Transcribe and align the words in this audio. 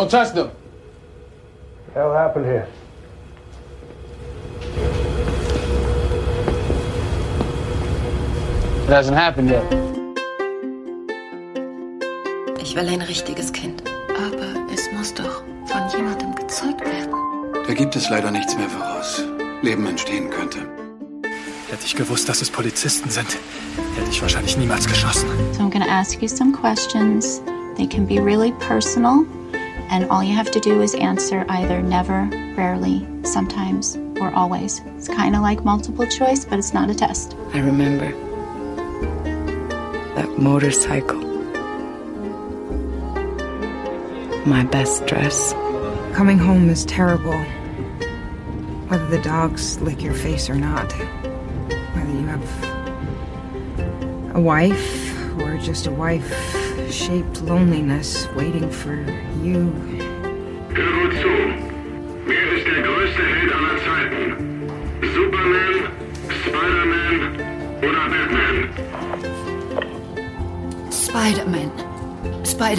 Don't 0.00 0.08
touch 0.10 0.32
them. 0.32 0.46
What 0.46 0.56
the 1.88 1.92
hell 1.92 2.14
happened 2.14 2.46
here? 2.46 2.66
It 8.84 8.88
hasn't 8.88 9.14
happened 9.14 9.50
yet. 9.50 9.62
Ich 12.62 12.74
will 12.74 12.88
ein 12.88 13.02
richtiges 13.02 13.52
Kind. 13.52 13.82
Aber 14.08 14.72
es 14.72 14.90
muss 14.92 15.12
doch 15.12 15.42
von 15.66 15.86
jemandem 15.94 16.34
gezeugt 16.34 16.80
werden. 16.80 17.14
Da 17.66 17.74
gibt 17.74 17.94
es 17.94 18.08
leider 18.08 18.30
nichts 18.30 18.56
mehr, 18.56 18.68
woraus 18.72 19.22
Leben 19.60 19.86
entstehen 19.86 20.30
könnte. 20.30 20.60
Hätte 21.68 21.84
ich 21.84 21.94
gewusst, 21.94 22.26
dass 22.26 22.40
es 22.40 22.50
Polizisten 22.50 23.10
sind, 23.10 23.36
hätte 23.98 24.08
ich 24.10 24.22
wahrscheinlich 24.22 24.56
niemals 24.56 24.86
geschossen. 24.86 25.28
So 25.52 25.60
I'm 25.60 25.70
going 25.70 25.84
to 25.84 25.90
ask 25.90 26.22
you 26.22 26.28
some 26.28 26.52
questions. 26.52 27.42
They 27.76 27.86
can 27.86 28.06
be 28.06 28.18
really 28.18 28.52
personal, 28.66 29.26
and 29.90 30.08
all 30.08 30.22
you 30.22 30.32
have 30.32 30.50
to 30.52 30.60
do 30.60 30.80
is 30.82 30.94
answer 30.94 31.44
either 31.48 31.82
never, 31.82 32.30
rarely, 32.56 33.06
sometimes, 33.24 33.96
or 34.20 34.32
always. 34.34 34.80
It's 34.96 35.08
kind 35.08 35.34
of 35.34 35.42
like 35.42 35.64
multiple 35.64 36.06
choice, 36.06 36.44
but 36.44 36.60
it's 36.60 36.72
not 36.72 36.88
a 36.90 36.94
test. 36.94 37.36
I 37.52 37.58
remember 37.58 38.12
that 40.14 40.38
motorcycle. 40.38 41.18
My 44.46 44.64
best 44.64 45.06
dress. 45.06 45.52
Coming 46.14 46.38
home 46.38 46.70
is 46.70 46.84
terrible. 46.84 47.38
Whether 48.88 49.06
the 49.08 49.20
dogs 49.22 49.80
lick 49.80 50.02
your 50.02 50.14
face 50.14 50.48
or 50.48 50.54
not. 50.54 50.92
Whether 50.92 52.12
you 52.12 52.26
have 52.26 52.70
a 54.36 54.40
wife 54.40 55.40
or 55.40 55.56
just 55.58 55.88
a 55.88 55.90
wife 55.90 56.28
shaped 56.90 57.42
loneliness 57.42 58.26
waiting 58.34 58.70
for 58.70 58.94
you. 59.42 59.72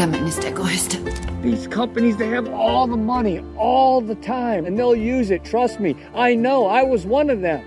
Spider-Man 0.01 0.27
ist 0.27 0.41
der 0.41 0.53
Größte. 0.53 0.97
These 1.43 1.67
companies, 1.67 2.17
they 2.17 2.27
have 2.29 2.49
all 2.51 2.87
the 2.87 2.97
money 2.97 3.43
all 3.55 4.01
the 4.01 4.15
time, 4.15 4.65
and 4.65 4.75
they'll 4.75 4.95
use 4.95 5.29
it. 5.29 5.43
Trust 5.43 5.79
me. 5.79 5.95
I 6.15 6.33
know. 6.33 6.65
I 6.65 6.81
was 6.81 7.05
one 7.05 7.29
of 7.29 7.41
them. 7.41 7.61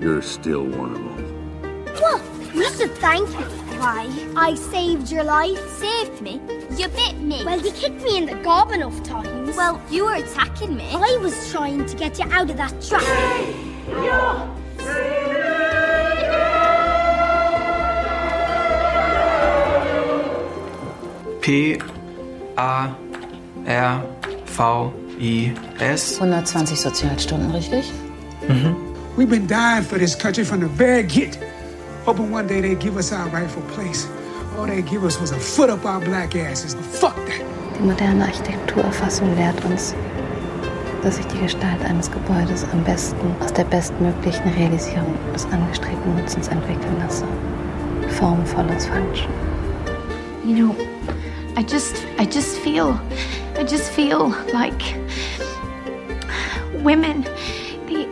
You're 0.00 0.22
still 0.22 0.64
one 0.64 0.90
of 0.90 0.98
them. 0.98 1.84
Well, 2.02 2.20
You 2.52 2.64
should 2.70 2.94
thank 2.96 3.28
me. 3.28 3.44
Why? 3.78 4.08
I 4.34 4.54
saved 4.54 5.08
your 5.12 5.22
life. 5.22 5.60
Saved 5.78 6.20
me? 6.20 6.40
You 6.76 6.88
bit 6.88 7.16
me. 7.20 7.44
Well, 7.44 7.60
you 7.60 7.70
kicked 7.70 8.02
me 8.02 8.16
in 8.16 8.26
the 8.26 8.34
gob 8.42 8.72
enough 8.72 9.00
times. 9.04 9.56
Well, 9.56 9.80
you 9.88 10.06
were 10.06 10.14
attacking 10.14 10.74
me. 10.74 10.88
I 10.92 11.16
was 11.22 11.52
trying 11.52 11.86
to 11.86 11.96
get 11.96 12.18
you 12.18 12.24
out 12.32 12.50
of 12.50 12.56
that 12.56 12.74
trap. 12.82 14.55
P 21.46 21.78
A 22.56 22.92
R 23.68 24.02
V 24.46 24.92
I 25.20 25.54
S. 25.78 26.18
120 26.18 26.74
Sozialstunden, 26.74 27.52
richtig? 27.52 27.84
We've 29.16 29.30
been 29.30 29.46
dying 29.46 29.84
for 29.84 29.96
this 29.96 30.16
country 30.16 30.42
from 30.42 30.58
the 30.58 30.66
very 30.66 31.04
get. 31.04 31.38
Hoping 32.04 32.32
one 32.32 32.48
day 32.48 32.60
they'd 32.60 32.80
give 32.80 32.96
us 32.96 33.12
our 33.12 33.28
rightful 33.28 33.62
place. 33.76 34.08
All 34.58 34.66
they 34.66 34.82
give 34.82 35.04
us 35.04 35.20
was 35.20 35.30
a 35.30 35.38
foot 35.38 35.70
up 35.70 35.84
our 35.84 36.00
black 36.00 36.34
asses. 36.34 36.74
Fuck 36.74 37.14
that. 37.14 37.44
Die 37.78 37.84
moderne 37.84 38.24
Architekturauffassung 38.24 39.32
lehrt 39.36 39.64
uns, 39.66 39.94
dass 41.04 41.16
ich 41.20 41.26
die 41.26 41.38
Gestalt 41.38 41.80
eines 41.84 42.10
Gebäudes 42.10 42.66
am 42.72 42.82
besten 42.82 43.36
aus 43.38 43.52
der 43.52 43.66
bestmöglichen 43.66 44.52
Realisierung 44.54 45.14
des 45.32 45.44
angestrebten 45.52 46.16
Nutzens 46.16 46.48
entwickeln 46.48 46.96
lasse. 46.98 47.24
Form 48.18 48.44
follows 48.44 48.86
function. 48.86 49.30
You 50.44 50.56
know, 50.56 50.76
I 51.56 51.62
just 51.62 52.04
I 52.18 52.26
just 52.26 52.58
feel 52.58 53.00
I 53.54 53.64
just 53.64 53.90
feel 53.90 54.28
like 54.52 54.94
women 56.84 57.22
they 57.86 58.04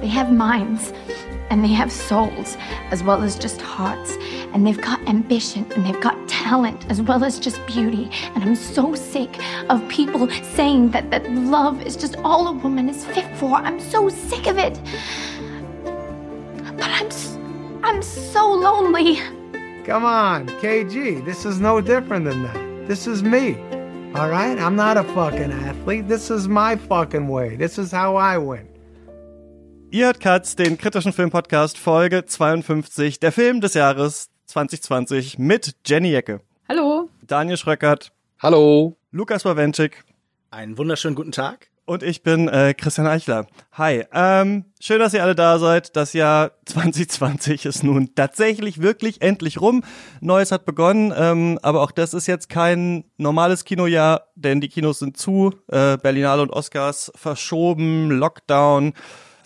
they 0.00 0.06
have 0.06 0.32
minds 0.32 0.92
and 1.50 1.64
they 1.64 1.72
have 1.72 1.90
souls 1.90 2.56
as 2.92 3.02
well 3.02 3.22
as 3.24 3.36
just 3.36 3.60
hearts 3.60 4.16
and 4.52 4.64
they've 4.64 4.80
got 4.80 5.00
ambition 5.08 5.66
and 5.72 5.84
they've 5.84 6.00
got 6.00 6.16
talent 6.28 6.88
as 6.88 7.02
well 7.02 7.24
as 7.24 7.40
just 7.40 7.64
beauty 7.66 8.08
and 8.34 8.44
I'm 8.44 8.54
so 8.54 8.94
sick 8.94 9.36
of 9.68 9.86
people 9.88 10.30
saying 10.54 10.92
that 10.92 11.10
that 11.10 11.28
love 11.32 11.82
is 11.82 11.96
just 11.96 12.14
all 12.18 12.46
a 12.46 12.52
woman 12.52 12.88
is 12.88 13.04
fit 13.04 13.36
for. 13.36 13.56
I'm 13.56 13.80
so 13.80 14.08
sick 14.08 14.46
of 14.46 14.58
it. 14.58 14.80
But 16.76 16.86
I'm 16.86 17.10
I'm 17.82 18.00
so 18.00 18.48
lonely. 18.52 19.20
Come 19.88 20.04
on, 20.04 20.46
KG. 20.60 21.24
This 21.24 21.46
is 21.46 21.60
no 21.60 21.80
different 21.80 22.26
than 22.26 22.42
that. 22.42 22.86
This 22.86 23.06
is 23.06 23.22
me. 23.22 23.56
All 24.14 24.28
right? 24.28 24.58
I'm 24.58 24.76
not 24.76 24.98
a 24.98 25.02
fucking 25.02 25.50
athlete. 25.50 26.06
This 26.06 26.30
is 26.30 26.46
my 26.46 26.76
fucking 26.76 27.26
way. 27.26 27.56
This 27.56 27.78
is 27.78 27.90
how 27.90 28.14
I 28.16 28.36
win. 28.36 28.68
Ihr 29.90 30.04
hört 30.04 30.20
Katz, 30.20 30.56
den 30.56 30.76
kritischen 30.76 31.14
Filmpodcast 31.14 31.78
Folge 31.78 32.26
52, 32.26 33.18
der 33.18 33.32
Film 33.32 33.62
des 33.62 33.72
Jahres 33.72 34.28
2020 34.48 35.38
mit 35.38 35.74
Jenny 35.86 36.10
Jecke, 36.10 36.42
Hallo. 36.68 37.08
Daniel 37.26 37.56
Schröckert, 37.56 38.12
Hallo. 38.42 38.98
Lukas 39.10 39.46
Wawenschik 39.46 40.04
Einen 40.50 40.76
wunderschönen 40.76 41.16
guten 41.16 41.32
Tag. 41.32 41.70
Und 41.88 42.02
ich 42.02 42.22
bin 42.22 42.48
äh, 42.48 42.74
Christian 42.74 43.06
Eichler. 43.06 43.46
Hi, 43.72 44.04
ähm, 44.12 44.66
schön, 44.78 44.98
dass 44.98 45.14
ihr 45.14 45.22
alle 45.22 45.34
da 45.34 45.58
seid. 45.58 45.96
Das 45.96 46.12
Jahr 46.12 46.50
2020 46.66 47.64
ist 47.64 47.82
nun 47.82 48.14
tatsächlich 48.14 48.82
wirklich 48.82 49.22
endlich 49.22 49.60
rum. 49.60 49.82
Neues 50.20 50.52
hat 50.52 50.66
begonnen, 50.66 51.14
ähm, 51.16 51.58
aber 51.62 51.82
auch 51.82 51.90
das 51.90 52.12
ist 52.12 52.26
jetzt 52.26 52.50
kein 52.50 53.04
normales 53.16 53.64
Kinojahr, 53.64 54.28
denn 54.34 54.60
die 54.60 54.68
Kinos 54.68 54.98
sind 54.98 55.16
zu, 55.16 55.54
äh, 55.68 55.96
Berlinale 55.96 56.42
und 56.42 56.50
Oscars 56.50 57.10
verschoben, 57.14 58.10
Lockdown 58.10 58.92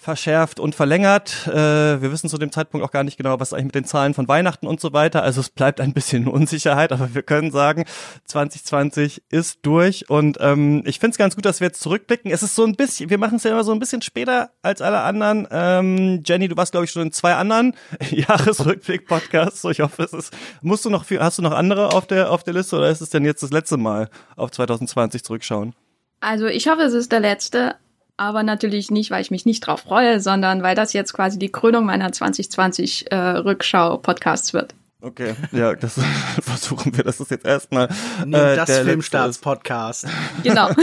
verschärft 0.03 0.59
und 0.59 0.75
verlängert. 0.75 1.47
Äh, 1.47 2.03
wir 2.03 2.11
wissen 2.11 2.29
zu 2.29 2.37
dem 2.37 2.51
Zeitpunkt 2.51 2.85
auch 2.85 2.91
gar 2.91 3.05
nicht 3.05 3.17
genau, 3.17 3.39
was 3.39 3.53
eigentlich 3.53 3.67
mit 3.67 3.75
den 3.77 3.85
Zahlen 3.85 4.15
von 4.15 4.27
Weihnachten 4.27 4.67
und 4.67 4.81
so 4.81 4.93
weiter. 4.93 5.23
Also 5.23 5.41
es 5.41 5.49
bleibt 5.49 5.81
ein 5.81 5.93
bisschen 5.93 6.27
Unsicherheit, 6.29 6.91
aber 6.93 7.15
wir 7.15 7.23
können 7.23 7.53
sagen, 7.53 7.85
2020 8.25 9.23
ist 9.31 9.61
durch 9.63 10.11
und 10.11 10.39
ähm, 10.41 10.83
ich 10.87 10.99
finde 10.99 11.13
es 11.13 11.19
ganz 11.19 11.37
gut, 11.37 11.45
dass 11.45 11.61
wir 11.61 11.69
jetzt 11.69 11.81
zurückblicken. 11.81 12.33
Es 12.33 12.43
ist 12.43 12.57
so 12.57 12.65
ein 12.65 12.75
bisschen, 12.75 13.11
wir 13.11 13.19
machen 13.19 13.37
es 13.37 13.45
ja 13.45 13.53
immer 13.53 13.65
so 13.65 13.73
ein 13.73 13.79
bisschen 13.79 14.03
später 14.03 14.51
als 14.61 14.83
alle 14.83 15.03
anderen. 15.03 15.47
Ähm, 15.51 16.23
Jenny, 16.27 16.49
du 16.49 16.57
warst 16.57 16.73
glaube 16.73 16.85
ich 16.87 16.91
schon 16.91 17.03
in 17.03 17.13
zwei 17.13 17.35
anderen 17.35 17.75
Jahresrückblick-Podcasts. 18.11 19.63
So, 19.63 19.71
ich 19.71 19.81
hoffe, 19.81 20.03
es 20.03 20.13
ist. 20.13 20.35
Musst 20.63 20.85
du 20.85 20.91
noch 20.91 21.05
viel, 21.05 21.21
hast 21.21 21.39
du 21.39 21.43
noch 21.43 21.53
andere 21.53 21.93
auf 21.93 22.07
der 22.09 22.31
auf 22.31 22.43
der 22.43 22.55
Liste 22.55 22.77
oder 22.77 22.91
ist 22.91 23.01
es 23.01 23.11
denn 23.11 23.25
jetzt 23.25 23.43
das 23.43 23.51
letzte 23.51 23.77
Mal 23.77 24.09
auf 24.37 24.51
2020 24.51 25.23
zurückschauen? 25.23 25.75
Also 26.23 26.47
ich 26.47 26.69
hoffe, 26.69 26.83
es 26.83 26.95
ist 26.95 27.11
der 27.11 27.19
letzte, 27.19 27.75
aber 28.17 28.43
natürlich 28.43 28.91
nicht, 28.91 29.11
weil 29.11 29.23
ich 29.23 29.31
mich 29.31 29.47
nicht 29.47 29.61
drauf 29.61 29.81
freue, 29.81 30.21
sondern 30.21 30.63
weil 30.63 30.75
das 30.75 30.93
jetzt 30.93 31.13
quasi 31.13 31.39
die 31.39 31.53
Krönung 31.53 31.87
meiner 31.87 32.13
2020 32.13 33.11
äh, 33.11 33.17
Rückschau-Podcasts 33.17 34.53
wird. 34.53 34.75
Okay, 35.05 35.35
ja, 35.51 35.75
das 35.75 35.99
versuchen 36.43 36.97
wir. 36.97 37.03
Das 37.03 37.19
ist 37.19 37.33
jetzt 37.33 37.45
erstmal 37.45 37.89
äh, 38.25 38.55
das 38.55 38.71
Filmstarts-Podcast. 38.71 40.07
Genau. 40.45 40.71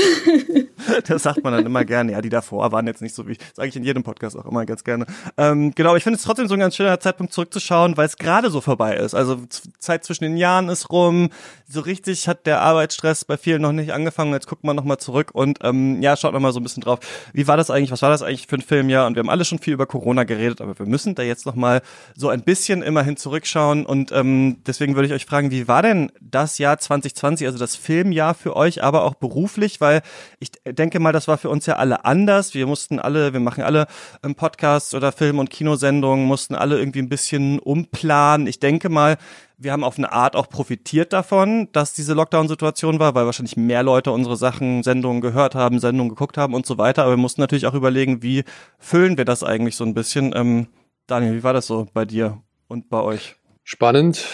Das 1.05 1.23
sagt 1.23 1.43
man 1.43 1.53
dann 1.53 1.65
immer 1.65 1.85
gerne. 1.85 2.13
Ja, 2.13 2.21
die 2.21 2.29
davor 2.29 2.71
waren 2.71 2.87
jetzt 2.87 3.01
nicht 3.01 3.13
so 3.13 3.27
wie, 3.27 3.37
sage 3.53 3.69
ich 3.69 3.75
in 3.75 3.83
jedem 3.83 4.03
Podcast 4.03 4.37
auch 4.37 4.45
immer 4.45 4.65
ganz 4.65 4.83
gerne. 4.83 5.05
Ähm, 5.37 5.73
genau, 5.75 5.95
ich 5.95 6.03
finde 6.03 6.17
es 6.17 6.23
trotzdem 6.23 6.47
so 6.47 6.55
ein 6.55 6.59
ganz 6.59 6.75
schöner 6.75 6.99
Zeitpunkt 6.99 7.33
zurückzuschauen, 7.33 7.97
weil 7.97 8.05
es 8.05 8.17
gerade 8.17 8.49
so 8.49 8.61
vorbei 8.61 8.95
ist. 8.95 9.13
Also 9.13 9.41
Zeit 9.77 10.03
zwischen 10.03 10.23
den 10.23 10.37
Jahren 10.37 10.69
ist 10.69 10.89
rum. 10.89 11.29
So 11.67 11.81
richtig 11.81 12.27
hat 12.27 12.45
der 12.45 12.61
Arbeitsstress 12.61 13.25
bei 13.25 13.37
vielen 13.37 13.61
noch 13.61 13.71
nicht 13.71 13.93
angefangen. 13.93 14.33
Jetzt 14.33 14.47
guckt 14.47 14.63
man 14.63 14.75
nochmal 14.75 14.97
zurück 14.97 15.31
und 15.33 15.59
ähm, 15.63 16.01
ja, 16.01 16.15
schaut 16.15 16.33
nochmal 16.33 16.53
so 16.53 16.59
ein 16.59 16.63
bisschen 16.63 16.81
drauf. 16.81 16.99
Wie 17.33 17.47
war 17.47 17.57
das 17.57 17.69
eigentlich? 17.69 17.91
Was 17.91 18.01
war 18.01 18.09
das 18.09 18.23
eigentlich 18.23 18.47
für 18.47 18.55
ein 18.55 18.61
Filmjahr? 18.61 19.05
Und 19.05 19.15
wir 19.15 19.19
haben 19.19 19.29
alle 19.29 19.45
schon 19.45 19.59
viel 19.59 19.73
über 19.73 19.85
Corona 19.85 20.23
geredet, 20.23 20.61
aber 20.61 20.77
wir 20.79 20.85
müssen 20.85 21.13
da 21.13 21.23
jetzt 21.23 21.45
nochmal 21.45 21.81
so 22.15 22.29
ein 22.29 22.41
bisschen 22.41 22.81
immerhin 22.81 23.17
zurückschauen. 23.17 23.85
Und 23.85 24.08
ähm, 24.11 24.57
deswegen 24.65 24.95
würde 24.95 25.07
ich 25.07 25.13
euch 25.13 25.25
fragen, 25.25 25.51
wie 25.51 25.67
war 25.67 25.81
denn 25.81 26.11
das 26.21 26.57
Jahr 26.57 26.77
2020, 26.77 27.47
also 27.47 27.59
das 27.59 27.75
Filmjahr 27.75 28.33
für 28.33 28.55
euch, 28.55 28.83
aber 28.83 29.03
auch 29.03 29.15
beruflich? 29.15 29.81
Weil 29.81 30.01
ich 30.39 30.51
denke 30.65 30.99
mal, 30.99 31.13
das 31.13 31.27
war 31.27 31.37
für 31.37 31.49
uns 31.49 31.65
ja 31.65 31.75
alle 31.75 32.05
anders. 32.05 32.53
Wir 32.53 32.67
mussten 32.67 32.99
alle, 32.99 33.33
wir 33.33 33.39
machen 33.39 33.63
alle 33.63 33.87
ähm, 34.23 34.35
Podcasts 34.35 34.93
oder 34.93 35.11
Film- 35.11 35.39
und 35.39 35.49
Kinosendungen, 35.49 36.25
mussten 36.25 36.55
alle 36.55 36.79
irgendwie 36.79 36.99
ein 36.99 37.09
bisschen 37.09 37.59
umplanen. 37.59 38.47
Ich 38.47 38.59
denke 38.59 38.89
mal, 38.89 39.17
wir 39.59 39.73
haben 39.73 39.83
auf 39.83 39.97
eine 39.97 40.11
Art 40.11 40.35
auch 40.35 40.47
profitiert 40.47 41.11
davon, 41.11 41.67
dass 41.73 41.93
diese 41.93 42.13
Lockdown-Situation 42.13 42.99
war, 42.99 43.13
weil 43.13 43.25
wahrscheinlich 43.25 43.57
mehr 43.57 43.83
Leute 43.83 44.11
unsere 44.11 44.37
Sachen, 44.37 44.83
Sendungen 44.83 45.21
gehört 45.21 45.53
haben, 45.53 45.79
Sendungen 45.79 46.09
geguckt 46.09 46.37
haben 46.37 46.53
und 46.53 46.65
so 46.65 46.77
weiter. 46.77 47.03
Aber 47.03 47.11
wir 47.11 47.17
mussten 47.17 47.41
natürlich 47.41 47.67
auch 47.67 47.73
überlegen, 47.73 48.23
wie 48.23 48.45
füllen 48.77 49.17
wir 49.17 49.25
das 49.25 49.43
eigentlich 49.43 49.75
so 49.75 49.83
ein 49.83 49.93
bisschen. 49.93 50.33
Ähm, 50.35 50.67
Daniel, 51.07 51.33
wie 51.33 51.43
war 51.43 51.53
das 51.53 51.67
so 51.67 51.87
bei 51.93 52.05
dir 52.05 52.41
und 52.67 52.89
bei 52.89 53.01
euch? 53.01 53.38
Spannend, 53.71 54.25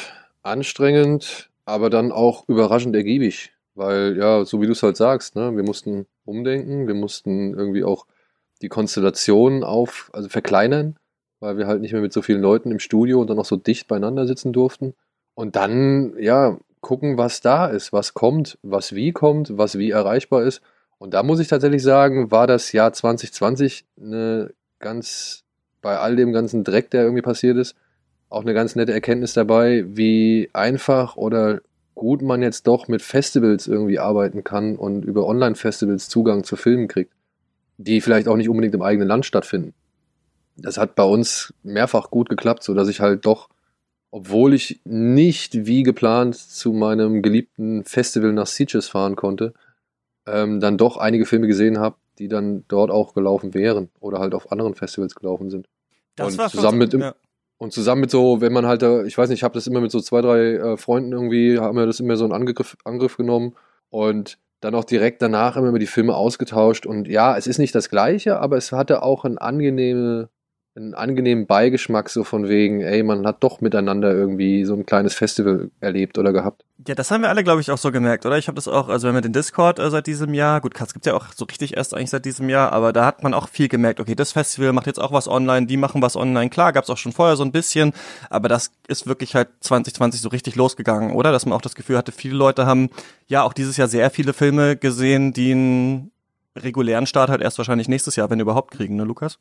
anstrengend, 0.44 1.50
aber 1.66 1.90
dann 1.90 2.14
auch 2.14 2.48
überraschend 2.48 2.96
ergiebig. 2.96 3.52
Weil, 3.74 4.16
ja, 4.16 4.46
so 4.46 4.62
wie 4.62 4.66
du 4.66 4.72
es 4.72 4.82
halt 4.82 4.96
sagst, 4.96 5.36
ne, 5.36 5.54
wir 5.58 5.64
mussten 5.64 6.06
umdenken, 6.24 6.88
wir 6.88 6.94
mussten 6.94 7.54
irgendwie 7.54 7.84
auch 7.84 8.06
die 8.62 8.70
Konstellation 8.70 9.66
auf, 9.66 10.10
also 10.14 10.30
verkleinern, 10.30 10.96
weil 11.42 11.58
wir 11.58 11.68
halt 11.68 11.82
nicht 11.82 11.92
mehr 11.92 12.02
mit 12.02 12.14
so 12.14 12.22
vielen 12.22 12.42
Leuten 12.42 12.72
im 12.72 12.80
Studio 12.80 13.20
und 13.20 13.30
dann 13.30 13.38
auch 13.38 13.44
so 13.44 13.58
dicht 13.58 13.90
beieinander 13.90 14.26
sitzen 14.26 14.54
durften. 14.54 14.94
Und 15.34 15.58
dann, 15.58 16.18
ja, 16.18 16.58
gucken, 16.80 17.18
was 17.18 17.42
da 17.42 17.68
ist, 17.68 17.92
was 17.92 18.14
kommt, 18.14 18.58
was 18.64 18.96
wie 18.96 19.12
kommt, 19.12 19.58
was 19.58 19.78
wie 19.78 19.92
erreichbar 19.92 20.44
ist. 20.44 20.62
Und 20.98 21.14
da 21.14 21.24
muss 21.24 21.42
ich 21.42 21.50
tatsächlich 21.50 21.84
sagen, 21.84 22.32
war 22.32 22.48
das 22.48 22.72
Jahr 22.72 22.94
2020 22.94 23.84
eine 24.00 24.54
ganz, 24.80 25.44
bei 25.82 25.98
all 25.98 26.16
dem 26.16 26.32
ganzen 26.32 26.64
Dreck, 26.64 26.90
der 26.90 27.02
irgendwie 27.04 27.22
passiert 27.22 27.58
ist, 27.58 27.76
auch 28.30 28.42
eine 28.42 28.54
ganz 28.54 28.76
nette 28.76 28.94
Erkenntnis 28.94 29.34
dabei, 29.34 29.86
wie 29.88 30.50
einfach 30.54 31.16
oder 31.16 31.62
gut 31.96 32.22
man 32.22 32.42
jetzt 32.42 32.68
doch 32.68 32.88
mit 32.88 33.02
Festivals 33.02 33.68
irgendwie 33.68 34.00
arbeiten 34.00 34.44
kann 34.44 34.76
und 34.76 35.06
über 35.06 35.26
Online-Festivals 35.26 36.10
Zugang 36.10 36.44
zu 36.44 36.56
Filmen 36.56 36.88
kriegt, 36.88 37.14
die 37.78 38.02
vielleicht 38.02 38.28
auch 38.28 38.36
nicht 38.36 38.50
unbedingt 38.50 38.76
im 38.76 38.82
eigenen 38.82 39.08
Land 39.08 39.26
stattfinden. 39.26 39.74
Das 40.58 40.78
hat 40.78 40.96
bei 40.96 41.04
uns 41.04 41.54
mehrfach 41.64 42.12
gut 42.12 42.30
geklappt, 42.30 42.64
so 42.64 42.74
dass 42.74 42.90
ich 42.90 43.00
halt 43.00 43.26
doch, 43.26 43.50
obwohl 44.12 44.54
ich 44.54 44.82
nicht 44.84 45.66
wie 45.66 45.84
geplant 45.84 46.36
zu 46.36 46.74
meinem 46.74 47.22
geliebten 47.22 47.84
Festival 47.84 48.34
nach 48.34 48.48
Sitges 48.48 48.88
fahren 48.88 49.16
konnte, 49.16 49.54
ähm, 50.26 50.60
dann 50.60 50.78
doch 50.78 50.98
einige 50.98 51.26
Filme 51.26 51.48
gesehen 51.48 51.80
habe, 51.80 51.96
die 52.20 52.28
dann 52.28 52.64
dort 52.68 52.92
auch 52.92 53.14
gelaufen 53.14 53.54
wären 53.54 53.90
oder 54.00 54.20
halt 54.20 54.34
auf 54.34 54.52
anderen 54.52 54.76
Festivals 54.76 55.16
gelaufen 55.16 55.50
sind. 55.50 55.68
Das 56.16 56.34
und 56.34 56.38
war 56.38 56.50
zusammen 56.50 56.78
mit, 56.78 56.94
ja. 56.94 57.14
Und 57.66 57.72
zusammen 57.72 58.02
mit 58.02 58.12
so, 58.12 58.42
wenn 58.42 58.54
man 58.54 58.68
halt, 58.68 58.84
ich 58.84 59.18
weiß 59.18 59.28
nicht, 59.30 59.40
ich 59.40 59.44
habe 59.44 59.56
das 59.56 59.66
immer 59.66 59.82
mit 59.82 59.90
so 59.90 60.00
zwei, 60.00 60.22
drei 60.22 60.54
äh, 60.54 60.78
Freunden 60.78 61.12
irgendwie, 61.14 61.58
haben 61.60 61.76
wir 61.76 61.88
das 61.88 62.00
immer 62.00 62.16
so 62.16 62.24
einen 62.24 62.32
Angriff, 62.32 62.78
Angriff 62.84 63.18
genommen 63.18 63.56
und 63.90 64.38
dann 64.62 64.76
auch 64.76 64.84
direkt 64.84 65.24
danach 65.24 65.58
immer 65.58 65.78
die 65.80 65.88
Filme 65.88 66.16
ausgetauscht. 66.16 66.86
Und 66.86 67.08
ja, 67.08 67.36
es 67.36 67.48
ist 67.48 67.58
nicht 67.58 67.74
das 67.74 67.90
Gleiche, 67.90 68.40
aber 68.40 68.56
es 68.58 68.72
hatte 68.72 69.02
auch 69.02 69.26
einen 69.26 69.40
angenehme, 69.40 70.30
einen 70.76 70.94
angenehmen 70.94 71.48
Beigeschmack, 71.48 72.10
so 72.10 72.26
von 72.26 72.50
wegen, 72.50 72.82
ey, 72.82 73.02
man 73.02 73.26
hat 73.26 73.42
doch 73.44 73.62
miteinander 73.62 74.14
irgendwie 74.14 74.66
so 74.66 74.74
ein 74.74 74.86
kleines 74.86 75.14
Festival 75.14 75.72
erlebt 75.80 76.18
oder 76.18 76.34
gehabt. 76.34 76.66
Ja, 76.86 76.96
das 76.96 77.12
haben 77.12 77.22
wir 77.22 77.30
alle, 77.30 77.46
glaube 77.46 77.62
ich, 77.62 77.72
auch 77.72 77.78
so 77.78 77.94
gemerkt, 77.94 78.26
oder? 78.26 78.38
Ich 78.38 78.50
habe 78.50 78.56
das 78.56 78.68
auch, 78.68 78.90
also 78.90 79.08
wenn 79.08 79.16
wir 79.16 79.22
den 79.22 79.32
Discord 79.32 79.80
äh, 79.80 79.90
seit 79.90 80.06
diesem 80.06 80.34
Jahr, 80.34 80.60
gut, 80.60 80.74
Katz 80.74 80.92
gibt's 80.92 81.08
ja 81.08 81.14
auch 81.14 81.28
so 81.34 81.46
richtig 81.46 81.78
erst 81.78 81.94
eigentlich 81.94 82.10
seit 82.10 82.26
diesem 82.26 82.50
Jahr, 82.50 82.74
aber 82.74 82.92
da 82.92 83.06
hat 83.06 83.24
man 83.24 83.34
auch 83.34 83.48
viel 83.48 83.70
gemerkt, 83.70 84.02
okay, 84.02 84.16
das 84.16 84.34
Festival 84.34 84.74
macht 84.74 84.88
jetzt 84.88 85.00
auch 85.00 85.14
was 85.14 85.30
online, 85.30 85.66
die 85.66 85.78
machen 85.78 86.02
was 86.02 86.18
online, 86.18 86.50
klar, 86.50 86.74
gab's 86.74 86.90
auch 86.90 86.98
schon 86.98 87.14
vorher 87.14 87.38
so 87.38 87.46
ein 87.46 87.54
bisschen, 87.54 87.94
aber 88.30 88.50
das 88.50 88.72
ist 88.90 89.08
wirklich 89.08 89.34
halt 89.34 89.48
2020 89.62 90.20
so 90.20 90.28
richtig 90.28 90.58
losgegangen, 90.58 91.14
oder? 91.14 91.32
Dass 91.32 91.46
man 91.46 91.54
auch 91.54 91.62
das 91.62 91.76
Gefühl 91.76 91.98
hatte, 91.98 92.12
viele 92.12 92.36
Leute 92.36 92.66
haben 92.66 92.90
ja 93.28 93.44
auch 93.44 93.54
dieses 93.54 93.78
Jahr 93.78 93.88
sehr 93.88 94.10
viele 94.10 94.34
Filme 94.34 94.76
gesehen, 94.76 95.32
die 95.32 95.54
einen 95.54 96.12
regulären 96.58 97.06
Start 97.06 97.30
halt 97.30 97.42
erst 97.42 97.58
wahrscheinlich 97.58 97.88
nächstes 97.88 98.16
Jahr, 98.16 98.30
wenn 98.30 98.40
überhaupt 98.40 98.72
kriegen, 98.72 98.96
ne, 98.96 99.04
Lukas? 99.04 99.38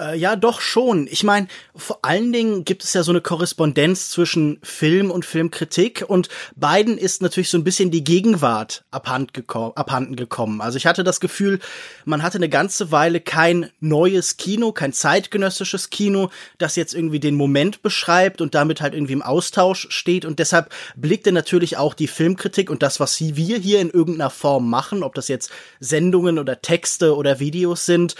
Äh, 0.00 0.16
ja, 0.16 0.34
doch 0.34 0.60
schon. 0.60 1.06
Ich 1.10 1.24
meine, 1.24 1.48
vor 1.76 1.98
allen 2.02 2.32
Dingen 2.32 2.64
gibt 2.64 2.84
es 2.84 2.94
ja 2.94 3.02
so 3.02 3.12
eine 3.12 3.20
Korrespondenz 3.20 4.08
zwischen 4.08 4.58
Film 4.62 5.10
und 5.10 5.24
Filmkritik 5.24 6.04
und 6.06 6.28
beiden 6.56 6.96
ist 6.96 7.20
natürlich 7.22 7.50
so 7.50 7.58
ein 7.58 7.64
bisschen 7.64 7.90
die 7.90 8.02
Gegenwart 8.02 8.84
abhand 8.90 9.34
geko 9.34 9.72
abhanden 9.74 10.16
gekommen. 10.16 10.60
Also 10.60 10.78
ich 10.78 10.86
hatte 10.86 11.04
das 11.04 11.20
Gefühl, 11.20 11.58
man 12.04 12.22
hatte 12.22 12.38
eine 12.38 12.48
ganze 12.48 12.90
Weile 12.90 13.20
kein 13.20 13.70
neues 13.80 14.38
Kino, 14.38 14.72
kein 14.72 14.92
zeitgenössisches 14.92 15.90
Kino, 15.90 16.30
das 16.58 16.76
jetzt 16.76 16.94
irgendwie 16.94 17.20
den 17.20 17.34
Moment 17.34 17.82
beschreibt 17.82 18.40
und 18.40 18.54
damit 18.54 18.80
halt 18.80 18.94
irgendwie 18.94 19.12
im 19.12 19.22
Austausch 19.22 19.88
steht 19.90 20.24
und 20.24 20.38
deshalb 20.38 20.72
blickte 20.96 21.32
natürlich 21.32 21.76
auch 21.76 21.92
die 21.92 22.08
Filmkritik 22.08 22.70
und 22.70 22.82
das, 22.82 23.00
was 23.00 23.20
wir 23.20 23.58
hier 23.58 23.80
in 23.80 23.90
irgendeiner 23.90 24.30
Form 24.30 24.70
machen, 24.70 25.02
ob 25.02 25.14
das 25.14 25.28
jetzt 25.28 25.50
Sendungen 25.78 26.38
oder 26.38 26.62
Texte 26.62 27.14
oder 27.14 27.38
Videos 27.38 27.84
sind, 27.84 28.14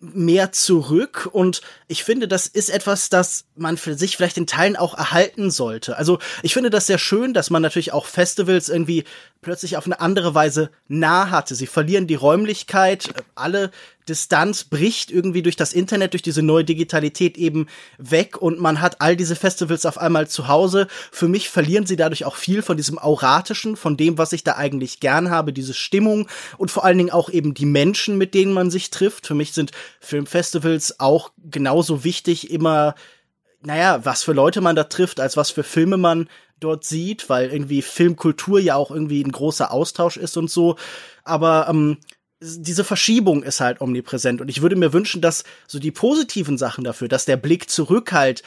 mehr 0.00 0.52
zurück 0.52 1.28
und 1.30 1.60
ich 1.88 2.04
finde, 2.04 2.28
das 2.28 2.46
ist 2.46 2.70
etwas, 2.70 3.08
das 3.08 3.44
man 3.56 3.76
für 3.76 3.94
sich 3.94 4.16
vielleicht 4.16 4.36
in 4.36 4.46
Teilen 4.46 4.76
auch 4.76 4.94
erhalten 4.94 5.50
sollte. 5.50 5.96
Also 5.96 6.18
ich 6.42 6.54
finde 6.54 6.70
das 6.70 6.86
sehr 6.86 6.98
schön, 6.98 7.34
dass 7.34 7.50
man 7.50 7.62
natürlich 7.62 7.92
auch 7.92 8.06
Festivals 8.06 8.68
irgendwie 8.68 9.04
plötzlich 9.42 9.76
auf 9.76 9.86
eine 9.86 10.00
andere 10.00 10.34
Weise 10.34 10.70
nah 10.88 11.30
hatte. 11.30 11.54
Sie 11.54 11.66
verlieren 11.66 12.06
die 12.06 12.14
Räumlichkeit, 12.14 13.08
alle 13.34 13.70
Distanz 14.08 14.64
bricht 14.64 15.10
irgendwie 15.10 15.42
durch 15.42 15.56
das 15.56 15.72
Internet, 15.72 16.12
durch 16.12 16.22
diese 16.22 16.42
neue 16.42 16.64
Digitalität 16.64 17.38
eben 17.38 17.66
weg 17.96 18.40
und 18.40 18.58
man 18.58 18.80
hat 18.80 19.00
all 19.00 19.16
diese 19.16 19.36
Festivals 19.36 19.86
auf 19.86 19.98
einmal 19.98 20.28
zu 20.28 20.48
Hause. 20.48 20.88
Für 21.12 21.28
mich 21.28 21.48
verlieren 21.48 21.86
sie 21.86 21.96
dadurch 21.96 22.24
auch 22.24 22.36
viel 22.36 22.62
von 22.62 22.76
diesem 22.76 22.98
Auratischen, 22.98 23.76
von 23.76 23.96
dem, 23.96 24.18
was 24.18 24.32
ich 24.32 24.44
da 24.44 24.56
eigentlich 24.56 25.00
gern 25.00 25.30
habe, 25.30 25.52
diese 25.52 25.74
Stimmung 25.74 26.28
und 26.58 26.70
vor 26.70 26.84
allen 26.84 26.98
Dingen 26.98 27.10
auch 27.10 27.30
eben 27.30 27.54
die 27.54 27.66
Menschen, 27.66 28.18
mit 28.18 28.34
denen 28.34 28.52
man 28.52 28.70
sich 28.70 28.90
trifft. 28.90 29.26
Für 29.26 29.34
mich 29.34 29.52
sind 29.52 29.70
Filmfestivals 30.00 31.00
auch 31.00 31.30
genauso 31.38 32.04
wichtig, 32.04 32.50
immer 32.50 32.94
naja, 33.62 34.04
was 34.04 34.22
für 34.22 34.32
Leute 34.32 34.60
man 34.60 34.74
da 34.74 34.84
trifft, 34.84 35.20
als 35.20 35.36
was 35.36 35.50
für 35.50 35.62
Filme 35.62 35.98
man 35.98 36.28
dort 36.60 36.84
sieht, 36.84 37.28
weil 37.28 37.50
irgendwie 37.50 37.82
Filmkultur 37.82 38.60
ja 38.60 38.76
auch 38.76 38.90
irgendwie 38.90 39.22
ein 39.22 39.32
großer 39.32 39.72
Austausch 39.72 40.16
ist 40.16 40.36
und 40.36 40.50
so. 40.50 40.76
Aber 41.24 41.66
ähm, 41.68 41.98
diese 42.40 42.84
Verschiebung 42.84 43.42
ist 43.42 43.60
halt 43.60 43.80
omnipräsent 43.80 44.40
und 44.40 44.48
ich 44.48 44.62
würde 44.62 44.76
mir 44.76 44.92
wünschen, 44.92 45.20
dass 45.20 45.44
so 45.66 45.78
die 45.78 45.90
positiven 45.90 46.56
Sachen 46.56 46.84
dafür, 46.84 47.08
dass 47.08 47.26
der 47.26 47.36
Blick 47.36 47.68
zurück 47.68 48.12
halt 48.12 48.42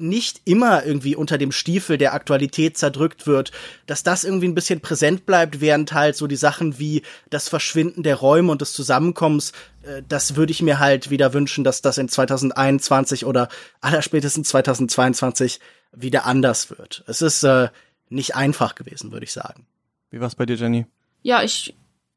nicht 0.00 0.40
immer 0.46 0.84
irgendwie 0.84 1.14
unter 1.14 1.36
dem 1.36 1.52
Stiefel 1.52 1.98
der 1.98 2.14
Aktualität 2.14 2.78
zerdrückt 2.78 3.26
wird, 3.26 3.52
dass 3.86 4.02
das 4.02 4.24
irgendwie 4.24 4.48
ein 4.48 4.54
bisschen 4.54 4.80
präsent 4.80 5.26
bleibt, 5.26 5.60
während 5.60 5.92
halt 5.92 6.16
so 6.16 6.26
die 6.26 6.36
Sachen 6.36 6.78
wie 6.78 7.02
das 7.28 7.48
Verschwinden 7.48 8.02
der 8.02 8.16
Räume 8.16 8.50
und 8.50 8.62
des 8.62 8.72
Zusammenkommens, 8.72 9.52
äh, 9.82 10.02
das 10.08 10.36
würde 10.36 10.52
ich 10.52 10.62
mir 10.62 10.78
halt 10.78 11.10
wieder 11.10 11.34
wünschen, 11.34 11.64
dass 11.64 11.82
das 11.82 11.98
in 11.98 12.08
2021 12.08 13.26
oder 13.26 13.48
allerspätestens 13.80 14.48
2022 14.48 15.60
wieder 15.92 16.26
anders 16.26 16.70
wird. 16.70 17.04
Es 17.06 17.22
ist 17.22 17.42
äh, 17.42 17.68
nicht 18.08 18.36
einfach 18.36 18.74
gewesen, 18.74 19.12
würde 19.12 19.24
ich 19.24 19.32
sagen. 19.32 19.66
Wie 20.10 20.20
war's 20.20 20.34
bei 20.34 20.46
dir, 20.46 20.56
Jenny? 20.56 20.86
Ja, 21.22 21.42
ich 21.42 21.74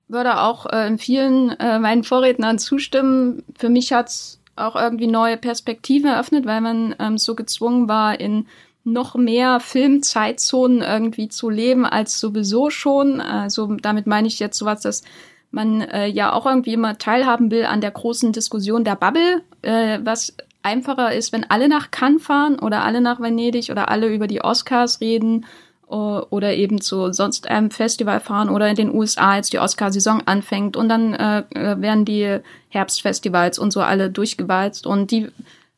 würde 0.08 0.42
auch 0.42 0.66
äh, 0.66 0.88
in 0.88 0.98
vielen 0.98 1.52
äh, 1.60 1.80
meinen 1.80 2.04
Vorrednern 2.04 2.60
zustimmen. 2.60 3.44
Für 3.58 3.70
mich 3.70 3.94
hat's 3.94 4.40
auch 4.56 4.76
irgendwie 4.76 5.08
neue 5.08 5.38
Perspektiven 5.38 6.10
eröffnet, 6.10 6.46
weil 6.46 6.62
man 6.62 6.96
ähm, 7.00 7.18
so 7.18 7.36
gezwungen 7.36 7.88
war, 7.88 8.20
in 8.20 8.48
noch 8.84 9.16
mehr 9.16 9.60
Filmzeitzonen 9.60 10.82
irgendwie 10.82 11.30
zu 11.30 11.50
leben 11.50 11.86
als 11.86 12.20
sowieso 12.20 12.70
schon. 12.70 13.22
Also 13.22 13.76
damit 13.76 14.08
meine 14.08 14.28
ich 14.28 14.40
jetzt 14.40 14.58
sowas, 14.58 14.82
dass 14.82 15.04
man 15.52 15.82
äh, 15.82 16.08
ja 16.08 16.34
auch 16.34 16.46
irgendwie 16.46 16.74
immer 16.74 16.98
teilhaben 16.98 17.50
will 17.50 17.66
an 17.66 17.80
der 17.80 17.92
großen 17.92 18.34
Diskussion 18.34 18.84
der 18.84 18.96
Bubble, 18.96 19.42
äh, 19.62 20.00
was 20.04 20.36
einfacher 20.64 21.14
ist, 21.14 21.32
wenn 21.34 21.50
alle 21.50 21.68
nach 21.68 21.92
Cannes 21.92 22.24
fahren 22.24 22.60
oder 22.60 22.84
alle 22.84 23.02
nach 23.02 23.20
Venedig 23.20 23.70
oder 23.70 23.90
alle 23.90 24.08
über 24.08 24.28
die 24.28 24.42
Oscars 24.42 25.02
reden 25.02 25.46
oder 25.88 26.56
eben 26.56 26.82
zu 26.82 27.14
sonst 27.14 27.48
einem 27.48 27.70
Festival 27.70 28.20
fahren 28.20 28.50
oder 28.50 28.68
in 28.68 28.76
den 28.76 28.94
USA 28.94 29.36
jetzt 29.36 29.54
die 29.54 29.60
Oscar-Saison 29.60 30.24
anfängt 30.26 30.76
und 30.76 30.90
dann 30.90 31.14
äh, 31.14 31.44
äh, 31.52 31.80
werden 31.82 32.06
die 32.06 32.40
Herbstfestivals 32.70 33.60
und 33.60 33.72
so 33.72 33.82
alle 33.82 34.10
durchgewalzt 34.10 34.88
und 34.88 35.12
die 35.12 35.30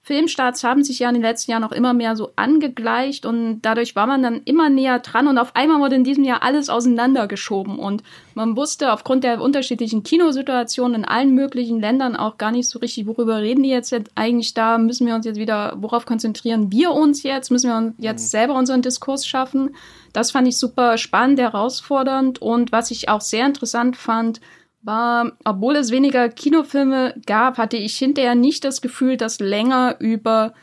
Filmstarts 0.06 0.64
haben 0.64 0.84
sich 0.84 1.00
ja 1.00 1.10
in 1.10 1.16
den 1.16 1.24
letzten 1.24 1.50
Jahren 1.50 1.64
auch 1.64 1.72
immer 1.72 1.96
mehr 1.96 2.16
so 2.16 2.30
angegleicht 2.36 3.26
und 3.26 3.62
dadurch 3.64 3.96
war 3.96 4.06
man 4.06 4.22
dann 4.22 4.44
immer 4.46 4.70
näher 4.70 5.00
dran 5.00 5.28
und 5.28 5.40
auf 5.40 5.56
einmal 5.56 5.80
wurde 5.80 5.96
in 5.96 6.04
diesem 6.04 6.24
Jahr 6.24 6.44
alles 6.44 6.70
auseinandergeschoben 6.70 7.80
und 7.80 8.04
man 8.36 8.56
wusste 8.56 8.94
aufgrund 8.94 9.24
der 9.24 9.42
unterschiedlichen 9.42 10.04
Kinosituationen 10.04 10.98
in 11.02 11.06
allen 11.06 11.34
möglichen 11.34 11.80
Ländern 11.80 12.16
auch 12.16 12.38
gar 12.38 12.52
nicht 12.52 12.70
so 12.70 12.78
richtig, 12.78 13.08
worüber 13.08 13.42
reden 13.42 13.64
die 13.64 13.70
jetzt, 13.70 13.90
jetzt 13.90 14.12
eigentlich 14.14 14.54
da, 14.54 14.78
müssen 14.78 15.08
wir 15.08 15.16
uns 15.16 15.26
jetzt 15.26 15.40
wieder, 15.40 15.74
worauf 15.78 16.06
konzentrieren 16.06 16.72
wir 16.72 16.92
uns 16.92 17.24
jetzt, 17.24 17.50
müssen 17.50 17.72
wir 17.72 17.78
uns 17.78 17.96
jetzt 17.98 18.26
mhm. 18.26 18.30
selber 18.30 18.54
unseren 18.54 18.84
Diskurs 18.84 19.26
schaffen. 19.26 19.76
Das 20.14 20.30
fand 20.30 20.48
ich 20.48 20.60
super 20.60 21.00
spannend, 21.00 21.40
herausfordernd 21.40 22.40
und 22.44 22.72
was 22.72 22.92
ich 22.92 23.10
auch 23.10 23.22
sehr 23.22 23.48
interessant 23.48 23.98
fand, 23.98 24.40
war, 24.86 25.34
obwohl 25.44 25.76
es 25.76 25.92
weniger 25.92 26.30
Kinofilme 26.30 27.16
gab, 27.26 27.58
hatte 27.58 27.78
ich 27.78 27.98
hinterher 27.98 28.36
nicht 28.36 28.64
das 28.64 28.82
Gefühl, 28.82 29.18
dass 29.18 29.40
länger 29.40 29.96
über, 30.00 30.54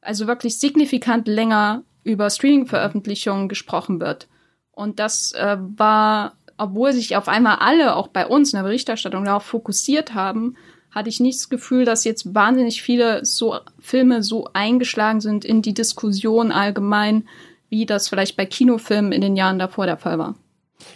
also 0.00 0.26
wirklich 0.26 0.58
signifikant 0.58 1.26
länger 1.26 1.82
über 2.04 2.30
Streaming-Veröffentlichungen 2.30 3.48
gesprochen 3.48 4.00
wird. 4.00 4.28
Und 4.70 4.98
das 4.98 5.32
äh, 5.32 5.58
war, 5.58 6.34
obwohl 6.56 6.92
sich 6.92 7.16
auf 7.16 7.28
einmal 7.28 7.56
alle, 7.56 7.96
auch 7.96 8.08
bei 8.08 8.26
uns 8.26 8.52
in 8.52 8.58
der 8.58 8.64
Berichterstattung, 8.64 9.24
darauf 9.24 9.44
fokussiert 9.44 10.14
haben, 10.14 10.56
hatte 10.90 11.08
ich 11.08 11.20
nicht 11.20 11.38
das 11.38 11.48
Gefühl, 11.48 11.84
dass 11.84 12.04
jetzt 12.04 12.34
wahnsinnig 12.34 12.82
viele 12.82 13.24
so 13.24 13.58
Filme 13.80 14.22
so 14.22 14.48
eingeschlagen 14.52 15.20
sind 15.20 15.44
in 15.44 15.62
die 15.62 15.74
Diskussion 15.74 16.52
allgemein, 16.52 17.26
wie 17.68 17.86
das 17.86 18.08
vielleicht 18.08 18.36
bei 18.36 18.46
Kinofilmen 18.46 19.12
in 19.12 19.22
den 19.22 19.36
Jahren 19.36 19.58
davor 19.58 19.86
der 19.86 19.96
Fall 19.96 20.18
war. 20.18 20.34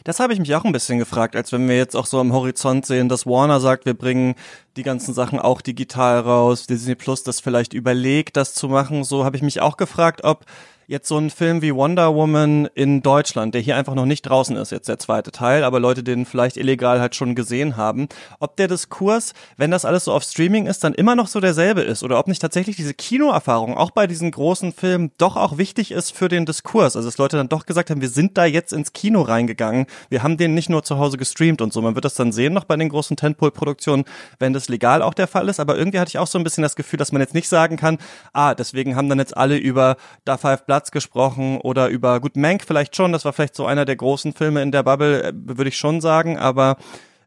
Das 0.05 0.21
habe 0.21 0.33
ich 0.33 0.39
mich 0.39 0.55
auch 0.55 0.65
ein 0.65 0.73
bisschen 0.73 0.99
gefragt, 0.99 1.37
als 1.37 1.53
wenn 1.53 1.69
wir 1.69 1.77
jetzt 1.77 1.97
auch 1.97 2.07
so 2.07 2.21
am 2.21 2.33
Horizont 2.33 2.87
sehen, 2.87 3.09
dass 3.09 3.27
Warner 3.27 3.61
sagt, 3.61 3.87
wir 3.87 3.95
bringen 3.95 4.35
die 4.77 4.83
ganzen 4.83 5.15
Sachen 5.15 5.39
auch 5.39 5.61
digital 5.61 6.21
raus, 6.21 6.67
Disney 6.67 6.95
Plus 6.95 7.23
das 7.23 7.41
vielleicht 7.41 7.73
überlegt, 7.73 8.37
das 8.37 8.55
zu 8.55 8.69
machen. 8.69 9.05
So 9.05 9.25
habe 9.25 9.37
ich 9.37 9.43
mich 9.43 9.61
auch 9.61 9.77
gefragt, 9.77 10.25
ob 10.25 10.45
jetzt 10.87 11.09
so 11.09 11.19
ein 11.19 11.31
Film 11.31 11.63
wie 11.63 11.75
Wonder 11.75 12.15
Woman 12.15 12.69
in 12.75 13.03
Deutschland, 13.03 13.55
der 13.55 13.61
hier 13.61 13.77
einfach 13.77 13.95
noch 13.95 14.07
nicht 14.07 14.23
draußen 14.23 14.57
ist, 14.57 14.71
jetzt 14.71 14.89
der 14.89 14.99
zweite 14.99 15.33
Teil, 15.33 15.65
aber 15.65 15.81
Leute 15.81 16.05
den 16.05 16.25
vielleicht 16.25 16.57
illegal 16.57 17.01
halt 17.01 17.17
schon 17.17 17.35
gesehen 17.35 17.77
haben, 17.77 18.09
ob 18.39 18.57
der 18.57 18.69
Diskurs, 18.69 19.33
wenn 19.57 19.73
das 19.73 19.85
alles 19.85 20.05
so 20.05 20.13
auf 20.13 20.23
Streaming 20.23 20.67
ist, 20.67 20.85
dann 20.85 20.95
immer 20.95 21.17
noch 21.17 21.27
so 21.27 21.41
derselbe 21.41 21.81
ist 21.81 22.05
oder 22.05 22.19
ob 22.19 22.29
nicht 22.29 22.41
tatsächlich 22.41 22.77
diese 22.77 22.95
Kinoerfahrung 22.95 23.77
auch 23.77 23.91
bei 23.91 24.07
diesen 24.07 24.31
großen 24.31 24.73
Filmen 24.73 25.11
doch 25.19 25.37
auch 25.37 25.59
wichtig 25.59 25.91
ist 25.91 26.13
für 26.13 26.29
den 26.29 26.47
Diskurs. 26.47 26.95
Also 26.95 27.09
dass 27.09 27.19
Leute 27.19 27.37
dann 27.37 27.49
doch 27.49 27.67
gesagt 27.67 27.91
haben, 27.91 28.01
wir 28.01 28.09
sind 28.09 28.39
da 28.39 28.45
jetzt 28.45 28.73
ins 28.73 28.93
Kino 28.93 29.23
reingegangen, 29.23 29.87
wir 30.09 30.23
haben 30.23 30.37
den 30.37 30.55
nicht 30.55 30.71
nur 30.71 30.85
zu 30.85 30.99
Hause 30.99 31.17
gestreamt 31.17 31.63
und 31.63 31.73
so. 31.73 31.83
Man 31.83 31.97
wird 31.97 32.05
das 32.05 32.15
dann 32.15 32.31
sehen 32.31 32.53
noch 32.53 32.65
bei 32.65 32.77
den 32.77 32.91
großen 32.91 33.17
Tentpole-Produktionen, 33.17 34.05
wenn 34.39 34.53
das 34.53 34.69
legal 34.69 35.03
auch 35.03 35.15
der 35.15 35.27
Fall 35.27 35.49
ist, 35.49 35.59
aber 35.59 35.77
irgendwie 35.77 35.99
hatte 35.99 36.11
ich 36.11 36.19
auch 36.19 36.27
so 36.29 36.39
ein 36.39 36.45
bisschen 36.45 36.63
das 36.63 36.77
Gefühl, 36.77 36.99
dass 36.99 37.11
man 37.11 37.21
jetzt 37.21 37.35
nicht 37.35 37.49
sagen 37.49 37.77
kann, 37.77 37.99
ah, 38.33 38.55
deswegen 38.55 38.95
haben 38.95 39.09
dann 39.09 39.19
jetzt 39.19 39.37
alle 39.37 39.57
über 39.57 39.97
Da 40.25 40.37
Five 40.37 40.65
Platz 40.77 40.91
gesprochen 40.91 41.59
oder 41.63 41.89
über, 41.89 42.21
gut, 42.21 42.37
Mank 42.37 42.63
vielleicht 42.63 42.97
schon, 42.97 43.11
das 43.11 43.25
war 43.25 43.33
vielleicht 43.33 43.55
so 43.55 43.65
einer 43.65 43.87
der 43.87 43.97
großen 43.97 44.35
Filme 44.35 44.61
in 44.61 44.73
der 44.73 44.83
Bubble, 44.83 45.23
äh, 45.23 45.33
würde 45.35 45.69
ich 45.71 45.79
schon 45.79 46.03
sagen, 46.03 46.37
aber 46.37 46.77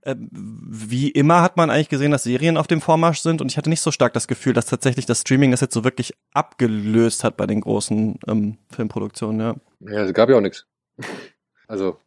äh, 0.03 0.13
wie 0.19 1.09
immer 1.09 1.41
hat 1.41 1.57
man 1.57 1.71
eigentlich 1.71 1.89
gesehen, 1.89 2.11
dass 2.11 2.21
Serien 2.21 2.57
auf 2.57 2.67
dem 2.67 2.79
Vormarsch 2.79 3.21
sind 3.21 3.41
und 3.41 3.51
ich 3.51 3.57
hatte 3.57 3.71
nicht 3.71 3.81
so 3.81 3.89
stark 3.89 4.13
das 4.13 4.27
Gefühl, 4.27 4.53
dass 4.53 4.67
tatsächlich 4.67 5.07
das 5.07 5.21
Streaming 5.21 5.49
das 5.49 5.61
jetzt 5.61 5.73
so 5.73 5.83
wirklich 5.83 6.13
abgelöst 6.31 7.23
hat 7.23 7.37
bei 7.37 7.47
den 7.47 7.61
großen 7.61 8.19
ähm, 8.27 8.59
Filmproduktionen, 8.69 9.39
ja. 9.39 9.55
Ja, 9.79 10.03
es 10.03 10.13
gab 10.13 10.29
ja 10.29 10.37
auch 10.37 10.41
nichts. 10.41 10.67
Also, 11.67 11.97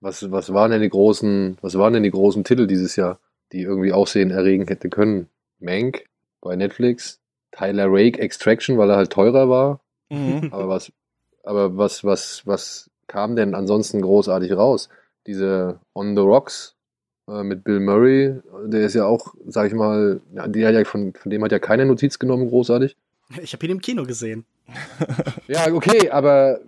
was, 0.00 0.30
was 0.30 0.52
waren 0.52 0.70
denn 0.70 0.82
die 0.82 0.90
großen, 0.90 1.58
was 1.60 1.76
waren 1.76 1.92
denn 1.92 2.04
die 2.04 2.12
großen 2.12 2.44
Titel 2.44 2.68
dieses 2.68 2.94
Jahr, 2.94 3.18
die 3.50 3.62
irgendwie 3.62 3.92
Aufsehen 3.92 4.30
erregen 4.30 4.68
hätte 4.68 4.90
können? 4.90 5.28
Mank 5.58 6.04
bei 6.40 6.54
Netflix, 6.54 7.20
Tyler 7.50 7.86
Rake 7.88 8.20
Extraction, 8.20 8.78
weil 8.78 8.90
er 8.90 8.96
halt 8.96 9.10
teurer 9.10 9.48
war. 9.48 9.80
Mhm. 10.14 10.52
Aber 10.52 10.68
was, 10.68 10.92
aber 11.42 11.76
was, 11.76 12.04
was, 12.04 12.46
was 12.46 12.90
kam 13.06 13.36
denn 13.36 13.54
ansonsten 13.54 14.00
großartig 14.00 14.52
raus? 14.52 14.88
Diese 15.26 15.80
On 15.94 16.16
the 16.16 16.22
Rocks 16.22 16.76
äh, 17.28 17.42
mit 17.42 17.64
Bill 17.64 17.80
Murray, 17.80 18.40
der 18.66 18.86
ist 18.86 18.94
ja 18.94 19.06
auch, 19.06 19.34
sag 19.46 19.68
ich 19.68 19.74
mal, 19.74 20.20
ja, 20.34 20.48
die 20.48 20.66
hat 20.66 20.74
ja 20.74 20.84
von, 20.84 21.14
von 21.14 21.30
dem 21.30 21.42
hat 21.44 21.52
ja 21.52 21.58
keine 21.58 21.86
Notiz 21.86 22.18
genommen, 22.18 22.48
großartig. 22.48 22.96
Ich 23.42 23.52
habe 23.52 23.64
ihn 23.66 23.72
im 23.72 23.80
Kino 23.80 24.04
gesehen. 24.04 24.44
Ja, 25.46 25.72
okay, 25.72 26.10
aber 26.10 26.58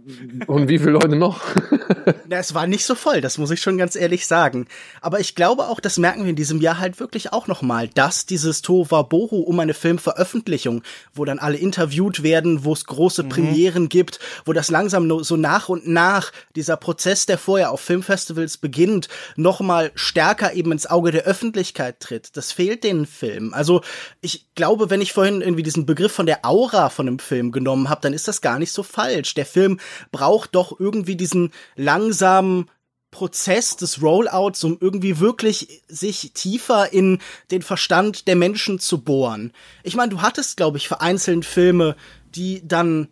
und 0.46 0.68
wie 0.68 0.78
viele 0.78 0.92
Leute 0.92 1.16
noch? 1.16 1.40
Na, 2.28 2.36
es 2.36 2.54
war 2.54 2.66
nicht 2.66 2.84
so 2.84 2.94
voll, 2.94 3.20
das 3.20 3.38
muss 3.38 3.50
ich 3.50 3.62
schon 3.62 3.78
ganz 3.78 3.96
ehrlich 3.96 4.26
sagen. 4.26 4.66
Aber 5.00 5.18
ich 5.18 5.34
glaube 5.34 5.68
auch, 5.68 5.80
das 5.80 5.96
merken 5.98 6.22
wir 6.24 6.30
in 6.30 6.36
diesem 6.36 6.60
Jahr 6.60 6.78
halt 6.78 7.00
wirklich 7.00 7.32
auch 7.32 7.46
nochmal, 7.46 7.88
dass 7.88 8.26
dieses 8.26 8.60
Tohuwabohu 8.62 9.40
um 9.40 9.58
eine 9.60 9.72
Filmveröffentlichung, 9.74 10.82
wo 11.14 11.24
dann 11.24 11.38
alle 11.38 11.56
interviewt 11.56 12.22
werden, 12.22 12.64
wo 12.64 12.74
es 12.74 12.84
große 12.84 13.22
Mhm. 13.24 13.28
Premieren 13.30 13.88
gibt, 13.88 14.18
wo 14.44 14.52
das 14.52 14.70
langsam 14.70 15.24
so 15.24 15.36
nach 15.36 15.68
und 15.68 15.88
nach 15.88 16.32
dieser 16.54 16.76
Prozess, 16.76 17.24
der 17.26 17.38
vorher 17.38 17.70
auf 17.72 17.80
Filmfestivals 17.80 18.58
beginnt, 18.58 19.08
nochmal 19.36 19.90
stärker 19.94 20.52
eben 20.52 20.70
ins 20.72 20.86
Auge 20.86 21.12
der 21.12 21.24
Öffentlichkeit 21.24 22.00
tritt. 22.00 22.36
Das 22.36 22.52
fehlt 22.52 22.84
den 22.84 23.06
Filmen. 23.06 23.54
Also 23.54 23.80
ich 24.20 24.46
glaube, 24.54 24.90
wenn 24.90 25.00
ich 25.00 25.12
vorhin 25.14 25.40
irgendwie 25.40 25.62
diesen 25.62 25.86
Begriff 25.86 26.12
von 26.12 26.26
der 26.26 26.44
Aura 26.44 26.90
von 26.90 27.08
einem 27.08 27.18
Film 27.18 27.52
genommen 27.52 27.85
habe, 27.88 28.00
dann 28.00 28.12
ist 28.12 28.28
das 28.28 28.40
gar 28.40 28.58
nicht 28.58 28.72
so 28.72 28.82
falsch. 28.82 29.34
Der 29.34 29.46
Film 29.46 29.80
braucht 30.12 30.54
doch 30.54 30.78
irgendwie 30.78 31.16
diesen 31.16 31.52
langsamen 31.76 32.70
Prozess 33.10 33.76
des 33.76 34.02
Rollouts, 34.02 34.62
um 34.64 34.76
irgendwie 34.80 35.20
wirklich 35.20 35.82
sich 35.88 36.32
tiefer 36.34 36.92
in 36.92 37.18
den 37.50 37.62
Verstand 37.62 38.28
der 38.28 38.36
Menschen 38.36 38.78
zu 38.78 39.02
bohren. 39.02 39.52
Ich 39.84 39.96
meine, 39.96 40.10
du 40.10 40.20
hattest, 40.20 40.56
glaube 40.56 40.76
ich, 40.76 40.88
vereinzelt 40.88 41.46
Filme, 41.46 41.96
die 42.34 42.66
dann 42.66 43.08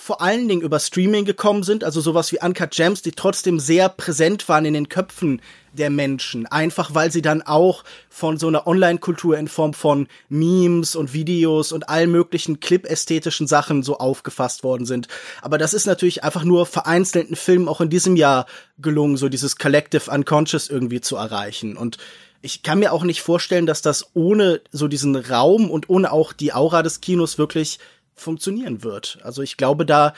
vor 0.00 0.22
allen 0.22 0.48
Dingen 0.48 0.62
über 0.62 0.80
Streaming 0.80 1.26
gekommen 1.26 1.62
sind, 1.62 1.84
also 1.84 2.00
sowas 2.00 2.32
wie 2.32 2.40
Uncut 2.40 2.70
Gems, 2.70 3.02
die 3.02 3.12
trotzdem 3.12 3.60
sehr 3.60 3.90
präsent 3.90 4.48
waren 4.48 4.64
in 4.64 4.72
den 4.72 4.88
Köpfen 4.88 5.42
der 5.74 5.90
Menschen, 5.90 6.46
einfach 6.46 6.94
weil 6.94 7.12
sie 7.12 7.20
dann 7.20 7.42
auch 7.42 7.84
von 8.08 8.38
so 8.38 8.48
einer 8.48 8.66
Online-Kultur 8.66 9.36
in 9.36 9.46
Form 9.46 9.74
von 9.74 10.08
Memes 10.30 10.96
und 10.96 11.12
Videos 11.12 11.70
und 11.70 11.90
allen 11.90 12.10
möglichen 12.10 12.60
clip-ästhetischen 12.60 13.46
Sachen 13.46 13.82
so 13.82 13.98
aufgefasst 13.98 14.64
worden 14.64 14.86
sind. 14.86 15.06
Aber 15.42 15.58
das 15.58 15.74
ist 15.74 15.86
natürlich 15.86 16.24
einfach 16.24 16.44
nur 16.44 16.64
vereinzelten 16.64 17.36
Filmen 17.36 17.68
auch 17.68 17.82
in 17.82 17.90
diesem 17.90 18.16
Jahr 18.16 18.46
gelungen, 18.78 19.18
so 19.18 19.28
dieses 19.28 19.56
Collective 19.56 20.10
Unconscious 20.10 20.70
irgendwie 20.70 21.02
zu 21.02 21.16
erreichen. 21.16 21.76
Und 21.76 21.98
ich 22.40 22.62
kann 22.62 22.78
mir 22.78 22.94
auch 22.94 23.04
nicht 23.04 23.20
vorstellen, 23.20 23.66
dass 23.66 23.82
das 23.82 24.12
ohne 24.14 24.62
so 24.72 24.88
diesen 24.88 25.14
Raum 25.14 25.70
und 25.70 25.90
ohne 25.90 26.10
auch 26.10 26.32
die 26.32 26.54
Aura 26.54 26.82
des 26.82 27.02
Kinos 27.02 27.36
wirklich 27.36 27.78
funktionieren 28.20 28.82
wird. 28.82 29.18
Also 29.22 29.42
ich 29.42 29.56
glaube, 29.56 29.86
da 29.86 30.14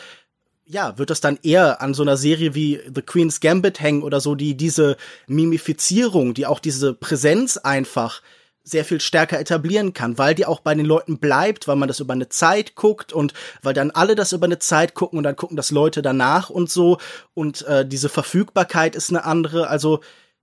ja, 0.64 0.96
wird 0.96 1.10
das 1.10 1.20
dann 1.20 1.38
eher 1.42 1.82
an 1.82 1.92
so 1.92 2.02
einer 2.02 2.16
Serie 2.16 2.54
wie 2.54 2.80
The 2.94 3.02
Queen's 3.02 3.40
Gambit 3.40 3.80
hängen 3.80 4.02
oder 4.02 4.20
so, 4.20 4.34
die 4.34 4.56
diese 4.56 4.96
Mimifizierung, 5.26 6.34
die 6.34 6.46
auch 6.46 6.60
diese 6.60 6.94
Präsenz 6.94 7.56
einfach 7.56 8.22
sehr 8.64 8.84
viel 8.84 9.00
stärker 9.00 9.40
etablieren 9.40 9.92
kann, 9.92 10.18
weil 10.18 10.34
die 10.34 10.46
auch 10.46 10.60
bei 10.60 10.74
den 10.74 10.86
Leuten 10.86 11.18
bleibt, 11.18 11.66
weil 11.66 11.76
man 11.76 11.88
das 11.88 12.00
über 12.00 12.12
eine 12.12 12.28
Zeit 12.28 12.76
guckt 12.76 13.12
und 13.12 13.34
weil 13.60 13.74
dann 13.74 13.90
alle 13.90 14.14
das 14.14 14.32
über 14.32 14.46
eine 14.46 14.60
Zeit 14.60 14.94
gucken 14.94 15.18
und 15.18 15.24
dann 15.24 15.36
gucken 15.36 15.56
das 15.56 15.72
Leute 15.72 16.00
danach 16.00 16.48
und 16.48 16.70
so 16.70 16.98
und 17.34 17.62
äh, 17.62 17.84
diese 17.86 18.08
Verfügbarkeit 18.08 18.94
ist 18.94 19.10
eine 19.10 19.24
andere. 19.24 19.68
Also 19.68 20.00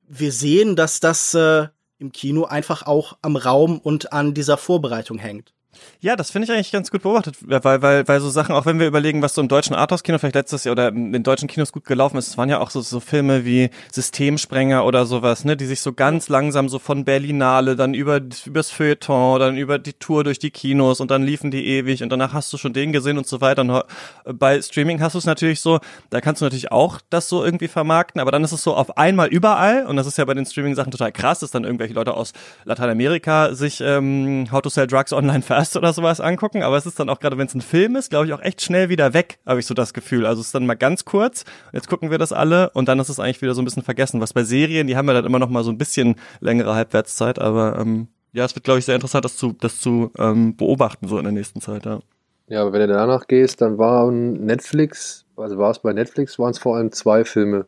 wir 0.07 0.33
sehen, 0.33 0.75
dass 0.75 0.99
das 0.99 1.33
äh, 1.33 1.67
im 1.97 2.11
Kino 2.11 2.43
einfach 2.43 2.85
auch 2.85 3.17
am 3.21 3.37
Raum 3.37 3.79
und 3.79 4.11
an 4.11 4.33
dieser 4.33 4.57
Vorbereitung 4.57 5.17
hängt. 5.17 5.53
Ja, 6.01 6.15
das 6.15 6.31
finde 6.31 6.45
ich 6.45 6.51
eigentlich 6.53 6.71
ganz 6.71 6.91
gut 6.91 7.01
beobachtet, 7.01 7.35
weil, 7.41 7.81
weil, 7.81 8.07
weil 8.07 8.21
so 8.21 8.29
Sachen, 8.29 8.55
auch 8.55 8.65
wenn 8.65 8.79
wir 8.79 8.87
überlegen, 8.87 9.21
was 9.21 9.35
so 9.35 9.41
im 9.41 9.49
deutschen 9.49 9.75
Arthouse-Kino 9.75 10.17
vielleicht 10.17 10.35
letztes 10.35 10.63
Jahr 10.63 10.71
oder 10.71 10.87
in 10.87 11.23
deutschen 11.23 11.49
Kinos 11.49 11.73
gut 11.73 11.83
gelaufen 11.83 12.15
ist, 12.15 12.29
es 12.29 12.37
waren 12.37 12.47
ja 12.47 12.61
auch 12.61 12.69
so, 12.69 12.79
so 12.79 13.01
Filme 13.01 13.43
wie 13.43 13.69
Systemsprenger 13.91 14.85
oder 14.85 15.05
sowas, 15.05 15.43
ne, 15.43 15.57
die 15.57 15.65
sich 15.65 15.81
so 15.81 15.91
ganz 15.91 16.29
langsam 16.29 16.69
so 16.69 16.79
von 16.79 17.03
Berlinale 17.03 17.75
dann 17.75 17.93
über 17.93 18.21
übers 18.45 18.71
Feuilleton, 18.71 19.41
dann 19.41 19.57
über 19.57 19.77
die 19.77 19.91
Tour 19.91 20.23
durch 20.23 20.39
die 20.39 20.51
Kinos 20.51 21.01
und 21.01 21.11
dann 21.11 21.23
liefen 21.23 21.51
die 21.51 21.65
ewig 21.65 22.01
und 22.01 22.07
danach 22.07 22.31
hast 22.31 22.53
du 22.53 22.57
schon 22.57 22.71
den 22.71 22.93
gesehen 22.93 23.17
und 23.17 23.27
so 23.27 23.41
weiter. 23.41 23.63
Und 23.63 23.69
äh, 23.69 23.83
bei 24.31 24.61
Streaming 24.61 25.01
hast 25.01 25.15
du 25.15 25.17
es 25.17 25.25
natürlich 25.25 25.59
so, 25.59 25.81
da 26.11 26.21
kannst 26.21 26.39
du 26.41 26.45
natürlich 26.45 26.71
auch 26.71 27.01
das 27.09 27.27
so 27.27 27.43
irgendwie 27.43 27.67
vermarkten, 27.67 28.21
aber 28.21 28.31
dann 28.31 28.45
ist 28.45 28.53
es 28.53 28.63
so 28.63 28.73
auf 28.73 28.97
einmal 28.97 29.27
überall 29.27 29.85
und 29.85 29.97
das 29.97 30.07
ist 30.07 30.17
ja 30.17 30.23
bei 30.23 30.33
den 30.33 30.45
Streaming-Sachen 30.45 30.91
total 30.91 31.11
krass, 31.11 31.39
dass 31.39 31.51
dann 31.51 31.65
irgendwelche 31.65 31.93
Leute 31.93 32.13
aus 32.13 32.31
Lateinamerika 32.63 33.53
sich 33.53 33.81
ähm, 33.81 34.47
How 34.49 34.61
to 34.61 34.69
Sell 34.69 34.87
Drugs 34.87 35.11
Online 35.11 35.41
Fast 35.49 35.75
oder 35.75 35.88
sowas 35.93 36.22
angucken, 36.22 36.63
aber 36.63 36.77
es 36.77 36.86
ist 36.86 37.00
dann 37.00 37.10
auch 37.10 37.19
gerade, 37.19 37.38
wenn 37.38 37.48
es 37.48 37.55
ein 37.55 37.62
Film 37.62 37.96
ist, 37.96 38.10
glaube 38.10 38.25
ich 38.25 38.34
auch 38.34 38.41
echt 38.41 38.62
schnell 38.62 38.89
wieder 38.89 39.13
weg, 39.13 39.39
habe 39.46 39.60
ich 39.60 39.65
so 39.65 39.74
das 39.74 39.93
Gefühl. 39.93 40.25
Also 40.25 40.41
es 40.41 40.48
ist 40.48 40.55
dann 40.55 40.65
mal 40.65 40.75
ganz 40.75 41.05
kurz, 41.05 41.46
jetzt 41.74 41.89
gucken 41.89 42.12
wir 42.12 42.17
das 42.17 42.34
alle 42.34 42.69
und 42.72 42.88
dann 42.88 43.00
ist 43.00 43.10
es 43.10 43.19
eigentlich 43.19 43.41
wieder 43.41 43.53
so 43.53 43.62
ein 43.62 43.65
bisschen 43.65 43.84
vergessen. 43.84 44.22
Was 44.22 44.34
bei 44.34 44.43
Serien, 44.43 44.88
die 44.88 44.96
haben 44.96 45.08
ja 45.08 45.13
dann 45.13 45.25
immer 45.25 45.39
noch 45.39 45.50
mal 45.50 45.63
so 45.63 45.72
ein 45.72 45.77
bisschen 45.77 46.15
längere 46.39 46.75
Halbwertszeit, 46.75 47.39
aber 47.39 47.77
ähm, 47.79 48.08
ja, 48.31 48.46
es 48.46 48.55
wird, 48.55 48.63
glaube 48.63 48.79
ich, 48.79 48.86
sehr 48.86 48.96
interessant, 48.96 49.25
das 49.25 49.38
zu, 49.38 49.53
das 49.53 49.79
zu 49.79 50.12
ähm, 50.17 50.55
beobachten 50.55 51.08
so 51.08 51.17
in 51.17 51.24
der 51.24 51.34
nächsten 51.34 51.62
Zeit, 51.62 51.86
ja. 51.86 52.00
Ja, 52.48 52.62
aber 52.62 52.74
wenn 52.74 52.81
du 52.81 52.88
danach 52.88 53.27
gehst, 53.27 53.62
dann 53.62 53.77
waren 53.77 54.46
Netflix, 54.46 55.25
also 55.36 55.58
war 55.60 55.69
es 55.69 55.79
bei 55.79 55.93
Netflix, 55.93 56.39
waren 56.39 56.51
es 56.51 56.58
vor 56.58 56.77
allem 56.77 56.91
zwei 56.91 57.24
Filme, 57.24 57.67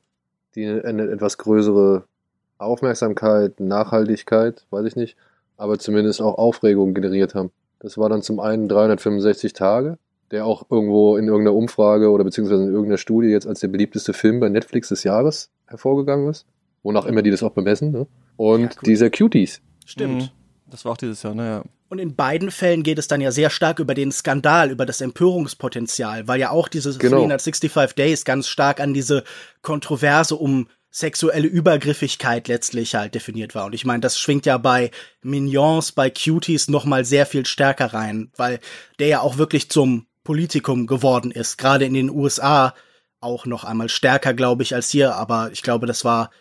die 0.55 0.67
eine 0.67 1.03
etwas 1.03 1.37
größere 1.37 2.05
Aufmerksamkeit, 2.57 3.59
Nachhaltigkeit, 3.59 4.65
weiß 4.71 4.85
ich 4.85 4.95
nicht, 4.95 5.17
aber 5.57 5.77
zumindest 5.77 6.21
auch 6.21 6.37
Aufregung 6.37 6.95
generiert 6.95 7.35
haben. 7.35 7.51
Das 7.81 7.97
war 7.97 8.09
dann 8.09 8.21
zum 8.21 8.39
einen 8.39 8.69
365 8.69 9.53
Tage, 9.53 9.97
der 10.29 10.45
auch 10.45 10.65
irgendwo 10.69 11.17
in 11.17 11.27
irgendeiner 11.27 11.55
Umfrage 11.55 12.11
oder 12.11 12.23
beziehungsweise 12.23 12.63
in 12.63 12.69
irgendeiner 12.69 12.99
Studie 12.99 13.29
jetzt 13.29 13.47
als 13.47 13.59
der 13.59 13.69
beliebteste 13.69 14.13
Film 14.13 14.39
bei 14.39 14.49
Netflix 14.49 14.89
des 14.89 15.03
Jahres 15.03 15.49
hervorgegangen 15.65 16.29
ist. 16.29 16.45
Wonach 16.83 17.05
immer 17.05 17.23
die 17.23 17.31
das 17.31 17.43
auch 17.43 17.51
bemessen. 17.51 17.91
Ne? 17.91 18.07
Und 18.37 18.77
dieser 18.85 19.09
Cuties. 19.09 19.61
Stimmt. 19.85 20.21
Mhm. 20.21 20.29
Das 20.69 20.85
war 20.85 20.93
auch 20.93 20.97
dieses 20.97 21.21
Jahr, 21.23 21.33
naja. 21.35 21.63
Und 21.89 21.99
in 21.99 22.15
beiden 22.15 22.51
Fällen 22.51 22.83
geht 22.83 22.99
es 22.99 23.07
dann 23.07 23.19
ja 23.19 23.31
sehr 23.31 23.49
stark 23.49 23.79
über 23.79 23.93
den 23.93 24.11
Skandal, 24.11 24.71
über 24.71 24.85
das 24.85 25.01
Empörungspotenzial, 25.01 26.27
weil 26.27 26.39
ja 26.39 26.51
auch 26.51 26.69
diese 26.69 26.97
Genau. 26.97 27.17
365 27.17 27.95
Days 27.95 28.23
ganz 28.23 28.47
stark 28.47 28.79
an 28.79 28.93
diese 28.93 29.23
Kontroverse 29.61 30.35
um 30.35 30.67
sexuelle 30.91 31.47
Übergriffigkeit 31.47 32.49
letztlich 32.49 32.95
halt 32.95 33.15
definiert 33.15 33.55
war. 33.55 33.65
Und 33.65 33.73
ich 33.73 33.85
meine, 33.85 34.01
das 34.01 34.19
schwingt 34.19 34.45
ja 34.45 34.57
bei 34.57 34.91
Mignons, 35.21 35.93
bei 35.93 36.09
Cuties 36.09 36.67
noch 36.67 36.83
mal 36.83 37.05
sehr 37.05 37.25
viel 37.25 37.45
stärker 37.45 37.93
rein, 37.93 38.29
weil 38.35 38.59
der 38.99 39.07
ja 39.07 39.19
auch 39.21 39.37
wirklich 39.37 39.69
zum 39.69 40.05
Politikum 40.23 40.87
geworden 40.87 41.31
ist, 41.31 41.57
gerade 41.57 41.85
in 41.85 41.93
den 41.93 42.09
USA 42.09 42.75
auch 43.21 43.45
noch 43.45 43.63
einmal 43.63 43.89
stärker, 43.89 44.33
glaube 44.33 44.63
ich, 44.63 44.75
als 44.75 44.89
hier. 44.89 45.15
Aber 45.15 45.51
ich 45.51 45.63
glaube, 45.63 45.87
das 45.87 46.03
war 46.03 46.31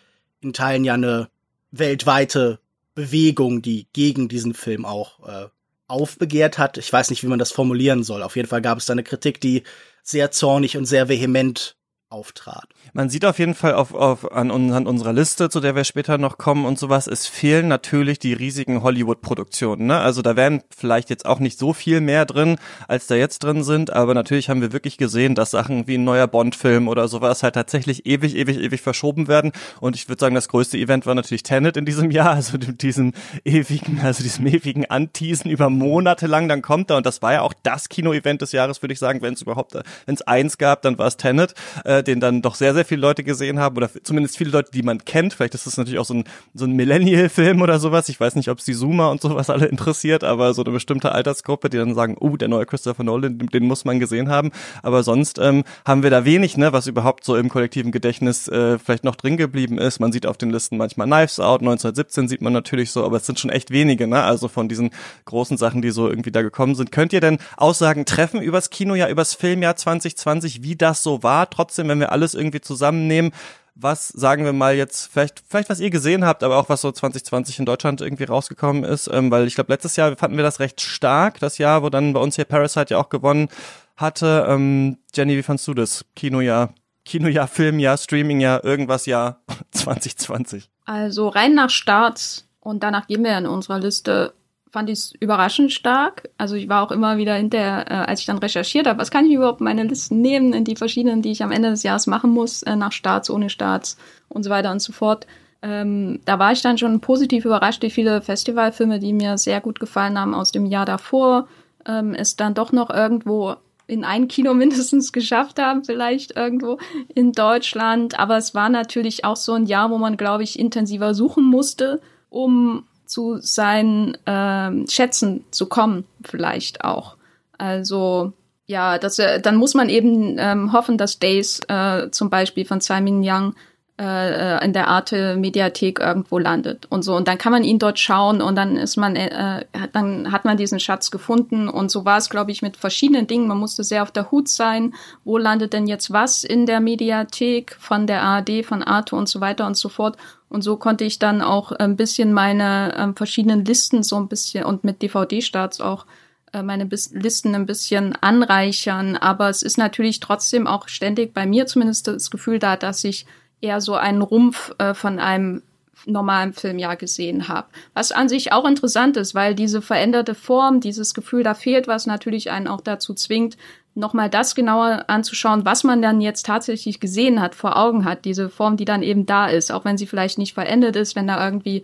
in 0.41 0.53
Teilen 0.53 0.83
ja 0.83 0.95
eine 0.95 1.29
weltweite 1.71 2.59
Bewegung, 2.93 3.61
die 3.61 3.87
gegen 3.93 4.27
diesen 4.27 4.53
Film 4.53 4.85
auch 4.85 5.27
äh, 5.27 5.47
aufbegehrt 5.87 6.57
hat. 6.57 6.77
Ich 6.77 6.91
weiß 6.91 7.09
nicht, 7.09 7.23
wie 7.23 7.27
man 7.27 7.39
das 7.39 7.51
formulieren 7.51 8.03
soll. 8.03 8.23
Auf 8.23 8.35
jeden 8.35 8.49
Fall 8.49 8.61
gab 8.61 8.79
es 8.79 8.85
da 8.85 8.93
eine 8.93 9.03
Kritik, 9.03 9.39
die 9.39 9.63
sehr 10.03 10.31
zornig 10.31 10.75
und 10.75 10.85
sehr 10.85 11.07
vehement 11.07 11.77
auftrat. 12.11 12.67
Man 12.93 13.09
sieht 13.09 13.25
auf 13.25 13.39
jeden 13.39 13.55
Fall 13.55 13.73
auf, 13.73 13.93
auf, 13.93 14.31
an, 14.31 14.51
an 14.51 14.87
unserer 14.87 15.13
Liste, 15.13 15.49
zu 15.49 15.59
der 15.59 15.75
wir 15.75 15.83
später 15.83 16.17
noch 16.17 16.37
kommen 16.37 16.65
und 16.65 16.77
sowas, 16.77 17.07
es 17.07 17.27
fehlen 17.27 17.67
natürlich 17.67 18.19
die 18.19 18.33
riesigen 18.33 18.83
Hollywood-Produktionen. 18.83 19.87
Ne? 19.87 19.97
Also 19.97 20.21
da 20.21 20.35
wären 20.35 20.61
vielleicht 20.75 21.09
jetzt 21.09 21.25
auch 21.25 21.39
nicht 21.39 21.57
so 21.57 21.73
viel 21.73 22.01
mehr 22.01 22.25
drin, 22.25 22.57
als 22.87 23.07
da 23.07 23.15
jetzt 23.15 23.43
drin 23.43 23.63
sind, 23.63 23.91
aber 23.91 24.13
natürlich 24.13 24.49
haben 24.49 24.61
wir 24.61 24.73
wirklich 24.73 24.97
gesehen, 24.97 25.35
dass 25.35 25.51
Sachen 25.51 25.87
wie 25.87 25.97
ein 25.97 26.03
neuer 26.03 26.27
Bond-Film 26.27 26.87
oder 26.87 27.07
sowas 27.07 27.43
halt 27.43 27.55
tatsächlich 27.55 28.05
ewig, 28.05 28.35
ewig, 28.35 28.57
ewig 28.57 28.81
verschoben 28.81 29.27
werden. 29.27 29.51
Und 29.79 29.95
ich 29.95 30.09
würde 30.09 30.19
sagen, 30.19 30.35
das 30.35 30.49
größte 30.49 30.77
Event 30.77 31.05
war 31.05 31.15
natürlich 31.15 31.43
Tenet 31.43 31.77
in 31.77 31.85
diesem 31.85 32.11
Jahr, 32.11 32.31
also 32.31 32.57
diesem 32.57 33.13
ewigen, 33.45 34.01
also 34.03 34.23
diesem 34.23 34.47
ewigen 34.47 34.85
Anteasen 34.85 35.49
über 35.49 35.69
Monate 35.69 36.27
lang, 36.27 36.49
dann 36.49 36.61
kommt 36.61 36.91
er 36.91 36.97
und 36.97 37.05
das 37.05 37.21
war 37.21 37.33
ja 37.33 37.41
auch 37.41 37.53
das 37.63 37.89
Kino-Event 37.89 38.41
des 38.41 38.51
Jahres, 38.51 38.81
würde 38.81 38.93
ich 38.93 38.99
sagen, 38.99 39.21
wenn 39.21 39.33
es 39.33 39.41
überhaupt, 39.41 39.73
wenn 39.73 40.15
es 40.15 40.21
eins 40.23 40.57
gab, 40.57 40.81
dann 40.81 40.97
war 40.97 41.07
es 41.07 41.17
Tenet. 41.17 41.53
Äh, 41.85 42.00
den 42.03 42.19
dann 42.19 42.41
doch 42.41 42.55
sehr, 42.55 42.73
sehr 42.73 42.85
viele 42.85 43.01
Leute 43.01 43.23
gesehen 43.23 43.59
haben 43.59 43.77
oder 43.77 43.89
zumindest 44.03 44.37
viele 44.37 44.51
Leute, 44.51 44.71
die 44.71 44.83
man 44.83 45.03
kennt. 45.05 45.33
Vielleicht 45.33 45.55
ist 45.55 45.67
das 45.67 45.77
natürlich 45.77 45.99
auch 45.99 46.05
so 46.05 46.15
ein, 46.15 46.23
so 46.53 46.65
ein 46.65 46.73
Millennial-Film 46.73 47.61
oder 47.61 47.79
sowas. 47.79 48.09
Ich 48.09 48.19
weiß 48.19 48.35
nicht, 48.35 48.49
ob 48.49 48.59
es 48.59 48.65
die 48.65 48.75
Zoomer 48.75 49.11
und 49.11 49.21
sowas 49.21 49.49
alle 49.49 49.65
interessiert, 49.67 50.23
aber 50.23 50.53
so 50.53 50.63
eine 50.63 50.71
bestimmte 50.71 51.11
Altersgruppe, 51.11 51.69
die 51.69 51.77
dann 51.77 51.95
sagen, 51.95 52.17
oh, 52.19 52.37
der 52.37 52.47
neue 52.47 52.65
Christopher 52.65 53.03
Nolan, 53.03 53.37
den, 53.37 53.47
den 53.47 53.65
muss 53.65 53.85
man 53.85 53.99
gesehen 53.99 54.29
haben. 54.29 54.51
Aber 54.83 55.03
sonst 55.03 55.39
ähm, 55.39 55.63
haben 55.85 56.03
wir 56.03 56.09
da 56.09 56.25
wenig, 56.25 56.57
ne, 56.57 56.73
was 56.73 56.87
überhaupt 56.87 57.23
so 57.23 57.35
im 57.35 57.49
kollektiven 57.49 57.91
Gedächtnis 57.91 58.47
äh, 58.47 58.79
vielleicht 58.79 59.03
noch 59.03 59.15
drin 59.15 59.37
geblieben 59.37 59.77
ist. 59.77 59.99
Man 59.99 60.11
sieht 60.11 60.25
auf 60.25 60.37
den 60.37 60.49
Listen 60.49 60.77
manchmal 60.77 61.07
Knives 61.07 61.39
Out, 61.39 61.61
1917 61.61 62.27
sieht 62.27 62.41
man 62.41 62.53
natürlich 62.53 62.91
so, 62.91 63.05
aber 63.05 63.17
es 63.17 63.25
sind 63.25 63.39
schon 63.39 63.49
echt 63.49 63.71
wenige, 63.71 64.07
ne? 64.07 64.23
Also 64.23 64.47
von 64.47 64.69
diesen 64.69 64.91
großen 65.25 65.57
Sachen, 65.57 65.81
die 65.81 65.91
so 65.91 66.09
irgendwie 66.09 66.31
da 66.31 66.41
gekommen 66.41 66.75
sind. 66.75 66.91
Könnt 66.91 67.13
ihr 67.13 67.21
denn 67.21 67.37
Aussagen 67.57 68.05
treffen 68.05 68.41
übers 68.41 68.69
Kinojahr, 68.69 69.09
übers 69.09 69.33
Filmjahr 69.33 69.75
2020, 69.75 70.63
wie 70.63 70.75
das 70.75 71.03
so 71.03 71.23
war? 71.23 71.49
Trotzdem 71.49 71.89
wenn 71.91 71.99
wir 71.99 72.11
alles 72.11 72.33
irgendwie 72.33 72.61
zusammennehmen, 72.61 73.31
was, 73.75 74.09
sagen 74.09 74.43
wir 74.43 74.53
mal 74.53 74.75
jetzt, 74.75 75.11
vielleicht, 75.11 75.43
vielleicht 75.47 75.69
was 75.69 75.79
ihr 75.79 75.89
gesehen 75.89 76.25
habt, 76.25 76.43
aber 76.43 76.57
auch 76.57 76.69
was 76.69 76.81
so 76.81 76.91
2020 76.91 77.59
in 77.59 77.65
Deutschland 77.65 78.01
irgendwie 78.01 78.25
rausgekommen 78.25 78.83
ist, 78.83 79.09
ähm, 79.11 79.31
weil 79.31 79.47
ich 79.47 79.55
glaube, 79.55 79.71
letztes 79.71 79.95
Jahr 79.95 80.15
fanden 80.17 80.37
wir 80.37 80.43
das 80.43 80.59
recht 80.59 80.81
stark, 80.81 81.39
das 81.39 81.57
Jahr, 81.57 81.83
wo 81.83 81.89
dann 81.89 82.13
bei 82.13 82.19
uns 82.19 82.35
hier 82.35 82.45
Parasite 82.45 82.93
ja 82.93 82.97
auch 82.97 83.09
gewonnen 83.09 83.49
hatte. 83.97 84.45
Ähm, 84.47 84.97
Jenny, 85.15 85.37
wie 85.37 85.43
fandst 85.43 85.67
du 85.67 85.73
das? 85.73 86.05
Kinojahr, 86.15 86.73
Kinojahr, 87.05 87.47
Filmjahr, 87.47 87.97
Streamingjahr, 87.97 88.63
irgendwas 88.63 89.05
Jahr 89.05 89.41
2020? 89.71 90.69
Also 90.85 91.29
rein 91.29 91.55
nach 91.55 91.69
Starts 91.69 92.47
und 92.59 92.83
danach 92.83 93.07
gehen 93.07 93.23
wir 93.23 93.37
in 93.37 93.47
unserer 93.47 93.79
Liste 93.79 94.33
fand 94.71 94.89
ich 94.89 94.99
es 94.99 95.13
überraschend 95.19 95.71
stark. 95.71 96.29
Also 96.37 96.55
ich 96.55 96.69
war 96.69 96.81
auch 96.81 96.91
immer 96.91 97.17
wieder 97.17 97.35
hinter, 97.35 97.91
äh, 97.91 97.93
als 97.93 98.21
ich 98.21 98.25
dann 98.25 98.37
recherchiert 98.37 98.87
habe, 98.87 98.99
was 98.99 99.11
kann 99.11 99.25
ich 99.25 99.33
überhaupt 99.33 99.61
meine 99.61 99.83
Listen 99.83 100.21
nehmen, 100.21 100.53
in 100.53 100.63
die 100.63 100.77
verschiedenen, 100.77 101.21
die 101.21 101.31
ich 101.31 101.43
am 101.43 101.51
Ende 101.51 101.69
des 101.69 101.83
Jahres 101.83 102.07
machen 102.07 102.31
muss, 102.31 102.63
äh, 102.63 102.75
nach 102.75 102.93
Starts, 102.93 103.29
ohne 103.29 103.49
Starts 103.49 103.97
und 104.29 104.43
so 104.43 104.49
weiter 104.49 104.71
und 104.71 104.81
so 104.81 104.93
fort. 104.93 105.27
Ähm, 105.61 106.21
da 106.25 106.39
war 106.39 106.53
ich 106.53 106.61
dann 106.61 106.77
schon 106.77 107.01
positiv 107.01 107.45
überrascht, 107.45 107.83
wie 107.83 107.91
viele 107.91 108.21
Festivalfilme, 108.21 108.99
die 108.99 109.13
mir 109.13 109.37
sehr 109.37 109.61
gut 109.61 109.79
gefallen 109.79 110.17
haben 110.17 110.33
aus 110.33 110.51
dem 110.51 110.65
Jahr 110.65 110.85
davor, 110.85 111.47
ähm, 111.85 112.15
es 112.15 112.35
dann 112.35 112.53
doch 112.53 112.71
noch 112.71 112.89
irgendwo 112.89 113.55
in 113.87 114.05
ein 114.05 114.29
Kino 114.29 114.53
mindestens 114.55 115.11
geschafft 115.11 115.59
haben, 115.59 115.83
vielleicht 115.83 116.37
irgendwo 116.37 116.77
in 117.13 117.33
Deutschland. 117.33 118.17
Aber 118.17 118.37
es 118.37 118.55
war 118.55 118.69
natürlich 118.69 119.25
auch 119.25 119.35
so 119.35 119.53
ein 119.53 119.65
Jahr, 119.65 119.91
wo 119.91 119.97
man, 119.97 120.15
glaube 120.15 120.43
ich, 120.43 120.57
intensiver 120.57 121.13
suchen 121.13 121.43
musste, 121.43 121.99
um 122.29 122.85
zu 123.11 123.39
seinen 123.41 124.17
ähm, 124.25 124.85
Schätzen 124.87 125.43
zu 125.51 125.65
kommen, 125.65 126.05
vielleicht 126.23 126.85
auch. 126.85 127.17
Also 127.57 128.31
ja, 128.67 128.97
das, 128.97 129.19
äh, 129.19 129.41
dann 129.41 129.57
muss 129.57 129.73
man 129.73 129.89
eben 129.89 130.37
ähm, 130.39 130.71
hoffen, 130.71 130.97
dass 130.97 131.19
Days 131.19 131.59
äh, 131.67 132.09
zum 132.11 132.29
Beispiel 132.29 132.63
von 132.63 132.79
Simon 132.79 133.21
Young 133.21 133.53
äh, 133.99 134.55
äh, 134.55 134.65
in 134.65 134.71
der 134.71 134.87
Arte 134.87 135.35
Mediathek 135.35 135.99
irgendwo 135.99 136.39
landet 136.39 136.85
und 136.89 137.03
so. 137.03 137.13
Und 137.13 137.27
dann 137.27 137.37
kann 137.37 137.51
man 137.51 137.65
ihn 137.65 137.79
dort 137.79 137.99
schauen 137.99 138.41
und 138.41 138.55
dann 138.55 138.77
ist 138.77 138.95
man 138.95 139.17
äh, 139.17 139.65
dann 139.91 140.31
hat 140.31 140.45
man 140.45 140.55
diesen 140.55 140.79
Schatz 140.79 141.11
gefunden. 141.11 141.67
Und 141.67 141.91
so 141.91 142.05
war 142.05 142.17
es 142.17 142.29
glaube 142.29 142.51
ich 142.51 142.61
mit 142.61 142.77
verschiedenen 142.77 143.27
Dingen. 143.27 143.45
Man 143.45 143.57
musste 143.57 143.83
sehr 143.83 144.03
auf 144.03 144.11
der 144.11 144.31
Hut 144.31 144.47
sein. 144.47 144.93
Wo 145.25 145.37
landet 145.37 145.73
denn 145.73 145.85
jetzt 145.85 146.13
was 146.13 146.45
in 146.45 146.65
der 146.65 146.79
Mediathek 146.79 147.75
von 147.77 148.07
der 148.07 148.21
ARD 148.23 148.65
von 148.65 148.81
Arte 148.81 149.17
und 149.17 149.27
so 149.27 149.41
weiter 149.41 149.67
und 149.67 149.75
so 149.75 149.89
fort 149.89 150.15
und 150.51 150.63
so 150.63 150.75
konnte 150.75 151.05
ich 151.05 151.17
dann 151.17 151.41
auch 151.41 151.71
ein 151.71 151.95
bisschen 151.95 152.33
meine 152.33 152.93
ähm, 152.97 153.15
verschiedenen 153.15 153.63
Listen 153.63 154.03
so 154.03 154.17
ein 154.17 154.27
bisschen 154.27 154.65
und 154.65 154.83
mit 154.83 155.01
DVD-Starts 155.01 155.79
auch 155.79 156.05
äh, 156.51 156.61
meine 156.61 156.85
Bis 156.85 157.11
Listen 157.13 157.55
ein 157.55 157.65
bisschen 157.65 158.17
anreichern. 158.17 159.15
Aber 159.15 159.47
es 159.47 159.63
ist 159.63 159.77
natürlich 159.77 160.19
trotzdem 160.19 160.67
auch 160.67 160.89
ständig 160.89 161.33
bei 161.33 161.45
mir 161.45 161.67
zumindest 161.67 162.07
das 162.07 162.29
Gefühl 162.29 162.59
da, 162.59 162.75
dass 162.75 163.05
ich 163.05 163.25
eher 163.61 163.79
so 163.79 163.95
einen 163.95 164.21
Rumpf 164.21 164.75
äh, 164.77 164.93
von 164.93 165.19
einem 165.19 165.61
normalen 166.05 166.51
Filmjahr 166.51 166.97
gesehen 166.97 167.47
habe. 167.47 167.67
Was 167.93 168.11
an 168.11 168.27
sich 168.27 168.51
auch 168.51 168.65
interessant 168.65 169.15
ist, 169.15 169.33
weil 169.33 169.55
diese 169.55 169.81
veränderte 169.81 170.35
Form, 170.35 170.81
dieses 170.81 171.13
Gefühl, 171.13 171.43
da 171.43 171.53
fehlt 171.53 171.87
was, 171.87 172.07
natürlich 172.07 172.51
einen 172.51 172.67
auch 172.67 172.81
dazu 172.81 173.13
zwingt, 173.13 173.55
nochmal 173.93 174.29
das 174.29 174.55
genauer 174.55 175.05
anzuschauen, 175.07 175.65
was 175.65 175.83
man 175.83 176.01
dann 176.01 176.21
jetzt 176.21 176.45
tatsächlich 176.45 176.99
gesehen 176.99 177.41
hat, 177.41 177.55
vor 177.55 177.77
Augen 177.77 178.05
hat, 178.05 178.25
diese 178.25 178.49
Form, 178.49 178.77
die 178.77 178.85
dann 178.85 179.03
eben 179.03 179.25
da 179.25 179.47
ist, 179.47 179.71
auch 179.71 179.85
wenn 179.85 179.97
sie 179.97 180.07
vielleicht 180.07 180.37
nicht 180.37 180.53
vollendet 180.53 180.95
ist, 180.95 181.15
wenn 181.15 181.27
da 181.27 181.43
irgendwie 181.43 181.83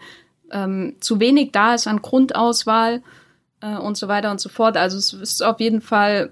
ähm, 0.52 0.96
zu 1.00 1.20
wenig 1.20 1.52
da 1.52 1.74
ist 1.74 1.88
an 1.88 2.02
Grundauswahl 2.02 3.02
äh, 3.62 3.78
und 3.78 3.98
so 3.98 4.08
weiter 4.08 4.32
und 4.32 4.40
so 4.40 4.50
fort. 4.50 4.78
Also 4.78 4.98
es 4.98 5.14
ist 5.14 5.44
auf 5.44 5.60
jeden 5.60 5.82
Fall 5.82 6.32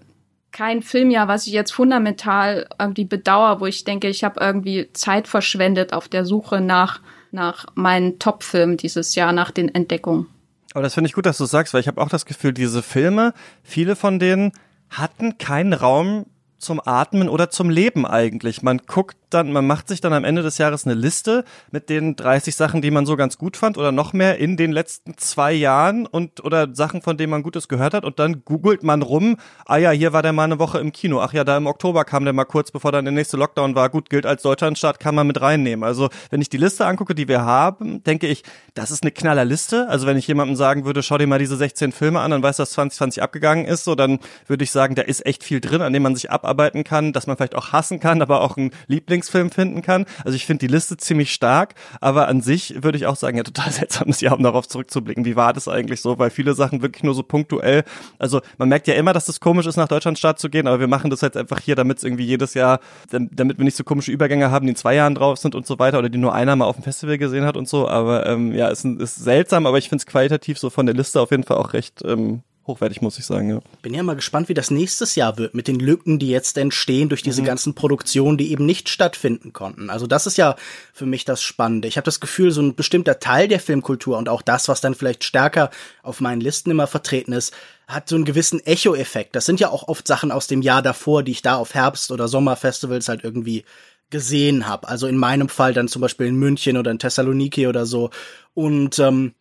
kein 0.51 0.81
Filmjahr, 0.81 1.27
was 1.27 1.47
ich 1.47 1.53
jetzt 1.53 1.71
fundamental 1.71 2.67
irgendwie 2.79 3.03
bedauere, 3.03 3.59
wo 3.59 3.65
ich 3.65 3.83
denke, 3.83 4.07
ich 4.07 4.23
habe 4.23 4.39
irgendwie 4.39 4.89
Zeit 4.93 5.27
verschwendet 5.27 5.91
auf 5.91 6.07
der 6.07 6.25
Suche 6.25 6.61
nach, 6.61 7.01
nach 7.31 7.65
meinen 7.75 8.19
Top-Filmen 8.19 8.77
dieses 8.77 9.15
Jahr, 9.15 9.33
nach 9.33 9.51
den 9.51 9.73
Entdeckungen. 9.75 10.27
Aber 10.73 10.83
das 10.83 10.93
finde 10.93 11.09
ich 11.09 11.13
gut, 11.13 11.25
dass 11.25 11.37
du 11.37 11.45
sagst, 11.45 11.73
weil 11.73 11.81
ich 11.81 11.87
habe 11.87 12.01
auch 12.01 12.09
das 12.09 12.25
Gefühl, 12.25 12.53
diese 12.53 12.81
Filme, 12.81 13.33
viele 13.63 13.97
von 13.97 14.17
denen 14.17 14.53
hatten 14.89 15.37
keinen 15.37 15.73
Raum 15.73 16.25
zum 16.57 16.81
Atmen 16.83 17.29
oder 17.29 17.49
zum 17.49 17.69
Leben 17.69 18.05
eigentlich. 18.05 18.61
Man 18.63 18.79
guckt 18.79 19.17
dann, 19.35 19.51
man 19.51 19.67
macht 19.67 19.87
sich 19.87 20.01
dann 20.01 20.13
am 20.13 20.23
Ende 20.23 20.41
des 20.41 20.57
Jahres 20.57 20.85
eine 20.85 20.95
Liste 20.95 21.43
mit 21.69 21.89
den 21.89 22.15
30 22.15 22.55
Sachen, 22.55 22.81
die 22.81 22.89
man 22.89 23.05
so 23.05 23.15
ganz 23.15 23.37
gut 23.37 23.57
fand 23.57 23.77
oder 23.77 23.91
noch 23.91 24.13
mehr 24.13 24.37
in 24.39 24.57
den 24.57 24.71
letzten 24.71 25.17
zwei 25.17 25.53
Jahren 25.53 26.07
und 26.07 26.43
oder 26.43 26.73
Sachen, 26.73 27.01
von 27.01 27.17
denen 27.17 27.31
man 27.31 27.43
Gutes 27.43 27.67
gehört 27.67 27.93
hat 27.93 28.05
und 28.05 28.17
dann 28.17 28.43
googelt 28.45 28.83
man 28.83 29.01
rum, 29.01 29.37
ah 29.65 29.77
ja, 29.77 29.91
hier 29.91 30.13
war 30.13 30.23
der 30.23 30.33
mal 30.33 30.45
eine 30.45 30.57
Woche 30.57 30.79
im 30.79 30.91
Kino, 30.91 31.19
ach 31.19 31.33
ja, 31.33 31.43
da 31.43 31.57
im 31.57 31.67
Oktober 31.67 32.05
kam 32.05 32.23
der 32.23 32.33
mal 32.33 32.45
kurz, 32.45 32.71
bevor 32.71 32.91
dann 32.91 33.05
der 33.05 33.11
nächste 33.11 33.37
Lockdown 33.37 33.75
war, 33.75 33.89
gut, 33.89 34.09
gilt 34.09 34.25
als 34.25 34.41
Deutschlandstart, 34.41 34.99
kann 34.99 35.13
man 35.13 35.27
mit 35.27 35.41
reinnehmen. 35.41 35.83
Also 35.83 36.09
wenn 36.29 36.41
ich 36.41 36.49
die 36.49 36.57
Liste 36.57 36.85
angucke, 36.85 37.13
die 37.13 37.27
wir 37.27 37.41
haben, 37.43 38.03
denke 38.03 38.27
ich, 38.27 38.43
das 38.73 38.91
ist 38.91 39.03
eine 39.03 39.11
knaller 39.11 39.45
Liste. 39.45 39.87
Also 39.89 40.07
wenn 40.07 40.17
ich 40.17 40.27
jemandem 40.27 40.55
sagen 40.55 40.85
würde, 40.85 41.03
schau 41.03 41.17
dir 41.17 41.27
mal 41.27 41.39
diese 41.39 41.57
16 41.57 41.91
Filme 41.91 42.21
an, 42.21 42.31
dann 42.31 42.41
weiß, 42.41 42.57
dass 42.57 42.71
2020 42.71 43.21
abgegangen 43.21 43.65
ist, 43.65 43.83
so 43.83 43.95
dann 43.95 44.19
würde 44.47 44.63
ich 44.63 44.71
sagen, 44.71 44.95
da 44.95 45.01
ist 45.01 45.25
echt 45.25 45.43
viel 45.43 45.59
drin, 45.59 45.81
an 45.81 45.91
dem 45.91 46.03
man 46.03 46.15
sich 46.15 46.31
abarbeiten 46.31 46.83
kann, 46.83 47.11
dass 47.11 47.27
man 47.27 47.35
vielleicht 47.35 47.55
auch 47.55 47.73
hassen 47.73 47.99
kann, 47.99 48.21
aber 48.21 48.41
auch 48.41 48.55
ein 48.57 48.71
Lieblings 48.87 49.24
Lieblingsfilm 49.25 49.51
finden 49.51 49.81
kann. 49.81 50.05
Also 50.23 50.35
ich 50.35 50.45
finde 50.45 50.65
die 50.65 50.71
Liste 50.71 50.97
ziemlich 50.97 51.33
stark, 51.33 51.75
aber 52.01 52.27
an 52.27 52.41
sich 52.41 52.83
würde 52.83 52.97
ich 52.97 53.05
auch 53.05 53.15
sagen, 53.15 53.37
ja, 53.37 53.43
total 53.43 53.71
seltsames 53.71 54.21
Jahr, 54.21 54.37
um 54.37 54.43
darauf 54.43 54.67
zurückzublicken. 54.67 55.25
Wie 55.25 55.35
war 55.35 55.53
das 55.53 55.67
eigentlich 55.67 56.01
so? 56.01 56.19
Weil 56.19 56.29
viele 56.29 56.53
Sachen 56.53 56.81
wirklich 56.81 57.03
nur 57.03 57.13
so 57.13 57.23
punktuell, 57.23 57.83
also 58.19 58.41
man 58.57 58.69
merkt 58.69 58.87
ja 58.87 58.93
immer, 58.95 59.13
dass 59.13 59.25
das 59.25 59.39
komisch 59.39 59.65
ist, 59.65 59.77
nach 59.77 59.87
Deutschland 59.87 60.17
Start 60.17 60.39
zu 60.39 60.49
gehen, 60.49 60.67
aber 60.67 60.79
wir 60.79 60.87
machen 60.87 61.09
das 61.09 61.21
jetzt 61.21 61.37
einfach 61.37 61.59
hier, 61.59 61.75
damit 61.75 61.97
es 61.97 62.03
irgendwie 62.03 62.25
jedes 62.25 62.53
Jahr, 62.53 62.79
damit 63.09 63.57
wir 63.57 63.65
nicht 63.65 63.77
so 63.77 63.83
komische 63.83 64.11
Übergänge 64.11 64.51
haben, 64.51 64.65
die 64.65 64.71
in 64.71 64.75
zwei 64.75 64.95
Jahren 64.95 65.15
drauf 65.15 65.39
sind 65.39 65.55
und 65.55 65.65
so 65.65 65.79
weiter 65.79 65.99
oder 65.99 66.09
die 66.09 66.17
nur 66.17 66.33
einer 66.33 66.55
mal 66.55 66.65
auf 66.65 66.75
dem 66.75 66.83
Festival 66.83 67.17
gesehen 67.17 67.45
hat 67.45 67.57
und 67.57 67.67
so. 67.67 67.87
Aber 67.87 68.25
ähm, 68.25 68.53
ja, 68.53 68.67
ist, 68.67 68.85
ist 68.85 69.15
seltsam, 69.15 69.65
aber 69.65 69.77
ich 69.77 69.89
finde 69.89 70.01
es 70.01 70.05
qualitativ 70.05 70.59
so 70.59 70.69
von 70.69 70.85
der 70.85 70.95
Liste 70.95 71.19
auf 71.21 71.31
jeden 71.31 71.43
Fall 71.43 71.57
auch 71.57 71.73
recht 71.73 72.01
ähm, 72.05 72.41
hochwertig, 72.67 73.01
muss 73.01 73.19
ich 73.19 73.25
sagen. 73.25 73.49
Ja. 73.49 73.59
Bin 73.81 73.93
ja 73.93 74.03
mal 74.03 74.15
gespannt, 74.15 74.49
wie 74.49 74.53
das 74.53 74.71
nächstes 74.71 75.15
Jahr 75.15 75.37
wird 75.37 75.53
mit 75.53 75.67
den 75.67 75.79
Lücken, 75.79 76.19
die 76.19 76.29
jetzt 76.29 76.57
entstehen 76.57 77.09
durch 77.09 77.21
diese 77.21 77.41
mhm. 77.41 77.45
ganzen 77.45 77.75
Produktionen, 77.75 78.37
die 78.37 78.51
eben 78.51 78.65
nicht 78.65 78.89
stattfinden 78.89 79.53
konnten. 79.53 79.89
Also 79.89 80.07
das 80.07 80.27
ist 80.27 80.37
ja 80.37 80.55
für 80.93 81.05
mich 81.05 81.25
das 81.25 81.43
Spannende. 81.43 81.87
Ich 81.87 81.97
habe 81.97 82.05
das 82.05 82.19
Gefühl, 82.19 82.51
so 82.51 82.61
ein 82.61 82.75
bestimmter 82.75 83.19
Teil 83.19 83.47
der 83.47 83.59
Filmkultur 83.59 84.17
und 84.17 84.29
auch 84.29 84.41
das, 84.41 84.67
was 84.67 84.81
dann 84.81 84.95
vielleicht 84.95 85.23
stärker 85.23 85.69
auf 86.01 86.21
meinen 86.21 86.41
Listen 86.41 86.71
immer 86.71 86.87
vertreten 86.87 87.33
ist, 87.33 87.53
hat 87.87 88.09
so 88.09 88.15
einen 88.15 88.25
gewissen 88.25 88.59
Echo-Effekt. 88.65 89.35
Das 89.35 89.45
sind 89.45 89.59
ja 89.59 89.69
auch 89.69 89.87
oft 89.87 90.07
Sachen 90.07 90.31
aus 90.31 90.47
dem 90.47 90.61
Jahr 90.61 90.81
davor, 90.81 91.23
die 91.23 91.33
ich 91.33 91.41
da 91.41 91.55
auf 91.55 91.75
Herbst- 91.75 92.11
oder 92.11 92.27
Sommerfestivals 92.27 93.07
halt 93.07 93.23
irgendwie 93.23 93.63
gesehen 94.09 94.67
habe. 94.67 94.87
Also 94.87 95.07
in 95.07 95.17
meinem 95.17 95.49
Fall 95.49 95.73
dann 95.73 95.87
zum 95.87 96.01
Beispiel 96.01 96.27
in 96.27 96.35
München 96.35 96.77
oder 96.77 96.91
in 96.91 96.99
Thessaloniki 96.99 97.67
oder 97.67 97.85
so. 97.85 98.09
Und 98.53 98.97
ähm, 98.99 99.33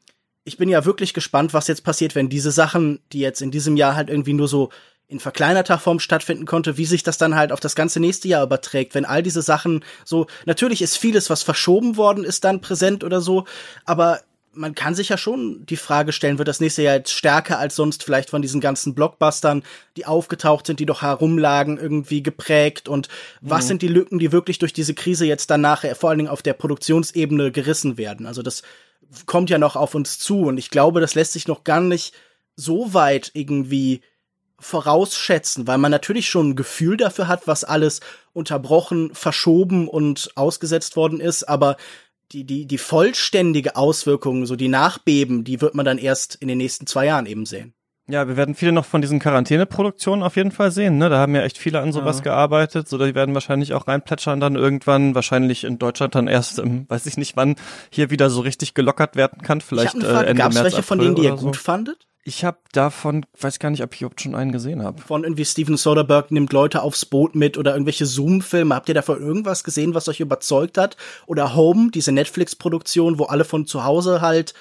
ich 0.44 0.56
bin 0.56 0.68
ja 0.68 0.84
wirklich 0.84 1.14
gespannt, 1.14 1.54
was 1.54 1.68
jetzt 1.68 1.84
passiert, 1.84 2.14
wenn 2.14 2.28
diese 2.28 2.50
Sachen, 2.50 3.00
die 3.12 3.20
jetzt 3.20 3.40
in 3.42 3.50
diesem 3.50 3.76
Jahr 3.76 3.96
halt 3.96 4.10
irgendwie 4.10 4.34
nur 4.34 4.48
so 4.48 4.70
in 5.06 5.20
verkleinerter 5.20 5.78
Form 5.78 6.00
stattfinden 6.00 6.46
konnte, 6.46 6.76
wie 6.78 6.86
sich 6.86 7.02
das 7.02 7.18
dann 7.18 7.34
halt 7.34 7.52
auf 7.52 7.60
das 7.60 7.74
ganze 7.74 8.00
nächste 8.00 8.28
Jahr 8.28 8.42
überträgt, 8.44 8.94
wenn 8.94 9.04
all 9.04 9.22
diese 9.22 9.42
Sachen 9.42 9.84
so, 10.04 10.26
natürlich 10.46 10.80
ist 10.82 10.96
vieles, 10.96 11.28
was 11.30 11.42
verschoben 11.42 11.96
worden 11.96 12.24
ist, 12.24 12.44
dann 12.44 12.60
präsent 12.60 13.04
oder 13.04 13.20
so, 13.20 13.44
aber 13.84 14.20
man 14.56 14.74
kann 14.74 14.94
sich 14.94 15.08
ja 15.08 15.18
schon 15.18 15.66
die 15.66 15.76
Frage 15.76 16.12
stellen, 16.12 16.38
wird 16.38 16.46
das 16.48 16.60
nächste 16.60 16.82
Jahr 16.82 16.94
jetzt 16.94 17.12
stärker 17.12 17.58
als 17.58 17.74
sonst 17.74 18.04
vielleicht 18.04 18.30
von 18.30 18.40
diesen 18.40 18.60
ganzen 18.60 18.94
Blockbustern, 18.94 19.62
die 19.96 20.06
aufgetaucht 20.06 20.66
sind, 20.66 20.78
die 20.78 20.86
doch 20.86 21.02
herumlagen, 21.02 21.76
irgendwie 21.76 22.22
geprägt 22.22 22.88
und 22.88 23.08
was 23.40 23.64
Mhm. 23.64 23.68
sind 23.68 23.82
die 23.82 23.88
Lücken, 23.88 24.18
die 24.20 24.30
wirklich 24.32 24.58
durch 24.58 24.72
diese 24.72 24.94
Krise 24.94 25.26
jetzt 25.26 25.50
dann 25.50 25.60
nachher 25.60 25.96
vor 25.96 26.10
allen 26.10 26.18
Dingen 26.18 26.30
auf 26.30 26.42
der 26.42 26.52
Produktionsebene 26.54 27.50
gerissen 27.50 27.98
werden? 27.98 28.26
Also 28.26 28.42
das 28.42 28.62
kommt 29.26 29.50
ja 29.50 29.58
noch 29.58 29.76
auf 29.76 29.94
uns 29.94 30.18
zu 30.18 30.42
und 30.42 30.58
ich 30.58 30.70
glaube, 30.70 31.00
das 31.00 31.14
lässt 31.14 31.32
sich 31.32 31.48
noch 31.48 31.64
gar 31.64 31.80
nicht 31.80 32.14
so 32.56 32.94
weit 32.94 33.30
irgendwie 33.34 34.02
vorausschätzen, 34.58 35.66
weil 35.66 35.78
man 35.78 35.90
natürlich 35.90 36.28
schon 36.28 36.50
ein 36.50 36.56
Gefühl 36.56 36.96
dafür 36.96 37.28
hat, 37.28 37.46
was 37.46 37.64
alles 37.64 38.00
unterbrochen, 38.32 39.14
verschoben 39.14 39.88
und 39.88 40.30
ausgesetzt 40.36 40.96
worden 40.96 41.20
ist, 41.20 41.44
aber 41.44 41.76
die, 42.32 42.44
die, 42.44 42.66
die 42.66 42.78
vollständige 42.78 43.76
Auswirkung, 43.76 44.46
so 44.46 44.56
die 44.56 44.68
Nachbeben, 44.68 45.44
die 45.44 45.60
wird 45.60 45.74
man 45.74 45.84
dann 45.84 45.98
erst 45.98 46.36
in 46.36 46.48
den 46.48 46.58
nächsten 46.58 46.86
zwei 46.86 47.06
Jahren 47.06 47.26
eben 47.26 47.46
sehen. 47.46 47.74
Ja, 48.06 48.28
wir 48.28 48.36
werden 48.36 48.54
viele 48.54 48.72
noch 48.72 48.84
von 48.84 49.00
diesen 49.00 49.18
Quarantäneproduktionen 49.18 50.22
auf 50.22 50.36
jeden 50.36 50.50
Fall 50.50 50.70
sehen. 50.70 50.98
Ne? 50.98 51.08
Da 51.08 51.18
haben 51.18 51.34
ja 51.34 51.42
echt 51.42 51.56
viele 51.56 51.80
an 51.80 51.90
sowas 51.90 52.18
Ja. 52.18 52.24
gearbeitet. 52.24 52.86
So, 52.86 52.98
die 52.98 53.14
werden 53.14 53.32
wahrscheinlich 53.32 53.72
auch 53.72 53.88
reinplätschern 53.88 54.40
dann 54.40 54.56
irgendwann. 54.56 55.14
Wahrscheinlich 55.14 55.64
in 55.64 55.78
Deutschland 55.78 56.14
dann 56.14 56.28
erst, 56.28 56.58
ähm, 56.58 56.84
weiß 56.88 57.06
ich 57.06 57.16
nicht 57.16 57.34
wann, 57.36 57.56
hier 57.90 58.10
wieder 58.10 58.28
so 58.28 58.42
richtig 58.42 58.74
gelockert 58.74 59.16
werden 59.16 59.40
kann. 59.40 59.62
Vielleicht 59.62 59.94
ich 59.94 60.02
habe 60.02 60.18
eine 60.18 60.26
äh, 60.26 60.30
Ende 60.30 60.42
gab 60.42 60.50
es 60.50 60.54
März, 60.54 60.64
welche 60.64 60.82
von 60.82 60.98
denen, 60.98 61.14
die 61.14 61.22
ihr 61.22 61.36
so. 61.36 61.46
gut 61.46 61.56
fandet? 61.56 62.06
Ich 62.26 62.44
habe 62.44 62.58
davon, 62.72 63.24
weiß 63.38 63.58
gar 63.58 63.70
nicht, 63.70 63.82
ob 63.82 63.94
ich 63.94 64.00
überhaupt 64.00 64.20
schon 64.20 64.34
einen 64.34 64.52
gesehen 64.52 64.82
habe. 64.82 65.00
Von 65.00 65.24
irgendwie 65.24 65.44
Steven 65.44 65.76
Soderbergh 65.76 66.28
nimmt 66.30 66.52
Leute 66.54 66.82
aufs 66.82 67.04
Boot 67.04 67.34
mit 67.34 67.58
oder 67.58 67.72
irgendwelche 67.72 68.06
Zoom-Filme. 68.06 68.74
Habt 68.74 68.88
ihr 68.88 68.94
davon 68.94 69.20
irgendwas 69.20 69.62
gesehen, 69.62 69.94
was 69.94 70.08
euch 70.08 70.20
überzeugt 70.20 70.76
hat? 70.78 70.96
Oder 71.26 71.54
Home, 71.54 71.90
diese 71.90 72.12
Netflix-Produktion, 72.12 73.18
wo 73.18 73.24
alle 73.24 73.44
von 73.44 73.66
zu 73.66 73.84
Hause 73.84 74.20
halt, 74.22 74.54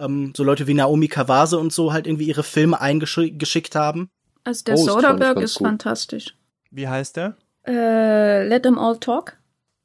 ähm, 0.00 0.32
so 0.36 0.44
Leute 0.44 0.66
wie 0.66 0.74
Naomi 0.74 1.08
Kawase 1.08 1.58
und 1.58 1.72
so 1.72 1.92
halt 1.92 2.06
irgendwie 2.06 2.26
ihre 2.26 2.42
Filme 2.42 2.80
eingeschickt 2.80 3.74
haben? 3.74 4.10
Also 4.44 4.64
der 4.64 4.74
Oh, 4.74 4.78
Soderbergh 4.78 5.34
ganz 5.40 5.50
ist 5.52 5.58
gut. 5.58 5.66
fantastisch. 5.66 6.34
Wie 6.70 6.88
heißt 6.88 7.16
der? 7.16 7.36
Äh, 7.66 8.46
Let 8.46 8.62
them 8.62 8.78
all 8.78 8.98
talk. 8.98 9.36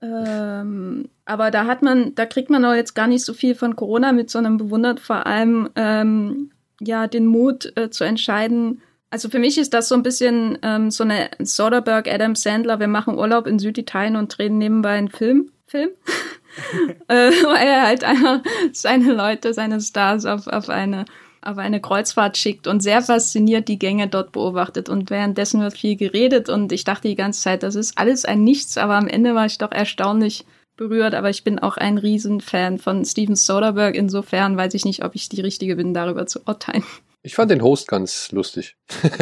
Ähm, 0.01 1.09
aber 1.25 1.51
da 1.51 1.65
hat 1.65 1.81
man, 1.81 2.13
da 2.15 2.25
kriegt 2.25 2.49
man 2.49 2.63
auch 2.65 2.73
jetzt 2.73 2.93
gar 2.93 3.07
nicht 3.07 3.25
so 3.25 3.33
viel 3.33 3.55
von 3.55 3.75
Corona 3.75 4.11
mit, 4.11 4.29
sondern 4.29 4.57
bewundert 4.57 4.99
vor 4.99 5.25
allem 5.25 5.69
ähm, 5.75 6.51
ja 6.79 7.07
den 7.07 7.25
Mut 7.25 7.73
äh, 7.75 7.89
zu 7.89 8.03
entscheiden. 8.03 8.81
Also 9.09 9.29
für 9.29 9.39
mich 9.39 9.57
ist 9.57 9.73
das 9.73 9.87
so 9.87 9.95
ein 9.95 10.03
bisschen 10.03 10.57
ähm, 10.61 10.91
so 10.91 11.03
eine 11.03 11.29
Soderbergh, 11.39 12.09
Adam 12.11 12.35
Sandler, 12.35 12.79
wir 12.79 12.87
machen 12.87 13.17
Urlaub 13.17 13.47
in 13.47 13.59
Süditalien 13.59 14.15
und 14.15 14.37
drehen 14.37 14.57
nebenbei 14.57 14.91
einen 14.91 15.09
Film. 15.09 15.51
Film. 15.67 15.89
äh, 17.07 17.13
weil 17.13 17.67
er 17.67 17.87
halt 17.87 18.03
einfach 18.03 18.41
seine 18.73 19.13
Leute, 19.13 19.53
seine 19.53 19.81
Stars 19.81 20.25
auf, 20.25 20.47
auf 20.47 20.69
eine 20.69 21.05
auf 21.45 21.59
eine 21.59 21.79
Kreuzfahrt 21.79 22.37
schickt 22.37 22.65
und 22.65 22.81
sehr 22.81 23.03
fasziniert 23.03 23.67
die 23.67 23.77
Gänge 23.77 24.07
dort 24.07 24.31
beobachtet 24.31 24.89
und 24.89 25.11
währenddessen 25.11 25.61
wird 25.61 25.77
viel 25.77 25.95
geredet 25.95 26.49
und 26.49 26.71
ich 26.71 26.85
dachte 26.85 27.07
die 27.07 27.15
ganze 27.15 27.41
Zeit, 27.41 27.61
das 27.61 27.75
ist 27.75 27.99
alles 27.99 28.25
ein 28.25 28.43
Nichts, 28.43 28.79
aber 28.79 28.95
am 28.95 29.07
Ende 29.07 29.35
war 29.35 29.45
ich 29.45 29.59
doch 29.59 29.71
erstaunlich 29.71 30.45
berührt, 30.75 31.13
aber 31.13 31.29
ich 31.29 31.43
bin 31.43 31.59
auch 31.59 31.77
ein 31.77 31.97
Riesenfan 31.97 32.79
von 32.79 33.05
Steven 33.05 33.35
Soderbergh, 33.35 33.97
insofern 33.97 34.57
weiß 34.57 34.73
ich 34.73 34.85
nicht, 34.85 35.05
ob 35.05 35.15
ich 35.15 35.29
die 35.29 35.41
Richtige 35.41 35.75
bin, 35.75 35.93
darüber 35.93 36.25
zu 36.25 36.41
urteilen. 36.45 36.83
Ich 37.21 37.35
fand 37.35 37.51
den 37.51 37.61
Host 37.61 37.87
ganz 37.87 38.31
lustig. 38.31 38.75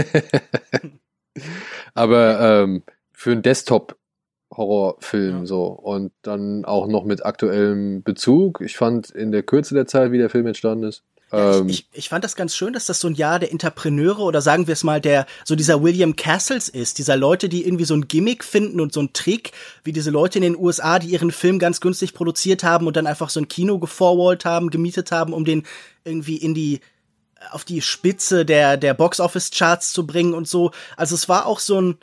Aber 1.93 2.39
ähm, 2.39 2.83
für 3.13 3.31
einen 3.31 3.41
Desktop-Horrorfilm 4.53 5.45
so 5.45 5.65
und 5.65 6.11
dann 6.21 6.65
auch 6.65 6.87
noch 6.87 7.05
mit 7.05 7.25
aktuellem 7.25 8.03
Bezug. 8.03 8.61
Ich 8.61 8.77
fand 8.77 9.09
in 9.09 9.31
der 9.31 9.43
Kürze 9.43 9.73
der 9.73 9.87
Zeit, 9.87 10.11
wie 10.11 10.17
der 10.17 10.29
Film 10.29 10.47
entstanden 10.47 10.85
ist. 10.85 11.03
Ähm, 11.31 11.67
Ich, 11.69 11.87
ich 11.93 12.09
fand 12.09 12.23
das 12.23 12.35
ganz 12.35 12.55
schön, 12.55 12.73
dass 12.73 12.85
das 12.85 12.99
so 12.99 13.07
ein 13.07 13.15
Jahr 13.15 13.39
der 13.39 13.51
Entrepreneure 13.51 14.19
oder 14.19 14.41
sagen 14.41 14.67
wir 14.67 14.73
es 14.73 14.83
mal, 14.83 15.01
der 15.01 15.25
so 15.43 15.55
dieser 15.55 15.81
William 15.81 16.15
Castles 16.15 16.69
ist, 16.69 16.99
dieser 16.99 17.17
Leute, 17.17 17.49
die 17.49 17.65
irgendwie 17.65 17.85
so 17.85 17.95
ein 17.95 18.07
Gimmick 18.07 18.43
finden 18.43 18.79
und 18.79 18.93
so 18.93 19.01
ein 19.01 19.13
Trick, 19.13 19.51
wie 19.83 19.93
diese 19.93 20.11
Leute 20.11 20.39
in 20.39 20.43
den 20.43 20.57
USA, 20.57 20.99
die 20.99 21.07
ihren 21.07 21.31
Film 21.31 21.59
ganz 21.59 21.81
günstig 21.81 22.13
produziert 22.13 22.63
haben 22.63 22.87
und 22.87 22.95
dann 22.95 23.07
einfach 23.07 23.29
so 23.29 23.39
ein 23.39 23.47
Kino 23.47 23.79
geforwallt 23.79 24.45
haben, 24.45 24.69
gemietet 24.69 25.11
haben, 25.11 25.33
um 25.33 25.45
den 25.45 25.63
irgendwie 26.03 26.37
in 26.37 26.53
die 26.53 26.81
auf 27.51 27.65
die 27.65 27.81
Spitze 27.81 28.45
der 28.45 28.77
der 28.77 28.93
Box 28.93 29.19
Office 29.19 29.51
Charts 29.51 29.91
zu 29.91 30.07
bringen 30.07 30.33
und 30.33 30.47
so. 30.47 30.71
Also 30.95 31.13
es 31.15 31.27
war 31.27 31.45
auch 31.45 31.59
so 31.59 31.81
ein 31.81 31.97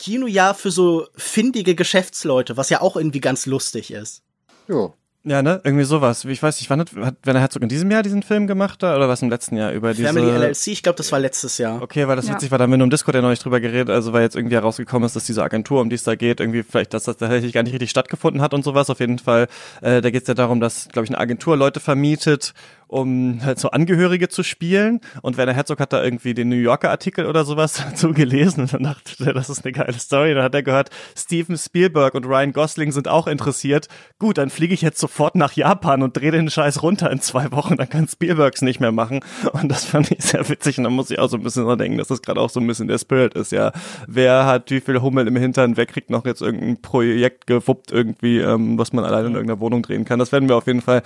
Kinojahr 0.00 0.54
für 0.54 0.70
so 0.70 1.06
findige 1.14 1.74
Geschäftsleute, 1.76 2.56
was 2.56 2.70
ja 2.70 2.80
auch 2.80 2.96
irgendwie 2.96 3.20
ganz 3.20 3.46
lustig 3.46 3.92
ist. 3.92 4.22
ja. 4.68 4.90
Ja, 5.22 5.42
ne? 5.42 5.60
Irgendwie 5.64 5.84
sowas. 5.84 6.24
Ich 6.24 6.42
weiß 6.42 6.58
nicht, 6.60 6.70
wann 6.70 6.80
hat, 6.80 6.96
hat 6.96 7.16
Werner 7.24 7.40
Herzog 7.40 7.62
in 7.62 7.68
diesem 7.68 7.90
Jahr 7.90 8.02
diesen 8.02 8.22
Film 8.22 8.46
gemacht 8.46 8.82
da, 8.82 8.96
oder 8.96 9.06
was 9.06 9.20
im 9.20 9.28
letzten 9.28 9.54
Jahr 9.58 9.70
über 9.72 9.92
diese 9.92 10.06
Family 10.06 10.30
LLC, 10.30 10.68
ich 10.68 10.82
glaube, 10.82 10.96
das 10.96 11.12
war 11.12 11.20
letztes 11.20 11.58
Jahr. 11.58 11.82
Okay, 11.82 12.08
weil 12.08 12.16
das 12.16 12.26
Ja. 12.26 12.32
witzig 12.36 12.50
war, 12.50 12.56
da 12.56 12.62
haben 12.64 12.70
wir 12.70 12.78
nur 12.78 12.86
im 12.86 12.90
Discord 12.90 13.16
ja 13.16 13.20
noch 13.20 13.28
nicht 13.28 13.44
drüber 13.44 13.60
geredet, 13.60 13.90
also 13.90 14.14
weil 14.14 14.22
jetzt 14.22 14.34
irgendwie 14.34 14.54
herausgekommen 14.54 15.04
ist, 15.04 15.14
dass 15.16 15.24
diese 15.26 15.42
Agentur, 15.42 15.82
um 15.82 15.90
die 15.90 15.96
es 15.96 16.04
da 16.04 16.14
geht, 16.14 16.40
irgendwie 16.40 16.62
vielleicht, 16.62 16.94
dass 16.94 17.02
das 17.04 17.18
tatsächlich 17.18 17.52
gar 17.52 17.62
nicht 17.64 17.74
richtig 17.74 17.90
stattgefunden 17.90 18.40
hat 18.40 18.54
und 18.54 18.64
sowas. 18.64 18.88
Auf 18.88 18.98
jeden 19.00 19.18
Fall, 19.18 19.48
äh, 19.82 20.00
da 20.00 20.08
geht 20.08 20.22
es 20.22 20.28
ja 20.28 20.32
darum, 20.32 20.58
dass, 20.58 20.88
glaube 20.88 21.04
ich, 21.04 21.10
eine 21.10 21.18
Agentur 21.18 21.54
Leute 21.54 21.80
vermietet, 21.80 22.54
um 22.90 23.40
halt 23.44 23.60
so 23.60 23.70
Angehörige 23.70 24.28
zu 24.28 24.42
spielen. 24.42 25.00
Und 25.22 25.36
Werner 25.36 25.52
Herzog 25.52 25.78
hat 25.78 25.92
da 25.92 26.02
irgendwie 26.02 26.34
den 26.34 26.48
New 26.48 26.56
Yorker 26.56 26.90
Artikel 26.90 27.26
oder 27.26 27.44
sowas 27.44 27.74
dazu 27.90 28.12
gelesen 28.12 28.62
und 28.62 28.72
dann 28.72 28.82
dachte 28.82 29.24
er, 29.24 29.32
das 29.32 29.48
ist 29.48 29.64
eine 29.64 29.72
geile 29.72 29.98
Story. 29.98 30.34
Dann 30.34 30.42
hat 30.42 30.54
er 30.54 30.62
gehört, 30.62 30.90
Steven 31.16 31.56
Spielberg 31.56 32.14
und 32.14 32.26
Ryan 32.26 32.52
Gosling 32.52 32.90
sind 32.90 33.06
auch 33.06 33.28
interessiert. 33.28 33.88
Gut, 34.18 34.38
dann 34.38 34.50
fliege 34.50 34.74
ich 34.74 34.82
jetzt 34.82 34.98
sofort 34.98 35.36
nach 35.36 35.52
Japan 35.52 36.02
und 36.02 36.16
drehe 36.16 36.32
den 36.32 36.50
Scheiß 36.50 36.82
runter 36.82 37.10
in 37.10 37.20
zwei 37.20 37.52
Wochen, 37.52 37.76
dann 37.76 37.88
kann 37.88 38.08
Spielbergs 38.08 38.62
nicht 38.62 38.80
mehr 38.80 38.92
machen. 38.92 39.20
Und 39.52 39.68
das 39.68 39.84
fand 39.84 40.10
ich 40.10 40.22
sehr 40.24 40.48
witzig 40.48 40.78
und 40.78 40.84
da 40.84 40.90
muss 40.90 41.10
ich 41.10 41.18
auch 41.20 41.28
so 41.28 41.36
ein 41.36 41.42
bisschen 41.42 41.64
dran 41.64 41.78
denken, 41.78 41.98
dass 41.98 42.08
das 42.08 42.22
gerade 42.22 42.40
auch 42.40 42.50
so 42.50 42.58
ein 42.58 42.66
bisschen 42.66 42.88
der 42.88 42.98
Spirit 42.98 43.34
ist, 43.34 43.52
ja. 43.52 43.72
Wer 44.08 44.46
hat 44.46 44.70
wie 44.70 44.80
viel 44.80 45.00
Hummel 45.00 45.28
im 45.28 45.36
Hintern, 45.36 45.76
wer 45.76 45.86
kriegt 45.86 46.10
noch 46.10 46.24
jetzt 46.24 46.42
irgendein 46.42 46.82
Projekt 46.82 47.46
gewuppt 47.46 47.92
irgendwie, 47.92 48.38
ähm, 48.38 48.78
was 48.78 48.92
man 48.92 49.04
allein 49.04 49.26
in 49.26 49.34
irgendeiner 49.34 49.60
Wohnung 49.60 49.82
drehen 49.82 50.04
kann. 50.04 50.18
Das 50.18 50.32
werden 50.32 50.48
wir 50.48 50.56
auf 50.56 50.66
jeden 50.66 50.82
Fall 50.82 51.02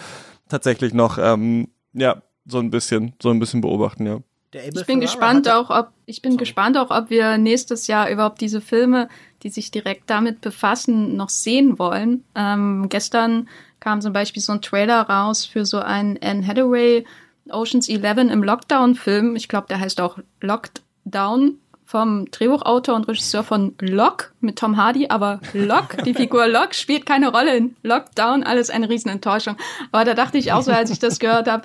tatsächlich 0.49 0.95
noch, 0.95 1.19
ähm, 1.19 1.69
ja, 1.95 2.23
so 2.47 2.59
ein 2.59 2.71
bisschen, 2.71 3.15
so 3.23 3.31
ein 3.31 3.39
bisschen 3.39 3.61
beobachten, 3.61 4.07
ja. 4.07 4.21
Ich 4.53 4.87
bin 4.87 5.01
gespannt 5.01 5.49
auch, 5.49 5.71
ob 5.71 5.89
ich 6.07 6.23
bin 6.23 6.37
gespannt 6.37 6.79
auch, 6.79 6.91
ob 6.91 7.11
wir 7.11 7.39
nächstes 7.39 7.89
Jahr 7.89 8.09
überhaupt 8.09 8.41
diese 8.41 8.61
Filme, 8.61 9.09
die 9.43 9.49
sich 9.49 9.73
direkt 9.73 10.09
damit 10.09 10.43
befassen, 10.43 11.17
noch 11.17 11.29
sehen 11.29 11.79
wollen. 11.81 12.23
Ähm, 12.37 12.89
gestern 12.89 13.49
kam 13.81 14.01
zum 14.01 14.13
Beispiel 14.13 14.41
so 14.41 14.53
ein 14.53 14.63
Trailer 14.63 15.03
raus 15.03 15.45
für 15.45 15.67
so 15.67 15.79
einen 15.79 16.19
Anne 16.23 16.47
Hathaway 16.47 17.05
Ocean's 17.51 17.89
Eleven 17.89 18.31
im 18.31 18.43
Lockdown-Film. 18.43 19.35
Ich 19.37 19.49
glaube, 19.49 19.67
der 19.69 19.81
heißt 19.81 20.01
auch 20.01 20.19
Lockdown 20.41 21.59
vom 21.95 22.29
Drehbuchautor 22.33 22.97
und 22.97 23.07
Regisseur 23.07 23.45
von 23.45 23.77
Lock 23.81 24.33
mit 24.41 24.59
Tom 24.59 24.77
Hardy, 24.77 25.07
aber 25.11 25.39
Lock, 25.53 26.03
die 26.05 26.13
Figur 26.13 26.49
Lock 26.49 26.75
spielt 26.75 27.07
keine 27.07 27.31
Rolle 27.31 27.57
in 27.57 27.77
Lockdown, 27.85 28.43
alles 28.43 28.69
eine 28.69 28.91
Riesenenttäuschung. 28.91 29.57
Aber 29.93 30.05
da 30.05 30.15
dachte 30.15 30.37
ich 30.37 30.51
auch 30.51 30.63
so, 30.63 30.73
als 30.73 30.91
ich 30.91 30.99
das 30.99 31.21
gehört 31.21 31.47
habe, 31.47 31.63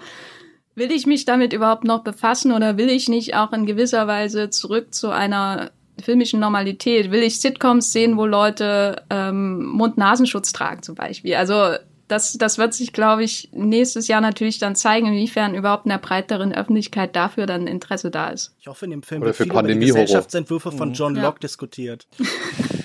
will 0.75 0.91
ich 0.91 1.07
mich 1.07 1.25
damit 1.25 1.51
überhaupt 1.51 1.83
noch 1.83 2.03
befassen 2.03 2.51
oder 2.51 2.77
will 2.77 2.91
ich 2.91 3.09
nicht 3.09 3.35
auch 3.35 3.51
in 3.53 3.65
gewisser 3.65 4.05
Weise 4.05 4.51
zurück 4.51 4.93
zu 4.93 5.09
einer 5.09 5.71
filmischen 5.99 6.39
Normalität? 6.39 7.09
Will 7.09 7.23
ich 7.23 7.41
Sitcoms 7.41 7.91
sehen, 7.91 8.15
wo 8.15 8.27
Leute 8.27 9.01
ähm, 9.09 9.65
Mund-Nasenschutz 9.65 10.53
tragen 10.53 10.83
zum 10.83 10.93
Beispiel? 10.93 11.33
Also 11.37 11.73
das, 12.09 12.33
das 12.33 12.57
wird 12.57 12.73
sich, 12.73 12.91
glaube 12.91 13.23
ich, 13.23 13.49
nächstes 13.53 14.07
Jahr 14.09 14.19
natürlich 14.19 14.59
dann 14.59 14.75
zeigen, 14.75 15.07
inwiefern 15.07 15.55
überhaupt 15.55 15.85
in 15.85 15.89
der 15.91 15.97
breiteren 15.99 16.53
Öffentlichkeit 16.53 17.15
dafür 17.15 17.45
dann 17.45 17.67
Interesse 17.67 18.11
da 18.11 18.29
ist. 18.29 18.53
Ich 18.59 18.67
hoffe, 18.67 18.83
in 18.85 18.91
dem 18.91 19.03
Film 19.03 19.21
Oder 19.21 19.27
wird 19.29 19.37
für 19.37 19.43
viel 19.43 19.51
über 19.51 19.61
die. 19.79 19.85
Gesellschaftsentwürfe 20.01 20.71
von 20.73 20.89
Mhm. 20.89 20.93
John 20.95 21.15
Ja. 21.15 21.21
Locke 21.23 21.39
diskutiert. 21.39 22.07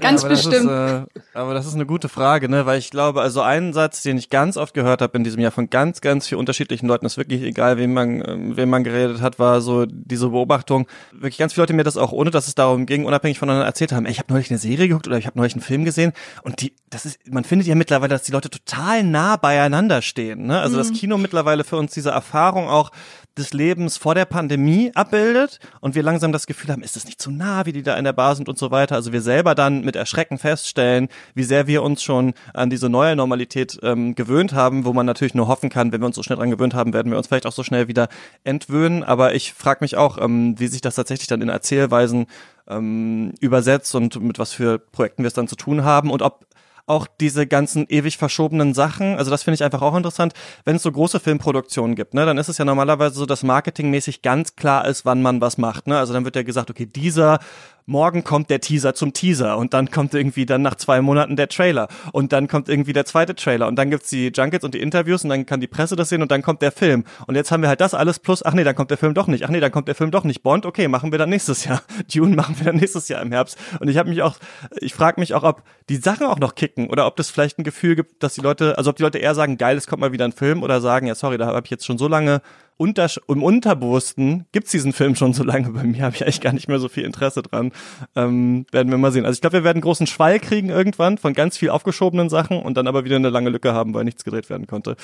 Ganz 0.00 0.22
aber 0.24 0.30
das 0.34 0.46
bestimmt. 0.46 0.70
Ist, 0.70 0.70
äh, 0.70 1.20
aber 1.34 1.54
das 1.54 1.66
ist 1.66 1.74
eine 1.74 1.86
gute 1.86 2.08
Frage, 2.08 2.48
ne? 2.48 2.66
Weil 2.66 2.78
ich 2.78 2.90
glaube, 2.90 3.20
also 3.20 3.40
einen 3.42 3.72
Satz, 3.72 4.02
den 4.02 4.16
ich 4.18 4.30
ganz 4.30 4.56
oft 4.56 4.74
gehört 4.74 5.02
habe 5.02 5.16
in 5.16 5.24
diesem 5.24 5.40
Jahr 5.40 5.52
von 5.52 5.70
ganz, 5.70 6.00
ganz 6.00 6.28
vielen 6.28 6.38
unterschiedlichen 6.38 6.86
Leuten, 6.86 7.06
ist 7.06 7.16
wirklich 7.16 7.42
egal, 7.42 7.76
wem 7.78 7.92
man, 7.92 8.22
ähm, 8.26 8.56
wem 8.56 8.70
man 8.70 8.84
geredet 8.84 9.20
hat, 9.20 9.38
war 9.38 9.60
so 9.60 9.86
diese 9.86 10.28
Beobachtung. 10.28 10.86
Wirklich 11.12 11.38
ganz 11.38 11.52
viele 11.54 11.62
Leute 11.62 11.72
mir 11.74 11.84
das 11.84 11.96
auch, 11.96 12.12
ohne 12.12 12.30
dass 12.30 12.48
es 12.48 12.54
darum 12.54 12.86
ging, 12.86 13.04
unabhängig 13.04 13.38
voneinander 13.38 13.66
erzählt 13.66 13.92
haben. 13.92 14.06
Ey, 14.06 14.12
ich 14.12 14.18
habe 14.18 14.32
neulich 14.32 14.50
eine 14.50 14.58
Serie 14.58 14.88
geguckt 14.88 15.06
oder 15.06 15.18
ich 15.18 15.26
habe 15.26 15.38
neulich 15.38 15.54
einen 15.54 15.62
Film 15.62 15.84
gesehen 15.84 16.12
und 16.42 16.60
die, 16.60 16.74
das 16.90 17.06
ist, 17.06 17.18
man 17.30 17.44
findet 17.44 17.66
ja 17.66 17.74
mittlerweile, 17.74 18.10
dass 18.10 18.22
die 18.22 18.32
Leute 18.32 18.50
total 18.50 19.02
nah 19.02 19.36
beieinander 19.36 20.02
stehen. 20.02 20.46
Ne? 20.46 20.60
Also 20.60 20.76
das 20.76 20.90
Mhm. 20.90 20.94
Kino 20.94 21.18
mittlerweile 21.18 21.64
für 21.64 21.76
uns 21.76 21.92
diese 21.92 22.10
Erfahrung 22.10 22.68
auch 22.68 22.90
des 23.36 23.52
Lebens 23.52 23.96
vor 23.96 24.14
der 24.14 24.24
Pandemie 24.24 24.92
abbildet 24.94 25.58
und 25.80 25.94
wir 25.94 26.02
langsam 26.02 26.32
das 26.32 26.46
Gefühl 26.46 26.70
haben, 26.70 26.82
ist 26.82 26.96
es 26.96 27.04
nicht 27.04 27.20
zu 27.20 27.30
nah, 27.30 27.66
wie 27.66 27.72
die 27.72 27.82
da 27.82 27.96
in 27.96 28.04
der 28.04 28.12
Bar 28.12 28.36
sind 28.36 28.48
und 28.48 28.58
so 28.58 28.70
weiter. 28.70 28.94
Also 28.94 29.12
wir 29.12 29.22
selber 29.22 29.54
dann 29.54 29.84
mit 29.84 29.96
Erschrecken 29.96 30.38
feststellen, 30.38 31.08
wie 31.34 31.44
sehr 31.44 31.66
wir 31.66 31.82
uns 31.82 32.02
schon 32.02 32.34
an 32.52 32.70
diese 32.70 32.88
neue 32.88 33.16
Normalität 33.16 33.78
ähm, 33.82 34.14
gewöhnt 34.14 34.52
haben, 34.52 34.84
wo 34.84 34.92
man 34.92 35.06
natürlich 35.06 35.34
nur 35.34 35.48
hoffen 35.48 35.70
kann, 35.70 35.92
wenn 35.92 36.00
wir 36.00 36.06
uns 36.06 36.16
so 36.16 36.22
schnell 36.22 36.38
dran 36.38 36.50
gewöhnt 36.50 36.74
haben, 36.74 36.92
werden 36.92 37.10
wir 37.10 37.18
uns 37.18 37.26
vielleicht 37.26 37.46
auch 37.46 37.52
so 37.52 37.62
schnell 37.62 37.88
wieder 37.88 38.08
entwöhnen. 38.44 39.02
Aber 39.02 39.34
ich 39.34 39.54
frage 39.54 39.78
mich 39.80 39.96
auch, 39.96 40.18
ähm, 40.18 40.58
wie 40.58 40.66
sich 40.66 40.80
das 40.80 40.94
tatsächlich 40.94 41.28
dann 41.28 41.42
in 41.42 41.48
Erzählweisen 41.48 42.26
ähm, 42.68 43.32
übersetzt 43.40 43.94
und 43.94 44.20
mit 44.22 44.38
was 44.38 44.52
für 44.52 44.78
Projekten 44.78 45.22
wir 45.22 45.28
es 45.28 45.34
dann 45.34 45.48
zu 45.48 45.56
tun 45.56 45.84
haben 45.84 46.10
und 46.10 46.22
ob 46.22 46.46
auch 46.86 47.06
diese 47.20 47.46
ganzen 47.46 47.86
ewig 47.88 48.18
verschobenen 48.18 48.74
Sachen. 48.74 49.16
Also 49.16 49.30
das 49.30 49.42
finde 49.42 49.54
ich 49.56 49.64
einfach 49.64 49.82
auch 49.82 49.96
interessant. 49.96 50.34
Wenn 50.64 50.76
es 50.76 50.82
so 50.82 50.90
große 50.90 51.20
Filmproduktionen 51.20 51.94
gibt, 51.94 52.14
ne, 52.14 52.26
dann 52.26 52.38
ist 52.38 52.48
es 52.48 52.58
ja 52.58 52.64
normalerweise 52.64 53.14
so, 53.14 53.26
dass 53.26 53.42
marketingmäßig 53.42 54.22
ganz 54.22 54.56
klar 54.56 54.86
ist, 54.86 55.04
wann 55.04 55.22
man 55.22 55.40
was 55.40 55.58
macht. 55.58 55.86
Ne? 55.86 55.98
Also 55.98 56.12
dann 56.12 56.24
wird 56.24 56.36
ja 56.36 56.42
gesagt, 56.42 56.70
okay, 56.70 56.86
dieser 56.86 57.38
morgen 57.86 58.24
kommt 58.24 58.50
der 58.50 58.60
Teaser 58.60 58.94
zum 58.94 59.12
Teaser 59.12 59.56
und 59.58 59.74
dann 59.74 59.90
kommt 59.90 60.14
irgendwie 60.14 60.46
dann 60.46 60.62
nach 60.62 60.76
zwei 60.76 61.00
Monaten 61.00 61.36
der 61.36 61.48
Trailer 61.48 61.88
und 62.12 62.32
dann 62.32 62.48
kommt 62.48 62.68
irgendwie 62.68 62.92
der 62.92 63.04
zweite 63.04 63.34
Trailer 63.34 63.66
und 63.68 63.76
dann 63.76 63.90
gibt's 63.90 64.10
die 64.10 64.32
Junkets 64.34 64.64
und 64.64 64.74
die 64.74 64.80
Interviews 64.80 65.24
und 65.24 65.30
dann 65.30 65.46
kann 65.46 65.60
die 65.60 65.66
Presse 65.66 65.96
das 65.96 66.08
sehen 66.08 66.22
und 66.22 66.30
dann 66.30 66.42
kommt 66.42 66.62
der 66.62 66.72
Film. 66.72 67.04
Und 67.26 67.34
jetzt 67.34 67.50
haben 67.50 67.62
wir 67.62 67.68
halt 67.68 67.80
das 67.80 67.94
alles 67.94 68.18
plus, 68.18 68.44
ach 68.44 68.54
nee, 68.54 68.64
dann 68.64 68.74
kommt 68.74 68.90
der 68.90 68.98
Film 68.98 69.14
doch 69.14 69.26
nicht, 69.26 69.44
ach 69.44 69.48
nee, 69.48 69.60
dann 69.60 69.72
kommt 69.72 69.88
der 69.88 69.94
Film 69.94 70.10
doch 70.10 70.24
nicht. 70.24 70.42
Bond, 70.42 70.66
okay, 70.66 70.88
machen 70.88 71.12
wir 71.12 71.18
dann 71.18 71.30
nächstes 71.30 71.64
Jahr. 71.64 71.82
Dune 72.12 72.36
machen 72.36 72.56
wir 72.58 72.66
dann 72.66 72.76
nächstes 72.76 73.08
Jahr 73.08 73.22
im 73.22 73.32
Herbst. 73.32 73.58
Und 73.80 73.88
ich 73.88 73.96
habe 73.96 74.08
mich 74.08 74.22
auch, 74.22 74.36
ich 74.80 74.94
frage 74.94 75.20
mich 75.20 75.34
auch, 75.34 75.42
ob 75.42 75.62
die 75.88 75.96
Sachen 75.96 76.26
auch 76.26 76.38
noch 76.38 76.54
kicken 76.54 76.88
oder 76.88 77.06
ob 77.06 77.16
das 77.16 77.30
vielleicht 77.30 77.58
ein 77.58 77.64
Gefühl 77.64 77.96
gibt, 77.96 78.22
dass 78.22 78.34
die 78.34 78.40
Leute, 78.40 78.78
also 78.78 78.90
ob 78.90 78.96
die 78.96 79.02
Leute 79.02 79.18
eher 79.18 79.34
sagen, 79.34 79.58
geil, 79.58 79.76
es 79.76 79.86
kommt 79.86 80.00
mal 80.00 80.12
wieder 80.12 80.24
ein 80.24 80.32
Film 80.32 80.62
oder 80.62 80.80
sagen, 80.80 81.06
ja 81.06 81.14
sorry, 81.14 81.38
da 81.38 81.46
habe 81.46 81.62
ich 81.64 81.70
jetzt 81.70 81.86
schon 81.86 81.98
so 81.98 82.08
lange 82.08 82.42
unter, 82.76 83.08
im 83.28 83.42
Unterbewussten 83.42 84.46
gibt's 84.52 84.70
diesen 84.70 84.92
Film 84.92 85.14
schon 85.14 85.32
so 85.32 85.44
lange. 85.44 85.70
Bei 85.70 85.84
mir 85.84 86.02
habe 86.02 86.16
ich 86.16 86.22
eigentlich 86.22 86.40
gar 86.40 86.52
nicht 86.52 86.68
mehr 86.68 86.78
so 86.78 86.88
viel 86.88 87.04
Interesse 87.04 87.42
dran. 87.42 87.72
Ähm, 88.16 88.66
werden 88.72 88.90
wir 88.90 88.98
mal 88.98 89.12
sehen. 89.12 89.24
Also 89.24 89.36
ich 89.36 89.40
glaube, 89.40 89.58
wir 89.58 89.64
werden 89.64 89.78
einen 89.78 89.82
großen 89.82 90.06
Schwall 90.06 90.40
kriegen 90.40 90.68
irgendwann 90.68 91.18
von 91.18 91.32
ganz 91.32 91.56
viel 91.56 91.70
aufgeschobenen 91.70 92.28
Sachen 92.28 92.60
und 92.60 92.76
dann 92.76 92.86
aber 92.86 93.04
wieder 93.04 93.16
eine 93.16 93.30
lange 93.30 93.50
Lücke 93.50 93.72
haben, 93.72 93.94
weil 93.94 94.04
nichts 94.04 94.24
gedreht 94.24 94.50
werden 94.50 94.66
konnte. 94.66 94.96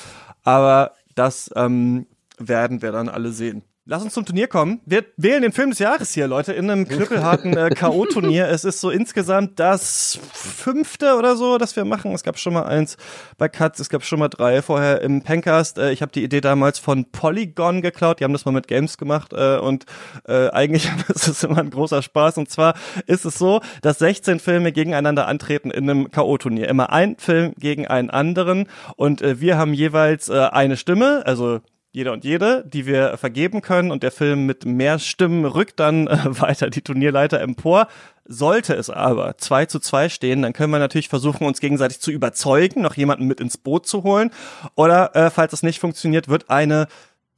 Aber 0.44 0.92
das 1.14 1.50
ähm, 1.57 2.07
werden 2.38 2.83
wir 2.83 2.92
dann 2.92 3.09
alle 3.09 3.33
sehen. 3.33 3.62
Lass 3.90 4.03
uns 4.03 4.12
zum 4.12 4.27
Turnier 4.27 4.48
kommen. 4.48 4.83
Wir 4.85 5.07
wählen 5.16 5.40
den 5.40 5.53
Film 5.53 5.70
des 5.70 5.79
Jahres 5.79 6.12
hier, 6.12 6.27
Leute, 6.27 6.53
in 6.53 6.70
einem 6.70 6.87
knüppelharten 6.87 7.57
äh, 7.57 7.70
K.O.-Turnier. 7.74 8.44
Es 8.44 8.66
ist 8.66 8.83
so 8.83 8.90
insgesamt 8.90 9.59
das 9.59 10.18
fünfte 10.31 11.16
oder 11.16 11.37
so, 11.37 11.57
das 11.57 11.74
wir 11.74 11.87
machen. 11.87 12.12
Es 12.12 12.22
gab 12.22 12.38
schon 12.38 12.53
mal 12.53 12.64
eins 12.64 12.98
bei 13.38 13.48
Cuts, 13.48 13.81
es 13.81 13.88
gab 13.88 14.05
schon 14.05 14.18
mal 14.18 14.29
drei 14.29 14.61
vorher 14.61 15.01
im 15.01 15.22
Pencast. 15.22 15.79
Äh, 15.79 15.92
ich 15.92 16.03
habe 16.03 16.12
die 16.12 16.22
Idee 16.22 16.42
damals 16.42 16.79
von 16.79 17.07
Polygon 17.11 17.81
geklaut. 17.81 18.20
Die 18.20 18.24
haben 18.24 18.35
das 18.35 18.44
mal 18.44 18.53
mit 18.53 18.68
Games 18.68 18.98
gemacht 18.98 19.33
äh, 19.33 19.57
und 19.57 19.87
äh, 20.27 20.51
eigentlich 20.51 20.90
ist 21.09 21.27
es 21.27 21.42
immer 21.42 21.57
ein 21.57 21.70
großer 21.70 22.03
Spaß. 22.03 22.37
Und 22.37 22.51
zwar 22.51 22.74
ist 23.07 23.24
es 23.24 23.38
so, 23.38 23.62
dass 23.81 24.01
16 24.01 24.38
Filme 24.38 24.70
gegeneinander 24.70 25.27
antreten 25.27 25.70
in 25.70 25.88
einem 25.88 26.11
K.O.-Turnier. 26.11 26.66
Immer 26.66 26.92
ein 26.92 27.16
Film 27.16 27.55
gegen 27.59 27.87
einen 27.87 28.11
anderen 28.11 28.66
und 28.96 29.22
äh, 29.22 29.40
wir 29.40 29.57
haben 29.57 29.72
jeweils 29.72 30.29
äh, 30.29 30.35
eine 30.53 30.77
Stimme, 30.77 31.22
also 31.24 31.62
jeder 31.90 32.12
und 32.12 32.24
jede, 32.24 32.64
die 32.66 32.87
wir 32.87 33.16
vergeben 33.16 33.62
können 33.62 33.90
und 33.90 34.03
der 34.03 34.11
Film 34.11 34.46
mit 34.46 34.64
mehr 34.64 34.98
Stimmen 34.98 35.44
rückt 35.44 35.81
dann 35.81 36.07
äh, 36.07 36.18
weiter 36.40 36.70
die 36.70 36.83
Turnierleiter 36.83 37.40
empor. 37.40 37.88
Sollte 38.31 38.74
es 38.74 38.90
aber 38.90 39.38
2 39.38 39.66
zu 39.66 39.79
2 39.79 40.11
stehen, 40.11 40.42
dann 40.42 40.53
können 40.53 40.70
wir 40.70 40.79
natürlich 40.79 41.09
versuchen, 41.09 41.46
uns 41.46 41.61
gegenseitig 41.61 42.01
zu 42.01 42.11
überzeugen, 42.11 42.83
noch 42.83 42.94
jemanden 42.94 43.27
mit 43.27 43.40
ins 43.40 43.57
Boot 43.57 43.87
zu 43.87 44.03
holen. 44.03 44.31
Oder 44.74 45.16
äh, 45.16 45.31
falls 45.31 45.53
das 45.53 45.62
nicht 45.62 45.81
funktioniert, 45.81 46.29
wird 46.29 46.51
eine 46.51 46.88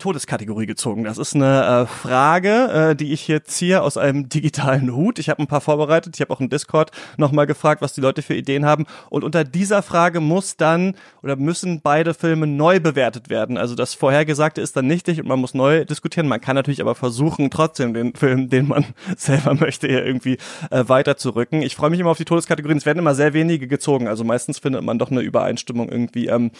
Todeskategorie 0.01 0.67
gezogen. 0.67 1.05
Das 1.05 1.19
ist 1.19 1.37
eine 1.37 1.83
äh, 1.83 1.87
Frage, 1.87 2.91
äh, 2.91 2.97
die 2.97 3.13
ich 3.13 3.21
hier 3.21 3.45
ziehe 3.45 3.83
aus 3.83 3.97
einem 3.97 4.29
digitalen 4.29 4.95
Hut. 4.95 5.21
Ich 5.21 5.29
habe 5.29 5.41
ein 5.41 5.47
paar 5.47 5.61
vorbereitet. 5.61 6.17
Ich 6.17 6.21
habe 6.21 6.33
auch 6.33 6.41
im 6.41 6.49
Discord 6.49 6.91
nochmal 7.17 7.47
gefragt, 7.47 7.83
was 7.83 7.93
die 7.93 8.01
Leute 8.01 8.23
für 8.23 8.35
Ideen 8.35 8.65
haben. 8.65 8.87
Und 9.11 9.23
unter 9.23 9.45
dieser 9.45 9.83
Frage 9.83 10.21
muss 10.21 10.57
dann 10.57 10.97
oder 11.23 11.37
müssen 11.37 11.81
beide 11.83 12.15
Filme 12.15 12.47
neu 12.47 12.81
bewertet 12.81 13.31
werden. 13.31 13.57
Also 13.57 13.75
das 13.77 13.95
Vorhergesagte 13.95 14.61
ist 14.61 14.77
dann 14.77 14.87
nichtig 14.87 15.21
und 15.21 15.29
man 15.29 15.39
muss 15.39 15.55
neu 15.55 15.85
diskutieren. 15.85 16.27
Man 16.27 16.41
kann 16.41 16.57
natürlich 16.57 16.81
aber 16.81 16.95
versuchen, 16.95 17.51
trotzdem 17.51 17.95
den 17.95 18.15
Film, 18.15 18.49
den 18.49 18.67
man 18.67 18.87
selber 19.17 19.55
möchte, 19.55 19.87
hier 19.87 20.05
irgendwie 20.05 20.39
äh, 20.71 20.85
weiterzurücken. 20.87 21.63
Ich 21.63 21.77
freue 21.77 21.91
mich 21.91 22.01
immer 22.01 22.11
auf 22.11 22.19
die 22.19 22.25
Todeskategorien. 22.25 22.79
Es 22.79 22.87
werden 22.87 22.99
immer 22.99 23.15
sehr 23.15 23.35
wenige 23.35 23.69
gezogen. 23.69 24.09
Also 24.09 24.25
meistens 24.25 24.59
findet 24.59 24.83
man 24.83 24.99
doch 24.99 25.11
eine 25.11 25.21
Übereinstimmung 25.21 25.91
irgendwie, 25.91 26.27
ähm, 26.29 26.51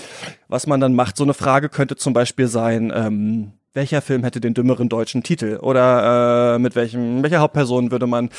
was 0.49 0.67
man 0.67 0.81
dann 0.81 0.95
macht. 0.95 1.17
So 1.17 1.25
eine 1.25 1.35
Frage 1.35 1.69
könnte 1.71 1.97
zum 1.97 2.13
Beispiel 2.13 2.47
sein, 2.47 2.93
ähm, 2.95 3.30
welcher 3.73 4.03
Film 4.03 4.25
hätte 4.25 4.41
den 4.41 4.55
dümmeren 4.55 4.89
deutschen 4.89 5.23
Titel? 5.23 5.59
Oder 5.63 6.55
äh, 6.55 6.59
mit 6.59 6.75
welchem, 6.75 7.23
welcher 7.23 7.41
Hauptperson 7.41 7.91
würde 7.91 8.07
man 8.07 8.31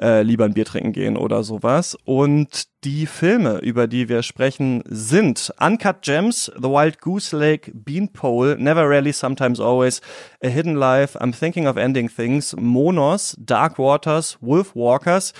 äh, 0.00 0.22
lieber 0.22 0.44
ein 0.44 0.54
Bier 0.54 0.64
trinken 0.64 0.92
gehen 0.92 1.16
oder 1.16 1.44
sowas? 1.44 1.96
Und 2.04 2.64
die 2.84 3.06
Filme, 3.06 3.58
über 3.58 3.86
die 3.86 4.08
wir 4.08 4.22
sprechen, 4.22 4.82
sind 4.86 5.52
Uncut 5.60 6.02
Gems, 6.02 6.50
The 6.56 6.68
Wild 6.68 7.00
Goose 7.00 7.36
Lake, 7.36 7.70
Beanpole, 7.72 8.56
Never 8.58 8.88
Rarely, 8.88 9.12
Sometimes 9.12 9.60
Always, 9.60 10.00
A 10.42 10.48
Hidden 10.48 10.74
Life, 10.74 11.16
I'm 11.18 11.32
Thinking 11.32 11.68
of 11.68 11.76
Ending 11.76 12.08
Things, 12.08 12.56
Monos, 12.58 13.36
Dark 13.38 13.78
Waters, 13.78 14.38
Wolf 14.40 14.74
Walkers, 14.74 15.32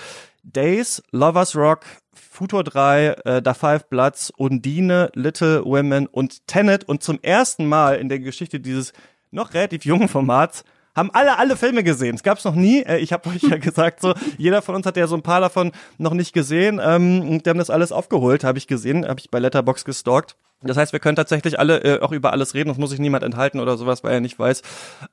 Days, 0.43 1.03
Lovers 1.11 1.55
Rock, 1.55 1.85
Futur 2.33 2.63
3, 2.63 3.07
äh, 3.25 3.41
Da 3.41 3.53
Five 3.53 3.89
Bloods, 3.89 4.31
Undine, 4.37 5.11
Little 5.15 5.65
Women 5.65 6.07
und 6.07 6.47
Tenet. 6.47 6.85
Und 6.85 7.03
zum 7.03 7.19
ersten 7.21 7.65
Mal 7.65 7.95
in 7.95 8.07
der 8.07 8.19
Geschichte 8.19 8.61
dieses 8.61 8.93
noch 9.31 9.53
relativ 9.53 9.83
jungen 9.83 10.07
Formats 10.07 10.63
haben 10.95 11.11
alle 11.11 11.37
alle 11.37 11.57
Filme 11.57 11.83
gesehen. 11.83 12.15
Es 12.15 12.23
gab's 12.23 12.45
noch 12.45 12.55
nie. 12.55 12.83
Äh, 12.83 12.99
ich 12.99 13.11
habe 13.11 13.29
euch 13.35 13.43
ja 13.43 13.57
gesagt, 13.57 13.99
so 13.99 14.13
jeder 14.37 14.61
von 14.61 14.75
uns 14.75 14.85
hat 14.85 14.95
ja 14.95 15.07
so 15.07 15.15
ein 15.15 15.23
paar 15.23 15.41
davon 15.41 15.73
noch 15.97 16.13
nicht 16.13 16.31
gesehen. 16.31 16.79
Ähm, 16.81 17.43
die 17.43 17.49
haben 17.49 17.59
das 17.59 17.69
alles 17.69 17.91
aufgeholt, 17.91 18.45
habe 18.45 18.57
ich 18.57 18.67
gesehen, 18.67 19.05
habe 19.05 19.19
ich 19.19 19.29
bei 19.29 19.39
Letterbox 19.39 19.83
gestalkt. 19.83 20.37
Das 20.63 20.77
heißt, 20.77 20.93
wir 20.93 20.99
können 20.99 21.15
tatsächlich 21.15 21.59
alle 21.59 21.83
äh, 21.83 21.99
auch 22.01 22.11
über 22.11 22.31
alles 22.31 22.53
reden. 22.53 22.69
Es 22.69 22.77
muss 22.77 22.91
sich 22.91 22.99
niemand 22.99 23.23
enthalten 23.23 23.59
oder 23.59 23.77
sowas, 23.77 24.03
weil 24.03 24.13
er 24.13 24.21
nicht 24.21 24.37
weiß, 24.37 24.61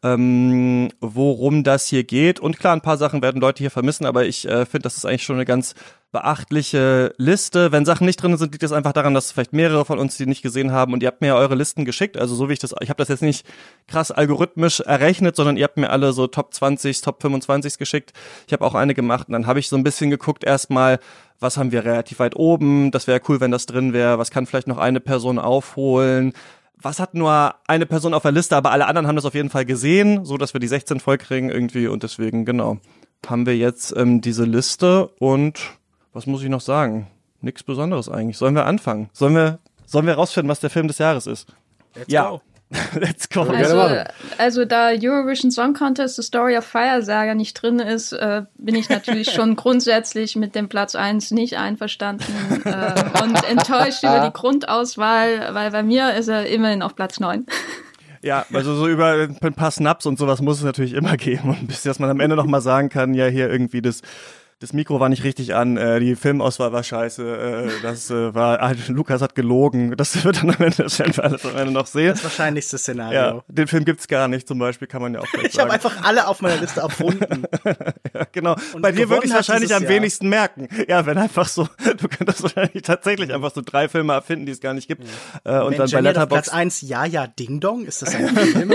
ähm, 0.02 0.90
worum 1.00 1.64
das 1.64 1.86
hier 1.86 2.04
geht. 2.04 2.40
Und 2.40 2.58
klar, 2.58 2.74
ein 2.74 2.82
paar 2.82 2.98
Sachen 2.98 3.22
werden 3.22 3.40
Leute 3.40 3.62
hier 3.62 3.70
vermissen, 3.70 4.06
aber 4.06 4.26
ich 4.26 4.46
äh, 4.46 4.66
finde, 4.66 4.82
das 4.82 4.96
ist 4.96 5.06
eigentlich 5.06 5.24
schon 5.24 5.36
eine 5.36 5.44
ganz 5.44 5.74
beachtliche 6.10 7.12
Liste. 7.18 7.70
Wenn 7.70 7.84
Sachen 7.84 8.06
nicht 8.06 8.22
drin 8.22 8.36
sind, 8.36 8.52
liegt 8.52 8.62
das 8.62 8.72
einfach 8.72 8.92
daran, 8.92 9.12
dass 9.12 9.32
vielleicht 9.32 9.52
mehrere 9.52 9.84
von 9.84 9.98
uns 9.98 10.16
die 10.16 10.24
nicht 10.24 10.42
gesehen 10.42 10.72
haben 10.72 10.94
und 10.94 11.02
ihr 11.02 11.08
habt 11.08 11.20
mir 11.20 11.28
ja 11.28 11.36
eure 11.36 11.54
Listen 11.54 11.84
geschickt. 11.84 12.16
Also 12.16 12.34
so 12.34 12.48
wie 12.48 12.54
ich 12.54 12.58
das, 12.58 12.74
ich 12.80 12.88
habe 12.88 12.98
das 12.98 13.08
jetzt 13.08 13.22
nicht 13.22 13.46
krass 13.86 14.10
algorithmisch 14.10 14.80
errechnet, 14.80 15.36
sondern 15.36 15.58
ihr 15.58 15.64
habt 15.64 15.76
mir 15.76 15.90
alle 15.90 16.12
so 16.12 16.26
Top 16.26 16.54
20, 16.54 17.02
Top 17.02 17.20
25 17.20 17.76
geschickt. 17.76 18.12
Ich 18.46 18.52
habe 18.54 18.64
auch 18.64 18.74
eine 18.74 18.94
gemacht 18.94 19.28
und 19.28 19.34
dann 19.34 19.46
habe 19.46 19.58
ich 19.58 19.68
so 19.68 19.76
ein 19.76 19.84
bisschen 19.84 20.08
geguckt 20.08 20.44
erstmal, 20.44 20.98
was 21.40 21.56
haben 21.56 21.72
wir 21.72 21.84
relativ 21.84 22.18
weit 22.18 22.36
oben, 22.36 22.90
das 22.90 23.06
wäre 23.06 23.20
cool, 23.28 23.40
wenn 23.40 23.50
das 23.50 23.66
drin 23.66 23.92
wäre, 23.92 24.18
was 24.18 24.30
kann 24.30 24.46
vielleicht 24.46 24.66
noch 24.66 24.78
eine 24.78 25.00
Person 25.00 25.38
aufholen, 25.38 26.32
was 26.80 27.00
hat 27.00 27.14
nur 27.14 27.54
eine 27.66 27.86
Person 27.86 28.14
auf 28.14 28.22
der 28.22 28.32
Liste, 28.32 28.56
aber 28.56 28.70
alle 28.70 28.86
anderen 28.86 29.06
haben 29.06 29.16
das 29.16 29.24
auf 29.24 29.34
jeden 29.34 29.50
Fall 29.50 29.64
gesehen, 29.64 30.24
so 30.24 30.36
dass 30.36 30.54
wir 30.54 30.60
die 30.60 30.68
16 30.68 31.00
voll 31.00 31.18
kriegen 31.18 31.50
irgendwie 31.50 31.86
und 31.86 32.02
deswegen, 32.02 32.44
genau, 32.44 32.78
haben 33.26 33.46
wir 33.46 33.56
jetzt 33.56 33.96
ähm, 33.96 34.20
diese 34.20 34.44
Liste 34.44 35.08
und 35.18 35.60
was 36.12 36.26
muss 36.26 36.42
ich 36.42 36.48
noch 36.48 36.60
sagen? 36.60 37.08
Nichts 37.40 37.62
Besonderes 37.62 38.08
eigentlich. 38.08 38.36
Sollen 38.36 38.54
wir 38.54 38.66
anfangen? 38.66 39.08
Sollen 39.12 39.34
wir, 39.34 39.58
sollen 39.86 40.06
wir 40.06 40.14
rausfinden, 40.14 40.50
was 40.50 40.60
der 40.60 40.70
Film 40.70 40.88
des 40.88 40.98
Jahres 40.98 41.26
ist? 41.26 41.52
Let's 41.94 42.12
ja. 42.12 42.30
go. 42.30 42.40
Let's 43.00 43.28
go. 43.30 43.42
Also, 43.42 44.04
also 44.36 44.64
da 44.66 44.90
Eurovision 44.90 45.50
Song 45.50 45.72
Contest 45.72 46.16
The 46.16 46.22
Story 46.22 46.56
of 46.56 46.64
Fire 46.64 47.02
Saga 47.02 47.34
nicht 47.34 47.54
drin 47.54 47.78
ist, 47.78 48.12
äh, 48.12 48.42
bin 48.58 48.74
ich 48.74 48.90
natürlich 48.90 49.30
schon 49.30 49.56
grundsätzlich 49.56 50.36
mit 50.36 50.54
dem 50.54 50.68
Platz 50.68 50.94
1 50.94 51.30
nicht 51.30 51.56
einverstanden 51.56 52.32
äh, 52.64 53.22
und 53.22 53.42
enttäuscht 53.48 54.02
über 54.02 54.26
die 54.26 54.32
Grundauswahl, 54.32 55.54
weil 55.54 55.70
bei 55.70 55.82
mir 55.82 56.14
ist 56.14 56.28
er 56.28 56.46
immerhin 56.46 56.82
auf 56.82 56.94
Platz 56.94 57.20
9. 57.20 57.46
Ja, 58.20 58.44
also 58.52 58.74
so 58.74 58.88
über 58.88 59.28
ein 59.40 59.54
paar 59.54 59.70
Snaps 59.70 60.04
und 60.04 60.18
sowas 60.18 60.42
muss 60.42 60.58
es 60.58 60.64
natürlich 60.64 60.92
immer 60.92 61.16
geben 61.16 61.50
und 61.50 61.66
bis 61.68 61.82
dass 61.82 61.98
man 61.98 62.10
am 62.10 62.20
Ende 62.20 62.36
noch 62.36 62.46
mal 62.46 62.60
sagen 62.60 62.88
kann, 62.88 63.14
ja 63.14 63.26
hier 63.26 63.48
irgendwie 63.48 63.80
das 63.80 64.02
das 64.60 64.72
Mikro 64.72 64.98
war 64.98 65.08
nicht 65.08 65.22
richtig 65.22 65.54
an, 65.54 65.76
äh, 65.76 66.00
die 66.00 66.16
Filmauswahl 66.16 66.72
war 66.72 66.82
scheiße, 66.82 67.22
äh, 67.22 67.82
das 67.82 68.10
äh, 68.10 68.34
war, 68.34 68.60
ah, 68.60 68.74
Lukas 68.88 69.22
hat 69.22 69.36
gelogen, 69.36 69.96
das 69.96 70.24
wird 70.24 70.38
dann 70.38 70.50
am 70.50 70.60
Ende, 70.60 70.82
das 70.82 70.98
werden 70.98 71.16
wir 71.16 71.24
alles 71.24 71.46
am 71.46 71.56
Ende 71.56 71.72
noch 71.72 71.86
sehen. 71.86 72.08
Das 72.08 72.24
wahrscheinlichste 72.24 72.76
Szenario. 72.76 73.18
Ja, 73.18 73.42
den 73.46 73.68
Film 73.68 73.84
gibt's 73.84 74.08
gar 74.08 74.26
nicht, 74.26 74.48
zum 74.48 74.58
Beispiel, 74.58 74.88
kann 74.88 75.00
man 75.00 75.14
ja 75.14 75.20
auch 75.20 75.26
Ich 75.44 75.60
habe 75.60 75.70
einfach 75.70 76.02
alle 76.02 76.26
auf 76.26 76.42
meiner 76.42 76.60
Liste 76.60 76.80
erfunden. 76.80 77.44
ja, 78.14 78.26
genau. 78.32 78.56
Und 78.72 78.82
Bei 78.82 78.90
dir 78.90 79.08
würde 79.08 79.26
ich 79.26 79.32
wahrscheinlich 79.32 79.72
am 79.72 79.84
Jahr. 79.84 79.92
wenigsten 79.92 80.28
merken. 80.28 80.66
Ja, 80.88 81.06
wenn 81.06 81.18
einfach 81.18 81.46
so, 81.46 81.68
du 81.96 82.08
könntest 82.08 82.42
wahrscheinlich 82.42 82.82
tatsächlich 82.82 83.32
einfach 83.32 83.54
so 83.54 83.62
drei 83.64 83.88
Filme 83.88 84.12
erfinden, 84.12 84.46
die 84.46 84.52
es 84.52 84.60
gar 84.60 84.74
nicht 84.74 84.88
gibt. 84.88 85.04
Äh, 85.44 85.60
und 85.60 85.78
dann 85.78 85.88
bei 85.88 86.02
Mensch, 86.02 86.18
auf 86.18 86.28
Platz 86.28 86.48
Letterboxd 86.48 86.52
1, 86.52 86.80
Ja, 86.82 87.04
ja, 87.04 87.28
Ding 87.28 87.60
Dong, 87.60 87.84
ist 87.84 88.02
das 88.02 88.12
ein 88.12 88.28
Film? 88.36 88.70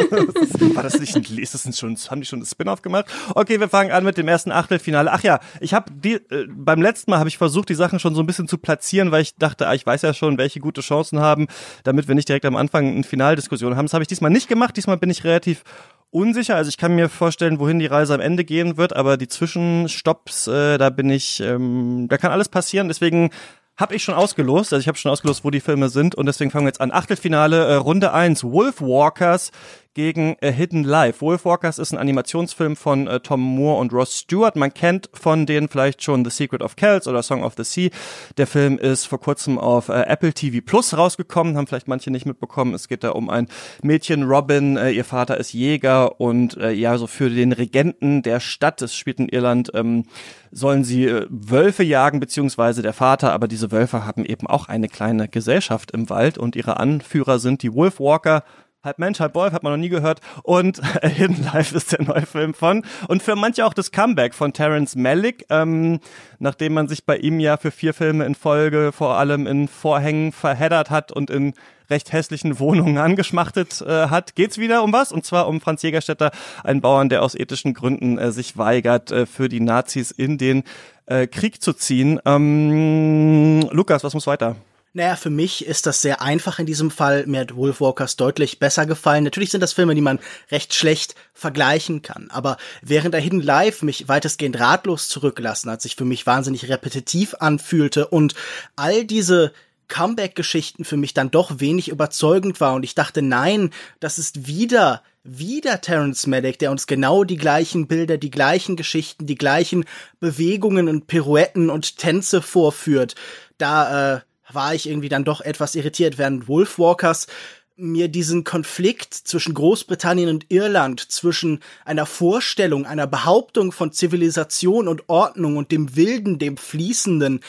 War 0.76 0.84
das 0.84 0.98
nicht 0.98 1.14
ein, 1.14 1.24
ist 1.38 1.54
das 1.54 1.66
ein 1.66 1.74
schon, 1.74 1.98
haben 2.10 2.22
die 2.22 2.28
schon 2.28 2.40
ein 2.40 2.46
Spin-off 2.46 2.82
gemacht? 2.82 3.08
Okay, 3.36 3.60
wir 3.60 3.68
fangen 3.68 3.92
an 3.92 4.06
mit 4.06 4.18
dem 4.18 4.30
ersten 4.30 4.52
Achtelfinale. 4.54 5.12
Ach 5.12 5.24
ja, 5.24 5.42
ich 5.60 5.73
habe 5.74 5.92
die, 5.92 6.14
äh, 6.14 6.48
beim 6.50 6.82
letzten 6.82 7.12
Mal 7.12 7.20
habe 7.20 7.30
ich 7.30 7.38
versucht, 7.38 7.70
die 7.70 7.76
Sachen 7.76 8.00
schon 8.00 8.16
so 8.16 8.22
ein 8.22 8.26
bisschen 8.26 8.48
zu 8.48 8.58
platzieren, 8.58 9.12
weil 9.12 9.22
ich 9.22 9.36
dachte, 9.36 9.68
ah, 9.68 9.74
ich 9.74 9.86
weiß 9.86 10.02
ja 10.02 10.14
schon, 10.14 10.38
welche 10.38 10.60
gute 10.60 10.82
Chancen 10.82 11.20
haben, 11.20 11.48
damit 11.84 12.08
wir 12.08 12.16
nicht 12.16 12.30
direkt 12.30 12.46
am 12.46 12.56
Anfang 12.56 12.88
eine 12.88 13.04
Finaldiskussion 13.04 13.76
haben. 13.76 13.86
Das 13.86 13.94
habe 13.94 14.04
ich 14.04 14.08
diesmal 14.08 14.32
nicht 14.32 14.48
gemacht. 14.48 14.76
Diesmal 14.78 14.98
bin 14.98 15.10
ich 15.10 15.24
relativ 15.24 15.64
unsicher. 16.12 16.56
Also 16.56 16.70
ich 16.70 16.78
kann 16.78 16.96
mir 16.96 17.10
vorstellen, 17.10 17.60
wohin 17.60 17.80
die 17.80 17.88
Reise 17.88 18.14
am 18.14 18.22
Ende 18.22 18.44
gehen 18.46 18.78
wird, 18.78 18.96
aber 18.96 19.18
die 19.18 19.28
Zwischenstopps, 19.28 20.48
äh, 20.48 20.78
da 20.78 20.90
bin 20.90 21.10
ich, 21.10 21.40
ähm, 21.40 22.08
da 22.10 22.18
kann 22.18 22.32
alles 22.32 22.50
passieren. 22.50 22.88
Deswegen 22.88 23.32
habe 23.76 23.96
ich 23.96 24.04
schon 24.04 24.14
ausgelost, 24.14 24.72
also 24.72 24.82
ich 24.82 24.88
habe 24.88 25.00
schon 25.00 25.12
ausgelost, 25.12 25.44
wo 25.44 25.50
die 25.50 25.60
Filme 25.60 25.90
sind 25.90 26.14
und 26.14 26.28
deswegen 26.28 26.52
fangen 26.52 26.66
wir 26.66 26.70
jetzt 26.70 26.82
an. 26.82 26.92
Achtelfinale, 26.92 27.66
äh, 27.66 27.74
Runde 27.76 28.14
1, 28.14 28.44
Wolf 28.44 28.82
Walkers 28.82 29.52
gegen 29.94 30.36
A 30.42 30.48
Hidden 30.48 30.84
Life. 30.84 31.22
Wolfwalkers 31.22 31.78
ist 31.78 31.94
ein 31.94 32.00
Animationsfilm 32.00 32.76
von 32.76 33.08
äh, 33.08 33.20
Tom 33.20 33.42
Moore 33.42 33.80
und 33.80 33.94
Ross 33.94 34.18
Stewart. 34.18 34.56
Man 34.56 34.74
kennt 34.74 35.10
von 35.14 35.46
denen 35.46 35.68
vielleicht 35.68 36.02
schon 36.02 36.26
The 36.26 36.32
Secret 36.32 36.62
of 36.62 36.76
Kells 36.76 37.08
oder 37.08 37.22
Song 37.22 37.44
of 37.44 37.54
the 37.58 37.64
Sea. 37.64 37.90
Der 38.38 38.48
Film 38.48 38.78
ist 38.78 39.06
vor 39.06 39.20
kurzem 39.20 39.60
auf 39.60 39.90
äh, 39.90 40.04
Apple 40.04 40.34
TV 40.34 40.66
Plus 40.66 40.98
rausgekommen, 40.98 41.58
haben 41.58 41.68
vielleicht 41.68 41.88
manche 41.88 42.12
nicht 42.12 42.26
mitbekommen. 42.26 42.74
Es 42.74 42.88
geht 42.88 43.04
da 43.04 43.12
um 43.12 43.30
ein 43.30 43.48
Mädchen, 43.84 44.24
Robin, 44.24 44.78
äh, 44.78 44.92
ihr 44.92 45.06
Vater 45.06 45.38
ist 45.38 45.54
Jäger 45.54 46.20
und 46.20 46.58
äh, 46.58 46.72
ja, 46.72 46.98
so 46.98 47.08
für 47.08 47.30
den 47.30 47.52
Regenten 47.52 48.24
der 48.24 48.40
Stadt, 48.40 48.82
es 48.82 48.96
spielt 48.96 49.20
in 49.20 49.30
Irland, 49.30 49.72
ähm, 49.76 50.06
sollen 50.52 50.84
sie 50.84 51.06
äh, 51.06 51.28
Wölfe 51.30 51.84
jagen, 51.84 52.20
beziehungsweise 52.20 52.82
der 52.82 52.94
Vater, 52.94 53.34
aber 53.34 53.48
diese 53.48 53.72
Wölfe 53.72 54.06
haben 54.06 54.26
eben 54.26 54.48
auch 54.48 54.68
eine 54.68 54.88
kleine 54.88 55.28
Gesellschaft 55.28 55.92
im 55.92 56.10
Wald 56.10 56.38
und 56.38 56.56
ihre 56.56 56.78
Anführer 56.78 57.40
sind 57.40 57.62
die 57.64 57.74
Wolfwalker, 57.74 58.44
Halb 58.84 59.00
Mensch, 59.00 59.22
halb 59.22 59.34
Wolf, 59.34 59.54
hat 59.54 59.64
man 59.64 59.72
noch 59.72 59.78
nie 59.80 59.88
gehört. 59.88 60.20
Und 60.44 60.82
Hidden 61.02 61.46
Life 61.46 61.74
ist 61.74 61.94
der 61.94 62.02
neue 62.02 62.26
Film 62.26 62.54
von. 62.54 62.84
Und 63.08 63.24
für 63.24 63.38
manche 63.38 63.66
auch 63.66 63.74
das 63.74 63.92
Comeback 63.92 64.34
von 64.34 64.52
Terence 64.52 64.98
Malick, 64.98 65.46
ähm, 65.50 66.02
nachdem 66.40 66.74
man 66.74 66.90
sich 66.90 67.06
bei 67.06 67.16
ihm 67.16 67.40
ja 67.40 67.56
für 67.56 67.72
vier 67.72 67.94
Filme 67.94 68.26
in 68.26 68.36
Folge 68.36 68.92
vor 68.92 69.16
allem 69.16 69.48
in 69.48 69.70
Vorhängen 69.70 70.34
verheddert 70.34 70.90
hat 70.90 71.14
und 71.14 71.30
in 71.30 71.54
recht 71.90 72.12
hässlichen 72.12 72.60
Wohnungen 72.60 72.98
angeschmachtet 72.98 73.82
äh, 73.88 74.08
hat, 74.08 74.36
geht's 74.36 74.58
wieder 74.58 74.84
um 74.84 74.92
was? 74.92 75.14
Und 75.14 75.26
zwar 75.26 75.48
um 75.48 75.62
Franz 75.62 75.82
Jägerstätter, 75.82 76.32
einen 76.66 76.82
Bauern, 76.82 77.08
der 77.08 77.24
aus 77.24 77.36
ethischen 77.36 77.74
Gründen 77.74 78.18
äh, 78.18 78.34
sich 78.34 78.58
weigert, 78.58 79.12
äh, 79.12 79.26
für 79.26 79.48
die 79.48 79.62
Nazis 79.62 80.12
in 80.12 80.38
den 80.38 80.64
äh, 81.06 81.28
Krieg 81.28 81.62
zu 81.62 81.72
ziehen. 81.72 82.20
Ähm, 82.26 83.66
Lukas, 83.72 84.04
was 84.04 84.14
muss 84.14 84.28
weiter? 84.28 84.58
Naja, 84.96 85.16
für 85.16 85.32
mich 85.32 85.66
ist 85.66 85.88
das 85.88 86.04
sehr 86.04 86.22
einfach 86.22 86.60
in 86.60 86.68
diesem 86.68 86.92
Fall. 86.92 87.26
Mir 87.26 87.42
hat 87.42 87.56
Wolfwalkers 87.56 88.16
deutlich 88.16 88.60
besser 88.60 88.86
gefallen. 88.86 89.24
Natürlich 89.24 89.50
sind 89.50 89.62
das 89.62 89.74
Filme, 89.74 89.96
die 89.96 90.02
man 90.02 90.20
recht 90.52 90.76
schlecht 90.76 91.16
vergleichen 91.34 92.04
kann. 92.04 92.30
Aber 92.30 92.58
während 92.84 93.16
der 93.16 93.22
Hidden 93.22 93.42
Life 93.42 93.84
mich 93.84 94.08
weitestgehend 94.08 94.60
ratlos 94.60 95.08
zurückgelassen 95.10 95.72
hat, 95.72 95.82
sich 95.82 95.96
für 95.96 96.06
mich 96.06 96.28
wahnsinnig 96.28 96.70
repetitiv 96.70 97.34
anfühlte 97.40 98.08
und 98.08 98.36
all 98.76 99.04
diese 99.04 99.52
Comeback-Geschichten 99.88 100.86
für 100.86 100.98
mich 100.98 101.16
dann 101.16 101.32
doch 101.32 101.60
wenig 101.60 101.90
überzeugend 101.90 102.62
war 102.62 102.76
und 102.76 102.84
ich 102.84 102.94
dachte, 102.94 103.24
nein, 103.24 103.72
das 104.00 104.20
ist 104.20 104.46
wieder 104.48 105.02
wieder 105.24 105.80
Terence 105.80 106.28
Malick, 106.28 106.60
der 106.60 106.70
uns 106.70 106.86
genau 106.86 107.24
die 107.24 107.38
gleichen 107.38 107.88
Bilder, 107.88 108.18
die 108.18 108.32
gleichen 108.32 108.76
Geschichten, 108.76 109.26
die 109.26 109.36
gleichen 109.36 109.86
Bewegungen 110.20 110.90
und 110.90 111.08
Pirouetten 111.08 111.70
und 111.70 111.98
Tänze 111.98 112.42
vorführt. 112.42 113.16
Da 113.58 114.16
äh, 114.16 114.22
war 114.54 114.74
ich 114.74 114.88
irgendwie 114.88 115.10
dann 115.10 115.24
doch 115.24 115.42
etwas 115.42 115.76
irritiert, 115.76 116.18
während 116.18 116.48
Wolfwalkers 116.48 117.28
mir 117.76 118.08
diesen 118.08 118.44
Konflikt 118.44 119.14
zwischen 119.14 119.54
Großbritannien 119.54 120.30
und 120.30 120.46
Irland, 120.50 121.00
zwischen 121.12 121.60
einer 121.86 122.06
Vorstellung, 122.06 122.86
einer 122.86 123.08
Behauptung 123.08 123.72
von 123.72 123.92
Zivilisation 123.92 124.88
und 124.88 125.10
Ordnung 125.10 125.58
und 125.58 125.72
dem 125.72 125.96
Wilden, 125.96 126.38
dem 126.38 126.58
Fließenden, 126.58 127.40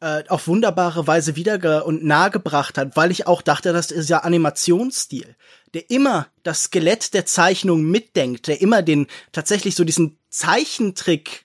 äh, 0.00 0.24
auf 0.28 0.46
wunderbare 0.46 1.06
Weise 1.06 1.34
wieder 1.34 1.86
und 1.86 2.04
nahegebracht 2.04 2.78
hat, 2.78 2.96
weil 2.96 3.10
ich 3.10 3.26
auch 3.26 3.42
dachte, 3.42 3.72
das 3.72 3.90
ist 3.90 4.10
ja 4.10 4.18
Animationsstil, 4.18 5.34
der 5.72 5.90
immer 5.90 6.28
das 6.42 6.64
Skelett 6.64 7.14
der 7.14 7.26
Zeichnung 7.26 7.82
mitdenkt, 7.82 8.46
der 8.46 8.60
immer 8.60 8.82
den 8.82 9.06
tatsächlich 9.32 9.74
so 9.74 9.82
diesen 9.82 10.18
Zeichentrick 10.28 11.43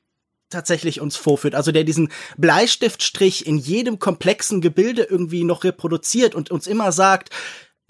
tatsächlich 0.49 1.01
uns 1.01 1.15
vorführt, 1.15 1.55
also 1.55 1.71
der 1.71 1.83
diesen 1.83 2.11
Bleistiftstrich 2.37 3.45
in 3.45 3.57
jedem 3.57 3.99
komplexen 3.99 4.61
Gebilde 4.61 5.03
irgendwie 5.03 5.43
noch 5.43 5.63
reproduziert 5.63 6.35
und 6.35 6.51
uns 6.51 6.67
immer 6.67 6.91
sagt, 6.91 7.29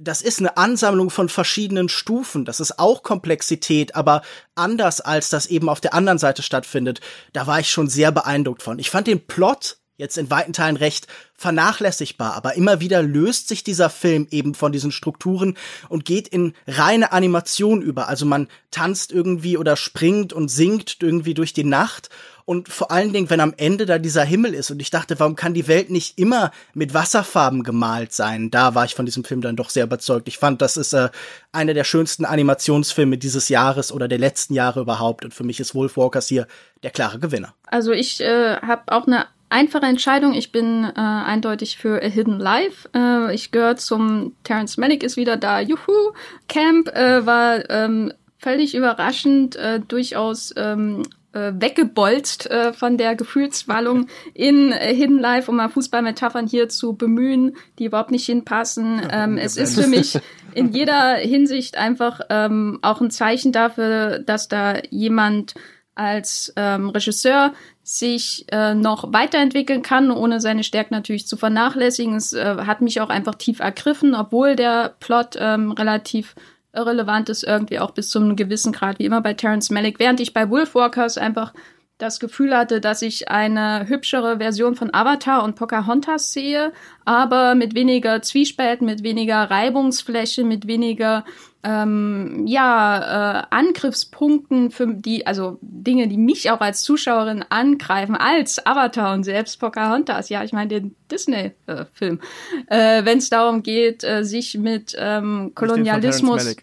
das 0.01 0.21
ist 0.21 0.39
eine 0.39 0.55
Ansammlung 0.57 1.09
von 1.09 1.29
verschiedenen 1.29 1.89
Stufen. 1.89 2.45
Das 2.45 2.59
ist 2.59 2.79
auch 2.79 3.03
Komplexität, 3.03 3.95
aber 3.95 4.21
anders 4.55 5.01
als 5.01 5.29
das 5.29 5.47
eben 5.47 5.69
auf 5.69 5.81
der 5.81 5.93
anderen 5.93 6.17
Seite 6.17 6.41
stattfindet. 6.41 7.01
Da 7.33 7.47
war 7.47 7.59
ich 7.59 7.69
schon 7.69 7.89
sehr 7.89 8.11
beeindruckt 8.11 8.63
von. 8.63 8.79
Ich 8.79 8.89
fand 8.89 9.07
den 9.07 9.25
Plot 9.25 9.78
jetzt 9.99 10.17
in 10.17 10.31
weiten 10.31 10.53
Teilen 10.53 10.77
recht 10.77 11.07
vernachlässigbar, 11.35 12.33
aber 12.33 12.55
immer 12.55 12.79
wieder 12.79 13.03
löst 13.03 13.47
sich 13.49 13.63
dieser 13.63 13.89
Film 13.89 14.27
eben 14.31 14.55
von 14.55 14.71
diesen 14.71 14.91
Strukturen 14.91 15.55
und 15.89 16.05
geht 16.05 16.27
in 16.27 16.53
reine 16.67 17.11
Animation 17.11 17.81
über. 17.81 18.07
Also 18.07 18.25
man 18.25 18.47
tanzt 18.71 19.11
irgendwie 19.11 19.57
oder 19.57 19.75
springt 19.75 20.33
und 20.33 20.49
singt 20.49 20.97
irgendwie 21.01 21.33
durch 21.33 21.53
die 21.53 21.65
Nacht 21.65 22.09
und 22.49 22.67
vor 22.67 22.89
allen 22.89 23.13
Dingen, 23.13 23.29
wenn 23.29 23.41
am 23.41 23.53
Ende 23.57 23.85
da 23.85 23.99
dieser 23.99 24.23
Himmel 24.23 24.55
ist 24.55 24.71
und 24.71 24.81
ich 24.81 24.89
dachte, 24.89 25.19
warum 25.19 25.35
kann 25.35 25.53
die 25.53 25.67
Welt 25.67 25.91
nicht 25.91 26.17
immer 26.17 26.49
mit 26.73 26.95
Wasserfarben 26.95 27.61
gemalt 27.61 28.11
sein? 28.11 28.49
Da 28.49 28.73
war 28.73 28.85
ich 28.85 28.95
von 28.95 29.05
diesem 29.05 29.23
Film 29.23 29.41
dann 29.41 29.55
doch 29.55 29.69
sehr 29.69 29.83
überzeugt. 29.83 30.27
Ich 30.27 30.39
fand, 30.39 30.59
das 30.63 30.75
ist 30.75 30.93
äh, 30.93 31.09
einer 31.51 31.75
der 31.75 31.83
schönsten 31.83 32.25
Animationsfilme 32.25 33.19
dieses 33.19 33.49
Jahres 33.49 33.91
oder 33.91 34.07
der 34.07 34.17
letzten 34.17 34.55
Jahre 34.55 34.79
überhaupt 34.79 35.25
und 35.25 35.33
für 35.35 35.43
mich 35.43 35.59
ist 35.59 35.75
Wolfwalkers 35.75 36.27
hier 36.27 36.47
der 36.81 36.89
klare 36.89 37.19
Gewinner. 37.19 37.53
Also 37.67 37.91
ich 37.91 38.19
äh, 38.19 38.55
habe 38.61 38.81
auch 38.87 39.05
eine 39.05 39.27
einfache 39.49 39.85
Entscheidung. 39.85 40.33
Ich 40.33 40.51
bin 40.51 40.83
äh, 40.83 40.91
eindeutig 40.95 41.77
für 41.77 42.01
A 42.01 42.07
Hidden 42.07 42.39
Life. 42.39 42.89
Äh, 42.95 43.33
ich 43.33 43.51
gehöre 43.51 43.77
zum 43.77 44.35
Terence 44.43 44.77
Malick 44.77 45.03
ist 45.03 45.17
wieder 45.17 45.37
da. 45.37 45.59
Juhu! 45.59 46.13
Camp 46.47 46.87
äh, 46.89 47.25
war 47.25 47.69
ähm, 47.69 48.13
völlig 48.37 48.75
überraschend, 48.75 49.55
äh, 49.55 49.79
durchaus 49.79 50.53
ähm, 50.55 51.03
äh, 51.33 51.51
weggebolzt 51.55 52.49
äh, 52.49 52.73
von 52.73 52.97
der 52.97 53.15
Gefühlswallung 53.15 54.07
in 54.33 54.71
äh, 54.71 54.95
Hidden 54.95 55.19
Life, 55.19 55.49
um 55.49 55.57
mal 55.57 55.69
Fußballmetaphern 55.69 56.47
hier 56.47 56.69
zu 56.69 56.93
bemühen, 56.93 57.55
die 57.77 57.85
überhaupt 57.85 58.11
nicht 58.11 58.25
hinpassen. 58.25 59.01
Ähm, 59.11 59.37
es 59.37 59.57
ist 59.57 59.79
für 59.79 59.87
mich 59.87 60.17
in 60.55 60.71
jeder 60.71 61.15
Hinsicht 61.15 61.77
einfach 61.77 62.21
ähm, 62.29 62.79
auch 62.81 63.01
ein 63.01 63.11
Zeichen 63.11 63.51
dafür, 63.51 64.19
dass 64.19 64.47
da 64.47 64.77
jemand 64.89 65.53
als 65.95 66.53
ähm, 66.55 66.89
Regisseur 66.89 67.53
sich 67.97 68.45
äh, 68.51 68.75
noch 68.75 69.11
weiterentwickeln 69.11 69.81
kann, 69.81 70.11
ohne 70.11 70.39
seine 70.39 70.63
Stärken 70.63 70.93
natürlich 70.93 71.25
zu 71.25 71.37
vernachlässigen. 71.37 72.15
Es 72.15 72.33
äh, 72.33 72.57
hat 72.67 72.81
mich 72.81 73.01
auch 73.01 73.09
einfach 73.09 73.33
tief 73.33 73.59
ergriffen, 73.59 74.13
obwohl 74.13 74.55
der 74.55 74.93
Plot 74.99 75.35
ähm, 75.39 75.71
relativ 75.71 76.35
irrelevant 76.71 77.29
ist, 77.29 77.43
irgendwie 77.43 77.79
auch 77.79 77.91
bis 77.91 78.11
zu 78.11 78.19
einem 78.19 78.35
gewissen 78.35 78.73
Grad, 78.73 78.99
wie 78.99 79.05
immer 79.05 79.21
bei 79.21 79.33
Terence 79.33 79.71
Malick. 79.71 79.97
Während 79.97 80.19
ich 80.19 80.35
bei 80.35 80.51
Wolfwalkers 80.51 81.17
einfach 81.17 81.51
das 81.97 82.19
Gefühl 82.19 82.55
hatte, 82.55 82.79
dass 82.79 83.01
ich 83.01 83.29
eine 83.29 83.87
hübschere 83.89 84.37
Version 84.37 84.75
von 84.75 84.93
Avatar 84.93 85.43
und 85.43 85.55
Pocahontas 85.55 86.31
sehe, 86.31 86.71
aber 87.05 87.55
mit 87.55 87.73
weniger 87.73 88.21
Zwiespälten, 88.21 88.85
mit 88.85 89.01
weniger 89.01 89.49
Reibungsfläche, 89.49 90.43
mit 90.43 90.67
weniger 90.67 91.25
ähm, 91.63 92.45
ja, 92.47 93.41
äh, 93.41 93.43
Angriffspunkten 93.49 94.71
für 94.71 94.87
die, 94.87 95.27
also 95.27 95.57
Dinge, 95.61 96.07
die 96.07 96.17
mich 96.17 96.51
auch 96.51 96.61
als 96.61 96.83
Zuschauerin 96.83 97.43
angreifen, 97.49 98.15
als 98.15 98.65
Avatar 98.65 99.13
und 99.13 99.23
selbst 99.23 99.59
Pocahontas, 99.59 100.29
ja, 100.29 100.43
ich 100.43 100.53
meine 100.53 100.69
den 100.69 100.95
Disney-Film, 101.11 102.21
äh, 102.67 103.03
wenn 103.03 103.17
es 103.17 103.29
darum 103.29 103.61
geht, 103.61 104.03
äh, 104.03 104.23
sich 104.23 104.57
mit 104.57 104.95
ähm, 104.97 105.51
Kolonialismus. 105.53 106.55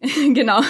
genau. 0.34 0.60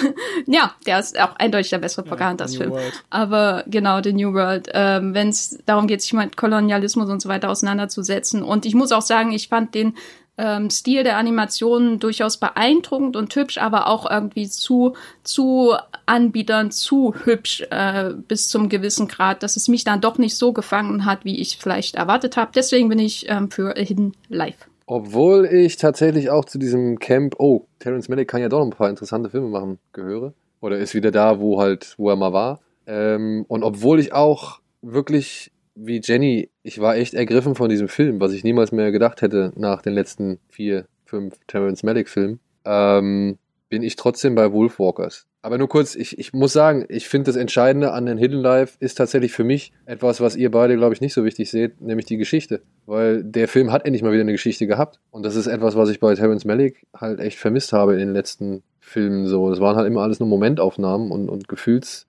Ja, 0.47 0.73
der 0.85 0.99
ist 0.99 1.19
auch 1.19 1.35
eindeutig 1.35 1.69
der 1.69 1.77
bessere 1.77 2.03
Pocahontas-Film. 2.03 2.73
Aber 3.09 3.63
genau, 3.67 4.01
The 4.01 4.13
New 4.13 4.33
World. 4.33 4.69
Ähm, 4.73 5.13
Wenn 5.13 5.29
es 5.29 5.59
darum 5.65 5.87
geht, 5.87 6.01
sich 6.01 6.13
mit 6.13 6.35
Kolonialismus 6.35 7.09
und 7.09 7.21
so 7.21 7.29
weiter 7.29 7.49
auseinanderzusetzen. 7.49 8.43
Und 8.43 8.65
ich 8.65 8.73
muss 8.73 8.91
auch 8.91 9.03
sagen, 9.03 9.31
ich 9.31 9.47
fand 9.47 9.75
den 9.75 9.95
ähm, 10.39 10.69
Stil 10.69 11.03
der 11.03 11.17
Animation 11.17 11.99
durchaus 11.99 12.37
beeindruckend 12.37 13.15
und 13.17 13.35
hübsch, 13.35 13.57
aber 13.57 13.87
auch 13.87 14.09
irgendwie 14.09 14.47
zu, 14.47 14.93
zu 15.23 15.75
Anbietern 16.05 16.71
zu 16.71 17.13
hübsch 17.25 17.61
äh, 17.69 18.11
bis 18.27 18.47
zum 18.47 18.69
gewissen 18.69 19.07
Grad, 19.07 19.43
dass 19.43 19.57
es 19.57 19.67
mich 19.67 19.83
dann 19.83 20.01
doch 20.01 20.17
nicht 20.17 20.37
so 20.37 20.53
gefangen 20.53 21.05
hat, 21.05 21.25
wie 21.25 21.39
ich 21.39 21.57
vielleicht 21.57 21.95
erwartet 21.95 22.37
habe. 22.37 22.51
Deswegen 22.55 22.87
bin 22.87 22.99
ich 22.99 23.29
ähm, 23.29 23.51
für 23.51 23.73
Hidden 23.75 24.13
Life. 24.29 24.65
Obwohl 24.85 25.45
ich 25.45 25.75
tatsächlich 25.75 26.29
auch 26.29 26.45
zu 26.45 26.57
diesem 26.57 26.97
Camp, 26.97 27.35
oh, 27.37 27.65
Terence 27.77 28.09
Malick 28.09 28.27
kann 28.27 28.41
ja 28.41 28.49
doch 28.49 28.59
noch 28.59 28.65
ein 28.65 28.71
paar 28.71 28.89
interessante 28.89 29.29
Filme 29.29 29.49
machen, 29.49 29.77
gehöre. 29.93 30.33
Oder 30.61 30.77
ist 30.77 30.95
wieder 30.95 31.11
da, 31.11 31.39
wo 31.39 31.59
halt, 31.59 31.93
wo 31.97 32.09
er 32.09 32.15
mal 32.15 32.33
war. 32.33 32.59
Ähm, 32.87 33.45
und 33.47 33.63
obwohl 33.63 33.99
ich 33.99 34.13
auch 34.13 34.61
wirklich 34.81 35.51
wie 35.81 36.01
Jenny, 36.03 36.49
ich 36.61 36.79
war 36.79 36.97
echt 36.97 37.13
ergriffen 37.13 37.55
von 37.55 37.69
diesem 37.69 37.87
Film, 37.87 38.19
was 38.19 38.33
ich 38.33 38.43
niemals 38.43 38.71
mehr 38.71 38.91
gedacht 38.91 39.21
hätte 39.21 39.53
nach 39.55 39.81
den 39.81 39.93
letzten 39.93 40.39
vier, 40.49 40.85
fünf 41.05 41.35
Terrence 41.47 41.83
Malick-Filmen, 41.83 42.39
ähm, 42.65 43.37
bin 43.69 43.83
ich 43.83 43.95
trotzdem 43.95 44.35
bei 44.35 44.51
Wolfwalkers. 44.51 45.25
Aber 45.41 45.57
nur 45.57 45.69
kurz, 45.69 45.95
ich, 45.95 46.19
ich 46.19 46.33
muss 46.33 46.51
sagen, 46.51 46.85
ich 46.89 47.07
finde 47.07 47.27
das 47.27 47.37
Entscheidende 47.37 47.93
an 47.93 48.05
den 48.05 48.17
Hidden 48.17 48.41
Life 48.41 48.75
ist 48.81 48.95
tatsächlich 48.95 49.31
für 49.31 49.45
mich 49.45 49.71
etwas, 49.85 50.19
was 50.19 50.35
ihr 50.35 50.51
beide, 50.51 50.75
glaube 50.75 50.93
ich, 50.93 50.99
nicht 50.99 51.13
so 51.13 51.23
wichtig 51.23 51.49
seht, 51.49 51.79
nämlich 51.79 52.05
die 52.05 52.17
Geschichte. 52.17 52.61
Weil 52.85 53.23
der 53.23 53.47
Film 53.47 53.71
hat 53.71 53.85
endlich 53.85 54.03
mal 54.03 54.11
wieder 54.11 54.21
eine 54.21 54.33
Geschichte 54.33 54.67
gehabt. 54.67 54.99
Und 55.11 55.23
das 55.23 55.37
ist 55.37 55.47
etwas, 55.47 55.77
was 55.77 55.89
ich 55.89 56.01
bei 56.01 56.13
Terrence 56.13 56.43
Malick 56.43 56.85
halt 56.93 57.21
echt 57.21 57.37
vermisst 57.37 57.71
habe 57.71 57.93
in 57.93 57.99
den 57.99 58.11
letzten 58.11 58.63
Filmen 58.81 59.27
so. 59.27 59.49
Das 59.49 59.61
waren 59.61 59.77
halt 59.77 59.87
immer 59.87 60.01
alles 60.01 60.19
nur 60.19 60.27
Momentaufnahmen 60.27 61.09
und, 61.09 61.29
und 61.29 61.47
Gefühls, 61.47 62.05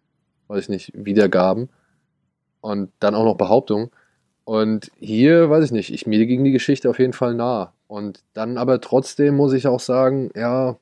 weiß 0.48 0.64
ich 0.64 0.68
nicht, 0.68 0.92
Wiedergaben 0.96 1.68
und 2.60 2.90
dann 3.00 3.14
auch 3.14 3.24
noch 3.24 3.36
Behauptungen. 3.36 3.90
Und 4.44 4.90
hier, 4.98 5.48
weiß 5.50 5.64
ich 5.66 5.72
nicht, 5.72 5.92
ich, 5.92 6.06
mir 6.06 6.26
ging 6.26 6.42
die 6.44 6.52
Geschichte 6.52 6.90
auf 6.90 6.98
jeden 6.98 7.12
Fall 7.12 7.34
nah. 7.34 7.72
Und 7.86 8.22
dann 8.34 8.58
aber 8.58 8.80
trotzdem 8.80 9.36
muss 9.36 9.52
ich 9.52 9.66
auch 9.66 9.80
sagen, 9.80 10.30
ja, 10.34 10.76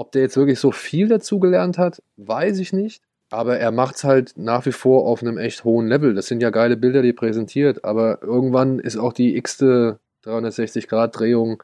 Ob 0.00 0.12
der 0.12 0.22
jetzt 0.22 0.38
wirklich 0.38 0.58
so 0.58 0.72
viel 0.72 1.08
dazugelernt 1.08 1.76
hat, 1.76 2.02
weiß 2.16 2.58
ich 2.58 2.72
nicht. 2.72 3.02
Aber 3.28 3.58
er 3.58 3.70
macht 3.70 3.96
es 3.96 4.04
halt 4.04 4.32
nach 4.36 4.64
wie 4.64 4.72
vor 4.72 5.04
auf 5.04 5.20
einem 5.20 5.36
echt 5.36 5.62
hohen 5.62 5.88
Level. 5.88 6.14
Das 6.14 6.26
sind 6.26 6.42
ja 6.42 6.48
geile 6.48 6.78
Bilder, 6.78 7.02
die 7.02 7.10
er 7.10 7.14
präsentiert. 7.14 7.84
Aber 7.84 8.22
irgendwann 8.22 8.78
ist 8.78 8.96
auch 8.96 9.12
die 9.12 9.36
x-te 9.36 9.98
360-Grad-Drehung 10.24 11.62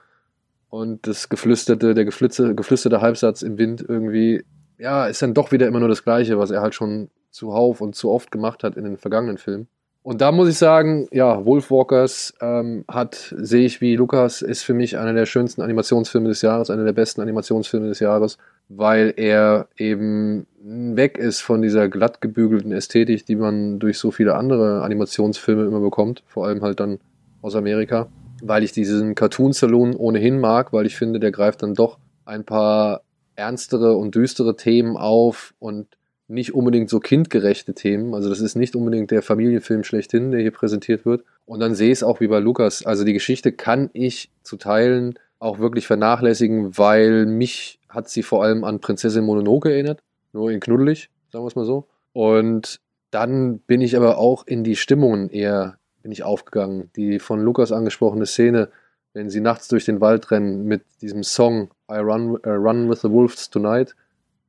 und 0.69 1.07
das 1.07 1.31
geflüsterte, 1.31 1.95
der 1.95 2.05
geflüsterte 2.05 3.01
Halbsatz 3.01 3.41
im 3.41 3.57
Wind 3.57 3.83
irgendwie, 3.89 4.45
ja, 4.77 5.07
ist 5.07 5.23
dann 5.23 5.33
doch 5.33 5.51
wieder 5.51 5.67
immer 5.67 5.81
nur 5.81 5.89
das 5.89 6.05
Gleiche, 6.05 6.39
was 6.39 6.51
er 6.51 6.61
halt 6.61 6.75
schon 6.75 7.09
zuhauf 7.37 7.81
und 7.81 7.95
zu 7.95 8.11
oft 8.11 8.31
gemacht 8.31 8.65
hat 8.65 8.77
in 8.77 8.85
den 8.85 8.97
vergangenen 8.97 9.39
Filmen. 9.39 9.69
Und 10.03 10.21
da 10.21 10.31
muss 10.31 10.49
ich 10.49 10.57
sagen, 10.57 11.09
ja, 11.11 11.45
Wolfwalkers 11.45 12.35
ähm, 12.41 12.85
hat, 12.87 13.35
sehe 13.37 13.67
ich 13.67 13.81
wie 13.81 13.97
Lukas, 13.97 14.41
ist 14.41 14.63
für 14.63 14.73
mich 14.73 14.99
einer 14.99 15.13
der 15.13 15.27
schönsten 15.27 15.63
Animationsfilme 15.63 16.29
des 16.29 16.43
Jahres, 16.43 16.71
einer 16.71 16.85
der 16.85 16.93
besten 16.93 17.23
Animationsfilme 17.23 17.89
des 17.89 17.99
Jahres, 17.99 18.39
weil 18.69 19.15
er 19.17 19.67
eben 19.77 20.47
weg 20.63 21.19
ist 21.19 21.41
von 21.41 21.61
dieser 21.61 21.89
glatt 21.89 22.21
gebügelten 22.21 22.71
Ästhetik, 22.71 23.27
die 23.27 23.35
man 23.35 23.81
durch 23.81 23.99
so 23.99 24.13
viele 24.13 24.37
andere 24.37 24.83
Animationsfilme 24.83 25.65
immer 25.65 25.81
bekommt, 25.81 26.23
vor 26.29 26.47
allem 26.47 26.63
halt 26.63 26.79
dann 26.79 27.01
aus 27.43 27.57
Amerika, 27.57 28.07
weil 28.43 28.63
ich 28.63 28.71
diesen 28.71 29.17
Cartoon 29.17 29.53
Saloon 29.53 29.97
ohnehin 29.97 30.39
mag, 30.39 30.73
weil 30.73 30.87
ich 30.87 30.97
finde, 30.97 31.19
der 31.19 31.33
greift 31.33 31.65
dann 31.65 31.75
doch 31.75 31.99
ein 32.25 32.45
paar 32.45 33.01
ernstere 33.35 33.97
und 33.97 34.15
düstere 34.15 34.55
Themen 34.55 34.97
auf 34.97 35.53
und 35.59 35.89
nicht 36.29 36.55
unbedingt 36.55 36.91
so 36.91 36.99
kindgerechte 37.01 37.75
Themen. 37.75 38.15
Also 38.15 38.29
das 38.29 38.41
ist 38.41 38.57
nicht 38.57 38.75
unbedingt 38.75 39.11
der 39.11 39.23
Familienfilm 39.23 39.85
schlechthin, 39.85 40.33
der 40.33 40.41
hier 40.41 40.51
präsentiert 40.51 41.07
wird. 41.07 41.25
Und 41.45 41.61
dann 41.61 41.75
sehe 41.75 41.89
ich 41.89 41.99
es 41.99 42.03
auch 42.03 42.21
wie 42.21 42.27
bei 42.27 42.41
Lukas. 42.41 42.85
Also 42.85 43.05
die 43.05 43.13
Geschichte 43.13 43.53
kann 43.53 43.91
ich 43.93 44.31
zu 44.43 44.57
Teilen 44.57 45.19
auch 45.39 45.59
wirklich 45.59 45.87
vernachlässigen, 45.87 46.77
weil 46.77 47.27
mich 47.27 47.79
hat 47.89 48.09
sie 48.09 48.23
vor 48.23 48.43
allem 48.43 48.65
an 48.65 48.81
Prinzessin 48.81 49.25
Mononoke 49.25 49.71
erinnert. 49.71 50.01
Nur 50.33 50.51
in 50.51 50.61
knuddelig, 50.61 51.11
sagen 51.33 51.45
wir 51.45 51.49
es 51.49 51.57
mal 51.57 51.65
so. 51.65 51.87
Und 52.13 52.81
dann 53.11 53.61
bin 53.61 53.81
ich 53.81 53.97
aber 53.97 54.19
auch 54.19 54.47
in 54.47 54.65
die 54.65 54.77
Stimmungen 54.77 55.31
eher 55.31 55.79
bin 56.03 56.13
ich 56.13 56.23
aufgegangen. 56.23 56.91
Die 56.95 57.19
von 57.19 57.41
Lukas 57.41 57.73
angesprochene 57.73 58.27
Szene, 58.27 58.69
wenn 59.13 59.29
sie 59.29 59.41
nachts 59.41 59.67
durch 59.67 59.85
den 59.85 60.01
Wald 60.01 60.31
rennen 60.31 60.65
mit 60.65 60.83
diesem 61.01 61.25
Song 61.25 61.71
I 61.91 61.97
Run, 61.97 62.37
uh, 62.37 62.51
Run 62.51 62.89
with 62.89 63.01
the 63.01 63.11
Wolves 63.11 63.51
Tonight, 63.51 63.97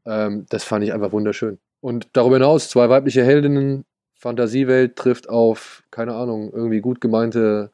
ähm, 0.05 0.45
das 0.49 0.63
fand 0.63 0.83
ich 0.83 0.93
einfach 0.93 1.11
wunderschön. 1.11 1.57
Und 1.87 2.09
darüber 2.11 2.35
hinaus, 2.35 2.67
zwei 2.67 2.89
weibliche 2.89 3.23
Heldinnen, 3.23 3.85
Fantasiewelt 4.13 4.97
trifft 4.97 5.29
auf, 5.29 5.83
keine 5.89 6.15
Ahnung, 6.15 6.51
irgendwie 6.51 6.81
gut 6.81 6.99
gemeinte 6.99 7.71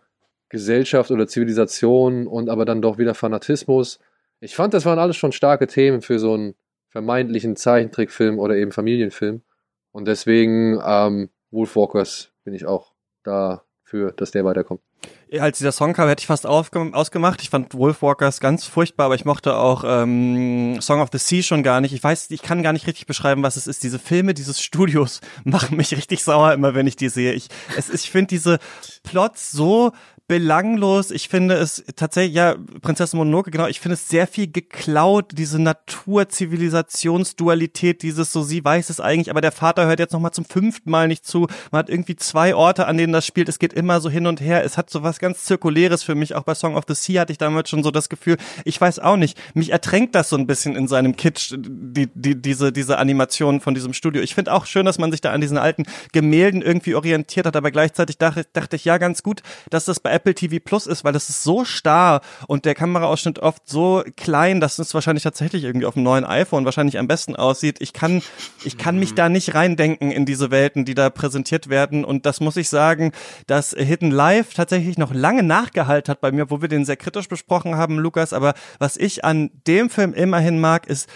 Gesellschaft 0.49 1.09
oder 1.09 1.26
Zivilisation 1.26 2.28
und 2.28 2.47
aber 2.47 2.64
dann 2.64 2.84
doch 2.84 2.99
wieder 2.99 3.16
Fanatismus. 3.16 3.97
Ich 4.39 4.55
fand, 4.55 4.76
das 4.76 4.86
waren 4.86 4.99
alles 4.99 5.16
schon 5.16 5.32
starke 5.32 5.66
Themen 5.66 6.03
für 6.03 6.20
so 6.20 6.36
einen 6.36 6.53
vermeintlichen 6.89 7.55
Zeichentrickfilm 7.55 8.38
oder 8.38 8.55
eben 8.55 8.72
Familienfilm. 8.72 9.41
Und 9.91 10.07
deswegen, 10.07 10.80
ähm, 10.86 11.32
Wolfwalkers 11.49 12.34
bin 12.43 12.53
ich 12.53 12.68
auch 12.68 12.93
dafür, 13.24 14.11
dass 14.11 14.30
der 14.30 14.45
weiterkommt 14.45 14.82
als 15.40 15.58
dieser 15.58 15.72
Song 15.72 15.94
kam, 15.94 16.08
hätte 16.08 16.22
ich 16.22 16.28
fast 16.28 16.46
ausgemacht. 16.46 17.42
Ich 17.42 17.50
fand 17.50 17.74
Wolfwalkers 17.74 18.40
ganz 18.40 18.66
furchtbar, 18.66 19.06
aber 19.06 19.16
ich 19.16 19.26
mochte 19.26 19.56
auch 19.56 19.84
ähm, 19.86 20.80
Song 20.82 21.02
of 21.02 21.10
the 21.12 21.18
Sea 21.18 21.42
schon 21.42 21.64
gar 21.64 21.82
nicht. 21.82 21.94
Ich 21.94 22.04
weiß, 22.04 22.30
ich 22.32 22.42
kann 22.42 22.64
gar 22.64 22.74
nicht 22.74 22.88
richtig 22.88 23.06
beschreiben, 23.06 23.44
was 23.44 23.56
es 23.56 23.68
ist. 23.68 23.84
Diese 23.84 24.00
Filme 24.00 24.34
dieses 24.34 24.62
Studios 24.62 25.22
machen 25.44 25.78
mich 25.78 25.96
richtig 25.96 26.24
sauer 26.24 26.54
immer, 26.54 26.76
wenn 26.76 26.88
ich 26.88 26.96
die 26.96 27.10
sehe. 27.10 27.34
Ich, 27.34 27.48
es, 27.78 27.90
ich 27.90 28.12
finde 28.12 28.28
diese 28.28 28.60
Plots 29.04 29.52
so 29.52 29.92
belanglos. 30.28 31.10
Ich 31.12 31.28
finde 31.28 31.56
es 31.56 31.84
tatsächlich, 31.96 32.36
ja, 32.36 32.56
Prinzessin 32.82 33.18
Mononoke, 33.18 33.52
genau, 33.52 33.68
ich 33.68 33.82
finde 33.82 33.96
es 33.96 34.08
sehr 34.08 34.26
viel 34.26 34.50
geklaut, 34.50 35.32
diese 35.34 35.62
Natur-Zivilisationsdualität, 35.62 38.04
dieses 38.04 38.32
so, 38.32 38.42
sie 38.42 38.64
weiß 38.64 38.90
es 38.90 39.02
eigentlich, 39.02 39.30
aber 39.30 39.42
der 39.42 39.52
Vater 39.52 39.86
hört 39.86 40.00
jetzt 40.00 40.14
nochmal 40.14 40.32
zum 40.32 40.46
fünften 40.46 40.90
Mal 40.90 41.10
nicht 41.10 41.26
zu. 41.26 41.48
Man 41.72 41.80
hat 41.80 41.90
irgendwie 41.90 42.16
zwei 42.16 42.56
Orte, 42.56 42.88
an 42.88 42.96
denen 42.98 43.12
das 43.12 43.26
spielt. 43.26 43.50
Es 43.50 43.60
geht 43.60 43.74
immer 43.74 44.00
so 44.00 44.10
hin 44.10 44.26
und 44.26 44.40
her. 44.40 44.64
Es 44.64 44.78
hat 44.78 44.90
so 44.90 45.04
was 45.04 45.20
ganz 45.20 45.44
Zirkuläres 45.44 46.04
für 46.04 46.16
mich. 46.16 46.36
Auch 46.36 46.44
bei 46.44 46.56
Song 46.56 46.78
of 46.78 46.86
the 46.88 46.96
Sea 46.96 47.20
hatte 47.22 47.32
ich 47.34 47.38
damals 47.38 47.70
schon 47.70 47.84
so 47.84 47.92
das 47.92 48.08
Gefühl, 48.08 48.38
ich 48.64 48.80
weiß 48.80 49.00
auch 49.00 49.18
nicht, 49.18 49.38
mich 49.54 49.72
ertränkt 49.72 50.16
das 50.16 50.30
so 50.30 50.38
ein 50.38 50.48
bisschen 50.48 50.78
in 50.78 50.88
seinem 50.88 51.18
Kitsch, 51.18 51.54
die, 51.58 52.08
die, 52.16 52.42
diese, 52.42 52.72
diese 52.72 52.98
Animation 52.98 53.60
von 53.60 53.74
diesem 53.74 53.92
Studio. 53.94 54.22
Ich 54.22 54.36
finde 54.36 54.54
auch 54.54 54.68
schön, 54.68 54.86
dass 54.86 55.00
man 55.00 55.12
sich 55.12 55.20
da 55.20 55.32
an 55.32 55.42
diesen 55.42 55.58
alten 55.58 55.84
Gemälden 56.14 56.62
irgendwie 56.62 56.96
orientiert 56.96 57.46
hat, 57.46 57.58
aber 57.58 57.72
gleichzeitig 57.72 58.18
dachte, 58.18 58.46
dachte 58.54 58.78
ich, 58.78 58.86
ja, 58.86 58.98
ganz 58.98 59.22
gut, 59.22 59.42
dass 59.70 59.84
das 59.84 60.00
bei 60.00 60.14
Apple 60.14 60.23
TV 60.32 60.58
Plus 60.64 60.88
ist, 60.88 61.04
weil 61.04 61.12
das 61.12 61.30
ist 61.30 61.44
so 61.44 61.66
starr 61.66 62.22
und 62.48 62.66
der 62.66 62.76
Kameraausschnitt 62.76 63.40
oft 63.40 63.68
so 63.68 64.04
klein, 64.16 64.62
dass 64.62 64.80
es 64.80 64.94
wahrscheinlich 64.94 65.24
tatsächlich 65.24 65.64
irgendwie 65.66 65.86
auf 65.86 65.96
dem 65.96 66.04
neuen 66.04 66.24
iPhone 66.24 66.66
wahrscheinlich 66.66 66.98
am 66.98 67.08
besten 67.08 67.36
aussieht. 67.36 67.82
Ich 67.82 67.92
kann, 67.92 68.22
ich 68.64 68.78
kann 68.78 68.98
mich 68.98 69.14
da 69.14 69.28
nicht 69.28 69.54
reindenken 69.54 70.12
in 70.12 70.26
diese 70.26 70.52
Welten, 70.52 70.86
die 70.86 70.96
da 70.96 71.10
präsentiert 71.10 71.70
werden 71.70 72.06
und 72.06 72.26
das 72.26 72.40
muss 72.40 72.56
ich 72.56 72.70
sagen, 72.70 73.12
dass 73.48 73.72
Hidden 73.72 74.12
Life 74.12 74.54
tatsächlich 74.56 74.98
noch 74.98 75.14
lange 75.14 75.44
nachgehalten 75.44 76.12
hat 76.12 76.22
bei 76.22 76.32
mir, 76.32 76.50
wo 76.50 76.62
wir 76.62 76.70
den 76.70 76.86
sehr 76.86 76.98
kritisch 76.98 77.28
besprochen 77.28 77.76
haben, 77.76 78.00
Lukas, 78.00 78.32
aber 78.32 78.54
was 78.80 78.96
ich 78.98 79.26
an 79.26 79.52
dem 79.68 79.90
Film 79.90 80.14
immerhin 80.14 80.60
mag, 80.60 80.88
ist, 80.88 81.10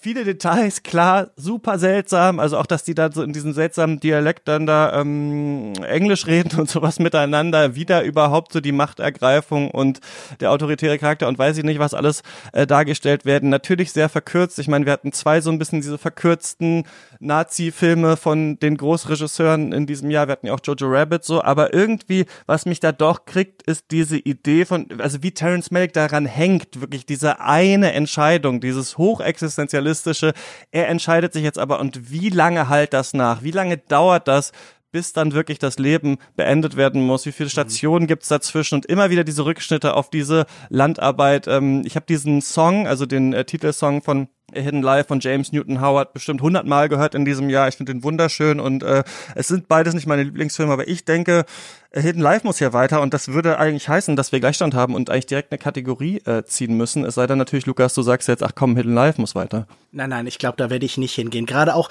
viele 0.00 0.24
Details, 0.24 0.82
klar, 0.82 1.30
super 1.36 1.78
seltsam. 1.78 2.40
Also 2.40 2.56
auch, 2.56 2.66
dass 2.66 2.84
die 2.84 2.94
da 2.94 3.12
so 3.12 3.22
in 3.22 3.32
diesem 3.32 3.52
seltsamen 3.52 4.00
Dialekt 4.00 4.48
dann 4.48 4.66
da 4.66 4.98
ähm, 4.98 5.74
Englisch 5.86 6.26
reden 6.26 6.58
und 6.58 6.70
sowas 6.70 6.98
miteinander, 6.98 7.74
wieder 7.74 8.02
überhaupt 8.02 8.52
so 8.52 8.60
die 8.60 8.72
Machtergreifung 8.72 9.70
und 9.70 10.00
der 10.40 10.50
autoritäre 10.50 10.98
Charakter 10.98 11.28
und 11.28 11.38
weiß 11.38 11.58
ich 11.58 11.64
nicht, 11.64 11.78
was 11.78 11.94
alles 11.94 12.22
äh, 12.52 12.66
dargestellt 12.66 13.24
werden. 13.24 13.50
Natürlich 13.50 13.92
sehr 13.92 14.08
verkürzt. 14.08 14.58
Ich 14.58 14.68
meine, 14.68 14.86
wir 14.86 14.92
hatten 14.92 15.12
zwei 15.12 15.40
so 15.40 15.50
ein 15.50 15.58
bisschen 15.58 15.82
diese 15.82 15.98
verkürzten 15.98 16.84
Nazi-Filme 17.20 18.16
von 18.16 18.58
den 18.58 18.78
Großregisseuren 18.78 19.72
in 19.72 19.86
diesem 19.86 20.10
Jahr. 20.10 20.28
Wir 20.28 20.32
hatten 20.32 20.46
ja 20.46 20.54
auch 20.54 20.60
Jojo 20.64 20.88
Rabbit 20.88 21.24
so, 21.24 21.42
aber 21.42 21.74
irgendwie, 21.74 22.24
was 22.46 22.64
mich 22.64 22.80
da 22.80 22.92
doch 22.92 23.26
kriegt, 23.26 23.62
ist 23.64 23.86
diese 23.90 24.16
Idee 24.16 24.64
von, 24.64 24.86
also 24.98 25.22
wie 25.22 25.32
Terence 25.32 25.70
Malick 25.70 25.92
daran 25.92 26.24
hängt, 26.24 26.80
wirklich 26.80 27.04
diese 27.04 27.40
eine 27.40 27.92
Entscheidung, 27.92 28.60
dieses 28.60 28.96
hochexistenzialistische 28.96 29.89
realistische. 29.90 30.32
Er 30.70 30.88
entscheidet 30.88 31.32
sich 31.32 31.42
jetzt 31.42 31.58
aber 31.58 31.80
und 31.80 32.10
wie 32.10 32.28
lange 32.30 32.68
halt 32.68 32.92
das 32.92 33.14
nach? 33.14 33.42
Wie 33.42 33.50
lange 33.50 33.78
dauert 33.78 34.28
das, 34.28 34.52
bis 34.92 35.12
dann 35.12 35.32
wirklich 35.32 35.58
das 35.58 35.78
Leben 35.78 36.18
beendet 36.36 36.76
werden 36.76 37.02
muss. 37.02 37.26
Wie 37.26 37.32
viele 37.32 37.46
mhm. 37.46 37.52
Stationen 37.52 38.06
gibt's 38.06 38.28
dazwischen 38.28 38.74
und 38.74 38.86
immer 38.86 39.10
wieder 39.10 39.24
diese 39.24 39.44
Rückschnitte 39.44 39.94
auf 39.94 40.10
diese 40.10 40.46
Landarbeit. 40.68 41.46
Ähm, 41.46 41.82
ich 41.84 41.96
habe 41.96 42.06
diesen 42.06 42.40
Song, 42.40 42.86
also 42.86 43.06
den 43.06 43.32
äh, 43.32 43.44
Titelsong 43.44 44.02
von 44.02 44.28
Hidden 44.52 44.82
Life 44.82 45.08
von 45.08 45.20
James 45.20 45.52
Newton 45.52 45.80
Howard 45.80 46.12
bestimmt 46.12 46.42
hundertmal 46.42 46.88
gehört 46.88 47.14
in 47.14 47.24
diesem 47.24 47.50
Jahr. 47.50 47.68
Ich 47.68 47.76
finde 47.76 47.92
den 47.92 48.04
wunderschön 48.04 48.60
und 48.60 48.82
äh, 48.82 49.04
es 49.34 49.48
sind 49.48 49.68
beides 49.68 49.94
nicht 49.94 50.06
meine 50.06 50.22
Lieblingsfilme, 50.22 50.72
aber 50.72 50.88
ich 50.88 51.04
denke, 51.04 51.44
Hidden 51.92 52.22
Life 52.22 52.46
muss 52.46 52.58
hier 52.58 52.72
weiter 52.72 53.00
und 53.00 53.12
das 53.14 53.28
würde 53.28 53.58
eigentlich 53.58 53.88
heißen, 53.88 54.14
dass 54.14 54.30
wir 54.30 54.38
Gleichstand 54.38 54.74
haben 54.74 54.94
und 54.94 55.10
eigentlich 55.10 55.26
direkt 55.26 55.50
eine 55.50 55.58
Kategorie 55.58 56.18
äh, 56.18 56.44
ziehen 56.44 56.76
müssen. 56.76 57.04
Es 57.04 57.16
sei 57.16 57.26
denn 57.26 57.36
natürlich, 57.36 57.66
Lukas, 57.66 57.94
du 57.94 58.02
sagst 58.02 58.28
jetzt, 58.28 58.44
ach 58.44 58.52
komm, 58.54 58.76
Hidden 58.76 58.94
Life 58.94 59.20
muss 59.20 59.34
weiter. 59.34 59.66
Nein, 59.90 60.10
nein, 60.10 60.28
ich 60.28 60.38
glaube, 60.38 60.56
da 60.56 60.70
werde 60.70 60.86
ich 60.86 60.98
nicht 60.98 61.16
hingehen. 61.16 61.46
Gerade 61.46 61.74
auch, 61.74 61.88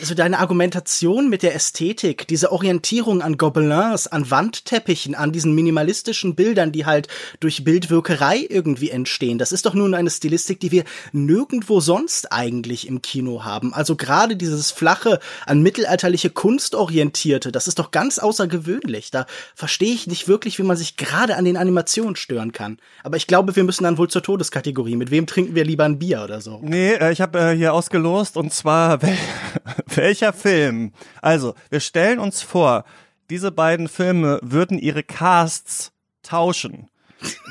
also 0.00 0.14
deine 0.14 0.38
Argumentation 0.38 1.28
mit 1.28 1.42
der 1.42 1.54
Ästhetik, 1.54 2.26
diese 2.28 2.50
Orientierung 2.50 3.20
an 3.20 3.36
Gobelins, 3.36 4.06
an 4.06 4.30
Wandteppichen, 4.30 5.14
an 5.14 5.32
diesen 5.32 5.54
minimalistischen 5.54 6.34
Bildern, 6.34 6.72
die 6.72 6.86
halt 6.86 7.08
durch 7.40 7.62
Bildwirkerei 7.62 8.46
irgendwie 8.48 8.88
entstehen. 8.88 9.36
Das 9.36 9.52
ist 9.52 9.66
doch 9.66 9.74
nun 9.74 9.92
eine 9.92 10.08
Stilistik, 10.08 10.60
die 10.60 10.72
wir 10.72 10.84
nirgendwo 11.12 11.80
sonst 11.80 12.01
eigentlich 12.30 12.86
im 12.86 13.02
Kino 13.02 13.44
haben. 13.44 13.74
Also 13.74 13.96
gerade 13.96 14.36
dieses 14.36 14.70
flache, 14.70 15.20
an 15.46 15.62
mittelalterliche 15.62 16.30
Kunst 16.30 16.74
orientierte, 16.74 17.52
das 17.52 17.68
ist 17.68 17.78
doch 17.78 17.90
ganz 17.90 18.18
außergewöhnlich. 18.18 19.10
Da 19.10 19.26
verstehe 19.54 19.94
ich 19.94 20.06
nicht 20.06 20.28
wirklich, 20.28 20.58
wie 20.58 20.62
man 20.62 20.76
sich 20.76 20.96
gerade 20.96 21.36
an 21.36 21.44
den 21.44 21.56
Animationen 21.56 22.16
stören 22.16 22.52
kann. 22.52 22.78
Aber 23.02 23.16
ich 23.16 23.26
glaube, 23.26 23.56
wir 23.56 23.64
müssen 23.64 23.84
dann 23.84 23.98
wohl 23.98 24.08
zur 24.08 24.22
Todeskategorie. 24.22 24.96
Mit 24.96 25.10
wem 25.10 25.26
trinken 25.26 25.54
wir 25.54 25.64
lieber 25.64 25.84
ein 25.84 25.98
Bier 25.98 26.22
oder 26.22 26.40
so? 26.40 26.60
Nee, 26.62 26.94
äh, 26.94 27.12
ich 27.12 27.20
habe 27.20 27.38
äh, 27.38 27.56
hier 27.56 27.74
ausgelost 27.74 28.36
und 28.36 28.52
zwar 28.52 29.02
wel 29.02 29.16
welcher 29.86 30.32
Film? 30.32 30.92
Also, 31.20 31.54
wir 31.70 31.80
stellen 31.80 32.18
uns 32.18 32.42
vor, 32.42 32.84
diese 33.30 33.52
beiden 33.52 33.88
Filme 33.88 34.38
würden 34.42 34.78
ihre 34.78 35.02
Casts 35.02 35.92
tauschen. 36.22 36.88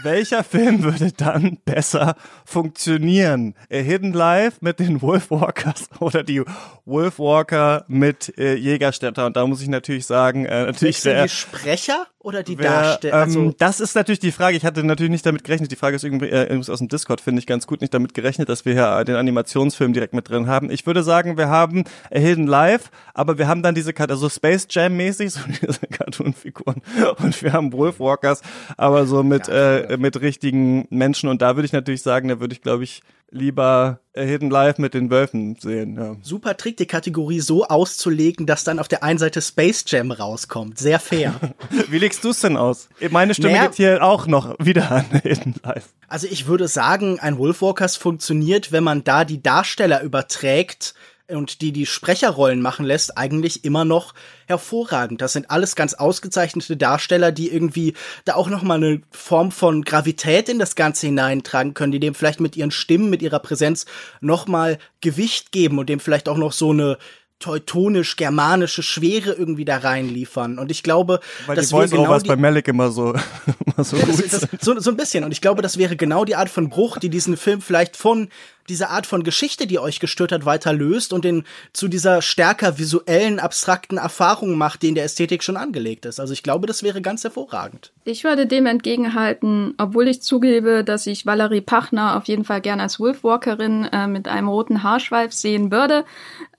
Welcher 0.03 0.43
Film 0.43 0.83
würde 0.83 1.11
dann 1.11 1.57
besser 1.63 2.15
funktionieren? 2.45 3.55
A 3.71 3.77
Hidden 3.77 4.13
Life 4.13 4.57
mit 4.61 4.79
den 4.79 5.01
Wolfwalkers 5.01 5.89
oder 5.99 6.23
die 6.23 6.43
Wolfwalker 6.85 7.85
mit 7.87 8.37
äh, 8.37 8.55
Jägerstädter? 8.55 9.25
Und 9.25 9.37
da 9.37 9.45
muss 9.45 9.61
ich 9.61 9.67
natürlich 9.67 10.05
sagen, 10.05 10.45
äh, 10.45 10.65
natürlich 10.65 11.01
der 11.01 11.23
die 11.23 11.29
Sprecher 11.29 12.07
oder 12.19 12.43
die 12.43 12.55
Darsteller? 12.55 13.13
Ähm, 13.13 13.21
also 13.21 13.55
das 13.57 13.79
ist 13.79 13.95
natürlich 13.95 14.19
die 14.19 14.31
Frage. 14.31 14.57
Ich 14.57 14.65
hatte 14.65 14.83
natürlich 14.83 15.11
nicht 15.11 15.25
damit 15.25 15.43
gerechnet. 15.43 15.71
Die 15.71 15.75
Frage 15.75 15.95
ist 15.95 16.03
irgendwie 16.03 16.29
äh, 16.29 16.55
aus 16.57 16.79
dem 16.79 16.87
Discord 16.87 17.21
finde 17.21 17.39
ich 17.39 17.47
ganz 17.47 17.67
gut 17.67 17.81
nicht 17.81 17.93
damit 17.93 18.13
gerechnet, 18.13 18.49
dass 18.49 18.65
wir 18.65 18.73
hier 18.73 19.03
den 19.05 19.15
Animationsfilm 19.15 19.93
direkt 19.93 20.13
mit 20.13 20.29
drin 20.29 20.47
haben. 20.47 20.69
Ich 20.69 20.85
würde 20.85 21.03
sagen, 21.03 21.37
wir 21.37 21.49
haben 21.49 21.83
A 22.11 22.19
Hidden 22.19 22.47
Life, 22.47 22.89
aber 23.13 23.37
wir 23.37 23.47
haben 23.47 23.63
dann 23.63 23.75
diese 23.75 23.93
also 23.97 24.29
Space 24.29 24.67
Jam 24.69 24.97
mäßig 24.97 25.31
so 25.33 25.41
diese 25.47 25.87
Cartoon-Figuren 25.87 26.81
und 27.17 27.41
wir 27.41 27.53
haben 27.53 27.71
Wolfwalkers, 27.73 28.41
aber 28.77 29.05
so 29.05 29.23
mit 29.23 29.47
äh, 29.47 29.60
äh, 29.61 29.97
mit 29.97 30.19
richtigen 30.21 30.87
Menschen. 30.89 31.29
Und 31.29 31.41
da 31.41 31.55
würde 31.55 31.65
ich 31.65 31.73
natürlich 31.73 32.01
sagen, 32.01 32.29
da 32.29 32.39
würde 32.39 32.53
ich, 32.53 32.61
glaube 32.61 32.83
ich, 32.83 33.01
lieber 33.31 33.99
Hidden 34.13 34.49
Life 34.49 34.81
mit 34.81 34.93
den 34.93 35.09
Wölfen 35.09 35.55
sehen. 35.55 35.95
Ja. 35.95 36.17
Super 36.21 36.57
Trick, 36.57 36.77
die 36.77 36.85
Kategorie 36.85 37.39
so 37.39 37.65
auszulegen, 37.65 38.45
dass 38.45 38.65
dann 38.65 38.77
auf 38.77 38.89
der 38.89 39.03
einen 39.03 39.19
Seite 39.19 39.41
Space 39.41 39.85
Jam 39.87 40.11
rauskommt. 40.11 40.77
Sehr 40.77 40.99
fair. 40.99 41.33
Wie 41.89 41.97
legst 41.97 42.23
du 42.23 42.29
es 42.29 42.41
denn 42.41 42.57
aus? 42.57 42.89
Meine 43.09 43.33
Stimme 43.33 43.53
naja, 43.53 43.67
geht 43.67 43.75
hier 43.75 44.03
auch 44.03 44.27
noch 44.27 44.55
wieder 44.59 44.91
an 44.91 45.05
Hidden 45.23 45.55
Life. 45.63 45.89
Also 46.09 46.27
ich 46.29 46.47
würde 46.47 46.67
sagen, 46.67 47.19
ein 47.19 47.37
Wolfwalkers 47.37 47.95
funktioniert, 47.95 48.73
wenn 48.73 48.83
man 48.83 49.05
da 49.05 49.23
die 49.23 49.41
Darsteller 49.41 50.01
überträgt, 50.03 50.93
und 51.35 51.61
die 51.61 51.71
die 51.71 51.85
Sprecherrollen 51.85 52.61
machen 52.61 52.85
lässt, 52.85 53.17
eigentlich 53.17 53.63
immer 53.63 53.85
noch 53.85 54.13
hervorragend. 54.47 55.21
Das 55.21 55.33
sind 55.33 55.49
alles 55.49 55.75
ganz 55.75 55.93
ausgezeichnete 55.93 56.77
Darsteller, 56.77 57.31
die 57.31 57.51
irgendwie 57.51 57.93
da 58.25 58.35
auch 58.35 58.49
noch 58.49 58.63
mal 58.63 58.75
eine 58.75 59.01
Form 59.11 59.51
von 59.51 59.83
Gravität 59.83 60.49
in 60.49 60.59
das 60.59 60.75
Ganze 60.75 61.07
hineintragen 61.07 61.73
können, 61.73 61.91
die 61.91 61.99
dem 61.99 62.15
vielleicht 62.15 62.39
mit 62.39 62.55
ihren 62.55 62.71
Stimmen, 62.71 63.09
mit 63.09 63.21
ihrer 63.21 63.39
Präsenz 63.39 63.85
noch 64.19 64.47
mal 64.47 64.77
Gewicht 65.01 65.51
geben 65.51 65.79
und 65.79 65.89
dem 65.89 65.99
vielleicht 65.99 66.29
auch 66.29 66.37
noch 66.37 66.51
so 66.51 66.71
eine 66.71 66.97
teutonisch-germanische 67.41 68.83
Schwere 68.83 69.33
irgendwie 69.33 69.65
da 69.65 69.77
reinliefern. 69.77 70.57
Und 70.57 70.71
ich 70.71 70.83
glaube, 70.83 71.19
Weil 71.47 71.55
das 71.55 71.69
die 71.69 71.75
wäre 71.75 71.89
genau 71.89 72.19
die, 72.19 72.27
bei 72.27 72.35
Malik 72.37 72.67
immer 72.67 72.91
so, 72.91 73.13
immer 73.65 73.83
so, 73.83 73.97
ja, 73.97 74.05
das, 74.05 74.17
das, 74.17 74.47
so, 74.61 74.79
so 74.79 74.91
ein 74.91 74.95
bisschen. 74.95 75.23
Und 75.23 75.31
ich 75.31 75.41
glaube, 75.41 75.61
das 75.61 75.77
wäre 75.77 75.95
genau 75.95 76.23
die 76.23 76.35
Art 76.35 76.49
von 76.49 76.69
Bruch, 76.69 76.97
die 76.99 77.09
diesen 77.09 77.35
Film 77.35 77.61
vielleicht 77.61 77.97
von 77.97 78.29
diese 78.69 78.89
Art 78.89 79.05
von 79.05 79.23
Geschichte, 79.23 79.67
die 79.67 79.79
euch 79.79 79.99
gestört 79.99 80.31
hat, 80.31 80.45
weiter 80.45 80.73
löst 80.73 81.13
und 81.13 81.25
den 81.25 81.43
zu 81.73 81.87
dieser 81.87 82.21
stärker 82.21 82.77
visuellen, 82.77 83.39
abstrakten 83.39 83.97
Erfahrung 83.97 84.57
macht, 84.57 84.81
die 84.81 84.89
in 84.89 84.95
der 84.95 85.05
Ästhetik 85.05 85.43
schon 85.43 85.57
angelegt 85.57 86.05
ist. 86.05 86.19
Also 86.19 86.33
ich 86.33 86.43
glaube, 86.43 86.67
das 86.67 86.83
wäre 86.83 87.01
ganz 87.01 87.23
hervorragend. 87.23 87.91
Ich 88.05 88.23
würde 88.23 88.47
dem 88.47 88.65
entgegenhalten, 88.65 89.73
obwohl 89.77 90.07
ich 90.07 90.21
zugebe, 90.21 90.83
dass 90.83 91.07
ich 91.07 91.25
Valerie 91.25 91.61
Pachner 91.61 92.17
auf 92.17 92.25
jeden 92.25 92.45
Fall 92.45 92.61
gerne 92.61 92.83
als 92.83 92.99
Wolfwalkerin 92.99 93.85
äh, 93.85 94.07
mit 94.07 94.27
einem 94.27 94.47
roten 94.47 94.83
Haarschweif 94.83 95.33
sehen 95.33 95.71
würde, 95.71 96.05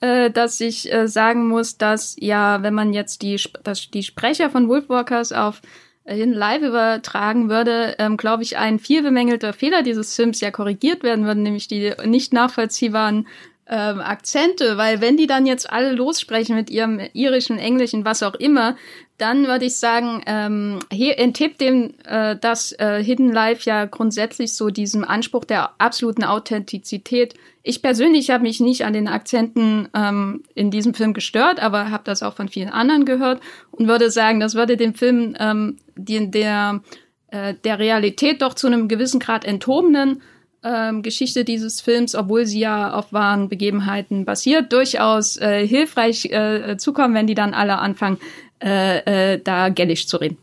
äh, 0.00 0.30
dass 0.30 0.60
ich 0.60 0.92
äh, 0.92 1.08
sagen 1.08 1.48
muss, 1.48 1.78
dass 1.78 2.16
ja, 2.18 2.62
wenn 2.62 2.74
man 2.74 2.92
jetzt 2.92 3.22
die, 3.22 3.40
dass 3.62 3.90
die 3.90 4.02
Sprecher 4.02 4.50
von 4.50 4.68
Wolfwalkers 4.68 5.32
auf 5.32 5.62
hin 6.04 6.32
live 6.32 6.62
übertragen 6.62 7.48
würde, 7.48 7.94
ähm, 7.98 8.16
glaube 8.16 8.42
ich, 8.42 8.58
ein 8.58 8.78
viel 8.78 9.02
bemängelter 9.02 9.52
Fehler 9.52 9.82
dieses 9.82 10.16
Films 10.16 10.40
ja 10.40 10.50
korrigiert 10.50 11.02
werden 11.02 11.24
würde, 11.24 11.40
nämlich 11.40 11.68
die 11.68 11.92
nicht 12.04 12.32
nachvollziehbaren 12.32 13.26
ähm, 13.68 14.00
Akzente, 14.00 14.76
weil 14.76 15.00
wenn 15.00 15.16
die 15.16 15.28
dann 15.28 15.46
jetzt 15.46 15.70
alle 15.70 15.92
lossprechen 15.92 16.56
mit 16.56 16.70
ihrem 16.70 17.00
irischen, 17.12 17.58
englischen, 17.58 18.04
was 18.04 18.22
auch 18.22 18.34
immer, 18.34 18.76
dann 19.22 19.46
würde 19.46 19.66
ich 19.66 19.76
sagen, 19.76 20.20
ähm, 20.26 20.80
enttippt 20.90 21.60
dem, 21.60 21.94
äh, 22.04 22.34
dass 22.36 22.72
äh, 22.72 23.02
Hidden 23.04 23.32
Life 23.32 23.70
ja 23.70 23.84
grundsätzlich 23.84 24.54
so 24.54 24.68
diesem 24.68 25.04
Anspruch 25.04 25.44
der 25.44 25.70
absoluten 25.78 26.24
Authentizität. 26.24 27.34
Ich 27.62 27.82
persönlich 27.82 28.30
habe 28.30 28.42
mich 28.42 28.58
nicht 28.58 28.84
an 28.84 28.92
den 28.92 29.06
Akzenten 29.06 29.88
ähm, 29.94 30.42
in 30.56 30.72
diesem 30.72 30.92
Film 30.92 31.14
gestört, 31.14 31.62
aber 31.62 31.92
habe 31.92 32.02
das 32.04 32.24
auch 32.24 32.34
von 32.34 32.48
vielen 32.48 32.70
anderen 32.70 33.04
gehört 33.04 33.40
und 33.70 33.86
würde 33.86 34.10
sagen, 34.10 34.40
das 34.40 34.56
würde 34.56 34.76
dem 34.76 34.94
Film 34.94 35.36
ähm, 35.38 35.76
die, 35.94 36.28
der, 36.28 36.80
äh, 37.28 37.54
der 37.62 37.78
Realität 37.78 38.42
doch 38.42 38.54
zu 38.54 38.66
einem 38.66 38.88
gewissen 38.88 39.20
Grad 39.20 39.44
enthobenen 39.44 40.20
ähm, 40.64 41.02
Geschichte 41.02 41.44
dieses 41.44 41.80
Films, 41.80 42.14
obwohl 42.14 42.46
sie 42.46 42.60
ja 42.60 42.92
auf 42.92 43.12
wahren 43.12 43.48
Begebenheiten 43.48 44.24
basiert, 44.24 44.72
durchaus 44.72 45.36
äh, 45.36 45.66
hilfreich 45.66 46.26
äh, 46.26 46.76
zukommen, 46.76 47.14
wenn 47.14 47.26
die 47.26 47.34
dann 47.34 47.54
alle 47.54 47.78
anfangen, 47.78 48.18
äh, 48.62 49.34
äh, 49.34 49.40
da 49.42 49.68
gällisch 49.68 50.06
zu 50.06 50.18
reden. 50.18 50.38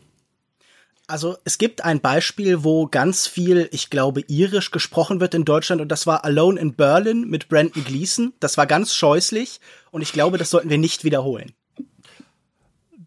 Also 1.06 1.36
es 1.44 1.58
gibt 1.58 1.84
ein 1.84 2.00
Beispiel, 2.00 2.62
wo 2.62 2.86
ganz 2.86 3.26
viel, 3.26 3.68
ich 3.72 3.90
glaube, 3.90 4.22
irisch 4.28 4.70
gesprochen 4.70 5.18
wird 5.20 5.34
in 5.34 5.44
Deutschland 5.44 5.82
und 5.82 5.88
das 5.88 6.06
war 6.06 6.24
Alone 6.24 6.60
in 6.60 6.74
Berlin 6.74 7.28
mit 7.28 7.48
Brandon 7.48 7.82
Gleason. 7.82 8.32
Das 8.38 8.56
war 8.56 8.66
ganz 8.66 8.94
scheußlich 8.94 9.60
und 9.90 10.02
ich 10.02 10.12
glaube, 10.12 10.38
das 10.38 10.50
sollten 10.50 10.70
wir 10.70 10.78
nicht 10.78 11.02
wiederholen. 11.02 11.52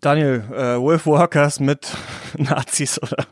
Daniel, 0.02 0.44
äh, 0.52 0.78
Wolf 0.82 1.06
Walkers 1.06 1.62
mit 1.62 1.96
Nazis 2.38 3.02
oder, 3.02 3.26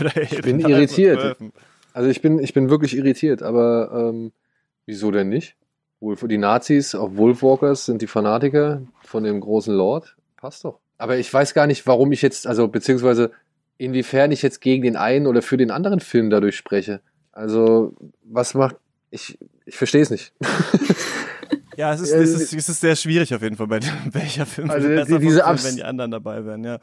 oder 0.00 0.22
Ich 0.22 0.40
bin 0.40 0.60
irritiert. 0.60 1.36
Also 1.92 2.08
ich 2.08 2.22
bin, 2.22 2.38
ich 2.38 2.54
bin 2.54 2.70
wirklich 2.70 2.96
irritiert, 2.96 3.42
aber 3.42 3.90
ähm, 3.92 4.32
wieso 4.86 5.10
denn 5.10 5.28
nicht? 5.28 5.56
Wolf, 6.00 6.24
die 6.26 6.38
Nazis 6.38 6.94
auf 6.94 7.16
Wolfwalkers 7.16 7.84
sind 7.84 8.02
die 8.02 8.06
Fanatiker 8.06 8.82
von 9.02 9.24
dem 9.24 9.40
großen 9.40 9.74
Lord. 9.74 10.16
Passt 10.42 10.64
doch. 10.64 10.80
Aber 10.98 11.18
ich 11.18 11.32
weiß 11.32 11.54
gar 11.54 11.68
nicht, 11.68 11.86
warum 11.86 12.10
ich 12.10 12.20
jetzt, 12.20 12.48
also 12.48 12.66
beziehungsweise 12.66 13.30
inwiefern 13.78 14.32
ich 14.32 14.42
jetzt 14.42 14.60
gegen 14.60 14.82
den 14.82 14.96
einen 14.96 15.28
oder 15.28 15.40
für 15.40 15.56
den 15.56 15.70
anderen 15.70 16.00
Film 16.00 16.30
dadurch 16.30 16.56
spreche. 16.56 17.00
Also, 17.30 17.94
was 18.24 18.54
macht. 18.54 18.74
Ich, 19.10 19.38
ich 19.66 19.76
verstehe 19.76 20.02
es 20.02 20.10
nicht. 20.10 20.32
ja, 21.76 21.94
es 21.94 22.00
ist, 22.00 22.10
es, 22.10 22.30
ist, 22.30 22.52
es 22.54 22.68
ist 22.68 22.80
sehr 22.80 22.96
schwierig 22.96 23.32
auf 23.32 23.42
jeden 23.42 23.54
Fall, 23.54 23.68
bei 23.68 23.78
welcher 24.10 24.44
Film 24.44 24.68
also 24.68 24.88
besser 24.88 25.20
diese 25.20 25.44
wenn 25.44 25.76
die 25.76 25.84
anderen 25.84 26.10
dabei 26.10 26.44
wären, 26.44 26.64
ja. 26.64 26.80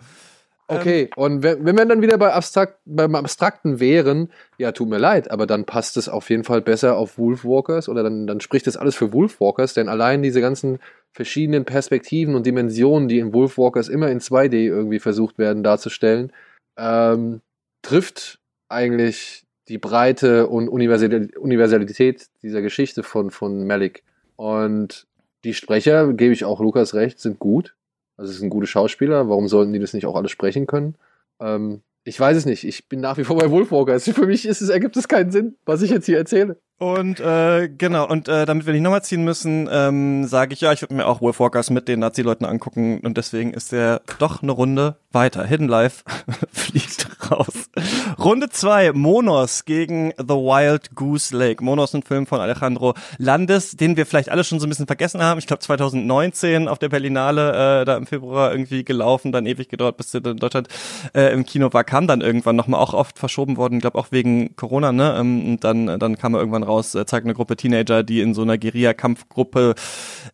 Okay, 0.71 1.01
ähm, 1.01 1.09
und 1.15 1.43
wenn, 1.43 1.65
wenn 1.65 1.77
wir 1.77 1.85
dann 1.85 2.03
wieder 2.03 2.19
bei 2.19 2.31
Abstrakt, 2.31 2.77
beim 2.85 3.15
Abstrakten 3.15 3.79
wären, 3.79 4.29
ja, 4.59 4.71
tut 4.71 4.87
mir 4.87 4.99
leid, 4.99 5.31
aber 5.31 5.47
dann 5.47 5.65
passt 5.65 5.97
es 5.97 6.07
auf 6.07 6.29
jeden 6.29 6.43
Fall 6.43 6.61
besser 6.61 6.95
auf 6.95 7.17
Wolfwalkers 7.17 7.89
oder 7.89 8.03
dann, 8.03 8.27
dann 8.27 8.39
spricht 8.39 8.67
es 8.67 8.77
alles 8.77 8.93
für 8.93 9.11
Wolfwalkers, 9.11 9.73
denn 9.73 9.89
allein 9.89 10.21
diese 10.21 10.41
ganzen 10.41 10.77
verschiedenen 11.11 11.65
Perspektiven 11.65 12.35
und 12.35 12.45
Dimensionen, 12.45 13.07
die 13.07 13.17
in 13.17 13.33
Wolfwalkers 13.33 13.89
immer 13.89 14.11
in 14.11 14.19
2D 14.19 14.53
irgendwie 14.53 14.99
versucht 14.99 15.39
werden 15.39 15.63
darzustellen, 15.63 16.31
ähm, 16.77 17.41
trifft 17.81 18.39
eigentlich 18.69 19.45
die 19.69 19.79
Breite 19.79 20.47
und 20.47 20.69
Universalität 20.69 22.27
dieser 22.43 22.61
Geschichte 22.61 23.01
von, 23.01 23.31
von 23.31 23.65
Malik. 23.65 24.03
Und 24.35 25.07
die 25.43 25.55
Sprecher, 25.55 26.13
gebe 26.13 26.33
ich 26.33 26.45
auch 26.45 26.59
Lukas 26.59 26.93
recht, 26.93 27.19
sind 27.19 27.39
gut. 27.39 27.75
Also 28.19 28.33
es 28.33 28.39
sind 28.39 28.49
gute 28.49 28.67
Schauspieler, 28.67 29.29
warum 29.29 29.47
sollten 29.47 29.71
die 29.71 29.79
das 29.79 29.93
nicht 29.93 30.05
auch 30.05 30.15
alle 30.15 30.27
sprechen 30.27 30.67
können? 30.67 30.95
Ähm, 31.39 31.81
ich 32.03 32.19
weiß 32.19 32.35
es 32.35 32.45
nicht. 32.45 32.65
Ich 32.65 32.89
bin 32.89 32.99
nach 32.99 33.17
wie 33.17 33.23
vor 33.23 33.37
bei 33.37 33.49
Wolfwalker. 33.49 33.93
Also 33.93 34.11
für 34.11 34.25
mich 34.25 34.45
ist 34.45 34.61
es, 34.61 34.67
ergibt 34.67 34.97
es 34.97 35.07
keinen 35.07 35.31
Sinn, 35.31 35.55
was 35.65 35.81
ich 35.81 35.89
jetzt 35.89 36.05
hier 36.05 36.17
erzähle. 36.17 36.57
Und 36.79 37.19
äh, 37.19 37.69
genau, 37.69 38.07
und 38.09 38.27
äh, 38.27 38.45
damit 38.45 38.65
wir 38.65 38.73
nicht 38.73 38.81
nochmal 38.81 39.03
ziehen 39.03 39.23
müssen, 39.23 39.69
ähm, 39.71 40.25
sage 40.25 40.53
ich 40.53 40.61
ja, 40.61 40.73
ich 40.73 40.81
würde 40.81 40.95
mir 40.95 41.05
auch 41.05 41.21
Wolfwalkers 41.21 41.69
mit 41.69 41.87
den 41.87 41.99
Nazi-Leuten 41.99 42.45
angucken 42.45 43.01
und 43.01 43.17
deswegen 43.17 43.53
ist 43.53 43.71
der 43.71 44.01
doch 44.17 44.41
eine 44.41 44.51
Runde 44.51 44.97
weiter. 45.11 45.45
Hidden 45.45 45.67
Life 45.67 46.03
fliegt 46.51 47.08
raus. 47.31 47.69
Runde 48.17 48.49
zwei 48.49 48.91
Monos 48.91 49.65
gegen 49.65 50.11
The 50.17 50.35
Wild 50.35 50.95
Goose 50.95 51.35
Lake. 51.35 51.63
Monos, 51.63 51.93
ein 51.93 52.03
Film 52.03 52.25
von 52.25 52.39
Alejandro 52.39 52.93
Landes, 53.17 53.71
den 53.71 53.97
wir 53.97 54.05
vielleicht 54.05 54.29
alle 54.29 54.43
schon 54.43 54.59
so 54.59 54.65
ein 54.65 54.69
bisschen 54.69 54.87
vergessen 54.87 55.21
haben. 55.21 55.39
Ich 55.39 55.47
glaube 55.47 55.61
2019 55.61 56.67
auf 56.67 56.79
der 56.79 56.89
Berlinale, 56.89 57.81
äh, 57.81 57.85
da 57.85 57.97
im 57.97 58.05
Februar 58.05 58.51
irgendwie 58.51 58.83
gelaufen, 58.83 59.31
dann 59.31 59.45
ewig 59.45 59.69
gedauert, 59.69 59.97
bis 59.97 60.11
der 60.11 60.25
in 60.25 60.37
Deutschland 60.37 60.67
äh, 61.13 61.33
im 61.33 61.45
Kino 61.45 61.71
war, 61.73 61.83
kam 61.83 62.07
dann 62.07 62.21
irgendwann 62.21 62.55
nochmal 62.55 62.79
auch 62.79 62.93
oft 62.93 63.19
verschoben 63.19 63.57
worden, 63.57 63.79
glaube 63.79 63.97
auch 63.97 64.07
wegen 64.11 64.55
Corona, 64.55 64.91
ne? 64.91 65.15
Ähm, 65.19 65.51
und 65.51 65.63
dann, 65.63 65.99
dann 65.99 66.17
kam 66.17 66.33
er 66.33 66.39
irgendwann 66.39 66.63
raus, 66.63 66.95
äh, 66.95 67.05
zeigt 67.05 67.25
eine 67.25 67.33
Gruppe 67.33 67.55
Teenager, 67.55 68.03
die 68.03 68.21
in 68.21 68.33
so 68.33 68.41
einer 68.41 68.57
Guerilla-Kampfgruppe 68.57 69.75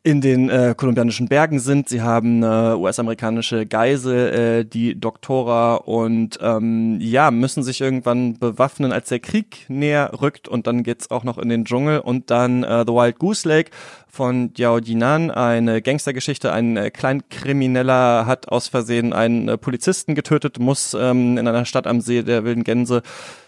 in 0.04 0.22
den 0.22 0.50
äh, 0.50 0.74
kolumbianischen 0.76 1.28
Bergen 1.28 1.60
sind. 1.60 1.90
Sie 1.90 2.02
haben 2.02 2.44
eine 2.44 2.78
US-amerikanische 2.78 3.66
Geisel, 3.66 4.62
äh, 4.62 4.66
die 4.66 5.00
Doktora 5.00 5.76
und 5.76 6.40
ähm, 6.42 6.85
ja, 7.00 7.32
müssen 7.32 7.64
sich 7.64 7.82
irgendwann 7.82 8.38
bewaffnen, 8.38 8.92
als 8.92 9.10
der 9.10 9.20
Krieg 9.20 9.66
näher 9.68 10.12
rückt 10.22 10.48
und 10.48 10.68
dann 10.68 10.84
geht's 10.84 11.12
auch 11.12 11.24
noch 11.24 11.38
in 11.38 11.50
den 11.50 11.66
Dschungel 11.66 12.00
und 12.00 12.32
dann 12.32 12.64
äh, 12.64 12.84
The 12.86 12.94
Wild 12.94 13.20
Goose 13.20 13.48
Lake 13.48 13.72
von 14.08 14.52
Yao 14.56 14.80
Jinan, 14.80 15.30
eine 15.30 15.82
Gangstergeschichte. 15.82 16.52
Ein 16.54 16.78
äh, 16.78 16.90
Kleinkrimineller 16.90 18.26
hat 18.26 18.50
aus 18.50 18.70
Versehen 18.70 19.12
einen 19.14 19.50
äh, 19.50 19.58
Polizisten 19.58 20.16
getötet, 20.16 20.58
muss 20.58 20.94
ähm, 20.94 21.38
in 21.38 21.48
einer 21.48 21.66
Stadt 21.66 21.86
am 21.86 22.02
See 22.02 22.24
der 22.24 22.46
wilden 22.46 22.64
Gänse 22.64 23.04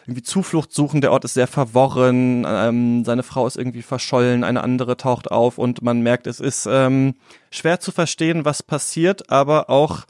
irgendwie 0.06 0.24
Zuflucht 0.24 0.74
suchen. 0.74 1.02
Der 1.02 1.12
Ort 1.12 1.26
ist 1.26 1.36
sehr 1.36 1.48
verworren, 1.48 2.46
ähm, 2.48 3.06
seine 3.06 3.24
Frau 3.24 3.48
ist 3.48 3.58
irgendwie 3.58 3.82
verschollen, 3.82 4.44
eine 4.44 4.64
andere 4.64 4.98
taucht 4.98 5.32
auf 5.32 5.58
und 5.58 5.82
man 5.82 6.02
merkt, 6.02 6.28
es 6.28 6.40
ist 6.40 6.68
ähm, 6.70 7.16
schwer 7.50 7.80
zu 7.80 7.92
verstehen, 7.92 8.46
was 8.46 8.62
passiert, 8.62 9.30
aber 9.32 9.70
auch 9.70 10.06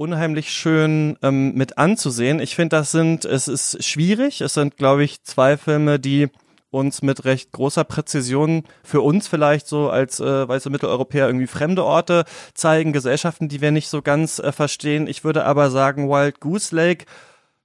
unheimlich 0.00 0.50
schön 0.50 1.18
ähm, 1.22 1.52
mit 1.54 1.76
anzusehen. 1.76 2.40
Ich 2.40 2.54
finde, 2.54 2.76
das 2.76 2.90
sind, 2.90 3.26
es 3.26 3.48
ist 3.48 3.84
schwierig. 3.84 4.40
Es 4.40 4.54
sind, 4.54 4.78
glaube 4.78 5.04
ich, 5.04 5.22
zwei 5.24 5.58
Filme, 5.58 6.00
die 6.00 6.30
uns 6.70 7.02
mit 7.02 7.26
recht 7.26 7.52
großer 7.52 7.84
Präzision 7.84 8.62
für 8.82 9.02
uns 9.02 9.28
vielleicht 9.28 9.66
so 9.66 9.90
als 9.90 10.18
äh, 10.18 10.48
weiße 10.48 10.70
Mitteleuropäer 10.70 11.26
irgendwie 11.26 11.46
fremde 11.46 11.84
Orte 11.84 12.24
zeigen, 12.54 12.94
Gesellschaften, 12.94 13.48
die 13.48 13.60
wir 13.60 13.72
nicht 13.72 13.90
so 13.90 14.00
ganz 14.00 14.38
äh, 14.38 14.52
verstehen. 14.52 15.06
Ich 15.06 15.22
würde 15.22 15.44
aber 15.44 15.70
sagen, 15.70 16.08
Wild 16.08 16.40
Goose 16.40 16.74
Lake 16.74 17.04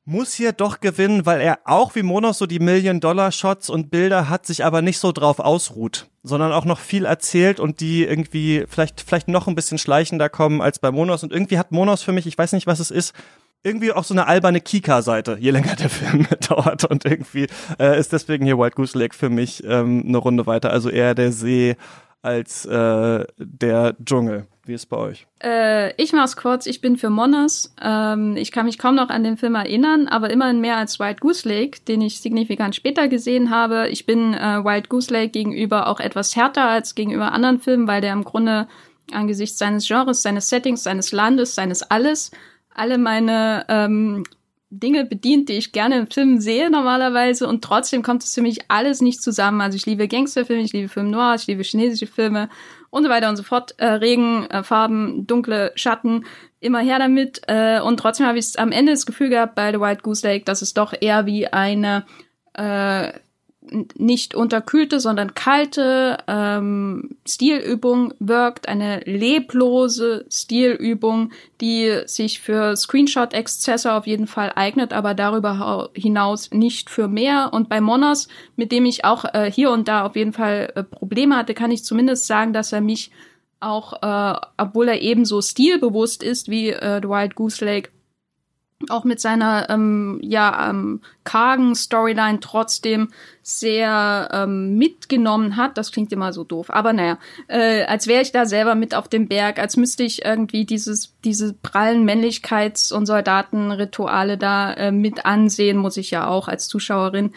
muss 0.05 0.33
hier 0.33 0.53
doch 0.53 0.79
gewinnen, 0.79 1.25
weil 1.25 1.41
er 1.41 1.59
auch 1.65 1.95
wie 1.95 2.03
Monos 2.03 2.37
so 2.37 2.45
die 2.45 2.59
Million-Dollar-Shots 2.59 3.71
und 3.71 3.89
Bilder 3.89 4.29
hat, 4.29 4.45
sich 4.45 4.63
aber 4.63 4.83
nicht 4.83 4.99
so 4.99 5.11
drauf 5.11 5.39
ausruht, 5.39 6.07
sondern 6.21 6.51
auch 6.51 6.65
noch 6.65 6.79
viel 6.79 7.05
erzählt 7.05 7.59
und 7.59 7.79
die 7.79 8.03
irgendwie 8.03 8.65
vielleicht, 8.69 9.01
vielleicht 9.01 9.27
noch 9.27 9.47
ein 9.47 9.55
bisschen 9.55 9.79
schleichender 9.79 10.29
kommen 10.29 10.61
als 10.61 10.77
bei 10.77 10.91
Monos. 10.91 11.23
Und 11.23 11.33
irgendwie 11.33 11.57
hat 11.57 11.71
Monos 11.71 12.03
für 12.03 12.11
mich, 12.11 12.27
ich 12.27 12.37
weiß 12.37 12.53
nicht, 12.53 12.67
was 12.67 12.79
es 12.79 12.91
ist, 12.91 13.15
irgendwie 13.63 13.91
auch 13.91 14.03
so 14.03 14.13
eine 14.13 14.27
alberne 14.27 14.61
Kika-Seite, 14.61 15.37
je 15.39 15.49
länger 15.49 15.75
der 15.75 15.89
Film 15.89 16.27
dauert 16.47 16.85
und 16.85 17.03
irgendwie 17.03 17.47
äh, 17.79 17.99
ist 17.99 18.13
deswegen 18.13 18.45
hier 18.45 18.59
Wild 18.59 18.75
Goose 18.75 18.97
Lake 18.97 19.15
für 19.15 19.31
mich 19.31 19.63
ähm, 19.63 20.03
eine 20.07 20.17
Runde 20.17 20.45
weiter, 20.45 20.69
also 20.69 20.89
eher 20.89 21.15
der 21.15 21.31
See 21.31 21.75
als 22.25 22.65
äh, 22.65 23.25
der 23.37 23.95
Dschungel. 24.03 24.47
Wie 24.65 24.73
ist 24.73 24.81
es 24.81 24.85
bei 24.87 24.97
euch? 24.97 25.27
Äh, 25.43 25.93
ich 26.01 26.11
mach's 26.11 26.35
kurz. 26.35 26.65
Ich 26.65 26.81
bin 26.81 26.97
für 26.97 27.11
Monas. 27.11 27.75
Ähm, 27.79 28.35
ich 28.35 28.51
kann 28.51 28.65
mich 28.65 28.79
kaum 28.79 28.95
noch 28.95 29.09
an 29.09 29.23
den 29.23 29.37
Film 29.37 29.53
erinnern, 29.53 30.07
aber 30.07 30.31
immerhin 30.31 30.59
mehr 30.59 30.77
als 30.77 30.99
Wild 30.99 31.21
Goose 31.21 31.47
Lake, 31.47 31.81
den 31.87 32.01
ich 32.01 32.19
signifikant 32.19 32.75
später 32.75 33.07
gesehen 33.07 33.51
habe. 33.51 33.89
Ich 33.89 34.07
bin 34.07 34.33
äh, 34.33 34.63
Wild 34.63 34.89
Goose 34.89 35.13
Lake 35.13 35.29
gegenüber 35.29 35.87
auch 35.87 35.99
etwas 35.99 36.35
härter 36.35 36.67
als 36.67 36.95
gegenüber 36.95 37.31
anderen 37.31 37.59
Filmen, 37.59 37.87
weil 37.87 38.01
der 38.01 38.13
im 38.13 38.23
Grunde 38.23 38.67
angesichts 39.11 39.59
seines 39.59 39.87
Genres, 39.87 40.23
seines 40.23 40.49
Settings, 40.49 40.81
seines 40.81 41.11
Landes, 41.11 41.53
seines 41.53 41.83
alles, 41.83 42.31
alle 42.73 42.97
meine 42.97 43.65
ähm, 43.69 44.23
Dinge 44.69 45.05
bedient, 45.05 45.47
die 45.49 45.53
ich 45.53 45.71
gerne 45.71 45.99
in 45.99 46.07
Filmen 46.07 46.41
sehe 46.41 46.69
normalerweise 46.69 47.47
und 47.47 47.63
trotzdem 47.63 48.01
kommt 48.01 48.23
es 48.23 48.33
für 48.33 48.41
mich 48.41 48.59
alles 48.67 49.01
nicht 49.01 49.21
zusammen. 49.21 49.61
Also 49.61 49.75
ich 49.75 49.85
liebe 49.85 50.07
Gangsterfilme, 50.07 50.63
ich 50.63 50.73
liebe 50.73 50.89
Film 50.89 51.11
Noir, 51.11 51.35
ich 51.35 51.47
liebe 51.47 51.63
chinesische 51.63 52.07
Filme 52.07 52.49
und 52.89 53.03
so 53.03 53.09
weiter 53.09 53.29
und 53.29 53.35
so 53.35 53.43
fort. 53.43 53.75
Äh, 53.77 53.85
Regen, 53.85 54.45
äh, 54.49 54.63
Farben, 54.63 55.27
dunkle 55.27 55.71
Schatten, 55.75 56.25
immer 56.59 56.79
her 56.79 56.99
damit. 56.99 57.41
Äh, 57.47 57.79
und 57.79 57.99
trotzdem 57.99 58.25
habe 58.25 58.39
ich 58.39 58.59
am 58.59 58.71
Ende 58.71 58.91
das 58.91 59.05
Gefühl 59.05 59.29
gehabt 59.29 59.55
bei 59.55 59.71
The 59.71 59.79
White 59.79 60.01
Goose 60.01 60.27
Lake, 60.27 60.45
dass 60.45 60.61
es 60.61 60.73
doch 60.73 60.93
eher 60.99 61.25
wie 61.25 61.47
eine 61.47 62.05
äh, 62.53 63.11
nicht 63.97 64.35
unterkühlte, 64.35 64.99
sondern 64.99 65.33
kalte 65.33 66.17
ähm, 66.27 67.15
Stilübung 67.27 68.13
wirkt, 68.19 68.67
eine 68.67 68.99
leblose 69.01 70.25
Stilübung, 70.29 71.31
die 71.61 72.01
sich 72.05 72.41
für 72.41 72.75
Screenshot-Exzesse 72.75 73.93
auf 73.93 74.07
jeden 74.07 74.27
Fall 74.27 74.51
eignet, 74.55 74.93
aber 74.93 75.13
darüber 75.13 75.89
hinaus 75.93 76.51
nicht 76.51 76.89
für 76.89 77.07
mehr. 77.07 77.49
Und 77.53 77.69
bei 77.69 77.81
Monos, 77.81 78.27
mit 78.55 78.71
dem 78.71 78.85
ich 78.85 79.05
auch 79.05 79.25
äh, 79.33 79.51
hier 79.51 79.71
und 79.71 79.87
da 79.87 80.05
auf 80.05 80.15
jeden 80.15 80.33
Fall 80.33 80.71
äh, 80.75 80.83
Probleme 80.83 81.35
hatte, 81.35 81.53
kann 81.53 81.71
ich 81.71 81.83
zumindest 81.83 82.27
sagen, 82.27 82.53
dass 82.53 82.71
er 82.71 82.81
mich 82.81 83.11
auch, 83.59 83.93
äh, 84.01 84.39
obwohl 84.57 84.89
er 84.89 85.01
ebenso 85.01 85.41
stilbewusst 85.41 86.23
ist 86.23 86.49
wie 86.49 86.69
äh, 86.69 87.01
The 87.01 87.09
Wild 87.09 87.35
Goose 87.35 87.65
Lake, 87.65 87.89
auch 88.89 89.05
mit 89.05 89.21
seiner 89.21 89.69
ähm, 89.69 90.19
ja 90.21 90.69
ähm, 90.69 91.01
kargen 91.23 91.75
Storyline 91.75 92.39
trotzdem 92.41 93.09
sehr 93.41 94.29
ähm, 94.33 94.77
mitgenommen 94.77 95.55
hat. 95.55 95.77
Das 95.77 95.91
klingt 95.91 96.11
immer 96.11 96.33
so 96.33 96.43
doof, 96.43 96.69
aber 96.69 96.91
naja, 96.91 97.17
äh, 97.47 97.83
als 97.85 98.07
wäre 98.07 98.21
ich 98.21 98.31
da 98.31 98.45
selber 98.45 98.75
mit 98.75 98.93
auf 98.93 99.07
dem 99.07 99.27
Berg, 99.27 99.59
als 99.59 99.77
müsste 99.77 100.03
ich 100.03 100.25
irgendwie 100.25 100.65
dieses 100.65 101.15
diese 101.23 101.53
prallen 101.53 102.07
Männlichkeits- 102.07 102.93
und 102.93 103.05
Soldatenrituale 103.05 104.37
da 104.37 104.73
äh, 104.73 104.91
mit 104.91 105.25
ansehen, 105.25 105.77
muss 105.77 105.97
ich 105.97 106.11
ja 106.11 106.27
auch 106.27 106.47
als 106.49 106.67
Zuschauerin. 106.67 107.31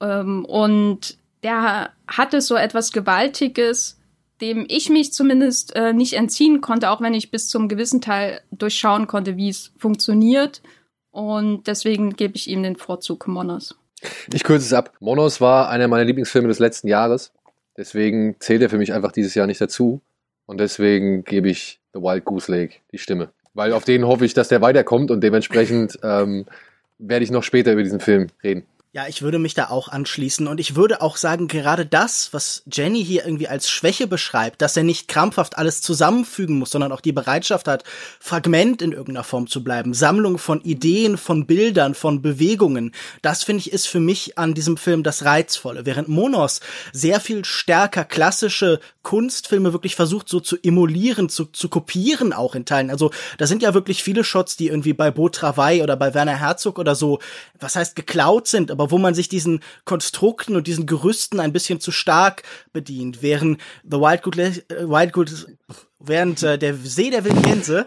Ähm, 0.00 0.44
und 0.44 1.18
der 1.42 1.90
hatte 2.06 2.40
so 2.40 2.54
etwas 2.54 2.92
Gewaltiges, 2.92 3.98
dem 4.40 4.64
ich 4.68 4.90
mich 4.90 5.12
zumindest 5.12 5.74
äh, 5.74 5.92
nicht 5.92 6.14
entziehen 6.14 6.60
konnte, 6.60 6.90
auch 6.90 7.00
wenn 7.00 7.14
ich 7.14 7.30
bis 7.30 7.48
zum 7.48 7.68
gewissen 7.68 8.00
Teil 8.00 8.40
durchschauen 8.52 9.06
konnte, 9.06 9.36
wie 9.36 9.48
es 9.48 9.72
funktioniert 9.76 10.62
und 11.14 11.68
deswegen 11.68 12.16
gebe 12.16 12.34
ich 12.34 12.50
ihm 12.50 12.64
den 12.64 12.74
Vorzug 12.74 13.28
Monos. 13.28 13.76
Ich 14.32 14.42
kürze 14.42 14.66
es 14.66 14.72
ab. 14.72 14.92
Monos 14.98 15.40
war 15.40 15.68
einer 15.68 15.86
meiner 15.86 16.04
Lieblingsfilme 16.04 16.48
des 16.48 16.58
letzten 16.58 16.88
Jahres. 16.88 17.32
Deswegen 17.76 18.34
zählt 18.40 18.62
er 18.62 18.68
für 18.68 18.78
mich 18.78 18.92
einfach 18.92 19.12
dieses 19.12 19.32
Jahr 19.36 19.46
nicht 19.46 19.60
dazu. 19.60 20.00
Und 20.46 20.58
deswegen 20.58 21.22
gebe 21.22 21.48
ich 21.48 21.78
The 21.92 22.00
Wild 22.00 22.24
Goose 22.24 22.50
Lake 22.50 22.78
die 22.90 22.98
Stimme. 22.98 23.30
Weil 23.54 23.72
auf 23.72 23.84
den 23.84 24.04
hoffe 24.04 24.24
ich, 24.24 24.34
dass 24.34 24.48
der 24.48 24.60
weiterkommt 24.60 25.12
und 25.12 25.22
dementsprechend 25.22 26.00
ähm, 26.02 26.46
werde 26.98 27.24
ich 27.24 27.30
noch 27.30 27.44
später 27.44 27.72
über 27.72 27.84
diesen 27.84 28.00
Film 28.00 28.26
reden. 28.42 28.66
Ja, 28.94 29.08
ich 29.08 29.22
würde 29.22 29.40
mich 29.40 29.54
da 29.54 29.70
auch 29.70 29.88
anschließen 29.88 30.46
und 30.46 30.60
ich 30.60 30.76
würde 30.76 31.02
auch 31.02 31.16
sagen, 31.16 31.48
gerade 31.48 31.84
das, 31.84 32.32
was 32.32 32.62
Jenny 32.72 33.04
hier 33.04 33.24
irgendwie 33.24 33.48
als 33.48 33.68
Schwäche 33.68 34.06
beschreibt, 34.06 34.62
dass 34.62 34.76
er 34.76 34.84
nicht 34.84 35.08
krampfhaft 35.08 35.58
alles 35.58 35.82
zusammenfügen 35.82 36.60
muss, 36.60 36.70
sondern 36.70 36.92
auch 36.92 37.00
die 37.00 37.10
Bereitschaft 37.10 37.66
hat, 37.66 37.82
Fragment 38.20 38.82
in 38.82 38.92
irgendeiner 38.92 39.24
Form 39.24 39.48
zu 39.48 39.64
bleiben, 39.64 39.94
Sammlung 39.94 40.38
von 40.38 40.60
Ideen, 40.60 41.16
von 41.16 41.44
Bildern, 41.44 41.96
von 41.96 42.22
Bewegungen, 42.22 42.94
das 43.20 43.42
finde 43.42 43.62
ich 43.62 43.72
ist 43.72 43.88
für 43.88 43.98
mich 43.98 44.38
an 44.38 44.54
diesem 44.54 44.76
Film 44.76 45.02
das 45.02 45.24
Reizvolle. 45.24 45.86
Während 45.86 46.06
Monos 46.06 46.60
sehr 46.92 47.18
viel 47.18 47.44
stärker 47.44 48.04
klassische 48.04 48.78
Kunstfilme 49.02 49.72
wirklich 49.72 49.96
versucht 49.96 50.28
so 50.28 50.38
zu 50.38 50.56
emulieren, 50.62 51.28
zu, 51.28 51.46
zu 51.46 51.68
kopieren 51.68 52.32
auch 52.32 52.54
in 52.54 52.64
Teilen. 52.64 52.90
Also 52.90 53.10
da 53.38 53.48
sind 53.48 53.60
ja 53.60 53.74
wirklich 53.74 54.04
viele 54.04 54.22
Shots, 54.22 54.56
die 54.56 54.68
irgendwie 54.68 54.92
bei 54.92 55.10
Beau 55.10 55.28
Travail 55.28 55.82
oder 55.82 55.96
bei 55.96 56.14
Werner 56.14 56.38
Herzog 56.38 56.78
oder 56.78 56.94
so, 56.94 57.18
was 57.58 57.74
heißt 57.74 57.96
geklaut 57.96 58.46
sind, 58.46 58.70
aber 58.70 58.83
aber 58.84 58.90
wo 58.90 58.98
man 58.98 59.14
sich 59.14 59.30
diesen 59.30 59.60
Konstrukten 59.86 60.56
und 60.56 60.66
diesen 60.66 60.84
Gerüsten 60.84 61.40
ein 61.40 61.54
bisschen 61.54 61.80
zu 61.80 61.90
stark 61.90 62.42
bedient, 62.74 63.22
während 63.22 63.58
The 63.82 63.96
Wild 63.96 64.22
Good, 64.22 64.36
äh, 64.36 64.62
Wild 64.86 65.14
Good 65.14 65.46
während 66.06 66.42
äh, 66.42 66.58
der 66.58 66.74
See 66.74 67.10
der 67.10 67.24
wilden 67.24 67.42
Gänse 67.42 67.86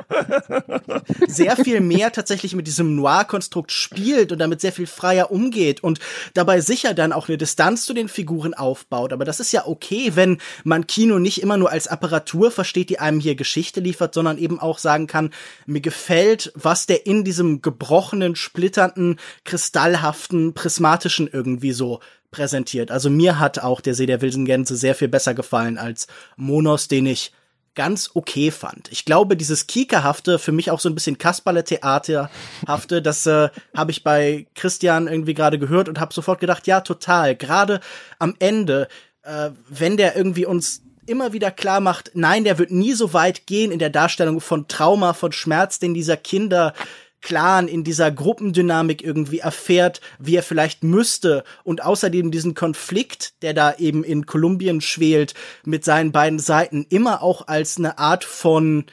sehr 1.28 1.55
viel 1.55 1.82
mehr 1.82 2.11
tatsächlich 2.11 2.55
mit 2.55 2.68
diesem 2.68 2.95
Noir-Konstrukt 2.95 3.72
spielt 3.72 4.32
und 4.32 4.39
damit 4.39 4.61
sehr 4.61 4.72
viel 4.72 4.88
freier 4.88 5.32
umgeht 5.32 5.84
und 5.84 5.99
dabei 6.34 6.61
sicher 6.61 6.93
dann 6.93 7.13
auch 7.13 7.28
eine 7.28 7.38
Distanz 7.38 7.86
zu 7.86 7.93
den 7.93 8.09
Figuren 8.09 8.53
aufbaut. 8.53 9.13
Aber 9.13 9.26
das 9.26 9.39
ist 9.39 9.51
ja 9.51 9.65
okay, 9.65 10.11
wenn 10.15 10.39
man 10.63 10.88
Kino 10.88 11.20
nicht 11.20 11.41
immer 11.41 11.57
nur 11.57 11.72
als 11.72 11.88
Apparatur 11.88 12.51
versteht, 12.51 12.89
die 12.89 12.99
einem 12.99 13.20
hier 13.20 13.36
Geschichte 13.36 13.80
liefert, 13.80 14.13
sondern 14.13 14.38
eben 14.38 14.59
auch 14.59 14.80
sagen 14.80 15.07
kann, 15.07 15.32
mir 15.65 15.82
gefällt, 15.82 16.51
was 16.55 16.86
der 16.86 17.05
in 17.05 17.24
diesem 17.24 17.61
gebrochenen, 17.61 18.36
splitternden, 18.36 19.20
kristallhaften, 19.43 20.53
prismatischen 20.53 21.30
irgendwie 21.32 21.72
so 21.72 21.99
präsentiert. 22.32 22.91
Also 22.91 23.09
mir 23.09 23.39
hat 23.39 23.59
auch 23.59 23.82
der 23.82 23.93
See 23.93 24.05
der 24.05 24.22
wilden 24.22 24.45
Gänse 24.45 24.76
sehr 24.76 24.95
viel 24.95 25.07
besser 25.07 25.34
gefallen 25.34 25.78
als 25.78 26.07
Monos, 26.36 26.88
den 26.88 27.05
ich 27.05 27.32
ganz 27.78 28.09
okay 28.15 28.49
fand. 28.49 28.91
Ich 28.91 29.05
glaube, 29.05 29.38
dieses 29.38 29.67
Kiekerhafte, 29.67 30.39
für 30.39 30.51
mich 30.51 30.71
auch 30.71 30.80
so 30.80 30.89
ein 30.89 30.95
bisschen 30.95 31.19
Kasperle-Theaterhafte, 31.19 33.01
das 33.03 33.25
äh, 33.28 33.49
habe 33.75 33.91
ich 33.91 34.03
bei 34.03 34.47
Christian 34.55 35.07
irgendwie 35.07 35.36
gerade 35.36 35.59
gehört 35.59 35.88
und 35.88 35.99
habe 35.99 36.13
sofort 36.13 36.39
gedacht, 36.39 36.65
ja, 36.65 36.82
total. 36.82 37.36
Gerade 37.36 37.80
am 38.17 38.36
Ende, 38.39 38.88
äh, 39.21 39.51
wenn 39.69 39.95
der 39.95 40.15
irgendwie 40.15 40.47
uns 40.47 40.82
immer 41.05 41.34
wieder 41.34 41.51
klar 41.51 41.80
macht, 41.80 42.11
nein, 42.15 42.43
der 42.43 42.57
wird 42.57 42.71
nie 42.71 42.93
so 42.93 43.13
weit 43.13 43.45
gehen 43.45 43.71
in 43.71 43.80
der 43.80 43.91
Darstellung 43.91 44.41
von 44.41 44.67
Trauma, 44.67 45.13
von 45.13 45.32
Schmerz, 45.32 45.78
den 45.78 45.93
dieser 45.93 46.17
Kinder 46.17 46.73
Clan 47.22 47.68
in 47.68 47.84
dieser 47.84 48.11
Gruppendynamik 48.11 49.03
irgendwie 49.03 49.39
erfährt, 49.39 50.01
wie 50.20 50.36
er 50.36 50.43
vielleicht 50.43 50.84
müsste 50.84 51.43
und 51.63 51.84
außerdem 51.84 52.32
diesen 52.32 52.53
Konflikt, 52.53 53.41
der 53.41 53.53
da 53.53 53.74
eben 53.76 54.03
in 54.03 54.26
Kolumbien 54.26 54.82
schwelt, 54.82 55.34
mit 55.65 55.84
seinen 55.84 56.11
beiden 56.11 56.39
Seiten 56.39 56.86
immer 56.89 57.22
auch 57.22 57.47
als 57.47 57.78
eine 57.78 57.97
Art 57.97 58.24
von 58.24 58.86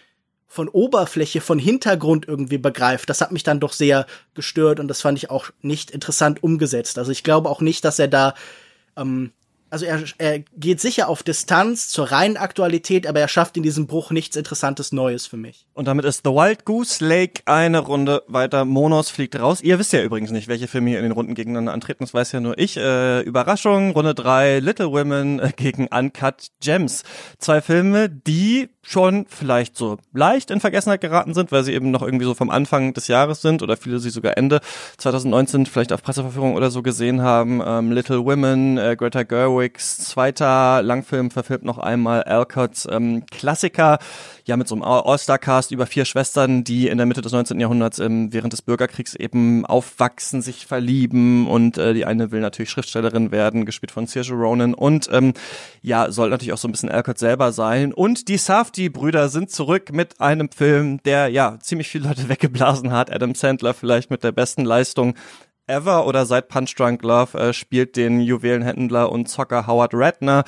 von 0.55 0.69
Oberfläche, 0.69 1.41
von 1.41 1.59
Hintergrund 1.59 2.29
irgendwie 2.29 2.59
begreift. 2.59 3.11
Das 3.11 3.21
hat 3.21 3.33
mich 3.33 3.43
dann 3.43 3.59
doch 3.59 3.73
sehr 3.73 4.07
gestört 4.35 4.79
und 4.79 4.87
das 4.87 5.01
fand 5.01 5.19
ich 5.19 5.29
auch 5.29 5.51
nicht 5.63 5.91
interessant 5.91 6.45
umgesetzt. 6.45 6.97
Also 6.97 7.11
ich 7.11 7.25
glaube 7.25 7.51
auch 7.51 7.61
nicht, 7.61 7.85
dass 7.85 7.99
er 7.99 8.07
da 8.07 8.35
ähm, 8.97 9.33
also 9.75 9.87
er, 9.87 10.05
er 10.19 10.39
geht 10.57 10.81
sicher 10.81 11.09
auf 11.09 11.25
Distanz 11.25 11.89
zur 11.89 12.13
reinen 12.13 12.37
Aktualität, 12.37 13.09
aber 13.09 13.19
er 13.19 13.27
schafft 13.27 13.57
in 13.57 13.65
diesem 13.65 13.89
Bruch 13.89 14.13
nichts 14.13 14.37
Interessantes 14.37 14.93
Neues 14.93 15.27
für 15.27 15.37
mich. 15.37 15.67
Und 15.75 15.89
damit 15.89 16.05
ist 16.05 16.23
The 16.25 16.31
Wild 16.31 16.65
Goose 16.65 17.05
Lake 17.05 17.43
eine 17.47 17.81
Runde 17.81 18.23
weiter. 18.29 18.65
Monos 18.65 19.11
fliegt 19.11 19.39
raus. 19.39 19.61
Ihr 19.61 19.81
wisst 19.81 19.93
ja 19.93 20.01
übrigens 20.01 20.31
nicht, 20.31 20.47
welche 20.47 20.69
Filme 20.69 20.91
hier 20.91 21.01
in 21.01 21.05
den 21.05 21.13
Runden 21.13 21.35
gegeneinander 21.35 21.73
antreten. 21.73 22.05
Das 22.05 22.15
weiß 22.15 22.31
ja 22.31 22.41
nur 22.41 22.57
ich. 22.57 22.77
Äh, 22.77 23.23
Überraschung, 23.23 23.91
Runde 23.91 24.15
drei, 24.15 24.61
Little 24.61 24.93
Women 24.93 25.41
äh, 25.41 25.51
gegen 25.57 25.89
Uncut 25.89 26.47
Gems. 26.61 27.03
Zwei 27.39 27.61
Filme, 27.61 28.09
die 28.09 28.69
schon 28.85 29.27
vielleicht 29.29 29.77
so 29.77 29.99
leicht 30.13 30.51
in 30.51 30.61
Vergessenheit 30.61 31.01
geraten 31.01 31.35
sind, 31.35 31.51
weil 31.51 31.65
sie 31.65 31.73
eben 31.73 31.91
noch 31.91 32.03
irgendwie 32.03 32.25
so 32.25 32.35
vom 32.35 32.51
Anfang 32.51 32.95
des 32.95 33.09
Jahres 33.09 33.43
sind 33.43 33.63
oder 33.63 33.77
viele 33.77 33.99
sie 33.99 34.11
sogar 34.11 34.37
Ende 34.37 34.61
2019 34.99 35.67
vielleicht 35.67 35.93
auf 35.93 36.03
Presseverführung 36.03 36.55
oder 36.55 36.71
so 36.71 36.83
gesehen 36.83 37.23
haben. 37.23 37.63
Ähm, 37.65 37.93
Little 37.93 38.25
Women, 38.25 38.79
äh, 38.79 38.95
Greta 38.97 39.23
Gerwigs 39.23 39.99
zweiter 39.99 40.83
Langfilm 40.83 41.31
verfilmt 41.31 41.65
noch 41.65 41.79
einmal 41.79 42.23
Alcott's 42.23 42.87
ähm, 42.91 43.25
Klassiker 43.31 43.99
ja 44.45 44.57
mit 44.57 44.69
so 44.69 44.75
einem 44.75 44.83
All-Star-Cast 44.85 45.71
über 45.71 45.87
vier 45.87 46.05
Schwestern, 46.05 46.65
die 46.65 46.89
in 46.89 46.99
der 46.99 47.07
Mitte 47.07 47.23
des 47.23 47.33
19. 47.33 47.59
Jahrhunderts 47.59 47.99
ähm, 47.99 48.33
während 48.33 48.53
des 48.53 48.63
Bürgerkriegs 48.63 49.15
eben 49.15 49.65
aufwachsen, 49.65 50.43
sich 50.43 50.67
verlieben 50.67 51.47
und 51.47 51.79
äh, 51.79 51.95
die 51.95 52.05
eine 52.05 52.31
will 52.31 52.41
natürlich 52.41 52.71
Schriftstellerin 52.71 53.31
werden, 53.31 53.65
gespielt 53.65 53.91
von 53.91 54.07
Saoirse 54.07 54.35
Ronan 54.35 54.75
und 54.75 55.09
ähm, 55.13 55.33
ja, 55.83 56.11
soll 56.11 56.31
natürlich 56.31 56.53
auch 56.53 56.59
so 56.59 56.69
ein 56.69 56.73
bisschen 56.73 56.91
Alcott 56.91 57.19
selber 57.19 57.53
sein 57.53 57.93
und 57.93 58.29
die 58.29 58.39
Safdie-Brüder 58.39 59.29
sind 59.29 59.51
zurück 59.51 59.93
mit 59.93 60.21
einem 60.21 60.51
Film, 60.51 61.03
der 61.05 61.29
ja 61.29 61.59
ziemlich 61.61 61.89
viele 61.89 62.09
Leute 62.09 62.29
weggeblasen 62.29 62.93
hat, 62.93 63.11
Adam 63.11 63.35
Sandler 63.35 63.75
vielleicht 63.75 64.11
mit 64.11 64.25
der 64.25 64.33
besten 64.33 64.65
Leistung 64.65 65.15
ever 65.67 66.07
oder 66.07 66.27
seit 66.27 66.49
Punch 66.49 66.75
Drunk 66.77 67.03
Love 67.03 67.39
äh, 67.39 67.53
spielt 67.53 67.97
den 67.97 68.21
Juwelenhändler 68.21 69.11
und 69.11 69.29
Zocker 69.29 69.67
Howard 69.67 69.93
Ratner 69.95 70.45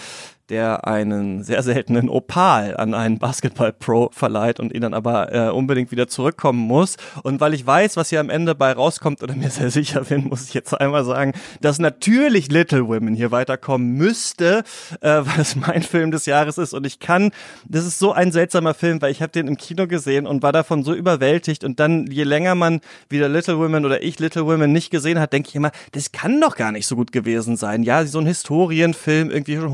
der 0.48 0.86
einen 0.86 1.42
sehr 1.42 1.62
seltenen 1.62 2.08
Opal 2.08 2.76
an 2.76 2.94
einen 2.94 3.18
Basketball-Pro 3.18 4.10
verleiht 4.12 4.60
und 4.60 4.72
ihn 4.72 4.82
dann 4.82 4.94
aber 4.94 5.32
äh, 5.32 5.50
unbedingt 5.50 5.90
wieder 5.90 6.06
zurückkommen 6.06 6.60
muss. 6.60 6.96
Und 7.22 7.40
weil 7.40 7.54
ich 7.54 7.66
weiß, 7.66 7.96
was 7.96 8.10
hier 8.10 8.20
am 8.20 8.30
Ende 8.30 8.54
bei 8.54 8.72
rauskommt 8.72 9.22
oder 9.22 9.34
mir 9.34 9.50
sehr 9.56 9.70
sicher 9.70 10.02
bin, 10.04 10.24
muss 10.24 10.44
ich 10.44 10.54
jetzt 10.54 10.72
einmal 10.72 11.04
sagen, 11.04 11.32
dass 11.60 11.78
natürlich 11.78 12.50
Little 12.50 12.86
Women 12.86 13.14
hier 13.14 13.30
weiterkommen 13.30 13.94
müsste, 13.94 14.62
äh, 15.00 15.08
weil 15.08 15.40
es 15.40 15.56
mein 15.56 15.82
Film 15.82 16.10
des 16.10 16.26
Jahres 16.26 16.58
ist. 16.58 16.74
Und 16.74 16.86
ich 16.86 17.00
kann, 17.00 17.32
das 17.68 17.84
ist 17.84 17.98
so 17.98 18.12
ein 18.12 18.30
seltsamer 18.30 18.74
Film, 18.74 19.02
weil 19.02 19.10
ich 19.10 19.22
habe 19.22 19.32
den 19.32 19.48
im 19.48 19.56
Kino 19.56 19.86
gesehen 19.86 20.26
und 20.26 20.42
war 20.42 20.52
davon 20.52 20.84
so 20.84 20.94
überwältigt. 20.94 21.64
Und 21.64 21.80
dann, 21.80 22.06
je 22.06 22.24
länger 22.24 22.54
man 22.54 22.80
wieder 23.08 23.28
Little 23.28 23.58
Women 23.58 23.84
oder 23.84 24.02
ich 24.02 24.18
Little 24.20 24.46
Women 24.46 24.72
nicht 24.72 24.90
gesehen 24.90 25.18
hat, 25.18 25.32
denke 25.32 25.48
ich 25.48 25.56
immer, 25.56 25.72
das 25.92 26.12
kann 26.12 26.40
doch 26.40 26.56
gar 26.56 26.70
nicht 26.70 26.86
so 26.86 26.94
gut 26.94 27.10
gewesen 27.10 27.56
sein. 27.56 27.82
Ja, 27.82 28.04
so 28.06 28.20
ein 28.20 28.26
Historienfilm, 28.26 29.30
irgendwie 29.30 29.56
schon 29.56 29.72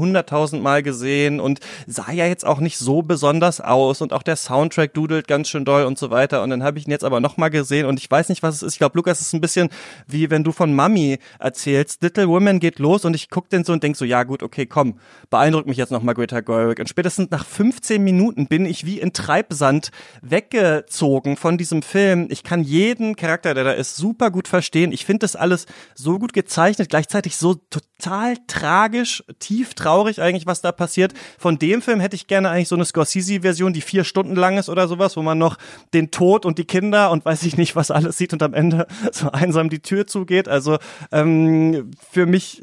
hunderttausendmal 0.63 0.83
gesehen 0.83 1.41
und 1.41 1.61
sah 1.87 2.13
ja 2.13 2.27
jetzt 2.27 2.47
auch 2.47 2.61
nicht 2.61 2.79
so 2.79 3.03
besonders 3.03 3.61
aus 3.61 4.01
und 4.01 4.13
auch 4.13 4.23
der 4.23 4.37
Soundtrack 4.37 4.95
dudelt 4.95 5.27
ganz 5.29 5.49
schön 5.49 5.65
doll 5.65 5.85
und 5.85 5.99
so 5.99 6.11
weiter. 6.11 6.43
Und 6.43 6.51
dann 6.51 6.63
habe 6.63 6.79
ich 6.79 6.87
ihn 6.87 6.91
jetzt 6.91 7.05
aber 7.05 7.21
nochmal 7.21 7.51
gesehen 7.51 7.87
und 7.87 7.99
ich 7.99 8.11
weiß 8.11 8.29
nicht, 8.29 8.43
was 8.43 8.57
es 8.57 8.63
ist. 8.63 8.75
Ich 8.75 8.79
glaube, 8.79 8.97
Lukas, 8.97 9.21
ist 9.21 9.33
ein 9.35 9.41
bisschen 9.41 9.69
wie 10.07 10.31
wenn 10.31 10.45
du 10.45 10.53
von 10.53 10.75
Mami 10.75 11.19
erzählst. 11.39 12.03
Little 12.03 12.29
Women 12.29 12.61
geht 12.61 12.79
los 12.79 13.05
und 13.05 13.15
ich 13.15 13.29
guck 13.31 13.49
den 13.51 13.65
so 13.65 13.73
und 13.73 13.83
denk 13.83 13.97
so, 13.97 14.05
ja 14.05 14.23
gut, 14.23 14.43
okay, 14.43 14.67
komm, 14.67 14.99
beeindruckt 15.31 15.67
mich 15.67 15.77
jetzt 15.77 15.91
nochmal 15.91 16.15
Greta 16.15 16.41
Gerwig. 16.41 16.79
Und 16.79 16.89
spätestens 16.89 17.31
nach 17.31 17.45
15 17.45 18.03
Minuten 18.03 18.47
bin 18.47 18.67
ich 18.67 18.87
wie 18.87 19.01
in 19.01 19.13
Treibsand 19.13 19.91
weggezogen 20.23 21.37
von 21.37 21.59
diesem 21.59 21.83
Film. 21.83 22.29
Ich 22.31 22.43
kann 22.43 22.63
jeden 22.63 23.17
Charakter, 23.17 23.55
der 23.55 23.65
da 23.65 23.73
ist, 23.73 23.97
super 23.97 24.31
gut 24.31 24.49
verstehen. 24.49 24.93
Ich 24.93 25.05
finde 25.05 25.21
das 25.21 25.37
alles 25.37 25.67
so 25.95 26.19
gut 26.19 26.33
gezeichnet, 26.33 26.89
gleichzeitig 26.89 27.37
so 27.37 27.55
total 27.55 28.37
tragisch, 28.47 29.25
tief 29.39 29.75
traurig 29.75 30.21
eigentlich, 30.21 30.47
was 30.47 30.52
da 30.61 30.73
passiert. 30.73 31.15
Von 31.39 31.59
dem 31.59 31.83
Film 31.83 32.01
hätte 32.01 32.17
ich 32.17 32.27
gerne 32.27 32.51
eigentlich 32.51 32.69
so 32.69 32.75
eine 32.75 32.85
Scorsese-Version, 32.85 33.73
die 33.73 33.81
vier 33.81 34.05
Stunden 34.05 34.37
lang 34.37 34.59
ist 34.59 34.69
oder 34.69 34.89
sowas, 34.89 35.17
wo 35.17 35.23
man 35.23 35.39
noch 35.39 35.57
den 35.95 36.11
Tod 36.11 36.45
und 36.45 36.59
die 36.59 36.65
Kinder 36.65 37.11
und 37.11 37.25
weiß 37.25 37.43
ich 37.45 37.57
nicht, 37.57 37.77
was 37.77 37.91
alles 37.91 38.19
sieht 38.19 38.33
und 38.33 38.43
am 38.43 38.55
Ende 38.55 38.87
so 39.13 39.31
einsam 39.31 39.71
die 39.71 39.81
Tür 39.81 40.07
zugeht. 40.07 40.49
Also 40.49 40.79
ähm, 41.11 41.91
für 42.11 42.27
mich, 42.27 42.63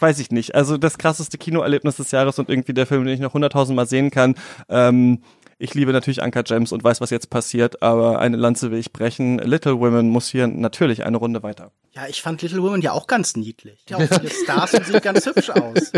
weiß 0.00 0.18
ich 0.18 0.30
nicht, 0.30 0.54
also 0.54 0.76
das 0.76 0.98
krasseste 0.98 1.38
Kinoerlebnis 1.38 1.96
des 1.96 2.10
Jahres 2.10 2.38
und 2.38 2.48
irgendwie 2.48 2.74
der 2.74 2.86
Film, 2.86 3.04
den 3.04 3.14
ich 3.14 3.20
noch 3.20 3.34
hunderttausendmal 3.34 3.86
sehen 3.86 4.10
kann. 4.10 4.34
Ähm, 4.68 5.20
ich 5.60 5.74
liebe 5.74 5.92
natürlich 5.92 6.22
Anka 6.22 6.42
Gems 6.42 6.70
und 6.70 6.84
weiß, 6.84 7.00
was 7.00 7.10
jetzt 7.10 7.30
passiert, 7.30 7.82
aber 7.82 8.20
eine 8.20 8.36
Lanze 8.36 8.70
will 8.70 8.78
ich 8.78 8.92
brechen. 8.92 9.38
Little 9.38 9.80
Women 9.80 10.08
muss 10.08 10.28
hier 10.28 10.46
natürlich 10.46 11.04
eine 11.04 11.16
Runde 11.16 11.42
weiter. 11.42 11.72
Ja, 11.90 12.06
ich 12.06 12.22
fand 12.22 12.42
Little 12.42 12.62
Women 12.62 12.80
ja 12.80 12.92
auch 12.92 13.08
ganz 13.08 13.36
niedlich. 13.36 13.84
Ja, 13.88 13.96
auch 13.96 14.02
viele 14.02 14.30
Stars 14.30 14.74
und 14.74 14.86
sieht 14.86 15.02
ganz 15.02 15.26
hübsch 15.26 15.50
aus. 15.50 15.92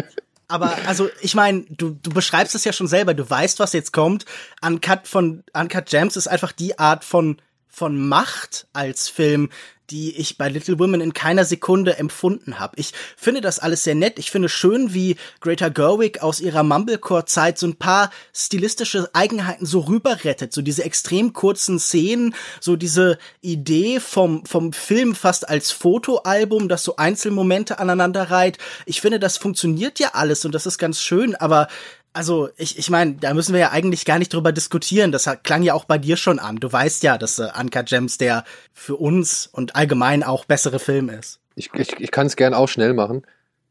Aber 0.50 0.76
also, 0.86 1.08
ich 1.20 1.34
meine, 1.34 1.64
du, 1.70 1.90
du 2.02 2.10
beschreibst 2.10 2.56
es 2.56 2.64
ja 2.64 2.72
schon 2.72 2.88
selber, 2.88 3.14
du 3.14 3.28
weißt, 3.28 3.60
was 3.60 3.72
jetzt 3.72 3.92
kommt. 3.92 4.24
Uncut 4.60 5.06
von 5.06 5.44
Uncut 5.54 5.86
Gems 5.86 6.16
ist 6.16 6.26
einfach 6.26 6.50
die 6.50 6.78
Art 6.78 7.04
von 7.04 7.40
von 7.70 8.08
Macht 8.08 8.66
als 8.72 9.08
Film, 9.08 9.48
die 9.90 10.16
ich 10.16 10.38
bei 10.38 10.48
Little 10.48 10.78
Women 10.78 11.00
in 11.00 11.12
keiner 11.12 11.44
Sekunde 11.44 11.98
empfunden 11.98 12.58
habe. 12.58 12.74
Ich 12.76 12.92
finde 13.16 13.40
das 13.40 13.58
alles 13.58 13.84
sehr 13.84 13.94
nett. 13.94 14.18
Ich 14.18 14.30
finde 14.30 14.48
schön, 14.48 14.94
wie 14.94 15.16
Greta 15.40 15.68
Gerwig 15.68 16.22
aus 16.22 16.40
ihrer 16.40 16.62
Mumblecore-Zeit 16.62 17.58
so 17.58 17.66
ein 17.66 17.76
paar 17.76 18.10
stilistische 18.32 19.10
Eigenheiten 19.12 19.66
so 19.66 19.80
rüberrettet. 19.80 20.52
So 20.52 20.62
diese 20.62 20.84
extrem 20.84 21.32
kurzen 21.32 21.78
Szenen, 21.78 22.34
so 22.60 22.76
diese 22.76 23.18
Idee 23.40 24.00
vom, 24.00 24.46
vom 24.46 24.72
Film 24.72 25.14
fast 25.14 25.48
als 25.48 25.72
Fotoalbum, 25.72 26.68
das 26.68 26.84
so 26.84 26.96
Einzelmomente 26.96 27.78
aneinander 27.78 28.30
reiht. 28.30 28.58
Ich 28.86 29.00
finde, 29.00 29.18
das 29.18 29.38
funktioniert 29.38 29.98
ja 29.98 30.10
alles 30.12 30.44
und 30.44 30.54
das 30.54 30.66
ist 30.66 30.78
ganz 30.78 31.00
schön, 31.00 31.34
aber 31.34 31.68
also, 32.12 32.48
ich, 32.56 32.78
ich 32.78 32.90
meine, 32.90 33.14
da 33.14 33.34
müssen 33.34 33.52
wir 33.52 33.60
ja 33.60 33.70
eigentlich 33.70 34.04
gar 34.04 34.18
nicht 34.18 34.32
drüber 34.34 34.52
diskutieren. 34.52 35.12
Das 35.12 35.28
klang 35.42 35.62
ja 35.62 35.74
auch 35.74 35.84
bei 35.84 35.98
dir 35.98 36.16
schon 36.16 36.38
an. 36.38 36.56
Du 36.56 36.72
weißt 36.72 37.02
ja, 37.02 37.18
dass 37.18 37.38
äh, 37.38 37.48
Uncut 37.58 37.86
Gems 37.86 38.18
der 38.18 38.44
für 38.72 38.96
uns 38.96 39.46
und 39.46 39.76
allgemein 39.76 40.22
auch 40.22 40.44
bessere 40.44 40.78
Film 40.78 41.08
ist. 41.08 41.40
Ich, 41.54 41.70
ich, 41.74 41.98
ich 42.00 42.10
kann 42.10 42.26
es 42.26 42.36
gern 42.36 42.54
auch 42.54 42.68
schnell 42.68 42.94
machen. 42.94 43.22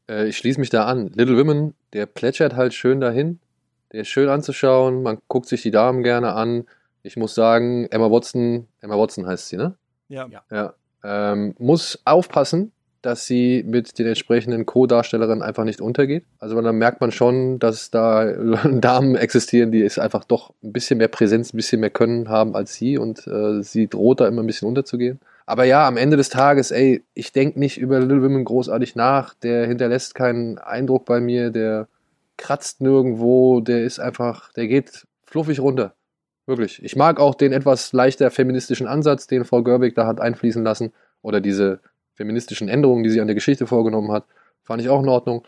Äh, 0.07 0.27
ich 0.27 0.37
schließe 0.37 0.59
mich 0.59 0.69
da 0.69 0.85
an. 0.85 1.11
Little 1.13 1.37
Women, 1.37 1.75
der 1.93 2.05
plätschert 2.05 2.55
halt 2.55 2.73
schön 2.73 3.01
dahin. 3.01 3.39
Der 3.91 4.01
ist 4.01 4.09
schön 4.09 4.29
anzuschauen. 4.29 5.03
Man 5.03 5.17
guckt 5.27 5.47
sich 5.47 5.61
die 5.61 5.71
Damen 5.71 6.03
gerne 6.03 6.33
an. 6.33 6.65
Ich 7.03 7.17
muss 7.17 7.35
sagen, 7.35 7.87
Emma 7.91 8.09
Watson, 8.11 8.67
Emma 8.81 8.97
Watson 8.97 9.25
heißt 9.25 9.49
sie, 9.49 9.57
ne? 9.57 9.75
Ja. 10.09 10.27
Ja. 10.49 10.73
Ähm, 11.03 11.55
muss 11.57 11.99
aufpassen, 12.05 12.71
dass 13.01 13.25
sie 13.25 13.63
mit 13.65 13.97
den 13.97 14.07
entsprechenden 14.07 14.65
Co-Darstellerinnen 14.65 15.41
einfach 15.41 15.63
nicht 15.63 15.81
untergeht. 15.81 16.25
Also 16.39 16.59
da 16.61 16.71
merkt 16.71 17.01
man 17.01 17.11
schon, 17.11 17.59
dass 17.59 17.91
da 17.91 18.25
Damen 18.63 19.15
existieren, 19.15 19.71
die 19.71 19.83
es 19.83 19.99
einfach 19.99 20.23
doch 20.23 20.53
ein 20.63 20.73
bisschen 20.73 20.97
mehr 20.97 21.07
Präsenz, 21.07 21.53
ein 21.53 21.57
bisschen 21.57 21.81
mehr 21.81 21.89
Können 21.89 22.29
haben 22.29 22.55
als 22.55 22.73
sie 22.73 22.97
und 22.97 23.25
äh, 23.27 23.61
sie 23.63 23.87
droht 23.87 24.19
da 24.19 24.27
immer 24.27 24.43
ein 24.43 24.47
bisschen 24.47 24.67
unterzugehen. 24.67 25.19
Aber 25.45 25.63
ja, 25.63 25.87
am 25.87 25.97
Ende 25.97 26.15
des 26.15 26.29
Tages, 26.29 26.69
ey, 26.69 27.03
ich 27.15 27.31
denke 27.31 27.59
nicht 27.59 27.79
über 27.79 27.99
Little 27.99 28.21
Women 28.21 28.45
großartig 28.45 28.95
nach. 28.95 29.33
Der 29.33 29.65
hinterlässt 29.65 30.13
keinen 30.13 30.59
Eindruck 30.59 31.05
bei 31.05 31.19
mir, 31.19 31.49
der 31.49 31.87
kratzt 32.37 32.81
nirgendwo, 32.81 33.59
der 33.59 33.83
ist 33.83 33.99
einfach, 33.99 34.53
der 34.53 34.67
geht 34.67 35.07
fluffig 35.25 35.59
runter. 35.59 35.95
Wirklich. 36.45 36.83
Ich 36.83 36.95
mag 36.95 37.19
auch 37.19 37.33
den 37.35 37.51
etwas 37.51 37.93
leichter 37.93 38.29
feministischen 38.29 38.87
Ansatz, 38.87 39.25
den 39.25 39.43
Frau 39.43 39.63
Görbig 39.63 39.95
da 39.95 40.05
hat 40.05 40.21
einfließen 40.21 40.63
lassen. 40.63 40.93
Oder 41.21 41.41
diese 41.41 41.79
feministischen 42.19 42.67
Änderungen, 42.67 43.05
die 43.05 43.09
sie 43.09 43.21
an 43.21 43.27
der 43.27 43.35
Geschichte 43.35 43.65
vorgenommen 43.65 44.11
hat, 44.11 44.25
fand 44.65 44.81
ich 44.81 44.89
auch 44.89 45.01
in 45.01 45.07
Ordnung. 45.07 45.47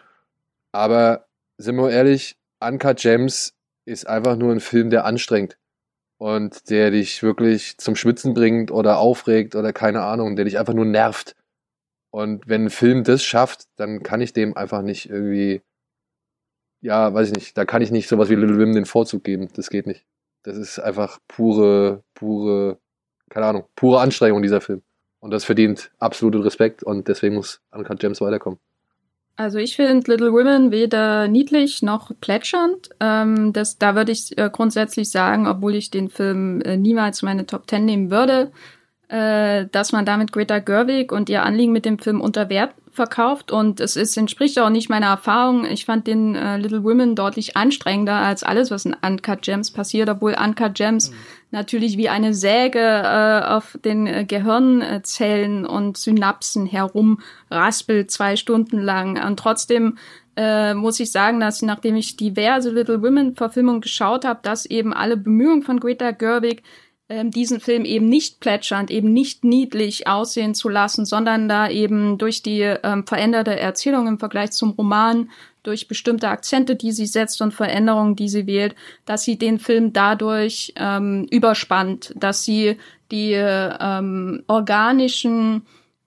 Aber 0.72 1.26
sind 1.57 1.76
wir 1.76 1.91
ehrlich, 1.91 2.38
Uncut 2.61 2.97
Gems 2.97 3.53
ist 3.86 4.07
einfach 4.07 4.38
nur 4.38 4.53
ein 4.53 4.61
Film, 4.61 4.89
der 4.89 5.03
anstrengt 5.03 5.57
und 6.17 6.69
der 6.69 6.91
dich 6.91 7.24
wirklich 7.24 7.78
zum 7.78 7.97
Schwitzen 7.97 8.34
bringt 8.34 8.72
oder 8.72 8.99
aufregt 8.99 9.53
oder 9.55 9.74
keine 9.74 10.03
Ahnung, 10.03 10.38
der 10.38 10.45
dich 10.45 10.57
einfach 10.57 10.74
nur 10.74 10.86
nervt. 10.86 11.36
Und 12.09 12.47
wenn 12.47 12.65
ein 12.65 12.69
Film 12.69 13.03
das 13.03 13.22
schafft, 13.22 13.65
dann 13.76 14.01
kann 14.01 14.22
ich 14.22 14.32
dem 14.32 14.55
einfach 14.55 14.82
nicht 14.82 15.09
irgendwie, 15.09 15.61
ja, 16.82 17.13
weiß 17.13 17.28
ich 17.28 17.36
nicht, 17.36 17.57
da 17.57 17.65
kann 17.65 17.82
ich 17.82 17.91
nicht 17.91 18.07
sowas 18.07 18.30
wie 18.30 18.36
Little 18.36 18.57
Women 18.57 18.76
den 18.76 18.86
Vorzug 18.86 19.26
geben. 19.26 19.49
Das 19.55 19.69
geht 19.69 19.88
nicht. 19.88 20.05
Das 20.43 20.55
ist 20.55 20.80
einfach 20.80 21.19
pure, 21.28 22.05
pure, 22.13 22.80
keine 23.30 23.47
Ahnung, 23.47 23.65
pure 23.76 23.99
Anstrengung, 23.99 24.41
dieser 24.41 24.61
Film. 24.61 24.84
Und 25.22 25.32
das 25.32 25.45
verdient 25.45 25.91
absoluten 25.99 26.41
Respekt 26.41 26.84
und 26.84 27.07
deswegen 27.07 27.36
muss 27.36 27.61
Uncut 27.72 27.99
Gems 27.99 28.19
weiterkommen. 28.22 28.59
Also 29.38 29.59
ich 29.59 29.76
finde 29.76 30.11
Little 30.11 30.34
Women 30.34 30.72
weder 30.72 31.28
niedlich 31.28 31.82
noch 31.82 32.11
plätschernd. 32.19 32.89
Ähm, 32.99 33.53
das, 33.53 33.78
da 33.78 33.95
würde 33.95 34.11
ich 34.11 34.38
äh, 34.38 34.49
grundsätzlich 34.51 35.09
sagen, 35.09 35.47
obwohl 35.47 35.76
ich 35.76 35.89
den 35.89 36.09
Film 36.09 36.61
äh, 36.61 36.76
niemals 36.76 37.22
meine 37.22 37.45
Top 37.45 37.65
Ten 37.65 37.86
nehmen 37.86 38.11
würde, 38.11 38.51
äh, 39.07 39.67
dass 39.72 39.93
man 39.93 40.05
damit 40.05 40.32
Greta 40.32 40.59
Gerwig 40.59 41.11
und 41.11 41.30
ihr 41.30 41.43
Anliegen 41.43 41.72
mit 41.72 41.86
dem 41.86 41.97
Film 41.97 42.19
unter 42.19 42.49
Wert 42.49 42.74
verkauft 42.91 43.51
und 43.51 43.80
es 43.80 43.95
ist, 43.95 44.17
entspricht 44.17 44.59
auch 44.59 44.69
nicht 44.69 44.89
meiner 44.89 45.07
Erfahrung. 45.07 45.65
Ich 45.65 45.86
fand 45.86 46.07
den 46.07 46.36
äh, 46.36 46.57
Little 46.57 46.84
Women 46.84 47.15
deutlich 47.15 47.55
anstrengender 47.55 48.15
als 48.15 48.43
alles, 48.43 48.69
was 48.69 48.86
in 48.86 48.95
Uncut 49.01 49.41
Gems 49.43 49.72
passiert, 49.72 50.09
obwohl 50.09 50.36
Uncut 50.38 50.76
Gems 50.76 51.09
mhm. 51.09 51.15
Natürlich 51.52 51.97
wie 51.97 52.10
eine 52.10 52.34
Säge 52.34 52.80
äh, 52.80 53.45
auf 53.45 53.78
den 53.84 54.08
äh, 54.08 54.26
Gehirnzellen 54.26 55.66
und 55.66 55.97
Synapsen 55.97 56.66
herumraspelt, 56.66 58.10
zwei 58.10 58.36
Stunden 58.36 58.80
lang. 58.80 59.24
Und 59.24 59.38
trotzdem 59.38 59.97
äh, 60.36 60.74
muss 60.74 60.99
ich 60.99 61.12
sagen, 61.12 61.39
dass 61.39 61.62
nachdem 61.62 61.95
ich 61.95 62.18
diverse 62.18 62.72
Little 62.72 63.04
Women 63.04 63.36
Verfilmungen 63.36 63.82
geschaut 63.82 64.26
habe, 64.26 64.39
dass 64.43 64.66
eben 64.66 64.93
alle 64.93 65.18
Bemühungen 65.18 65.62
von 65.62 65.80
Greta 65.80 66.12
Gerwig 66.12 66.64
ähm, 67.10 67.30
diesen 67.30 67.60
Film 67.60 67.84
eben 67.84 68.08
nicht 68.08 68.39
plätschernd, 68.39 68.89
eben 68.89 69.12
nicht 69.12 69.43
niedlich 69.43 70.08
aussehen 70.08 70.56
zu 70.56 70.70
lassen, 70.70 71.06
sondern 71.06 71.49
da 71.49 71.70
eben 71.70 72.18
durch 72.18 72.41
die 72.41 72.62
ähm, 72.62 73.06
veränderte 73.06 73.60
Erzählung 73.60 74.08
im 74.08 74.18
Vergleich 74.18 74.52
zum 74.52 74.70
Roman, 74.72 75.30
durch 75.64 75.88
bestimmte 75.88 76.30
Akzente, 76.30 76.76
die 76.76 76.91
sie 76.91 77.05
setzt 77.05 77.41
und 77.41 77.53
Veränderungen, 77.53 78.16
die 78.16 78.30
sie 78.30 78.47
wählt, 78.47 78.76
dass 79.05 79.24
sie 79.24 79.38
den 79.38 79.59
Film 79.59 79.93
dadurch 79.93 80.74
ähm, 80.76 81.28
überspannt, 81.30 82.14
dass 82.16 82.43
sie 82.43 82.78
die 83.12 83.34
ähm, 83.34 84.43
organischen 84.47 85.64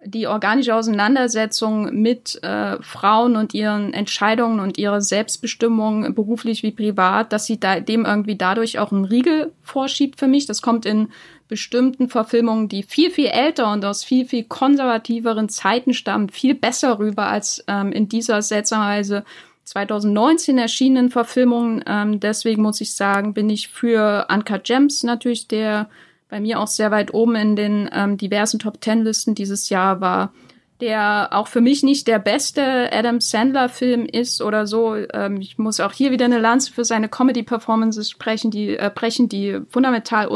die 0.06 0.26
organische 0.26 0.74
Auseinandersetzung 0.74 1.94
mit 1.94 2.42
äh, 2.42 2.80
Frauen 2.82 3.36
und 3.36 3.54
ihren 3.54 3.94
Entscheidungen 3.94 4.60
und 4.60 4.78
ihrer 4.78 5.00
Selbstbestimmung, 5.00 6.14
beruflich 6.14 6.62
wie 6.62 6.72
privat, 6.72 7.32
dass 7.32 7.46
sie 7.46 7.58
da, 7.58 7.80
dem 7.80 8.04
irgendwie 8.04 8.36
dadurch 8.36 8.78
auch 8.78 8.92
einen 8.92 9.04
Riegel 9.04 9.52
vorschiebt 9.62 10.18
für 10.18 10.26
mich. 10.26 10.46
Das 10.46 10.62
kommt 10.62 10.84
in 10.84 11.08
bestimmten 11.48 12.08
Verfilmungen, 12.08 12.68
die 12.68 12.82
viel, 12.82 13.10
viel 13.10 13.26
älter 13.26 13.72
und 13.72 13.84
aus 13.84 14.04
viel, 14.04 14.26
viel 14.26 14.44
konservativeren 14.44 15.48
Zeiten 15.48 15.94
stammen, 15.94 16.28
viel 16.30 16.54
besser 16.54 16.98
rüber 16.98 17.26
als 17.26 17.64
ähm, 17.68 17.92
in 17.92 18.08
dieser 18.08 18.42
seltsamerweise 18.42 19.24
2019 19.64 20.58
erschienenen 20.58 21.10
Verfilmung. 21.10 21.82
Ähm, 21.86 22.20
deswegen 22.20 22.62
muss 22.62 22.80
ich 22.80 22.94
sagen, 22.94 23.34
bin 23.34 23.50
ich 23.50 23.68
für 23.68 24.26
Uncut 24.30 24.64
Gems 24.64 25.02
natürlich 25.02 25.48
der 25.48 25.88
bei 26.30 26.40
mir 26.40 26.58
auch 26.58 26.66
sehr 26.66 26.90
weit 26.90 27.14
oben 27.14 27.36
in 27.36 27.54
den 27.54 27.88
ähm, 27.92 28.16
diversen 28.16 28.58
Top 28.58 28.80
Ten 28.80 29.04
Listen 29.04 29.34
dieses 29.34 29.68
Jahr 29.68 30.00
war 30.00 30.32
der 30.80 31.28
auch 31.30 31.46
für 31.46 31.60
mich 31.60 31.82
nicht 31.82 32.08
der 32.08 32.18
beste 32.18 32.92
Adam 32.92 33.20
Sandler-Film 33.20 34.06
ist 34.06 34.42
oder 34.42 34.66
so. 34.66 34.96
Ähm, 34.96 35.40
ich 35.40 35.56
muss 35.56 35.80
auch 35.80 35.92
hier 35.92 36.10
wieder 36.10 36.24
eine 36.24 36.40
Lanze 36.40 36.72
für 36.72 36.84
seine 36.84 37.08
Comedy-Performances 37.08 38.10
sprechen, 38.10 38.50
die 38.50 38.76
äh, 38.76 38.90
brechen, 38.92 39.28
die 39.28 39.60
fundamental 39.68 40.26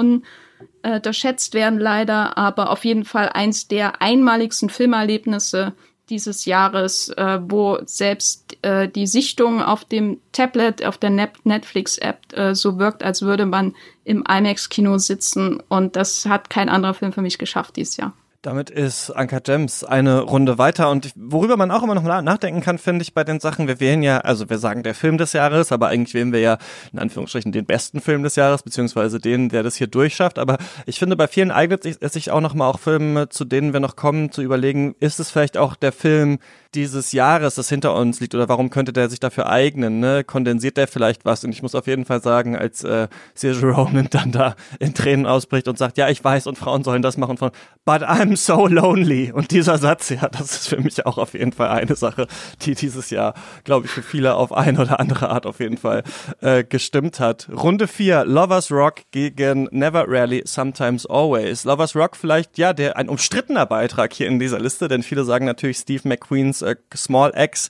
unterschätzt 0.82 1.54
werden 1.54 1.78
leider, 1.78 2.38
aber 2.38 2.70
auf 2.70 2.84
jeden 2.84 3.04
Fall 3.04 3.28
eins 3.28 3.68
der 3.68 4.00
einmaligsten 4.00 4.70
Filmerlebnisse 4.70 5.74
dieses 6.08 6.44
Jahres, 6.44 7.10
äh, 7.10 7.38
wo 7.42 7.78
selbst 7.84 8.56
äh, 8.62 8.88
die 8.88 9.06
Sichtung 9.06 9.62
auf 9.62 9.84
dem 9.84 10.20
Tablet, 10.32 10.84
auf 10.84 10.98
der 10.98 11.10
Netflix-App 11.10 12.32
äh, 12.32 12.54
so 12.54 12.78
wirkt, 12.78 13.02
als 13.02 13.22
würde 13.22 13.46
man 13.46 13.74
im 14.04 14.24
IMAX-Kino 14.26 14.98
sitzen. 14.98 15.62
Und 15.68 15.96
das 15.96 16.26
hat 16.26 16.50
kein 16.50 16.68
anderer 16.68 16.94
Film 16.94 17.12
für 17.12 17.22
mich 17.22 17.38
geschafft 17.38 17.76
dieses 17.76 17.96
Jahr. 17.96 18.14
Damit 18.42 18.70
ist 18.70 19.10
Anka 19.10 19.40
Gems 19.40 19.82
eine 19.82 20.20
Runde 20.20 20.58
weiter. 20.58 20.90
Und 20.90 21.10
worüber 21.16 21.56
man 21.56 21.72
auch 21.72 21.82
immer 21.82 21.96
noch 21.96 22.04
nachdenken 22.04 22.60
kann, 22.60 22.78
finde 22.78 23.02
ich 23.02 23.12
bei 23.12 23.24
den 23.24 23.40
Sachen, 23.40 23.66
wir 23.66 23.80
wählen 23.80 24.00
ja, 24.00 24.18
also 24.18 24.48
wir 24.48 24.58
sagen 24.58 24.84
der 24.84 24.94
Film 24.94 25.18
des 25.18 25.32
Jahres, 25.32 25.72
aber 25.72 25.88
eigentlich 25.88 26.14
wählen 26.14 26.32
wir 26.32 26.38
ja 26.38 26.58
in 26.92 27.00
Anführungsstrichen 27.00 27.50
den 27.50 27.66
besten 27.66 28.00
Film 28.00 28.22
des 28.22 28.36
Jahres, 28.36 28.62
beziehungsweise 28.62 29.18
den, 29.18 29.48
der 29.48 29.64
das 29.64 29.74
hier 29.74 29.88
durchschafft, 29.88 30.38
aber 30.38 30.58
ich 30.86 31.00
finde, 31.00 31.16
bei 31.16 31.26
vielen 31.26 31.50
eignet 31.50 31.84
es 31.84 32.12
sich 32.12 32.30
auch 32.30 32.40
nochmal 32.40 32.70
auch 32.70 32.78
Filme, 32.78 33.28
zu 33.28 33.44
denen 33.44 33.72
wir 33.72 33.80
noch 33.80 33.96
kommen, 33.96 34.30
zu 34.30 34.42
überlegen, 34.42 34.94
ist 35.00 35.18
es 35.18 35.30
vielleicht 35.30 35.56
auch 35.56 35.74
der 35.74 35.90
Film, 35.90 36.38
dieses 36.78 37.10
Jahres, 37.10 37.56
das 37.56 37.68
hinter 37.68 37.94
uns 37.96 38.20
liegt, 38.20 38.36
oder 38.36 38.48
warum 38.48 38.70
könnte 38.70 38.92
der 38.92 39.10
sich 39.10 39.18
dafür 39.18 39.48
eignen? 39.48 39.98
Ne? 39.98 40.22
Kondensiert 40.22 40.76
der 40.76 40.86
vielleicht 40.86 41.24
was? 41.24 41.42
Und 41.42 41.50
ich 41.50 41.60
muss 41.60 41.74
auf 41.74 41.88
jeden 41.88 42.04
Fall 42.04 42.22
sagen, 42.22 42.56
als 42.56 42.84
äh, 42.84 43.08
Sergio 43.34 43.72
Ronan 43.72 44.06
dann 44.10 44.30
da 44.30 44.54
in 44.78 44.94
Tränen 44.94 45.26
ausbricht 45.26 45.66
und 45.66 45.76
sagt, 45.76 45.98
ja, 45.98 46.08
ich 46.08 46.22
weiß, 46.22 46.46
und 46.46 46.56
Frauen 46.56 46.84
sollen 46.84 47.02
das 47.02 47.16
machen, 47.16 47.36
von 47.36 47.50
But 47.84 48.02
I'm 48.02 48.36
so 48.36 48.68
lonely. 48.68 49.32
Und 49.32 49.50
dieser 49.50 49.78
Satz, 49.78 50.10
ja, 50.10 50.28
das 50.28 50.52
ist 50.52 50.68
für 50.68 50.80
mich 50.80 51.04
auch 51.04 51.18
auf 51.18 51.34
jeden 51.34 51.52
Fall 51.52 51.68
eine 51.70 51.96
Sache, 51.96 52.28
die 52.62 52.76
dieses 52.76 53.10
Jahr, 53.10 53.34
glaube 53.64 53.86
ich, 53.86 53.92
für 53.92 54.02
viele 54.02 54.36
auf 54.36 54.52
eine 54.52 54.80
oder 54.80 55.00
andere 55.00 55.30
Art 55.30 55.44
auf 55.46 55.58
jeden 55.58 55.78
Fall 55.78 56.04
äh, 56.40 56.62
gestimmt 56.62 57.18
hat. 57.18 57.48
Runde 57.52 57.88
vier 57.88 58.24
Lovers 58.24 58.70
Rock 58.70 59.00
gegen 59.10 59.68
Never 59.72 60.04
Rarely, 60.06 60.42
Sometimes 60.44 61.06
Always. 61.06 61.64
Lovers 61.64 61.96
Rock 61.96 62.14
vielleicht, 62.14 62.56
ja, 62.56 62.72
der 62.72 62.96
ein 62.96 63.08
umstrittener 63.08 63.66
Beitrag 63.66 64.12
hier 64.12 64.28
in 64.28 64.38
dieser 64.38 64.60
Liste, 64.60 64.86
denn 64.86 65.02
viele 65.02 65.24
sagen 65.24 65.44
natürlich 65.44 65.78
Steve 65.78 66.06
McQueens 66.06 66.62
äh, 66.70 66.96
Small 66.96 67.32
X 67.36 67.68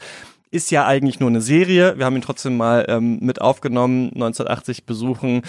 ist 0.51 0.71
ja 0.71 0.87
eigentlich 0.87 1.21
nur 1.21 1.29
eine 1.29 1.41
Serie. 1.41 1.99
Wir 1.99 2.07
haben 2.07 2.17
ihn 2.17 2.23
trotzdem 2.23 2.57
mal 2.57 2.87
ähm, 2.89 3.19
mit 3.21 3.41
aufgenommen. 3.41 4.11
1980 4.15 4.87
besuchen 4.87 5.43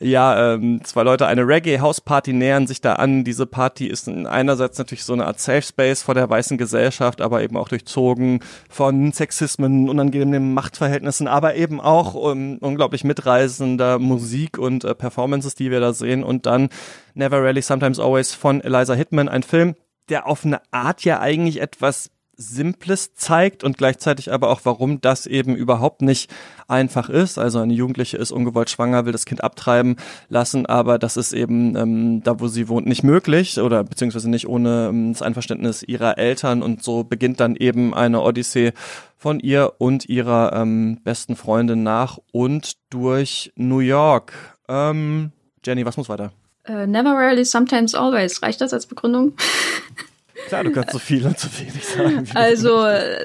ja 0.00 0.54
ähm, 0.54 0.80
zwei 0.82 1.02
Leute 1.02 1.26
eine 1.26 1.46
Reggae-Hausparty, 1.46 2.32
nähern 2.32 2.66
sich 2.66 2.80
da 2.80 2.94
an. 2.94 3.24
Diese 3.24 3.46
Party 3.46 3.86
ist 3.86 4.08
einerseits 4.08 4.78
natürlich 4.78 5.04
so 5.04 5.12
eine 5.12 5.26
Art 5.26 5.40
Safe 5.40 5.62
Space 5.62 6.02
vor 6.02 6.14
der 6.14 6.30
weißen 6.30 6.56
Gesellschaft, 6.56 7.20
aber 7.20 7.42
eben 7.42 7.56
auch 7.56 7.68
durchzogen 7.68 8.40
von 8.70 9.12
Sexismen, 9.12 9.88
unangenehmen 9.90 10.54
Machtverhältnissen, 10.54 11.28
aber 11.28 11.54
eben 11.56 11.80
auch 11.80 12.14
um, 12.14 12.56
unglaublich 12.58 13.04
mitreißender 13.04 13.98
Musik 13.98 14.58
und 14.58 14.84
äh, 14.84 14.94
Performances, 14.94 15.54
die 15.54 15.70
wir 15.70 15.80
da 15.80 15.92
sehen. 15.92 16.24
Und 16.24 16.46
dann 16.46 16.70
Never 17.14 17.42
Really, 17.42 17.60
Sometimes 17.60 17.98
Always 17.98 18.32
von 18.32 18.62
Eliza 18.62 18.94
Hitman, 18.94 19.28
ein 19.28 19.42
Film, 19.42 19.74
der 20.08 20.26
auf 20.26 20.44
eine 20.44 20.60
Art 20.70 21.04
ja 21.04 21.20
eigentlich 21.20 21.60
etwas 21.60 22.10
Simples 22.36 23.14
zeigt 23.14 23.64
und 23.64 23.78
gleichzeitig 23.78 24.32
aber 24.32 24.50
auch, 24.50 24.60
warum 24.64 25.00
das 25.00 25.26
eben 25.26 25.56
überhaupt 25.56 26.02
nicht 26.02 26.30
einfach 26.68 27.08
ist. 27.08 27.38
Also 27.38 27.60
eine 27.60 27.72
Jugendliche 27.72 28.18
ist 28.18 28.30
ungewollt 28.30 28.70
schwanger, 28.70 29.06
will 29.06 29.12
das 29.12 29.24
Kind 29.24 29.42
abtreiben 29.42 29.96
lassen, 30.28 30.66
aber 30.66 30.98
das 30.98 31.16
ist 31.16 31.32
eben 31.32 31.76
ähm, 31.76 32.22
da, 32.22 32.38
wo 32.38 32.48
sie 32.48 32.68
wohnt, 32.68 32.86
nicht 32.86 33.02
möglich 33.02 33.58
oder 33.58 33.84
beziehungsweise 33.84 34.28
nicht 34.28 34.48
ohne 34.48 34.88
ähm, 34.90 35.12
das 35.12 35.22
Einverständnis 35.22 35.82
ihrer 35.82 36.18
Eltern 36.18 36.62
und 36.62 36.82
so 36.82 37.04
beginnt 37.04 37.40
dann 37.40 37.56
eben 37.56 37.94
eine 37.94 38.20
Odyssee 38.20 38.72
von 39.16 39.40
ihr 39.40 39.72
und 39.78 40.08
ihrer 40.08 40.52
ähm, 40.52 40.98
besten 41.02 41.36
Freundin 41.36 41.82
nach 41.82 42.18
und 42.32 42.76
durch 42.90 43.52
New 43.56 43.80
York. 43.80 44.32
Ähm, 44.68 45.32
Jenny, 45.64 45.86
was 45.86 45.96
muss 45.96 46.08
weiter? 46.08 46.32
Uh, 46.68 46.84
never 46.84 47.12
rarely, 47.12 47.44
sometimes 47.44 47.94
always. 47.94 48.42
Reicht 48.42 48.60
das 48.60 48.72
als 48.72 48.86
Begründung? 48.86 49.34
Klar, 50.48 50.64
du 50.64 50.72
kannst 50.72 50.92
so 50.92 50.98
viel 50.98 51.26
und 51.26 51.38
so 51.38 51.48
wenig 51.58 51.86
sagen. 51.86 52.28
Also 52.34 52.84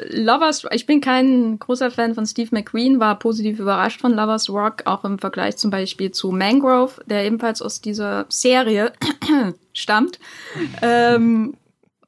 Lovers, 0.09 0.65
ich 0.71 0.85
bin 0.85 1.01
kein 1.01 1.59
großer 1.59 1.91
Fan 1.91 2.15
von 2.15 2.25
Steve 2.25 2.49
McQueen, 2.51 2.99
war 2.99 3.19
positiv 3.19 3.59
überrascht 3.59 3.99
von 3.99 4.13
Lovers 4.13 4.49
Rock, 4.49 4.83
auch 4.85 5.03
im 5.03 5.19
Vergleich 5.19 5.57
zum 5.57 5.71
Beispiel 5.71 6.11
zu 6.11 6.31
Mangrove, 6.31 7.01
der 7.05 7.25
ebenfalls 7.25 7.61
aus 7.61 7.81
dieser 7.81 8.25
Serie 8.29 8.93
stammt. 9.73 10.19
Ähm, 10.81 11.55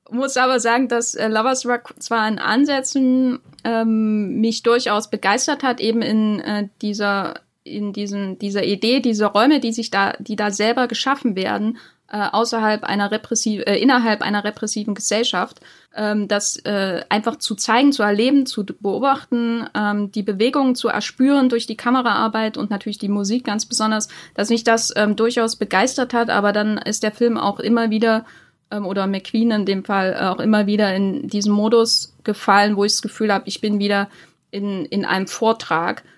muss 0.09 0.37
aber 0.37 0.59
sagen, 0.59 0.87
dass 0.87 1.15
äh, 1.15 1.27
Lovers 1.27 1.65
Rock 1.65 1.93
zwar 1.99 2.27
in 2.27 2.39
Ansätzen 2.39 3.39
ähm, 3.63 4.39
mich 4.39 4.63
durchaus 4.63 5.09
begeistert 5.09 5.63
hat, 5.63 5.81
eben 5.81 6.01
in 6.01 6.39
äh, 6.39 6.67
dieser 6.81 7.35
in 7.65 7.93
diesem 7.93 8.37
dieser 8.39 8.63
Idee, 8.65 8.99
diese 8.99 9.25
Räume, 9.25 9.61
die 9.61 9.71
sich 9.71 9.89
da, 9.89 10.13
die 10.19 10.35
da 10.35 10.51
selber 10.51 10.87
geschaffen 10.87 11.37
werden, 11.37 11.77
äh, 12.13 12.29
außerhalb 12.31 12.83
einer 12.83 13.09
repressiven, 13.09 13.65
äh, 13.65 13.77
innerhalb 13.77 14.21
einer 14.21 14.43
repressiven 14.43 14.93
Gesellschaft, 14.93 15.59
ähm, 15.95 16.27
das 16.27 16.57
äh, 16.57 17.01
einfach 17.09 17.37
zu 17.37 17.55
zeigen, 17.55 17.91
zu 17.91 18.03
erleben, 18.03 18.45
zu 18.45 18.63
beobachten, 18.63 19.67
ähm, 19.75 20.11
die 20.11 20.21
Bewegungen 20.21 20.75
zu 20.75 20.89
erspüren 20.89 21.49
durch 21.49 21.65
die 21.65 21.75
Kameraarbeit 21.75 22.55
und 22.55 22.69
natürlich 22.69 22.99
die 22.99 23.09
Musik 23.09 23.45
ganz 23.45 23.65
besonders, 23.65 24.09
dass 24.35 24.51
mich 24.51 24.63
das 24.63 24.93
ähm, 24.95 25.15
durchaus 25.15 25.55
begeistert 25.55 26.13
hat, 26.13 26.29
aber 26.29 26.53
dann 26.53 26.77
ist 26.77 27.01
der 27.01 27.11
Film 27.11 27.35
auch 27.35 27.59
immer 27.59 27.89
wieder 27.89 28.25
ähm, 28.69 28.85
oder 28.85 29.07
McQueen 29.07 29.49
in 29.49 29.65
dem 29.65 29.83
Fall 29.83 30.15
auch 30.15 30.39
immer 30.39 30.67
wieder 30.67 30.95
in 30.95 31.27
diesen 31.27 31.51
Modus 31.51 32.15
gefallen, 32.23 32.77
wo 32.77 32.85
ich 32.85 32.91
das 32.91 33.01
Gefühl 33.01 33.33
habe, 33.33 33.47
ich 33.47 33.59
bin 33.59 33.79
wieder 33.79 34.07
in, 34.51 34.85
in 34.85 35.03
einem 35.03 35.25
Vortrag. 35.25 36.01
äh, 36.01 36.12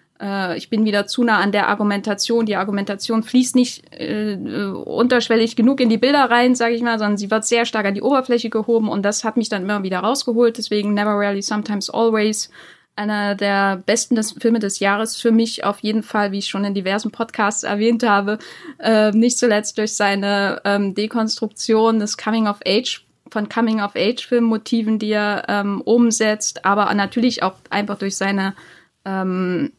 ich 0.56 0.70
bin 0.70 0.86
wieder 0.86 1.08
zu 1.08 1.24
nah 1.24 1.40
an 1.40 1.52
der 1.52 1.68
Argumentation. 1.68 2.46
Die 2.46 2.56
Argumentation 2.56 3.24
fließt 3.24 3.56
nicht 3.56 3.92
äh, 3.94 4.34
äh 4.34 4.66
unterschwellig 4.72 5.56
genug 5.56 5.82
in 5.82 5.90
die 5.90 5.98
Bilder 5.98 6.30
rein, 6.30 6.56
sage 6.56 6.76
ich 6.76 6.82
mal, 6.82 7.00
sondern 7.00 7.18
sie 7.18 7.30
wird 7.30 7.46
sehr 7.46 7.66
stark 7.66 7.86
an 7.86 7.96
die 7.96 8.02
Oberfläche 8.02 8.50
gehoben 8.50 8.88
und 8.88 9.04
das 9.04 9.24
hat 9.24 9.36
mich 9.36 9.50
dann 9.50 9.64
immer 9.64 9.84
wieder 9.84 10.00
rausgeholt. 10.00 10.58
Deswegen 10.58 10.94
Never 10.94 11.12
Rarely, 11.12 11.42
Sometimes 11.42 11.90
Always. 11.90 12.50
Einer 12.98 13.36
der 13.36 13.84
besten 13.86 14.16
des 14.16 14.32
Filme 14.32 14.60
des 14.60 14.80
Jahres 14.80 15.18
für 15.18 15.34
mich 15.34 15.66
auf 15.66 15.80
jeden 15.80 16.02
Fall, 16.02 16.32
wie 16.32 16.38
ich 16.38 16.48
schon 16.48 16.64
in 16.64 16.74
diversen 16.74 17.12
Podcasts 17.12 17.64
erwähnt 17.64 18.04
habe, 18.04 18.40
äh, 18.80 19.12
nicht 19.12 19.38
zuletzt 19.38 19.78
durch 19.78 19.94
seine 19.94 20.62
ähm, 20.64 20.96
Dekonstruktion 20.96 22.00
des 22.00 22.16
Coming 22.16 22.48
of 22.48 22.60
Age 22.66 23.06
von 23.30 23.50
Coming 23.50 23.82
of 23.82 23.98
Age 23.98 24.26
Filmmotiven, 24.26 24.98
die 24.98 25.12
er 25.12 25.44
ähm, 25.50 25.82
umsetzt, 25.82 26.64
aber 26.64 26.94
natürlich 26.94 27.44
auch 27.44 27.56
einfach 27.70 27.98
durch 27.98 28.16
seine 28.16 28.54
ähm, 29.04 29.74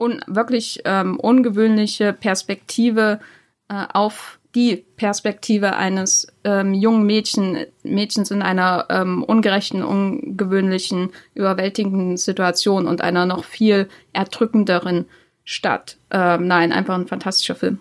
un 0.00 0.24
wirklich 0.26 0.80
ähm, 0.84 1.18
ungewöhnliche 1.20 2.12
Perspektive 2.12 3.20
äh, 3.68 3.84
auf 3.92 4.40
die 4.54 4.84
Perspektive 4.96 5.76
eines 5.76 6.26
ähm, 6.42 6.74
jungen 6.74 7.04
Mädchen, 7.06 7.66
Mädchens 7.84 8.30
in 8.30 8.42
einer 8.42 8.86
ähm, 8.90 9.22
ungerechten, 9.22 9.84
ungewöhnlichen, 9.84 11.10
überwältigenden 11.34 12.16
Situation 12.16 12.88
und 12.88 13.00
einer 13.00 13.26
noch 13.26 13.44
viel 13.44 13.88
erdrückenderen 14.12 15.06
Stadt. 15.44 15.98
Ähm, 16.10 16.48
nein, 16.48 16.72
einfach 16.72 16.96
ein 16.96 17.06
fantastischer 17.06 17.54
Film. 17.54 17.78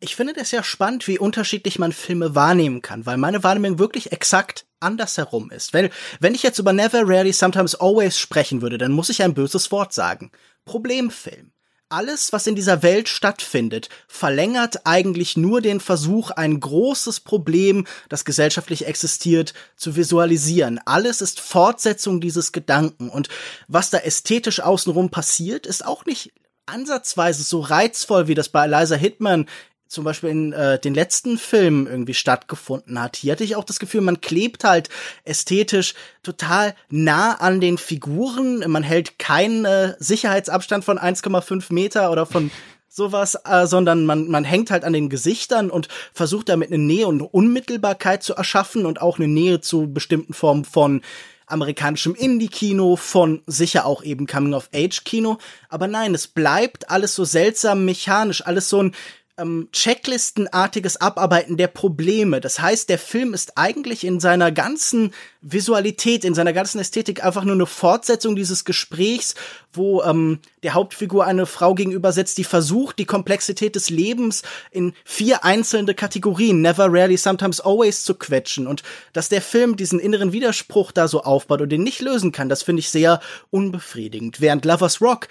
Ich 0.00 0.16
finde 0.16 0.34
das 0.34 0.50
ja 0.50 0.62
spannend, 0.62 1.08
wie 1.08 1.18
unterschiedlich 1.18 1.78
man 1.78 1.92
Filme 1.92 2.34
wahrnehmen 2.34 2.82
kann, 2.82 3.06
weil 3.06 3.16
meine 3.16 3.42
Wahrnehmung 3.42 3.78
wirklich 3.78 4.12
exakt 4.12 4.66
andersherum 4.80 5.50
ist. 5.50 5.72
Wenn, 5.72 5.90
wenn 6.20 6.34
ich 6.34 6.42
jetzt 6.42 6.58
über 6.58 6.72
Never, 6.72 7.02
Rarely, 7.06 7.32
Sometimes, 7.32 7.74
Always 7.74 8.18
sprechen 8.18 8.62
würde, 8.62 8.78
dann 8.78 8.92
muss 8.92 9.08
ich 9.08 9.22
ein 9.22 9.34
böses 9.34 9.72
Wort 9.72 9.92
sagen. 9.92 10.30
Problemfilm 10.64 11.52
alles, 11.88 12.32
was 12.32 12.46
in 12.46 12.56
dieser 12.56 12.82
Welt 12.82 13.08
stattfindet, 13.08 13.88
verlängert 14.08 14.86
eigentlich 14.86 15.36
nur 15.36 15.60
den 15.60 15.80
Versuch, 15.80 16.30
ein 16.30 16.58
großes 16.58 17.20
Problem, 17.20 17.86
das 18.08 18.24
gesellschaftlich 18.24 18.86
existiert, 18.86 19.54
zu 19.76 19.96
visualisieren. 19.96 20.80
Alles 20.84 21.20
ist 21.20 21.40
Fortsetzung 21.40 22.20
dieses 22.20 22.52
Gedanken. 22.52 23.08
Und 23.08 23.28
was 23.68 23.90
da 23.90 23.98
ästhetisch 23.98 24.60
außenrum 24.60 25.10
passiert, 25.10 25.66
ist 25.66 25.84
auch 25.84 26.04
nicht 26.06 26.32
ansatzweise 26.66 27.44
so 27.44 27.60
reizvoll, 27.60 28.26
wie 28.26 28.34
das 28.34 28.48
bei 28.48 28.64
Eliza 28.64 28.96
Hitman 28.96 29.46
zum 29.88 30.04
Beispiel 30.04 30.30
in 30.30 30.52
äh, 30.52 30.78
den 30.78 30.94
letzten 30.94 31.38
Filmen 31.38 31.86
irgendwie 31.86 32.14
stattgefunden 32.14 33.00
hat. 33.00 33.16
Hier 33.16 33.32
hatte 33.32 33.44
ich 33.44 33.56
auch 33.56 33.64
das 33.64 33.78
Gefühl, 33.78 34.00
man 34.00 34.20
klebt 34.20 34.64
halt 34.64 34.88
ästhetisch 35.24 35.94
total 36.22 36.74
nah 36.88 37.34
an 37.34 37.60
den 37.60 37.78
Figuren. 37.78 38.64
Man 38.70 38.82
hält 38.82 39.18
keinen 39.18 39.64
äh, 39.64 39.94
Sicherheitsabstand 39.98 40.84
von 40.84 40.98
1,5 40.98 41.72
Meter 41.72 42.10
oder 42.10 42.26
von 42.26 42.50
sowas, 42.88 43.38
äh, 43.44 43.66
sondern 43.66 44.06
man, 44.06 44.28
man 44.28 44.44
hängt 44.44 44.70
halt 44.70 44.84
an 44.84 44.92
den 44.92 45.08
Gesichtern 45.08 45.70
und 45.70 45.88
versucht 46.12 46.48
damit 46.48 46.72
eine 46.72 46.82
Nähe 46.82 47.06
und 47.06 47.20
Unmittelbarkeit 47.20 48.22
zu 48.22 48.34
erschaffen 48.34 48.86
und 48.86 49.00
auch 49.00 49.18
eine 49.18 49.28
Nähe 49.28 49.60
zu 49.60 49.92
bestimmten 49.92 50.32
Formen 50.32 50.64
von 50.64 51.02
amerikanischem 51.46 52.14
Indie-Kino, 52.14 52.96
von 52.96 53.42
sicher 53.46 53.86
auch 53.86 54.02
eben 54.02 54.26
Coming-of-Age-Kino. 54.26 55.38
Aber 55.68 55.86
nein, 55.86 56.14
es 56.14 56.26
bleibt 56.26 56.90
alles 56.90 57.14
so 57.14 57.24
seltsam 57.24 57.84
mechanisch, 57.84 58.44
alles 58.44 58.68
so 58.68 58.82
ein 58.82 58.94
ähm, 59.38 59.68
Checklistenartiges 59.72 61.00
Abarbeiten 61.00 61.56
der 61.56 61.68
Probleme. 61.68 62.40
Das 62.40 62.60
heißt, 62.60 62.88
der 62.88 62.98
Film 62.98 63.34
ist 63.34 63.56
eigentlich 63.56 64.04
in 64.04 64.20
seiner 64.20 64.50
ganzen 64.50 65.12
Visualität, 65.42 66.24
in 66.24 66.34
seiner 66.34 66.52
ganzen 66.52 66.80
Ästhetik 66.80 67.24
einfach 67.24 67.44
nur 67.44 67.54
eine 67.54 67.66
Fortsetzung 67.66 68.34
dieses 68.34 68.64
Gesprächs, 68.64 69.34
wo 69.72 70.02
ähm, 70.02 70.40
der 70.62 70.74
Hauptfigur 70.74 71.26
eine 71.26 71.46
Frau 71.46 71.74
gegenüber 71.74 72.12
setzt, 72.12 72.38
die 72.38 72.44
versucht, 72.44 72.98
die 72.98 73.04
Komplexität 73.04 73.76
des 73.76 73.90
Lebens 73.90 74.42
in 74.70 74.94
vier 75.04 75.44
einzelne 75.44 75.94
Kategorien, 75.94 76.62
never, 76.62 76.86
rarely, 76.90 77.16
sometimes, 77.16 77.60
always 77.60 78.04
zu 78.04 78.14
quetschen. 78.14 78.66
Und 78.66 78.82
dass 79.12 79.28
der 79.28 79.42
Film 79.42 79.76
diesen 79.76 80.00
inneren 80.00 80.32
Widerspruch 80.32 80.92
da 80.92 81.08
so 81.08 81.22
aufbaut 81.22 81.60
und 81.60 81.68
den 81.68 81.82
nicht 81.82 82.00
lösen 82.00 82.32
kann, 82.32 82.48
das 82.48 82.62
finde 82.62 82.80
ich 82.80 82.90
sehr 82.90 83.20
unbefriedigend. 83.50 84.40
Während 84.40 84.64
Lovers 84.64 85.00
Rock 85.00 85.28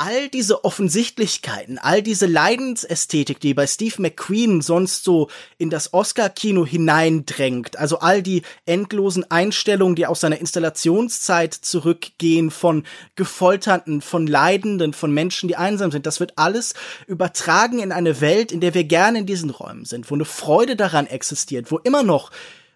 all 0.00 0.30
diese 0.30 0.64
Offensichtlichkeiten, 0.64 1.76
all 1.76 2.00
diese 2.02 2.24
Leidensästhetik, 2.24 3.38
die 3.38 3.52
bei 3.52 3.66
Steve 3.66 3.96
McQueen 3.98 4.62
sonst 4.62 5.04
so 5.04 5.28
in 5.58 5.68
das 5.68 5.92
Oscar-Kino 5.92 6.64
hineindrängt, 6.64 7.78
also 7.78 7.98
all 7.98 8.22
die 8.22 8.40
endlosen 8.64 9.30
Einstellungen, 9.30 9.96
die 9.96 10.06
aus 10.06 10.20
seiner 10.20 10.40
Installationszeit 10.40 11.52
zurückgehen 11.52 12.50
von 12.50 12.84
Gefolterten, 13.14 14.00
von 14.00 14.26
Leidenden, 14.26 14.94
von 14.94 15.12
Menschen, 15.12 15.48
die 15.48 15.56
einsam 15.56 15.90
sind, 15.90 16.06
das 16.06 16.18
wird 16.18 16.32
alles 16.36 16.72
übertragen 17.06 17.80
in 17.80 17.92
eine 17.92 18.22
Welt, 18.22 18.52
in 18.52 18.62
der 18.62 18.72
wir 18.72 18.84
gerne 18.84 19.18
in 19.18 19.26
diesen 19.26 19.50
Räumen 19.50 19.84
sind, 19.84 20.10
wo 20.10 20.14
eine 20.14 20.24
Freude 20.24 20.76
daran 20.76 21.08
existiert, 21.08 21.70
wo 21.70 21.76
immer 21.76 22.02
noch 22.02 22.30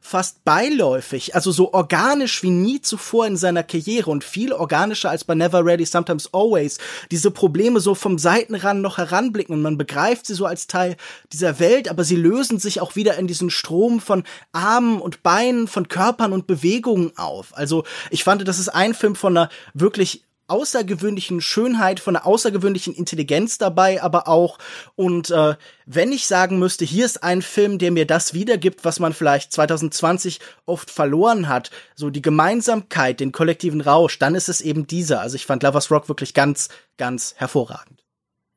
fast 0.07 0.45
beiläufig, 0.45 1.35
also 1.35 1.51
so 1.51 1.73
organisch 1.73 2.43
wie 2.43 2.51
nie 2.51 2.83
zuvor 2.83 3.27
in 3.27 3.39
seiner 3.39 3.63
Karriere 3.63 4.11
und 4.11 4.23
viel 4.23 4.53
organischer 4.53 5.09
als 5.09 5.25
bei 5.25 5.35
Never 5.35 5.65
Ready, 5.65 5.87
Sometimes 5.87 6.29
Always, 6.35 6.77
diese 7.11 7.31
Probleme 7.31 7.81
so 7.81 7.95
vom 7.95 8.19
Seitenrand 8.19 8.83
noch 8.83 8.99
heranblicken 8.99 9.55
und 9.55 9.63
man 9.63 9.79
begreift 9.79 10.27
sie 10.27 10.35
so 10.35 10.45
als 10.45 10.67
Teil 10.67 10.97
dieser 11.33 11.59
Welt, 11.59 11.89
aber 11.89 12.05
sie 12.05 12.17
lösen 12.17 12.59
sich 12.59 12.83
auch 12.83 12.97
wieder 12.97 13.17
in 13.17 13.27
diesen 13.27 13.49
Strom 13.49 13.99
von 13.99 14.25
Armen 14.53 15.01
und 15.01 15.23
Beinen, 15.23 15.69
von 15.69 15.89
Körpern 15.89 16.35
und 16.35 16.47
Bewegungen 16.47 17.17
auf. 17.17 17.57
Also 17.57 17.85
ich 18.11 18.25
fand, 18.25 18.47
das 18.47 18.59
ist 18.59 18.69
ein 18.69 18.93
Film 18.93 19.17
von 19.17 19.35
einer 19.35 19.49
wirklich 19.73 20.23
außergewöhnlichen 20.47 21.41
Schönheit, 21.41 22.01
von 22.01 22.17
einer 22.17 22.27
außergewöhnlichen 22.27 22.95
Intelligenz 22.95 23.59
dabei, 23.59 24.03
aber 24.03 24.29
auch. 24.29 24.59
Und 24.95 25.31
äh, 25.31 25.55
wenn 25.87 26.13
ich 26.13 26.27
sagen 26.27 26.59
müsste, 26.59 26.85
hier 26.85 27.05
ist 27.05 27.23
ein 27.23 27.43
Film, 27.43 27.79
der 27.79 27.91
mir 27.91 28.07
das 28.07 28.35
wiedergibt, 28.35 28.85
was 28.85 29.01
man 29.01 29.13
vielleicht 29.13 29.53
2020 29.53 30.41
oft 30.67 30.91
verloren 30.91 31.49
hat, 31.49 31.71
so 31.95 32.11
die 32.11 32.23
Gemeinsamkeit, 32.23 33.21
den 33.21 33.33
kollektiven 33.33 33.81
Rausch, 33.81 34.19
dann 34.19 34.35
ist 34.35 34.49
es 34.49 34.61
eben 34.61 34.87
dieser. 34.87 35.21
Also 35.21 35.37
ich 35.37 35.47
fand 35.47 35.63
Lovers 35.63 35.91
Rock 35.91 36.09
wirklich 36.09 36.35
ganz, 36.35 36.69
ganz 36.99 37.35
hervorragend. 37.37 38.05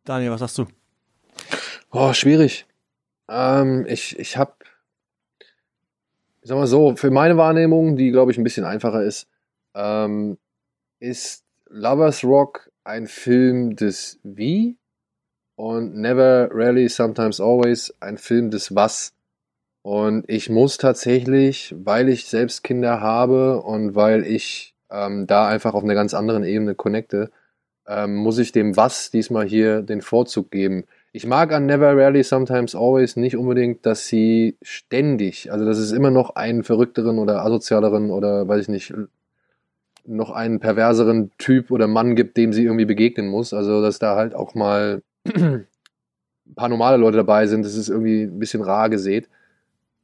Daniel, 0.03 0.31
was 0.31 0.39
sagst 0.39 0.57
du? 0.57 0.67
Oh, 1.91 2.13
schwierig. 2.13 2.65
Ähm, 3.29 3.85
ich 3.87 4.17
ich 4.19 4.37
habe, 4.37 4.53
sag 6.41 6.57
mal 6.57 6.67
so, 6.67 6.95
für 6.95 7.11
meine 7.11 7.37
Wahrnehmung, 7.37 7.97
die 7.97 8.11
glaube 8.11 8.31
ich 8.31 8.37
ein 8.37 8.43
bisschen 8.43 8.65
einfacher 8.65 9.03
ist, 9.03 9.27
ähm, 9.75 10.37
ist 10.99 11.43
Lovers 11.69 12.23
Rock 12.23 12.71
ein 12.83 13.07
Film 13.07 13.75
des 13.75 14.19
Wie 14.23 14.77
und 15.55 15.95
Never, 15.95 16.49
Rarely, 16.51 16.87
Sometimes, 16.87 17.41
Always 17.41 17.93
ein 17.99 18.17
Film 18.17 18.51
des 18.51 18.75
Was. 18.75 19.13
Und 19.81 20.25
ich 20.27 20.49
muss 20.49 20.77
tatsächlich, 20.77 21.73
weil 21.77 22.09
ich 22.09 22.25
selbst 22.25 22.63
Kinder 22.63 23.01
habe 23.01 23.61
und 23.61 23.95
weil 23.95 24.25
ich 24.25 24.75
ähm, 24.91 25.27
da 25.27 25.47
einfach 25.47 25.73
auf 25.73 25.83
einer 25.83 25.95
ganz 25.95 26.13
anderen 26.13 26.43
Ebene 26.43 26.75
connecte, 26.75 27.31
ähm, 27.87 28.15
muss 28.15 28.37
ich 28.37 28.51
dem 28.51 28.75
Was 28.77 29.11
diesmal 29.11 29.45
hier 29.45 29.81
den 29.81 30.01
Vorzug 30.01 30.51
geben. 30.51 30.85
Ich 31.13 31.25
mag 31.25 31.51
an 31.51 31.65
Never, 31.65 31.95
Rarely, 31.97 32.23
Sometimes, 32.23 32.75
Always 32.75 33.15
nicht 33.15 33.37
unbedingt, 33.37 33.85
dass 33.85 34.07
sie 34.07 34.57
ständig, 34.61 35.51
also 35.51 35.65
dass 35.65 35.77
es 35.77 35.91
immer 35.91 36.11
noch 36.11 36.35
einen 36.35 36.63
verrückteren 36.63 37.17
oder 37.17 37.43
asozialeren 37.43 38.11
oder 38.11 38.47
weiß 38.47 38.63
ich 38.63 38.69
nicht, 38.69 38.93
noch 40.07 40.31
einen 40.31 40.59
perverseren 40.59 41.31
Typ 41.37 41.69
oder 41.71 41.87
Mann 41.87 42.15
gibt, 42.15 42.37
dem 42.37 42.53
sie 42.53 42.63
irgendwie 42.63 42.85
begegnen 42.85 43.27
muss. 43.27 43.53
Also, 43.53 43.81
dass 43.81 43.99
da 43.99 44.15
halt 44.15 44.33
auch 44.33 44.55
mal 44.55 45.03
ein 45.25 46.55
paar 46.55 46.69
normale 46.69 46.97
Leute 46.97 47.17
dabei 47.17 47.47
sind, 47.47 47.63
das 47.63 47.75
ist 47.75 47.89
irgendwie 47.89 48.23
ein 48.23 48.39
bisschen 48.39 48.63
rar 48.63 48.89
gesät. 48.89 49.29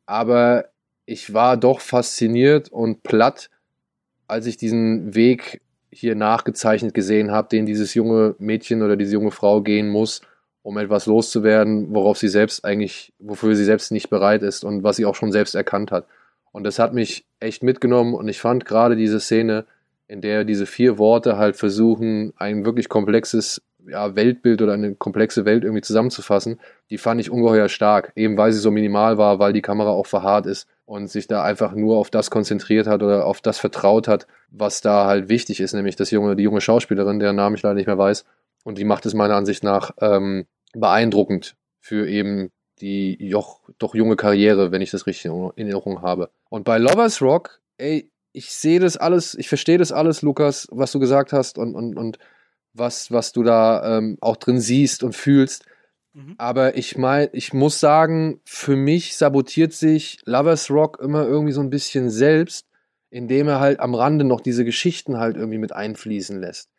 Aber 0.05 0.65
ich 1.05 1.33
war 1.33 1.57
doch 1.57 1.79
fasziniert 1.79 2.69
und 2.69 3.03
platt, 3.03 3.49
als 4.27 4.45
ich 4.45 4.57
diesen 4.57 5.15
Weg 5.15 5.61
hier 5.91 6.15
nachgezeichnet 6.15 6.93
gesehen 6.93 7.31
habe, 7.31 7.49
den 7.49 7.65
dieses 7.65 7.93
junge 7.93 8.35
Mädchen 8.39 8.81
oder 8.81 8.97
diese 8.97 9.13
junge 9.13 9.31
Frau 9.31 9.61
gehen 9.61 9.89
muss, 9.89 10.21
um 10.63 10.77
etwas 10.77 11.05
loszuwerden, 11.05 11.93
worauf 11.93 12.17
sie 12.17 12.29
selbst 12.29 12.65
eigentlich, 12.65 13.13
wofür 13.19 13.55
sie 13.55 13.65
selbst 13.65 13.91
nicht 13.91 14.09
bereit 14.09 14.43
ist 14.43 14.63
und 14.63 14.83
was 14.83 14.95
sie 14.95 15.05
auch 15.05 15.15
schon 15.15 15.31
selbst 15.31 15.55
erkannt 15.55 15.91
hat. 15.91 16.07
Und 16.51 16.63
das 16.63 16.79
hat 16.79 16.93
mich 16.93 17.25
echt 17.39 17.63
mitgenommen 17.63 18.13
und 18.13 18.27
ich 18.27 18.39
fand 18.39 18.65
gerade 18.65 18.95
diese 18.95 19.19
Szene 19.19 19.65
in 20.07 20.21
der 20.21 20.43
diese 20.43 20.65
vier 20.65 20.97
Worte 20.97 21.37
halt 21.37 21.55
versuchen, 21.55 22.33
ein 22.37 22.65
wirklich 22.65 22.89
komplexes 22.89 23.61
ja, 23.87 24.15
Weltbild 24.15 24.61
oder 24.61 24.73
eine 24.73 24.95
komplexe 24.95 25.45
Welt 25.45 25.63
irgendwie 25.63 25.81
zusammenzufassen, 25.81 26.59
die 26.89 26.97
fand 26.97 27.19
ich 27.19 27.31
ungeheuer 27.31 27.69
stark. 27.69 28.11
Eben 28.15 28.37
weil 28.37 28.51
sie 28.51 28.59
so 28.59 28.71
minimal 28.71 29.17
war, 29.17 29.39
weil 29.39 29.53
die 29.53 29.61
Kamera 29.61 29.89
auch 29.89 30.05
verharrt 30.05 30.45
ist 30.45 30.67
und 30.85 31.09
sich 31.09 31.27
da 31.27 31.43
einfach 31.43 31.73
nur 31.73 31.97
auf 31.97 32.09
das 32.09 32.29
konzentriert 32.29 32.87
hat 32.87 33.03
oder 33.03 33.25
auf 33.25 33.41
das 33.41 33.59
vertraut 33.59 34.07
hat, 34.07 34.27
was 34.49 34.81
da 34.81 35.05
halt 35.05 35.29
wichtig 35.29 35.59
ist, 35.59 35.73
nämlich 35.73 35.95
das 35.95 36.11
junge, 36.11 36.35
die 36.35 36.43
junge 36.43 36.61
Schauspielerin, 36.61 37.19
deren 37.19 37.35
Namen 37.35 37.55
ich 37.55 37.63
leider 37.63 37.75
nicht 37.75 37.87
mehr 37.87 37.97
weiß. 37.97 38.25
Und 38.63 38.77
die 38.77 38.85
macht 38.85 39.05
es 39.05 39.13
meiner 39.13 39.35
Ansicht 39.35 39.63
nach 39.63 39.91
ähm, 39.99 40.45
beeindruckend 40.73 41.55
für 41.79 42.07
eben 42.07 42.51
die 42.79 43.17
joch, 43.19 43.59
doch 43.77 43.95
junge 43.95 44.15
Karriere, 44.15 44.71
wenn 44.71 44.81
ich 44.81 44.91
das 44.91 45.05
richtig 45.05 45.25
in 45.25 45.51
Erinnerung 45.55 46.01
habe. 46.01 46.29
Und 46.49 46.63
bei 46.63 46.77
Lovers 46.77 47.21
Rock, 47.21 47.61
ey, 47.77 48.09
ich 48.33 48.51
sehe 48.51 48.79
das 48.79 48.97
alles, 48.97 49.35
ich 49.35 49.47
verstehe 49.47 49.77
das 49.77 49.91
alles, 49.91 50.21
Lukas, 50.21 50.67
was 50.71 50.91
du 50.91 50.99
gesagt 50.99 51.31
hast 51.31 51.57
und, 51.57 51.75
und, 51.75 51.95
und 51.95 52.17
was, 52.73 53.11
was 53.11 53.31
du 53.31 53.43
da 53.43 53.97
ähm, 53.97 54.17
auch 54.19 54.35
drin 54.35 54.59
siehst 54.59 55.03
und 55.03 55.13
fühlst. 55.15 55.65
Mhm. 56.13 56.35
Aber 56.37 56.75
ich 56.75 56.97
meine, 56.97 57.29
ich 57.33 57.53
muss 57.53 57.79
sagen, 57.79 58.41
für 58.45 58.75
mich 58.75 59.15
sabotiert 59.15 59.73
sich 59.73 60.19
Lovers 60.25 60.69
Rock 60.71 60.99
immer 61.01 61.25
irgendwie 61.25 61.53
so 61.53 61.61
ein 61.61 61.69
bisschen 61.69 62.09
selbst, 62.09 62.67
indem 63.11 63.47
er 63.47 63.59
halt 63.59 63.79
am 63.79 63.93
Rande 63.93 64.25
noch 64.25 64.41
diese 64.41 64.65
Geschichten 64.65 65.19
halt 65.19 65.37
irgendwie 65.37 65.59
mit 65.59 65.71
einfließen 65.71 66.39
lässt. 66.39 66.69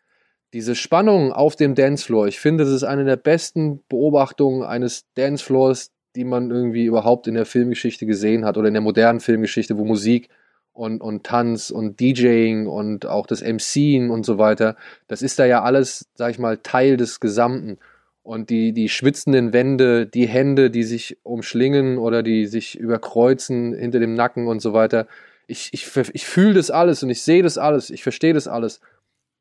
Diese 0.53 0.75
Spannung 0.75 1.33
auf 1.33 1.57
dem 1.57 1.75
Dancefloor, 1.75 2.27
ich 2.27 2.41
finde, 2.41 2.65
das 2.65 2.73
ist 2.73 2.85
eine 2.85 3.05
der 3.05 3.17
besten 3.17 3.83
Beobachtungen 3.89 4.63
eines 4.63 5.05
Dancefloors, 5.15 5.93
die 6.17 6.25
man 6.25 6.51
irgendwie 6.51 6.85
überhaupt 6.85 7.27
in 7.27 7.35
der 7.35 7.47
Filmgeschichte 7.47 8.07
gesehen 8.07 8.45
hat 8.45 8.57
oder 8.57 8.69
in 8.69 8.75
der 8.75 8.81
modernen 8.81 9.21
Filmgeschichte, 9.21 9.79
wo 9.79 9.85
Musik 9.85 10.29
und, 10.75 11.01
und 11.01 11.25
Tanz 11.25 11.71
und 11.71 12.01
DJing 12.01 12.67
und 12.67 13.07
auch 13.07 13.27
das 13.27 13.43
MCen 13.43 14.11
und 14.11 14.27
so 14.27 14.39
weiter, 14.39 14.77
das 15.07 15.23
ist 15.23 15.39
da 15.39 15.47
ja 15.47 15.63
alles, 15.63 16.09
sag 16.15 16.33
ich 16.33 16.39
mal, 16.39 16.59
Teil 16.59 16.97
des 16.97 17.21
Gesamten. 17.21 17.79
Und 18.23 18.51
die, 18.51 18.73
die 18.73 18.89
schwitzenden 18.89 19.53
Wände, 19.53 20.07
die 20.07 20.27
Hände, 20.27 20.71
die 20.71 20.83
sich 20.83 21.19
umschlingen 21.23 21.99
oder 21.99 22.23
die 22.23 22.47
sich 22.47 22.79
überkreuzen 22.79 23.75
hinter 23.75 24.01
dem 24.01 24.15
Nacken 24.15 24.49
und 24.49 24.61
so 24.61 24.73
weiter. 24.73 25.07
Ich, 25.47 25.71
ich, 25.73 25.91
ich 26.13 26.27
fühle 26.27 26.55
das 26.55 26.71
alles 26.71 27.03
und 27.03 27.11
ich 27.11 27.23
sehe 27.23 27.43
das 27.43 27.59
alles, 27.59 27.91
ich 27.91 28.03
verstehe 28.03 28.33
das 28.33 28.49
alles. 28.49 28.81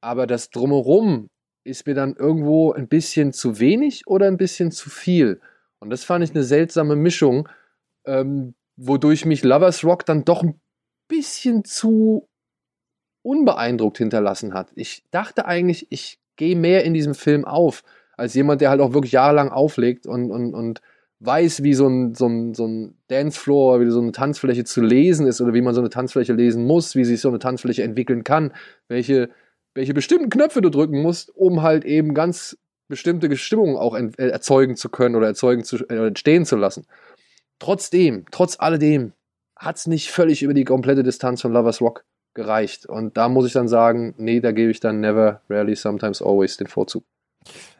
Aber 0.02 0.28
das 0.28 0.50
Drumherum 0.50 1.30
ist 1.64 1.88
mir 1.88 1.94
dann 1.94 2.16
irgendwo 2.16 2.74
ein 2.74 2.90
bisschen 2.90 3.32
zu 3.32 3.60
wenig 3.60 4.06
oder 4.06 4.28
ein 4.28 4.38
bisschen 4.38 4.70
zu 4.70 4.90
viel. 4.90 5.40
Und 5.80 5.90
das 5.90 6.04
fand 6.04 6.24
ich 6.24 6.32
eine 6.32 6.44
seltsame 6.44 6.98
Mischung, 6.98 7.48
ähm, 8.06 8.54
wodurch 8.76 9.26
mich 9.26 9.44
Lovers 9.44 9.86
Rock 9.86 10.06
dann 10.06 10.26
doch 10.26 10.44
ein 10.44 10.60
bisschen 11.08 11.64
zu 11.66 12.28
unbeeindruckt 13.22 13.98
hinterlassen 13.98 14.54
hat. 14.54 14.72
Ich 14.76 15.04
dachte 15.12 15.46
eigentlich, 15.46 15.88
ich 15.90 16.20
gehe 16.36 16.56
mehr 16.56 16.84
in 16.84 16.94
diesem 16.94 17.16
Film 17.16 17.46
auf, 17.46 17.84
als 18.18 18.34
jemand, 18.34 18.62
der 18.62 18.70
halt 18.70 18.82
auch 18.82 18.94
wirklich 18.94 19.14
jahrelang 19.14 19.50
auflegt 19.50 20.06
und, 20.06 20.32
und, 20.32 20.54
und 20.54 20.82
weiß, 21.20 21.64
wie 21.64 21.74
so 21.74 21.88
ein, 21.88 22.14
so, 22.14 22.28
ein, 22.28 22.54
so 22.54 22.68
ein 22.68 22.98
Dancefloor, 23.08 23.80
wie 23.80 23.90
so 23.90 24.02
eine 24.02 24.12
Tanzfläche 24.12 24.66
zu 24.66 24.82
lesen 24.82 25.26
ist 25.26 25.42
oder 25.42 25.54
wie 25.54 25.62
man 25.62 25.74
so 25.74 25.82
eine 25.82 25.90
Tanzfläche 25.90 26.34
lesen 26.34 26.66
muss, 26.66 26.96
wie 26.96 27.06
sich 27.06 27.22
so 27.22 27.30
eine 27.30 27.40
Tanzfläche 27.40 27.84
entwickeln 27.84 28.24
kann, 28.24 28.54
welche, 28.88 29.30
welche 29.74 29.94
bestimmten 29.94 30.30
Knöpfe 30.30 30.62
du 30.62 30.70
drücken 30.70 31.02
musst, 31.02 31.36
um 31.36 31.62
halt 31.62 31.86
eben 31.86 32.14
ganz 32.14 32.58
bestimmte 32.90 33.36
Stimmungen 33.38 33.78
auch 33.78 33.96
äh, 33.96 34.12
erzeugen 34.18 34.76
zu 34.76 34.90
können 34.90 35.16
oder 35.16 35.28
erzeugen 35.28 35.64
zu, 35.64 35.78
äh, 35.88 36.08
entstehen 36.08 36.46
zu 36.46 36.58
lassen. 36.58 36.86
Trotzdem, 37.60 38.26
trotz 38.32 38.60
alledem, 38.60 39.14
hat 39.56 39.78
es 39.78 39.88
nicht 39.88 40.12
völlig 40.12 40.44
über 40.44 40.54
die 40.54 40.66
komplette 40.66 41.04
Distanz 41.04 41.42
von 41.42 41.54
Lovers 41.54 41.82
Rock 41.82 42.06
gereicht. 42.34 42.86
Und 42.86 43.18
da 43.18 43.30
muss 43.30 43.46
ich 43.46 43.54
dann 43.54 43.68
sagen, 43.68 44.14
nee, 44.18 44.40
da 44.40 44.52
gebe 44.52 44.72
ich 44.72 44.80
dann 44.80 45.00
never, 45.00 45.42
rarely, 45.50 45.76
sometimes, 45.76 46.22
always 46.22 46.58
den 46.58 46.68
Vorzug. 46.68 47.04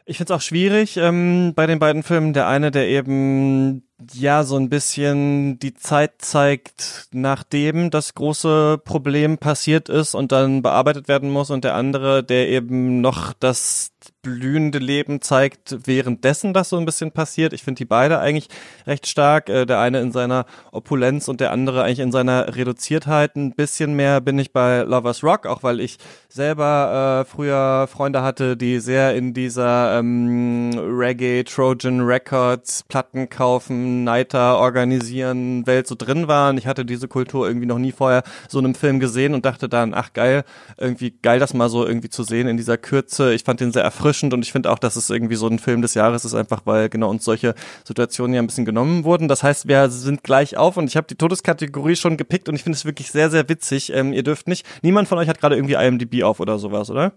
Ich 0.04 0.18
finde 0.18 0.32
es 0.32 0.36
auch 0.36 0.42
schwierig 0.42 0.96
ähm, 0.98 1.52
bei 1.54 1.66
den 1.66 1.78
beiden 1.78 2.02
Filmen. 2.02 2.34
Der 2.34 2.46
eine, 2.46 2.70
der 2.70 2.86
eben 2.88 3.88
ja 4.12 4.42
so 4.44 4.56
ein 4.56 4.68
bisschen 4.68 5.58
die 5.58 5.74
Zeit 5.74 6.14
zeigt, 6.18 7.08
nachdem 7.12 7.90
das 7.90 8.14
große 8.14 8.78
Problem 8.84 9.38
passiert 9.38 9.88
ist 9.88 10.14
und 10.14 10.32
dann 10.32 10.62
bearbeitet 10.62 11.08
werden 11.08 11.30
muss 11.30 11.50
und 11.50 11.64
der 11.64 11.74
andere, 11.74 12.24
der 12.24 12.48
eben 12.48 13.00
noch 13.00 13.32
das 13.32 13.94
blühende 14.22 14.78
Leben 14.78 15.20
zeigt, 15.20 15.86
währenddessen 15.86 16.52
das 16.52 16.70
so 16.70 16.78
ein 16.78 16.86
bisschen 16.86 17.12
passiert. 17.12 17.52
Ich 17.52 17.62
finde 17.62 17.78
die 17.78 17.84
beide 17.84 18.18
eigentlich 18.18 18.48
recht 18.86 19.06
stark. 19.06 19.48
Äh, 19.48 19.66
der 19.66 19.78
eine 19.78 20.00
in 20.00 20.12
seiner 20.12 20.46
Opulenz 20.72 21.28
und 21.28 21.40
der 21.40 21.52
andere 21.52 21.84
eigentlich 21.84 22.00
in 22.00 22.10
seiner 22.10 22.56
Reduziertheit. 22.56 23.36
Ein 23.36 23.52
bisschen 23.52 23.94
mehr 23.94 24.20
bin 24.20 24.38
ich 24.38 24.52
bei 24.52 24.80
Lovers 24.80 25.22
Rock, 25.22 25.46
auch 25.46 25.62
weil 25.62 25.78
ich 25.78 25.98
selber 26.28 27.22
äh, 27.22 27.30
früher 27.30 27.86
Freunde 27.86 28.22
hatte, 28.22 28.56
die 28.56 28.80
sehr 28.80 29.14
in 29.14 29.34
dieser 29.34 29.98
ähm, 29.98 30.70
Reggae, 30.74 31.44
Trojan 31.44 32.00
Records, 32.00 32.82
Platten 32.88 33.28
kaufen, 33.28 33.83
Nighter 33.84 34.58
organisieren 34.58 35.66
Welt 35.66 35.86
so 35.86 35.94
drin 35.94 36.28
waren. 36.28 36.58
Ich 36.58 36.66
hatte 36.66 36.84
diese 36.84 37.08
Kultur 37.08 37.46
irgendwie 37.46 37.66
noch 37.66 37.78
nie 37.78 37.92
vorher 37.92 38.22
so 38.48 38.58
in 38.58 38.64
einem 38.64 38.74
Film 38.74 39.00
gesehen 39.00 39.34
und 39.34 39.44
dachte 39.44 39.68
dann, 39.68 39.94
ach 39.94 40.12
geil, 40.12 40.44
irgendwie 40.76 41.14
geil, 41.22 41.38
das 41.38 41.54
mal 41.54 41.68
so 41.68 41.86
irgendwie 41.86 42.08
zu 42.08 42.22
sehen 42.22 42.48
in 42.48 42.56
dieser 42.56 42.76
Kürze. 42.76 43.34
Ich 43.34 43.44
fand 43.44 43.60
den 43.60 43.72
sehr 43.72 43.82
erfrischend 43.82 44.34
und 44.34 44.42
ich 44.42 44.52
finde 44.52 44.70
auch, 44.70 44.78
dass 44.78 44.96
es 44.96 45.10
irgendwie 45.10 45.36
so 45.36 45.46
ein 45.46 45.58
Film 45.58 45.82
des 45.82 45.94
Jahres 45.94 46.24
ist, 46.24 46.34
einfach 46.34 46.62
weil 46.64 46.88
genau 46.88 47.10
uns 47.10 47.24
solche 47.24 47.54
Situationen 47.84 48.34
ja 48.34 48.42
ein 48.42 48.46
bisschen 48.46 48.64
genommen 48.64 49.04
wurden. 49.04 49.28
Das 49.28 49.42
heißt, 49.42 49.68
wir 49.68 49.88
sind 49.90 50.22
gleich 50.22 50.56
auf 50.56 50.76
und 50.76 50.86
ich 50.86 50.96
habe 50.96 51.06
die 51.06 51.16
Todeskategorie 51.16 51.96
schon 51.96 52.16
gepickt 52.16 52.48
und 52.48 52.54
ich 52.54 52.62
finde 52.62 52.76
es 52.76 52.84
wirklich 52.84 53.10
sehr, 53.10 53.30
sehr 53.30 53.48
witzig. 53.48 53.92
Ähm, 53.92 54.12
ihr 54.12 54.22
dürft 54.22 54.48
nicht, 54.48 54.66
niemand 54.82 55.08
von 55.08 55.18
euch 55.18 55.28
hat 55.28 55.40
gerade 55.40 55.56
irgendwie 55.56 55.74
IMDb 55.74 56.22
auf 56.22 56.40
oder 56.40 56.58
sowas, 56.58 56.90
oder? 56.90 57.12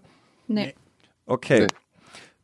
Nee. 0.46 0.74
Okay. 1.26 1.66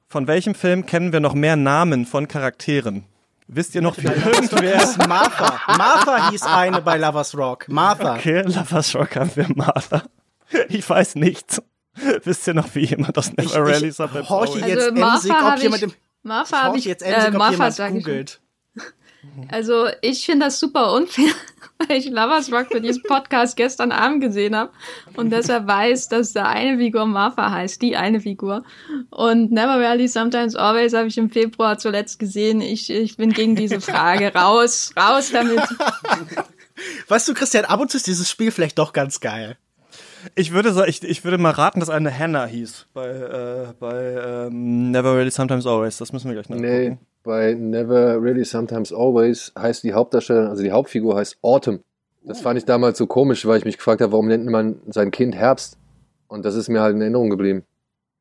Von 0.07 0.27
welchem 0.29 0.55
Film 0.55 0.87
kennen 0.87 1.12
wir 1.12 1.20
noch 1.20 1.35
mehr 1.35 1.57
Namen 1.57 2.07
von 2.07 2.29
Charakteren? 2.29 3.05
Wisst 3.47 3.74
ihr 3.74 3.82
noch, 3.82 3.97
wie 3.99 4.07
irgendwer... 4.07 4.82
Ist 4.82 4.99
Martha. 5.07 5.61
Martha 5.76 6.30
hieß 6.30 6.42
eine 6.45 6.80
bei 6.80 6.97
Lovers 6.97 7.36
Rock. 7.36 7.68
Martha. 7.68 8.14
Okay, 8.14 8.42
Lovers 8.42 8.95
Rock 8.95 9.16
haben 9.16 9.30
wir 9.34 9.47
Martha. 9.55 10.03
Ich 10.68 10.88
weiß 10.88 11.16
nichts. 11.16 11.61
Wisst 12.24 12.47
ihr 12.47 12.55
noch, 12.55 12.74
wie 12.74 12.86
jemand 12.86 13.16
aus 13.18 13.32
Never 13.36 13.61
Rally 13.61 13.88
ich 13.88 13.99
horche 13.99 14.59
jetzt 14.61 14.82
Also 14.82 14.92
Martha 14.95 15.14
emsig, 15.16 15.32
ob 15.32 15.59
jemand 15.62 15.82
ich- 15.82 15.88
im... 15.88 15.95
Martha 16.22 16.57
ich 16.57 16.62
habe 16.64 16.78
ich, 16.78 16.84
jetzt 16.86 17.03
äh, 17.03 17.12
emsig, 17.12 17.28
ob 17.28 17.38
Martha 17.38 17.68
jemand 17.86 18.05
googelt. 18.05 18.40
Also 19.49 19.89
ich 20.01 20.25
finde 20.25 20.47
das 20.47 20.59
super 20.59 20.93
unfair, 20.93 21.33
weil 21.79 21.99
ich 21.99 22.07
Lovers 22.07 22.53
Rock 22.53 22.68
für 22.72 22.81
diesen 22.81 23.03
Podcast 23.03 23.57
gestern 23.57 23.93
Abend 23.93 24.20
gesehen 24.20 24.57
habe 24.57 24.70
und 25.16 25.31
deshalb 25.31 25.66
weiß, 25.66 26.09
dass 26.09 26.33
da 26.33 26.45
eine 26.45 26.79
Figur 26.79 27.07
Martha 27.07 27.51
heißt, 27.51 27.83
die 27.83 27.97
eine 27.97 28.20
Figur. 28.20 28.64
Und 29.11 29.53
Never 29.53 29.81
Rarely, 29.81 30.09
Sometimes 30.09 30.57
Always 30.57 30.95
habe 30.95 31.09
ich 31.09 31.18
im 31.18 31.31
Februar 31.31 31.79
zuletzt 31.79 32.18
gesehen. 32.18 32.61
Ich, 32.61 32.91
ich 32.91 33.16
bin 33.16 33.33
gegen 33.33 33.57
diese 33.57 33.81
Frage. 33.81 34.33
Raus, 34.35 34.93
raus 34.97 35.31
damit. 35.33 35.61
Weißt 37.09 37.29
du, 37.29 37.35
Christian, 37.35 37.64
ab 37.64 37.81
und 37.81 37.91
zu 37.91 37.97
ist 37.97 38.07
dieses 38.07 38.29
Spiel 38.31 38.51
vielleicht 38.51 38.79
doch 38.79 38.93
ganz 38.93 39.20
geil. 39.20 39.57
Ich 40.35 40.53
würde 40.53 40.85
ich, 40.87 41.03
ich 41.03 41.25
würde 41.25 41.39
mal 41.39 41.51
raten, 41.51 41.81
dass 41.81 41.91
eine 41.91 42.16
Hannah 42.16 42.47
hieß 42.47 42.87
bei 42.93 43.09
äh, 43.09 43.66
bei 43.79 44.47
ähm, 44.47 44.91
Never 44.91 45.16
Really 45.16 45.31
Sometimes 45.31 45.66
Always. 45.66 45.99
Das 45.99 46.12
müssen 46.12 46.29
wir 46.29 46.35
gleich 46.35 46.49
nachgucken. 46.49 46.68
Nee, 46.68 46.99
bei 47.22 47.55
Never 47.55 48.22
Really 48.22 48.45
Sometimes 48.45 48.93
Always 48.93 49.53
heißt 49.59 49.83
die 49.83 49.95
Hauptdarstellerin, 49.95 50.49
also 50.49 50.62
die 50.62 50.72
Hauptfigur 50.72 51.16
heißt 51.16 51.39
Autumn. 51.43 51.81
Das 52.27 52.41
fand 52.41 52.59
ich 52.59 52.64
damals 52.64 52.97
so 52.97 53.07
komisch, 53.07 53.45
weil 53.47 53.59
ich 53.59 53.64
mich 53.66 53.77
gefragt 53.77 54.01
habe, 54.01 54.12
warum 54.12 54.29
nennt 54.29 54.47
man 54.47 54.77
sein 54.89 55.11
Kind 55.11 55.35
Herbst? 55.35 55.77
Und 56.27 56.45
das 56.45 56.55
ist 56.55 56.68
mir 56.68 56.81
halt 56.81 56.95
in 56.95 57.03
Erinnerung 57.03 57.29
geblieben. 57.29 57.64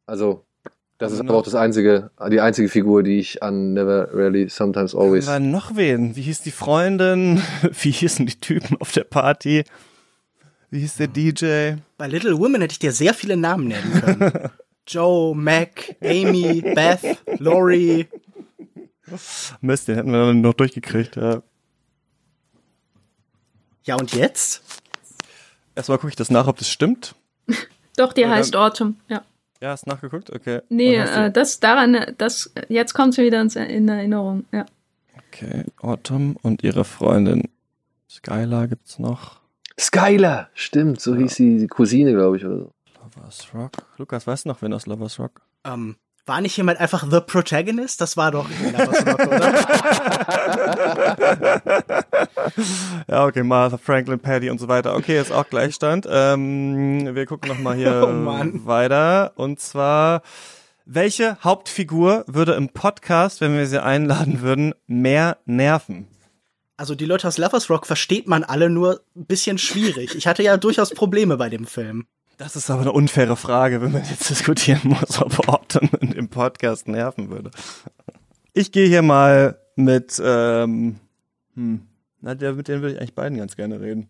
Also, 0.05 0.43
das 0.97 1.13
ist 1.13 1.21
aber 1.21 1.35
auch 1.35 1.43
das 1.43 1.55
einzige, 1.55 2.11
die 2.29 2.41
einzige 2.41 2.67
Figur, 2.67 3.03
die 3.03 3.19
ich 3.19 3.41
an 3.41 3.73
Never 3.73 4.13
Really 4.13 4.49
Sometimes 4.49 4.93
Always. 4.93 5.27
War 5.27 5.39
noch 5.39 5.75
wen? 5.75 6.15
Wie 6.17 6.21
hieß 6.21 6.41
die 6.41 6.51
Freundin? 6.51 7.41
Wie 7.81 7.91
hießen 7.91 8.25
die 8.25 8.39
Typen 8.39 8.77
auf 8.79 8.91
der 8.91 9.05
Party? 9.05 9.63
Wie 10.73 10.79
hieß 10.79 10.95
der 10.95 11.05
DJ? 11.07 11.75
Bei 11.99 12.07
Little 12.07 12.39
Women 12.39 12.59
hätte 12.61 12.71
ich 12.71 12.79
dir 12.79 12.91
sehr 12.91 13.13
viele 13.13 13.37
Namen 13.37 13.67
nennen 13.67 13.91
können. 14.01 14.49
Joe, 14.87 15.35
Mac, 15.35 15.95
Amy, 16.01 16.61
Beth, 16.61 17.19
Lori. 17.37 18.07
Mist, 19.61 19.87
den 19.87 19.97
hätten 19.97 20.11
wir 20.11 20.25
dann 20.25 20.41
noch 20.41 20.55
durchgekriegt. 20.55 21.15
Ja. 21.15 21.43
Ja, 23.83 23.97
und 23.97 24.13
jetzt? 24.15 24.63
Erstmal 25.75 25.99
gucke 25.99 26.09
ich 26.09 26.15
das 26.15 26.31
nach, 26.31 26.47
ob 26.47 26.57
das 26.57 26.67
stimmt. 26.71 27.13
Doch, 27.95 28.11
die 28.11 28.21
Ja, 28.21 28.29
heißt 28.31 28.55
dann- 28.55 28.61
Autumn, 28.63 28.97
ja. 29.09 29.21
Ja, 29.61 29.69
hast 29.69 29.85
nachgeguckt? 29.85 30.31
Okay. 30.31 30.61
Nee, 30.69 30.95
äh, 30.95 31.31
das 31.31 31.59
daran, 31.59 32.15
das, 32.17 32.51
jetzt 32.67 32.95
kommt 32.95 33.13
sie 33.13 33.21
wieder 33.23 33.41
ins, 33.41 33.55
in 33.55 33.87
Erinnerung, 33.87 34.45
ja. 34.51 34.65
Okay, 35.27 35.65
Autumn 35.77 36.35
und 36.41 36.63
ihre 36.63 36.83
Freundin. 36.83 37.43
Skylar 38.09 38.67
gibt's 38.67 38.97
noch. 38.97 39.42
Skylar, 39.79 40.49
stimmt, 40.53 41.01
so 41.01 41.15
hieß 41.15 41.35
die, 41.35 41.57
die 41.57 41.67
Cousine, 41.67 42.13
glaube 42.13 42.37
ich, 42.37 42.45
oder 42.45 42.57
so. 42.57 42.73
Lovers 43.01 43.47
Rock. 43.53 43.71
Lukas, 43.97 44.27
weißt 44.27 44.45
du 44.45 44.49
noch, 44.49 44.61
wen 44.61 44.73
aus 44.73 44.85
Lovers 44.85 45.19
Rock? 45.19 45.41
Ähm, 45.65 45.95
war 46.25 46.39
nicht 46.41 46.55
jemand 46.55 46.79
einfach 46.79 47.05
The 47.09 47.19
Protagonist? 47.19 47.99
Das 47.99 48.15
war 48.15 48.31
doch 48.31 48.47
Lovers 48.49 49.05
Rock, 49.05 49.27
oder? 49.27 49.53
Ja, 53.07 53.25
okay, 53.25 53.43
Martha, 53.43 53.77
Franklin, 53.77 54.19
Paddy 54.19 54.49
und 54.49 54.59
so 54.59 54.67
weiter. 54.67 54.95
Okay, 54.95 55.19
ist 55.19 55.31
auch 55.31 55.49
Gleichstand. 55.49 56.07
Ähm, 56.09 57.15
wir 57.15 57.25
gucken 57.25 57.49
noch 57.49 57.59
mal 57.59 57.75
hier 57.75 57.93
Oh 58.03 58.65
weiter. 58.65 59.33
Und 59.35 59.59
zwar, 59.59 60.21
welche 60.85 61.37
Hauptfigur 61.43 62.23
würde 62.27 62.53
im 62.53 62.69
Podcast, 62.69 63.41
wenn 63.41 63.57
wir 63.57 63.67
sie 63.67 63.81
einladen 63.81 64.41
würden, 64.41 64.73
mehr 64.87 65.37
nerven? 65.45 66.07
Also 66.77 66.95
die 66.95 67.05
Leute 67.05 67.27
aus 67.27 67.37
Lovers 67.37 67.69
Rock 67.69 67.85
versteht 67.85 68.27
man 68.27 68.43
alle 68.43 68.69
nur 68.69 69.01
ein 69.15 69.25
bisschen 69.25 69.57
schwierig. 69.57 70.15
Ich 70.15 70.27
hatte 70.27 70.43
ja 70.43 70.57
durchaus 70.57 70.91
Probleme 70.93 71.37
bei 71.37 71.49
dem 71.49 71.65
Film. 71.65 72.07
Das 72.37 72.55
ist 72.55 72.69
aber 72.71 72.81
eine 72.81 72.91
unfaire 72.91 73.35
Frage, 73.35 73.81
wenn 73.81 73.91
man 73.91 74.03
jetzt 74.03 74.29
diskutieren 74.29 74.81
muss, 74.83 75.21
ob 75.21 75.47
Orton 75.47 75.89
im 76.15 76.29
Podcast 76.29 76.87
nerven 76.87 77.29
würde. 77.29 77.51
Ich 78.53 78.71
gehe 78.71 78.87
hier 78.87 79.03
mal 79.03 79.59
mit, 79.75 80.21
ähm, 80.23 80.99
hm, 81.55 81.87
na, 82.21 82.33
der, 82.35 82.53
mit 82.53 82.67
denen 82.67 82.81
würde 82.81 82.95
ich 82.95 82.99
eigentlich 82.99 83.15
beiden 83.15 83.37
ganz 83.37 83.55
gerne 83.55 83.79
reden. 83.79 84.09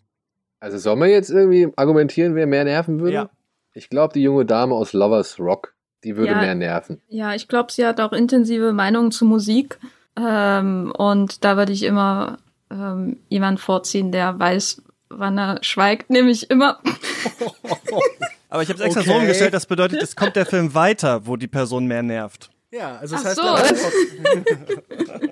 Also 0.60 0.78
sollen 0.78 1.00
wir 1.00 1.08
jetzt 1.08 1.30
irgendwie 1.30 1.68
argumentieren, 1.76 2.34
wer 2.34 2.46
mehr 2.46 2.64
nerven 2.64 3.00
würde? 3.00 3.12
Ja. 3.14 3.30
Ich 3.74 3.90
glaube, 3.90 4.14
die 4.14 4.22
junge 4.22 4.46
Dame 4.46 4.74
aus 4.74 4.94
Lovers 4.94 5.38
Rock, 5.38 5.74
die 6.04 6.16
würde 6.16 6.32
Ja. 6.32 6.40
mehr 6.40 6.54
nerven. 6.54 7.02
Ja, 7.08 7.34
ich 7.34 7.48
glaube, 7.48 7.72
sie 7.72 7.84
hat 7.84 8.00
auch 8.00 8.12
intensive 8.12 8.72
Meinungen 8.72 9.10
zu 9.10 9.26
Musik. 9.26 9.78
Ähm, 10.16 10.92
und 10.96 11.44
da 11.44 11.56
würde 11.56 11.72
ich 11.72 11.82
immer 11.82 12.38
ähm, 12.74 13.18
jemand 13.28 13.60
vorziehen, 13.60 14.10
der 14.12 14.38
weiß, 14.38 14.82
wann 15.08 15.38
er 15.38 15.58
schweigt, 15.62 16.10
nämlich 16.10 16.50
immer. 16.50 16.80
Aber 18.50 18.62
ich 18.62 18.68
habe 18.68 18.78
es 18.78 18.84
extra 18.84 19.02
so 19.02 19.10
Okay. 19.12 19.20
umgestellt, 19.20 19.54
das 19.54 19.66
bedeutet, 19.66 20.02
es 20.02 20.14
kommt 20.16 20.36
der 20.36 20.46
Film 20.46 20.74
weiter, 20.74 21.26
wo 21.26 21.36
die 21.36 21.48
Person 21.48 21.86
mehr 21.86 22.02
nervt. 22.02 22.50
Ja, 22.70 22.96
also 22.96 23.16
das 23.16 23.24
Ach 23.38 23.62
heißt, 23.62 23.78
so. 23.78 24.74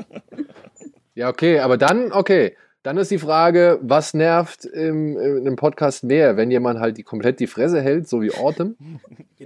Ja, 1.15 1.29
okay, 1.29 1.59
aber 1.61 1.77
dann, 1.77 2.11
okay. 2.13 2.57
Dann 2.85 2.97
ist 2.97 3.13
die 3.13 3.19
Frage, 3.19 3.79
was 3.81 4.13
nervt 4.13 4.65
im, 4.65 5.17
in 5.17 5.47
einem 5.47 5.55
Podcast 5.57 6.03
mehr, 6.03 6.37
wenn 6.37 6.51
jemand 6.51 6.81
halt 6.81 6.97
die, 6.97 7.05
komplett 7.05 7.39
die 7.39 7.47
Fresse 7.47 7.81
hält, 7.81 8.09
so 8.09 8.23
wie 8.23 8.33
Autumn, 8.35 8.75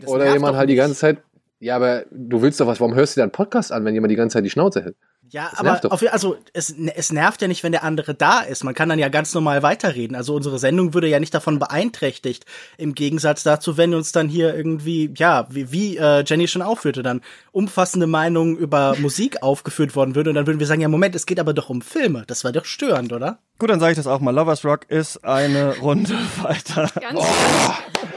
oder 0.06 0.32
jemand 0.32 0.56
halt 0.56 0.70
die 0.70 0.72
nicht. 0.72 0.80
ganze 0.82 0.96
Zeit, 0.98 1.18
ja, 1.60 1.76
aber 1.76 2.04
du 2.10 2.40
willst 2.40 2.60
doch 2.60 2.66
was, 2.66 2.80
warum 2.80 2.94
hörst 2.94 3.14
du 3.14 3.18
dir 3.18 3.24
einen 3.24 3.32
Podcast 3.32 3.72
an, 3.72 3.84
wenn 3.84 3.92
jemand 3.92 4.10
die 4.10 4.16
ganze 4.16 4.34
Zeit 4.34 4.44
die 4.46 4.50
Schnauze 4.50 4.82
hält? 4.84 4.96
Ja, 5.30 5.48
Das 5.50 5.60
aber 5.60 5.92
auf, 5.92 6.02
also 6.12 6.36
es, 6.52 6.74
es 6.94 7.12
nervt 7.12 7.42
ja 7.42 7.48
nicht, 7.48 7.62
wenn 7.62 7.72
der 7.72 7.82
andere 7.82 8.14
da 8.14 8.40
ist. 8.40 8.64
Man 8.64 8.74
kann 8.74 8.88
dann 8.88 8.98
ja 8.98 9.08
ganz 9.08 9.34
normal 9.34 9.62
weiterreden. 9.62 10.16
Also 10.16 10.34
unsere 10.34 10.58
Sendung 10.58 10.94
würde 10.94 11.08
ja 11.08 11.18
nicht 11.18 11.34
davon 11.34 11.58
beeinträchtigt. 11.58 12.44
Im 12.78 12.94
Gegensatz 12.94 13.42
dazu, 13.42 13.76
wenn 13.76 13.94
uns 13.94 14.12
dann 14.12 14.28
hier 14.28 14.54
irgendwie, 14.54 15.12
ja, 15.16 15.46
wie, 15.50 15.72
wie 15.72 15.96
äh, 15.96 16.22
Jenny 16.24 16.48
schon 16.48 16.62
aufführte, 16.62 17.02
dann 17.02 17.22
umfassende 17.52 18.06
Meinungen 18.06 18.56
über 18.56 18.96
Musik 18.98 19.42
aufgeführt 19.42 19.96
worden 19.96 20.14
würde. 20.14 20.30
Und 20.30 20.36
dann 20.36 20.46
würden 20.46 20.60
wir 20.60 20.66
sagen, 20.66 20.80
ja, 20.80 20.88
Moment, 20.88 21.14
es 21.14 21.26
geht 21.26 21.40
aber 21.40 21.54
doch 21.54 21.70
um 21.70 21.82
Filme. 21.82 22.24
Das 22.26 22.44
war 22.44 22.52
doch 22.52 22.64
störend, 22.64 23.12
oder? 23.12 23.38
Gut, 23.58 23.70
dann 23.70 23.80
sage 23.80 23.92
ich 23.92 23.96
das 23.96 24.06
auch 24.06 24.20
mal. 24.20 24.34
Lovers 24.34 24.64
Rock 24.64 24.82
ist 24.88 25.24
eine 25.24 25.78
Runde 25.80 26.14
weiter. 26.42 26.90
Ganz, 27.00 27.24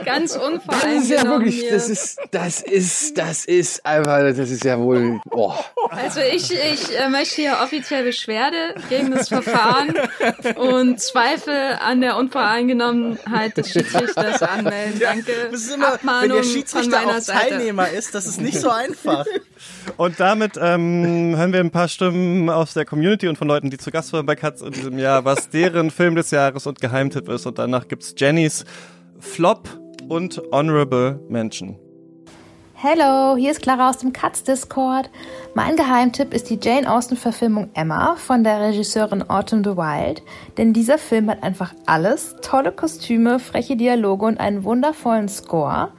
ganz 0.04 0.36
unvoreingenommen. 0.36 0.96
Das 0.96 1.04
ist 1.04 1.10
ja 1.10 1.24
wirklich, 1.30 1.56
hier. 1.62 1.72
das 1.72 1.90
ist, 1.90 2.20
das 2.32 2.62
ist, 2.62 3.18
das 3.18 3.46
ist 3.46 3.86
einfach, 3.86 4.20
das 4.20 4.38
ist 4.38 4.66
ja 4.66 4.78
wohl, 4.78 5.22
boah. 5.30 5.58
Also 5.92 6.20
ich, 6.20 6.52
ich 6.52 6.99
äh, 7.00 7.10
möchte 7.10 7.36
hier 7.36 7.58
offiziell 7.64 8.04
Beschwerde 8.04 8.76
gegen 8.90 9.12
das 9.12 9.30
Verfahren 9.30 9.94
und 10.56 11.00
Zweifel 11.00 11.78
an 11.80 12.02
der 12.02 12.18
Unvoreingenommenheit 12.18 13.58
des 13.58 13.72
Schiedsrichters 13.72 14.42
anmelden. 14.42 15.00
Danke. 15.00 15.32
Das 15.52 15.62
ist 15.62 15.74
immer, 15.74 15.94
Abmahnung 15.94 16.30
wenn 16.30 16.36
der 16.38 16.44
Schiedsrichter 16.44 17.08
auch 17.08 17.20
Seite. 17.20 17.50
Teilnehmer 17.50 17.90
ist, 17.90 18.14
das 18.14 18.28
ist 18.28 18.42
nicht 18.42 18.60
so 18.60 18.70
einfach. 18.70 19.26
Und 19.98 20.20
damit 20.20 20.54
ähm, 20.62 21.36
hören 21.36 21.54
wir 21.54 21.60
ein 21.60 21.72
paar 21.72 21.88
Stimmen 21.88 22.50
aus 22.50 22.74
der 22.74 22.86
Community 22.86 23.28
und 23.28 23.38
von 23.38 23.48
Leuten, 23.48 23.70
die 23.70 23.78
zu 23.78 23.92
Gast 23.92 24.14
waren 24.14 24.26
bei 24.26 24.36
Katz 24.36 24.62
in 24.62 24.72
diesem 24.72 24.98
Jahr, 24.98 25.26
was 25.26 25.50
deren 25.50 25.92
Film 25.92 26.16
des 26.16 26.32
Jahres 26.32 26.68
und 26.68 26.82
Geheimtipp 26.82 27.30
ist. 27.30 27.46
Und 27.46 27.60
danach 27.60 27.88
gibt's 27.88 28.14
Jennys 28.18 28.66
Flop 29.20 29.70
und 30.08 30.42
Honorable 30.52 31.20
Mention. 31.30 31.89
Hello, 32.82 33.36
hier 33.36 33.52
ist 33.52 33.62
Clara 33.62 33.90
aus 33.90 33.98
dem 33.98 34.14
Katz 34.14 34.44
Discord. 34.44 35.10
Mein 35.54 35.76
Geheimtipp 35.76 36.34
ist 36.34 36.50
die 36.50 36.58
Jane 36.64 36.90
Austen-Verfilmung 36.90 37.70
Emma 37.74 38.16
von 38.16 38.46
der 38.46 38.62
Regisseurin 38.62 39.30
Autumn 39.30 39.64
de 39.64 39.76
Wilde, 39.76 40.22
denn 40.58 40.72
dieser 40.72 40.98
Film 40.98 41.30
hat 41.30 41.44
einfach 41.44 41.74
alles: 41.88 42.38
tolle 42.42 42.72
Kostüme, 42.72 43.40
freche 43.40 43.76
Dialoge 43.76 44.26
und 44.28 44.40
einen 44.40 44.64
wundervollen 44.64 45.28
Score. 45.28 45.90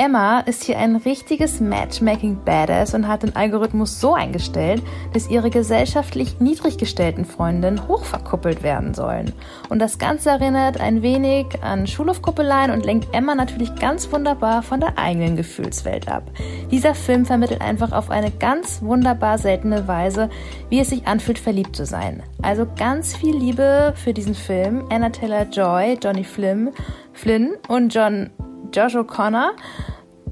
Emma 0.00 0.40
ist 0.40 0.64
hier 0.64 0.78
ein 0.78 0.96
richtiges 0.96 1.60
Matchmaking-Badass 1.60 2.94
und 2.94 3.06
hat 3.06 3.22
den 3.22 3.36
Algorithmus 3.36 4.00
so 4.00 4.14
eingestellt, 4.14 4.82
dass 5.12 5.28
ihre 5.28 5.50
gesellschaftlich 5.50 6.40
niedrig 6.40 6.78
gestellten 6.78 7.26
Freundinnen 7.26 7.86
hochverkuppelt 7.86 8.62
werden 8.62 8.94
sollen. 8.94 9.34
Und 9.68 9.78
das 9.78 9.98
Ganze 9.98 10.30
erinnert 10.30 10.80
ein 10.80 11.02
wenig 11.02 11.62
an 11.62 11.86
Schulhofkuppeleien 11.86 12.70
und 12.70 12.86
lenkt 12.86 13.14
Emma 13.14 13.34
natürlich 13.34 13.74
ganz 13.74 14.10
wunderbar 14.10 14.62
von 14.62 14.80
der 14.80 14.96
eigenen 14.96 15.36
Gefühlswelt 15.36 16.08
ab. 16.08 16.22
Dieser 16.70 16.94
Film 16.94 17.26
vermittelt 17.26 17.60
einfach 17.60 17.92
auf 17.92 18.08
eine 18.08 18.30
ganz 18.30 18.80
wunderbar 18.80 19.36
seltene 19.36 19.86
Weise, 19.86 20.30
wie 20.70 20.80
es 20.80 20.88
sich 20.88 21.06
anfühlt, 21.06 21.38
verliebt 21.38 21.76
zu 21.76 21.84
sein. 21.84 22.22
Also 22.40 22.66
ganz 22.78 23.14
viel 23.14 23.36
Liebe 23.36 23.92
für 23.96 24.14
diesen 24.14 24.34
Film. 24.34 24.82
Anna 24.88 25.10
Taylor-Joy, 25.10 25.98
Johnny 26.02 26.24
Flynn, 26.24 26.70
Flynn 27.12 27.50
und 27.68 27.94
John 27.94 28.30
Josh 28.72 28.96
O'Connor. 28.96 29.52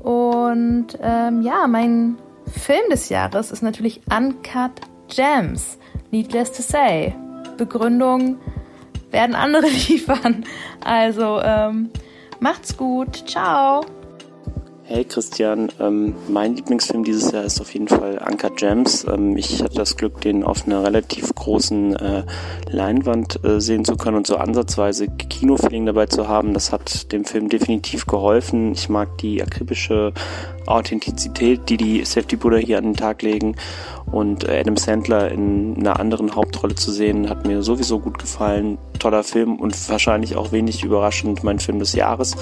Und 0.01 0.99
ähm, 1.03 1.43
ja, 1.43 1.67
mein 1.67 2.17
Film 2.47 2.89
des 2.91 3.09
Jahres 3.09 3.51
ist 3.51 3.63
natürlich 3.63 4.01
Uncut 4.11 4.73
Gems. 5.09 5.79
Needless 6.11 6.53
to 6.53 6.63
say. 6.63 7.15
Begründung 7.57 8.39
werden 9.11 9.35
andere 9.35 9.67
liefern. 9.89 10.45
Also 10.85 11.41
ähm, 11.43 11.91
macht's 12.41 12.77
gut. 12.77 13.29
Ciao. 13.29 13.85
Hey 14.91 15.05
Christian, 15.05 15.71
ähm, 15.81 16.15
mein 16.29 16.57
Lieblingsfilm 16.57 17.05
dieses 17.05 17.31
Jahr 17.31 17.45
ist 17.45 17.61
auf 17.61 17.75
jeden 17.75 17.89
Fall 17.89 18.19
Anker 18.21 18.49
Gems. 18.49 19.05
Ähm, 19.05 19.37
ich 19.37 19.63
hatte 19.63 19.75
das 19.75 19.99
Glück, 19.99 20.23
den 20.23 20.43
auf 20.43 20.67
einer 20.67 20.83
relativ 20.83 21.35
großen 21.35 21.95
äh, 21.95 22.23
Leinwand 22.71 23.45
äh, 23.45 23.61
sehen 23.61 23.85
zu 23.85 23.99
können 23.99 24.17
und 24.17 24.27
so 24.27 24.39
ansatzweise 24.39 25.09
Kinofeeling 25.09 25.85
dabei 25.85 26.07
zu 26.07 26.27
haben. 26.27 26.55
Das 26.55 26.73
hat 26.73 27.13
dem 27.13 27.27
Film 27.27 27.51
definitiv 27.51 28.07
geholfen. 28.07 28.73
Ich 28.73 28.89
mag 28.89 29.19
die 29.19 29.43
akribische 29.43 30.15
Authentizität, 30.71 31.69
die 31.69 31.77
die 31.77 32.05
Safety-Brüder 32.05 32.59
hier 32.59 32.79
an 32.79 32.85
den 32.85 32.95
Tag 32.95 33.23
legen 33.23 33.57
und 34.11 34.49
äh, 34.49 34.61
Adam 34.61 34.77
Sandler 34.77 35.31
in 35.31 35.77
einer 35.79 36.01
anderen 36.01 36.35
Hauptrolle 36.35 36.75
zu 36.75 36.91
sehen, 36.91 37.29
hat 37.29 37.47
mir 37.47 37.63
sowieso 37.63 37.99
gut 37.99 38.19
gefallen. 38.19 38.79
Toller 38.99 39.23
Film 39.23 39.57
und 39.57 39.77
wahrscheinlich 39.91 40.35
auch 40.37 40.51
wenig 40.51 40.83
überraschend 40.83 41.45
mein 41.45 41.61
Film 41.61 41.79
des 41.79 41.93
Jahres. 41.93 42.35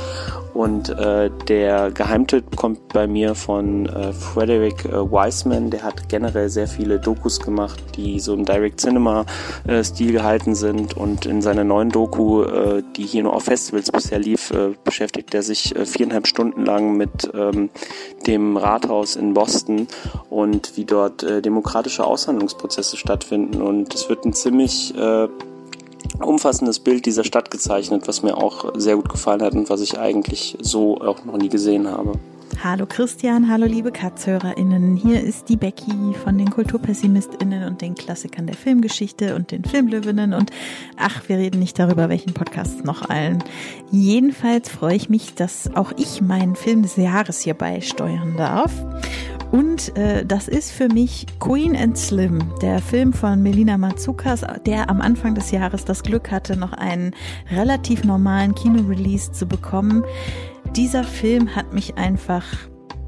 Und 0.55 0.89
äh, 0.89 1.31
der 1.49 1.91
Geheimtipp 1.91 2.57
kommt 2.57 2.89
bei 2.95 3.07
mir 3.07 3.35
von 3.35 3.85
äh, 3.87 4.15
Frederick 4.15 4.87
äh, 4.87 4.93
Wiseman. 4.93 5.69
Der 5.71 5.83
hat 5.83 6.09
generell 6.09 6.49
sehr 6.49 6.67
viele 6.67 6.99
Dokus 6.99 7.41
gemacht, 7.41 7.79
die 7.97 8.21
so 8.21 8.33
im 8.33 8.47
Direct 8.47 8.81
Cinema 8.81 9.27
äh, 9.67 9.85
Stil 9.85 10.13
gehalten 10.13 10.55
sind. 10.55 10.97
Und 10.97 11.27
in 11.27 11.43
seiner 11.43 11.65
neuen 11.65 11.91
Doku, 11.91 12.45
äh, 12.45 12.83
die 12.97 13.05
hier 13.05 13.25
nur 13.25 13.35
auf 13.35 13.45
Festivals 13.45 13.93
bisher 13.93 14.19
lief, 14.19 14.51
äh, 14.51 14.71
beschäftigt 14.83 15.35
er 15.35 15.43
sich 15.43 15.77
äh, 15.77 15.85
viereinhalb 15.85 16.27
Stunden 16.27 16.65
lang 16.65 16.97
mit 16.97 17.31
ähm, 17.35 17.69
dem 18.27 18.57
Rathaus 18.57 19.17
in 19.17 19.35
Boston 19.35 19.89
und 20.31 20.77
wie 20.77 20.85
dort 20.85 21.23
äh, 21.23 21.43
demokratische 21.43 22.05
Aushandlungsprozesse 22.05 22.97
stattfinden. 22.97 23.63
Und 23.63 23.95
es 23.95 24.09
wird 24.09 24.25
ein 24.25 24.33
ziemlich 24.33 24.97
äh, 24.97 25.29
umfassendes 26.21 26.81
Bild 26.81 27.07
dieser 27.07 27.25
Stadt 27.25 27.51
gezeichnet, 27.51 28.09
was 28.09 28.23
mir 28.23 28.37
auch 28.37 28.73
sehr 28.77 28.97
gut 28.97 29.09
gefallen 29.09 29.43
hat 29.43 29.55
und 29.55 29.71
was 29.71 29.81
ich 29.81 29.99
eigentlich 29.99 30.57
so 30.61 31.01
auch 31.01 31.25
noch 31.25 31.37
nie 31.37 31.49
gesehen 31.49 31.91
habe. 31.91 32.13
Hallo 32.65 32.87
Christian, 32.87 33.51
hallo 33.51 33.67
liebe 33.67 33.93
Katzhörerinnen. 33.93 34.97
Hier 34.97 35.21
ist 35.23 35.51
die 35.51 35.57
Becky 35.57 36.15
von 36.25 36.39
den 36.39 36.51
Kulturpessimistinnen 36.51 37.65
und 37.65 37.83
den 37.83 37.95
Klassikern 37.95 38.47
der 38.47 38.57
Filmgeschichte 38.57 39.37
und 39.37 39.51
den 39.51 39.63
Filmlöwinnen 39.63 40.33
und 40.33 40.51
ach, 40.97 41.29
wir 41.29 41.37
reden 41.37 41.59
nicht 41.59 41.79
darüber, 41.79 42.09
welchen 42.09 42.33
Podcast 42.33 42.85
noch 42.85 43.09
allen. 43.11 43.45
Jedenfalls 43.91 44.71
freue 44.71 44.97
ich 44.97 45.11
mich, 45.11 45.35
dass 45.35 45.71
auch 45.77 45.93
ich 45.99 46.23
meinen 46.23 46.57
Film 46.57 46.83
des 46.83 46.97
Jahres 46.97 47.41
hier 47.43 47.55
beisteuern 47.55 48.37
darf. 48.39 48.73
Und 49.53 49.97
äh, 49.97 50.25
das 50.25 50.49
ist 50.49 50.73
für 50.73 50.89
mich 50.89 51.27
Queen 51.39 51.77
and 51.77 51.97
Slim, 51.97 52.43
der 52.63 52.81
Film 52.81 53.13
von 53.13 53.43
Melina 53.43 53.79
Matsoukas, 53.79 54.45
der 54.65 54.91
am 54.91 55.01
Anfang 55.01 55.35
des 55.35 55.51
Jahres 55.51 55.85
das 55.85 56.03
Glück 56.03 56.31
hatte, 56.31 56.57
noch 56.57 56.73
einen 56.73 57.15
relativ 57.51 58.03
normalen 58.03 58.55
Kinorelease 58.55 59.33
zu 59.33 59.47
bekommen. 59.47 60.05
Dieser 60.77 61.05
Film 61.05 61.57
hat 61.57 61.73
mich 61.73 61.97
einfach, 61.97 62.45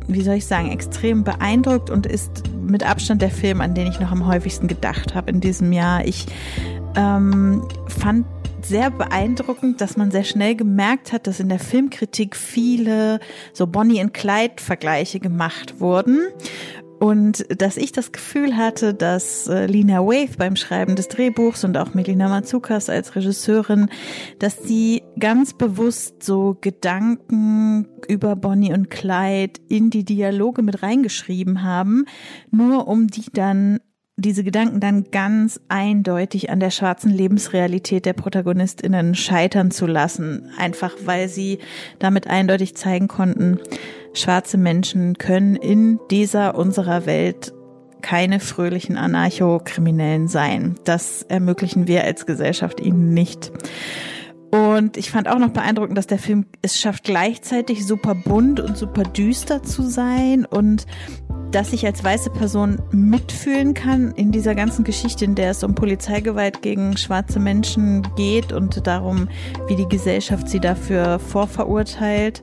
wie 0.07 0.23
soll 0.23 0.36
ich 0.36 0.47
sagen, 0.47 0.73
extrem 0.73 1.23
beeindruckt 1.23 1.90
und 1.90 2.07
ist 2.07 2.49
mit 2.62 2.82
Abstand 2.82 3.20
der 3.20 3.31
Film, 3.31 3.61
an 3.61 3.74
den 3.74 3.89
ich 3.89 4.01
noch 4.01 4.11
am 4.11 4.27
häufigsten 4.27 4.69
gedacht 4.69 5.15
habe 5.15 5.31
in 5.31 5.40
diesem 5.40 5.73
Jahr. 5.74 6.03
Ich 6.07 6.24
ähm, 6.97 7.69
fand 7.86 8.24
sehr 8.62 8.90
beeindruckend, 8.90 9.81
dass 9.81 9.97
man 9.97 10.11
sehr 10.11 10.24
schnell 10.24 10.55
gemerkt 10.55 11.12
hat, 11.12 11.27
dass 11.27 11.40
in 11.40 11.49
der 11.49 11.59
Filmkritik 11.59 12.36
viele 12.36 13.20
so 13.53 13.66
Bonnie 13.66 14.03
und 14.03 14.15
Clyde 14.15 14.55
Vergleiche 14.57 15.20
gemacht 15.20 15.81
wurden. 15.81 16.20
Und 16.98 17.46
dass 17.60 17.76
ich 17.76 17.92
das 17.92 18.12
Gefühl 18.12 18.56
hatte, 18.56 18.92
dass 18.92 19.46
äh, 19.46 19.66
Lina 19.66 20.00
Waith 20.00 20.36
beim 20.36 20.56
Schreiben 20.56 20.96
des 20.96 21.08
Drehbuchs 21.08 21.64
und 21.64 21.76
auch 21.76 21.94
Melina 21.94 22.28
Matsoukas 22.28 22.90
als 22.90 23.14
Regisseurin, 23.14 23.88
dass 24.38 24.62
sie 24.64 25.02
ganz 25.18 25.54
bewusst 25.54 26.22
so 26.22 26.56
Gedanken 26.60 27.86
über 28.08 28.34
Bonnie 28.34 28.72
und 28.72 28.90
Clyde 28.90 29.60
in 29.68 29.90
die 29.90 30.04
Dialoge 30.04 30.62
mit 30.62 30.82
reingeschrieben 30.82 31.62
haben, 31.62 32.04
nur 32.50 32.88
um 32.88 33.06
die 33.06 33.26
dann 33.32 33.78
diese 34.18 34.42
Gedanken 34.42 34.80
dann 34.80 35.04
ganz 35.12 35.60
eindeutig 35.68 36.50
an 36.50 36.58
der 36.58 36.70
schwarzen 36.70 37.12
Lebensrealität 37.12 38.04
der 38.04 38.14
Protagonistinnen 38.14 39.14
scheitern 39.14 39.70
zu 39.70 39.86
lassen, 39.86 40.50
einfach 40.58 40.96
weil 41.04 41.28
sie 41.28 41.60
damit 42.00 42.26
eindeutig 42.26 42.74
zeigen 42.74 43.06
konnten, 43.06 43.60
schwarze 44.19 44.59
Menschen 44.59 45.19
können 45.19 45.57
in 45.57 45.99
dieser 46.11 46.57
unserer 46.57 47.07
Welt 47.07 47.53
keine 48.03 48.40
fröhlichen 48.40 48.97
Anarchokriminellen 48.97 50.28
sein. 50.28 50.77
Das 50.85 51.23
ermöglichen 51.23 51.86
wir 51.86 52.05
als 52.05 52.27
Gesellschaft 52.27 52.81
ihnen 52.81 53.12
nicht. 53.12 53.53
Und 54.51 54.97
ich 54.97 55.11
fand 55.11 55.28
auch 55.28 55.39
noch 55.39 55.51
beeindruckend, 55.51 55.99
dass 55.99 56.07
der 56.07 56.19
Film 56.19 56.47
es 56.62 56.81
schafft, 56.81 57.05
gleichzeitig 57.05 57.86
super 57.86 58.15
bunt 58.15 58.61
und 58.61 58.78
super 58.78 59.03
düster 59.03 59.62
zu 59.62 59.82
sein 59.82 60.47
und 60.47 60.86
dass 61.51 61.73
ich 61.73 61.85
als 61.86 62.05
weiße 62.05 62.31
Person 62.31 62.81
mitfühlen 62.90 63.74
kann 63.74 64.12
in 64.12 64.32
dieser 64.32 64.55
ganzen 64.55 64.85
Geschichte, 64.85 65.24
in 65.24 65.35
der 65.35 65.51
es 65.51 65.65
um 65.65 65.74
Polizeigewalt 65.74 66.62
gegen 66.62 66.97
schwarze 66.97 67.40
Menschen 67.40 68.07
geht 68.16 68.53
und 68.53 68.86
darum, 68.86 69.28
wie 69.66 69.77
die 69.77 69.89
Gesellschaft 69.89 70.49
sie 70.49 70.61
dafür 70.61 71.19
vorverurteilt. 71.19 72.43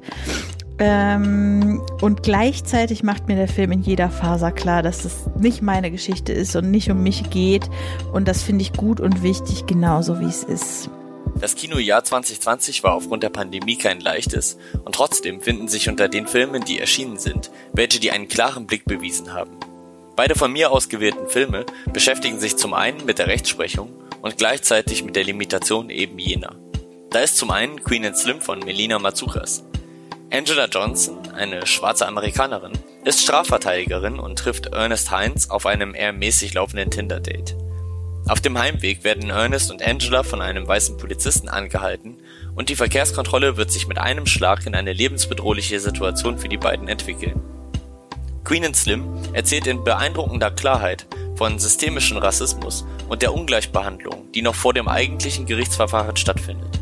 Ähm, 0.77 1.81
und 2.01 2.23
gleichzeitig 2.23 3.01
macht 3.01 3.27
mir 3.27 3.35
der 3.35 3.47
Film 3.47 3.71
in 3.71 3.81
jeder 3.81 4.09
Faser 4.09 4.51
klar, 4.51 4.83
dass 4.83 5.05
es 5.05 5.29
nicht 5.37 5.61
meine 5.61 5.89
Geschichte 5.89 6.33
ist 6.33 6.55
und 6.55 6.69
nicht 6.69 6.91
um 6.91 7.01
mich 7.01 7.29
geht. 7.29 7.69
Und 8.11 8.27
das 8.27 8.43
finde 8.43 8.63
ich 8.63 8.73
gut 8.73 8.99
und 8.99 9.23
wichtig, 9.23 9.65
genauso 9.65 10.19
wie 10.19 10.25
es 10.25 10.43
ist. 10.43 10.89
Das 11.39 11.55
Kinojahr 11.55 12.03
2020 12.03 12.83
war 12.83 12.93
aufgrund 12.93 13.23
der 13.23 13.29
Pandemie 13.29 13.77
kein 13.77 13.99
leichtes 13.99 14.57
und 14.85 14.95
trotzdem 14.95 15.41
finden 15.41 15.67
sich 15.67 15.89
unter 15.89 16.07
den 16.07 16.27
Filmen, 16.27 16.63
die 16.63 16.79
erschienen 16.79 17.17
sind, 17.19 17.51
welche, 17.73 17.99
die 17.99 18.11
einen 18.11 18.29
klaren 18.29 18.67
Blick 18.67 18.85
bewiesen 18.85 19.33
haben. 19.33 19.51
Beide 20.15 20.35
von 20.35 20.53
mir 20.53 20.71
ausgewählten 20.71 21.27
Filme 21.27 21.65
beschäftigen 21.91 22.39
sich 22.39 22.55
zum 22.55 22.73
einen 22.73 23.05
mit 23.05 23.19
der 23.19 23.27
Rechtsprechung 23.27 23.91
und 24.21 24.37
gleichzeitig 24.37 25.03
mit 25.03 25.17
der 25.17 25.25
Limitation 25.25 25.89
eben 25.89 26.17
jener. 26.19 26.55
Da 27.11 27.19
ist 27.19 27.37
zum 27.37 27.51
einen 27.51 27.83
Queen 27.83 28.05
and 28.05 28.17
Slim 28.17 28.39
von 28.39 28.59
Melina 28.59 28.97
Matsoukas. 28.97 29.65
Angela 30.35 30.65
Johnson, 30.65 31.17
eine 31.33 31.65
schwarze 31.65 32.05
Amerikanerin, 32.05 32.73
ist 33.05 33.21
Strafverteidigerin 33.21 34.19
und 34.19 34.37
trifft 34.37 34.65
Ernest 34.65 35.09
Hines 35.09 35.49
auf 35.49 35.65
einem 35.65 35.95
eher 35.95 36.11
mäßig 36.11 36.55
laufenden 36.55 36.91
Tinder-Date. 36.91 37.55
Auf 38.27 38.41
dem 38.41 38.59
Heimweg 38.59 39.05
werden 39.05 39.29
Ernest 39.29 39.71
und 39.71 39.81
Angela 39.81 40.23
von 40.23 40.41
einem 40.41 40.67
weißen 40.67 40.97
Polizisten 40.97 41.47
angehalten 41.47 42.17
und 42.53 42.67
die 42.67 42.75
Verkehrskontrolle 42.75 43.55
wird 43.55 43.71
sich 43.71 43.87
mit 43.87 43.97
einem 43.97 44.25
Schlag 44.25 44.65
in 44.65 44.75
eine 44.75 44.91
lebensbedrohliche 44.91 45.79
Situation 45.79 46.37
für 46.37 46.49
die 46.49 46.57
beiden 46.57 46.89
entwickeln. 46.89 47.41
Queen 48.43 48.65
and 48.65 48.75
Slim 48.75 49.07
erzählt 49.31 49.67
in 49.67 49.85
beeindruckender 49.85 50.51
Klarheit 50.51 51.07
von 51.37 51.59
systemischem 51.59 52.17
Rassismus 52.17 52.85
und 53.07 53.21
der 53.21 53.33
Ungleichbehandlung, 53.33 54.29
die 54.33 54.41
noch 54.41 54.55
vor 54.55 54.73
dem 54.73 54.89
eigentlichen 54.89 55.45
Gerichtsverfahren 55.45 56.17
stattfindet. 56.17 56.77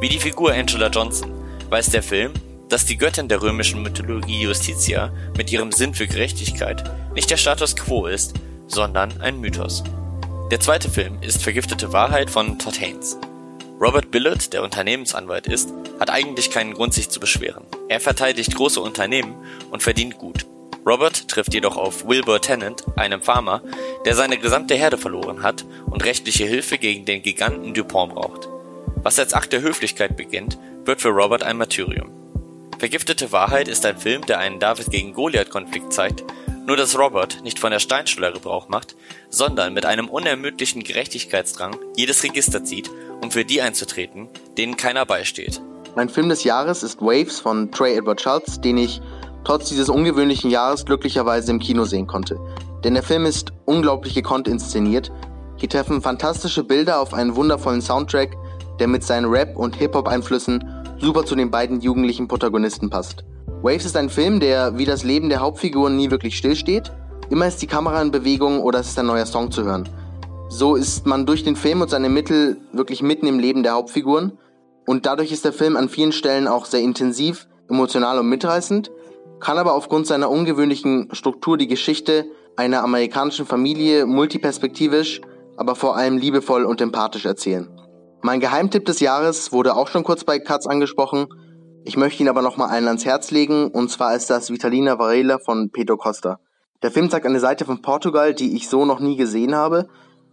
Wie 0.00 0.08
die 0.08 0.18
Figur 0.18 0.54
Angela 0.54 0.88
Johnson 0.88 1.30
weiß 1.68 1.90
der 1.90 2.02
Film, 2.02 2.32
dass 2.68 2.84
die 2.84 2.96
Göttin 2.96 3.28
der 3.28 3.42
römischen 3.42 3.82
Mythologie 3.82 4.42
Justitia 4.42 5.12
mit 5.36 5.52
ihrem 5.52 5.72
Sinn 5.72 5.94
für 5.94 6.06
Gerechtigkeit 6.06 6.90
nicht 7.14 7.30
der 7.30 7.36
Status 7.36 7.76
quo 7.76 8.06
ist, 8.06 8.34
sondern 8.66 9.20
ein 9.20 9.40
Mythos. 9.40 9.84
Der 10.50 10.60
zweite 10.60 10.90
Film 10.90 11.18
ist 11.22 11.42
Vergiftete 11.42 11.92
Wahrheit 11.92 12.30
von 12.30 12.58
Todd 12.58 12.80
Haynes. 12.80 13.18
Robert 13.80 14.10
Billard, 14.10 14.52
der 14.52 14.62
Unternehmensanwalt 14.62 15.46
ist, 15.46 15.70
hat 16.00 16.10
eigentlich 16.10 16.50
keinen 16.50 16.74
Grund, 16.74 16.94
sich 16.94 17.10
zu 17.10 17.20
beschweren. 17.20 17.64
Er 17.88 18.00
verteidigt 18.00 18.54
große 18.54 18.80
Unternehmen 18.80 19.34
und 19.70 19.82
verdient 19.82 20.18
gut. 20.18 20.46
Robert 20.86 21.28
trifft 21.28 21.52
jedoch 21.52 21.76
auf 21.76 22.06
Wilbur 22.06 22.40
Tennant, 22.40 22.84
einem 22.96 23.20
Farmer, 23.20 23.60
der 24.04 24.14
seine 24.14 24.38
gesamte 24.38 24.76
Herde 24.76 24.96
verloren 24.96 25.42
hat 25.42 25.64
und 25.86 26.04
rechtliche 26.04 26.46
Hilfe 26.46 26.78
gegen 26.78 27.04
den 27.04 27.22
Giganten 27.22 27.74
Dupont 27.74 28.14
braucht. 28.14 28.48
Was 29.02 29.18
als 29.18 29.34
Akt 29.34 29.52
der 29.52 29.62
Höflichkeit 29.62 30.16
beginnt, 30.16 30.58
wird 30.84 31.02
für 31.02 31.08
Robert 31.08 31.42
ein 31.42 31.58
Martyrium. 31.58 32.25
Vergiftete 32.78 33.32
Wahrheit 33.32 33.68
ist 33.68 33.86
ein 33.86 33.96
Film, 33.96 34.26
der 34.26 34.38
einen 34.38 34.60
David 34.60 34.90
gegen 34.90 35.14
Goliath-Konflikt 35.14 35.94
zeigt, 35.94 36.24
nur 36.66 36.76
dass 36.76 36.98
Robert 36.98 37.42
nicht 37.42 37.58
von 37.58 37.70
der 37.70 37.78
Steinschleuder 37.78 38.34
Gebrauch 38.34 38.68
macht, 38.68 38.96
sondern 39.30 39.72
mit 39.72 39.86
einem 39.86 40.08
unermüdlichen 40.10 40.82
Gerechtigkeitsdrang 40.82 41.76
jedes 41.96 42.22
Register 42.22 42.64
zieht, 42.64 42.90
um 43.22 43.30
für 43.30 43.46
die 43.46 43.62
einzutreten, 43.62 44.28
denen 44.58 44.76
keiner 44.76 45.06
beisteht. 45.06 45.62
Mein 45.94 46.10
Film 46.10 46.28
des 46.28 46.44
Jahres 46.44 46.82
ist 46.82 47.00
Waves 47.00 47.40
von 47.40 47.72
Trey 47.72 47.96
Edward 47.96 48.20
Schultz, 48.20 48.60
den 48.60 48.76
ich 48.76 49.00
trotz 49.44 49.70
dieses 49.70 49.88
ungewöhnlichen 49.88 50.50
Jahres 50.50 50.84
glücklicherweise 50.84 51.50
im 51.52 51.60
Kino 51.60 51.86
sehen 51.86 52.06
konnte. 52.06 52.38
Denn 52.84 52.92
der 52.92 53.02
Film 53.02 53.24
ist 53.24 53.52
unglaublich 53.64 54.12
gekonnt 54.12 54.48
inszeniert. 54.48 55.10
Hier 55.56 55.70
treffen 55.70 56.02
fantastische 56.02 56.62
Bilder 56.62 57.00
auf 57.00 57.14
einen 57.14 57.36
wundervollen 57.36 57.80
Soundtrack, 57.80 58.36
der 58.78 58.88
mit 58.88 59.02
seinen 59.02 59.26
Rap- 59.26 59.56
und 59.56 59.76
Hip-Hop-Einflüssen 59.76 60.64
super 60.98 61.24
zu 61.24 61.34
den 61.34 61.50
beiden 61.50 61.80
jugendlichen 61.80 62.28
Protagonisten 62.28 62.90
passt. 62.90 63.24
Waves 63.62 63.84
ist 63.84 63.96
ein 63.96 64.10
Film, 64.10 64.40
der 64.40 64.78
wie 64.78 64.84
das 64.84 65.04
Leben 65.04 65.28
der 65.28 65.40
Hauptfiguren 65.40 65.96
nie 65.96 66.10
wirklich 66.10 66.36
stillsteht. 66.36 66.92
Immer 67.30 67.48
ist 67.48 67.60
die 67.62 67.66
Kamera 67.66 68.00
in 68.00 68.10
Bewegung 68.10 68.60
oder 68.60 68.80
es 68.80 68.88
ist 68.88 68.98
ein 68.98 69.06
neuer 69.06 69.26
Song 69.26 69.50
zu 69.50 69.64
hören. 69.64 69.88
So 70.48 70.76
ist 70.76 71.06
man 71.06 71.26
durch 71.26 71.42
den 71.42 71.56
Film 71.56 71.80
und 71.80 71.90
seine 71.90 72.08
Mittel 72.08 72.58
wirklich 72.72 73.02
mitten 73.02 73.26
im 73.26 73.38
Leben 73.38 73.62
der 73.62 73.72
Hauptfiguren. 73.72 74.38
Und 74.86 75.06
dadurch 75.06 75.32
ist 75.32 75.44
der 75.44 75.52
Film 75.52 75.76
an 75.76 75.88
vielen 75.88 76.12
Stellen 76.12 76.46
auch 76.46 76.66
sehr 76.66 76.80
intensiv, 76.80 77.48
emotional 77.68 78.20
und 78.20 78.28
mitreißend, 78.28 78.92
kann 79.40 79.58
aber 79.58 79.74
aufgrund 79.74 80.06
seiner 80.06 80.30
ungewöhnlichen 80.30 81.08
Struktur 81.12 81.56
die 81.58 81.66
Geschichte 81.66 82.26
einer 82.54 82.82
amerikanischen 82.82 83.44
Familie 83.44 84.06
multiperspektivisch, 84.06 85.20
aber 85.56 85.74
vor 85.74 85.96
allem 85.96 86.18
liebevoll 86.18 86.64
und 86.64 86.80
empathisch 86.80 87.26
erzählen. 87.26 87.68
Mein 88.22 88.40
Geheimtipp 88.40 88.84
des 88.86 89.00
Jahres 89.00 89.52
wurde 89.52 89.76
auch 89.76 89.88
schon 89.88 90.02
kurz 90.02 90.24
bei 90.24 90.38
Katz 90.38 90.66
angesprochen. 90.66 91.26
Ich 91.84 91.96
möchte 91.96 92.22
ihn 92.22 92.28
aber 92.28 92.42
nochmal 92.42 92.70
allen 92.70 92.88
ans 92.88 93.04
Herz 93.04 93.30
legen, 93.30 93.68
und 93.68 93.90
zwar 93.90 94.16
ist 94.16 94.30
das 94.30 94.50
Vitalina 94.50 94.98
Varela 94.98 95.38
von 95.38 95.70
Pedro 95.70 95.96
Costa. 95.96 96.40
Der 96.82 96.90
Film 96.90 97.10
zeigt 97.10 97.26
eine 97.26 97.40
Seite 97.40 97.64
von 97.64 97.82
Portugal, 97.82 98.34
die 98.34 98.56
ich 98.56 98.68
so 98.68 98.84
noch 98.84 99.00
nie 99.00 99.16
gesehen 99.16 99.54
habe, 99.54 99.88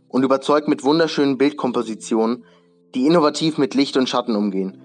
und 0.08 0.24
überzeugt 0.24 0.68
mit 0.68 0.84
wunderschönen 0.84 1.38
Bildkompositionen, 1.38 2.46
die 2.96 3.06
innovativ 3.06 3.58
mit 3.58 3.76
Licht 3.76 3.98
und 3.98 4.08
Schatten 4.08 4.36
umgehen. 4.36 4.82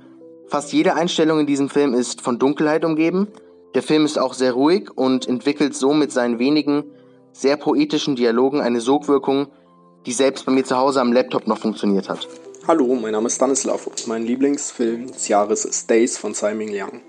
Fast 0.47 0.73
jede 0.73 0.95
Einstellung 0.95 1.41
in 1.41 1.47
diesem 1.47 1.69
Film 1.69 1.95
ist 1.95 2.21
von 2.21 2.39
Dunkelheit 2.39 2.85
umgeben. 2.85 3.29
Der 3.75 3.83
Film 3.83 4.05
ist 4.05 4.19
auch 4.19 4.35
sehr 4.35 4.53
ruhig 4.53 4.91
und 4.95 5.29
entwickelt 5.29 5.75
so 5.75 5.93
mit 5.93 6.11
seinen 6.11 6.39
wenigen, 6.39 6.85
sehr 7.33 7.57
poetischen 7.57 8.17
Dialogen 8.17 8.61
eine 8.61 8.81
Sogwirkung, 8.81 9.49
die 10.07 10.13
selbst 10.13 10.47
bei 10.47 10.53
mir 10.53 10.65
zu 10.65 10.77
Hause 10.77 11.01
am 11.01 11.13
Laptop 11.13 11.47
noch 11.47 11.59
funktioniert 11.59 12.09
hat. 12.09 12.27
Hallo, 12.69 12.95
mein 12.97 13.13
Name 13.13 13.29
ist 13.29 13.37
Stanislav 13.37 13.87
und 13.87 14.07
mein 14.09 14.25
Lieblingsfilm 14.25 15.07
des 15.11 15.29
Jahres 15.29 15.65
ist 15.65 15.89
Days 15.89 16.19
von 16.19 16.35
Ming 16.55 16.69
Liang. 16.69 17.01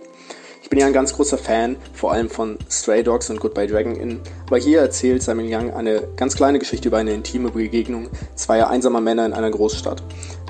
Ich 0.64 0.70
bin 0.70 0.80
ja 0.80 0.86
ein 0.86 0.94
ganz 0.94 1.14
großer 1.14 1.38
Fan, 1.38 1.76
vor 1.92 2.14
allem 2.14 2.30
von 2.30 2.58
Stray 2.72 3.04
Dogs 3.04 3.30
und 3.30 3.42
Goodbye 3.42 3.68
Dragon 3.68 3.98
Inn, 3.98 4.22
aber 4.48 4.58
hier 4.58 4.80
erzählt 4.80 5.22
Simon 5.22 5.54
Young 5.54 5.74
eine 5.74 6.08
ganz 6.16 6.38
kleine 6.38 6.60
Geschichte 6.60 6.88
über 6.88 7.00
eine 7.00 7.14
intime 7.14 7.52
Begegnung 7.52 8.08
zweier 8.36 8.70
einsamer 8.70 9.02
Männer 9.02 9.26
in 9.26 9.34
einer 9.34 9.52
Großstadt. 9.52 10.02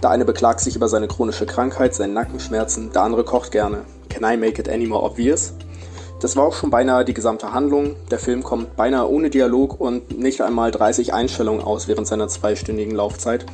Der 0.03 0.11
eine 0.11 0.25
beklagt 0.25 0.59
sich 0.59 0.75
über 0.75 0.87
seine 0.87 1.07
chronische 1.07 1.47
Krankheit, 1.47 1.95
seinen 1.95 2.13
Nackenschmerzen, 2.13 2.91
der 2.91 3.01
andere 3.01 3.23
kocht 3.23 3.51
gerne. 3.51 3.85
Can 4.09 4.31
I 4.31 4.37
make 4.37 4.61
it 4.61 4.69
any 4.69 4.85
more 4.85 5.01
obvious? 5.03 5.53
Das 6.19 6.35
war 6.35 6.43
auch 6.43 6.53
schon 6.53 6.69
beinahe 6.69 7.05
die 7.05 7.13
gesamte 7.13 7.53
Handlung. 7.53 7.95
Der 8.11 8.19
Film 8.19 8.43
kommt 8.43 8.75
beinahe 8.75 9.09
ohne 9.09 9.29
Dialog 9.29 9.79
und 9.79 10.19
nicht 10.19 10.41
einmal 10.41 10.69
30 10.69 11.13
Einstellungen 11.13 11.63
aus 11.63 11.87
während 11.87 12.07
seiner 12.07 12.27
zweistündigen 12.27 12.93
Laufzeit. 12.93 13.45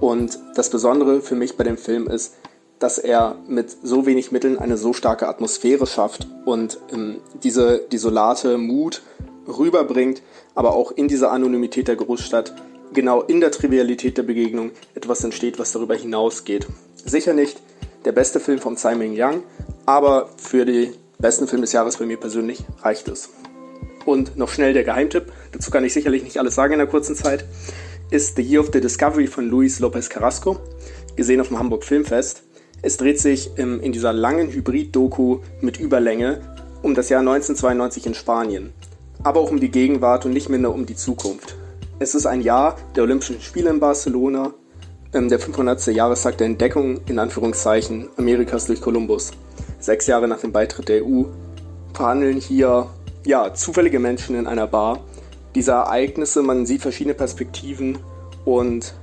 Und 0.00 0.38
das 0.54 0.70
Besondere 0.70 1.20
für 1.20 1.34
mich 1.34 1.56
bei 1.56 1.64
dem 1.64 1.78
Film 1.78 2.08
ist, 2.08 2.34
dass 2.78 2.98
er 2.98 3.36
mit 3.48 3.74
so 3.82 4.04
wenig 4.04 4.32
Mitteln 4.32 4.58
eine 4.58 4.76
so 4.76 4.92
starke 4.92 5.28
Atmosphäre 5.28 5.86
schafft 5.86 6.26
und 6.44 6.78
ähm, 6.92 7.18
diese 7.42 7.78
desolate 7.90 8.58
Mut 8.58 9.02
rüberbringt, 9.48 10.22
aber 10.54 10.74
auch 10.74 10.92
in 10.92 11.08
dieser 11.08 11.30
Anonymität 11.30 11.88
der 11.88 11.96
Großstadt, 11.96 12.54
genau 12.92 13.22
in 13.22 13.40
der 13.40 13.50
Trivialität 13.50 14.18
der 14.18 14.24
Begegnung 14.24 14.72
etwas 14.94 15.24
entsteht, 15.24 15.58
was 15.58 15.72
darüber 15.72 15.94
hinausgeht. 15.94 16.66
Sicher 17.04 17.32
nicht 17.32 17.60
der 18.04 18.12
beste 18.12 18.40
Film 18.40 18.58
von 18.58 18.76
Tsai 18.76 18.94
Ming 18.94 19.14
Yang, 19.14 19.42
aber 19.86 20.28
für 20.36 20.64
den 20.64 20.94
besten 21.18 21.48
Film 21.48 21.62
des 21.62 21.72
Jahres 21.72 21.96
bei 21.96 22.04
mir 22.04 22.18
persönlich 22.18 22.62
reicht 22.82 23.08
es. 23.08 23.30
Und 24.04 24.36
noch 24.36 24.50
schnell 24.50 24.72
der 24.72 24.84
Geheimtipp, 24.84 25.32
dazu 25.52 25.70
kann 25.70 25.84
ich 25.84 25.92
sicherlich 25.92 26.22
nicht 26.22 26.38
alles 26.38 26.54
sagen 26.54 26.74
in 26.74 26.78
der 26.78 26.88
kurzen 26.88 27.16
Zeit 27.16 27.44
ist 28.10 28.36
The 28.36 28.42
Year 28.42 28.60
of 28.60 28.70
the 28.72 28.80
Discovery 28.80 29.26
von 29.26 29.48
Luis 29.48 29.80
Lopez 29.80 30.08
Carrasco, 30.08 30.58
gesehen 31.16 31.40
auf 31.40 31.48
dem 31.48 31.58
Hamburg 31.58 31.84
Filmfest. 31.84 32.42
Es 32.82 32.96
dreht 32.96 33.18
sich 33.18 33.58
in, 33.58 33.80
in 33.80 33.92
dieser 33.92 34.12
langen 34.12 34.50
Hybrid-Doku 34.50 35.40
mit 35.60 35.80
Überlänge 35.80 36.40
um 36.82 36.94
das 36.94 37.08
Jahr 37.08 37.20
1992 37.20 38.06
in 38.06 38.14
Spanien, 38.14 38.72
aber 39.24 39.40
auch 39.40 39.50
um 39.50 39.58
die 39.58 39.70
Gegenwart 39.70 40.24
und 40.24 40.32
nicht 40.32 40.48
minder 40.48 40.72
um 40.72 40.86
die 40.86 40.94
Zukunft. 40.94 41.56
Es 41.98 42.14
ist 42.14 42.26
ein 42.26 42.42
Jahr 42.42 42.76
der 42.94 43.02
Olympischen 43.02 43.40
Spiele 43.40 43.70
in 43.70 43.80
Barcelona, 43.80 44.52
ähm, 45.12 45.28
der 45.28 45.40
500. 45.40 45.86
Jahrestag 45.88 46.38
der 46.38 46.46
Entdeckung 46.46 47.00
in 47.06 47.18
Anführungszeichen 47.18 48.08
Amerikas 48.16 48.66
durch 48.66 48.80
Kolumbus. 48.80 49.32
Sechs 49.80 50.06
Jahre 50.06 50.28
nach 50.28 50.40
dem 50.40 50.52
Beitritt 50.52 50.88
der 50.88 51.04
EU 51.04 51.24
verhandeln 51.92 52.36
hier 52.36 52.88
ja, 53.24 53.52
zufällige 53.52 53.98
Menschen 53.98 54.36
in 54.36 54.46
einer 54.46 54.66
Bar 54.66 55.00
diese 55.56 55.72
Ereignisse, 55.72 56.42
man 56.42 56.66
sieht 56.66 56.82
verschiedene 56.82 57.14
Perspektiven 57.14 57.98
und 58.44 58.94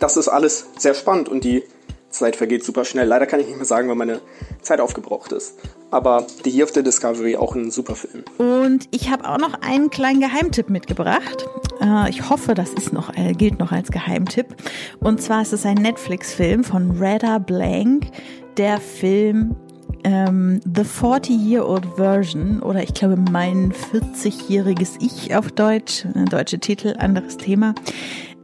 das 0.00 0.16
ist 0.16 0.28
alles 0.28 0.66
sehr 0.76 0.94
spannend 0.94 1.28
und 1.28 1.44
die 1.44 1.62
Zeit 2.10 2.34
vergeht 2.36 2.64
super 2.64 2.84
schnell. 2.84 3.06
Leider 3.06 3.26
kann 3.26 3.38
ich 3.38 3.46
nicht 3.46 3.56
mehr 3.56 3.64
sagen, 3.64 3.88
weil 3.88 3.94
meine 3.94 4.20
Zeit 4.62 4.80
aufgebraucht 4.80 5.30
ist. 5.32 5.54
Aber 5.90 6.26
The 6.42 6.50
Year 6.50 6.64
of 6.64 6.74
the 6.74 6.82
Discovery 6.82 7.36
auch 7.36 7.54
ein 7.54 7.70
super 7.70 7.94
Film. 7.94 8.24
Und 8.38 8.88
ich 8.90 9.10
habe 9.10 9.28
auch 9.28 9.38
noch 9.38 9.54
einen 9.62 9.90
kleinen 9.90 10.20
Geheimtipp 10.20 10.70
mitgebracht. 10.70 11.46
Äh, 11.80 12.10
ich 12.10 12.28
hoffe, 12.28 12.54
das 12.54 12.72
ist 12.72 12.92
noch, 12.92 13.14
äh, 13.16 13.32
gilt 13.32 13.58
noch 13.58 13.70
als 13.70 13.90
Geheimtipp. 13.90 14.56
Und 15.00 15.22
zwar 15.22 15.42
ist 15.42 15.52
es 15.52 15.64
ein 15.64 15.76
Netflix-Film 15.76 16.64
von 16.64 16.98
Reda 17.00 17.38
Blank. 17.38 18.06
Der 18.56 18.80
Film 18.80 19.54
ähm, 20.04 20.60
The 20.64 20.82
40-Year-Old 20.82 21.86
Version 21.96 22.60
oder 22.60 22.82
ich 22.82 22.94
glaube 22.94 23.16
mein 23.16 23.72
40-jähriges 23.72 24.96
Ich 25.00 25.34
auf 25.34 25.50
Deutsch, 25.52 26.04
äh, 26.14 26.24
deutsche 26.24 26.58
Titel, 26.58 26.94
anderes 26.98 27.36
Thema. 27.36 27.74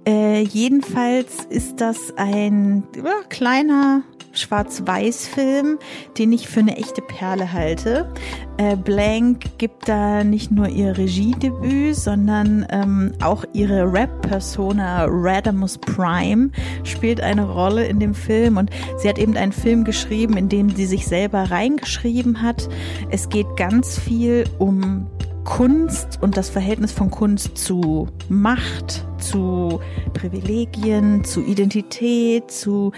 Äh, 0.06 0.43
jedenfalls 0.43 1.44
ist 1.48 1.81
das 1.81 2.12
ein 2.16 2.85
ja, 2.97 3.22
kleiner 3.28 4.02
Schwarz-Weiß-Film, 4.35 5.78
den 6.19 6.32
ich 6.32 6.48
für 6.48 6.61
eine 6.61 6.77
echte 6.77 7.02
Perle 7.02 7.52
halte. 7.52 8.12
Äh, 8.56 8.77
Blank 8.77 9.59
gibt 9.59 9.89
da 9.89 10.24
nicht 10.24 10.51
nur 10.51 10.69
ihr 10.69 10.97
Regiedebüt, 10.97 11.97
sondern 11.97 12.66
ähm, 12.70 13.12
auch 13.23 13.44
ihre 13.52 13.93
Rap-Persona 13.93 15.06
Radamus 15.09 15.78
Prime 15.78 16.51
spielt 16.85 17.20
eine 17.20 17.48
Rolle 17.48 17.86
in 17.86 18.01
dem 18.01 18.15
Film 18.15 18.56
und 18.56 18.70
sie 18.98 19.09
hat 19.09 19.19
eben 19.19 19.36
einen 19.36 19.52
Film 19.52 19.85
geschrieben, 19.85 20.36
in 20.36 20.48
dem 20.48 20.70
sie 20.70 20.86
sich 20.86 21.06
selber 21.06 21.51
reingeschrieben 21.51 22.43
hat. 22.43 22.69
Es 23.11 23.28
geht 23.28 23.56
ganz 23.56 23.98
viel 23.98 24.44
um 24.59 25.06
Kunst 25.44 26.19
und 26.23 26.36
das 26.36 26.48
Verhältnis 26.48 26.93
von 26.93 27.11
Kunst 27.11 27.59
zu 27.59 28.09
Macht, 28.28 29.06
zu 29.19 29.81
Privilegien, 30.15 31.23
zu 31.24 31.43
Identität, 31.43 32.51
zu 32.51 32.93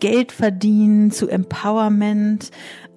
Geld 0.00 0.32
verdienen, 0.32 1.10
zu 1.10 1.28
Empowerment. 1.28 2.50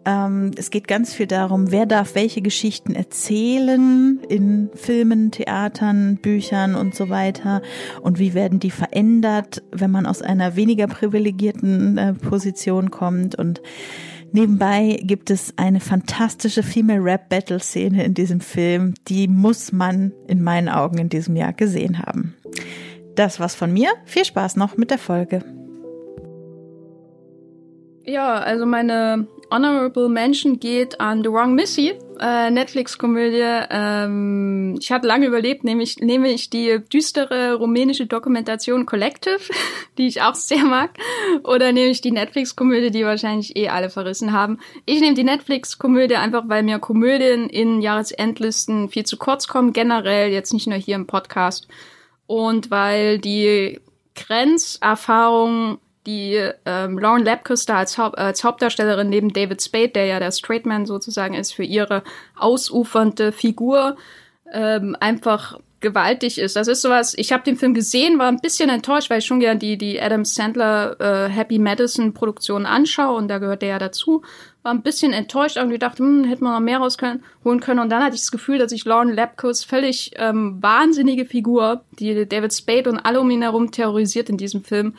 Ähm, 0.05 0.51
es 0.57 0.71
geht 0.71 0.87
ganz 0.87 1.13
viel 1.13 1.27
darum, 1.27 1.71
wer 1.71 1.85
darf 1.85 2.15
welche 2.15 2.41
Geschichten 2.41 2.95
erzählen 2.95 4.19
in 4.29 4.69
Filmen, 4.73 5.31
Theatern, 5.31 6.17
Büchern 6.17 6.75
und 6.75 6.95
so 6.95 7.09
weiter 7.09 7.61
und 8.01 8.17
wie 8.17 8.33
werden 8.33 8.59
die 8.59 8.71
verändert, 8.71 9.61
wenn 9.71 9.91
man 9.91 10.07
aus 10.07 10.23
einer 10.23 10.55
weniger 10.55 10.87
privilegierten 10.87 11.97
äh, 11.97 12.13
Position 12.13 12.89
kommt 12.89 13.35
und 13.35 13.61
Nebenbei 14.33 14.97
gibt 15.03 15.29
es 15.29 15.53
eine 15.57 15.81
fantastische 15.81 16.63
Female 16.63 17.03
Rap 17.03 17.27
Battle 17.27 17.59
Szene 17.59 18.05
in 18.05 18.13
diesem 18.13 18.39
Film, 18.39 18.93
die 19.09 19.27
muss 19.27 19.73
man 19.73 20.13
in 20.27 20.41
meinen 20.41 20.69
Augen 20.69 20.99
in 20.99 21.09
diesem 21.09 21.35
Jahr 21.35 21.51
gesehen 21.51 21.99
haben. 21.99 22.35
Das 23.15 23.41
war's 23.41 23.55
von 23.55 23.73
mir. 23.73 23.89
Viel 24.05 24.23
Spaß 24.23 24.55
noch 24.55 24.77
mit 24.77 24.89
der 24.89 24.99
Folge. 24.99 25.43
Ja, 28.05 28.35
also 28.39 28.65
meine 28.65 29.27
Honorable 29.51 30.09
Mention 30.09 30.59
geht 30.59 30.99
an 30.99 31.23
The 31.23 31.29
Wrong 31.29 31.53
Missy, 31.53 31.93
äh, 32.19 32.49
Netflix-Komödie. 32.49 33.65
Ähm, 33.69 34.77
ich 34.79 34.91
hatte 34.91 35.07
lange 35.07 35.27
überlebt, 35.27 35.63
nämlich 35.63 35.97
nehme 35.97 36.31
ich 36.31 36.49
die 36.49 36.79
düstere 36.91 37.55
rumänische 37.55 38.07
Dokumentation 38.07 38.87
Collective, 38.87 39.39
die 39.99 40.07
ich 40.07 40.21
auch 40.21 40.33
sehr 40.33 40.63
mag, 40.63 40.91
oder 41.43 41.73
nehme 41.73 41.91
ich 41.91 42.01
die 42.01 42.11
Netflix-Komödie, 42.11 42.89
die 42.89 43.05
wahrscheinlich 43.05 43.55
eh 43.55 43.69
alle 43.69 43.91
verrissen 43.91 44.31
haben. 44.31 44.59
Ich 44.85 44.99
nehme 44.99 45.13
die 45.15 45.23
Netflix-Komödie 45.23 46.15
einfach, 46.15 46.45
weil 46.47 46.63
mir 46.63 46.79
Komödien 46.79 47.49
in 47.49 47.81
Jahresendlisten 47.81 48.89
viel 48.89 49.05
zu 49.05 49.17
kurz 49.17 49.47
kommen, 49.47 49.73
generell, 49.73 50.31
jetzt 50.31 50.53
nicht 50.53 50.67
nur 50.67 50.77
hier 50.77 50.95
im 50.95 51.07
Podcast. 51.07 51.67
Und 52.25 52.71
weil 52.71 53.19
die 53.19 53.79
Grenzerfahrung 54.15 55.79
die 56.05 56.49
ähm, 56.65 56.97
Lauren 56.97 57.23
Lapkus 57.23 57.65
da 57.65 57.77
als, 57.77 57.97
Haupt, 57.97 58.17
als 58.17 58.43
Hauptdarstellerin 58.43 59.09
neben 59.09 59.33
David 59.33 59.61
Spade, 59.61 59.89
der 59.89 60.05
ja 60.05 60.19
der 60.19 60.31
Straight 60.31 60.65
Man 60.65 60.85
sozusagen 60.85 61.33
ist, 61.33 61.53
für 61.53 61.63
ihre 61.63 62.03
ausufernde 62.35 63.31
Figur 63.31 63.97
ähm, 64.51 64.95
einfach 64.99 65.59
gewaltig 65.81 66.37
ist. 66.37 66.55
Das 66.55 66.67
ist 66.67 66.81
sowas, 66.81 67.13
ich 67.17 67.33
habe 67.33 67.43
den 67.43 67.57
Film 67.57 67.73
gesehen, 67.73 68.19
war 68.19 68.27
ein 68.27 68.39
bisschen 68.39 68.69
enttäuscht, 68.69 69.09
weil 69.09 69.19
ich 69.19 69.25
schon 69.25 69.39
gern 69.39 69.59
die, 69.59 69.77
die 69.77 69.99
Adam 69.99 70.23
Sandler 70.23 70.95
äh, 70.99 71.29
Happy 71.29 71.59
Madison 71.59 72.13
Produktion 72.13 72.65
anschaue 72.65 73.17
und 73.17 73.27
da 73.27 73.39
gehört 73.39 73.63
der 73.63 73.69
ja 73.69 73.79
dazu. 73.79 74.21
War 74.63 74.71
ein 74.71 74.83
bisschen 74.83 75.11
enttäuscht, 75.11 75.57
irgendwie 75.57 75.79
dachte, 75.79 76.03
hm, 76.03 76.23
hätte 76.23 76.43
man 76.43 76.53
noch 76.53 76.59
mehr 76.59 76.77
rausholen 76.77 77.59
können. 77.61 77.79
Und 77.79 77.89
dann 77.89 78.03
hatte 78.03 78.13
ich 78.13 78.21
das 78.21 78.31
Gefühl, 78.31 78.59
dass 78.59 78.71
ich 78.71 78.85
Lauren 78.85 79.11
Lapkus 79.11 79.63
völlig 79.63 80.11
ähm, 80.17 80.61
wahnsinnige 80.61 81.25
Figur, 81.25 81.83
die 81.97 82.27
David 82.29 82.53
Spade 82.53 82.89
und 82.89 82.99
alle 82.99 83.19
um 83.19 83.29
ihn 83.31 83.41
herum 83.41 83.71
terrorisiert 83.71 84.29
in 84.29 84.37
diesem 84.37 84.63
Film, 84.63 84.93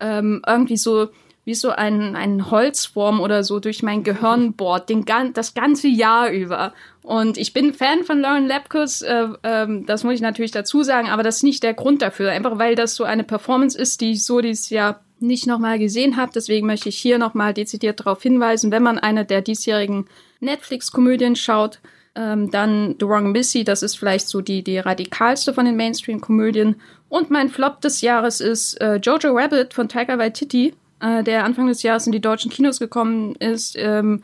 ähm, 0.00 0.42
irgendwie 0.46 0.76
so 0.76 1.08
wie 1.44 1.54
so 1.54 1.70
ein, 1.70 2.16
ein 2.16 2.50
Holzwurm 2.50 3.20
oder 3.20 3.44
so 3.44 3.60
durch 3.60 3.82
mein 3.82 4.02
Gehirn 4.02 4.54
bohrt, 4.54 4.88
den, 4.88 5.04
das 5.34 5.52
ganze 5.52 5.88
Jahr 5.88 6.30
über. 6.30 6.72
Und 7.02 7.36
ich 7.36 7.52
bin 7.52 7.74
Fan 7.74 8.02
von 8.04 8.20
Lauren 8.20 8.46
Lapkus, 8.46 9.02
äh, 9.02 9.28
ähm, 9.42 9.84
das 9.84 10.04
muss 10.04 10.14
ich 10.14 10.20
natürlich 10.22 10.52
dazu 10.52 10.82
sagen, 10.82 11.10
aber 11.10 11.22
das 11.22 11.36
ist 11.36 11.42
nicht 11.42 11.62
der 11.62 11.74
Grund 11.74 12.00
dafür. 12.00 12.30
Einfach 12.30 12.58
weil 12.58 12.74
das 12.74 12.94
so 12.94 13.04
eine 13.04 13.24
Performance 13.24 13.78
ist, 13.78 14.00
die 14.00 14.12
ich 14.12 14.24
so 14.24 14.40
dieses 14.40 14.70
Jahr 14.70 15.00
nicht 15.20 15.46
nochmal 15.46 15.78
gesehen 15.78 16.16
habe. 16.16 16.32
Deswegen 16.34 16.66
möchte 16.66 16.88
ich 16.88 16.96
hier 16.96 17.18
nochmal 17.18 17.52
dezidiert 17.52 18.00
darauf 18.00 18.22
hinweisen, 18.22 18.70
wenn 18.70 18.82
man 18.82 18.98
eine 18.98 19.26
der 19.26 19.42
diesjährigen 19.42 20.06
Netflix-Komödien 20.40 21.36
schaut, 21.36 21.80
ähm, 22.14 22.50
dann 22.50 22.96
The 22.98 23.06
Wrong 23.06 23.32
Missy, 23.32 23.64
das 23.64 23.82
ist 23.82 23.98
vielleicht 23.98 24.28
so 24.28 24.40
die, 24.40 24.62
die 24.62 24.78
radikalste 24.78 25.52
von 25.52 25.64
den 25.64 25.76
Mainstream-Komödien. 25.76 26.76
Und 27.08 27.30
mein 27.30 27.48
Flop 27.48 27.80
des 27.80 28.00
Jahres 28.00 28.40
ist 28.40 28.80
äh, 28.80 28.96
Jojo 28.96 29.32
Rabbit 29.36 29.74
von 29.74 29.88
Taika 29.88 30.18
Waititi, 30.18 30.74
äh, 31.00 31.22
der 31.22 31.44
Anfang 31.44 31.66
des 31.66 31.82
Jahres 31.82 32.06
in 32.06 32.12
die 32.12 32.20
deutschen 32.20 32.50
Kinos 32.50 32.78
gekommen 32.78 33.34
ist. 33.36 33.76
Ähm, 33.78 34.22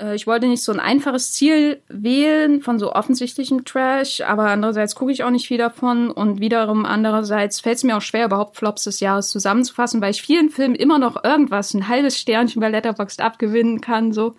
äh, 0.00 0.14
ich 0.14 0.26
wollte 0.26 0.46
nicht 0.46 0.62
so 0.62 0.72
ein 0.72 0.80
einfaches 0.80 1.32
Ziel 1.32 1.82
wählen 1.88 2.60
von 2.60 2.78
so 2.78 2.92
offensichtlichem 2.92 3.64
Trash, 3.64 4.20
aber 4.22 4.48
andererseits 4.50 4.94
gucke 4.94 5.12
ich 5.12 5.24
auch 5.24 5.30
nicht 5.30 5.48
viel 5.48 5.58
davon 5.58 6.10
und 6.10 6.40
wiederum 6.40 6.84
andererseits 6.84 7.60
fällt 7.60 7.76
es 7.76 7.84
mir 7.84 7.96
auch 7.96 8.02
schwer, 8.02 8.26
überhaupt 8.26 8.56
Flops 8.56 8.84
des 8.84 9.00
Jahres 9.00 9.30
zusammenzufassen, 9.30 10.00
weil 10.00 10.12
ich 10.12 10.22
vielen 10.22 10.50
Filmen 10.50 10.74
immer 10.74 10.98
noch 10.98 11.22
irgendwas, 11.24 11.74
ein 11.74 11.88
halbes 11.88 12.18
Sternchen 12.18 12.60
bei 12.60 12.70
Letterboxd 12.70 13.20
abgewinnen 13.20 13.80
kann, 13.80 14.12
so. 14.12 14.34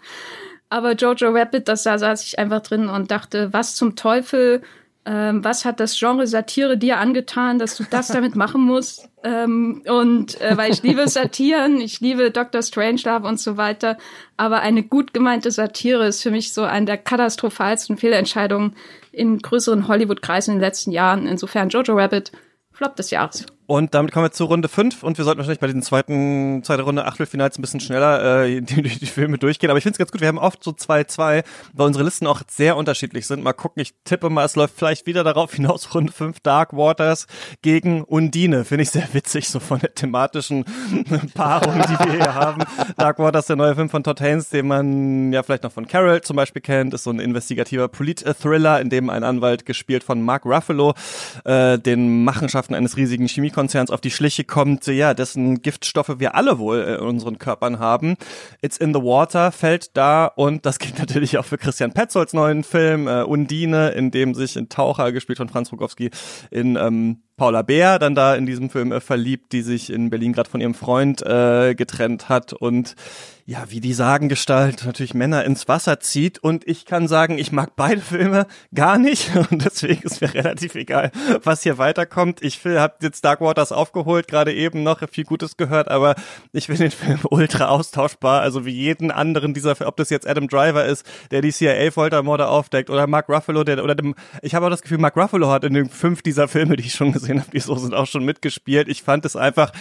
Aber 0.70 0.94
Jojo 0.94 1.30
Rabbit, 1.30 1.68
das 1.68 1.84
da 1.84 1.98
saß 1.98 2.24
ich 2.24 2.38
einfach 2.38 2.62
drin 2.62 2.90
und 2.90 3.10
dachte, 3.10 3.52
was 3.54 3.76
zum 3.76 3.96
Teufel, 3.96 4.62
ähm, 5.06 5.44
was 5.44 5.66
hat 5.66 5.80
das 5.80 5.98
Genre 5.98 6.28
Satire 6.28 6.78
dir 6.78 7.00
angetan, 7.00 7.58
dass 7.58 7.76
du 7.76 7.84
das 7.90 8.10
damit 8.10 8.36
machen 8.36 8.62
musst? 8.62 9.10
Ähm, 9.24 9.82
und 9.88 10.40
äh, 10.40 10.56
weil 10.56 10.72
ich 10.72 10.84
liebe 10.84 11.08
Satiren, 11.08 11.82
ich 11.82 12.00
liebe 12.02 12.30
Dr. 12.30 12.62
Strangelove 12.62 13.28
und 13.28 13.40
so 13.40 13.58
weiter, 13.58 13.98
aber 14.38 14.62
eine 14.62 14.84
gut 14.84 15.14
gemeinte 15.14 15.50
Satire 15.50 16.06
ist 16.06 16.22
für 16.22 16.32
mich 16.32 16.54
so 16.54 16.64
eine 16.64 16.86
der 16.86 16.98
katastrophalsten 16.98 17.98
Fehlentscheidungen 17.98 18.76
in 19.12 19.40
größeren 19.40 19.88
Hollywood-Kreisen 19.88 20.54
in 20.54 20.60
den 20.60 20.66
letzten 20.66 20.92
Jahren. 20.92 21.26
Insofern 21.26 21.70
Jojo 21.70 21.96
Rabbit, 21.96 22.32
Flop 22.72 22.96
des 22.96 23.10
Jahres. 23.10 23.46
Und 23.70 23.94
damit 23.94 24.12
kommen 24.12 24.26
wir 24.26 24.32
zu 24.32 24.46
Runde 24.46 24.68
5 24.68 25.04
und 25.04 25.20
wir 25.20 25.26
sollten 25.26 25.38
wahrscheinlich 25.38 25.60
bei 25.60 25.68
diesen 25.68 25.84
zweiten, 25.84 26.64
zweite 26.64 26.82
Runde 26.82 27.06
Achtelfinals 27.06 27.60
ein 27.60 27.62
bisschen 27.62 27.80
schneller 27.80 28.46
äh, 28.46 28.62
die, 28.62 28.82
die, 28.82 28.98
die 28.98 29.06
Filme 29.06 29.38
durchgehen. 29.38 29.70
Aber 29.70 29.78
ich 29.78 29.84
finde 29.84 29.94
es 29.94 30.00
ganz 30.00 30.12
gut, 30.12 30.22
wir 30.22 30.28
haben 30.28 30.40
oft 30.40 30.64
so 30.64 30.72
2-2, 30.72 31.44
weil 31.74 31.86
unsere 31.86 32.04
Listen 32.04 32.26
auch 32.26 32.42
sehr 32.50 32.76
unterschiedlich 32.78 33.28
sind. 33.28 33.44
Mal 33.44 33.54
gucken, 33.54 33.80
ich 33.84 33.94
tippe 34.06 34.32
mal, 34.32 34.44
es 34.44 34.56
läuft 34.56 34.74
vielleicht 34.76 35.06
wieder 35.06 35.24
darauf 35.24 35.54
hinaus, 35.54 35.94
Runde 35.94 36.12
5 36.12 36.40
Dark 36.40 36.74
Waters 36.74 37.28
gegen 37.62 38.04
Undine. 38.06 38.66
Finde 38.66 38.82
ich 38.82 38.90
sehr 38.90 39.08
witzig, 39.14 39.48
so 39.48 39.60
von 39.60 39.78
der 39.78 39.94
thematischen 39.94 40.66
Paarung, 41.36 41.76
die 41.76 42.06
wir 42.06 42.12
hier 42.14 42.34
haben. 42.34 42.64
Dark 42.98 43.20
Waters, 43.20 43.46
der 43.46 43.56
neue 43.56 43.76
Film 43.76 43.92
von 43.92 44.04
Todd 44.04 44.20
Haynes, 44.20 44.50
den 44.50 44.66
man 44.66 45.32
ja 45.32 45.44
vielleicht 45.44 45.62
noch 45.62 45.72
von 45.72 45.86
Carol 45.86 46.22
zum 46.22 46.38
Beispiel 46.38 46.64
kennt, 46.64 46.96
ist 46.96 47.04
so 47.04 47.12
ein 47.12 47.20
investigativer 47.20 47.88
Polit-Thriller, 47.88 48.82
in 48.82 48.90
dem 48.90 49.12
ein 49.12 49.24
Anwalt, 49.24 49.68
gespielt 49.68 50.04
von 50.04 50.24
Mark 50.24 50.44
Ruffalo, 50.44 50.96
äh, 51.46 51.78
den 51.78 52.24
Machenschaften 52.24 52.74
eines 52.74 52.98
riesigen 52.98 53.28
Chemie 53.28 53.59
Konzerns 53.60 53.92
auf 53.92 54.00
die 54.00 54.10
Schliche 54.10 54.46
kommt, 54.46 54.88
ja, 54.88 55.14
dessen 55.14 55.62
Giftstoffe 55.62 56.16
wir 56.18 56.34
alle 56.34 56.60
wohl 56.60 56.80
in 56.80 57.06
unseren 57.06 57.40
Körpern 57.40 57.78
haben. 57.78 58.16
It's 58.62 58.78
in 58.78 58.94
the 58.94 59.02
Water 59.02 59.52
fällt 59.52 59.98
da 59.98 60.28
und 60.28 60.66
das 60.66 60.80
gilt 60.80 60.98
natürlich 60.98 61.38
auch 61.38 61.44
für 61.44 61.58
Christian 61.58 61.92
Petzolds 61.92 62.32
neuen 62.32 62.64
Film 62.64 63.10
äh, 63.10 63.24
Undine, 63.24 63.90
in 63.90 64.12
dem 64.12 64.34
sich 64.34 64.56
ein 64.56 64.70
Taucher, 64.70 65.12
gespielt 65.12 65.40
von 65.40 65.50
Franz 65.50 65.74
Rogowski, 65.74 66.10
in 66.52 66.78
ähm, 66.78 67.18
Paula 67.40 67.62
Bär 67.62 68.00
dann 68.00 68.16
da 68.16 68.36
in 68.36 68.46
diesem 68.46 68.70
Film 68.70 68.92
äh, 68.92 69.00
verliebt, 69.00 69.54
die 69.54 69.62
sich 69.62 69.92
in 69.92 70.10
Berlin 70.10 70.34
gerade 70.34 70.50
von 70.50 70.60
ihrem 70.60 70.74
Freund 70.76 71.22
äh, 71.22 71.74
getrennt 71.74 72.28
hat 72.28 72.54
und 72.54 72.96
ja, 73.50 73.64
wie 73.70 73.80
die 73.80 73.94
Sagengestalt 73.94 74.86
natürlich 74.86 75.16
Männer 75.16 75.44
ins 75.44 75.68
Wasser 75.68 76.00
zieht. 76.00 76.38
Und 76.38 76.68
ich 76.68 76.86
kann 76.86 77.08
sagen, 77.08 77.40
ich 77.40 77.52
mag 77.52 77.72
beide 77.76 78.00
Filme 78.00 78.46
gar 78.76 79.00
nicht. 79.00 79.36
Und 79.50 79.66
deswegen 79.66 80.04
ist 80.04 80.22
mir 80.22 80.32
relativ 80.32 80.76
egal, 80.76 81.12
was 81.42 81.64
hier 81.64 81.80
weiterkommt. 81.80 82.44
Ich 82.44 82.64
habe 82.64 82.94
jetzt 83.02 83.26
Dark 83.26 83.42
Waters 83.42 83.72
aufgeholt, 83.72 84.28
gerade 84.28 84.54
eben 84.54 84.84
noch 84.84 85.02
viel 85.10 85.24
Gutes 85.24 85.58
gehört, 85.58 85.88
aber 85.88 86.14
ich 86.52 86.68
finde 86.68 86.84
den 86.84 86.92
Film 86.92 87.20
ultra 87.32 87.70
austauschbar. 87.70 88.42
Also 88.42 88.68
wie 88.68 88.72
jeden 88.72 89.10
anderen 89.10 89.56
dieser, 89.56 89.76
ob 89.88 89.98
das 89.98 90.12
jetzt 90.12 90.28
Adam 90.28 90.48
Driver 90.48 90.86
ist, 90.86 91.04
der 91.32 91.42
die 91.42 91.52
CIA-Foltermorde 91.52 92.50
aufdeckt, 92.50 92.92
oder 92.92 93.08
Mark 93.08 93.30
Ruffalo, 93.30 93.64
der, 93.64 93.84
oder 93.84 93.96
dem, 93.96 94.14
ich 94.44 94.54
habe 94.54 94.68
auch 94.68 94.70
das 94.70 94.84
Gefühl, 94.84 95.00
Mark 95.00 95.18
Ruffalo 95.18 95.50
hat 95.50 95.64
in 95.64 95.74
den 95.74 95.90
fünf 95.90 96.22
dieser 96.22 96.48
Filme, 96.48 96.76
die 96.76 96.86
ich 96.86 96.94
schon 96.94 97.14
gesehen 97.14 97.29
habe, 97.38 97.52
die 97.52 97.60
so 97.60 97.76
sind, 97.76 97.94
auch 97.94 98.08
schon 98.08 98.26
mitgespielt. 98.26 98.88
Ich 98.88 99.04
fand 99.04 99.26
es 99.26 99.36
einfach 99.36 99.72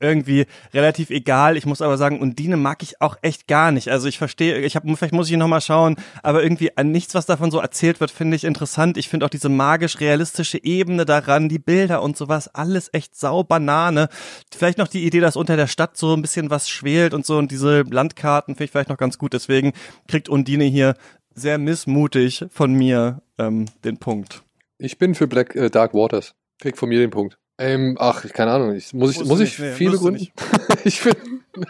irgendwie 0.00 0.46
relativ 0.72 1.10
egal. 1.10 1.56
Ich 1.56 1.66
muss 1.66 1.82
aber 1.82 1.96
sagen, 1.96 2.20
Undine 2.20 2.56
mag 2.56 2.82
ich 2.82 3.00
auch 3.00 3.16
echt 3.22 3.46
gar 3.46 3.72
nicht. 3.72 3.88
Also 3.88 4.08
ich 4.08 4.18
verstehe, 4.18 4.58
ich 4.58 4.76
habe 4.76 4.94
vielleicht 4.96 5.14
muss 5.14 5.30
ich 5.30 5.36
noch 5.36 5.48
mal 5.48 5.60
schauen, 5.60 5.96
aber 6.22 6.42
irgendwie 6.42 6.76
an 6.76 6.90
nichts, 6.90 7.14
was 7.14 7.26
davon 7.26 7.50
so 7.50 7.58
erzählt 7.58 8.00
wird, 8.00 8.10
finde 8.10 8.36
ich 8.36 8.44
interessant. 8.44 8.96
Ich 8.96 9.08
finde 9.08 9.26
auch 9.26 9.30
diese 9.30 9.48
magisch 9.48 10.00
realistische 10.00 10.62
Ebene 10.62 11.04
daran, 11.04 11.48
die 11.48 11.58
Bilder 11.58 12.02
und 12.02 12.16
sowas, 12.16 12.48
alles 12.48 12.90
echt 12.92 13.16
sau 13.16 13.42
Banane. 13.42 14.08
Vielleicht 14.54 14.78
noch 14.78 14.88
die 14.88 15.04
Idee, 15.04 15.20
dass 15.20 15.36
unter 15.36 15.56
der 15.56 15.66
Stadt 15.66 15.96
so 15.96 16.14
ein 16.14 16.22
bisschen 16.22 16.50
was 16.50 16.68
schwelt 16.68 17.14
und 17.14 17.24
so 17.24 17.38
und 17.38 17.50
diese 17.50 17.82
Landkarten 17.82 18.54
finde 18.54 18.64
ich 18.64 18.70
vielleicht 18.70 18.90
noch 18.90 18.98
ganz 18.98 19.18
gut. 19.18 19.32
Deswegen 19.32 19.72
kriegt 20.08 20.28
Undine 20.28 20.64
hier 20.64 20.94
sehr 21.34 21.58
missmutig 21.58 22.44
von 22.50 22.72
mir 22.74 23.22
ähm, 23.38 23.66
den 23.84 23.98
Punkt. 23.98 24.42
Ich 24.78 24.98
bin 24.98 25.14
für 25.14 25.26
Black 25.26 25.54
äh, 25.56 25.70
Dark 25.70 25.94
Waters. 25.94 26.34
Krieg 26.58 26.76
von 26.76 26.88
mir 26.88 26.98
den 26.98 27.10
Punkt. 27.10 27.38
Ähm, 27.58 27.96
ach, 28.00 28.24
keine 28.32 28.50
Ahnung. 28.50 28.74
Ich, 28.74 28.92
muss 28.92 29.12
ich, 29.12 29.24
muss 29.24 29.40
ich 29.40 29.58
nee, 29.58 29.72
viel 29.72 29.90
begründen? 29.92 30.28
ich 30.84 31.00
find, 31.00 31.16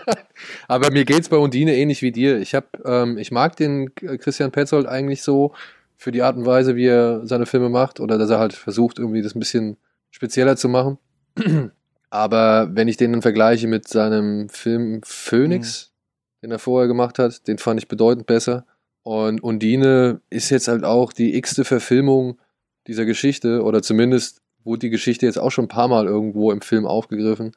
aber 0.68 0.90
mir 0.90 1.04
geht's 1.04 1.28
bei 1.28 1.36
Undine 1.36 1.76
ähnlich 1.76 2.00
wie 2.00 2.12
dir. 2.12 2.38
Ich 2.38 2.54
hab, 2.54 2.78
ähm, 2.86 3.18
ich 3.18 3.30
mag 3.30 3.56
den 3.56 3.94
Christian 3.94 4.50
Petzold 4.50 4.86
eigentlich 4.86 5.22
so 5.22 5.52
für 5.96 6.10
die 6.10 6.22
Art 6.22 6.36
und 6.36 6.46
Weise, 6.46 6.76
wie 6.76 6.86
er 6.86 7.26
seine 7.26 7.46
Filme 7.46 7.68
macht 7.68 8.00
oder 8.00 8.18
dass 8.18 8.30
er 8.30 8.38
halt 8.38 8.54
versucht, 8.54 8.98
irgendwie 8.98 9.22
das 9.22 9.34
ein 9.34 9.40
bisschen 9.40 9.76
spezieller 10.10 10.56
zu 10.56 10.68
machen. 10.68 10.98
aber 12.10 12.70
wenn 12.72 12.88
ich 12.88 12.96
den 12.96 13.12
dann 13.12 13.22
vergleiche 13.22 13.66
mit 13.66 13.86
seinem 13.86 14.48
Film 14.48 15.00
Phoenix, 15.04 15.92
mhm. 15.92 16.46
den 16.46 16.50
er 16.52 16.58
vorher 16.58 16.88
gemacht 16.88 17.18
hat, 17.18 17.46
den 17.46 17.58
fand 17.58 17.80
ich 17.80 17.88
bedeutend 17.88 18.26
besser. 18.26 18.64
Und 19.02 19.42
Undine 19.42 20.22
ist 20.30 20.48
jetzt 20.48 20.68
halt 20.68 20.82
auch 20.82 21.12
die 21.12 21.36
x-te 21.36 21.64
Verfilmung 21.64 22.38
dieser 22.86 23.04
Geschichte 23.04 23.62
oder 23.62 23.82
zumindest 23.82 24.40
wurde 24.64 24.80
die 24.80 24.90
Geschichte 24.90 25.26
jetzt 25.26 25.38
auch 25.38 25.50
schon 25.50 25.66
ein 25.66 25.68
paar 25.68 25.88
Mal 25.88 26.06
irgendwo 26.06 26.50
im 26.50 26.60
Film 26.60 26.86
aufgegriffen. 26.86 27.52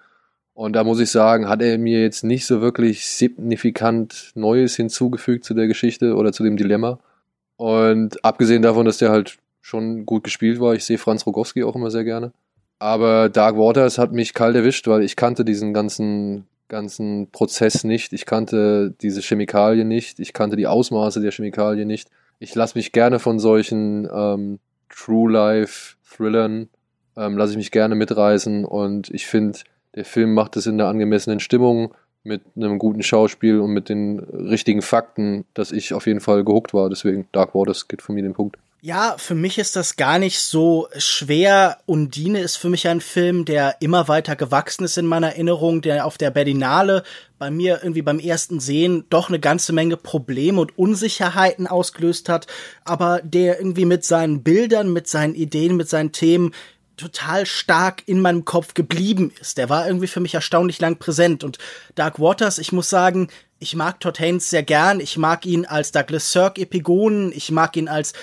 Und 0.54 0.74
da 0.74 0.84
muss 0.84 1.00
ich 1.00 1.12
sagen, 1.12 1.48
hat 1.48 1.62
er 1.62 1.78
mir 1.78 2.02
jetzt 2.02 2.24
nicht 2.24 2.46
so 2.46 2.62
wirklich 2.62 3.06
signifikant 3.06 4.32
Neues 4.36 4.76
hinzugefügt 4.76 5.46
zu 5.46 5.54
der 5.54 5.68
Geschichte 5.68 6.16
oder 6.16 6.34
zu 6.34 6.44
dem 6.44 6.58
Dilemma. 6.58 7.00
Und 7.58 8.24
abgesehen 8.26 8.62
davon, 8.62 8.86
dass 8.86 8.98
der 8.98 9.12
halt 9.12 9.38
schon 9.62 10.06
gut 10.06 10.24
gespielt 10.24 10.60
war, 10.60 10.74
ich 10.74 10.86
sehe 10.86 10.98
Franz 10.98 11.26
Rogowski 11.26 11.64
auch 11.64 11.76
immer 11.76 11.92
sehr 11.92 12.04
gerne. 12.04 12.32
Aber 12.80 13.30
Dark 13.30 13.58
Waters 13.58 13.98
hat 13.98 14.14
mich 14.14 14.34
kalt 14.34 14.56
erwischt, 14.56 14.88
weil 14.88 15.04
ich 15.04 15.16
kannte 15.16 15.44
diesen 15.44 15.74
ganzen, 15.74 16.46
ganzen 16.70 17.30
Prozess 17.32 17.84
nicht. 17.84 18.14
Ich 18.14 18.26
kannte 18.26 18.94
diese 19.02 19.22
Chemikalie 19.22 19.86
nicht. 19.86 20.20
Ich 20.20 20.34
kannte 20.34 20.56
die 20.56 20.68
Ausmaße 20.68 21.22
der 21.22 21.32
Chemikalie 21.32 21.86
nicht. 21.86 22.10
Ich 22.40 22.54
lasse 22.54 22.78
mich 22.78 22.92
gerne 22.92 23.20
von 23.20 23.40
solchen 23.40 24.08
ähm, 24.12 24.60
True 24.90 25.32
Life 25.32 25.96
Thrillern 26.10 26.70
ähm, 27.18 27.38
lasse 27.38 27.52
ich 27.52 27.58
mich 27.58 27.72
gerne 27.72 27.96
mitreißen 27.96 28.64
und 28.66 29.10
ich 29.10 29.26
finde, 29.26 29.60
der 29.96 30.06
Film 30.06 30.34
macht 30.34 30.56
es 30.56 30.68
in 30.68 30.78
der 30.78 30.88
angemessenen 30.88 31.40
Stimmung 31.40 31.94
mit 32.24 32.42
einem 32.56 32.78
guten 32.78 33.04
Schauspiel 33.04 33.60
und 33.60 33.72
mit 33.72 33.90
den 33.90 34.20
richtigen 34.20 34.82
Fakten, 34.82 35.46
dass 35.54 35.72
ich 35.72 35.94
auf 35.94 36.06
jeden 36.08 36.20
Fall 36.20 36.44
gehuckt 36.44 36.74
war. 36.74 36.90
Deswegen 36.90 37.28
Dark 37.32 37.56
Waters 37.56 37.88
geht 37.88 38.02
von 38.02 38.16
mir 38.16 38.22
den 38.22 38.34
Punkt. 38.34 38.58
Ja, 38.80 39.16
für 39.18 39.34
mich 39.34 39.58
ist 39.58 39.76
das 39.76 39.96
gar 39.96 40.20
nicht 40.20 40.40
so 40.40 40.88
schwer. 40.98 41.80
Undine 41.88 42.42
ist 42.42 42.58
für 42.58 42.70
mich 42.70 42.88
ein 42.88 43.02
Film, 43.02 43.44
der 43.44 43.78
immer 43.80 44.08
weiter 44.08 44.36
gewachsen 44.36 44.84
ist 44.84 45.00
in 45.00 45.08
meiner 45.08 45.30
Erinnerung, 45.30 45.82
der 45.82 46.06
auf 46.06 46.20
der 46.20 46.30
Berlinale 46.30 47.02
bei 47.40 47.50
mir 47.50 47.80
irgendwie 47.82 48.04
beim 48.04 48.20
ersten 48.20 48.60
Sehen 48.60 49.06
doch 49.10 49.30
eine 49.30 49.40
ganze 49.40 49.74
Menge 49.74 49.98
Probleme 49.98 50.62
und 50.62 50.78
Unsicherheiten 50.78 51.66
ausgelöst 51.66 52.30
hat, 52.30 52.46
aber 52.86 53.20
der 53.24 53.58
irgendwie 53.58 53.86
mit 53.86 54.06
seinen 54.06 54.44
Bildern, 54.44 54.94
mit 54.94 55.08
seinen 55.08 55.34
Ideen, 55.34 55.76
mit 55.76 55.90
seinen 55.90 56.12
Themen 56.12 56.54
total 56.98 57.46
stark 57.46 58.04
in 58.08 58.22
meinem 58.22 58.44
Kopf 58.44 58.74
geblieben 58.74 59.32
ist. 59.40 59.58
Der 59.58 59.70
war 59.70 59.88
irgendwie 59.88 60.08
für 60.08 60.20
mich 60.20 60.34
erstaunlich 60.34 60.82
lang 60.82 60.98
präsent 60.98 61.44
und 61.44 61.60
Dark 61.96 62.20
Waters, 62.20 62.58
ich 62.58 62.72
muss 62.72 62.90
sagen, 62.90 63.30
ich 63.60 63.76
mag 63.76 64.00
Todd 64.00 64.20
Haynes 64.20 64.50
sehr 64.50 64.64
gern. 64.64 65.00
Ich 65.00 65.18
mag 65.18 65.46
ihn 65.46 65.66
als 65.66 65.92
Douglas 65.92 66.32
Sirk 66.32 66.60
Epigonen. 66.60 67.32
Ich 67.32 67.50
mag 67.50 67.76
ihn 67.76 67.88
als 67.88 68.14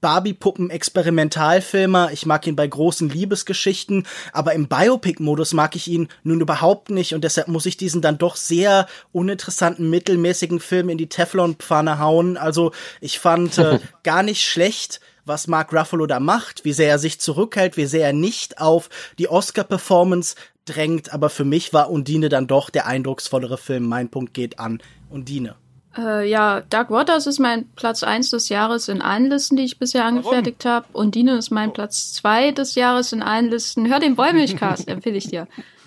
Barbie-Puppen-Experimentalfilmer. 0.00 2.10
Ich 2.12 2.26
mag 2.26 2.46
ihn 2.46 2.56
bei 2.56 2.66
großen 2.66 3.08
Liebesgeschichten, 3.08 4.06
aber 4.32 4.52
im 4.54 4.68
Biopic-Modus 4.68 5.54
mag 5.54 5.76
ich 5.76 5.88
ihn 5.88 6.08
nun 6.22 6.40
überhaupt 6.40 6.90
nicht 6.90 7.14
und 7.14 7.24
deshalb 7.24 7.48
muss 7.48 7.66
ich 7.66 7.76
diesen 7.76 8.02
dann 8.02 8.18
doch 8.18 8.36
sehr 8.36 8.86
uninteressanten, 9.12 9.90
mittelmäßigen 9.90 10.60
Film 10.60 10.88
in 10.88 10.98
die 10.98 11.08
Teflon-Pfanne 11.08 11.98
hauen. 11.98 12.36
Also 12.36 12.70
ich 13.00 13.18
fand 13.18 13.58
äh, 13.58 13.80
gar 14.02 14.22
nicht 14.22 14.44
schlecht, 14.44 15.00
was 15.26 15.46
Mark 15.46 15.72
Ruffalo 15.72 16.06
da 16.06 16.20
macht, 16.20 16.64
wie 16.64 16.72
sehr 16.72 16.88
er 16.88 16.98
sich 16.98 17.20
zurückhält, 17.20 17.76
wie 17.76 17.86
sehr 17.86 18.06
er 18.06 18.12
nicht 18.12 18.60
auf 18.60 18.88
die 19.18 19.28
Oscar-Performance 19.28 20.36
drängt, 20.64 21.12
aber 21.12 21.30
für 21.30 21.44
mich 21.44 21.72
war 21.72 21.90
Undine 21.90 22.28
dann 22.28 22.46
doch 22.46 22.70
der 22.70 22.86
eindrucksvollere 22.86 23.58
Film. 23.58 23.86
Mein 23.86 24.08
Punkt 24.08 24.34
geht 24.34 24.58
an 24.58 24.80
Undine. 25.10 25.56
Äh, 25.96 26.28
ja, 26.28 26.60
Dark 26.68 26.90
Waters 26.90 27.26
ist 27.26 27.38
mein 27.38 27.68
Platz 27.74 28.02
1 28.02 28.30
des 28.30 28.48
Jahres 28.48 28.88
in 28.88 29.00
allen 29.00 29.30
Listen, 29.30 29.56
die 29.56 29.64
ich 29.64 29.78
bisher 29.78 30.04
angefertigt 30.04 30.64
habe. 30.64 30.86
Und 30.92 31.14
Dine 31.14 31.36
ist 31.36 31.50
mein 31.50 31.72
Platz 31.72 32.12
2 32.14 32.52
des 32.52 32.74
Jahres 32.74 33.12
in 33.12 33.22
allen 33.22 33.48
Listen. 33.48 33.88
Hör 33.88 33.98
den 33.98 34.18
Wollmilchcast, 34.18 34.88
empfehle 34.88 35.16
ich 35.16 35.28
dir. 35.28 35.46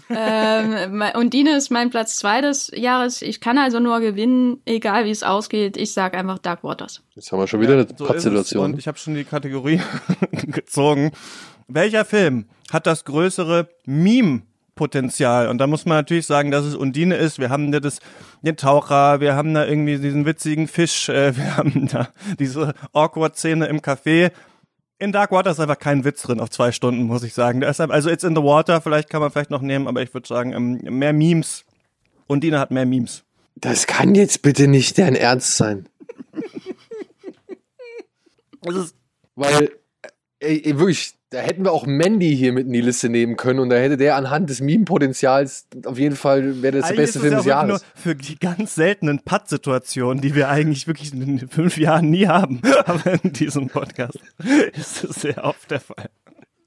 Ähm, 0.10 1.04
und 1.16 1.34
Dine 1.34 1.56
ist 1.56 1.70
mein 1.70 1.90
Platz 1.90 2.18
2 2.18 2.42
des 2.42 2.72
Jahres. 2.76 3.22
Ich 3.22 3.42
kann 3.42 3.58
also 3.58 3.80
nur 3.80 4.00
gewinnen, 4.00 4.62
egal 4.66 5.06
wie 5.06 5.12
es 5.12 5.24
ausgeht. 5.24 5.78
Ich 5.78 5.94
sag 5.94 6.16
einfach 6.16 6.40
Dark 6.40 6.64
Waters. 6.64 7.04
Jetzt 7.16 7.32
haben 7.32 7.40
wir 7.40 7.48
schon 7.48 7.62
wieder 7.62 7.78
Ja, 7.78 7.86
eine 7.86 8.20
so 8.20 8.38
es. 8.40 8.54
Und 8.54 8.78
ich 8.78 8.88
habe 8.88 8.98
schon 8.98 9.16
die 9.16 9.24
Kategorie 9.24 9.82
gezogen. 10.32 11.12
Welcher 11.68 12.06
Film 12.06 12.46
hat 12.72 12.88
das 12.88 13.06
größere 13.06 13.70
Meme? 13.86 14.44
Potenzial. 14.80 15.50
Und 15.50 15.58
da 15.58 15.68
muss 15.68 15.86
man 15.86 15.98
natürlich 15.98 16.26
sagen, 16.26 16.52
dass 16.52 16.64
es 16.64 16.74
Undine 16.74 17.18
ist. 17.18 17.38
Wir 17.38 17.50
haben 17.50 17.74
da 17.74 17.82
das, 17.82 18.00
den 18.44 18.56
Taucher, 18.56 19.20
wir 19.20 19.36
haben 19.36 19.54
da 19.54 19.66
irgendwie 19.66 19.98
diesen 19.98 20.26
witzigen 20.26 20.70
Fisch, 20.70 21.10
äh, 21.10 21.36
wir 21.36 21.58
haben 21.58 21.90
da 21.90 22.08
diese 22.40 22.74
Awkward-Szene 22.94 23.66
im 23.66 23.82
Café. 23.82 24.32
In 25.02 25.14
Dark 25.14 25.32
Water 25.32 25.52
ist 25.52 25.62
einfach 25.62 25.80
kein 25.80 26.04
Witz 26.04 26.24
drin 26.24 26.42
auf 26.42 26.50
zwei 26.50 26.74
Stunden, 26.74 27.04
muss 27.04 27.24
ich 27.24 27.34
sagen. 27.34 27.62
Deshalb, 27.62 27.90
also 27.90 28.10
It's 28.10 28.26
in 28.26 28.36
the 28.36 28.44
Water, 28.44 28.82
vielleicht 28.82 29.10
kann 29.10 29.22
man 29.22 29.32
vielleicht 29.32 29.50
noch 29.50 29.62
nehmen, 29.62 29.88
aber 29.88 30.02
ich 30.02 30.14
würde 30.14 30.28
sagen, 30.28 30.52
ähm, 30.52 30.80
mehr 30.98 31.14
Memes. 31.14 31.64
Undine 32.28 32.60
hat 32.60 32.70
mehr 32.72 32.86
Memes. 32.86 33.24
Das 33.56 33.88
kann 33.88 34.14
jetzt 34.14 34.42
bitte 34.42 34.68
nicht 34.68 34.98
dein 34.98 35.16
Ernst 35.16 35.56
sein. 35.56 35.88
Weil, 39.36 39.72
ey, 40.40 40.62
ey, 40.66 40.78
wirklich, 40.78 41.14
da 41.32 41.40
hätten 41.40 41.64
wir 41.64 41.72
auch 41.72 41.86
Mandy 41.86 42.36
hier 42.36 42.54
mit 42.54 42.66
in 42.66 42.74
die 42.74 42.82
Liste 42.82 43.08
nehmen 43.08 43.38
können 43.38 43.60
und 43.60 43.70
da 43.70 43.76
hätte 43.76 43.98
der 43.98 44.16
anhand 44.16 44.50
des 44.50 44.62
Meme-Potenzials 44.62 45.68
auf 45.86 46.00
jeden 46.00 46.16
Fall, 46.16 46.64
wäre 46.64 46.78
das 46.78 46.90
der 46.90 46.96
beste 46.96 47.20
Film 47.20 47.34
es 47.34 47.40
des 47.40 47.46
Jahres. 47.46 47.68
nur 47.68 47.80
für 47.94 48.16
die 48.16 48.40
ganz 48.40 48.74
seltenen 48.76 49.20
Patt-Situationen, 49.20 50.22
die 50.22 50.34
wir 50.34 50.50
eigentlich 50.50 50.88
wirklich 50.88 51.14
in 51.14 51.38
den 51.38 51.50
fünf 51.50 51.78
Jahren 51.78 52.10
nie 52.10 52.28
haben. 52.28 52.62
Aber 52.86 53.24
in 53.24 53.34
diesem 53.34 53.68
Podcast 53.68 54.20
ist 54.74 55.04
es 55.04 55.22
sehr 55.22 55.44
oft 55.44 55.70
der 55.70 55.82
Fall. 55.82 56.10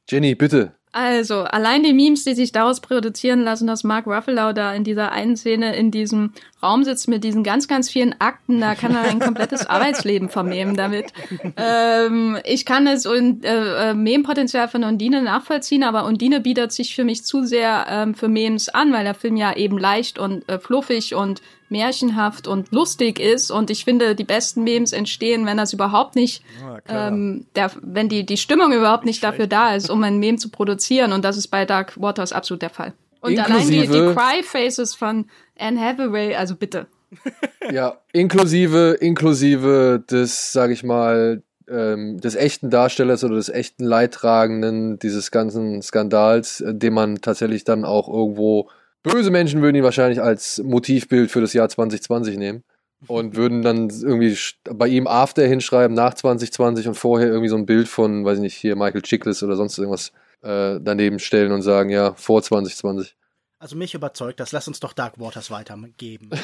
Jenny, 0.08 0.34
bitte. 0.34 0.72
Also, 0.94 1.44
allein 1.44 1.82
die 1.82 1.94
Memes, 1.94 2.24
die 2.24 2.34
sich 2.34 2.52
daraus 2.52 2.80
produzieren 2.80 3.40
lassen, 3.40 3.66
dass 3.66 3.82
Mark 3.82 4.06
Ruffalo 4.06 4.52
da 4.52 4.74
in 4.74 4.84
dieser 4.84 5.10
einen 5.10 5.36
Szene 5.38 5.74
in 5.74 5.90
diesem 5.90 6.34
Raum 6.62 6.84
sitzt 6.84 7.08
mit 7.08 7.24
diesen 7.24 7.42
ganz, 7.42 7.66
ganz 7.66 7.88
vielen 7.88 8.14
Akten, 8.20 8.60
da 8.60 8.74
kann 8.74 8.94
er 8.94 9.02
ein 9.04 9.18
komplettes 9.18 9.66
Arbeitsleben 9.70 10.28
vernehmen 10.28 10.76
damit. 10.76 11.14
Ähm, 11.56 12.36
ich 12.44 12.66
kann 12.66 12.84
das 12.84 13.06
und, 13.06 13.42
äh, 13.42 13.90
äh, 13.90 13.94
Meme-Potenzial 13.94 14.68
von 14.68 14.84
Undine 14.84 15.22
nachvollziehen, 15.22 15.82
aber 15.82 16.04
Undine 16.04 16.40
bietet 16.40 16.72
sich 16.72 16.94
für 16.94 17.04
mich 17.04 17.24
zu 17.24 17.42
sehr 17.42 17.86
ähm, 17.88 18.14
für 18.14 18.28
Memes 18.28 18.68
an, 18.68 18.92
weil 18.92 19.04
der 19.04 19.14
Film 19.14 19.36
ja 19.36 19.56
eben 19.56 19.78
leicht 19.78 20.18
und 20.18 20.46
äh, 20.46 20.58
fluffig 20.58 21.14
und 21.14 21.40
märchenhaft 21.72 22.46
und 22.46 22.70
lustig 22.70 23.18
ist 23.18 23.50
und 23.50 23.70
ich 23.70 23.84
finde, 23.84 24.14
die 24.14 24.24
besten 24.24 24.62
Memes 24.62 24.92
entstehen, 24.92 25.44
wenn 25.46 25.56
das 25.56 25.72
überhaupt 25.72 26.14
nicht, 26.14 26.44
ähm, 26.88 27.46
der, 27.56 27.72
wenn 27.82 28.08
die, 28.08 28.24
die 28.24 28.36
Stimmung 28.36 28.72
überhaupt 28.72 29.04
nicht 29.04 29.24
dafür 29.24 29.48
da 29.48 29.74
ist, 29.74 29.90
um 29.90 30.04
ein 30.04 30.18
Meme 30.18 30.38
zu 30.38 30.50
produzieren 30.50 31.12
und 31.12 31.24
das 31.24 31.36
ist 31.36 31.48
bei 31.48 31.64
Dark 31.64 32.00
Waters 32.00 32.32
absolut 32.32 32.62
der 32.62 32.70
Fall. 32.70 32.92
Und 33.20 33.38
allein 33.38 33.66
die, 33.66 33.72
die 33.72 33.84
Inklusive- 33.86 34.14
Cry-Faces 34.14 34.94
von 34.94 35.26
Anne 35.58 35.80
Hathaway, 35.80 36.36
also 36.36 36.54
bitte. 36.54 36.86
Ja, 37.72 37.98
inklusive, 38.12 38.96
inklusive 39.00 40.02
des, 40.10 40.52
sag 40.52 40.70
ich 40.72 40.82
mal, 40.82 41.42
ähm, 41.68 42.20
des 42.20 42.34
echten 42.34 42.70
Darstellers 42.70 43.22
oder 43.22 43.36
des 43.36 43.48
echten 43.48 43.84
Leidtragenden 43.84 44.98
dieses 44.98 45.30
ganzen 45.30 45.80
Skandals, 45.80 46.60
äh, 46.60 46.74
den 46.74 46.92
man 46.94 47.20
tatsächlich 47.20 47.64
dann 47.64 47.84
auch 47.84 48.08
irgendwo, 48.08 48.68
böse 49.02 49.30
Menschen 49.30 49.62
würden 49.62 49.76
ihn 49.76 49.84
wahrscheinlich 49.84 50.22
als 50.22 50.62
Motivbild 50.62 51.30
für 51.30 51.40
das 51.40 51.52
Jahr 51.52 51.68
2020 51.68 52.36
nehmen 52.36 52.62
und 53.06 53.36
würden 53.36 53.62
dann 53.62 53.90
irgendwie 53.90 54.36
bei 54.64 54.88
ihm 54.88 55.06
After 55.06 55.46
hinschreiben 55.46 55.94
nach 55.94 56.14
2020 56.14 56.88
und 56.88 56.94
vorher 56.94 57.28
irgendwie 57.28 57.48
so 57.48 57.56
ein 57.56 57.66
Bild 57.66 57.88
von, 57.88 58.24
weiß 58.24 58.38
ich 58.38 58.42
nicht, 58.42 58.56
hier 58.56 58.76
Michael 58.76 59.02
Chiklis 59.02 59.42
oder 59.42 59.56
sonst 59.56 59.78
irgendwas 59.78 60.12
äh, 60.42 60.78
daneben 60.80 61.18
stellen 61.18 61.52
und 61.52 61.62
sagen, 61.62 61.90
ja, 61.90 62.14
vor 62.14 62.42
2020. 62.42 63.14
Also 63.62 63.76
mich 63.76 63.94
überzeugt 63.94 64.40
das. 64.40 64.50
Lass 64.50 64.66
uns 64.66 64.80
doch 64.80 64.92
Dark 64.92 65.20
Waters 65.20 65.52
weitergeben. 65.52 66.30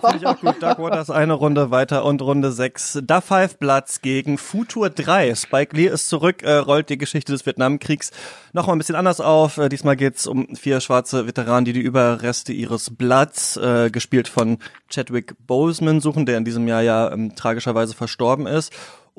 Finde 0.00 0.16
ich 0.18 0.26
auch 0.26 0.38
gut. 0.38 0.56
Dark 0.60 0.78
Waters 0.78 1.08
eine 1.08 1.32
Runde 1.32 1.70
weiter 1.70 2.04
und 2.04 2.20
Runde 2.20 2.52
6. 2.52 2.98
Da 3.02 3.22
Five 3.22 3.56
Bloods 3.56 4.02
gegen 4.02 4.36
Futur 4.36 4.90
3. 4.90 5.34
Spike 5.34 5.74
Lee 5.74 5.86
ist 5.86 6.10
zurück, 6.10 6.42
äh, 6.42 6.52
rollt 6.56 6.90
die 6.90 6.98
Geschichte 6.98 7.32
des 7.32 7.46
Vietnamkriegs 7.46 8.10
noch 8.52 8.66
mal 8.66 8.74
ein 8.74 8.78
bisschen 8.78 8.94
anders 8.94 9.22
auf. 9.22 9.56
Äh, 9.56 9.70
diesmal 9.70 9.96
geht's 9.96 10.26
um 10.26 10.54
vier 10.54 10.82
schwarze 10.82 11.26
Veteranen, 11.26 11.64
die 11.64 11.72
die 11.72 11.80
Überreste 11.80 12.52
ihres 12.52 12.94
Bloods, 12.94 13.56
äh, 13.56 13.88
gespielt 13.90 14.28
von 14.28 14.58
Chadwick 14.90 15.34
Boseman, 15.46 16.02
suchen, 16.02 16.26
der 16.26 16.36
in 16.36 16.44
diesem 16.44 16.68
Jahr 16.68 16.82
ja 16.82 17.10
ähm, 17.10 17.34
tragischerweise 17.36 17.94
verstorben 17.94 18.46
ist. 18.46 18.70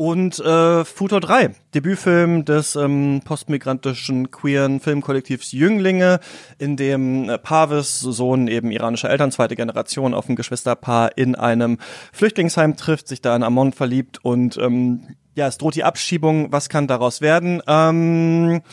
Und 0.02 0.40
äh, 0.40 0.84
Futur 0.84 1.20
3, 1.20 1.54
Debütfilm 1.76 2.44
des 2.44 2.76
ähm, 2.76 3.22
postmigrantischen 3.24 4.32
queeren 4.32 4.80
Filmkollektivs 4.80 5.52
Jünglinge, 5.52 6.20
in 6.58 6.76
dem 6.76 7.30
äh, 7.30 7.38
Parvis, 7.38 8.00
Sohn 8.00 8.48
eben 8.48 8.72
iranischer 8.72 9.12
Eltern, 9.12 9.32
zweite 9.32 9.56
Generation, 9.56 10.16
auf 10.16 10.28
ein 10.28 10.36
Geschwisterpaar 10.36 11.20
in 11.20 11.36
einem 11.36 11.78
Flüchtlingsheim 12.14 12.78
trifft, 12.78 13.10
sich 13.10 13.22
da 13.22 13.36
in 13.36 13.44
Amon 13.44 13.74
verliebt 13.74 14.18
und 14.26 14.58
ähm, 14.58 15.04
ja, 15.36 15.46
es 15.46 15.60
droht 15.60 15.76
die 15.76 15.84
Abschiebung. 15.84 16.52
Was 16.52 16.68
kann 16.68 16.88
daraus 16.88 17.22
werden? 17.22 17.62
Ähm, 17.68 18.64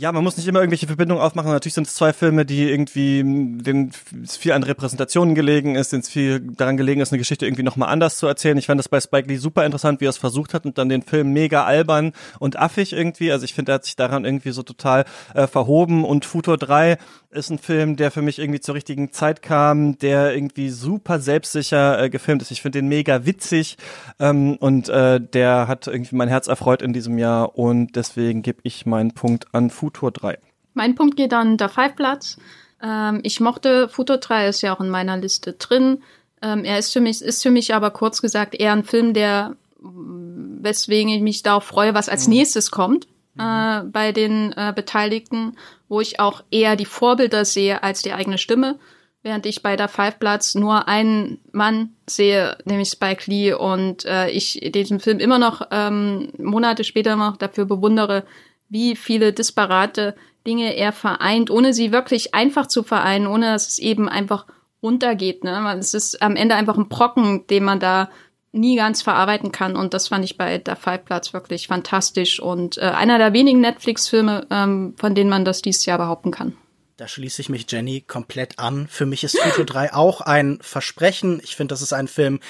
ja, 0.00 0.12
man 0.12 0.24
muss 0.24 0.38
nicht 0.38 0.48
immer 0.48 0.60
irgendwelche 0.60 0.86
Verbindungen 0.86 1.22
aufmachen. 1.22 1.50
Natürlich 1.50 1.74
sind 1.74 1.86
es 1.86 1.94
zwei 1.94 2.14
Filme, 2.14 2.46
die 2.46 2.70
irgendwie, 2.70 3.18
denen 3.22 3.92
viel 4.26 4.52
an 4.52 4.62
Repräsentationen 4.62 5.34
gelegen 5.34 5.74
ist, 5.74 5.92
denen 5.92 6.00
es 6.00 6.08
viel 6.08 6.40
daran 6.40 6.78
gelegen 6.78 7.02
ist, 7.02 7.12
eine 7.12 7.18
Geschichte 7.18 7.44
irgendwie 7.44 7.64
nochmal 7.64 7.90
anders 7.90 8.16
zu 8.16 8.26
erzählen. 8.26 8.56
Ich 8.56 8.64
fand 8.64 8.78
das 8.78 8.88
bei 8.88 8.98
Spike 8.98 9.28
Lee 9.28 9.36
super 9.36 9.66
interessant, 9.66 10.00
wie 10.00 10.06
er 10.06 10.10
es 10.10 10.16
versucht 10.16 10.54
hat 10.54 10.64
und 10.64 10.78
dann 10.78 10.88
den 10.88 11.02
Film 11.02 11.34
mega 11.34 11.64
albern 11.64 12.12
und 12.38 12.58
affig 12.58 12.94
irgendwie. 12.94 13.30
Also 13.30 13.44
ich 13.44 13.52
finde, 13.52 13.72
er 13.72 13.74
hat 13.74 13.84
sich 13.84 13.94
daran 13.94 14.24
irgendwie 14.24 14.52
so 14.52 14.62
total 14.62 15.04
äh, 15.34 15.46
verhoben. 15.46 16.02
Und 16.04 16.24
Futur 16.24 16.56
3 16.56 16.96
ist 17.30 17.50
ein 17.50 17.58
Film, 17.58 17.96
der 17.96 18.10
für 18.10 18.22
mich 18.22 18.38
irgendwie 18.38 18.60
zur 18.60 18.74
richtigen 18.74 19.12
Zeit 19.12 19.42
kam, 19.42 19.98
der 19.98 20.34
irgendwie 20.34 20.70
super 20.70 21.20
selbstsicher 21.20 22.04
äh, 22.04 22.08
gefilmt 22.08 22.40
ist. 22.40 22.50
Ich 22.52 22.62
finde 22.62 22.78
den 22.78 22.88
mega 22.88 23.26
witzig 23.26 23.76
ähm, 24.18 24.56
und 24.56 24.88
äh, 24.88 25.20
der 25.20 25.68
hat 25.68 25.88
irgendwie 25.88 26.16
mein 26.16 26.28
Herz 26.28 26.46
erfreut 26.46 26.80
in 26.80 26.94
diesem 26.94 27.18
Jahr 27.18 27.58
und 27.58 27.96
deswegen 27.96 28.40
gebe 28.40 28.60
ich 28.62 28.86
meinen 28.86 29.12
Punkt 29.12 29.46
an 29.52 29.68
Futur 29.68 29.89
3. 29.92 30.38
Mein 30.74 30.94
Punkt 30.94 31.16
geht 31.16 31.32
an 31.32 31.56
der 31.56 31.68
Five 31.68 31.96
Platz. 31.96 32.38
Ähm, 32.82 33.20
ich 33.22 33.40
mochte 33.40 33.88
Futur 33.88 34.18
3, 34.18 34.48
ist 34.48 34.62
ja 34.62 34.74
auch 34.74 34.80
in 34.80 34.90
meiner 34.90 35.16
Liste 35.16 35.54
drin. 35.54 36.02
Ähm, 36.42 36.64
er 36.64 36.78
ist 36.78 36.92
für 36.92 37.00
mich, 37.00 37.20
ist 37.20 37.42
für 37.42 37.50
mich 37.50 37.74
aber 37.74 37.90
kurz 37.90 38.22
gesagt 38.22 38.54
eher 38.54 38.72
ein 38.72 38.84
Film, 38.84 39.12
der, 39.12 39.56
mm, 39.80 40.62
weswegen 40.62 41.12
ich 41.12 41.22
mich 41.22 41.42
darauf 41.42 41.64
freue, 41.64 41.94
was 41.94 42.08
als 42.08 42.28
nächstes 42.28 42.70
kommt 42.70 43.06
äh, 43.38 43.82
bei 43.84 44.12
den 44.12 44.52
äh, 44.52 44.72
Beteiligten, 44.74 45.56
wo 45.88 46.00
ich 46.00 46.20
auch 46.20 46.42
eher 46.50 46.76
die 46.76 46.86
Vorbilder 46.86 47.44
sehe 47.44 47.82
als 47.82 48.02
die 48.02 48.12
eigene 48.12 48.38
Stimme. 48.38 48.78
Während 49.22 49.44
ich 49.44 49.62
bei 49.62 49.76
der 49.76 49.88
Five 49.88 50.18
Bloods 50.18 50.54
nur 50.54 50.88
einen 50.88 51.40
Mann 51.52 51.90
sehe, 52.08 52.56
nämlich 52.64 52.88
Spike 52.88 53.30
Lee, 53.30 53.52
und 53.52 54.06
äh, 54.06 54.30
ich 54.30 54.60
diesen 54.72 54.98
Film 54.98 55.18
immer 55.18 55.38
noch 55.38 55.68
ähm, 55.70 56.32
Monate 56.38 56.84
später 56.84 57.16
noch 57.16 57.36
dafür 57.36 57.66
bewundere, 57.66 58.24
wie 58.70 58.96
viele 58.96 59.32
disparate 59.32 60.14
Dinge 60.46 60.74
er 60.74 60.92
vereint, 60.92 61.50
ohne 61.50 61.74
sie 61.74 61.92
wirklich 61.92 62.34
einfach 62.34 62.66
zu 62.66 62.82
vereinen, 62.82 63.26
ohne 63.26 63.52
dass 63.52 63.68
es 63.68 63.78
eben 63.78 64.08
einfach 64.08 64.46
runtergeht. 64.82 65.44
Ne? 65.44 65.76
Es 65.78 65.92
ist 65.92 66.22
am 66.22 66.36
Ende 66.36 66.54
einfach 66.54 66.78
ein 66.78 66.88
Brocken, 66.88 67.46
den 67.48 67.64
man 67.64 67.80
da 67.80 68.10
nie 68.52 68.76
ganz 68.76 69.02
verarbeiten 69.02 69.52
kann. 69.52 69.76
Und 69.76 69.92
das 69.92 70.08
fand 70.08 70.24
ich 70.24 70.36
bei 70.36 70.58
der 70.58 70.76
Five 70.76 71.04
Platz 71.04 71.32
wirklich 71.32 71.68
fantastisch 71.68 72.40
und 72.40 72.78
äh, 72.78 72.82
einer 72.82 73.18
der 73.18 73.32
wenigen 73.32 73.60
Netflix-Filme, 73.60 74.46
ähm, 74.50 74.94
von 74.96 75.14
denen 75.14 75.30
man 75.30 75.44
das 75.44 75.62
dieses 75.62 75.86
Jahr 75.86 75.98
behaupten 75.98 76.30
kann. 76.30 76.56
Da 76.96 77.08
schließe 77.08 77.40
ich 77.40 77.48
mich 77.48 77.64
Jenny 77.70 78.02
komplett 78.02 78.58
an. 78.58 78.86
Für 78.86 79.06
mich 79.06 79.24
ist 79.24 79.38
Futo 79.38 79.64
3 79.64 79.94
auch 79.94 80.20
ein 80.20 80.58
Versprechen. 80.60 81.40
Ich 81.42 81.56
finde, 81.56 81.72
das 81.72 81.80
ist 81.80 81.94
ein 81.94 82.08
Film, 82.08 82.40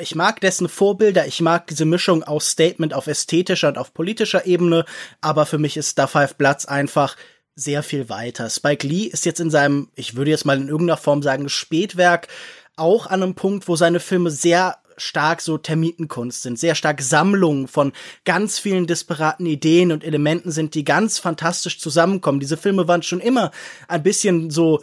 ich 0.00 0.14
mag 0.14 0.40
dessen 0.40 0.68
Vorbilder, 0.68 1.26
ich 1.26 1.40
mag 1.40 1.66
diese 1.66 1.84
Mischung 1.84 2.22
aus 2.22 2.50
Statement 2.50 2.94
auf 2.94 3.06
ästhetischer 3.06 3.68
und 3.68 3.78
auf 3.78 3.94
politischer 3.94 4.46
Ebene, 4.46 4.84
aber 5.20 5.46
für 5.46 5.58
mich 5.58 5.76
ist 5.76 5.98
da 5.98 6.06
Five 6.06 6.36
Bloods 6.36 6.66
einfach 6.66 7.16
sehr 7.54 7.82
viel 7.82 8.08
weiter. 8.08 8.48
Spike 8.48 8.86
Lee 8.86 9.04
ist 9.04 9.26
jetzt 9.26 9.40
in 9.40 9.50
seinem, 9.50 9.88
ich 9.94 10.16
würde 10.16 10.30
jetzt 10.30 10.46
mal 10.46 10.56
in 10.56 10.68
irgendeiner 10.68 10.96
Form 10.96 11.22
sagen, 11.22 11.48
Spätwerk 11.48 12.28
auch 12.76 13.06
an 13.06 13.22
einem 13.22 13.34
Punkt, 13.34 13.68
wo 13.68 13.76
seine 13.76 14.00
Filme 14.00 14.30
sehr 14.30 14.78
stark 14.96 15.40
so 15.40 15.58
Termitenkunst 15.58 16.42
sind, 16.42 16.58
sehr 16.58 16.74
stark 16.74 17.00
Sammlungen 17.00 17.68
von 17.68 17.92
ganz 18.24 18.58
vielen 18.58 18.86
disparaten 18.86 19.46
Ideen 19.46 19.92
und 19.92 20.04
Elementen 20.04 20.50
sind, 20.50 20.74
die 20.74 20.84
ganz 20.84 21.18
fantastisch 21.18 21.78
zusammenkommen. 21.78 22.40
Diese 22.40 22.56
Filme 22.56 22.86
waren 22.86 23.02
schon 23.02 23.20
immer 23.20 23.50
ein 23.88 24.02
bisschen 24.02 24.50
so 24.50 24.82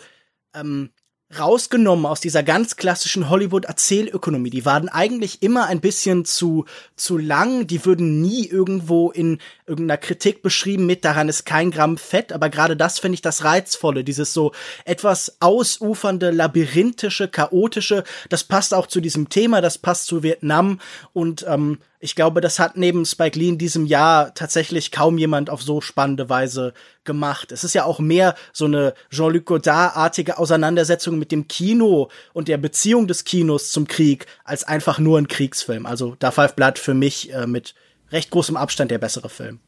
ähm, 0.53 0.91
rausgenommen 1.37 2.05
aus 2.05 2.21
dieser 2.21 2.41
ganz 2.41 2.77
klassischen 2.77 3.29
Hollywood-Erzählökonomie. 3.29 4.49
Die 4.49 4.65
waren 4.65 4.87
eigentlich 4.87 5.43
immer 5.43 5.65
ein 5.65 5.81
bisschen 5.81 6.23
zu, 6.23 6.65
zu 6.95 7.17
lang. 7.17 7.67
Die 7.67 7.83
würden 7.85 8.21
nie 8.21 8.47
irgendwo 8.47 9.11
in 9.11 9.39
irgendeiner 9.65 9.97
Kritik 9.97 10.41
beschrieben 10.41 10.85
mit, 10.85 11.03
daran 11.03 11.27
ist 11.27 11.45
kein 11.45 11.71
Gramm 11.71 11.97
Fett. 11.97 12.31
Aber 12.31 12.49
gerade 12.49 12.77
das 12.77 12.99
finde 12.99 13.15
ich 13.15 13.21
das 13.21 13.43
Reizvolle. 13.43 14.05
Dieses 14.05 14.33
so 14.33 14.53
etwas 14.85 15.37
ausufernde, 15.41 16.31
labyrinthische, 16.31 17.27
chaotische. 17.27 18.05
Das 18.29 18.45
passt 18.45 18.73
auch 18.73 18.87
zu 18.87 19.01
diesem 19.01 19.27
Thema. 19.27 19.59
Das 19.59 19.77
passt 19.77 20.05
zu 20.05 20.23
Vietnam. 20.23 20.79
Und 21.11 21.45
ähm, 21.47 21.79
ich 21.99 22.15
glaube, 22.15 22.41
das 22.41 22.59
hat 22.59 22.77
neben 22.77 23.05
Spike 23.05 23.37
Lee 23.39 23.49
in 23.49 23.57
diesem 23.57 23.85
Jahr 23.87 24.33
tatsächlich 24.35 24.91
kaum 24.91 25.17
jemand 25.17 25.49
auf 25.49 25.63
so 25.63 25.81
spannende 25.81 26.29
Weise 26.29 26.73
gemacht. 27.03 27.51
Es 27.51 27.63
ist 27.63 27.73
ja 27.73 27.85
auch 27.85 27.99
mehr 27.99 28.35
so 28.53 28.65
eine 28.65 28.93
Jean-Luc 29.09 29.45
Godard-artige 29.45 30.37
Auseinandersetzung 30.37 31.17
mit 31.17 31.31
dem 31.31 31.47
Kino 31.47 32.09
und 32.33 32.49
der 32.49 32.57
Beziehung 32.57 33.07
des 33.07 33.23
Kinos 33.23 33.71
zum 33.71 33.87
Krieg 33.87 34.27
als 34.43 34.63
einfach 34.63 34.99
nur 34.99 35.17
ein 35.17 35.27
Kriegsfilm. 35.27 35.87
Also 35.87 36.15
Da 36.19 36.29
Five 36.29 36.55
Blood 36.55 36.77
für 36.77 36.93
mich 36.93 37.33
äh, 37.33 37.47
mit 37.47 37.73
recht 38.11 38.29
großem 38.29 38.57
Abstand 38.57 38.91
der 38.91 38.99
bessere 38.99 39.29
Film. 39.29 39.59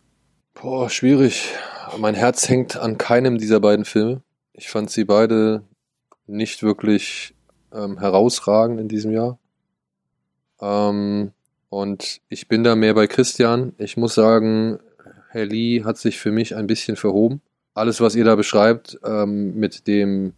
Boah, 0.53 0.89
schwierig. 0.89 1.49
Mein 1.97 2.15
Herz 2.15 2.47
hängt 2.47 2.77
an 2.77 2.99
keinem 2.99 3.39
dieser 3.39 3.59
beiden 3.59 3.85
Filme. 3.85 4.21
Ich 4.53 4.69
fand 4.69 4.91
sie 4.91 5.05
beide 5.05 5.63
nicht 6.27 6.61
wirklich 6.61 7.33
ähm, 7.73 7.97
herausragend 7.97 8.79
in 8.79 8.87
diesem 8.87 9.11
Jahr. 9.11 9.39
Ähm, 10.61 11.31
und 11.69 12.21
ich 12.29 12.47
bin 12.47 12.63
da 12.63 12.75
mehr 12.75 12.93
bei 12.93 13.07
Christian. 13.07 13.73
Ich 13.77 13.97
muss 13.97 14.15
sagen, 14.15 14.79
Herr 15.29 15.45
Lee 15.45 15.83
hat 15.83 15.97
sich 15.97 16.19
für 16.19 16.31
mich 16.31 16.55
ein 16.55 16.67
bisschen 16.67 16.95
verhoben. 16.95 17.41
Alles, 17.73 18.01
was 18.01 18.15
ihr 18.15 18.25
da 18.25 18.35
beschreibt, 18.35 18.99
ähm, 19.05 19.55
mit 19.55 19.87
dem 19.87 20.33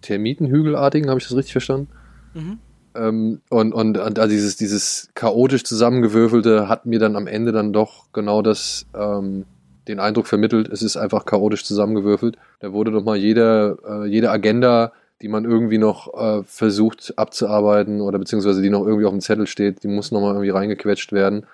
Termitenhügelartigen, 0.00 1.10
habe 1.10 1.20
ich 1.20 1.28
das 1.28 1.36
richtig 1.36 1.52
verstanden? 1.52 1.88
Mhm. 2.34 2.58
Ähm, 2.94 3.40
und 3.50 3.72
und, 3.72 3.98
und 3.98 4.18
also 4.18 4.30
dieses, 4.30 4.56
dieses 4.56 5.10
chaotisch 5.14 5.64
zusammengewürfelte 5.64 6.68
hat 6.68 6.86
mir 6.86 6.98
dann 6.98 7.16
am 7.16 7.26
Ende 7.26 7.52
dann 7.52 7.72
doch 7.72 8.10
genau 8.12 8.42
das, 8.42 8.86
ähm, 8.94 9.44
den 9.86 10.00
Eindruck 10.00 10.26
vermittelt, 10.26 10.68
es 10.68 10.82
ist 10.82 10.96
einfach 10.96 11.24
chaotisch 11.26 11.64
zusammengewürfelt. 11.64 12.36
Da 12.60 12.72
wurde 12.72 12.90
doch 12.90 13.04
mal 13.04 13.16
jeder, 13.16 13.76
äh, 13.86 14.06
jede 14.06 14.30
Agenda 14.30 14.92
die 15.22 15.28
man 15.28 15.44
irgendwie 15.44 15.78
noch 15.78 16.14
äh, 16.14 16.42
versucht 16.44 17.14
abzuarbeiten 17.16 18.00
oder 18.00 18.18
beziehungsweise 18.18 18.62
die 18.62 18.70
noch 18.70 18.86
irgendwie 18.86 19.06
auf 19.06 19.12
dem 19.12 19.20
Zettel 19.20 19.46
steht, 19.46 19.82
die 19.82 19.88
muss 19.88 20.12
nochmal 20.12 20.32
irgendwie 20.32 20.50
reingequetscht 20.50 21.12
werden. 21.12 21.46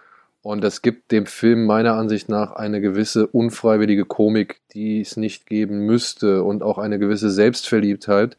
Und 0.43 0.63
das 0.63 0.81
gibt 0.81 1.11
dem 1.11 1.27
Film 1.27 1.67
meiner 1.67 1.95
Ansicht 1.95 2.29
nach 2.29 2.53
eine 2.53 2.81
gewisse 2.81 3.27
unfreiwillige 3.27 4.05
Komik, 4.05 4.61
die 4.73 5.01
es 5.01 5.17
nicht 5.17 5.47
geben 5.47 5.81
müsste 5.87 6.45
und 6.45 6.63
auch 6.63 6.79
eine 6.79 7.01
gewisse 7.01 7.31
Selbstverliebtheit, 7.31 8.37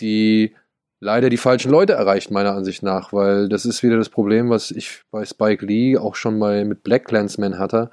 die 0.00 0.54
leider 1.00 1.28
die 1.28 1.36
falschen 1.36 1.70
Leute 1.70 1.92
erreicht, 1.92 2.30
meiner 2.30 2.54
Ansicht 2.54 2.82
nach, 2.82 3.12
weil 3.12 3.50
das 3.50 3.66
ist 3.66 3.82
wieder 3.82 3.98
das 3.98 4.08
Problem, 4.08 4.48
was 4.48 4.70
ich 4.70 5.02
bei 5.10 5.26
Spike 5.26 5.66
Lee 5.66 5.98
auch 5.98 6.14
schon 6.14 6.38
mal 6.38 6.64
mit 6.64 6.82
Black 6.84 7.04
Clansman 7.04 7.58
hatte. 7.58 7.90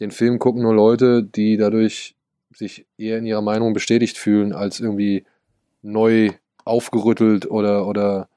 Den 0.00 0.10
Film 0.10 0.38
gucken 0.38 0.62
nur 0.62 0.74
Leute, 0.74 1.22
die 1.22 1.58
dadurch 1.58 2.14
sich 2.54 2.86
eher 2.96 3.18
in 3.18 3.26
ihrer 3.26 3.42
Meinung 3.42 3.74
bestätigt 3.74 4.16
fühlen, 4.16 4.52
als 4.54 4.80
irgendwie 4.80 5.26
neu 5.82 6.30
aufgerüttelt 6.64 7.50
oder, 7.50 7.86
oder 7.86 8.28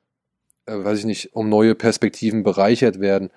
äh, 0.65 0.83
weiß 0.83 0.99
ich 0.99 1.05
nicht, 1.05 1.35
um 1.35 1.49
neue 1.49 1.75
Perspektiven 1.75 2.43
bereichert 2.43 2.99
werden. 2.99 3.29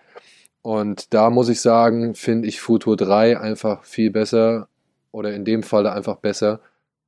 Und 0.63 1.15
da 1.15 1.31
muss 1.31 1.49
ich 1.49 1.61
sagen, 1.61 2.15
finde 2.15 2.49
ich 2.49 2.61
Futur 2.61 2.97
3 2.97 3.39
einfach 3.39 3.85
viel 3.85 4.11
besser 4.11 4.69
oder 5.13 5.33
in 5.33 5.45
dem 5.45 5.63
Falle 5.63 5.93
einfach 5.93 6.17
besser, 6.17 6.61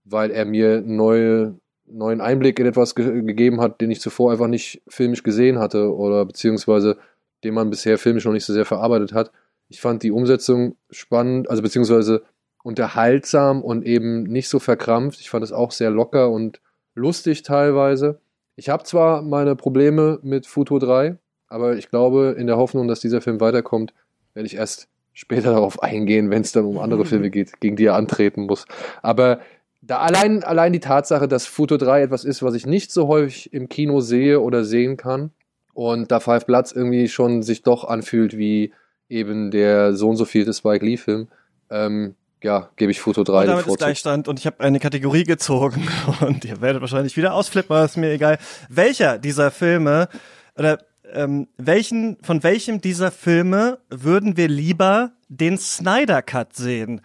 weil 0.05 0.31
er 0.31 0.45
mir 0.45 0.81
neue, 0.81 1.57
neuen 1.87 2.21
Einblick 2.21 2.59
in 2.59 2.67
etwas 2.67 2.95
ge 2.95 3.23
gegeben 3.23 3.61
hat, 3.61 3.81
den 3.81 3.91
ich 3.91 4.01
zuvor 4.01 4.33
einfach 4.33 4.47
nicht 4.47 4.83
filmisch 4.89 5.23
gesehen 5.23 5.59
hatte 5.59 5.95
oder 5.95 6.25
beziehungsweise 6.25 6.97
den 7.45 7.55
man 7.55 7.71
bisher 7.71 7.99
filmisch 7.99 8.25
noch 8.25 8.33
nicht 8.33 8.45
so 8.45 8.53
sehr 8.53 8.65
verarbeitet 8.67 9.13
hat. 9.13 9.31
Ich 9.69 9.81
fand 9.81 10.03
die 10.03 10.11
Umsetzung 10.11 10.77
spannend, 10.91 11.49
also 11.49 11.63
beziehungsweise 11.63 12.23
unterhaltsam 12.63 13.63
und 13.63 13.85
eben 13.85 14.25
nicht 14.25 14.49
so 14.49 14.59
verkrampft. 14.59 15.21
Ich 15.21 15.31
fand 15.31 15.45
es 15.45 15.53
auch 15.53 15.71
sehr 15.71 15.91
locker 15.91 16.31
und 16.31 16.61
lustig 16.95 17.43
teilweise. 17.43 18.21
Ich 18.57 18.69
habe 18.69 18.85
zwar 18.85 19.23
meine 19.23 19.57
Probleme 19.57 20.19
mit 20.23 20.47
Futo 20.47 20.79
3, 20.79 21.17
aber 21.49 21.77
ich 21.77 21.91
glaube, 21.91 22.37
in 22.39 22.47
der 22.47 22.57
Hoffnung, 22.57 22.89
dass 22.89 23.01
dieser 23.01 23.21
Film 23.21 23.41
weiterkommt, 23.41 23.95
werde 24.35 24.47
ich 24.47 24.57
erst 24.57 24.89
später 25.13 25.53
darauf 25.55 25.83
eingehen, 25.83 26.31
wenn 26.31 26.43
es 26.43 26.53
dann 26.53 26.65
um 26.65 26.79
andere 26.79 27.05
Filme 27.05 27.31
geht, 27.31 27.61
gegen 27.61 27.77
die 27.77 27.87
er 27.87 27.95
antreten 27.95 28.43
muss. 28.43 28.67
Aber 29.03 29.41
da 29.83 29.99
allein, 29.99 30.45
allein 30.45 30.73
die 30.73 30.81
Tatsache, 30.81 31.27
dass 31.27 31.47
Futo 31.47 31.77
3 31.77 32.03
etwas 32.03 32.25
ist, 32.25 32.43
was 32.43 32.55
ich 32.55 32.67
nicht 32.67 32.93
so 32.93 33.09
häufig 33.09 33.53
im 33.53 33.69
Kino 33.69 34.01
sehe 34.01 34.41
oder 34.41 34.65
sehen 34.65 34.97
kann 34.97 35.31
und 35.73 36.11
da 36.11 36.21
Five 36.21 36.47
Bloods 36.47 36.73
irgendwie 36.73 37.09
schon 37.09 37.43
sich 37.43 37.63
doch 37.63 37.85
anfühlt 37.85 38.37
wie 38.37 38.73
eben 39.09 39.51
der 39.51 39.95
so 39.95 40.09
und 40.09 40.17
so 40.17 40.25
vielte 40.25 40.53
Spike 40.53 40.85
Lee 40.85 40.97
Film, 40.97 41.29
ähm, 41.71 42.15
ja, 42.43 42.71
gebe 42.77 42.91
ich 42.93 43.01
Foto 43.01 43.25
3 43.25 43.41
und 43.41 43.47
damit 43.47 43.67
ist 43.67 43.79
Gleichstand 43.79 44.29
und 44.29 44.39
ich 44.39 44.47
habe 44.47 44.61
eine 44.61 44.81
Kategorie 44.81 45.25
gezogen 45.25 45.89
und 46.21 46.45
ihr 46.45 46.61
werdet 46.61 46.81
wahrscheinlich 46.81 47.17
wieder 47.17 47.35
ausflippen, 47.35 47.77
aber 47.77 47.85
ist 47.85 47.97
mir 47.97 48.13
egal. 48.13 48.39
Welcher 48.69 49.19
dieser 49.19 49.51
Filme 49.51 50.09
oder 50.57 50.79
ähm, 51.13 51.49
welchen 51.57 52.19
von 52.23 52.43
welchem 52.43 52.81
dieser 52.81 53.11
Filme 53.11 53.79
würden 53.91 54.37
wir 54.37 54.49
lieber 54.49 55.13
den 55.29 55.59
Snyder 55.59 56.23
Cut 56.23 56.55
sehen? 56.55 57.01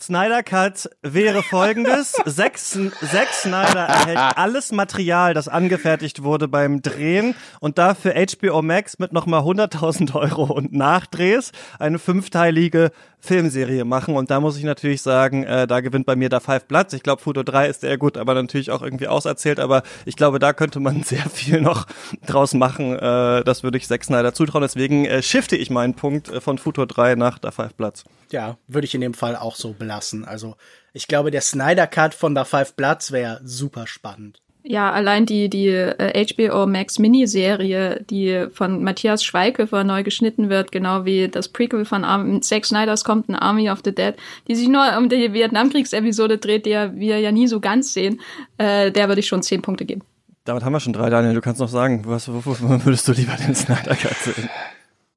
Snyder 0.00 0.42
Cut 0.42 0.90
wäre 1.02 1.42
folgendes. 1.42 2.12
Zack, 2.26 2.58
Zack 2.58 3.28
Snyder 3.32 3.86
erhält 3.86 4.18
alles 4.36 4.72
Material, 4.72 5.34
das 5.34 5.48
angefertigt 5.48 6.22
wurde 6.22 6.48
beim 6.48 6.82
Drehen 6.82 7.34
und 7.60 7.78
dafür 7.78 8.14
HBO 8.14 8.62
Max 8.62 8.98
mit 8.98 9.12
nochmal 9.12 9.42
100.000 9.42 10.14
Euro 10.14 10.44
und 10.44 10.72
Nachdrehs 10.72 11.52
eine 11.78 11.98
fünfteilige 11.98 12.90
Filmserie 13.26 13.84
machen. 13.84 14.16
Und 14.16 14.30
da 14.30 14.40
muss 14.40 14.56
ich 14.56 14.64
natürlich 14.64 15.02
sagen, 15.02 15.44
äh, 15.44 15.66
da 15.66 15.80
gewinnt 15.80 16.06
bei 16.06 16.16
mir 16.16 16.28
da 16.28 16.40
Five 16.40 16.66
Bloods. 16.66 16.92
Ich 16.92 17.02
glaube, 17.02 17.20
Foto 17.20 17.42
3 17.42 17.68
ist 17.68 17.80
sehr 17.80 17.98
gut, 17.98 18.16
aber 18.16 18.34
natürlich 18.34 18.70
auch 18.70 18.82
irgendwie 18.82 19.08
auserzählt. 19.08 19.58
Aber 19.58 19.82
ich 20.04 20.16
glaube, 20.16 20.38
da 20.38 20.52
könnte 20.52 20.80
man 20.80 21.02
sehr 21.04 21.28
viel 21.28 21.60
noch 21.60 21.86
draus 22.26 22.54
machen. 22.54 22.96
Äh, 22.96 23.44
das 23.44 23.62
würde 23.62 23.78
ich 23.78 23.86
Zack 23.86 24.04
Snyder 24.04 24.32
zutrauen. 24.32 24.62
Deswegen 24.62 25.04
äh, 25.04 25.22
shifte 25.22 25.56
ich 25.56 25.70
meinen 25.70 25.94
Punkt 25.94 26.28
äh, 26.28 26.40
von 26.40 26.58
Foto 26.58 26.86
3 26.86 27.16
nach 27.16 27.38
da 27.38 27.50
Five 27.50 27.74
Bloods. 27.74 28.04
Ja, 28.30 28.56
würde 28.66 28.86
ich 28.86 28.94
in 28.94 29.00
dem 29.00 29.14
Fall 29.14 29.36
auch 29.36 29.56
so 29.56 29.72
belassen. 29.86 30.24
Also 30.24 30.56
ich 30.92 31.08
glaube, 31.08 31.30
der 31.30 31.40
Snyder 31.40 31.86
Cut 31.86 32.14
von 32.14 32.34
da 32.34 32.44
Five 32.44 32.74
Bloods 32.74 33.12
wäre 33.12 33.40
super 33.44 33.86
spannend. 33.86 34.40
Ja, 34.68 34.90
allein 34.90 35.26
die, 35.26 35.48
die 35.48 35.68
äh, 35.68 36.26
HBO 36.26 36.66
Max 36.66 36.98
Miniserie, 36.98 38.04
die 38.10 38.48
von 38.52 38.82
Matthias 38.82 39.22
Schweighöfer 39.22 39.84
neu 39.84 40.02
geschnitten 40.02 40.50
wird, 40.50 40.72
genau 40.72 41.04
wie 41.04 41.28
das 41.28 41.48
Prequel 41.48 41.84
von 41.84 42.02
Arm 42.02 42.42
Zack 42.42 42.64
Snyders 42.64 43.04
kommt, 43.04 43.28
ein 43.28 43.36
Army 43.36 43.70
of 43.70 43.82
the 43.84 43.94
Dead, 43.94 44.14
die 44.48 44.56
sich 44.56 44.66
nur 44.66 44.98
um 44.98 45.08
die 45.08 45.32
Vietnamkriegsepisode 45.32 46.38
dreht, 46.38 46.66
die 46.66 46.70
wir 46.70 47.20
ja 47.20 47.30
nie 47.30 47.46
so 47.46 47.60
ganz 47.60 47.92
sehen, 47.92 48.20
äh, 48.58 48.90
der 48.90 49.06
würde 49.06 49.20
ich 49.20 49.28
schon 49.28 49.44
zehn 49.44 49.62
Punkte 49.62 49.84
geben. 49.84 50.02
Damit 50.44 50.64
haben 50.64 50.72
wir 50.72 50.80
schon 50.80 50.92
drei, 50.92 51.10
Daniel. 51.10 51.34
Du 51.34 51.40
kannst 51.40 51.60
noch 51.60 51.68
sagen, 51.68 52.02
was, 52.04 52.26
wofür 52.32 52.84
würdest 52.84 53.06
du 53.06 53.12
lieber 53.12 53.36
den 53.36 53.54
Snyder 53.54 53.94
Cut 53.94 54.16
sehen? 54.16 54.48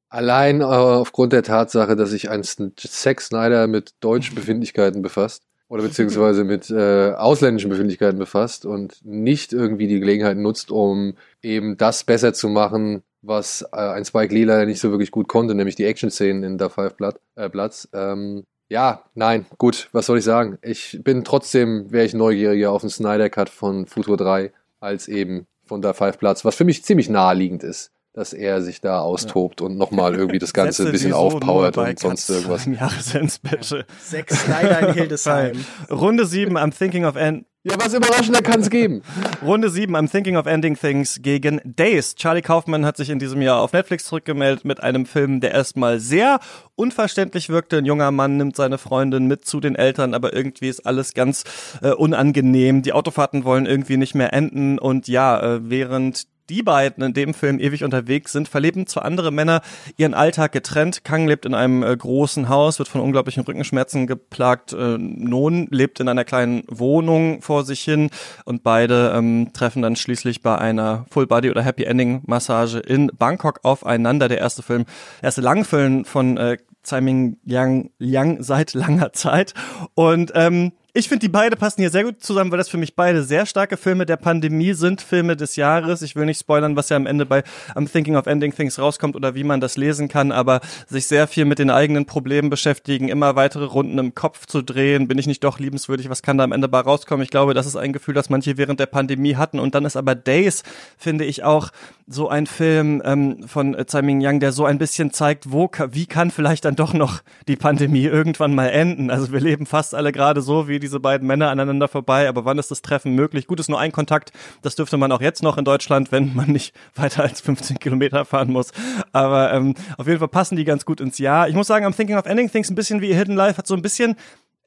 Allein 0.10 0.62
äh, 0.62 0.64
aufgrund 0.64 1.34
der 1.34 1.44
Tatsache, 1.44 1.96
dass 1.96 2.10
sich 2.10 2.30
ein 2.30 2.44
Zack 2.44 3.22
Snyder 3.22 3.68
mit 3.68 3.94
deutschen 4.00 4.36
Befindlichkeiten 4.36 5.02
befasst 5.02 5.44
oder 5.68 5.84
beziehungsweise 5.84 6.44
mit 6.44 6.70
äh, 6.72 7.12
ausländischen 7.14 7.70
Befindlichkeiten 7.70 8.18
befasst 8.18 8.66
und 8.66 9.06
nicht 9.06 9.54
irgendwie 9.54 9.88
die 9.88 10.00
Gelegenheit 10.00 10.38
nutzt, 10.38 10.72
um 10.72 11.14
eben 11.44 11.78
das 11.78 12.04
besser 12.04 12.34
zu 12.34 12.50
machen, 12.50 13.04
was 13.22 13.62
äh, 13.72 13.78
ein 13.78 14.04
Spike 14.04 14.34
Lee 14.34 14.46
leider 14.46 14.66
nicht 14.66 14.80
so 14.80 14.90
wirklich 14.90 15.12
gut 15.12 15.28
konnte, 15.28 15.54
nämlich 15.54 15.76
die 15.76 15.86
Action-Szenen 15.86 16.44
in 16.44 16.58
The 16.58 16.70
Five 16.70 16.96
Blood, 16.96 17.16
äh, 17.36 17.50
Bloods. 17.50 17.88
Ähm, 17.94 18.46
Ja, 18.68 19.04
nein, 19.14 19.46
gut, 19.58 19.90
was 19.92 20.08
soll 20.08 20.20
ich 20.20 20.24
sagen? 20.24 20.58
Ich 20.62 21.00
bin 21.04 21.24
trotzdem, 21.24 21.92
wäre 21.92 22.06
ich 22.06 22.14
neugieriger 22.14 22.72
auf 22.72 22.82
den 22.82 22.90
Snyder 22.90 23.30
Cut 23.30 23.50
von 23.50 23.86
Futur 23.86 24.18
3 24.18 24.52
als 24.80 25.08
eben 25.08 25.46
von 25.66 25.82
der 25.82 25.94
Five 25.94 26.18
Platz, 26.18 26.46
was 26.46 26.56
für 26.56 26.66
mich 26.66 26.84
ziemlich 26.84 27.10
naheliegend 27.10 27.64
ist, 27.64 27.92
dass 28.20 28.34
er 28.34 28.62
sich 28.62 28.82
da 28.82 29.00
austobt 29.00 29.62
ja. 29.62 29.68
und 29.68 29.78
nochmal 29.78 30.14
irgendwie 30.14 30.40
das 30.40 30.52
Ganze 30.52 30.86
ein 30.86 30.92
bisschen 30.92 31.14
aufpowert 31.14 31.78
und 31.78 32.00
sonst 32.00 32.30
irgendwas. 32.30 32.66
Jahresends 32.80 33.40
bitte. 33.40 33.86
Sechs 34.02 34.44
Snyder 34.44 34.90
in 34.90 34.94
Hildesheim. 34.94 35.66
Runde 35.90 36.26
7, 36.26 36.58
I'm 36.58 36.78
thinking 36.78 37.06
of 37.06 37.16
end. 37.16 37.46
Ja, 37.64 37.76
was 37.78 37.94
überraschender 37.94 38.42
kann 38.42 38.60
es 38.60 38.70
geben. 38.70 39.04
Runde 39.42 39.70
7, 39.70 39.96
I'm 39.96 40.10
Thinking 40.10 40.38
of 40.38 40.48
Ending 40.48 40.78
Things 40.78 41.20
gegen 41.22 41.62
Days. 41.64 42.16
Charlie 42.16 42.42
Kaufman 42.42 42.86
hat 42.86 42.98
sich 42.98 43.10
in 43.10 43.20
diesem 43.20 43.42
Jahr 43.42 43.62
auf 43.62 43.74
Netflix 43.74 44.06
zurückgemeldet 44.06 44.64
mit 44.64 44.82
einem 44.82 45.06
Film, 45.06 45.42
der 45.42 45.52
erstmal 45.52 46.00
sehr 46.00 46.40
unverständlich 46.76 47.50
wirkte. 47.50 47.78
Ein 47.78 47.86
junger 47.86 48.12
Mann 48.12 48.38
nimmt 48.38 48.56
seine 48.56 48.78
Freundin 48.78 49.28
mit 49.28 49.46
zu 49.46 49.60
den 49.60 49.76
Eltern, 49.76 50.14
aber 50.14 50.34
irgendwie 50.34 50.70
ist 50.70 50.86
alles 50.86 51.14
ganz 51.14 51.44
äh, 51.82 51.92
unangenehm. 51.92 52.82
Die 52.82 52.94
Autofahrten 52.94 53.44
wollen 53.44 53.66
irgendwie 53.66 53.98
nicht 53.98 54.16
mehr 54.16 54.32
enden 54.34 54.80
und 54.80 55.10
ja, 55.10 55.40
äh, 55.56 55.70
während 55.70 56.28
die 56.50 56.64
beiden 56.64 57.04
in 57.04 57.14
dem 57.14 57.34
Film 57.34 57.60
ewig 57.60 57.84
unterwegs 57.84 58.32
sind, 58.32 58.48
verleben 58.48 58.88
zwar 58.88 59.06
andere 59.06 59.32
Männer 59.32 59.62
ihren 59.98 60.14
Alltag 60.14 60.52
getrennt. 60.52 61.04
Kang 61.04 61.28
lebt 61.28 61.46
in 61.46 61.54
einem 61.54 61.84
äh, 61.84 61.96
großen 61.96 62.50
Haus, 62.50 62.80
wird 62.80 62.90
von 62.90 63.02
unglaublichen 63.02 63.44
Rückenschmerzen 63.44 64.08
geplagt. 64.08 64.74
Äh, 64.74 64.98
Non 64.98 65.68
lebt 65.72 66.00
in 66.00 66.08
einer 66.08 66.26
kleinen 66.26 66.64
Wohnung 66.68 67.42
vor 67.42 67.64
sich 67.64 67.82
hin 67.82 68.10
und 68.46 68.64
beide 68.64 69.14
ähm, 69.16 69.52
treffen 69.54 69.82
dann 69.82 69.96
schließlich 69.96 70.42
bei 70.42 70.58
einer 70.58 71.06
Full 71.10 71.28
Body 71.28 71.50
oder 71.50 71.62
Happy 71.62 71.84
Ending 71.84 72.22
Massage 72.26 72.80
in 72.80 73.12
Bangkok 73.18 73.60
aufeinander. 73.64 74.28
Der 74.28 74.40
erste 74.40 74.64
Film, 74.64 74.86
erste 75.22 75.42
Langfilm 75.42 76.06
von 76.06 76.38
äh, 76.38 76.58
Tsai 76.84 77.02
Ming 77.02 77.38
Yang, 77.46 77.92
Yang 78.00 78.44
seit 78.44 78.74
langer 78.74 79.14
Zeit 79.14 79.54
und 79.94 80.32
ähm, 80.36 80.72
ich 81.00 81.08
finde, 81.08 81.22
die 81.22 81.30
beide 81.30 81.56
passen 81.56 81.82
hier 81.82 81.90
sehr 81.90 82.04
gut 82.04 82.22
zusammen, 82.22 82.52
weil 82.52 82.58
das 82.58 82.68
für 82.68 82.78
mich 82.78 82.96
beide 82.96 83.24
sehr 83.24 83.46
starke 83.46 83.78
Filme 83.78 84.06
der 84.06 84.18
Pandemie 84.18 84.74
sind, 84.74 85.02
Filme 85.02 85.38
des 85.38 85.56
Jahres. 85.56 86.02
Ich 86.02 86.16
will 86.16 86.26
nicht 86.26 86.40
spoilern, 86.40 86.76
was 86.76 86.90
ja 86.90 86.98
am 86.98 87.06
Ende 87.08 87.26
bei 87.26 87.44
I'm 87.74 87.90
Thinking 87.90 88.18
of 88.18 88.28
Ending 88.28 88.54
Things 88.54 88.78
rauskommt 88.78 89.16
oder 89.16 89.34
wie 89.34 89.46
man 89.46 89.62
das 89.62 89.78
lesen 89.78 90.10
kann, 90.10 90.34
aber 90.34 90.60
sich 90.88 91.08
sehr 91.08 91.28
viel 91.28 91.46
mit 91.46 91.58
den 91.58 91.70
eigenen 91.70 92.06
Problemen 92.06 92.50
beschäftigen, 92.50 93.08
immer 93.08 93.36
weitere 93.38 93.64
Runden 93.64 93.98
im 93.98 94.14
Kopf 94.14 94.46
zu 94.46 94.62
drehen. 94.62 95.08
Bin 95.08 95.18
ich 95.18 95.26
nicht 95.26 95.44
doch 95.44 95.58
liebenswürdig? 95.60 96.10
Was 96.10 96.22
kann 96.22 96.38
da 96.38 96.44
am 96.44 96.52
Ende 96.52 96.68
bei 96.68 96.82
rauskommen? 96.82 97.24
Ich 97.24 97.32
glaube, 97.32 97.54
das 97.54 97.66
ist 97.66 97.78
ein 97.78 97.94
Gefühl, 97.94 98.14
das 98.14 98.30
manche 98.30 98.58
während 98.58 98.82
der 98.82 98.88
Pandemie 98.88 99.36
hatten. 99.36 99.60
Und 99.60 99.76
dann 99.76 99.86
ist 99.86 99.96
aber 99.96 100.16
Days, 100.16 100.64
finde 100.98 101.24
ich 101.24 101.44
auch 101.44 101.70
so 102.08 102.28
ein 102.28 102.48
Film 102.48 103.02
ähm, 103.06 103.48
von 103.48 103.78
Tsai 103.86 104.02
Ming 104.02 104.20
Yang, 104.20 104.40
der 104.40 104.52
so 104.52 104.66
ein 104.66 104.80
bisschen 104.80 105.12
zeigt, 105.12 105.52
wo, 105.52 105.70
wie 105.92 106.08
kann 106.08 106.32
vielleicht 106.32 106.66
dann 106.66 106.76
doch 106.76 106.94
noch 106.94 107.22
die 107.48 107.56
Pandemie 107.56 108.06
irgendwann 108.06 108.54
mal 108.54 108.68
enden. 108.68 109.12
Also 109.12 109.32
wir 109.32 109.40
leben 109.40 109.66
fast 109.66 109.96
alle 109.96 110.12
gerade 110.12 110.42
so 110.42 110.68
wie 110.68 110.80
diese 110.90 111.00
beiden 111.00 111.28
Männer 111.28 111.50
aneinander 111.50 111.88
vorbei, 111.88 112.28
aber 112.28 112.46
wann 112.46 112.58
ist 112.58 112.72
das 112.72 112.82
Treffen 112.82 113.14
möglich? 113.14 113.48
Gut, 113.48 113.60
ist 113.60 113.70
nur 113.70 113.80
ein 113.80 113.92
Kontakt, 113.92 114.32
das 114.62 114.76
dürfte 114.76 114.98
man 114.98 115.12
auch 115.12 115.22
jetzt 115.22 115.44
noch 115.44 115.58
in 115.58 115.66
Deutschland, 115.66 116.12
wenn 116.12 116.36
man 116.36 116.52
nicht 116.52 116.76
weiter 116.96 117.24
als 117.24 117.42
15 117.42 117.80
Kilometer 117.80 118.26
fahren 118.26 118.52
muss. 118.52 118.72
Aber 119.12 119.54
ähm, 119.54 119.76
auf 119.98 120.08
jeden 120.08 120.20
Fall 120.20 120.28
passen 120.28 120.56
die 120.56 120.66
ganz 120.66 120.86
gut 120.86 121.00
ins 121.00 121.18
Jahr. 121.18 121.48
Ich 121.48 121.56
muss 121.56 121.68
sagen, 121.68 121.86
I'm 121.86 121.96
Thinking 121.96 122.18
of 122.18 122.26
Ending 122.26 122.52
Things 122.52 122.70
ein 122.70 122.76
bisschen 122.76 123.02
wie 123.02 123.14
Hidden 123.14 123.36
Life 123.36 123.58
hat 123.58 123.68
so 123.68 123.76
ein 123.76 123.82
bisschen 123.82 124.16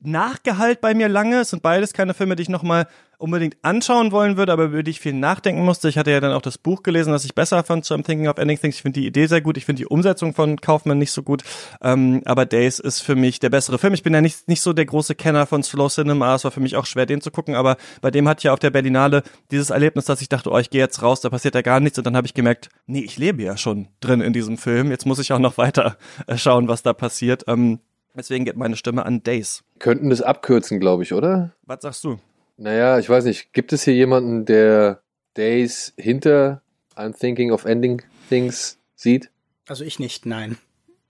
Nachgehalt 0.05 0.81
bei 0.81 0.95
mir 0.95 1.09
lange. 1.09 1.41
Es 1.41 1.51
sind 1.51 1.63
beides 1.63 1.93
keine 1.93 2.15
Filme, 2.15 2.37
die 2.37 2.43
ich 2.43 2.49
nochmal 2.49 2.87
unbedingt 3.19 3.57
anschauen 3.63 4.11
wollen 4.11 4.37
würde, 4.37 4.53
aber 4.53 4.65
über 4.65 4.83
die 4.83 4.91
ich 4.91 5.01
viel 5.01 5.13
nachdenken 5.13 5.65
musste. 5.65 5.89
Ich 5.89 5.97
hatte 5.97 6.11
ja 6.11 6.19
dann 6.19 6.33
auch 6.33 6.43
das 6.43 6.59
Buch 6.59 6.83
gelesen, 6.83 7.13
das 7.13 7.25
ich 7.25 7.37
besser 7.37 7.63
fand 7.63 7.85
zu 7.85 7.95
I'm 7.95 8.05
Thinking 8.05 8.27
of 8.27 8.37
Ending 8.37 8.59
Things. 8.59 8.75
Ich 8.75 8.83
finde 8.83 9.01
die 9.01 9.07
Idee 9.07 9.27
sehr 9.27 9.41
gut. 9.41 9.57
Ich 9.57 9.65
finde 9.65 9.79
die 9.79 9.87
Umsetzung 9.87 10.35
von 10.35 10.61
Kaufmann 10.61 10.99
nicht 10.99 11.13
so 11.13 11.23
gut. 11.23 11.45
Ähm, 11.81 12.23
aber 12.25 12.47
Days 12.47 12.81
ist 12.81 13.01
für 13.01 13.15
mich 13.15 13.39
der 13.39 13.51
bessere 13.51 13.79
Film. 13.79 13.95
Ich 13.95 14.03
bin 14.03 14.13
ja 14.13 14.21
nicht, 14.21 14.49
nicht 14.49 14.61
so 14.61 14.73
der 14.73 14.87
große 14.87 15.15
Kenner 15.15 15.47
von 15.47 15.63
Slow 15.63 15.89
Cinema. 15.89 16.35
Es 16.35 16.43
war 16.43 16.51
für 16.51 16.61
mich 16.61 16.75
auch 16.77 16.87
schwer, 16.87 17.07
den 17.07 17.21
zu 17.21 17.31
gucken. 17.31 17.55
Aber 17.55 17.77
bei 18.01 18.11
dem 18.11 18.29
hatte 18.29 18.41
ich 18.41 18.45
ja 18.45 18.53
auf 18.53 18.59
der 18.59 18.71
Berlinale 18.71 19.23
dieses 19.53 19.71
Erlebnis, 19.71 20.07
dass 20.07 20.21
ich 20.21 20.29
dachte, 20.29 20.51
oh, 20.51 20.59
ich 20.59 20.71
gehe 20.71 20.81
jetzt 20.81 21.01
raus, 21.01 21.21
da 21.21 21.31
passiert 21.31 21.55
ja 21.55 21.63
gar 21.63 21.79
nichts. 21.79 21.99
Und 21.99 22.07
dann 22.09 22.17
habe 22.17 22.27
ich 22.27 22.35
gemerkt, 22.35 22.71
nee, 22.87 23.05
ich 23.05 23.19
lebe 23.19 23.41
ja 23.43 23.57
schon 23.57 23.87
drin 24.01 24.21
in 24.21 24.33
diesem 24.33 24.59
Film. 24.59 24.91
Jetzt 24.91 25.07
muss 25.07 25.21
ich 25.21 25.33
auch 25.33 25.39
noch 25.39 25.59
weiter 25.59 25.97
äh, 26.27 26.37
schauen, 26.37 26.67
was 26.67 26.83
da 26.83 26.93
passiert. 26.93 27.45
Ähm, 27.47 27.79
Deswegen 28.15 28.45
geht 28.45 28.57
meine 28.57 28.77
Stimme 28.77 29.07
an 29.07 29.23
Days. 29.23 29.65
Könnten 29.79 30.11
das 30.11 30.21
abkürzen, 30.21 30.81
glaube 30.81 31.03
ich, 31.03 31.13
oder? 31.13 31.53
Was 31.63 31.83
sagst 31.83 32.05
du? 32.05 32.19
Naja, 32.57 32.99
ich 32.99 33.09
weiß 33.09 33.25
nicht. 33.25 33.53
Gibt 33.53 33.73
es 33.73 33.85
hier 33.85 33.95
jemanden, 33.95 34.45
der 34.45 35.03
Days 35.37 35.95
hinter 35.97 36.63
I'm 36.95 37.19
Thinking 37.19 37.53
of 37.53 37.65
Ending 37.65 38.03
Things 38.29 38.79
sieht? 38.95 39.31
Also 39.67 39.85
ich 39.85 39.99
nicht, 39.99 40.27
nein. 40.27 40.59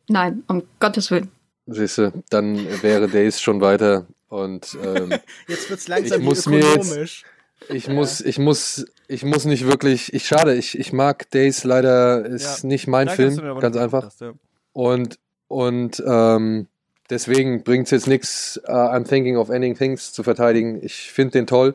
Nein, 0.09 0.45
um 0.47 0.63
Gottes 0.79 1.11
Willen. 1.11 1.31
Siehst 1.67 1.99
du, 1.99 2.13
dann 2.31 2.57
wäre 2.83 3.09
Days 3.09 3.41
schon 3.41 3.61
weiter 3.61 4.07
und 4.29 4.77
ähm, 4.83 5.13
jetzt 5.49 5.71
wird's 5.71 5.89
langsam 5.89 6.21
ich 6.21 6.25
muss 6.25 6.47
ökonomisch. 6.47 6.87
Mir 6.89 7.01
jetzt, 7.01 7.25
ich 7.71 7.87
ja. 7.87 7.93
muss, 7.93 8.21
ich 8.21 8.39
muss, 8.39 8.87
ich 9.09 9.25
muss 9.25 9.45
nicht 9.45 9.67
wirklich. 9.67 10.13
Ich 10.13 10.27
schade, 10.27 10.55
ich, 10.55 10.79
ich 10.79 10.93
mag 10.93 11.31
Days 11.31 11.65
leider 11.65 12.25
ist 12.25 12.63
ja. 12.63 12.69
nicht 12.69 12.89
mein 12.89 13.07
Danke, 13.07 13.31
Film, 13.31 13.61
ganz 13.61 13.77
einfach. 13.77 14.05
Hast, 14.07 14.21
ja. 14.21 14.33
Und 14.73 15.19
und 15.49 16.03
ähm, 16.07 16.67
Deswegen 17.11 17.63
bringt 17.63 17.87
es 17.87 17.91
jetzt 17.91 18.07
nichts, 18.07 18.61
uh, 18.69 18.73
I'm 18.73 19.07
thinking 19.07 19.37
of 19.37 19.51
ending 19.51 19.77
things 19.77 20.13
zu 20.13 20.23
verteidigen. 20.23 20.83
Ich 20.83 21.11
finde 21.13 21.33
den 21.33 21.47
toll. 21.47 21.75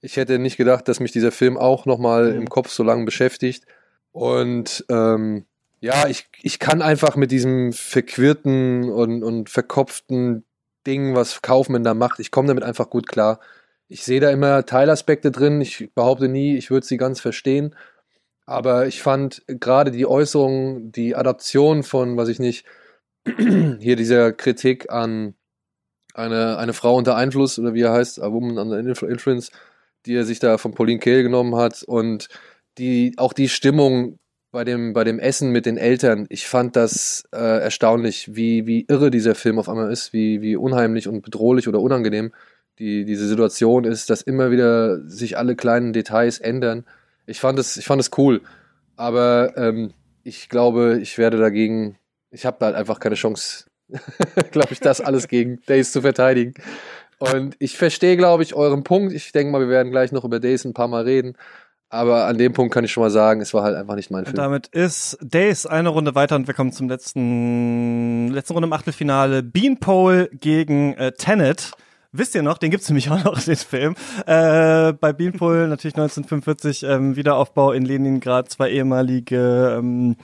Ich 0.00 0.16
hätte 0.16 0.38
nicht 0.38 0.56
gedacht, 0.56 0.88
dass 0.88 1.00
mich 1.00 1.12
dieser 1.12 1.32
Film 1.32 1.56
auch 1.56 1.84
nochmal 1.84 2.28
im 2.34 2.48
Kopf 2.48 2.70
so 2.70 2.82
lange 2.82 3.04
beschäftigt. 3.04 3.64
Und 4.12 4.84
ähm, 4.88 5.44
ja, 5.80 6.08
ich, 6.08 6.28
ich 6.42 6.58
kann 6.58 6.82
einfach 6.82 7.16
mit 7.16 7.30
diesem 7.30 7.72
verquirlten 7.72 8.90
und, 8.90 9.22
und 9.22 9.50
verkopften 9.50 10.44
Ding, 10.86 11.14
was 11.14 11.42
Kaufmann 11.42 11.84
da 11.84 11.94
macht, 11.94 12.20
ich 12.20 12.30
komme 12.30 12.48
damit 12.48 12.64
einfach 12.64 12.88
gut 12.88 13.08
klar. 13.08 13.40
Ich 13.88 14.04
sehe 14.04 14.20
da 14.20 14.30
immer 14.30 14.66
Teilaspekte 14.66 15.30
drin. 15.30 15.60
Ich 15.60 15.90
behaupte 15.94 16.28
nie, 16.28 16.56
ich 16.56 16.70
würde 16.70 16.86
sie 16.86 16.98
ganz 16.98 17.20
verstehen. 17.20 17.74
Aber 18.44 18.86
ich 18.86 19.02
fand 19.02 19.42
gerade 19.46 19.90
die 19.90 20.06
Äußerung, 20.06 20.92
die 20.92 21.16
Adaption 21.16 21.82
von, 21.82 22.16
was 22.16 22.28
ich 22.28 22.38
nicht, 22.38 22.64
hier 23.80 23.96
dieser 23.96 24.32
Kritik 24.32 24.90
an 24.90 25.34
eine, 26.14 26.58
eine 26.58 26.72
Frau 26.72 26.96
unter 26.96 27.16
Einfluss, 27.16 27.58
oder 27.58 27.74
wie 27.74 27.82
er 27.82 27.92
heißt, 27.92 28.20
A 28.20 28.32
Woman 28.32 28.58
Under 28.58 28.78
Influence, 28.78 29.50
die 30.06 30.14
er 30.14 30.24
sich 30.24 30.38
da 30.38 30.58
von 30.58 30.72
Pauline 30.72 30.98
Kael 30.98 31.22
genommen 31.22 31.56
hat 31.56 31.82
und 31.82 32.28
die, 32.78 33.14
auch 33.16 33.32
die 33.32 33.48
Stimmung 33.48 34.18
bei 34.50 34.64
dem, 34.64 34.92
bei 34.94 35.04
dem 35.04 35.18
Essen 35.18 35.50
mit 35.50 35.66
den 35.66 35.76
Eltern, 35.76 36.26
ich 36.30 36.46
fand 36.46 36.74
das 36.74 37.24
äh, 37.32 37.60
erstaunlich, 37.60 38.34
wie, 38.34 38.66
wie 38.66 38.86
irre 38.88 39.10
dieser 39.10 39.34
Film 39.34 39.58
auf 39.58 39.68
einmal 39.68 39.92
ist, 39.92 40.12
wie, 40.12 40.40
wie 40.40 40.56
unheimlich 40.56 41.06
und 41.06 41.22
bedrohlich 41.22 41.68
oder 41.68 41.80
unangenehm 41.80 42.32
die, 42.78 43.04
diese 43.04 43.26
Situation 43.26 43.84
ist, 43.84 44.08
dass 44.10 44.22
immer 44.22 44.50
wieder 44.50 45.06
sich 45.08 45.36
alle 45.36 45.56
kleinen 45.56 45.92
Details 45.92 46.38
ändern. 46.38 46.84
Ich 47.26 47.40
fand 47.40 47.58
es, 47.58 47.76
ich 47.76 47.84
fand 47.84 48.00
es 48.00 48.10
cool, 48.16 48.40
aber 48.96 49.56
ähm, 49.56 49.92
ich 50.22 50.48
glaube, 50.48 50.98
ich 51.00 51.18
werde 51.18 51.38
dagegen 51.38 51.98
ich 52.30 52.46
habe 52.46 52.64
halt 52.64 52.74
einfach 52.76 53.00
keine 53.00 53.14
Chance, 53.14 53.66
glaube 54.50 54.72
ich, 54.72 54.80
das 54.80 55.00
alles 55.00 55.28
gegen 55.28 55.60
Days 55.68 55.92
zu 55.92 56.02
verteidigen. 56.02 56.54
Und 57.18 57.56
ich 57.58 57.76
verstehe, 57.76 58.16
glaube 58.16 58.42
ich, 58.42 58.54
euren 58.54 58.84
Punkt. 58.84 59.12
Ich 59.12 59.32
denke 59.32 59.50
mal, 59.50 59.60
wir 59.60 59.68
werden 59.68 59.90
gleich 59.90 60.12
noch 60.12 60.24
über 60.24 60.38
Days 60.38 60.64
ein 60.64 60.74
paar 60.74 60.88
Mal 60.88 61.02
reden. 61.04 61.36
Aber 61.90 62.26
an 62.26 62.36
dem 62.36 62.52
Punkt 62.52 62.72
kann 62.72 62.84
ich 62.84 62.92
schon 62.92 63.02
mal 63.02 63.10
sagen, 63.10 63.40
es 63.40 63.54
war 63.54 63.62
halt 63.62 63.74
einfach 63.74 63.94
nicht 63.94 64.10
mein 64.10 64.24
Film. 64.24 64.34
Und 64.34 64.42
damit 64.42 64.66
ist 64.68 65.16
Days 65.22 65.64
eine 65.64 65.88
Runde 65.88 66.14
weiter 66.14 66.36
und 66.36 66.46
wir 66.46 66.52
kommen 66.52 66.70
zum 66.70 66.88
letzten, 66.88 68.28
letzten 68.28 68.52
Runde 68.52 68.66
im 68.66 68.72
Achtelfinale. 68.74 69.42
Beanpole 69.42 70.28
gegen 70.32 70.94
äh, 70.94 71.12
Tenet. 71.12 71.72
Wisst 72.12 72.34
ihr 72.34 72.42
noch, 72.42 72.58
den 72.58 72.70
gibt's 72.70 72.88
nämlich 72.88 73.10
auch 73.10 73.24
noch, 73.24 73.42
den 73.42 73.56
Film. 73.56 73.94
Äh, 74.26 74.92
bei 74.92 75.14
Beanpole 75.14 75.66
natürlich 75.66 75.94
1945 75.96 76.82
ähm, 76.82 77.16
Wiederaufbau 77.16 77.72
in 77.72 77.86
Leningrad, 77.86 78.50
zwei 78.50 78.70
ehemalige 78.70 79.76
ähm, 79.78 80.16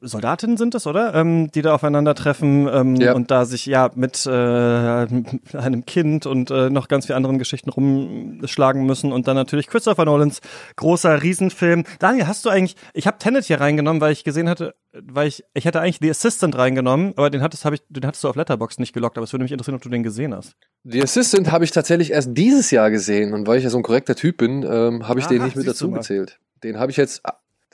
Soldatinnen 0.00 0.56
sind 0.56 0.74
es, 0.74 0.86
oder? 0.86 1.14
Ähm, 1.14 1.50
die 1.52 1.62
da 1.62 1.74
aufeinandertreffen 1.74 2.68
ähm, 2.72 2.96
ja. 2.96 3.14
und 3.14 3.30
da 3.30 3.44
sich 3.44 3.66
ja 3.66 3.90
mit 3.94 4.26
äh, 4.26 4.30
einem 5.56 5.86
Kind 5.86 6.26
und 6.26 6.50
äh, 6.50 6.70
noch 6.70 6.88
ganz 6.88 7.06
vielen 7.06 7.16
anderen 7.16 7.38
Geschichten 7.38 7.70
rumschlagen 7.70 8.84
müssen 8.84 9.12
und 9.12 9.26
dann 9.26 9.36
natürlich 9.36 9.66
Christopher 9.66 10.04
Nolans 10.04 10.40
großer 10.76 11.22
Riesenfilm. 11.22 11.84
Daniel, 11.98 12.26
hast 12.26 12.44
du 12.44 12.50
eigentlich, 12.50 12.76
ich 12.94 13.06
habe 13.06 13.18
Tenet 13.18 13.44
hier 13.44 13.60
reingenommen, 13.60 14.00
weil 14.00 14.12
ich 14.12 14.24
gesehen 14.24 14.48
hatte, 14.48 14.74
weil 14.92 15.28
ich, 15.28 15.44
ich 15.54 15.64
hätte 15.64 15.80
eigentlich 15.80 15.98
The 16.00 16.10
Assistant 16.10 16.56
reingenommen, 16.56 17.12
aber 17.16 17.30
den 17.30 17.42
hattest, 17.42 17.64
hab 17.64 17.72
ich, 17.72 17.82
den 17.88 18.06
hattest 18.06 18.24
du 18.24 18.28
auf 18.28 18.36
Letterbox 18.36 18.78
nicht 18.78 18.92
gelockt, 18.92 19.16
aber 19.16 19.24
es 19.24 19.32
würde 19.32 19.44
mich 19.44 19.52
interessieren, 19.52 19.76
ob 19.76 19.82
du 19.82 19.88
den 19.88 20.02
gesehen 20.02 20.34
hast. 20.34 20.54
The 20.84 21.02
Assistant 21.02 21.50
habe 21.50 21.64
ich 21.64 21.70
tatsächlich 21.70 22.12
erst 22.12 22.30
dieses 22.32 22.70
Jahr 22.70 22.90
gesehen 22.90 23.34
und 23.34 23.46
weil 23.46 23.58
ich 23.58 23.64
ja 23.64 23.70
so 23.70 23.78
ein 23.78 23.82
korrekter 23.82 24.14
Typ 24.14 24.38
bin, 24.38 24.62
ähm, 24.62 25.08
habe 25.08 25.20
ich 25.20 25.26
Aha, 25.26 25.34
den 25.34 25.44
nicht 25.44 25.56
mit 25.56 25.66
dazu 25.66 25.90
gezählt. 25.90 26.38
Den 26.62 26.78
habe 26.78 26.90
ich 26.90 26.96
jetzt 26.96 27.22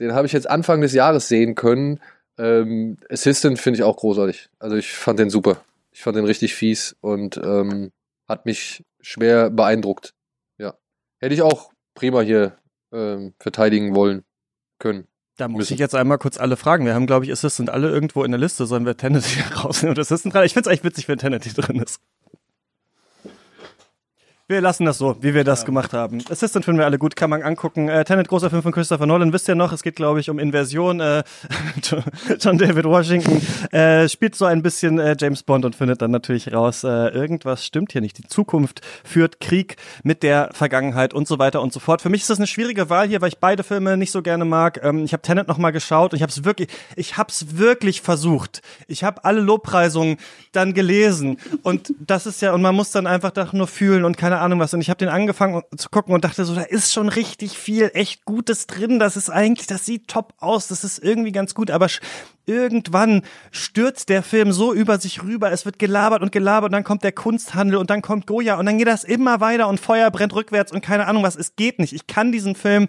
den 0.02 0.14
habe 0.14 0.26
ich 0.26 0.32
jetzt 0.32 0.50
Anfang 0.50 0.80
des 0.80 0.92
Jahres 0.92 1.28
sehen 1.28 1.54
können. 1.54 2.00
Ähm, 2.38 2.98
Assistant 3.08 3.58
finde 3.58 3.78
ich 3.78 3.84
auch 3.84 3.96
großartig. 3.96 4.48
Also 4.58 4.76
ich 4.76 4.92
fand 4.92 5.18
den 5.18 5.30
super. 5.30 5.62
Ich 5.92 6.02
fand 6.02 6.16
den 6.16 6.24
richtig 6.24 6.54
fies 6.54 6.96
und 7.00 7.36
ähm, 7.36 7.92
hat 8.28 8.46
mich 8.46 8.84
schwer 9.00 9.50
beeindruckt. 9.50 10.14
Ja. 10.58 10.74
Hätte 11.20 11.34
ich 11.34 11.42
auch 11.42 11.70
prima 11.94 12.20
hier 12.20 12.58
ähm, 12.92 13.34
verteidigen 13.38 13.94
wollen 13.94 14.24
können. 14.78 15.06
Da 15.36 15.48
muss 15.48 15.70
ich 15.70 15.78
jetzt 15.78 15.94
einmal 15.94 16.18
kurz 16.18 16.38
alle 16.38 16.56
fragen. 16.56 16.84
Wir 16.84 16.94
haben, 16.94 17.06
glaube 17.06 17.24
ich, 17.24 17.32
Assistant 17.32 17.70
alle 17.70 17.88
irgendwo 17.88 18.24
in 18.24 18.32
der 18.32 18.40
Liste. 18.40 18.66
Sollen 18.66 18.84
wir 18.84 18.96
hier 19.26 19.44
rausnehmen 19.64 19.96
und 19.96 20.00
Assistant 20.00 20.34
dran? 20.34 20.44
Ich 20.44 20.52
finde 20.52 20.68
es 20.68 20.72
eigentlich 20.72 20.84
witzig, 20.84 21.08
wenn 21.08 21.18
hier 21.18 21.30
drin 21.54 21.80
ist. 21.80 22.00
Wir 24.52 24.60
lassen 24.60 24.84
das 24.84 24.98
so, 24.98 25.16
wie 25.22 25.32
wir 25.32 25.44
das 25.44 25.60
ja. 25.60 25.64
gemacht 25.64 25.94
haben. 25.94 26.22
Assistant 26.28 26.66
finden 26.66 26.78
wir 26.78 26.84
alle 26.84 26.98
gut, 26.98 27.16
kann 27.16 27.30
man 27.30 27.42
angucken. 27.42 27.88
Äh, 27.88 28.04
Tenet, 28.04 28.28
großer 28.28 28.50
Film 28.50 28.62
von 28.62 28.70
Christopher 28.70 29.06
Nolan, 29.06 29.32
wisst 29.32 29.48
ihr 29.48 29.54
noch, 29.54 29.72
es 29.72 29.82
geht, 29.82 29.96
glaube 29.96 30.20
ich, 30.20 30.28
um 30.28 30.38
Inversion. 30.38 31.00
Äh, 31.00 31.22
John 32.38 32.58
David 32.58 32.84
Washington 32.84 33.40
äh, 33.70 34.10
spielt 34.10 34.34
so 34.34 34.44
ein 34.44 34.62
bisschen 34.62 34.98
äh, 34.98 35.16
James 35.18 35.42
Bond 35.42 35.64
und 35.64 35.74
findet 35.74 36.02
dann 36.02 36.10
natürlich 36.10 36.52
raus, 36.52 36.84
äh, 36.84 36.88
irgendwas 36.88 37.64
stimmt 37.64 37.92
hier 37.92 38.02
nicht. 38.02 38.18
Die 38.18 38.24
Zukunft 38.24 38.82
führt 39.04 39.40
Krieg 39.40 39.76
mit 40.02 40.22
der 40.22 40.50
Vergangenheit 40.52 41.14
und 41.14 41.26
so 41.26 41.38
weiter 41.38 41.62
und 41.62 41.72
so 41.72 41.80
fort. 41.80 42.02
Für 42.02 42.10
mich 42.10 42.20
ist 42.20 42.28
das 42.28 42.36
eine 42.36 42.46
schwierige 42.46 42.90
Wahl 42.90 43.08
hier, 43.08 43.22
weil 43.22 43.28
ich 43.28 43.38
beide 43.38 43.62
Filme 43.62 43.96
nicht 43.96 44.12
so 44.12 44.20
gerne 44.20 44.44
mag. 44.44 44.80
Ähm, 44.84 45.02
ich 45.06 45.14
habe 45.14 45.22
Tenet 45.22 45.48
noch 45.48 45.56
mal 45.56 45.70
geschaut 45.70 46.12
und 46.12 46.16
ich 46.18 46.22
habe 46.22 46.30
es 46.30 46.44
wirklich, 46.44 46.68
ich 46.94 47.16
habe 47.16 47.30
es 47.30 47.56
wirklich 47.56 48.02
versucht. 48.02 48.60
Ich 48.86 49.02
habe 49.02 49.24
alle 49.24 49.40
Lobpreisungen 49.40 50.18
dann 50.52 50.74
gelesen 50.74 51.38
und 51.62 51.94
das 51.98 52.26
ist 52.26 52.42
ja, 52.42 52.52
und 52.52 52.60
man 52.60 52.74
muss 52.74 52.90
dann 52.90 53.06
einfach 53.06 53.30
da 53.30 53.48
nur 53.52 53.66
fühlen 53.66 54.04
und 54.04 54.18
keine 54.18 54.41
Ahnung 54.42 54.58
was. 54.58 54.74
Und 54.74 54.80
ich 54.80 54.90
habe 54.90 54.98
den 54.98 55.08
angefangen 55.08 55.62
zu 55.76 55.88
gucken 55.88 56.14
und 56.14 56.24
dachte 56.24 56.44
so, 56.44 56.54
da 56.54 56.62
ist 56.62 56.92
schon 56.92 57.08
richtig 57.08 57.56
viel 57.56 57.90
echt 57.94 58.24
Gutes 58.24 58.66
drin. 58.66 58.98
Das 58.98 59.16
ist 59.16 59.30
eigentlich, 59.30 59.66
das 59.66 59.86
sieht 59.86 60.08
top 60.08 60.34
aus. 60.38 60.68
Das 60.68 60.84
ist 60.84 60.98
irgendwie 60.98 61.32
ganz 61.32 61.54
gut. 61.54 61.70
Aber 61.70 61.88
irgendwann 62.44 63.22
stürzt 63.50 64.08
der 64.08 64.22
Film 64.22 64.52
so 64.52 64.74
über 64.74 64.98
sich 64.98 65.22
rüber. 65.22 65.52
Es 65.52 65.64
wird 65.64 65.78
gelabert 65.78 66.22
und 66.22 66.32
gelabert 66.32 66.68
und 66.68 66.72
dann 66.72 66.84
kommt 66.84 67.04
der 67.04 67.12
Kunsthandel 67.12 67.76
und 67.76 67.90
dann 67.90 68.02
kommt 68.02 68.26
Goya 68.26 68.58
und 68.58 68.66
dann 68.66 68.78
geht 68.78 68.88
das 68.88 69.04
immer 69.04 69.40
weiter 69.40 69.68
und 69.68 69.80
Feuer 69.80 70.10
brennt 70.10 70.34
rückwärts 70.34 70.72
und 70.72 70.82
keine 70.82 71.06
Ahnung 71.06 71.22
was. 71.22 71.36
Es 71.36 71.56
geht 71.56 71.78
nicht. 71.78 71.92
Ich 71.92 72.06
kann 72.06 72.32
diesen 72.32 72.54
Film 72.54 72.88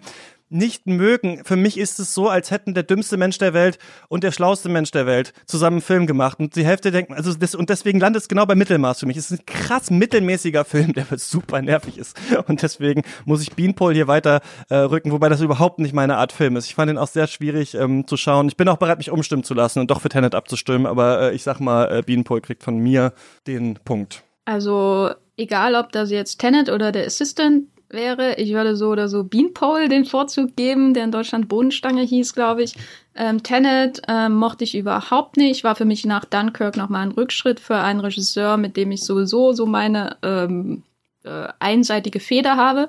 nicht 0.54 0.86
mögen. 0.86 1.44
Für 1.44 1.56
mich 1.56 1.76
ist 1.76 1.98
es 1.98 2.14
so, 2.14 2.28
als 2.28 2.50
hätten 2.50 2.74
der 2.74 2.84
dümmste 2.84 3.16
Mensch 3.16 3.38
der 3.38 3.52
Welt 3.52 3.78
und 4.08 4.24
der 4.24 4.32
schlauste 4.32 4.68
Mensch 4.68 4.90
der 4.92 5.06
Welt 5.06 5.32
zusammen 5.46 5.74
einen 5.74 5.82
Film 5.82 6.06
gemacht. 6.06 6.38
Und 6.38 6.56
die 6.56 6.64
Hälfte 6.64 6.90
denken, 6.90 7.14
also 7.14 7.34
das, 7.34 7.54
und 7.54 7.70
deswegen 7.70 8.00
landet 8.00 8.22
es 8.22 8.28
genau 8.28 8.46
bei 8.46 8.54
Mittelmaß 8.54 9.00
für 9.00 9.06
mich. 9.06 9.16
Es 9.16 9.30
ist 9.30 9.40
ein 9.40 9.46
krass 9.46 9.90
mittelmäßiger 9.90 10.64
Film, 10.64 10.92
der 10.92 11.06
super 11.18 11.60
nervig 11.60 11.98
ist. 11.98 12.16
Und 12.46 12.62
deswegen 12.62 13.02
muss 13.24 13.42
ich 13.42 13.52
Beanpole 13.52 13.94
hier 13.94 14.08
weiter 14.08 14.40
äh, 14.68 14.76
rücken, 14.76 15.12
wobei 15.12 15.28
das 15.28 15.40
überhaupt 15.40 15.78
nicht 15.80 15.92
meine 15.92 16.16
Art 16.16 16.32
Film 16.32 16.56
ist. 16.56 16.66
Ich 16.66 16.74
fand 16.74 16.90
ihn 16.90 16.98
auch 16.98 17.08
sehr 17.08 17.26
schwierig 17.26 17.74
ähm, 17.74 18.06
zu 18.06 18.16
schauen. 18.16 18.48
Ich 18.48 18.56
bin 18.56 18.68
auch 18.68 18.78
bereit, 18.78 18.98
mich 18.98 19.10
umstimmen 19.10 19.44
zu 19.44 19.54
lassen 19.54 19.80
und 19.80 19.90
doch 19.90 20.00
für 20.00 20.08
Tenet 20.08 20.34
abzustimmen, 20.34 20.86
aber 20.86 21.20
äh, 21.20 21.34
ich 21.34 21.42
sag 21.42 21.60
mal, 21.60 21.98
äh, 21.98 22.02
Beanpole 22.02 22.40
kriegt 22.40 22.62
von 22.62 22.78
mir 22.78 23.12
den 23.46 23.78
Punkt. 23.84 24.22
Also 24.44 25.10
egal, 25.36 25.74
ob 25.74 25.92
das 25.92 26.10
jetzt 26.10 26.38
Tenet 26.38 26.68
oder 26.68 26.92
der 26.92 27.06
Assistant 27.06 27.64
wäre. 27.94 28.34
Ich 28.36 28.52
würde 28.52 28.76
so 28.76 28.88
oder 28.90 29.08
so 29.08 29.24
Beanpole 29.24 29.88
den 29.88 30.04
Vorzug 30.04 30.56
geben, 30.56 30.92
der 30.92 31.04
in 31.04 31.12
Deutschland 31.12 31.48
Bodenstange 31.48 32.02
hieß, 32.02 32.34
glaube 32.34 32.62
ich. 32.62 32.74
Ähm, 33.14 33.42
Tenet 33.42 34.02
ähm, 34.08 34.34
mochte 34.34 34.64
ich 34.64 34.76
überhaupt 34.76 35.36
nicht, 35.36 35.64
war 35.64 35.76
für 35.76 35.84
mich 35.84 36.04
nach 36.04 36.24
Dunkirk 36.24 36.76
nochmal 36.76 37.02
ein 37.02 37.12
Rückschritt 37.12 37.60
für 37.60 37.76
einen 37.76 38.00
Regisseur, 38.00 38.56
mit 38.56 38.76
dem 38.76 38.90
ich 38.90 39.04
sowieso 39.04 39.52
so 39.52 39.66
meine 39.66 40.16
ähm, 40.22 40.82
äh, 41.24 41.48
einseitige 41.58 42.20
Feder 42.20 42.56
habe. 42.56 42.88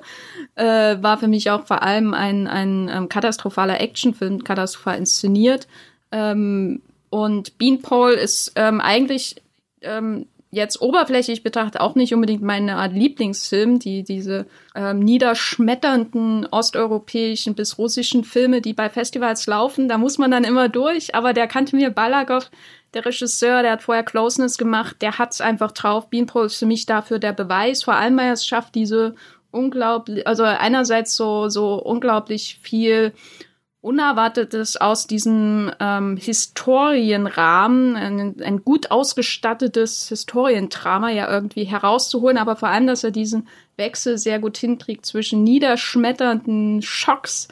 Äh, 0.56 0.96
war 1.00 1.18
für 1.18 1.28
mich 1.28 1.50
auch 1.50 1.66
vor 1.66 1.82
allem 1.82 2.12
ein, 2.12 2.46
ein 2.46 2.90
ähm, 2.92 3.08
katastrophaler 3.08 3.80
Actionfilm, 3.80 4.44
katastrophal 4.44 4.98
inszeniert. 4.98 5.66
Ähm, 6.12 6.82
und 7.10 7.56
Beanpole 7.56 8.14
ist 8.14 8.52
ähm, 8.56 8.80
eigentlich 8.80 9.36
ähm, 9.80 10.26
jetzt 10.56 10.80
oberflächlich 10.80 11.42
betrachtet 11.42 11.80
auch 11.80 11.94
nicht 11.94 12.14
unbedingt 12.14 12.42
meine 12.42 12.76
Art 12.76 12.92
Lieblingsfilm, 12.92 13.78
die 13.78 14.02
diese 14.02 14.46
ähm, 14.74 15.00
niederschmetternden 15.00 16.46
osteuropäischen 16.46 17.54
bis 17.54 17.76
russischen 17.78 18.24
Filme, 18.24 18.62
die 18.62 18.72
bei 18.72 18.88
Festivals 18.88 19.46
laufen, 19.46 19.86
da 19.86 19.98
muss 19.98 20.16
man 20.16 20.30
dann 20.30 20.44
immer 20.44 20.68
durch. 20.68 21.14
Aber 21.14 21.34
der 21.34 21.46
kannte 21.46 21.76
mir 21.76 21.90
Balagov, 21.90 22.50
der 22.94 23.04
Regisseur, 23.04 23.62
der 23.62 23.72
hat 23.72 23.82
vorher 23.82 24.02
Closeness 24.02 24.56
gemacht, 24.56 24.96
der 25.02 25.18
hat's 25.18 25.42
einfach 25.42 25.72
drauf. 25.72 26.08
Beanpole 26.08 26.46
ist 26.46 26.56
für 26.56 26.66
mich 26.66 26.86
dafür 26.86 27.18
der 27.18 27.34
Beweis, 27.34 27.82
vor 27.82 27.94
allem 27.94 28.16
weil 28.16 28.28
er 28.28 28.32
es 28.32 28.46
schafft, 28.46 28.74
diese 28.74 29.14
unglaublich, 29.50 30.26
also 30.26 30.44
einerseits 30.44 31.14
so 31.16 31.48
so 31.48 31.74
unglaublich 31.74 32.58
viel 32.62 33.12
Unerwartetes 33.86 34.76
aus 34.76 35.06
diesem 35.06 35.70
ähm, 35.78 36.16
Historienrahmen, 36.16 37.94
ein, 37.94 38.42
ein 38.42 38.64
gut 38.64 38.90
ausgestattetes 38.90 40.08
Historiendrama 40.08 41.10
ja 41.10 41.30
irgendwie 41.30 41.64
herauszuholen, 41.64 42.36
aber 42.36 42.56
vor 42.56 42.68
allem, 42.68 42.88
dass 42.88 43.04
er 43.04 43.12
diesen 43.12 43.46
Wechsel 43.76 44.18
sehr 44.18 44.40
gut 44.40 44.56
hinkriegt 44.58 45.06
zwischen 45.06 45.44
niederschmetternden 45.44 46.82
Schocks, 46.82 47.46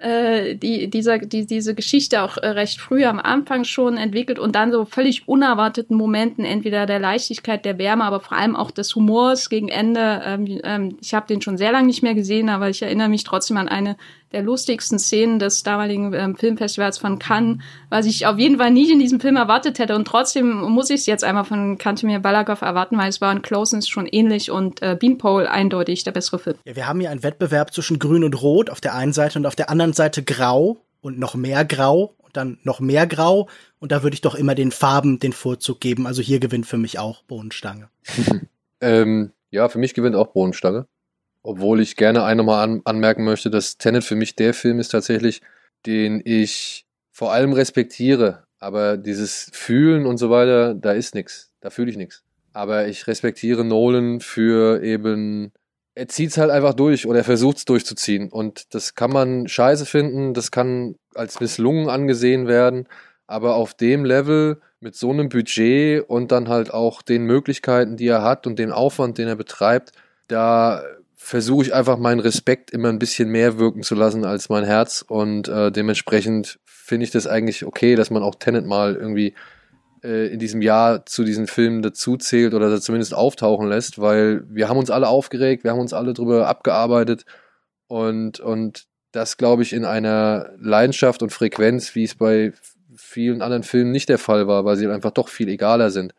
äh, 0.00 0.54
die, 0.54 0.88
dieser, 0.88 1.18
die, 1.18 1.46
diese 1.46 1.74
Geschichte 1.74 2.22
auch 2.22 2.36
äh, 2.36 2.48
recht 2.48 2.80
früh 2.80 3.04
am 3.04 3.18
Anfang 3.18 3.64
schon 3.64 3.96
entwickelt 3.96 4.38
und 4.38 4.54
dann 4.54 4.72
so 4.72 4.84
völlig 4.84 5.28
unerwarteten 5.28 5.96
Momenten, 5.96 6.44
entweder 6.44 6.86
der 6.86 6.98
Leichtigkeit, 6.98 7.64
der 7.64 7.78
Wärme, 7.78 8.04
aber 8.04 8.20
vor 8.20 8.36
allem 8.36 8.56
auch 8.56 8.70
des 8.70 8.94
Humors 8.94 9.48
gegen 9.48 9.68
Ende. 9.68 10.22
Ähm, 10.24 10.60
ähm, 10.62 10.96
ich 11.00 11.14
habe 11.14 11.26
den 11.26 11.40
schon 11.42 11.56
sehr 11.58 11.72
lange 11.72 11.86
nicht 11.86 12.02
mehr 12.02 12.14
gesehen, 12.14 12.48
aber 12.48 12.68
ich 12.68 12.82
erinnere 12.82 13.08
mich 13.08 13.24
trotzdem 13.24 13.56
an 13.56 13.68
eine 13.68 13.96
der 14.32 14.42
lustigsten 14.42 14.98
Szenen 14.98 15.38
des 15.38 15.62
damaligen 15.62 16.12
ähm, 16.12 16.36
Filmfestivals 16.36 16.98
von 16.98 17.18
Cannes, 17.18 17.58
was 17.88 18.06
ich 18.06 18.26
auf 18.26 18.38
jeden 18.38 18.58
Fall 18.58 18.70
nicht 18.70 18.90
in 18.90 18.98
diesem 18.98 19.20
Film 19.20 19.36
erwartet 19.36 19.78
hätte. 19.78 19.96
Und 19.96 20.06
trotzdem 20.06 20.60
muss 20.60 20.90
ich 20.90 21.00
es 21.00 21.06
jetzt 21.06 21.24
einmal 21.24 21.44
von 21.44 21.78
Kantemir 21.78 22.20
Balagov 22.20 22.62
erwarten, 22.62 22.96
weil 22.96 23.08
es 23.08 23.20
war 23.20 23.32
in 23.32 23.42
Closeness 23.42 23.88
schon 23.88 24.06
ähnlich 24.06 24.50
und 24.50 24.82
äh, 24.82 24.96
Beanpole 24.98 25.50
eindeutig 25.50 26.04
der 26.04 26.12
bessere 26.12 26.38
Film. 26.38 26.56
Ja, 26.64 26.76
wir 26.76 26.86
haben 26.86 27.00
hier 27.00 27.10
einen 27.10 27.22
Wettbewerb 27.22 27.74
zwischen 27.74 27.98
Grün 27.98 28.24
und 28.24 28.40
Rot 28.40 28.70
auf 28.70 28.80
der 28.80 28.94
einen 28.94 29.12
Seite 29.12 29.38
und 29.38 29.46
auf 29.46 29.56
der 29.56 29.68
anderen 29.68 29.92
Seite 29.92 30.22
Grau 30.22 30.78
und 31.00 31.18
noch 31.18 31.34
mehr 31.34 31.64
Grau 31.64 32.14
und 32.18 32.36
dann 32.36 32.58
noch 32.62 32.80
mehr 32.80 33.06
Grau. 33.06 33.48
Und 33.80 33.90
da 33.90 34.02
würde 34.02 34.14
ich 34.14 34.20
doch 34.20 34.36
immer 34.36 34.54
den 34.54 34.70
Farben 34.70 35.18
den 35.18 35.32
Vorzug 35.32 35.80
geben. 35.80 36.06
Also 36.06 36.22
hier 36.22 36.38
gewinnt 36.38 36.66
für 36.66 36.78
mich 36.78 36.98
auch 36.98 37.22
Bohnenstange. 37.24 37.88
ähm, 38.80 39.32
ja, 39.50 39.68
für 39.68 39.78
mich 39.78 39.94
gewinnt 39.94 40.14
auch 40.14 40.28
Bohnenstange. 40.28 40.86
Obwohl 41.42 41.80
ich 41.80 41.96
gerne 41.96 42.24
ein 42.24 42.36
nochmal 42.36 42.64
an, 42.64 42.82
anmerken 42.84 43.24
möchte, 43.24 43.50
dass 43.50 43.78
Tenet 43.78 44.04
für 44.04 44.14
mich 44.14 44.36
der 44.36 44.54
Film 44.54 44.78
ist 44.78 44.90
tatsächlich, 44.90 45.40
den 45.86 46.20
ich 46.24 46.86
vor 47.12 47.32
allem 47.32 47.52
respektiere. 47.52 48.44
Aber 48.58 48.98
dieses 48.98 49.50
Fühlen 49.52 50.06
und 50.06 50.18
so 50.18 50.30
weiter, 50.30 50.74
da 50.74 50.92
ist 50.92 51.14
nichts. 51.14 51.50
Da 51.60 51.70
fühle 51.70 51.90
ich 51.90 51.96
nichts. 51.96 52.22
Aber 52.52 52.88
ich 52.88 53.06
respektiere 53.06 53.64
Nolan 53.64 54.20
für 54.20 54.82
eben, 54.82 55.52
er 55.94 56.08
zieht 56.08 56.30
es 56.30 56.38
halt 56.38 56.50
einfach 56.50 56.74
durch 56.74 57.06
oder 57.06 57.20
er 57.20 57.24
versucht 57.24 57.58
es 57.58 57.64
durchzuziehen. 57.64 58.28
Und 58.30 58.74
das 58.74 58.94
kann 58.94 59.10
man 59.10 59.48
scheiße 59.48 59.86
finden, 59.86 60.34
das 60.34 60.50
kann 60.50 60.96
als 61.14 61.40
misslungen 61.40 61.88
angesehen 61.88 62.48
werden. 62.48 62.86
Aber 63.26 63.54
auf 63.54 63.74
dem 63.74 64.04
Level 64.04 64.60
mit 64.80 64.94
so 64.96 65.10
einem 65.10 65.28
Budget 65.28 66.08
und 66.08 66.32
dann 66.32 66.48
halt 66.48 66.72
auch 66.72 67.02
den 67.02 67.24
Möglichkeiten, 67.24 67.96
die 67.96 68.08
er 68.08 68.22
hat 68.22 68.46
und 68.46 68.58
den 68.58 68.72
Aufwand, 68.72 69.18
den 69.18 69.28
er 69.28 69.36
betreibt, 69.36 69.92
da 70.26 70.82
versuche 71.22 71.66
ich 71.66 71.74
einfach 71.74 71.98
meinen 71.98 72.18
Respekt 72.18 72.70
immer 72.70 72.88
ein 72.88 72.98
bisschen 72.98 73.28
mehr 73.28 73.58
wirken 73.58 73.82
zu 73.82 73.94
lassen 73.94 74.24
als 74.24 74.48
mein 74.48 74.64
Herz 74.64 75.04
und 75.06 75.48
äh, 75.48 75.70
dementsprechend 75.70 76.58
finde 76.64 77.04
ich 77.04 77.10
das 77.10 77.26
eigentlich 77.26 77.66
okay, 77.66 77.94
dass 77.94 78.10
man 78.10 78.22
auch 78.22 78.34
Tenet 78.36 78.66
mal 78.66 78.96
irgendwie 78.96 79.34
äh, 80.02 80.32
in 80.32 80.38
diesem 80.38 80.62
Jahr 80.62 81.04
zu 81.04 81.22
diesen 81.22 81.46
Filmen 81.46 81.82
dazu 81.82 82.16
zählt 82.16 82.54
oder 82.54 82.80
zumindest 82.80 83.14
auftauchen 83.14 83.68
lässt, 83.68 84.00
weil 84.00 84.44
wir 84.48 84.70
haben 84.70 84.78
uns 84.78 84.90
alle 84.90 85.08
aufgeregt, 85.08 85.62
wir 85.62 85.72
haben 85.72 85.78
uns 85.78 85.92
alle 85.92 86.14
drüber 86.14 86.48
abgearbeitet 86.48 87.26
und, 87.86 88.40
und 88.40 88.86
das 89.12 89.36
glaube 89.36 89.62
ich 89.62 89.74
in 89.74 89.84
einer 89.84 90.50
Leidenschaft 90.58 91.22
und 91.22 91.30
Frequenz, 91.30 91.94
wie 91.94 92.04
es 92.04 92.14
bei 92.14 92.54
vielen 92.96 93.42
anderen 93.42 93.62
Filmen 93.62 93.92
nicht 93.92 94.08
der 94.08 94.18
Fall 94.18 94.48
war, 94.48 94.64
weil 94.64 94.76
sie 94.76 94.88
einfach 94.88 95.12
doch 95.12 95.28
viel 95.28 95.50
egaler 95.50 95.90
sind. 95.90 96.14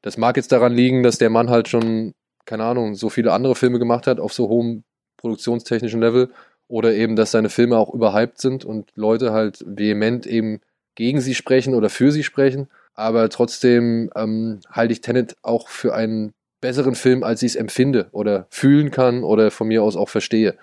Das 0.00 0.16
mag 0.16 0.36
jetzt 0.36 0.52
daran 0.52 0.72
liegen, 0.72 1.02
dass 1.02 1.18
der 1.18 1.28
Mann 1.28 1.50
halt 1.50 1.68
schon 1.68 2.14
keine 2.44 2.64
Ahnung, 2.64 2.94
so 2.94 3.08
viele 3.08 3.32
andere 3.32 3.54
Filme 3.54 3.78
gemacht 3.78 4.06
hat 4.06 4.20
auf 4.20 4.32
so 4.32 4.48
hohem 4.48 4.84
produktionstechnischen 5.16 6.00
Level 6.00 6.30
oder 6.68 6.92
eben, 6.92 7.16
dass 7.16 7.30
seine 7.30 7.50
Filme 7.50 7.78
auch 7.78 7.92
überhyped 7.92 8.40
sind 8.40 8.64
und 8.64 8.90
Leute 8.94 9.32
halt 9.32 9.64
vehement 9.66 10.26
eben 10.26 10.60
gegen 10.94 11.20
sie 11.20 11.34
sprechen 11.34 11.74
oder 11.74 11.90
für 11.90 12.12
sie 12.12 12.22
sprechen. 12.22 12.68
Aber 12.94 13.28
trotzdem 13.28 14.10
ähm, 14.14 14.60
halte 14.70 14.92
ich 14.92 15.00
Tenet 15.00 15.36
auch 15.42 15.68
für 15.68 15.94
einen 15.94 16.32
besseren 16.60 16.94
Film, 16.94 17.22
als 17.22 17.42
ich 17.42 17.52
es 17.52 17.56
empfinde 17.56 18.08
oder 18.12 18.46
fühlen 18.50 18.90
kann 18.90 19.24
oder 19.24 19.50
von 19.50 19.68
mir 19.68 19.82
aus 19.82 19.96
auch 19.96 20.08
verstehe. 20.08 20.56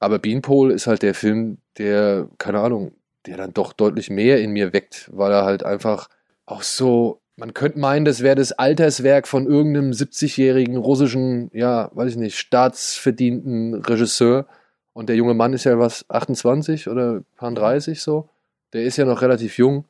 Aber 0.00 0.18
Beanpole 0.18 0.74
ist 0.74 0.86
halt 0.86 1.02
der 1.02 1.14
Film, 1.14 1.58
der, 1.78 2.28
keine 2.38 2.60
Ahnung, 2.60 2.92
der 3.26 3.36
dann 3.36 3.54
doch 3.54 3.72
deutlich 3.72 4.10
mehr 4.10 4.40
in 4.40 4.50
mir 4.50 4.72
weckt, 4.72 5.08
weil 5.12 5.32
er 5.32 5.44
halt 5.44 5.64
einfach 5.64 6.08
auch 6.46 6.62
so 6.62 7.20
man 7.36 7.54
könnte 7.54 7.78
meinen, 7.78 8.04
das 8.04 8.22
wäre 8.22 8.36
das 8.36 8.52
Alterswerk 8.52 9.26
von 9.26 9.46
irgendeinem 9.46 9.90
70-jährigen 9.90 10.76
russischen, 10.76 11.50
ja, 11.52 11.90
weiß 11.94 12.12
ich 12.12 12.16
nicht, 12.16 12.38
staatsverdienten 12.38 13.74
Regisseur. 13.74 14.46
Und 14.92 15.08
der 15.08 15.16
junge 15.16 15.34
Mann 15.34 15.52
ist 15.52 15.64
ja 15.64 15.78
was, 15.78 16.08
28 16.08 16.88
oder 16.88 17.22
paar 17.36 17.52
30 17.52 18.00
so. 18.00 18.28
Der 18.72 18.84
ist 18.84 18.96
ja 18.96 19.04
noch 19.04 19.22
relativ 19.22 19.58
jung. 19.58 19.84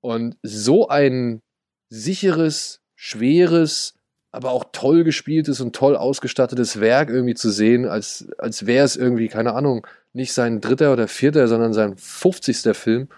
Und 0.00 0.36
so 0.42 0.88
ein 0.88 1.42
sicheres, 1.88 2.80
schweres, 2.94 3.94
aber 4.30 4.50
auch 4.50 4.66
toll 4.70 5.02
gespieltes 5.02 5.60
und 5.60 5.74
toll 5.74 5.96
ausgestattetes 5.96 6.78
Werk 6.80 7.08
irgendwie 7.08 7.34
zu 7.34 7.50
sehen, 7.50 7.86
als, 7.86 8.28
als 8.38 8.66
wäre 8.66 8.84
es 8.84 8.96
irgendwie, 8.96 9.28
keine 9.28 9.54
Ahnung, 9.54 9.86
nicht 10.12 10.32
sein 10.32 10.60
dritter 10.60 10.92
oder 10.92 11.08
vierter, 11.08 11.48
sondern 11.48 11.72
sein 11.72 11.96
50. 11.96 12.76
Film. 12.76 13.08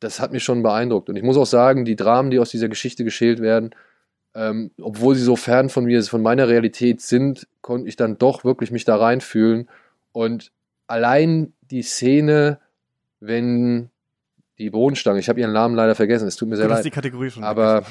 Das 0.00 0.20
hat 0.20 0.32
mich 0.32 0.44
schon 0.44 0.62
beeindruckt. 0.62 1.08
Und 1.08 1.16
ich 1.16 1.22
muss 1.22 1.36
auch 1.36 1.46
sagen, 1.46 1.84
die 1.84 1.96
Dramen, 1.96 2.30
die 2.30 2.38
aus 2.38 2.50
dieser 2.50 2.68
Geschichte 2.68 3.04
geschält 3.04 3.40
werden, 3.40 3.74
ähm, 4.34 4.70
obwohl 4.80 5.14
sie 5.14 5.22
so 5.22 5.36
fern 5.36 5.68
von 5.68 5.84
mir, 5.84 6.02
von 6.04 6.22
meiner 6.22 6.48
Realität 6.48 7.00
sind, 7.00 7.48
konnte 7.60 7.88
ich 7.88 7.96
dann 7.96 8.18
doch 8.18 8.44
wirklich 8.44 8.70
mich 8.70 8.84
da 8.84 8.96
reinfühlen. 8.96 9.68
Und 10.12 10.52
allein 10.86 11.52
die 11.70 11.82
Szene, 11.82 12.58
wenn 13.20 13.90
die 14.58 14.70
Bohnenstange, 14.70 15.18
ich 15.18 15.28
habe 15.28 15.40
ihren 15.40 15.52
Namen 15.52 15.74
leider 15.74 15.94
vergessen, 15.94 16.28
es 16.28 16.36
tut 16.36 16.48
mir 16.48 16.56
sehr 16.56 16.66
Du 16.66 16.72
hast 16.72 16.78
leid. 16.78 16.86
die 16.86 16.90
Kategorie 16.90 17.30
schon 17.30 17.44
aber 17.44 17.84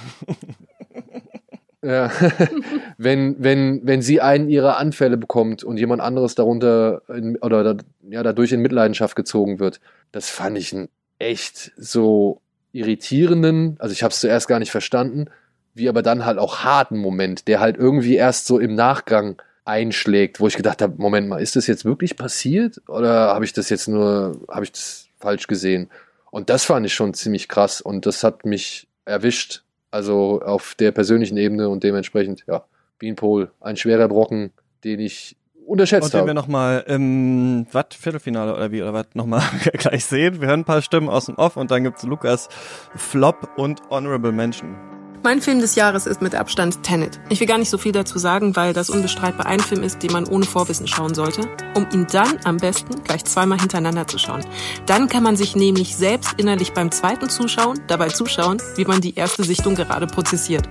ja, 1.82 2.12
wenn, 2.98 3.36
wenn, 3.40 3.82
wenn 3.84 4.02
sie 4.02 4.22
einen 4.22 4.50
ihrer 4.50 4.78
Anfälle 4.78 5.18
bekommt 5.18 5.64
und 5.64 5.78
jemand 5.78 6.02
anderes 6.02 6.36
darunter 6.36 7.02
in, 7.08 7.38
oder 7.38 7.78
ja, 8.10 8.24
dadurch 8.24 8.52
in 8.52 8.62
Mitleidenschaft 8.62 9.16
gezogen 9.16 9.60
wird, 9.60 9.80
das 10.12 10.30
fand 10.30 10.58
ich 10.58 10.74
einen 10.74 10.90
echt 11.20 11.72
so 11.78 12.42
irritierenden, 12.72 13.78
also 13.80 13.94
ich 13.94 14.04
habe 14.04 14.12
es 14.12 14.20
zuerst 14.20 14.48
gar 14.48 14.60
nicht 14.60 14.72
verstanden, 14.72 15.30
wie 15.74 15.90
aber 15.90 16.02
dann 16.02 16.26
halt 16.26 16.38
auch 16.38 16.60
harten 16.64 16.98
Moment, 16.98 17.48
der 17.48 17.60
halt 17.60 17.78
irgendwie 17.78 18.16
erst 18.16 18.48
so 18.48 18.60
im 18.60 18.76
Nachgang 18.76 19.42
einschlägt, 19.66 20.40
wo 20.40 20.48
ich 20.48 20.56
gedacht 20.56 20.82
habe, 20.82 20.96
Moment 20.98 21.28
mal, 21.28 21.42
ist 21.42 21.56
das 21.56 21.68
jetzt 21.68 21.86
wirklich 21.86 22.18
passiert 22.18 22.82
oder 22.88 23.34
habe 23.34 23.46
ich 23.46 23.54
das 23.54 23.70
jetzt 23.70 23.88
nur, 23.88 24.40
habe 24.50 24.64
ich 24.64 24.72
das 24.72 25.08
falsch 25.20 25.48
gesehen? 25.48 25.90
Und 26.32 26.50
das 26.50 26.66
fand 26.66 26.86
ich 26.86 26.94
schon 26.94 27.14
ziemlich 27.14 27.48
krass 27.48 27.82
und 27.82 28.06
das 28.06 28.24
hat 28.24 28.46
mich 28.46 28.88
erwischt, 29.06 29.64
also 29.92 30.42
auf 30.42 30.76
der 30.76 30.92
persönlichen 30.92 31.38
Ebene 31.38 31.70
und 31.70 31.84
dementsprechend, 31.84 32.44
ja, 32.48 32.66
Beanpole, 33.00 33.52
ein 33.62 33.78
schwerer 33.78 34.08
Brocken, 34.08 34.52
den 34.84 35.00
ich 35.00 35.37
unterschätzt 35.68 36.06
Und 36.06 36.14
den 36.14 36.20
habe. 36.22 36.30
wir 36.30 36.34
nochmal 36.34 36.84
im 36.88 37.68
was, 37.72 37.86
Viertelfinale 37.92 38.54
oder 38.56 38.72
wie 38.72 38.82
oder 38.82 38.94
was 38.94 39.08
nochmal 39.14 39.42
gleich 39.74 40.06
sehen. 40.06 40.42
Wir 40.42 40.48
hören 40.48 40.62
ein 40.62 40.66
paar 40.66 40.82
Stimmen 40.82 41.10
aus 41.10 41.26
dem 41.26 41.36
Off 41.36 41.58
und 41.58 41.72
dann 41.72 41.84
gibt's 41.84 42.04
Lukas 42.04 42.48
Flop 42.96 43.50
und 43.58 43.82
Honorable 43.90 44.32
Mention. 44.32 44.97
Mein 45.24 45.42
Film 45.42 45.60
des 45.60 45.76
Jahres 45.76 46.06
ist 46.06 46.22
mit 46.22 46.36
Abstand 46.36 46.84
Tenet. 46.84 47.20
Ich 47.30 47.40
will 47.40 47.48
gar 47.48 47.58
nicht 47.58 47.70
so 47.70 47.78
viel 47.78 47.92
dazu 47.92 48.18
sagen, 48.18 48.56
weil 48.56 48.74
das 48.74 48.90
unbestreitbar 48.90 49.46
ein 49.46 49.60
Film 49.60 49.84
ist, 49.84 50.02
den 50.02 50.12
man 50.12 50.26
ohne 50.26 50.46
Vorwissen 50.46 50.88
schauen 50.88 51.16
sollte, 51.16 51.42
um 51.76 51.88
ihn 51.92 52.08
dann 52.12 52.38
am 52.46 52.58
besten 52.58 53.04
gleich 53.04 53.26
zweimal 53.26 53.60
hintereinander 53.60 54.08
zu 54.08 54.18
schauen. 54.18 54.46
Dann 54.86 55.10
kann 55.10 55.24
man 55.24 55.36
sich 55.36 55.56
nämlich 55.56 55.96
selbst 55.96 56.36
innerlich 56.38 56.74
beim 56.74 56.92
zweiten 56.92 57.30
Zuschauen 57.30 57.82
dabei 57.88 58.10
zuschauen, 58.10 58.62
wie 58.76 58.86
man 58.86 59.02
die 59.02 59.16
erste 59.16 59.44
Sichtung 59.44 59.76
gerade 59.76 60.08
prozessiert. 60.08 60.68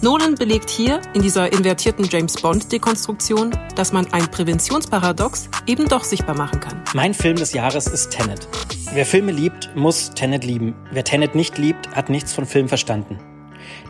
Nolan 0.00 0.34
belegt 0.34 0.70
hier 0.70 1.00
in 1.14 1.22
dieser 1.22 1.52
invertierten 1.52 2.04
James 2.08 2.34
Bond-Dekonstruktion, 2.34 3.56
dass 3.74 3.92
man 3.92 4.12
ein 4.12 4.30
Präventionsparadox 4.30 5.48
eben 5.66 5.88
doch 5.88 6.04
sichtbar 6.04 6.36
machen 6.36 6.60
kann. 6.60 6.82
Mein 6.94 7.14
Film 7.14 7.36
des 7.36 7.52
Jahres 7.52 7.86
ist 7.86 8.10
Tenet. 8.10 8.46
Wer 8.92 9.06
Filme 9.06 9.32
liebt, 9.32 9.70
muss 9.74 10.10
Tenet 10.10 10.44
lieben. 10.44 10.74
Wer 10.92 11.04
Tenet 11.04 11.34
nicht 11.34 11.58
liebt, 11.58 11.90
hat 11.96 12.10
nichts 12.10 12.32
von 12.32 12.46
Film 12.46 12.68
verstanden. 12.68 13.18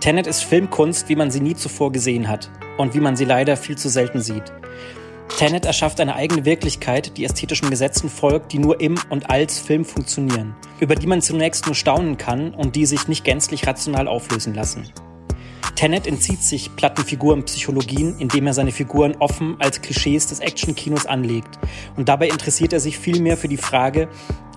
Tenet 0.00 0.28
ist 0.28 0.44
Filmkunst, 0.44 1.08
wie 1.08 1.16
man 1.16 1.30
sie 1.30 1.40
nie 1.40 1.56
zuvor 1.56 1.90
gesehen 1.90 2.28
hat 2.28 2.50
und 2.76 2.94
wie 2.94 3.00
man 3.00 3.16
sie 3.16 3.24
leider 3.24 3.56
viel 3.56 3.76
zu 3.76 3.88
selten 3.88 4.20
sieht. 4.20 4.44
Tenet 5.36 5.66
erschafft 5.66 6.00
eine 6.00 6.14
eigene 6.14 6.44
Wirklichkeit, 6.44 7.16
die 7.16 7.24
ästhetischen 7.24 7.68
Gesetzen 7.68 8.08
folgt, 8.08 8.52
die 8.52 8.58
nur 8.58 8.80
im 8.80 8.94
und 9.10 9.28
als 9.28 9.58
Film 9.58 9.84
funktionieren, 9.84 10.54
über 10.80 10.94
die 10.94 11.06
man 11.06 11.20
zunächst 11.20 11.66
nur 11.66 11.74
staunen 11.74 12.16
kann 12.16 12.54
und 12.54 12.76
die 12.76 12.86
sich 12.86 13.08
nicht 13.08 13.24
gänzlich 13.24 13.66
rational 13.66 14.06
auflösen 14.08 14.54
lassen. 14.54 14.88
Tenet 15.74 16.08
entzieht 16.08 16.42
sich 16.42 16.74
platten 16.74 17.04
Figurenpsychologien, 17.04 18.18
indem 18.18 18.48
er 18.48 18.52
seine 18.52 18.72
Figuren 18.72 19.14
offen 19.20 19.56
als 19.60 19.80
Klischees 19.80 20.26
des 20.26 20.40
Actionkinos 20.40 21.06
anlegt. 21.06 21.56
Und 21.96 22.08
dabei 22.08 22.28
interessiert 22.28 22.72
er 22.72 22.80
sich 22.80 22.98
vielmehr 22.98 23.36
für 23.36 23.46
die 23.46 23.56
Frage, 23.56 24.08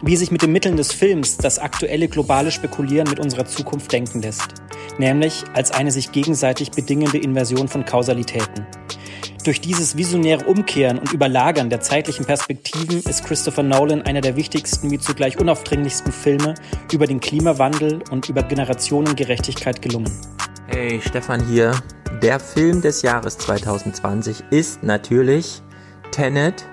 wie 0.01 0.15
sich 0.15 0.31
mit 0.31 0.41
den 0.41 0.51
Mitteln 0.51 0.77
des 0.77 0.91
Films 0.91 1.38
das 1.38 1.59
aktuelle 1.59 2.07
globale 2.07 2.49
Spekulieren 2.49 3.07
mit 3.07 3.19
unserer 3.19 3.45
Zukunft 3.45 3.91
denken 3.91 4.23
lässt. 4.23 4.55
Nämlich 5.01 5.45
als 5.55 5.71
eine 5.71 5.89
sich 5.89 6.11
gegenseitig 6.11 6.69
bedingende 6.69 7.17
Inversion 7.17 7.67
von 7.67 7.85
Kausalitäten. 7.85 8.67
Durch 9.43 9.59
dieses 9.59 9.97
visionäre 9.97 10.45
Umkehren 10.45 10.99
und 10.99 11.11
Überlagern 11.11 11.71
der 11.71 11.81
zeitlichen 11.81 12.23
Perspektiven 12.23 12.99
ist 13.09 13.25
Christopher 13.25 13.63
Nolan 13.63 14.03
einer 14.03 14.21
der 14.21 14.35
wichtigsten 14.35 14.91
wie 14.91 14.99
zugleich 14.99 15.39
unaufdringlichsten 15.39 16.11
Filme 16.11 16.53
über 16.93 17.07
den 17.07 17.19
Klimawandel 17.19 18.03
und 18.11 18.29
über 18.29 18.43
Generationengerechtigkeit 18.43 19.81
gelungen. 19.81 20.11
Hey, 20.67 21.01
Stefan 21.03 21.43
hier. 21.47 21.71
Der 22.21 22.39
Film 22.39 22.83
des 22.83 23.01
Jahres 23.01 23.39
2020 23.39 24.43
ist 24.51 24.83
natürlich 24.83 25.63
Tenet. 26.11 26.63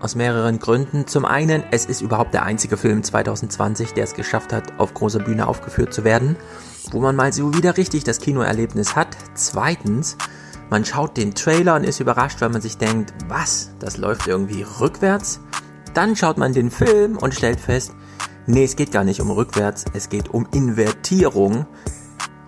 Aus 0.00 0.14
mehreren 0.14 0.60
Gründen. 0.60 1.08
Zum 1.08 1.24
einen, 1.24 1.64
es 1.72 1.84
ist 1.84 2.02
überhaupt 2.02 2.32
der 2.32 2.44
einzige 2.44 2.76
Film 2.76 3.02
2020, 3.02 3.94
der 3.94 4.04
es 4.04 4.14
geschafft 4.14 4.52
hat, 4.52 4.78
auf 4.78 4.94
großer 4.94 5.18
Bühne 5.18 5.48
aufgeführt 5.48 5.92
zu 5.92 6.04
werden, 6.04 6.36
wo 6.92 7.00
man 7.00 7.16
mal 7.16 7.32
so 7.32 7.52
wieder 7.52 7.76
richtig 7.76 8.04
das 8.04 8.20
Kinoerlebnis 8.20 8.94
hat. 8.94 9.16
Zweitens, 9.34 10.16
man 10.70 10.84
schaut 10.84 11.16
den 11.16 11.34
Trailer 11.34 11.74
und 11.74 11.82
ist 11.82 11.98
überrascht, 11.98 12.40
weil 12.40 12.50
man 12.50 12.60
sich 12.60 12.78
denkt, 12.78 13.12
was, 13.26 13.70
das 13.80 13.96
läuft 13.96 14.28
irgendwie 14.28 14.64
rückwärts? 14.80 15.40
Dann 15.94 16.14
schaut 16.14 16.38
man 16.38 16.52
den 16.52 16.70
Film 16.70 17.16
und 17.16 17.34
stellt 17.34 17.58
fest, 17.58 17.92
nee, 18.46 18.64
es 18.64 18.76
geht 18.76 18.92
gar 18.92 19.02
nicht 19.02 19.20
um 19.20 19.32
rückwärts, 19.32 19.84
es 19.94 20.08
geht 20.08 20.28
um 20.28 20.46
Invertierung. 20.52 21.66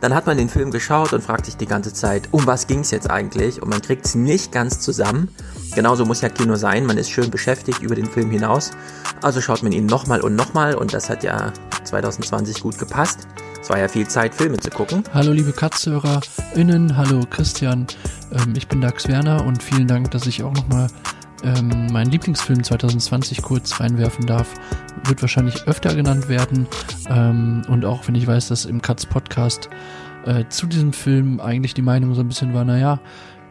Dann 0.01 0.15
hat 0.15 0.27
man 0.27 0.39
den 0.39 0.49
Film 0.49 0.71
geschaut 0.71 1.13
und 1.13 1.23
fragt 1.23 1.45
sich 1.45 1.59
die 1.59 1.67
ganze 1.67 1.93
Zeit, 1.93 2.29
um 2.31 2.47
was 2.47 2.67
ging's 2.67 2.91
jetzt 2.91 3.11
eigentlich? 3.11 3.61
Und 3.61 3.69
man 3.69 3.83
kriegt 3.83 4.07
es 4.07 4.15
nicht 4.15 4.51
ganz 4.51 4.81
zusammen. 4.81 5.29
Genauso 5.75 6.07
muss 6.07 6.23
ja 6.23 6.31
Kino 6.31 6.57
sein, 6.57 6.87
man 6.87 6.97
ist 6.97 7.11
schön 7.11 7.31
beschäftigt 7.31 7.83
über 7.83 7.95
den 7.95 8.07
Film 8.07 8.31
hinaus. 8.31 8.71
Also 9.23 9.43
schaut 9.43 9.63
man 9.63 9.73
ihn 9.73 9.85
nochmal 9.87 10.23
und 10.23 10.37
nochmal 10.37 10.75
und 10.75 10.95
das 10.95 11.11
hat 11.11 11.23
ja 11.23 11.53
2020 11.85 12.63
gut 12.63 12.79
gepasst. 12.79 13.29
Es 13.61 13.69
war 13.69 13.79
ja 13.79 13.89
viel 13.89 14.09
Zeit, 14.09 14.35
Filme 14.35 14.59
zu 14.59 14.71
gucken. 14.71 15.05
Hallo 15.13 15.33
liebe 15.33 15.53
KatzhörerInnen, 15.53 16.97
hallo 16.97 17.21
Christian, 17.29 17.87
ähm, 18.33 18.55
ich 18.57 18.69
bin 18.69 18.81
Dax 18.81 19.07
Werner 19.07 19.45
und 19.45 19.63
vielen 19.63 19.87
Dank, 19.87 20.11
dass 20.13 20.27
ich 20.27 20.43
auch 20.43 20.55
nochmal 20.55 20.87
ähm, 21.45 21.93
meinen 21.93 22.11
Lieblingsfilm 22.11 22.63
2020 22.63 23.43
kurz 23.43 23.81
reinwerfen 23.81 24.27
darf. 24.27 24.55
Wird 25.05 25.23
wahrscheinlich 25.23 25.67
öfter 25.67 25.95
genannt 25.95 26.29
werden 26.29 26.67
ähm, 27.09 27.63
und 27.69 27.85
auch 27.85 28.07
wenn 28.07 28.15
ich 28.15 28.27
weiß, 28.27 28.49
dass 28.49 28.65
im 28.65 28.83
Katz 28.83 29.07
Podcast 29.07 29.71
äh, 30.25 30.45
zu 30.49 30.67
diesem 30.67 30.93
Film 30.93 31.41
eigentlich 31.41 31.75
die 31.75 31.83
Meinung 31.83 32.15
so 32.15 32.21
ein 32.21 32.29
bisschen 32.29 32.55
war, 32.55 32.65
naja, 32.65 33.01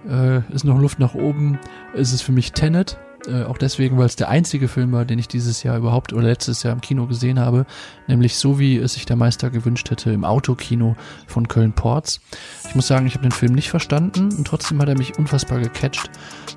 äh, 0.08 0.42
ist 0.54 0.66
noch 0.66 0.80
Luft 0.80 1.00
nach 1.00 1.16
oben, 1.16 1.60
ist 1.94 2.14
es 2.14 2.22
für 2.22 2.32
mich 2.32 2.52
Tenet. 2.52 2.98
Äh, 3.28 3.44
auch 3.44 3.58
deswegen, 3.58 3.98
weil 3.98 4.06
es 4.06 4.16
der 4.16 4.30
einzige 4.30 4.68
Film 4.68 4.92
war, 4.92 5.06
den 5.06 5.20
ich 5.20 5.28
dieses 5.28 5.64
Jahr 5.64 5.78
überhaupt 5.78 6.14
oder 6.14 6.24
letztes 6.24 6.64
Jahr 6.64 6.74
im 6.74 6.82
Kino 6.82 7.06
gesehen 7.06 7.40
habe, 7.40 7.66
nämlich 8.08 8.38
so 8.38 8.60
wie 8.60 8.78
es 8.78 8.94
sich 8.94 9.06
der 9.06 9.16
Meister 9.16 9.50
gewünscht 9.50 9.90
hätte 9.92 10.12
im 10.12 10.24
Autokino 10.24 10.96
von 11.28 11.48
Köln-Ports. 11.48 12.22
Ich 12.68 12.76
muss 12.76 12.88
sagen, 12.88 13.08
ich 13.08 13.14
habe 13.14 13.24
den 13.24 13.32
Film 13.32 13.54
nicht 13.54 13.70
verstanden 13.70 14.30
und 14.32 14.48
trotzdem 14.48 14.82
hat 14.82 14.90
er 14.90 14.98
mich 14.98 15.18
unfassbar 15.18 15.60
gecatcht, 15.60 16.10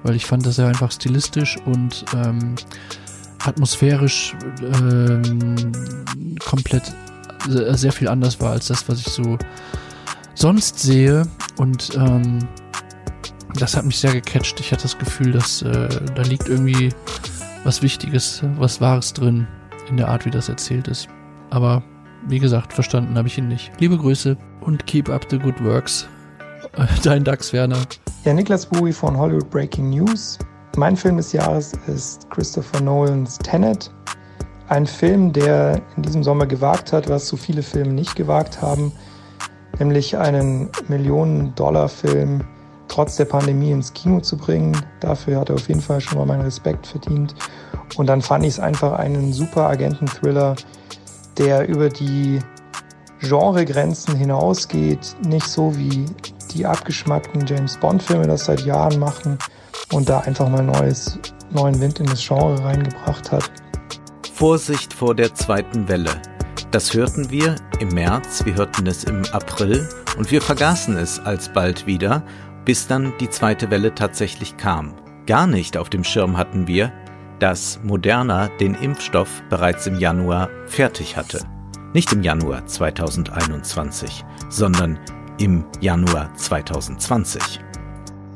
weil 0.02 0.14
ich 0.14 0.26
fand, 0.26 0.46
dass 0.46 0.58
er 0.58 0.68
einfach 0.68 0.92
stilistisch 0.92 1.58
und 1.64 2.04
ähm, 2.14 2.54
atmosphärisch 3.44 4.34
ähm, 4.62 5.72
komplett 6.44 6.94
sehr, 7.48 7.76
sehr 7.76 7.92
viel 7.92 8.08
anders 8.08 8.40
war 8.40 8.52
als 8.52 8.68
das, 8.68 8.88
was 8.88 9.00
ich 9.00 9.08
so 9.08 9.36
sonst 10.34 10.78
sehe 10.78 11.26
und 11.56 11.90
ähm, 11.96 12.38
das 13.58 13.76
hat 13.76 13.84
mich 13.84 13.98
sehr 13.98 14.12
gecatcht. 14.12 14.58
Ich 14.60 14.72
hatte 14.72 14.82
das 14.82 14.98
Gefühl, 14.98 15.32
dass 15.32 15.62
äh, 15.62 15.88
da 16.14 16.22
liegt 16.22 16.48
irgendwie 16.48 16.90
was 17.64 17.82
Wichtiges, 17.82 18.42
was 18.56 18.80
Wahres 18.80 19.12
drin 19.12 19.46
in 19.88 19.96
der 19.96 20.08
Art, 20.08 20.24
wie 20.24 20.30
das 20.30 20.48
erzählt 20.48 20.88
ist. 20.88 21.08
Aber 21.50 21.82
wie 22.28 22.38
gesagt, 22.38 22.72
verstanden 22.72 23.16
habe 23.16 23.28
ich 23.28 23.38
ihn 23.38 23.48
nicht. 23.48 23.72
Liebe 23.78 23.96
Grüße 23.98 24.36
und 24.60 24.86
keep 24.86 25.08
up 25.08 25.26
the 25.30 25.38
good 25.38 25.62
works. 25.62 26.08
Dein 27.02 27.24
Dax 27.24 27.52
Werner. 27.52 27.78
Ja, 28.24 28.32
Niklas 28.32 28.66
Bui 28.66 28.92
von 28.92 29.16
Hollywood 29.16 29.50
Breaking 29.50 29.90
News. 29.90 30.38
Mein 30.76 30.96
Film 30.96 31.18
des 31.18 31.32
Jahres 31.32 31.72
ist 31.86 32.30
Christopher 32.30 32.80
Nolans 32.80 33.38
Tenet. 33.38 33.90
Ein 34.68 34.86
Film, 34.86 35.32
der 35.32 35.82
in 35.96 36.02
diesem 36.02 36.22
Sommer 36.24 36.46
gewagt 36.46 36.92
hat, 36.92 37.08
was 37.10 37.28
so 37.28 37.36
viele 37.36 37.62
Filme 37.62 37.92
nicht 37.92 38.16
gewagt 38.16 38.62
haben, 38.62 38.92
nämlich 39.78 40.16
einen 40.16 40.70
Millionen-Dollar-Film 40.88 42.42
trotz 42.92 43.16
der 43.16 43.24
Pandemie 43.24 43.70
ins 43.70 43.94
Kino 43.94 44.20
zu 44.20 44.36
bringen. 44.36 44.76
Dafür 45.00 45.40
hat 45.40 45.48
er 45.48 45.54
auf 45.54 45.66
jeden 45.66 45.80
Fall 45.80 46.00
schon 46.02 46.18
mal 46.18 46.26
meinen 46.26 46.42
Respekt 46.42 46.86
verdient. 46.86 47.34
Und 47.96 48.06
dann 48.06 48.20
fand 48.20 48.44
ich 48.44 48.50
es 48.50 48.60
einfach 48.60 48.92
einen 48.98 49.32
super 49.32 49.66
Agenten-Thriller, 49.68 50.56
der 51.38 51.66
über 51.68 51.88
die 51.88 52.38
Genregrenzen 53.20 54.14
hinausgeht, 54.14 55.16
nicht 55.26 55.46
so 55.46 55.74
wie 55.74 56.04
die 56.52 56.66
abgeschmackten 56.66 57.46
James 57.46 57.78
Bond-Filme 57.78 58.26
das 58.26 58.44
seit 58.44 58.60
Jahren 58.66 58.98
machen 58.98 59.38
und 59.92 60.10
da 60.10 60.20
einfach 60.20 60.50
mal 60.50 60.62
neues, 60.62 61.18
neuen 61.50 61.80
Wind 61.80 61.98
in 61.98 62.06
das 62.06 62.22
Genre 62.22 62.62
reingebracht 62.62 63.32
hat. 63.32 63.50
Vorsicht 64.34 64.92
vor 64.92 65.14
der 65.14 65.34
zweiten 65.34 65.88
Welle. 65.88 66.10
Das 66.72 66.92
hörten 66.92 67.30
wir 67.30 67.56
im 67.80 67.88
März, 67.88 68.44
wir 68.44 68.54
hörten 68.54 68.86
es 68.86 69.04
im 69.04 69.22
April 69.32 69.88
und 70.18 70.30
wir 70.30 70.42
vergaßen 70.42 70.96
es 70.96 71.20
alsbald 71.20 71.86
wieder 71.86 72.22
bis 72.64 72.86
dann 72.86 73.12
die 73.20 73.30
zweite 73.30 73.70
Welle 73.70 73.94
tatsächlich 73.94 74.56
kam. 74.56 74.94
Gar 75.26 75.46
nicht 75.46 75.76
auf 75.76 75.90
dem 75.90 76.04
Schirm 76.04 76.36
hatten 76.36 76.66
wir, 76.66 76.92
dass 77.38 77.80
Moderna 77.82 78.48
den 78.60 78.74
Impfstoff 78.74 79.42
bereits 79.50 79.86
im 79.86 79.98
Januar 79.98 80.48
fertig 80.66 81.16
hatte. 81.16 81.40
Nicht 81.92 82.12
im 82.12 82.22
Januar 82.22 82.64
2021, 82.66 84.24
sondern 84.48 84.98
im 85.38 85.64
Januar 85.80 86.34
2020. 86.34 87.60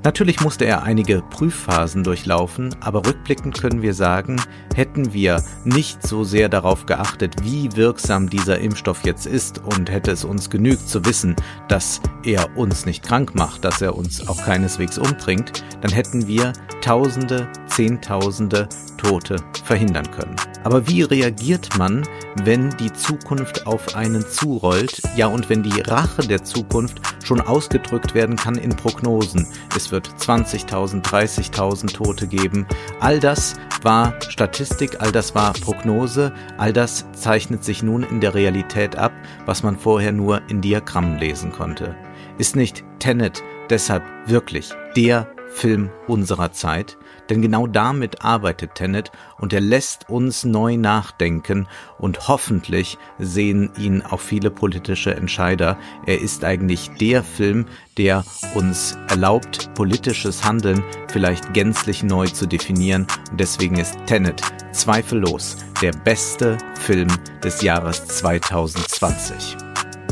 Natürlich 0.06 0.40
musste 0.40 0.64
er 0.66 0.84
einige 0.84 1.20
Prüfphasen 1.20 2.04
durchlaufen, 2.04 2.76
aber 2.78 3.04
rückblickend 3.04 3.60
können 3.60 3.82
wir 3.82 3.92
sagen, 3.92 4.40
hätten 4.72 5.12
wir 5.12 5.42
nicht 5.64 6.06
so 6.06 6.22
sehr 6.22 6.48
darauf 6.48 6.86
geachtet, 6.86 7.34
wie 7.42 7.74
wirksam 7.74 8.30
dieser 8.30 8.60
Impfstoff 8.60 9.04
jetzt 9.04 9.26
ist 9.26 9.58
und 9.64 9.90
hätte 9.90 10.12
es 10.12 10.24
uns 10.24 10.48
genügt 10.48 10.88
zu 10.88 11.04
wissen, 11.04 11.34
dass 11.66 12.00
er 12.22 12.56
uns 12.56 12.86
nicht 12.86 13.02
krank 13.02 13.34
macht, 13.34 13.64
dass 13.64 13.82
er 13.82 13.96
uns 13.96 14.28
auch 14.28 14.44
keineswegs 14.44 14.96
umbringt, 14.96 15.64
dann 15.80 15.90
hätten 15.90 16.28
wir 16.28 16.52
Tausende, 16.82 17.48
Zehntausende 17.66 18.68
Tote 18.96 19.42
verhindern 19.64 20.08
können. 20.12 20.36
Aber 20.62 20.86
wie 20.86 21.02
reagiert 21.02 21.76
man, 21.76 22.06
wenn 22.44 22.70
die 22.76 22.92
Zukunft 22.92 23.66
auf 23.66 23.96
einen 23.96 24.24
zurollt, 24.24 25.02
ja 25.16 25.26
und 25.26 25.48
wenn 25.50 25.64
die 25.64 25.80
Rache 25.80 26.22
der 26.22 26.44
Zukunft 26.44 27.00
schon 27.27 27.40
ausgedrückt 27.40 28.15
werden 28.15 28.36
kann 28.36 28.57
in 28.57 28.70
Prognosen? 28.70 29.47
Es 29.77 29.90
wird 29.90 30.09
20.000, 30.09 31.03
30.000 31.03 31.93
Tote 31.93 32.27
geben. 32.27 32.66
All 33.01 33.20
das 33.20 33.57
war 33.82 34.15
Statistik, 34.28 35.01
all 35.01 35.12
das 35.12 35.35
war 35.35 35.53
Prognose, 35.53 36.32
all 36.57 36.73
das 36.73 37.05
zeichnet 37.12 37.65
sich 37.65 37.82
nun 37.82 38.03
in 38.05 38.20
der 38.20 38.35
Realität 38.35 38.97
ab, 38.97 39.12
was 39.44 39.62
man 39.62 39.77
vorher 39.77 40.12
nur 40.12 40.40
in 40.48 40.61
Diagrammen 40.61 41.19
lesen 41.19 41.53
konnte. 41.53 41.94
Ist 42.39 42.57
nicht 42.57 42.85
Tenet 42.98 43.43
deshalb 43.70 44.03
wirklich 44.27 44.74
der 44.97 45.28
Film 45.48 45.90
unserer 46.07 46.53
Zeit? 46.53 46.97
Denn 47.28 47.43
genau 47.43 47.66
damit 47.66 48.24
arbeitet 48.24 48.74
Tenet 48.74 49.11
und 49.39 49.53
er 49.53 49.61
lässt 49.61 50.09
uns 50.09 50.44
neu 50.44 50.77
nachdenken 50.77 51.66
und 51.98 52.28
hoffentlich 52.28 52.98
sehen 53.19 53.70
ihn 53.78 54.03
auch 54.03 54.20
viele 54.20 54.51
politische 54.51 55.15
Entscheider. 55.15 55.77
Er 56.07 56.20
ist 56.20 56.44
eigentlich 56.44 56.90
der 57.01 57.23
Film, 57.23 57.66
der 57.98 58.24
uns 58.55 58.97
erlaubt, 59.09 59.70
politisches 59.74 60.44
Handeln 60.44 60.85
vielleicht 61.09 61.53
gänzlich 61.53 62.03
neu 62.03 62.27
zu 62.27 62.47
definieren 62.47 63.07
und 63.31 63.40
deswegen 63.40 63.78
ist 63.78 63.97
Tenet 64.07 64.40
zweifellos 64.73 65.57
der 65.81 65.93
beste 65.93 66.59
Film 66.74 67.09
des 67.43 67.62
Jahres 67.62 68.05
2020. 68.07 69.57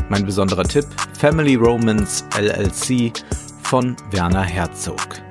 Mein 0.09 0.25
besonderer 0.25 0.63
Tipp, 0.63 0.85
Family 1.17 1.55
Romance 1.55 2.25
LLC 2.37 3.13
von 3.63 3.95
Werner 4.11 4.43
Herzog. 4.43 5.24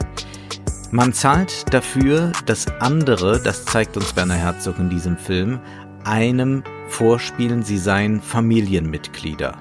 Man 0.94 1.12
zahlt 1.12 1.74
dafür, 1.74 2.30
dass 2.46 2.68
andere, 2.80 3.40
das 3.42 3.64
zeigt 3.64 3.96
uns 3.96 4.14
Werner 4.14 4.36
Herzog 4.36 4.78
in 4.78 4.90
diesem 4.90 5.16
Film, 5.16 5.58
einem 6.04 6.62
vorspielen, 6.86 7.64
sie 7.64 7.78
seien 7.78 8.20
Familienmitglieder. 8.20 9.56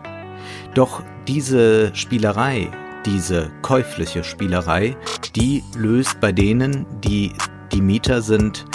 Doch 0.76 1.01
diese 1.27 1.89
Spielerei, 1.95 2.69
diese 3.07 3.49
käufliche 3.64 4.23
Spielerei, 4.23 4.95
die 5.35 5.64
löst 5.76 6.19
bei 6.19 6.31
denen, 6.31 6.85
die 7.03 7.34
die 7.72 7.81
Mieter 7.81 8.22
sind, 8.22 8.65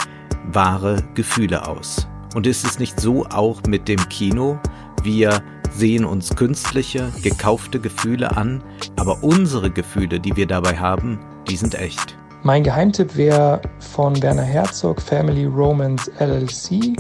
wahre 0.53 1.05
Gefühle 1.15 1.65
aus. 1.65 2.09
Und 2.35 2.49
ist 2.49 2.65
es 2.65 2.81
nicht 2.81 2.99
so 2.99 3.25
auch 3.27 3.63
mit 3.69 3.87
dem 3.87 4.09
Kino? 4.09 4.59
Wir 5.05 5.45
sehen 5.71 6.05
uns 6.05 6.35
künstliche, 6.35 7.13
gekaufte 7.23 7.79
Gefühle 7.79 8.37
an, 8.37 8.65
aber 8.97 9.23
unsere 9.23 9.71
Gefühle, 9.71 10.19
die 10.19 10.35
wir 10.35 10.49
dabei 10.49 10.77
haben, 10.77 11.21
die 11.49 11.57
sind 11.57 11.77
echt. 11.77 12.19
Mein 12.49 12.63
Geheimtipp 12.63 13.15
wäre 13.15 13.61
von 13.79 14.23
Werner 14.23 14.41
Herzog 14.41 15.03
Family 15.03 15.45
Romance 15.45 16.11
LLC, 16.19 16.97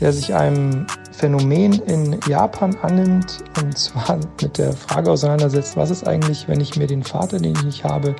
der 0.00 0.14
sich 0.14 0.34
einem 0.34 0.86
Phänomen 1.12 1.74
in 1.82 2.18
Japan 2.26 2.74
annimmt 2.80 3.44
und 3.60 3.76
zwar 3.76 4.16
mit 4.40 4.56
der 4.56 4.72
Frage 4.72 5.10
auseinandersetzt, 5.10 5.76
was 5.76 5.90
ist 5.90 6.08
eigentlich, 6.08 6.48
wenn 6.48 6.58
ich 6.58 6.78
mir 6.78 6.86
den 6.86 7.02
Vater, 7.02 7.36
den 7.36 7.54
ich 7.54 7.62
nicht 7.64 7.84
habe, 7.84 8.16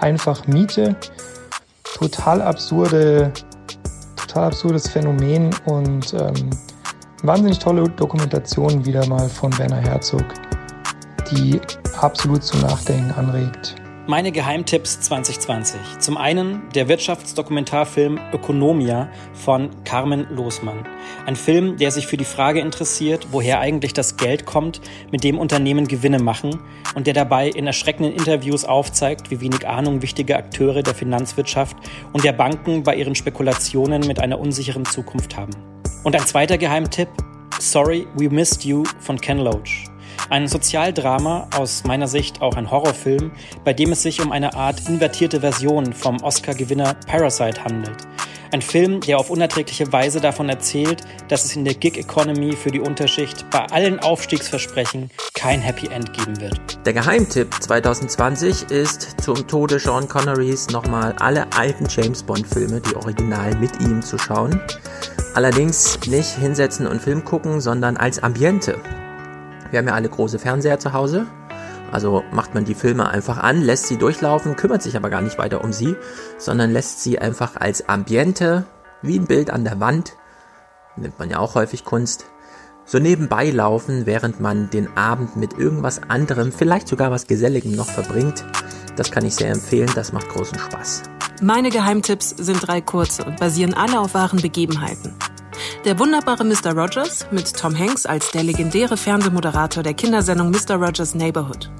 einfach 0.00 0.44
miete. 0.48 0.96
Total 1.84 2.42
absurde, 2.42 3.32
total 4.16 4.46
absurdes 4.46 4.88
Phänomen 4.88 5.50
und 5.66 6.14
ähm, 6.14 6.50
wahnsinnig 7.22 7.60
tolle 7.60 7.88
Dokumentation 7.88 8.84
wieder 8.84 9.06
mal 9.06 9.28
von 9.28 9.56
Werner 9.56 9.76
Herzog, 9.76 10.24
die 11.30 11.60
absolut 12.00 12.42
zum 12.42 12.60
Nachdenken 12.62 13.12
anregt. 13.12 13.76
Meine 14.08 14.32
Geheimtipps 14.32 15.00
2020. 15.02 15.78
Zum 16.00 16.16
einen 16.16 16.68
der 16.74 16.88
Wirtschaftsdokumentarfilm 16.88 18.18
Ökonomia 18.32 19.08
von 19.32 19.70
Carmen 19.84 20.26
Losmann. 20.28 20.84
Ein 21.24 21.36
Film, 21.36 21.76
der 21.76 21.92
sich 21.92 22.08
für 22.08 22.16
die 22.16 22.24
Frage 22.24 22.58
interessiert, 22.58 23.28
woher 23.30 23.60
eigentlich 23.60 23.92
das 23.92 24.16
Geld 24.16 24.44
kommt, 24.44 24.80
mit 25.12 25.22
dem 25.22 25.38
Unternehmen 25.38 25.86
Gewinne 25.86 26.18
machen 26.18 26.58
und 26.96 27.06
der 27.06 27.14
dabei 27.14 27.48
in 27.48 27.64
erschreckenden 27.68 28.12
Interviews 28.12 28.64
aufzeigt, 28.64 29.30
wie 29.30 29.40
wenig 29.40 29.68
Ahnung 29.68 30.02
wichtige 30.02 30.36
Akteure 30.36 30.82
der 30.82 30.96
Finanzwirtschaft 30.96 31.76
und 32.12 32.24
der 32.24 32.32
Banken 32.32 32.82
bei 32.82 32.96
ihren 32.96 33.14
Spekulationen 33.14 34.04
mit 34.08 34.18
einer 34.18 34.40
unsicheren 34.40 34.84
Zukunft 34.84 35.36
haben. 35.36 35.52
Und 36.02 36.16
ein 36.16 36.26
zweiter 36.26 36.58
Geheimtipp, 36.58 37.08
Sorry 37.60 38.08
We 38.16 38.28
Missed 38.28 38.64
You 38.64 38.82
von 38.98 39.20
Ken 39.20 39.38
Loach. 39.38 39.91
Ein 40.30 40.48
Sozialdrama, 40.48 41.48
aus 41.56 41.84
meiner 41.84 42.08
Sicht 42.08 42.40
auch 42.40 42.56
ein 42.56 42.70
Horrorfilm, 42.70 43.32
bei 43.64 43.72
dem 43.72 43.92
es 43.92 44.02
sich 44.02 44.20
um 44.20 44.32
eine 44.32 44.54
Art 44.54 44.88
invertierte 44.88 45.40
Version 45.40 45.92
vom 45.92 46.22
Oscar-Gewinner 46.22 46.94
Parasite 47.06 47.64
handelt. 47.64 47.96
Ein 48.52 48.60
Film, 48.60 49.00
der 49.00 49.18
auf 49.18 49.30
unerträgliche 49.30 49.90
Weise 49.92 50.20
davon 50.20 50.50
erzählt, 50.50 51.02
dass 51.28 51.46
es 51.46 51.56
in 51.56 51.64
der 51.64 51.72
Gig-Economy 51.72 52.52
für 52.52 52.70
die 52.70 52.80
Unterschicht 52.80 53.48
bei 53.50 53.64
allen 53.70 53.98
Aufstiegsversprechen 53.98 55.10
kein 55.32 55.62
Happy 55.62 55.86
End 55.86 56.12
geben 56.12 56.38
wird. 56.38 56.60
Der 56.84 56.92
Geheimtipp 56.92 57.54
2020 57.60 58.70
ist 58.70 59.22
zum 59.22 59.46
Tode 59.48 59.78
Sean 59.78 60.06
Connerys 60.06 60.68
nochmal 60.68 61.14
alle 61.18 61.50
alten 61.56 61.86
James 61.88 62.22
Bond-Filme, 62.22 62.82
die 62.82 62.94
original 62.94 63.54
mit 63.56 63.80
ihm 63.80 64.02
zu 64.02 64.18
schauen. 64.18 64.60
Allerdings 65.34 65.98
nicht 66.06 66.36
hinsetzen 66.36 66.86
und 66.86 67.00
Film 67.00 67.24
gucken, 67.24 67.62
sondern 67.62 67.96
als 67.96 68.22
Ambiente. 68.22 68.78
Wir 69.72 69.78
haben 69.78 69.88
ja 69.88 69.94
alle 69.94 70.10
große 70.10 70.38
Fernseher 70.38 70.78
zu 70.78 70.92
Hause. 70.92 71.26
Also 71.90 72.22
macht 72.30 72.54
man 72.54 72.64
die 72.64 72.74
Filme 72.74 73.08
einfach 73.08 73.38
an, 73.38 73.62
lässt 73.62 73.86
sie 73.86 73.96
durchlaufen, 73.96 74.54
kümmert 74.54 74.82
sich 74.82 74.96
aber 74.96 75.10
gar 75.10 75.22
nicht 75.22 75.38
weiter 75.38 75.64
um 75.64 75.72
sie, 75.72 75.96
sondern 76.38 76.70
lässt 76.70 77.02
sie 77.02 77.18
einfach 77.18 77.56
als 77.56 77.88
Ambiente, 77.88 78.64
wie 79.00 79.18
ein 79.18 79.26
Bild 79.26 79.50
an 79.50 79.64
der 79.64 79.80
Wand, 79.80 80.14
nimmt 80.96 81.18
man 81.18 81.30
ja 81.30 81.38
auch 81.38 81.54
häufig 81.54 81.84
Kunst, 81.84 82.26
so 82.84 82.98
nebenbei 82.98 83.50
laufen, 83.50 84.06
während 84.06 84.40
man 84.40 84.70
den 84.70 84.96
Abend 84.96 85.36
mit 85.36 85.58
irgendwas 85.58 86.02
anderem, 86.08 86.52
vielleicht 86.52 86.88
sogar 86.88 87.10
was 87.10 87.26
Geselligem 87.26 87.72
noch 87.72 87.88
verbringt. 87.88 88.44
Das 88.96 89.10
kann 89.10 89.24
ich 89.24 89.34
sehr 89.34 89.50
empfehlen, 89.50 89.90
das 89.94 90.12
macht 90.12 90.28
großen 90.28 90.58
Spaß. 90.58 91.02
Meine 91.40 91.70
Geheimtipps 91.70 92.30
sind 92.30 92.66
drei 92.66 92.80
kurze 92.80 93.24
und 93.24 93.40
basieren 93.40 93.74
alle 93.74 94.00
auf 94.00 94.14
wahren 94.14 94.40
Begebenheiten. 94.40 95.14
Der 95.84 95.98
wunderbare 95.98 96.44
Mr. 96.44 96.72
Rogers 96.72 97.26
mit 97.30 97.56
Tom 97.56 97.76
Hanks 97.78 98.06
als 98.06 98.30
der 98.30 98.42
legendäre 98.42 98.96
Fernsehmoderator 98.96 99.82
der 99.82 99.94
Kindersendung 99.94 100.50
Mr. 100.50 100.76
Rogers 100.76 101.14
Neighborhood. 101.14 101.70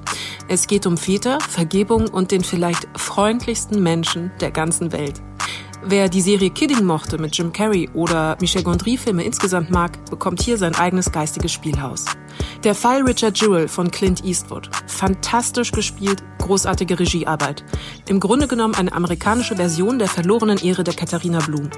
Es 0.48 0.66
geht 0.66 0.86
um 0.86 0.96
Väter, 0.96 1.38
Vergebung 1.40 2.08
und 2.08 2.30
den 2.30 2.44
vielleicht 2.44 2.88
freundlichsten 2.96 3.82
Menschen 3.82 4.32
der 4.40 4.50
ganzen 4.50 4.92
Welt. 4.92 5.22
Wer 5.84 6.08
die 6.08 6.20
Serie 6.20 6.50
Kidding 6.50 6.84
mochte 6.84 7.18
mit 7.18 7.36
Jim 7.36 7.52
Carrey 7.52 7.90
oder 7.92 8.36
Michel 8.40 8.62
Gondry-Filme 8.62 9.24
insgesamt 9.24 9.70
mag, 9.70 10.04
bekommt 10.06 10.40
hier 10.40 10.56
sein 10.56 10.76
eigenes 10.76 11.10
geistiges 11.10 11.50
Spielhaus. 11.50 12.04
Der 12.62 12.76
Fall 12.76 13.02
Richard 13.02 13.40
Jewell 13.40 13.66
von 13.66 13.90
Clint 13.90 14.24
Eastwood. 14.24 14.70
Fantastisch 14.86 15.72
gespielt, 15.72 16.22
großartige 16.38 17.00
Regiearbeit. 17.00 17.64
Im 18.08 18.20
Grunde 18.20 18.46
genommen 18.46 18.76
eine 18.76 18.92
amerikanische 18.92 19.56
Version 19.56 19.98
der 19.98 20.08
verlorenen 20.08 20.58
Ehre 20.58 20.84
der 20.84 20.94
Katharina 20.94 21.40
Blum. 21.40 21.68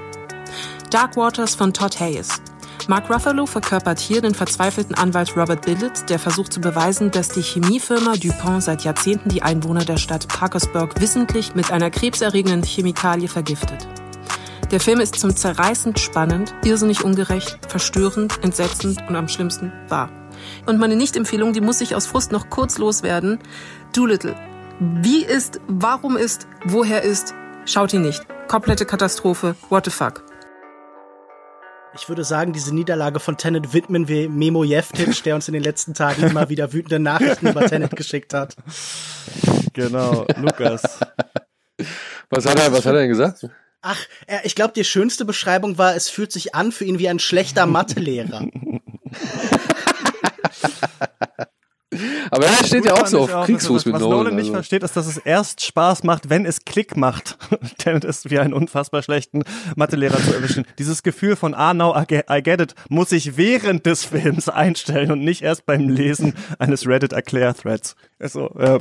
Dark 0.89 1.17
Waters 1.17 1.55
von 1.55 1.73
Todd 1.73 1.99
Hayes. 1.99 2.29
Mark 2.87 3.09
Ruffalo 3.09 3.45
verkörpert 3.45 3.99
hier 3.99 4.21
den 4.21 4.35
verzweifelten 4.35 4.95
Anwalt 4.95 5.35
Robert 5.35 5.65
Billett, 5.65 6.09
der 6.09 6.19
versucht 6.19 6.53
zu 6.53 6.61
beweisen, 6.61 7.09
dass 7.09 7.29
die 7.29 7.41
Chemiefirma 7.41 8.13
DuPont 8.13 8.63
seit 8.63 8.83
Jahrzehnten 8.83 9.29
die 9.29 9.41
Einwohner 9.41 9.85
der 9.85 9.97
Stadt 9.97 10.27
Parkersburg 10.27 10.99
wissentlich 11.01 11.55
mit 11.55 11.71
einer 11.71 11.89
krebserregenden 11.89 12.63
Chemikalie 12.63 13.27
vergiftet. 13.27 13.87
Der 14.71 14.79
Film 14.79 14.99
ist 14.99 15.15
zum 15.15 15.35
Zerreißend 15.35 15.99
spannend, 15.99 16.53
irrsinnig 16.63 17.03
ungerecht, 17.03 17.59
verstörend, 17.67 18.43
entsetzend 18.43 18.99
und 19.07 19.15
am 19.15 19.27
schlimmsten 19.27 19.71
wahr. 19.89 20.09
Und 20.65 20.79
meine 20.79 20.95
Nicht-Empfehlung, 20.95 21.53
die 21.53 21.61
muss 21.61 21.81
ich 21.81 21.95
aus 21.95 22.05
Frust 22.07 22.31
noch 22.31 22.49
kurz 22.49 22.77
loswerden. 22.77 23.39
Doolittle. 23.93 24.35
Wie 24.79 25.23
ist, 25.23 25.61
warum 25.67 26.17
ist, 26.17 26.47
woher 26.65 27.03
ist, 27.03 27.33
schaut 27.65 27.93
ihn 27.93 28.01
nicht. 28.01 28.25
Komplette 28.47 28.85
Katastrophe. 28.85 29.55
What 29.69 29.85
the 29.85 29.91
fuck. 29.91 30.24
Ich 31.97 32.09
würde 32.09 32.23
sagen, 32.23 32.51
diese 32.51 32.75
Niederlage 32.75 33.19
von 33.19 33.37
Tenet 33.37 33.73
widmen 33.73 34.07
wir 34.07 34.29
Memo 34.29 34.63
Jeftic, 34.63 35.23
der 35.23 35.35
uns 35.35 35.47
in 35.47 35.53
den 35.53 35.63
letzten 35.63 35.93
Tagen 35.93 36.23
immer 36.23 36.49
wieder 36.49 36.73
wütende 36.73 36.99
Nachrichten 36.99 37.47
über 37.47 37.65
Tenet 37.67 37.95
geschickt 37.95 38.33
hat. 38.33 38.55
Genau, 39.73 40.25
Lukas. 40.35 40.99
Was 42.29 42.45
hat 42.45 42.59
er, 42.59 42.71
was 42.71 42.85
hat 42.85 42.93
er 42.93 43.01
denn 43.01 43.09
gesagt? 43.09 43.47
Ach, 43.81 43.99
ich 44.43 44.55
glaube, 44.55 44.73
die 44.73 44.83
schönste 44.83 45.25
Beschreibung 45.25 45.77
war, 45.77 45.95
es 45.95 46.09
fühlt 46.09 46.31
sich 46.31 46.55
an 46.55 46.71
für 46.71 46.85
ihn 46.85 46.99
wie 46.99 47.07
ein 47.07 47.19
schlechter 47.19 47.65
Mathelehrer. 47.65 48.47
Aber 52.31 52.45
er 52.45 52.63
steht 52.65 52.85
ja 52.85 52.93
auch 52.93 53.07
so 53.07 53.21
auf 53.21 53.45
Kriegsfuß 53.45 53.77
was, 53.77 53.85
mit 53.85 53.95
Was 53.95 54.01
Nolan. 54.01 54.17
Nolan 54.17 54.35
nicht 54.35 54.45
also. 54.45 54.53
versteht, 54.53 54.83
ist, 54.83 54.95
dass 54.95 55.07
es 55.07 55.17
erst 55.17 55.63
Spaß 55.63 56.03
macht, 56.03 56.29
wenn 56.29 56.45
es 56.45 56.65
Klick 56.65 56.97
macht. 56.97 57.37
Tenet 57.77 58.03
ist 58.03 58.29
wie 58.29 58.39
einen 58.39 58.53
unfassbar 58.53 59.03
schlechten 59.03 59.43
Mathelehrer 59.75 60.17
zu 60.17 60.33
erwischen. 60.33 60.65
Dieses 60.79 61.03
Gefühl 61.03 61.35
von, 61.35 61.53
ah, 61.53 61.73
now 61.73 61.95
I 61.95 62.05
get, 62.05 62.25
I 62.29 62.41
get 62.41 62.61
it, 62.61 62.75
muss 62.89 63.11
ich 63.11 63.37
während 63.37 63.85
des 63.85 64.05
Films 64.05 64.49
einstellen 64.49 65.11
und 65.11 65.23
nicht 65.23 65.41
erst 65.41 65.65
beim 65.65 65.89
Lesen 65.89 66.33
eines 66.59 66.87
Reddit-Erklär-Threads. 66.87 67.95
Also, 68.19 68.49
äh, 68.57 68.79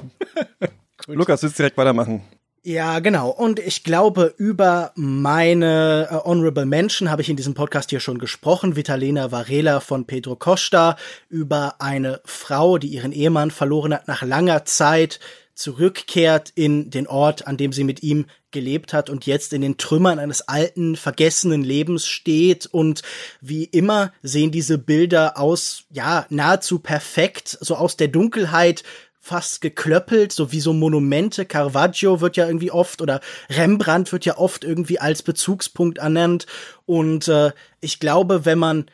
Lukas, 1.06 1.42
willst 1.42 1.58
du 1.58 1.62
direkt 1.62 1.76
weitermachen? 1.76 2.22
Ja, 2.66 3.00
genau. 3.00 3.28
Und 3.28 3.58
ich 3.58 3.84
glaube, 3.84 4.32
über 4.38 4.92
meine 4.94 6.08
äh, 6.10 6.14
Honorable 6.26 6.64
Mention 6.64 7.10
habe 7.10 7.20
ich 7.20 7.28
in 7.28 7.36
diesem 7.36 7.52
Podcast 7.52 7.90
hier 7.90 8.00
schon 8.00 8.16
gesprochen. 8.16 8.74
Vitalena 8.74 9.30
Varela 9.30 9.80
von 9.80 10.06
Pedro 10.06 10.34
Costa 10.34 10.96
über 11.28 11.74
eine 11.80 12.22
Frau, 12.24 12.78
die 12.78 12.88
ihren 12.88 13.12
Ehemann 13.12 13.50
verloren 13.50 13.92
hat 13.92 14.08
nach 14.08 14.22
langer 14.22 14.64
Zeit 14.64 15.20
zurückkehrt 15.54 16.52
in 16.54 16.90
den 16.90 17.06
Ort, 17.06 17.46
an 17.46 17.58
dem 17.58 17.72
sie 17.72 17.84
mit 17.84 18.02
ihm 18.02 18.26
gelebt 18.50 18.92
hat 18.92 19.10
und 19.10 19.26
jetzt 19.26 19.52
in 19.52 19.60
den 19.60 19.76
Trümmern 19.76 20.18
eines 20.18 20.48
alten, 20.48 20.96
vergessenen 20.96 21.62
Lebens 21.62 22.06
steht. 22.06 22.66
Und 22.66 23.02
wie 23.42 23.64
immer 23.64 24.12
sehen 24.22 24.50
diese 24.50 24.78
Bilder 24.78 25.38
aus, 25.38 25.84
ja, 25.90 26.26
nahezu 26.30 26.78
perfekt, 26.78 27.58
so 27.60 27.76
aus 27.76 27.96
der 27.96 28.08
Dunkelheit 28.08 28.84
fast 29.24 29.62
geklöppelt, 29.62 30.32
so 30.32 30.52
wie 30.52 30.60
so 30.60 30.74
Monumente. 30.74 31.46
Caravaggio 31.46 32.20
wird 32.20 32.36
ja 32.36 32.46
irgendwie 32.46 32.70
oft 32.70 33.00
oder 33.00 33.22
Rembrandt 33.48 34.12
wird 34.12 34.26
ja 34.26 34.36
oft 34.36 34.64
irgendwie 34.64 34.98
als 35.00 35.22
Bezugspunkt 35.22 35.96
ernannt. 35.96 36.44
Und 36.84 37.26
äh, 37.28 37.52
ich 37.80 38.00
glaube, 38.00 38.44
wenn 38.44 38.58
man 38.58 38.84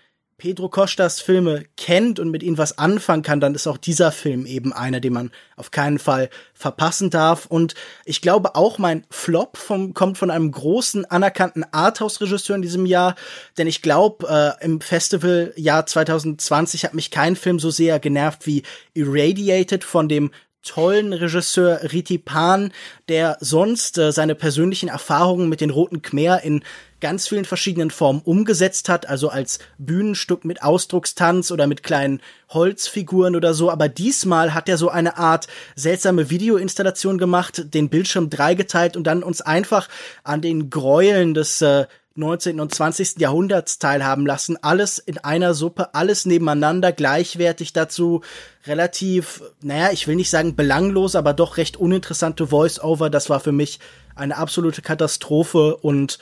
Pedro 0.41 0.71
Costas 0.71 1.21
Filme 1.21 1.67
kennt 1.77 2.19
und 2.19 2.31
mit 2.31 2.43
ihnen 2.43 2.57
was 2.57 2.79
anfangen 2.79 3.23
kann, 3.23 3.41
dann 3.41 3.55
ist 3.55 3.67
auch 3.67 3.77
dieser 3.77 4.11
Film 4.11 4.47
eben 4.47 4.73
einer, 4.73 4.99
den 4.99 5.12
man 5.12 5.31
auf 5.55 5.71
keinen 5.71 5.99
Fall 5.99 6.31
verpassen 6.55 7.11
darf. 7.11 7.45
Und 7.45 7.75
ich 8.07 8.23
glaube 8.23 8.55
auch 8.57 8.79
mein 8.79 9.05
Flop 9.11 9.59
vom, 9.59 9.93
kommt 9.93 10.17
von 10.17 10.31
einem 10.31 10.51
großen 10.51 11.05
anerkannten 11.05 11.62
Arthouse-Regisseur 11.71 12.57
in 12.57 12.62
diesem 12.62 12.87
Jahr, 12.87 13.17
denn 13.59 13.67
ich 13.67 13.83
glaube, 13.83 14.57
äh, 14.61 14.65
im 14.65 14.81
Festivaljahr 14.81 15.85
2020 15.85 16.85
hat 16.87 16.95
mich 16.95 17.11
kein 17.11 17.37
Film 17.37 17.59
so 17.59 17.69
sehr 17.69 18.01
genervt 18.01 18.47
wie 18.47 18.62
Irradiated 18.95 19.85
von 19.85 20.09
dem 20.09 20.31
tollen 20.62 21.12
Regisseur 21.12 21.81
Riti 21.93 22.17
Pan, 22.17 22.73
der 23.11 23.37
sonst 23.41 23.99
äh, 23.99 24.11
seine 24.11 24.35
persönlichen 24.35 24.89
Erfahrungen 24.89 25.51
mit 25.51 25.61
den 25.61 25.71
Roten 25.71 26.01
Khmer 26.01 26.43
in 26.43 26.62
ganz 27.01 27.28
vielen 27.28 27.44
verschiedenen 27.44 27.90
Formen 27.90 28.22
umgesetzt 28.24 28.89
hat, 28.89 29.09
also 29.09 29.28
als 29.28 29.59
Bühnenstück 29.78 30.44
mit 30.44 30.62
Ausdruckstanz 30.62 31.51
oder 31.51 31.66
mit 31.66 31.82
kleinen 31.82 32.20
Holzfiguren 32.51 33.36
oder 33.36 33.55
so, 33.55 33.70
aber 33.70 33.89
diesmal 33.89 34.55
hat 34.55 34.68
er 34.68 34.77
so 34.77 34.89
eine 34.89 35.16
Art 35.16 35.47
seltsame 35.77 36.31
Videoinstallation 36.31 37.18
gemacht, 37.18 37.74
den 37.74 37.89
Bildschirm 37.89 38.31
dreigeteilt 38.31 38.97
und 38.97 39.05
dann 39.05 39.22
uns 39.22 39.40
einfach 39.40 39.89
an 40.24 40.40
den 40.40 40.70
Gräueln 40.70 41.35
des 41.35 41.62
äh, 41.62 41.86
19. 42.16 42.60
und 42.60 42.74
20. 42.74 43.18
Jahrhunderts 43.18 43.78
teilhaben 43.78 44.27
lassen. 44.27 44.59
Alles 44.62 44.98
in 44.98 45.18
einer 45.18 45.55
Suppe, 45.55 45.94
alles 45.94 46.27
nebeneinander, 46.27 46.93
gleichwertig 46.93 47.72
dazu. 47.72 48.22
Relativ, 48.66 49.43
naja, 49.62 49.90
ich 49.93 50.06
will 50.06 50.16
nicht 50.16 50.31
sagen 50.31 50.56
belanglos, 50.56 51.14
aber 51.14 51.35
doch 51.35 51.56
recht 51.56 51.77
uninteressante 51.77 52.48
Voice-Over. 52.48 53.10
Das 53.10 53.31
war 53.31 53.40
für 53.40 53.52
mich 53.52 53.78
eine 54.16 54.36
absolute 54.36 54.82
Katastrophe 54.82 55.77
und 55.77 56.18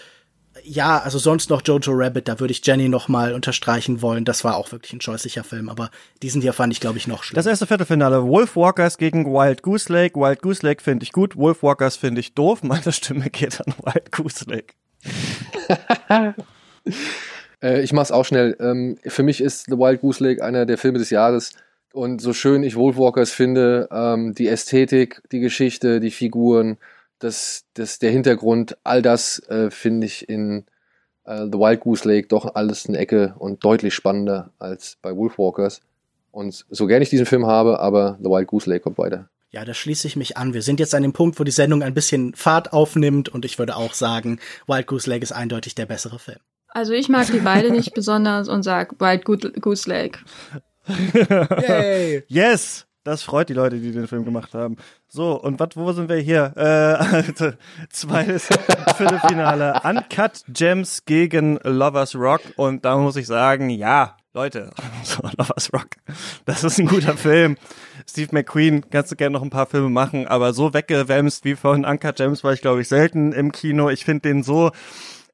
ja, 0.69 0.99
also 0.99 1.19
sonst 1.19 1.51
noch 1.51 1.63
Jojo 1.65 1.93
Rabbit, 1.93 2.29
da 2.29 2.39
würde 2.41 2.53
ich 2.53 2.65
Jenny 2.65 2.89
noch 2.89 3.09
mal 3.09 3.33
unterstreichen 3.35 4.03
wollen. 4.03 4.25
Das 4.25 4.45
war 4.45 4.57
auch 4.57 4.71
wirklich 4.71 4.93
ein 4.93 5.01
scheußlicher 5.01 5.45
Film, 5.45 5.69
aber 5.69 5.91
diesen 6.23 6.43
hier 6.43 6.53
fand 6.53 6.73
ich, 6.73 6.81
glaube 6.81 6.99
ich, 6.99 7.09
noch 7.09 7.23
schlimmer. 7.23 7.39
Das 7.39 7.47
erste 7.47 7.67
Viertelfinale, 7.67 8.25
Wolfwalkers 8.25 8.99
gegen 8.99 9.27
Wild 9.27 9.63
Goose 9.63 9.93
Lake. 9.93 10.19
Wild 10.21 10.43
Goose 10.43 10.65
Lake 10.67 10.83
finde 10.83 11.05
ich 11.05 11.13
gut, 11.13 11.37
Wolfwalkers 11.37 11.97
finde 11.97 12.21
ich 12.21 12.35
doof. 12.35 12.63
Meine 12.63 12.93
Stimme 12.93 13.31
geht 13.31 13.61
an 13.61 13.75
Wild 13.83 14.13
Goose 14.13 14.45
Lake. 14.49 14.75
Äh, 17.61 17.83
ich 17.83 17.93
mach's 17.93 18.13
auch 18.13 18.25
schnell. 18.25 18.57
Ähm, 18.61 18.99
für 19.05 19.25
mich 19.25 19.41
ist 19.41 19.67
The 19.67 19.73
Wild 19.73 20.01
Goose 20.01 20.23
Lake 20.23 20.45
einer 20.45 20.65
der 20.65 20.79
Filme 20.79 21.01
des 21.01 21.11
Jahres. 21.11 21.55
Und 21.93 22.23
so 22.23 22.33
schön 22.33 22.63
ich 22.63 22.77
Wolfwalkers 22.77 23.33
finde, 23.33 23.89
ähm, 23.91 24.33
die 24.33 24.47
Ästhetik, 24.47 25.21
die 25.33 25.41
Geschichte, 25.41 25.99
die 25.99 26.13
Figuren, 26.13 26.79
das, 27.19 27.65
das, 27.75 27.99
der 27.99 28.11
Hintergrund, 28.11 28.77
all 28.85 29.03
das 29.03 29.41
äh, 29.49 29.71
finde 29.71 30.07
ich 30.07 30.29
in 30.29 30.65
äh, 31.25 31.47
The 31.47 31.59
Wild 31.59 31.81
Goose 31.81 32.09
Lake 32.09 32.29
doch 32.29 32.55
alles 32.55 32.89
eine 32.89 32.99
Ecke 32.99 33.35
und 33.39 33.65
deutlich 33.65 33.95
spannender 33.95 34.51
als 34.59 34.97
bei 35.03 35.15
Wolfwalkers. 35.17 35.81
Und 36.31 36.67
so 36.71 36.87
gern 36.87 37.03
ich 37.03 37.11
diesen 37.11 37.27
Film 37.27 37.47
habe, 37.47 37.81
aber 37.81 38.19
The 38.21 38.29
Wild 38.29 38.49
Goose 38.49 38.71
Lake 38.71 38.83
kommt 38.83 38.99
weiter. 38.99 39.29
Ja, 39.51 39.65
da 39.65 39.73
schließe 39.73 40.07
ich 40.07 40.17
mich 40.17 40.37
an. 40.37 40.53
Wir 40.53 40.63
sind 40.63 40.79
jetzt 40.79 40.95
an 40.95 41.03
dem 41.03 41.15
Punkt, 41.15 41.41
wo 41.41 41.45
die 41.45 41.51
Sendung 41.51 41.83
ein 41.83 41.95
bisschen 41.95 42.35
Fahrt 42.35 42.73
aufnimmt 42.73 43.31
und 43.31 43.45
ich 43.45 43.59
würde 43.59 43.77
auch 43.77 43.95
sagen, 43.95 44.41
Wild 44.67 44.87
Goose 44.87 45.09
Lake 45.09 45.23
ist 45.23 45.33
eindeutig 45.33 45.75
der 45.75 45.87
bessere 45.87 46.19
Film. 46.19 46.39
Also 46.69 46.93
ich 46.93 47.09
mag 47.09 47.27
die 47.29 47.41
beide 47.41 47.71
nicht 47.71 47.95
besonders 47.95 48.49
und 48.49 48.63
sag 48.63 49.01
Wild 49.01 49.25
Goose 49.25 49.89
Lake. 49.89 50.19
Yay. 51.67 52.25
Yes! 52.29 52.88
Das 53.09 53.23
freut 53.23 53.49
die 53.49 53.55
Leute, 53.55 53.79
die 53.79 53.91
den 53.91 54.07
Film 54.07 54.27
gemacht 54.27 54.53
haben. 54.53 54.77
So, 55.09 55.41
und 55.41 55.59
wat, 55.61 55.79
wo 55.79 55.91
sind 55.93 56.11
wir 56.11 56.19
hier? 56.19 56.53
Äh, 56.57 57.23
zweites 57.89 58.49
Viertelfinale. 58.99 59.81
Uncut 59.83 60.45
Gems 60.49 61.07
gegen 61.07 61.59
Lovers 61.63 62.15
Rock. 62.15 62.43
Und 62.57 62.85
da 62.85 62.99
muss 62.99 63.17
ich 63.17 63.27
sagen, 63.27 63.71
ja, 63.71 64.19
Leute, 64.35 64.73
so, 65.05 65.23
Lovers 65.23 65.73
Rock, 65.73 65.89
das 66.45 66.65
ist 66.65 66.79
ein 66.79 66.87
guter 66.87 67.17
Film. 67.17 67.57
Steve 68.07 68.29
McQueen, 68.33 68.85
kannst 68.91 69.11
du 69.11 69.17
gerne 69.17 69.33
noch 69.33 69.43
ein 69.43 69.49
paar 69.49 69.65
Filme 69.65 69.89
machen, 69.89 70.29
aber 70.29 70.53
so 70.53 70.75
weggewämst 70.75 71.47
wie 71.47 71.57
von 71.57 71.87
Uncut 71.87 72.17
Gems 72.17 72.45
war 72.45 72.53
ich, 72.53 72.61
glaube 72.61 72.83
ich, 72.83 72.89
selten 72.89 73.33
im 73.33 73.53
Kino. 73.53 73.89
Ich 73.89 74.05
finde 74.05 74.29
den 74.29 74.43
so 74.43 74.71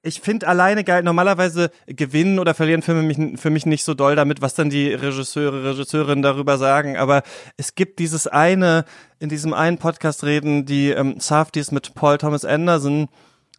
ich 0.05 0.21
finde 0.21 0.47
alleine 0.47 0.85
geil, 0.85 1.03
normalerweise 1.03 1.71
gewinnen 1.87 2.39
oder 2.39 2.53
verlieren 2.53 2.83
Filme 2.83 3.03
mich, 3.03 3.41
für 3.41 3.51
mich 3.51 3.65
nicht 3.65 3.85
so 3.85 3.95
doll 3.95 4.17
damit, 4.17 4.43
was 4.43 4.55
dann 4.55 4.69
die 4.69 4.93
Regisseure, 4.93 5.65
Regisseurinnen 5.71 6.23
darüber 6.23 6.59
sagen, 6.59 6.97
aber 6.97 7.23
es 7.57 7.75
gibt 7.75 7.99
dieses 7.99 8.27
eine, 8.27 8.85
in 9.19 9.31
diesem 9.31 9.55
einen 9.55 9.79
Podcast 9.79 10.23
reden 10.23 10.67
die 10.67 10.91
ähm, 10.91 11.21
Safdies 11.21 11.73
mit 11.73 11.95
Paul 11.95 12.19
Thomas 12.19 12.45
Anderson 12.45 13.09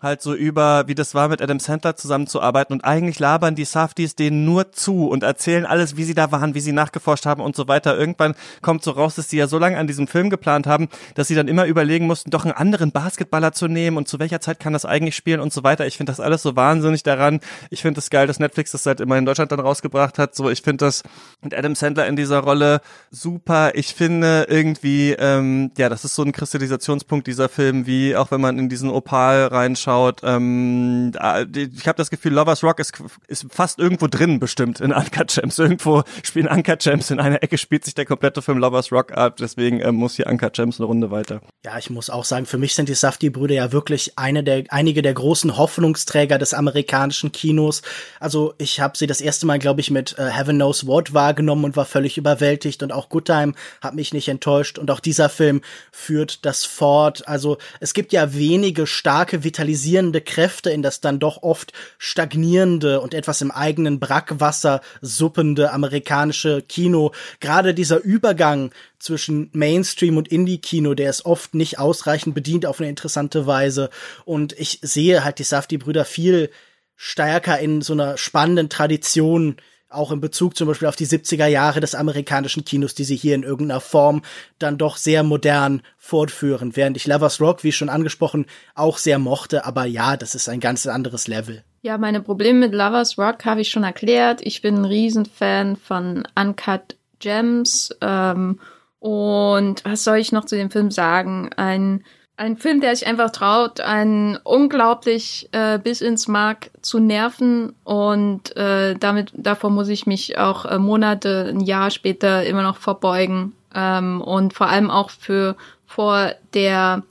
halt 0.02 0.22
so 0.22 0.34
über, 0.34 0.88
wie 0.88 0.96
das 0.96 1.16
war, 1.16 1.30
mit 1.30 1.42
Adam 1.42 1.60
Sandler 1.60 1.96
zusammenzuarbeiten 1.96 2.74
und 2.74 2.84
eigentlich 2.84 3.20
labern 3.20 3.56
die 3.56 3.66
Safdies 3.66 4.16
denen 4.16 4.46
nur 4.46 4.72
zu 4.72 5.08
und 5.08 5.24
erzählen 5.24 5.66
alles, 5.66 5.98
wie 5.98 6.04
sie 6.04 6.14
da 6.14 6.32
waren, 6.32 6.54
wie 6.54 6.60
sie 6.60 6.72
nachgeforscht 6.72 7.26
haben 7.26 7.42
und 7.42 7.56
so 7.56 7.68
weiter. 7.68 7.98
Irgendwann 7.98 8.36
kommt 8.62 8.84
so 8.84 8.92
raus, 8.92 9.16
dass 9.16 9.30
sie 9.30 9.38
ja 9.38 9.48
so 9.48 9.58
lange 9.58 9.78
an 9.78 9.88
diesem 9.88 10.08
Film 10.08 10.30
geplant 10.30 10.68
haben, 10.68 10.90
dass 11.16 11.28
sie 11.28 11.36
dann 11.36 11.48
immer 11.48 11.66
überlegen 11.66 12.08
mussten, 12.08 12.30
doch 12.30 12.46
einen 12.46 12.54
anderen 12.54 12.92
Basketballer 12.92 13.52
zu 13.52 13.68
nehmen 13.68 13.98
und 13.98 14.08
zu 14.08 14.20
welcher 14.20 14.42
Zeit 14.42 14.60
kann 14.60 14.74
das 14.74 14.86
eigentlich 14.86 15.16
spielen 15.16 15.40
und 15.40 15.54
so 15.54 15.64
weiter. 15.64 15.88
Ich 15.88 15.98
finde 15.98 16.12
das 16.12 16.20
alles 16.20 16.42
so 16.42 16.56
wahnsinnig 16.56 17.04
daran. 17.04 17.40
Ich 17.70 17.82
finde 17.82 18.00
es 18.00 18.06
das 18.06 18.10
geil, 18.10 18.28
dass 18.28 18.40
Netflix 18.40 18.72
das 18.72 18.84
seit 18.84 19.00
immer 19.00 19.18
in 19.18 19.26
Deutschland 19.26 19.52
dann 19.52 19.60
rausgebracht 19.60 20.20
hat. 20.20 20.36
So, 20.36 20.50
ich 20.50 20.62
finde 20.62 20.86
das 20.86 21.04
mit 21.42 21.54
Adam 21.54 21.74
Sandler 21.74 22.08
in 22.08 22.16
dieser 22.16 22.40
Rolle 22.40 22.82
super. 23.12 23.72
Ich 23.76 23.96
finde 23.96 24.46
irgendwie, 24.50 25.14
ähm, 25.14 25.72
ja, 25.78 25.90
das 25.90 26.06
ist 26.06 26.16
so 26.16 26.24
ein 26.24 26.32
Kristallisationspunkt 26.32 27.28
dieser 27.28 27.50
Film, 27.50 27.88
wie 27.88 28.16
auch 28.16 28.32
wenn 28.32 28.42
man 28.42 28.60
in 28.60 28.70
diesen 28.70 28.90
Opal 28.90 29.48
reinschaut, 29.48 29.85
ähm, 29.88 31.12
ich 31.56 31.88
habe 31.88 31.98
das 31.98 32.10
Gefühl, 32.10 32.34
Lovers 32.34 32.64
Rock 32.64 32.80
ist, 32.80 32.94
ist 33.28 33.46
fast 33.50 33.80
irgendwo 33.80 34.08
drin 34.08 34.40
bestimmt 34.40 34.80
in 34.80 34.92
Uncut 34.92 35.28
Gems. 35.34 35.60
Irgendwo 35.60 36.04
spielen 36.24 36.48
Uncut 36.48 36.80
Gems 36.80 37.12
in 37.12 37.20
einer 37.20 37.44
Ecke, 37.44 37.58
spielt 37.58 37.86
sich 37.86 37.94
der 37.94 38.06
komplette 38.06 38.42
Film 38.42 38.58
Lovers 38.58 38.92
Rock 38.92 39.12
ab. 39.12 39.38
Deswegen 39.38 39.82
ähm, 39.82 39.96
muss 39.96 40.16
hier 40.16 40.28
Uncut 40.28 40.54
Gems 40.54 40.80
eine 40.80 40.88
Runde 40.88 41.12
weiter. 41.12 41.42
Ja, 41.64 41.78
ich 41.78 41.90
muss 41.90 42.10
auch 42.10 42.26
sagen, 42.26 42.46
für 42.46 42.58
mich 42.58 42.76
sind 42.76 42.90
die 42.90 42.96
Safdie-Brüder 42.96 43.56
ja 43.56 43.72
wirklich 43.72 44.18
eine 44.18 44.44
der, 44.44 44.64
einige 44.70 45.02
der 45.02 45.14
großen 45.14 45.58
Hoffnungsträger 45.58 46.38
des 46.38 46.54
amerikanischen 46.54 47.32
Kinos. 47.32 47.82
Also 48.20 48.54
ich 48.58 48.80
habe 48.80 48.98
sie 48.98 49.08
das 49.08 49.22
erste 49.22 49.46
Mal, 49.46 49.60
glaube 49.60 49.82
ich, 49.82 49.92
mit 49.92 50.18
äh, 50.18 50.30
Heaven 50.30 50.58
Knows 50.58 50.88
What 50.88 51.14
wahrgenommen 51.14 51.66
und 51.66 51.76
war 51.76 51.86
völlig 51.86 52.18
überwältigt. 52.18 52.84
Und 52.84 52.92
auch 52.92 53.10
Good 53.10 53.26
Time 53.26 53.54
hat 53.82 53.96
mich 53.96 54.14
nicht 54.14 54.28
enttäuscht. 54.28 54.78
Und 54.78 54.92
auch 54.92 55.00
dieser 55.00 55.30
Film 55.30 55.62
führt 55.92 56.46
das 56.46 56.66
fort. 56.66 57.28
Also 57.28 57.58
es 57.80 57.94
gibt 57.94 58.14
ja 58.14 58.34
wenige 58.34 58.88
starke, 58.88 59.44
vitalisierende 59.76 60.22
Kräfte 60.22 60.70
in 60.70 60.82
das 60.82 61.02
dann 61.02 61.20
doch 61.20 61.44
oft 61.44 61.74
stagnierende 61.98 63.02
und 63.02 63.14
etwas 63.14 63.42
im 63.42 63.52
eigenen 63.52 64.00
Brackwasser 64.00 64.82
suppende 65.02 65.72
amerikanische 65.72 66.62
Kino. 66.62 67.12
Gerade 67.42 67.74
dieser 67.74 68.02
Übergang 68.02 68.72
zwischen 69.00 69.50
Mainstream 69.52 70.16
und 70.18 70.30
Indie-Kino, 70.30 70.94
der 70.94 71.10
ist 71.10 71.26
oft 71.26 71.56
nicht 71.56 71.78
ausreichend 71.78 72.36
bedient 72.36 72.66
auf 72.66 72.80
eine 72.80 72.90
interessante 72.90 73.48
Weise. 73.48 73.90
Und 74.24 74.54
ich 74.54 74.80
sehe 74.82 75.24
halt 75.26 75.40
die 75.40 75.44
Safdie-Brüder 75.44 76.06
viel 76.06 76.50
stärker 76.96 77.60
in 77.60 77.82
so 77.82 77.92
einer 77.94 78.18
spannenden 78.18 78.70
Tradition 78.70 79.58
auch 79.90 80.12
in 80.12 80.20
Bezug 80.20 80.58
zum 80.58 80.68
Beispiel 80.68 80.88
auf 80.88 80.96
die 80.96 81.08
70er 81.08 81.48
Jahre 81.48 81.80
des 81.80 81.96
amerikanischen 81.96 82.66
Kinos, 82.66 82.96
die 82.96 83.04
sie 83.04 83.16
hier 83.16 83.36
in 83.36 83.44
irgendeiner 83.44 83.82
Form 83.82 84.24
dann 84.60 84.78
doch 84.78 84.98
sehr 84.98 85.24
modern 85.24 85.82
fortführen. 85.98 86.76
Während 86.76 86.98
ich 86.98 87.08
Lovers 87.08 87.40
Rock, 87.40 87.64
wie 87.64 87.72
schon 87.72 87.90
angesprochen, 87.90 88.46
auch 88.74 88.98
sehr 88.98 89.20
mochte. 89.20 89.66
Aber 89.66 89.86
ja, 89.86 90.18
das 90.18 90.36
ist 90.36 90.50
ein 90.50 90.60
ganz 90.60 90.86
anderes 90.88 91.28
Level. 91.28 91.64
Ja, 91.82 91.98
meine 91.98 92.22
Probleme 92.22 92.60
mit 92.60 92.74
Lovers 92.74 93.18
Rock 93.18 93.46
habe 93.46 93.62
ich 93.62 93.70
schon 93.70 93.84
erklärt. 93.84 94.42
Ich 94.44 94.62
bin 94.62 94.76
ein 94.76 94.86
Riesenfan 94.86 95.76
von 95.76 96.28
Uncut 96.36 96.98
Gems. 97.20 97.96
Ähm, 98.02 98.60
und 99.00 99.86
was 99.86 100.04
soll 100.04 100.18
ich 100.18 100.32
noch 100.32 100.46
zu 100.46 100.56
dem 100.56 100.72
Film 100.72 100.90
sagen? 100.90 101.52
Ein 101.56 102.04
ein 102.38 102.58
Film, 102.58 102.82
der 102.82 102.96
sich 102.96 103.08
einfach 103.08 103.32
traut, 103.32 103.80
einen 103.80 104.38
unglaublich 104.44 105.50
äh, 105.52 105.80
bis 105.80 106.02
ins 106.02 106.28
Mark 106.28 106.70
zu 106.82 107.00
nerven 107.00 107.74
und 107.84 108.56
äh, 108.58 108.96
damit 108.96 109.32
davor 109.34 109.70
muss 109.70 109.88
ich 109.88 110.06
mich 110.06 110.38
auch 110.38 110.66
äh, 110.66 110.78
Monate, 110.78 111.48
ein 111.50 111.62
Jahr 111.62 111.92
später 111.92 112.46
immer 112.46 112.64
noch 112.64 112.78
verbeugen 112.78 113.54
ähm, 113.74 114.22
und 114.22 114.54
vor 114.54 114.68
allem 114.68 114.92
auch 114.92 115.10
für 115.10 115.56
vor 115.86 116.32
der 116.54 117.04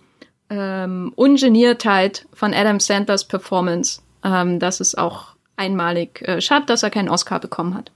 ähm, 0.50 1.12
Ungeniertheit 1.16 2.26
von 2.34 2.52
Adam 2.52 2.80
Sandlers 2.80 3.24
Performance. 3.24 4.02
Ähm, 4.22 4.58
das 4.58 4.80
ist 4.80 4.98
auch 4.98 5.34
einmalig. 5.56 6.20
Äh, 6.22 6.40
schade, 6.42 6.66
dass 6.66 6.82
er 6.82 6.90
keinen 6.90 7.08
Oscar 7.08 7.40
bekommen 7.40 7.74
hat. 7.74 7.92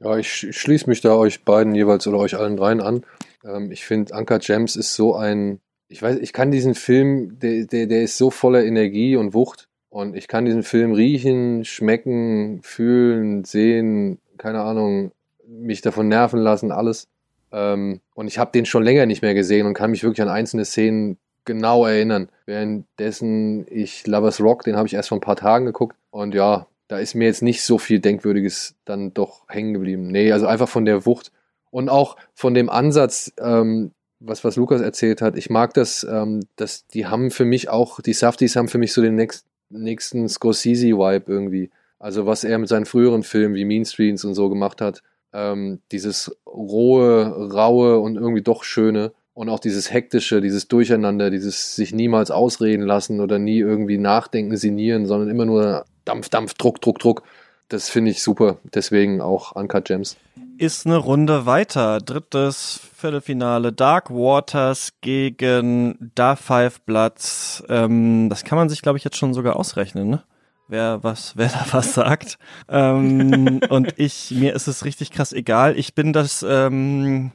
Ja, 0.00 0.16
ich 0.16 0.28
schließe 0.28 0.88
mich 0.88 1.00
da 1.00 1.14
euch 1.14 1.44
beiden 1.44 1.74
jeweils 1.74 2.06
oder 2.06 2.18
euch 2.18 2.36
allen 2.36 2.56
dreien 2.56 2.80
an. 2.80 3.04
Ähm, 3.44 3.70
ich 3.70 3.84
finde, 3.84 4.14
Anka 4.14 4.38
Gems 4.38 4.74
ist 4.74 4.94
so 4.94 5.14
ein 5.14 5.60
ich 5.94 6.02
weiß, 6.02 6.18
ich 6.18 6.32
kann 6.32 6.50
diesen 6.50 6.74
Film, 6.74 7.38
der, 7.38 7.66
der, 7.66 7.86
der 7.86 8.02
ist 8.02 8.18
so 8.18 8.32
voller 8.32 8.64
Energie 8.64 9.14
und 9.14 9.32
Wucht. 9.32 9.68
Und 9.90 10.16
ich 10.16 10.26
kann 10.26 10.44
diesen 10.44 10.64
Film 10.64 10.90
riechen, 10.90 11.64
schmecken, 11.64 12.58
fühlen, 12.64 13.44
sehen, 13.44 14.18
keine 14.36 14.62
Ahnung, 14.62 15.12
mich 15.46 15.82
davon 15.82 16.08
nerven 16.08 16.40
lassen, 16.40 16.72
alles. 16.72 17.06
Ähm, 17.52 18.00
und 18.12 18.26
ich 18.26 18.38
habe 18.38 18.50
den 18.50 18.66
schon 18.66 18.82
länger 18.82 19.06
nicht 19.06 19.22
mehr 19.22 19.34
gesehen 19.34 19.68
und 19.68 19.74
kann 19.74 19.92
mich 19.92 20.02
wirklich 20.02 20.20
an 20.20 20.28
einzelne 20.28 20.64
Szenen 20.64 21.16
genau 21.44 21.86
erinnern. 21.86 22.28
Währenddessen 22.44 23.64
ich 23.70 24.04
Lovers 24.08 24.40
Rock, 24.40 24.64
den 24.64 24.74
habe 24.74 24.88
ich 24.88 24.94
erst 24.94 25.10
vor 25.10 25.18
ein 25.18 25.20
paar 25.20 25.36
Tagen 25.36 25.64
geguckt. 25.64 25.96
Und 26.10 26.34
ja, 26.34 26.66
da 26.88 26.98
ist 26.98 27.14
mir 27.14 27.26
jetzt 27.26 27.42
nicht 27.42 27.62
so 27.62 27.78
viel 27.78 28.00
Denkwürdiges 28.00 28.74
dann 28.84 29.14
doch 29.14 29.48
hängen 29.48 29.74
geblieben. 29.74 30.08
Nee, 30.08 30.32
also 30.32 30.48
einfach 30.48 30.68
von 30.68 30.86
der 30.86 31.06
Wucht 31.06 31.30
und 31.70 31.88
auch 31.88 32.16
von 32.34 32.52
dem 32.52 32.68
Ansatz, 32.68 33.32
ähm, 33.38 33.92
was, 34.26 34.44
was 34.44 34.56
Lukas 34.56 34.80
erzählt 34.80 35.22
hat, 35.22 35.36
ich 35.36 35.50
mag 35.50 35.74
das, 35.74 36.06
ähm, 36.08 36.40
dass 36.56 36.86
die 36.86 37.06
haben 37.06 37.30
für 37.30 37.44
mich 37.44 37.68
auch, 37.68 38.00
die 38.00 38.12
Safties 38.12 38.56
haben 38.56 38.68
für 38.68 38.78
mich 38.78 38.92
so 38.92 39.02
den 39.02 39.14
nächst, 39.14 39.46
nächsten 39.70 40.28
Scorsese-Vibe 40.28 41.30
irgendwie. 41.30 41.70
Also 41.98 42.26
was 42.26 42.44
er 42.44 42.58
mit 42.58 42.68
seinen 42.68 42.86
früheren 42.86 43.22
Filmen 43.22 43.54
wie 43.54 43.64
Mean 43.64 43.84
Streets 43.84 44.24
und 44.24 44.34
so 44.34 44.48
gemacht 44.48 44.80
hat, 44.80 45.02
ähm, 45.32 45.80
dieses 45.90 46.34
rohe, 46.46 47.50
raue 47.52 47.98
und 47.98 48.16
irgendwie 48.16 48.42
doch 48.42 48.64
schöne 48.64 49.12
und 49.34 49.48
auch 49.48 49.58
dieses 49.58 49.92
hektische, 49.92 50.40
dieses 50.40 50.68
Durcheinander, 50.68 51.30
dieses 51.30 51.74
sich 51.74 51.92
niemals 51.92 52.30
ausreden 52.30 52.86
lassen 52.86 53.20
oder 53.20 53.38
nie 53.38 53.58
irgendwie 53.58 53.98
nachdenken, 53.98 54.56
sinnieren, 54.56 55.06
sondern 55.06 55.28
immer 55.28 55.44
nur 55.44 55.84
Dampf, 56.04 56.28
Dampf, 56.28 56.54
Druck, 56.54 56.80
Druck, 56.80 56.98
Druck. 56.98 57.22
Das 57.68 57.88
finde 57.88 58.12
ich 58.12 58.22
super. 58.22 58.58
Deswegen 58.74 59.20
auch 59.20 59.52
Uncut 59.52 59.86
Gems. 59.86 60.16
Ist 60.58 60.86
eine 60.86 60.96
Runde 60.96 61.46
weiter. 61.46 61.98
Drittes 61.98 62.80
Viertelfinale. 62.96 63.72
Dark 63.72 64.10
Waters 64.10 64.92
gegen 65.00 66.12
Da 66.14 66.36
Five 66.36 66.82
Bloods. 66.82 67.64
Ähm, 67.68 68.28
das 68.28 68.44
kann 68.44 68.56
man 68.56 68.68
sich, 68.68 68.82
glaube 68.82 68.98
ich, 68.98 69.04
jetzt 69.04 69.16
schon 69.16 69.34
sogar 69.34 69.56
ausrechnen, 69.56 70.08
ne? 70.08 70.22
Wer 70.68 71.02
was, 71.02 71.32
wer 71.36 71.48
da 71.48 71.66
was 71.72 71.94
sagt. 71.94 72.38
Ähm, 72.68 73.60
und 73.68 73.98
ich, 73.98 74.30
mir 74.30 74.54
ist 74.54 74.68
es 74.68 74.84
richtig 74.84 75.10
krass 75.10 75.32
egal. 75.32 75.76
Ich 75.78 75.94
bin 75.94 76.12
das 76.12 76.44
ähm, 76.48 77.32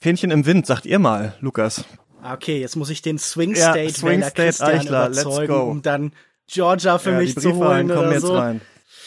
Fähnchen 0.00 0.30
im 0.30 0.46
Wind, 0.46 0.66
sagt 0.66 0.86
ihr 0.86 0.98
mal, 0.98 1.34
Lukas. 1.40 1.84
Ah, 2.22 2.34
okay, 2.34 2.60
jetzt 2.60 2.76
muss 2.76 2.90
ich 2.90 3.02
den 3.02 3.18
Swing 3.18 3.54
State, 3.54 3.80
ja, 3.80 3.88
Swing 3.90 4.22
State 4.22 4.42
Christian 4.42 4.70
Eichler, 4.70 5.06
überzeugen, 5.06 5.54
um 5.54 5.82
dann 5.82 6.12
Georgia 6.46 6.98
für 6.98 7.12
ja, 7.12 7.18
mich 7.18 7.36
zu 7.36 7.54
holen 7.54 7.90
oder 7.90 8.12
jetzt 8.12 8.22
so. 8.22 8.36
Rein. 8.36 8.60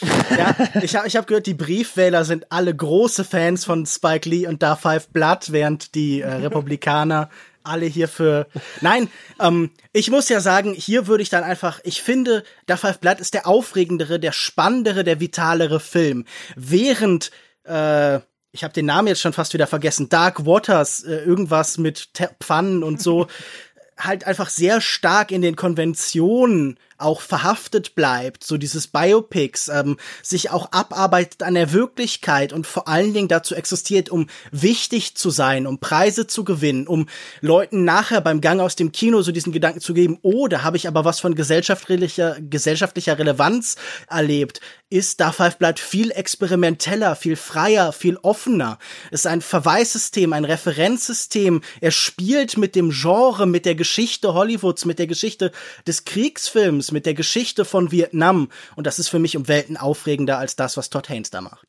Ja, 0.37 0.55
ich 0.81 0.95
habe 0.95 1.07
ich 1.07 1.15
hab 1.15 1.27
gehört, 1.27 1.45
die 1.45 1.53
Briefwähler 1.53 2.25
sind 2.25 2.51
alle 2.51 2.75
große 2.75 3.23
Fans 3.23 3.65
von 3.65 3.85
Spike 3.85 4.27
Lee 4.27 4.47
und 4.47 4.63
Da 4.63 4.75
Five 4.75 5.09
Blood, 5.09 5.51
während 5.51 5.95
die 5.95 6.21
äh, 6.21 6.31
Republikaner 6.33 7.29
alle 7.63 7.85
hier 7.85 8.07
für. 8.07 8.47
Nein, 8.81 9.09
ähm, 9.39 9.71
ich 9.93 10.09
muss 10.09 10.29
ja 10.29 10.39
sagen, 10.39 10.73
hier 10.73 11.07
würde 11.07 11.23
ich 11.23 11.29
dann 11.29 11.43
einfach, 11.43 11.79
ich 11.83 12.01
finde, 12.01 12.43
Da 12.65 12.77
Five 12.77 12.99
Blood 12.99 13.19
ist 13.19 13.33
der 13.33 13.47
aufregendere, 13.47 14.19
der 14.19 14.31
spannendere, 14.31 15.03
der 15.03 15.19
vitalere 15.19 15.79
Film. 15.79 16.25
Während, 16.55 17.31
äh, 17.63 18.19
ich 18.51 18.63
habe 18.63 18.73
den 18.73 18.85
Namen 18.85 19.07
jetzt 19.07 19.21
schon 19.21 19.33
fast 19.33 19.53
wieder 19.53 19.67
vergessen, 19.67 20.09
Dark 20.09 20.45
Waters, 20.45 21.03
äh, 21.03 21.15
irgendwas 21.15 21.77
mit 21.77 22.09
Pfannen 22.41 22.83
und 22.83 23.01
so, 23.01 23.27
halt 23.97 24.25
einfach 24.25 24.49
sehr 24.49 24.81
stark 24.81 25.31
in 25.31 25.41
den 25.41 25.55
Konventionen 25.55 26.77
auch 26.97 27.21
verhaftet 27.21 27.95
bleibt, 27.95 28.43
so 28.43 28.57
dieses 28.57 28.87
Biopics, 28.87 29.67
ähm, 29.67 29.97
sich 30.21 30.51
auch 30.51 30.71
abarbeitet 30.71 31.43
an 31.43 31.55
der 31.55 31.73
Wirklichkeit 31.73 32.53
und 32.53 32.67
vor 32.67 32.87
allen 32.87 33.13
Dingen 33.13 33.27
dazu 33.27 33.55
existiert, 33.55 34.09
um 34.09 34.27
wichtig 34.51 35.15
zu 35.15 35.29
sein, 35.29 35.67
um 35.67 35.79
Preise 35.79 36.27
zu 36.27 36.43
gewinnen, 36.43 36.87
um 36.87 37.07
Leuten 37.41 37.83
nachher 37.83 38.21
beim 38.21 38.41
Gang 38.41 38.59
aus 38.59 38.75
dem 38.75 38.91
Kino 38.91 39.21
so 39.21 39.31
diesen 39.31 39.53
Gedanken 39.53 39.81
zu 39.81 39.93
geben, 39.93 40.19
oh, 40.21 40.47
da 40.47 40.63
habe 40.63 40.77
ich 40.77 40.87
aber 40.87 41.05
was 41.05 41.19
von 41.19 41.35
gesellschaftlicher, 41.35 42.37
gesellschaftlicher 42.39 43.17
Relevanz 43.17 43.75
erlebt, 44.07 44.61
ist 44.93 45.19
Da 45.19 45.31
Five 45.31 45.57
bleibt 45.57 45.79
viel 45.79 46.11
experimenteller, 46.11 47.15
viel 47.15 47.35
freier, 47.35 47.93
viel 47.93 48.17
offener. 48.17 48.77
Es 49.09 49.21
ist 49.21 49.27
ein 49.27 49.41
Verweissystem, 49.41 50.33
ein 50.33 50.45
Referenzsystem. 50.45 51.61
Er 51.81 51.89
spielt 51.89 52.57
mit 52.57 52.75
dem 52.75 52.91
Genre, 52.91 53.47
mit 53.47 53.65
der 53.65 53.73
Geschichte 53.73 54.35
Hollywoods, 54.35 54.85
mit 54.85 54.99
der 54.99 55.07
Geschichte 55.07 55.51
des 55.87 56.05
Kriegsfilms, 56.05 56.82
mit 56.91 57.05
der 57.05 57.13
Geschichte 57.13 57.65
von 57.65 57.91
Vietnam. 57.91 58.49
Und 58.75 58.87
das 58.87 58.99
ist 58.99 59.09
für 59.09 59.19
mich 59.19 59.37
um 59.37 59.47
Welten 59.47 59.77
aufregender 59.77 60.37
als 60.37 60.55
das, 60.55 60.77
was 60.77 60.89
Todd 60.89 61.09
Haynes 61.09 61.29
da 61.29 61.41
macht. 61.41 61.67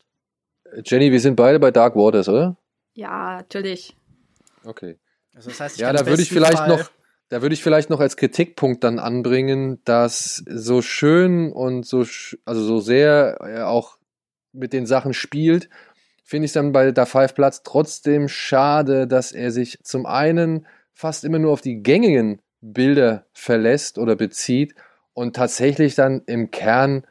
Jenny, 0.83 1.11
wir 1.11 1.19
sind 1.19 1.35
beide 1.35 1.59
bei 1.59 1.71
Dark 1.71 1.95
Waters, 1.95 2.27
oder? 2.27 2.57
Ja, 2.93 3.37
natürlich. 3.37 3.95
Okay. 4.63 4.97
Also 5.33 5.49
das 5.49 5.59
heißt, 5.59 5.77
ja, 5.79 5.93
da 5.93 6.05
würde 6.05 6.21
ich 6.21 6.29
vielleicht 6.29 6.57
Fall 6.57 6.69
noch, 6.69 6.89
da 7.29 7.41
würde 7.41 7.53
ich 7.53 7.63
vielleicht 7.63 7.89
noch 7.89 7.99
als 7.99 8.17
Kritikpunkt 8.17 8.83
dann 8.83 8.99
anbringen, 8.99 9.81
dass 9.83 10.43
so 10.47 10.81
schön 10.81 11.51
und 11.51 11.85
so, 11.85 12.05
also 12.45 12.63
so 12.63 12.79
sehr 12.79 13.37
er 13.41 13.69
auch 13.69 13.97
mit 14.53 14.73
den 14.73 14.85
Sachen 14.85 15.13
spielt, 15.13 15.69
finde 16.23 16.45
ich 16.45 16.53
dann 16.53 16.71
bei 16.71 16.91
der 16.91 17.05
Five 17.05 17.35
Platz 17.35 17.63
trotzdem 17.63 18.27
schade, 18.27 19.07
dass 19.07 19.31
er 19.31 19.51
sich 19.51 19.79
zum 19.83 20.05
einen 20.05 20.65
fast 20.93 21.23
immer 21.23 21.39
nur 21.39 21.51
auf 21.51 21.61
die 21.61 21.83
gängigen 21.83 22.41
Bilder 22.61 23.25
verlässt 23.33 23.97
oder 23.97 24.15
bezieht 24.15 24.73
und 25.15 25.35
tatsächlich 25.35 25.95
dann 25.95 26.21
im 26.27 26.51
Kern 26.51 27.07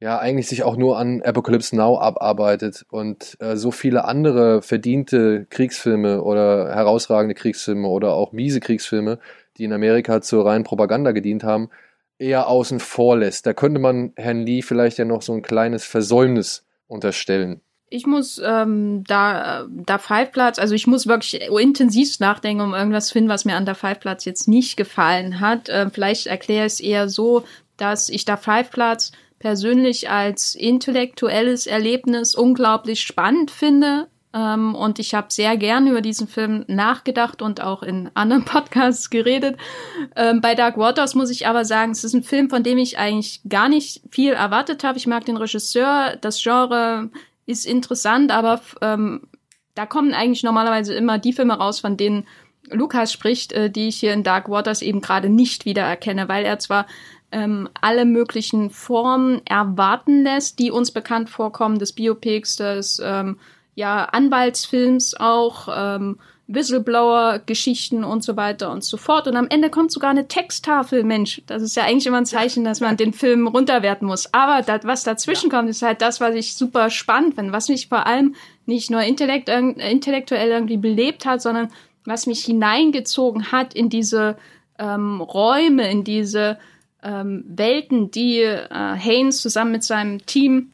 ja 0.00 0.18
eigentlich 0.18 0.48
sich 0.48 0.64
auch 0.64 0.76
nur 0.76 0.98
an 0.98 1.22
Apocalypse 1.22 1.76
Now 1.76 1.98
abarbeitet 1.98 2.84
und 2.90 3.36
äh, 3.40 3.56
so 3.56 3.70
viele 3.70 4.06
andere 4.06 4.62
verdiente 4.62 5.46
Kriegsfilme 5.50 6.22
oder 6.22 6.74
herausragende 6.74 7.34
Kriegsfilme 7.34 7.86
oder 7.86 8.14
auch 8.14 8.32
miese 8.32 8.60
Kriegsfilme, 8.60 9.20
die 9.56 9.64
in 9.64 9.72
Amerika 9.72 10.20
zur 10.20 10.46
reinen 10.46 10.64
Propaganda 10.64 11.12
gedient 11.12 11.44
haben, 11.44 11.70
eher 12.18 12.48
außen 12.48 12.80
vor 12.80 13.18
lässt. 13.18 13.46
Da 13.46 13.52
könnte 13.52 13.78
man 13.78 14.12
Herrn 14.16 14.40
Lee 14.40 14.62
vielleicht 14.62 14.98
ja 14.98 15.04
noch 15.04 15.22
so 15.22 15.32
ein 15.34 15.42
kleines 15.42 15.84
Versäumnis 15.84 16.66
unterstellen. 16.86 17.60
Ich 17.94 18.06
muss 18.06 18.40
ähm, 18.44 19.04
da, 19.06 19.68
da 19.68 19.98
Five 19.98 20.32
Platz, 20.32 20.58
also 20.58 20.74
ich 20.74 20.88
muss 20.88 21.06
wirklich 21.06 21.40
intensiv 21.42 22.18
nachdenken, 22.18 22.60
um 22.60 22.74
irgendwas 22.74 23.12
finden, 23.12 23.30
was 23.30 23.44
mir 23.44 23.54
an 23.54 23.66
der 23.66 23.76
Five 23.76 24.00
Platz 24.00 24.24
jetzt 24.24 24.48
nicht 24.48 24.76
gefallen 24.76 25.38
hat. 25.38 25.68
Äh, 25.68 25.88
vielleicht 25.90 26.26
erkläre 26.26 26.66
ich 26.66 26.72
es 26.72 26.80
eher 26.80 27.08
so, 27.08 27.44
dass 27.76 28.08
ich 28.08 28.24
da 28.24 28.36
Five 28.36 28.72
Platz 28.72 29.12
persönlich 29.38 30.10
als 30.10 30.56
intellektuelles 30.56 31.68
Erlebnis 31.68 32.34
unglaublich 32.34 33.00
spannend 33.02 33.52
finde. 33.52 34.08
Ähm, 34.32 34.74
und 34.74 34.98
ich 34.98 35.14
habe 35.14 35.28
sehr 35.30 35.56
gerne 35.56 35.90
über 35.90 36.00
diesen 36.00 36.26
Film 36.26 36.64
nachgedacht 36.66 37.42
und 37.42 37.60
auch 37.60 37.84
in 37.84 38.10
anderen 38.14 38.44
Podcasts 38.44 39.08
geredet. 39.08 39.56
Ähm, 40.16 40.40
bei 40.40 40.56
Dark 40.56 40.78
Waters 40.78 41.14
muss 41.14 41.30
ich 41.30 41.46
aber 41.46 41.64
sagen, 41.64 41.92
es 41.92 42.02
ist 42.02 42.14
ein 42.14 42.24
Film, 42.24 42.50
von 42.50 42.64
dem 42.64 42.78
ich 42.78 42.98
eigentlich 42.98 43.40
gar 43.48 43.68
nicht 43.68 44.02
viel 44.10 44.32
erwartet 44.32 44.82
habe. 44.82 44.98
Ich 44.98 45.06
mag 45.06 45.24
den 45.26 45.36
Regisseur, 45.36 46.16
das 46.20 46.42
Genre 46.42 47.10
ist 47.46 47.66
interessant, 47.66 48.30
aber 48.30 48.60
ähm, 48.80 49.22
da 49.74 49.86
kommen 49.86 50.14
eigentlich 50.14 50.42
normalerweise 50.42 50.94
immer 50.94 51.18
die 51.18 51.32
Filme 51.32 51.54
raus, 51.54 51.80
von 51.80 51.96
denen 51.96 52.26
Lukas 52.70 53.12
spricht, 53.12 53.52
äh, 53.52 53.70
die 53.70 53.88
ich 53.88 53.96
hier 53.96 54.12
in 54.12 54.22
Dark 54.22 54.48
Waters 54.48 54.82
eben 54.82 55.00
gerade 55.00 55.28
nicht 55.28 55.64
wiedererkenne, 55.64 56.28
weil 56.28 56.44
er 56.44 56.58
zwar 56.58 56.86
ähm, 57.32 57.68
alle 57.80 58.04
möglichen 58.04 58.70
Formen 58.70 59.42
erwarten 59.44 60.22
lässt, 60.22 60.58
die 60.58 60.70
uns 60.70 60.92
bekannt 60.92 61.28
vorkommen, 61.28 61.78
des 61.78 61.92
Biopics, 61.92 62.56
des 62.56 63.02
ähm, 63.04 63.38
ja, 63.74 64.04
Anwaltsfilms 64.04 65.14
auch, 65.18 65.68
ähm, 65.74 66.18
Whistleblower-Geschichten 66.46 68.04
und 68.04 68.22
so 68.22 68.36
weiter 68.36 68.70
und 68.70 68.84
so 68.84 68.96
fort. 68.96 69.26
Und 69.26 69.36
am 69.36 69.48
Ende 69.48 69.70
kommt 69.70 69.90
sogar 69.90 70.10
eine 70.10 70.28
Texttafel. 70.28 71.02
Mensch, 71.02 71.42
das 71.46 71.62
ist 71.62 71.74
ja 71.74 71.84
eigentlich 71.84 72.06
immer 72.06 72.18
ein 72.18 72.26
Zeichen, 72.26 72.64
dass 72.64 72.80
man 72.80 72.96
den 72.96 73.14
Film 73.14 73.46
runterwerten 73.46 74.06
muss. 74.06 74.32
Aber 74.34 74.62
das, 74.62 74.84
was 74.84 75.04
dazwischen 75.04 75.50
kommt, 75.50 75.70
ist 75.70 75.82
halt 75.82 76.02
das, 76.02 76.20
was 76.20 76.34
ich 76.34 76.54
super 76.54 76.90
spannend 76.90 77.34
finde, 77.34 77.52
was 77.52 77.68
mich 77.68 77.88
vor 77.88 78.06
allem 78.06 78.34
nicht 78.66 78.90
nur 78.90 79.02
intellekt, 79.02 79.48
intellektuell 79.48 80.50
irgendwie 80.50 80.76
belebt 80.76 81.24
hat, 81.24 81.40
sondern 81.40 81.70
was 82.04 82.26
mich 82.26 82.44
hineingezogen 82.44 83.50
hat 83.50 83.72
in 83.72 83.88
diese 83.88 84.36
ähm, 84.78 85.22
Räume, 85.22 85.90
in 85.90 86.04
diese 86.04 86.58
ähm, 87.02 87.44
Welten, 87.46 88.10
die 88.10 88.40
äh, 88.40 88.68
Haynes 88.70 89.40
zusammen 89.40 89.72
mit 89.72 89.84
seinem 89.84 90.24
Team 90.26 90.72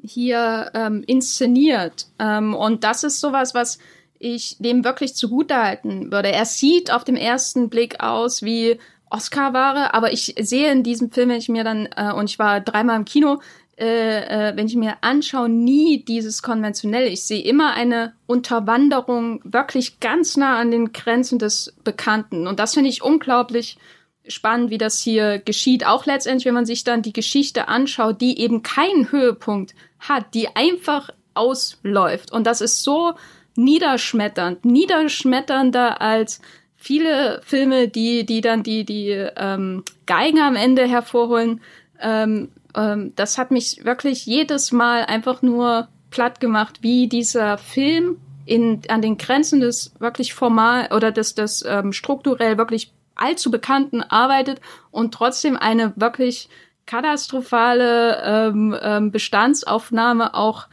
hier 0.00 0.70
ähm, 0.74 1.02
inszeniert. 1.06 2.06
Ähm, 2.18 2.54
und 2.54 2.84
das 2.84 3.04
ist 3.04 3.20
sowas, 3.20 3.54
was 3.54 3.78
ich 4.22 4.56
dem 4.58 4.84
wirklich 4.84 5.14
zugutehalten 5.14 6.12
würde. 6.12 6.32
Er 6.32 6.44
sieht 6.44 6.92
auf 6.92 7.04
dem 7.04 7.16
ersten 7.16 7.68
Blick 7.68 8.00
aus 8.00 8.42
wie 8.42 8.78
Oscar-Ware, 9.10 9.94
aber 9.94 10.12
ich 10.12 10.34
sehe 10.38 10.70
in 10.70 10.82
diesem 10.82 11.10
Film, 11.10 11.30
wenn 11.30 11.38
ich 11.38 11.48
mir 11.48 11.64
dann, 11.64 11.88
äh, 11.96 12.12
und 12.12 12.30
ich 12.30 12.38
war 12.38 12.60
dreimal 12.60 12.96
im 12.96 13.04
Kino, 13.04 13.40
äh, 13.76 14.50
äh, 14.50 14.56
wenn 14.56 14.66
ich 14.66 14.76
mir 14.76 14.96
anschaue, 15.00 15.48
nie 15.48 16.04
dieses 16.04 16.42
konventionelle. 16.42 17.08
Ich 17.08 17.24
sehe 17.24 17.42
immer 17.42 17.74
eine 17.74 18.14
Unterwanderung 18.26 19.40
wirklich 19.44 19.98
ganz 19.98 20.36
nah 20.36 20.58
an 20.58 20.70
den 20.70 20.92
Grenzen 20.92 21.38
des 21.38 21.74
Bekannten. 21.82 22.46
Und 22.46 22.60
das 22.60 22.74
finde 22.74 22.90
ich 22.90 23.02
unglaublich 23.02 23.76
spannend, 24.28 24.70
wie 24.70 24.78
das 24.78 25.00
hier 25.00 25.40
geschieht. 25.40 25.84
Auch 25.84 26.06
letztendlich, 26.06 26.46
wenn 26.46 26.54
man 26.54 26.66
sich 26.66 26.84
dann 26.84 27.02
die 27.02 27.12
Geschichte 27.12 27.66
anschaut, 27.68 28.20
die 28.20 28.38
eben 28.38 28.62
keinen 28.62 29.10
Höhepunkt 29.10 29.74
hat, 29.98 30.32
die 30.34 30.54
einfach 30.54 31.10
ausläuft. 31.34 32.30
Und 32.30 32.46
das 32.46 32.60
ist 32.60 32.84
so 32.84 33.14
niederschmetternd, 33.56 34.64
niederschmetternder 34.64 36.00
als 36.00 36.40
viele 36.76 37.40
Filme, 37.44 37.88
die, 37.88 38.26
die 38.26 38.40
dann 38.40 38.62
die, 38.62 38.84
die 38.84 39.10
ähm, 39.10 39.84
Geigen 40.06 40.40
am 40.40 40.56
Ende 40.56 40.86
hervorholen. 40.86 41.60
Ähm, 42.00 42.50
ähm, 42.74 43.12
das 43.16 43.38
hat 43.38 43.50
mich 43.50 43.84
wirklich 43.84 44.26
jedes 44.26 44.72
Mal 44.72 45.04
einfach 45.04 45.42
nur 45.42 45.88
platt 46.10 46.40
gemacht, 46.40 46.78
wie 46.82 47.08
dieser 47.08 47.58
Film 47.58 48.18
in, 48.44 48.82
an 48.88 49.02
den 49.02 49.16
Grenzen 49.16 49.60
des 49.60 49.92
wirklich 49.98 50.34
formal 50.34 50.88
oder 50.92 51.12
des, 51.12 51.34
des 51.34 51.64
ähm, 51.66 51.92
strukturell 51.92 52.58
wirklich 52.58 52.92
allzu 53.14 53.50
bekannten 53.50 54.02
arbeitet 54.02 54.60
und 54.90 55.14
trotzdem 55.14 55.56
eine 55.56 55.92
wirklich 55.96 56.48
katastrophale 56.86 58.22
ähm, 58.24 58.76
ähm, 58.82 59.10
Bestandsaufnahme 59.12 60.34
auch 60.34 60.66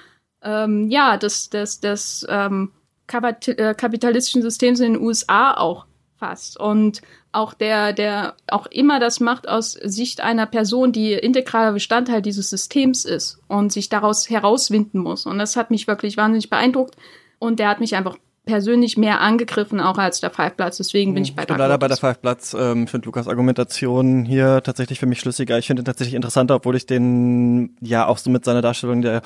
ähm, 0.43 0.89
ja 0.89 1.17
des 1.17 1.49
des 1.49 1.79
des 1.79 2.25
ähm, 2.29 2.71
äh, 3.11 3.73
kapitalistischen 3.73 4.41
Systems 4.41 4.79
in 4.79 4.93
den 4.93 5.01
USA 5.01 5.53
auch 5.53 5.85
fast. 6.17 6.59
Und 6.59 7.01
auch 7.31 7.53
der 7.53 7.93
der 7.93 8.35
auch 8.47 8.67
immer 8.67 8.99
das 8.99 9.19
macht 9.19 9.47
aus 9.47 9.73
Sicht 9.73 10.21
einer 10.21 10.45
Person, 10.45 10.91
die 10.91 11.13
integraler 11.13 11.73
Bestandteil 11.73 12.21
dieses 12.21 12.49
Systems 12.49 13.05
ist 13.05 13.39
und 13.47 13.71
sich 13.71 13.89
daraus 13.89 14.29
herauswinden 14.29 14.99
muss. 14.99 15.25
Und 15.25 15.39
das 15.39 15.55
hat 15.55 15.71
mich 15.71 15.87
wirklich 15.87 16.17
wahnsinnig 16.17 16.49
beeindruckt. 16.49 16.95
Und 17.39 17.59
der 17.59 17.69
hat 17.69 17.79
mich 17.79 17.95
einfach 17.95 18.17
persönlich 18.49 18.97
mehr 18.97 19.21
angegriffen, 19.21 19.79
auch 19.79 19.99
als 19.99 20.21
der 20.21 20.31
Five 20.31 20.57
Platz. 20.57 20.77
Deswegen 20.77 21.13
bin 21.13 21.23
ich 21.23 21.35
bei 21.35 21.43
ich 21.43 21.47
bin 21.47 21.57
leider 21.57 21.77
bei 21.77 21.87
der 21.87 21.97
Five 21.97 22.19
Platz. 22.19 22.55
Ähm, 22.59 22.85
ich 22.85 22.89
finde 22.89 23.05
Lukas 23.05 23.27
Argumentation 23.27 24.25
hier 24.25 24.61
tatsächlich 24.63 24.99
für 24.99 25.05
mich 25.05 25.19
schlüssiger. 25.19 25.59
Ich 25.59 25.67
finde 25.67 25.83
ihn 25.83 25.85
tatsächlich 25.85 26.15
interessanter, 26.15 26.55
obwohl 26.55 26.75
ich 26.75 26.87
den 26.87 27.75
ja 27.79 28.07
auch 28.07 28.17
so 28.17 28.31
mit 28.31 28.43
seiner 28.43 28.63
Darstellung 28.63 29.03
der 29.03 29.21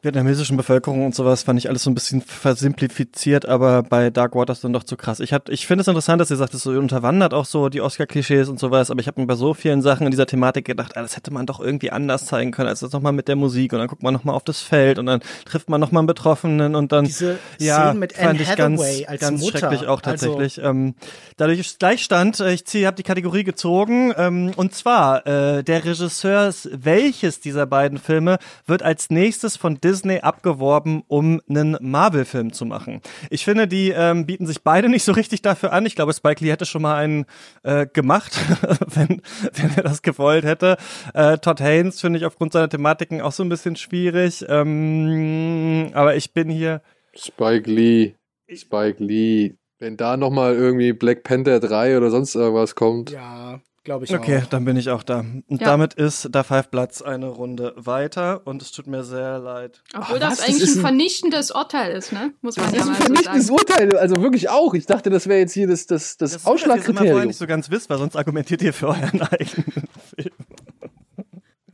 vietnamesischen 0.00 0.56
Bevölkerung 0.56 1.04
und 1.04 1.14
sowas 1.14 1.42
fand 1.42 1.58
ich 1.58 1.68
alles 1.68 1.82
so 1.82 1.90
ein 1.90 1.94
bisschen 1.94 2.22
versimplifiziert, 2.22 3.46
aber 3.46 3.82
bei 3.82 4.08
Dark 4.08 4.34
Waters 4.34 4.62
dann 4.62 4.72
doch 4.72 4.84
zu 4.84 4.96
krass. 4.96 5.20
Ich, 5.20 5.32
hab, 5.32 5.48
ich 5.50 5.66
finde 5.66 5.82
es 5.82 5.88
interessant, 5.88 6.20
dass 6.20 6.30
ihr 6.30 6.36
sagt, 6.36 6.54
es 6.54 6.62
so 6.62 6.70
unterwandert 6.70 7.34
auch 7.34 7.44
so 7.44 7.68
die 7.68 7.82
Oscar-Klischees 7.82 8.48
und 8.48 8.58
sowas, 8.58 8.90
aber 8.90 9.00
ich 9.00 9.06
habe 9.06 9.20
mir 9.20 9.26
bei 9.26 9.36
so 9.36 9.54
vielen 9.54 9.82
Sachen 9.82 10.06
in 10.06 10.10
dieser 10.10 10.26
Thematik 10.26 10.64
gedacht, 10.64 10.96
ah, 10.96 11.02
das 11.02 11.16
hätte 11.16 11.30
man 11.30 11.46
doch 11.46 11.60
irgendwie 11.60 11.90
anders 11.90 12.26
zeigen 12.26 12.50
können, 12.50 12.68
als 12.68 12.80
das 12.80 12.92
nochmal 12.92 13.12
mit 13.12 13.28
der 13.28 13.36
Musik 13.36 13.74
und 13.74 13.80
dann 13.80 13.88
guckt 13.88 14.02
man 14.02 14.14
nochmal 14.14 14.34
auf 14.34 14.44
das 14.44 14.60
Feld 14.60 14.98
und 14.98 15.06
dann 15.06 15.20
trifft 15.44 15.68
man 15.68 15.80
nochmal 15.80 16.00
einen 16.00 16.08
Betroffenen 16.08 16.74
und 16.74 16.90
dann 16.90 17.04
Diese 17.04 17.38
ja, 17.58 17.76
Szenen 17.76 18.00
mit 18.00 18.18
Anne 18.18 18.38
Hathaway 18.38 18.61
ganz, 18.62 18.80
als 19.06 19.20
ganz 19.20 19.40
Mutter. 19.42 19.58
schrecklich 19.58 19.82
auch 19.86 20.02
Also- 20.02 20.26
tatsächlich. 20.36 20.58
ähm, 20.64 20.94
dadurch 21.36 21.60
ist 21.60 21.78
Gleichstand. 21.78 22.40
Äh, 22.40 22.52
Ich 22.52 22.64
ziehe, 22.66 22.86
habe 22.86 22.96
die 22.96 23.02
Kategorie 23.02 23.44
gezogen 23.44 24.12
ähm, 24.16 24.52
und 24.56 24.74
zwar 24.74 25.26
äh, 25.26 25.62
der 25.62 25.84
Regisseur 25.84 26.52
welches 26.72 27.40
dieser 27.40 27.66
beiden 27.66 27.98
Filme 27.98 28.38
wird 28.66 28.82
als 28.82 29.10
nächstes 29.10 29.56
von 29.56 29.80
Disney 29.80 30.20
abgeworben, 30.20 31.02
um 31.08 31.40
einen 31.48 31.76
Marvel-Film 31.80 32.52
zu 32.52 32.64
machen. 32.64 33.00
Ich 33.30 33.44
finde, 33.44 33.66
die 33.68 33.90
ähm, 33.90 34.26
bieten 34.26 34.46
sich 34.46 34.62
beide 34.62 34.88
nicht 34.90 35.04
so 35.04 35.12
richtig 35.12 35.42
dafür 35.42 35.72
an. 35.72 35.86
Ich 35.86 35.94
glaube, 35.94 36.12
Spike 36.12 36.44
Lee 36.44 36.50
hätte 36.50 36.66
schon 36.66 36.82
mal 36.82 36.96
einen 36.96 37.26
äh, 37.62 37.86
gemacht, 37.86 38.32
wenn, 38.94 39.22
wenn 39.54 39.70
er 39.76 39.82
das 39.82 40.02
gewollt 40.02 40.44
hätte. 40.44 40.76
Äh, 41.14 41.38
Todd 41.38 41.60
Haynes 41.60 42.00
finde 42.00 42.18
ich 42.18 42.24
aufgrund 42.26 42.52
seiner 42.52 42.68
Thematiken 42.68 43.20
auch 43.20 43.32
so 43.32 43.42
ein 43.42 43.48
bisschen 43.48 43.76
schwierig. 43.76 44.44
Ähm, 44.48 45.90
aber 45.94 46.16
ich 46.16 46.32
bin 46.32 46.48
hier 46.48 46.82
Spike 47.16 47.70
Lee. 47.70 48.14
Spike 48.56 49.02
Lee. 49.02 49.54
Wenn 49.78 49.96
da 49.96 50.16
nochmal 50.16 50.54
irgendwie 50.54 50.92
Black 50.92 51.24
Panther 51.24 51.58
3 51.60 51.96
oder 51.96 52.10
sonst 52.10 52.34
irgendwas 52.36 52.76
kommt. 52.76 53.10
Ja, 53.10 53.60
glaube 53.82 54.04
ich 54.04 54.14
Okay, 54.14 54.38
auch. 54.42 54.46
dann 54.46 54.64
bin 54.64 54.76
ich 54.76 54.90
auch 54.90 55.02
da. 55.02 55.20
Und 55.48 55.60
Ja. 55.60 55.66
damit 55.66 55.94
ist 55.94 56.28
da 56.30 56.44
Five 56.44 56.70
Platz 56.70 57.02
eine 57.02 57.26
Runde 57.26 57.72
weiter 57.76 58.42
und 58.46 58.62
es 58.62 58.70
tut 58.70 58.86
mir 58.86 59.02
sehr 59.02 59.40
leid. 59.40 59.82
Obwohl 59.96 60.18
Ach, 60.18 60.20
das 60.20 60.30
was? 60.30 60.38
Das 60.38 60.48
eigentlich 60.48 60.62
ist 60.62 60.74
ein 60.74 60.78
ein- 60.78 60.82
vernichtendes 60.82 61.50
Urteil 61.50 61.96
ist, 61.96 62.12
ne? 62.12 62.32
Muss 62.42 62.56
man 62.58 62.66
Das 62.66 62.74
ja 62.76 62.80
ist 62.82 62.88
ein 62.90 62.94
so 62.94 63.02
vernichtendes 63.02 63.46
sagen. 63.48 63.58
Urteil. 63.58 63.96
Also 63.98 64.22
wirklich 64.22 64.48
auch. 64.50 64.74
Ich 64.74 64.86
dachte, 64.86 65.10
das 65.10 65.26
wäre 65.26 65.40
jetzt 65.40 65.52
hier 65.52 65.66
das, 65.66 65.86
das, 65.86 66.16
das, 66.16 66.30
Das 66.30 66.40
ist 66.42 66.44
gut, 66.46 66.54
dass 66.54 66.60
ihr 66.60 66.66
es 66.66 66.66
immer 66.68 66.76
vorher 66.76 66.84
Ausschlagkriterium. 66.84 67.26
nicht 67.26 67.38
so 67.38 67.46
ganz 67.48 67.70
wisst, 67.70 67.90
weil 67.90 67.98
sonst 67.98 68.14
argumentiert 68.16 68.62
ihr 68.62 68.72
für 68.72 68.86
euren 68.88 69.20
eigenen 69.32 69.88
Film. 70.14 70.30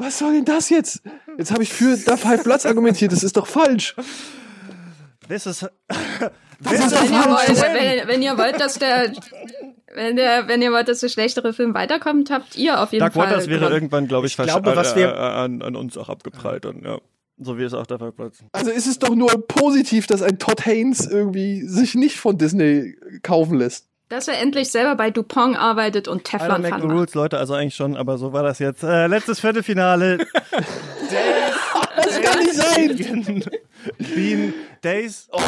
Was 0.00 0.18
soll 0.18 0.32
denn 0.32 0.44
das 0.46 0.70
jetzt? 0.70 1.02
Jetzt 1.36 1.50
habe 1.50 1.62
ich 1.62 1.72
für 1.72 1.94
da 2.06 2.16
Five 2.16 2.42
Platz 2.44 2.64
argumentiert. 2.64 3.12
Das 3.12 3.22
ist 3.22 3.36
doch 3.36 3.46
falsch. 3.46 3.94
Das 5.28 5.44
ist. 5.46 5.68
Das 6.60 6.72
ist 6.72 6.92
doch 6.92 7.02
Wenn 7.02 7.12
ihr, 7.12 7.30
wollt, 7.30 7.48
wenn, 7.48 8.08
wenn 8.08 8.22
ihr 8.22 8.36
wollt, 8.38 8.60
dass 8.60 8.78
der, 8.78 9.12
wenn 9.94 10.16
der, 10.16 10.48
wenn 10.48 10.60
ihr 10.60 10.72
wollt, 10.72 10.88
dass 10.88 11.00
der 11.00 11.08
schlechtere 11.08 11.52
Film 11.52 11.72
weiterkommt, 11.74 12.30
habt 12.30 12.56
ihr 12.56 12.80
auf 12.80 12.92
jeden 12.92 13.00
Dark 13.00 13.14
Fall. 13.14 13.28
Waters 13.30 13.48
wäre 13.48 13.70
irgendwann, 13.70 14.08
glaube 14.08 14.26
ich, 14.26 14.36
Ich 14.38 14.44
glaube, 14.44 14.74
was 14.74 14.92
äh, 14.94 14.96
wir- 14.96 15.14
äh, 15.14 15.18
an, 15.18 15.62
an 15.62 15.76
uns 15.76 15.96
auch 15.96 16.08
abgeprallt. 16.08 16.66
Und, 16.66 16.84
ja. 16.84 16.98
So 17.40 17.56
wie 17.56 17.62
es 17.62 17.72
auch 17.74 17.86
der 17.86 18.00
Five 18.00 18.16
Platz. 18.16 18.38
Also 18.52 18.72
ist 18.72 18.88
es 18.88 18.98
doch 18.98 19.14
nur 19.14 19.28
positiv, 19.46 20.08
dass 20.08 20.22
ein 20.22 20.40
Todd 20.40 20.66
Haynes 20.66 21.06
irgendwie 21.06 21.62
sich 21.62 21.94
nicht 21.94 22.16
von 22.18 22.36
Disney 22.36 22.96
kaufen 23.22 23.58
lässt. 23.58 23.86
Dass 24.08 24.26
er 24.26 24.40
endlich 24.40 24.70
selber 24.70 24.96
bei 24.96 25.10
Dupont 25.10 25.56
arbeitet 25.56 26.08
und 26.08 26.24
Teflon 26.24 26.62
macht. 26.62 26.82
rules, 26.82 27.14
Leute, 27.14 27.38
also 27.38 27.54
eigentlich 27.54 27.76
schon, 27.76 27.96
aber 27.96 28.18
so 28.18 28.32
war 28.32 28.42
das 28.42 28.58
jetzt. 28.58 28.82
Äh, 28.82 29.06
letztes 29.06 29.38
Viertelfinale. 29.40 30.26
Das 31.96 32.20
kann 32.22 32.38
nicht 32.38 32.54
sein. 32.54 33.44
Bean 34.14 34.54
Days. 34.82 35.28
Oh, 35.32 35.40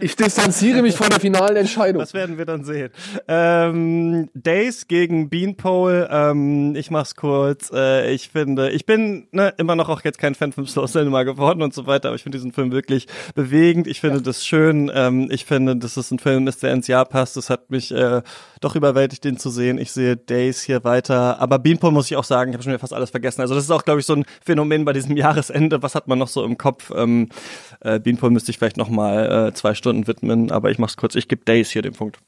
ich 0.00 0.16
distanziere 0.16 0.82
mich 0.82 0.94
von 0.96 1.08
der 1.08 1.20
finalen 1.20 1.56
Entscheidung. 1.56 2.00
Das 2.00 2.14
werden 2.14 2.38
wir 2.38 2.44
dann 2.44 2.64
sehen. 2.64 2.90
Ähm, 3.28 4.28
Days 4.34 4.88
gegen 4.88 5.28
Beanpole. 5.28 6.08
Ähm, 6.10 6.74
ich 6.76 6.90
mach's 6.90 7.16
kurz. 7.16 7.70
Äh, 7.72 8.12
ich 8.12 8.28
finde, 8.28 8.70
ich 8.70 8.86
bin 8.86 9.28
ne, 9.32 9.52
immer 9.56 9.76
noch 9.76 9.88
auch 9.88 10.02
jetzt 10.04 10.18
kein 10.18 10.34
Fan 10.34 10.52
vom 10.52 10.66
Slow 10.66 10.86
Cinema 10.86 11.22
geworden 11.22 11.62
und 11.62 11.74
so 11.74 11.86
weiter, 11.86 12.08
aber 12.08 12.16
ich 12.16 12.22
finde 12.22 12.38
diesen 12.38 12.52
Film 12.52 12.72
wirklich 12.72 13.06
bewegend. 13.34 13.86
Ich 13.86 14.00
finde 14.00 14.22
das 14.22 14.44
schön. 14.44 14.90
Ähm, 14.94 15.28
ich 15.30 15.44
finde, 15.44 15.76
dass 15.76 15.96
es 15.96 16.10
ein 16.10 16.18
Film 16.18 16.46
ist, 16.48 16.62
der 16.62 16.72
ins 16.72 16.86
Jahr 16.86 17.04
passt. 17.04 17.36
Das 17.36 17.50
hat 17.50 17.70
mich 17.70 17.92
äh, 17.92 18.22
doch 18.60 18.76
überwältigt, 18.76 19.24
den 19.24 19.38
zu 19.38 19.50
sehen. 19.50 19.78
Ich 19.78 19.92
sehe 19.92 20.16
Days 20.16 20.62
hier 20.62 20.84
weiter. 20.84 21.40
Aber 21.40 21.58
Beanpole 21.58 21.92
muss 21.92 22.10
ich 22.10 22.16
auch 22.16 22.24
sagen, 22.24 22.50
ich 22.50 22.54
habe 22.54 22.62
schon 22.62 22.72
wieder 22.72 22.80
fast 22.80 22.92
alles 22.92 23.10
vergessen. 23.10 23.40
Also 23.40 23.54
das 23.54 23.64
ist 23.64 23.70
auch, 23.70 23.84
glaube 23.84 24.00
ich, 24.00 24.06
so 24.06 24.14
ein 24.14 24.24
Phänomen 24.44 24.84
bei 24.84 24.92
diesem 24.92 25.16
Jahresende. 25.16 25.82
Was 25.82 25.94
hat 25.94 26.08
man 26.08 26.18
noch 26.18 26.28
so 26.28 26.44
im 26.44 26.58
Kopf? 26.58 26.92
Ähm, 26.94 27.28
äh, 27.80 27.98
Beanpole 27.98 28.32
müsste 28.32 28.50
ich 28.50 28.58
vielleicht 28.66 28.76
noch 28.76 28.88
mal 28.88 29.48
äh, 29.48 29.54
zwei 29.54 29.74
Stunden 29.74 30.08
widmen, 30.08 30.50
aber 30.50 30.72
ich 30.72 30.78
mach's 30.78 30.96
kurz. 30.96 31.14
Ich 31.14 31.28
gebe 31.28 31.44
Days 31.44 31.70
hier 31.70 31.82
den 31.82 31.92
Punkt. 31.92 32.18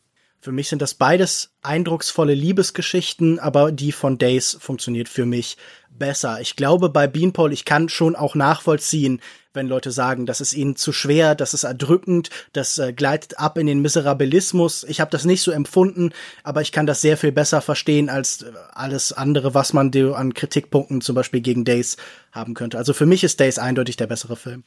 Für 0.40 0.52
mich 0.52 0.68
sind 0.68 0.80
das 0.80 0.94
beides 0.94 1.50
eindrucksvolle 1.62 2.32
Liebesgeschichten, 2.32 3.40
aber 3.40 3.72
die 3.72 3.90
von 3.90 4.18
Days 4.18 4.56
funktioniert 4.60 5.08
für 5.08 5.26
mich 5.26 5.56
besser. 5.90 6.40
Ich 6.40 6.54
glaube, 6.54 6.90
bei 6.90 7.08
Beanpole, 7.08 7.52
ich 7.52 7.64
kann 7.64 7.88
schon 7.88 8.14
auch 8.14 8.36
nachvollziehen, 8.36 9.20
wenn 9.52 9.66
Leute 9.66 9.90
sagen, 9.90 10.26
das 10.26 10.40
ist 10.40 10.52
ihnen 10.52 10.76
zu 10.76 10.92
schwer, 10.92 11.34
das 11.34 11.54
ist 11.54 11.64
erdrückend, 11.64 12.30
das 12.52 12.78
äh, 12.78 12.92
gleitet 12.92 13.40
ab 13.40 13.58
in 13.58 13.66
den 13.66 13.82
Miserabilismus. 13.82 14.84
Ich 14.84 15.00
habe 15.00 15.10
das 15.10 15.24
nicht 15.24 15.42
so 15.42 15.50
empfunden, 15.50 16.10
aber 16.44 16.62
ich 16.62 16.70
kann 16.70 16.86
das 16.86 17.00
sehr 17.00 17.16
viel 17.16 17.32
besser 17.32 17.60
verstehen 17.60 18.08
als 18.08 18.42
äh, 18.42 18.52
alles 18.74 19.12
andere, 19.12 19.54
was 19.54 19.72
man 19.72 19.90
dir 19.90 20.14
an 20.14 20.34
Kritikpunkten 20.34 21.00
zum 21.00 21.16
Beispiel 21.16 21.40
gegen 21.40 21.64
Days 21.64 21.96
haben 22.30 22.54
könnte. 22.54 22.78
Also 22.78 22.92
für 22.92 23.06
mich 23.06 23.24
ist 23.24 23.40
Days 23.40 23.58
eindeutig 23.58 23.96
der 23.96 24.06
bessere 24.06 24.36
Film. 24.36 24.62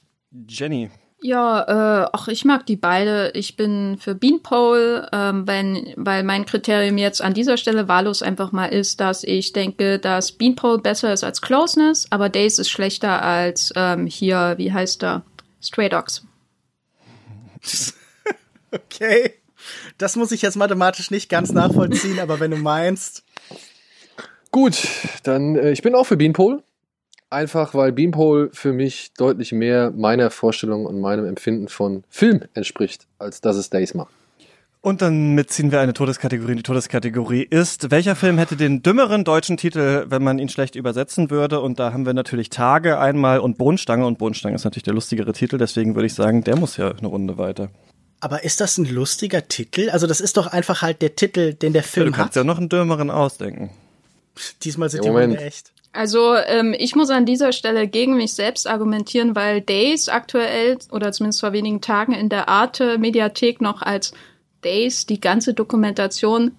Jenny. 0.49 0.89
Ja, 1.23 2.03
äh, 2.03 2.10
ach, 2.14 2.27
ich 2.30 2.45
mag 2.45 2.65
die 2.65 2.76
beide. 2.76 3.31
Ich 3.35 3.56
bin 3.56 3.98
für 3.99 4.15
Beanpole, 4.15 5.07
ähm, 5.14 5.45
wenn, 5.45 5.93
weil 5.95 6.23
mein 6.23 6.45
Kriterium 6.48 6.98
jetzt 6.98 7.22
an 7.22 7.35
dieser 7.35 7.57
Stelle 7.57 7.88
wahllos 7.88 8.23
einfach 8.23 8.52
mal 8.52 8.65
ist, 8.65 8.99
dass 8.99 9.23
ich 9.23 9.53
denke, 9.53 9.99
dass 9.99 10.31
Beanpole 10.31 10.80
besser 10.80 11.14
ist 11.14 11.23
als 11.23 11.41
Closeness, 11.41 12.07
aber 12.10 12.30
Days 12.30 12.57
ist 12.57 12.72
schlechter 12.72 13.22
als 13.22 13.72
ähm, 13.76 14.07
hier, 14.07 14.56
wie 14.57 14.73
heißt 14.73 15.03
er? 15.03 15.22
Stray 15.61 15.89
Dogs. 15.89 16.26
Okay. 18.73 19.34
das 19.98 20.15
muss 20.15 20.31
ich 20.31 20.41
jetzt 20.41 20.56
mathematisch 20.56 21.11
nicht 21.11 21.27
ganz 21.27 21.52
nachvollziehen, 21.52 22.19
aber 22.19 22.39
wenn 22.39 22.52
du 22.52 22.57
meinst. 22.57 23.26
Gut, 24.49 24.88
dann 25.23 25.57
äh, 25.57 25.72
ich 25.73 25.81
bin 25.81 25.93
auch 25.93 26.06
für 26.06 26.15
Beanpole. 26.15 26.64
Einfach 27.32 27.74
weil 27.74 27.94
Beanpole 27.94 28.49
für 28.52 28.74
mich 28.74 29.14
deutlich 29.18 29.53
mehr 29.53 29.91
meiner 29.91 30.30
Vorstellung 30.30 30.86
und 30.86 30.99
meinem 30.99 31.26
Empfinden 31.26 31.70
von 31.70 32.03
Film 32.10 32.41
entspricht, 32.53 33.08
als 33.20 33.40
dass 33.40 33.56
es 33.56 33.70
Days 33.70 33.94
macht. 33.94 34.12
Und 34.82 35.02
dann 35.02 35.34
mitziehen 35.36 35.72
wir 35.72 35.80
eine 35.80 35.94
Todeskategorie. 35.94 36.56
Die 36.56 36.64
Todeskategorie 36.64 37.44
ist, 37.44 37.91
welcher 37.91 38.16
Film 38.16 38.38
hätte 38.38 38.56
den 38.56 38.82
dümmeren 38.82 39.24
deutschen 39.24 39.56
Titel, 39.56 40.06
wenn 40.10 40.24
man 40.24 40.40
ihn 40.40 40.49
schlecht 40.49 40.76
übersetzen 40.76 41.30
würde? 41.30 41.62
Und 41.62 41.80
da 41.80 41.94
haben 41.94 42.06
wir 42.06 42.14
natürlich 42.14 42.49
Tage 42.49 42.99
einmal 42.99 43.40
und 43.40 43.58
Bohnenstange. 43.58 44.06
Und 44.06 44.18
Bohnenstange 44.18 44.56
ist 44.56 44.64
natürlich 44.66 44.84
der 44.84 44.95
lustigere 44.95 45.34
Titel. 45.34 45.58
Deswegen 45.58 45.95
würde 45.95 46.08
ich 46.08 46.16
sagen, 46.16 46.44
der 46.44 46.58
muss 46.58 46.78
ja 46.78 46.91
eine 46.91 47.08
Runde 47.08 47.38
weiter. 47.38 47.70
Aber 48.22 48.44
ist 48.44 48.60
das 48.60 48.78
ein 48.78 48.86
lustiger 48.86 49.48
Titel? 49.48 49.90
Also 49.91 50.06
das 50.06 50.20
ist 50.20 50.36
doch 50.36 50.48
einfach 50.48 50.82
halt 50.82 51.02
der 51.02 51.16
Titel, 51.16 51.53
den 51.53 51.74
der 51.74 51.84
Film 51.84 52.08
ja, 52.08 52.12
du 52.12 52.18
kannst 52.18 52.36
hat. 52.36 52.41
ja 52.41 52.44
noch 52.44 52.58
einen 52.58 52.68
dümmeren 52.68 53.10
ausdenken. 53.10 53.70
Diesmal 54.64 54.90
sind 54.90 55.06
Ja, 55.06 55.12
die. 55.12 55.18
Runde 55.18 55.38
echt. 55.38 55.72
Also 55.94 56.36
ähm, 56.36 56.74
ich 56.78 56.96
muss 56.96 57.10
an 57.10 57.26
dieser 57.26 57.52
Stelle 57.52 57.88
gegen 57.88 58.16
mich 58.16 58.34
selbst 58.34 58.68
argumentieren, 58.68 59.36
weil 59.36 59.62
Days 59.62 60.08
aktuell 60.08 60.78
oder 60.92 61.12
zumindest 61.12 61.42
vor 61.42 61.52
wenigen 61.52 61.82
Tagen 61.82 62.14
in 62.14 62.30
der 62.30 62.48
Arte 62.48 62.98
Mediathek 62.98 63.60
noch 63.60 63.82
als 63.82 64.14
Days 64.64 65.06
die 65.06 65.20
ganze 65.20 65.54
Dokumentation 65.54 66.52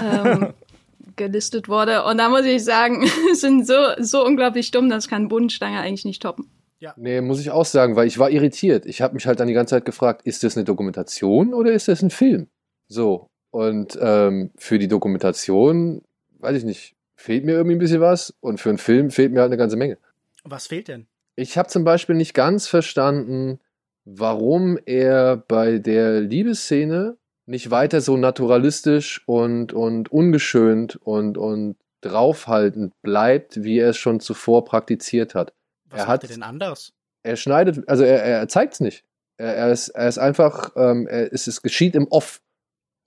ähm, 0.00 0.54
gelistet 1.16 1.68
wurde. 1.68 2.04
Und 2.04 2.18
da 2.18 2.30
muss 2.30 2.46
ich 2.46 2.64
sagen, 2.64 3.04
es 3.32 3.42
sind 3.42 3.66
so, 3.66 3.74
so 3.98 4.24
unglaublich 4.24 4.70
dumm, 4.70 4.88
das 4.88 5.08
kann 5.08 5.28
Bodenstange 5.28 5.78
eigentlich 5.78 6.06
nicht 6.06 6.22
toppen. 6.22 6.50
Nee, 6.96 7.20
muss 7.20 7.40
ich 7.40 7.50
auch 7.50 7.66
sagen, 7.66 7.94
weil 7.94 8.06
ich 8.06 8.18
war 8.18 8.30
irritiert. 8.30 8.86
Ich 8.86 9.02
habe 9.02 9.12
mich 9.12 9.26
halt 9.26 9.38
dann 9.38 9.48
die 9.48 9.54
ganze 9.54 9.74
Zeit 9.74 9.84
gefragt, 9.84 10.22
ist 10.24 10.42
das 10.44 10.56
eine 10.56 10.64
Dokumentation 10.64 11.52
oder 11.52 11.72
ist 11.72 11.88
das 11.88 12.02
ein 12.02 12.08
Film? 12.08 12.46
So. 12.88 13.26
Und 13.50 13.98
ähm, 14.00 14.50
für 14.56 14.78
die 14.78 14.88
Dokumentation, 14.88 16.00
weiß 16.38 16.56
ich 16.56 16.64
nicht, 16.64 16.94
fehlt 17.20 17.44
mir 17.44 17.52
irgendwie 17.52 17.76
ein 17.76 17.80
bisschen 17.80 18.00
was. 18.00 18.34
Und 18.40 18.60
für 18.60 18.68
einen 18.70 18.78
Film 18.78 19.10
fehlt 19.10 19.32
mir 19.32 19.40
halt 19.40 19.50
eine 19.50 19.56
ganze 19.56 19.76
Menge. 19.76 19.98
Was 20.44 20.66
fehlt 20.66 20.88
denn? 20.88 21.06
Ich 21.36 21.56
habe 21.56 21.68
zum 21.68 21.84
Beispiel 21.84 22.16
nicht 22.16 22.34
ganz 22.34 22.66
verstanden, 22.66 23.60
warum 24.04 24.78
er 24.86 25.36
bei 25.36 25.78
der 25.78 26.20
Liebesszene 26.20 27.16
nicht 27.46 27.70
weiter 27.70 28.00
so 28.00 28.16
naturalistisch 28.16 29.22
und, 29.26 29.72
und 29.72 30.10
ungeschönt 30.12 30.96
und, 30.96 31.36
und 31.38 31.76
draufhaltend 32.00 32.94
bleibt, 33.02 33.62
wie 33.62 33.78
er 33.78 33.90
es 33.90 33.96
schon 33.96 34.20
zuvor 34.20 34.64
praktiziert 34.64 35.34
hat. 35.34 35.52
Was 35.84 36.00
er 36.00 36.06
macht 36.06 36.08
hat 36.08 36.24
er 36.24 36.28
denn 36.28 36.42
anders? 36.42 36.92
er 37.22 37.36
schneidet, 37.36 37.88
also 37.88 38.04
er, 38.04 38.22
er 38.22 38.48
zeigt 38.48 38.74
es 38.74 38.80
nicht. 38.80 39.04
Er, 39.36 39.54
er, 39.54 39.72
ist, 39.72 39.88
er 39.88 40.08
ist 40.08 40.18
einfach, 40.18 40.72
ähm, 40.76 41.06
er, 41.06 41.32
es, 41.32 41.46
es 41.46 41.62
geschieht 41.62 41.94
im 41.94 42.06
Off. 42.08 42.40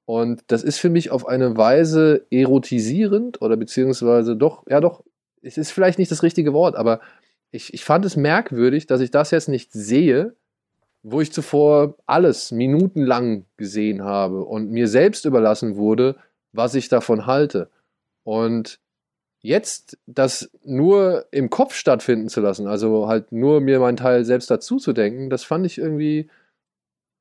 Und 0.05 0.43
das 0.47 0.63
ist 0.63 0.79
für 0.79 0.89
mich 0.89 1.11
auf 1.11 1.27
eine 1.27 1.55
Weise 1.55 2.25
erotisierend 2.29 3.41
oder 3.41 3.55
beziehungsweise 3.55 4.35
doch, 4.35 4.63
ja 4.67 4.81
doch, 4.81 5.03
es 5.41 5.57
ist 5.57 5.71
vielleicht 5.71 5.99
nicht 5.99 6.11
das 6.11 6.23
richtige 6.23 6.53
Wort, 6.53 6.75
aber 6.75 6.99
ich, 7.51 7.73
ich 7.73 7.85
fand 7.85 8.03
es 8.05 8.15
merkwürdig, 8.15 8.87
dass 8.87 9.01
ich 9.01 9.11
das 9.11 9.31
jetzt 9.31 9.47
nicht 9.47 9.71
sehe, 9.71 10.35
wo 11.03 11.21
ich 11.21 11.31
zuvor 11.31 11.95
alles 12.05 12.51
minutenlang 12.51 13.45
gesehen 13.57 14.03
habe 14.03 14.43
und 14.43 14.71
mir 14.71 14.87
selbst 14.87 15.25
überlassen 15.25 15.75
wurde, 15.75 16.15
was 16.53 16.75
ich 16.75 16.89
davon 16.89 17.25
halte. 17.25 17.69
Und 18.23 18.79
jetzt 19.41 19.97
das 20.05 20.49
nur 20.63 21.25
im 21.31 21.49
Kopf 21.49 21.75
stattfinden 21.75 22.29
zu 22.29 22.39
lassen, 22.39 22.67
also 22.67 23.07
halt 23.07 23.31
nur 23.31 23.59
mir 23.59 23.79
meinen 23.79 23.97
Teil 23.97 24.23
selbst 24.23 24.49
dazu 24.49 24.77
zu 24.77 24.93
denken, 24.93 25.29
das 25.29 25.43
fand 25.43 25.65
ich 25.65 25.77
irgendwie, 25.77 26.29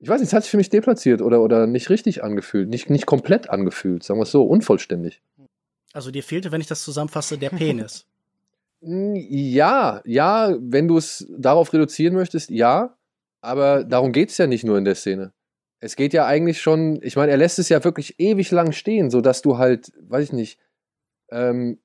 ich 0.02 0.08
weiß 0.08 0.20
nicht, 0.20 0.28
es 0.28 0.32
hat 0.32 0.42
sich 0.42 0.50
für 0.50 0.56
mich 0.56 0.68
deplatziert 0.68 1.22
oder, 1.22 1.40
oder 1.40 1.68
nicht 1.68 1.88
richtig 1.88 2.24
angefühlt, 2.24 2.68
nicht, 2.68 2.90
nicht 2.90 3.06
komplett 3.06 3.48
angefühlt, 3.48 4.02
sagen 4.02 4.18
wir 4.18 4.24
es 4.24 4.32
so, 4.32 4.42
unvollständig. 4.42 5.22
Also 5.92 6.10
dir 6.10 6.24
fehlte, 6.24 6.50
wenn 6.50 6.60
ich 6.60 6.66
das 6.66 6.82
zusammenfasse, 6.82 7.38
der 7.38 7.50
Penis. 7.50 8.06
Ja, 8.84 10.02
ja, 10.04 10.56
wenn 10.58 10.88
du 10.88 10.96
es 10.96 11.24
darauf 11.38 11.72
reduzieren 11.72 12.14
möchtest, 12.14 12.50
ja, 12.50 12.96
aber 13.40 13.84
darum 13.84 14.10
geht 14.10 14.30
es 14.30 14.38
ja 14.38 14.48
nicht 14.48 14.64
nur 14.64 14.76
in 14.76 14.84
der 14.84 14.96
Szene. 14.96 15.32
Es 15.78 15.94
geht 15.94 16.12
ja 16.12 16.26
eigentlich 16.26 16.60
schon, 16.60 16.98
ich 17.00 17.14
meine, 17.14 17.30
er 17.30 17.38
lässt 17.38 17.60
es 17.60 17.68
ja 17.68 17.84
wirklich 17.84 18.18
ewig 18.18 18.50
lang 18.50 18.72
stehen, 18.72 19.08
sodass 19.08 19.40
du 19.40 19.56
halt, 19.56 19.92
weiß 20.00 20.24
ich 20.24 20.32
nicht, 20.32 20.58
ähm, 21.30 21.78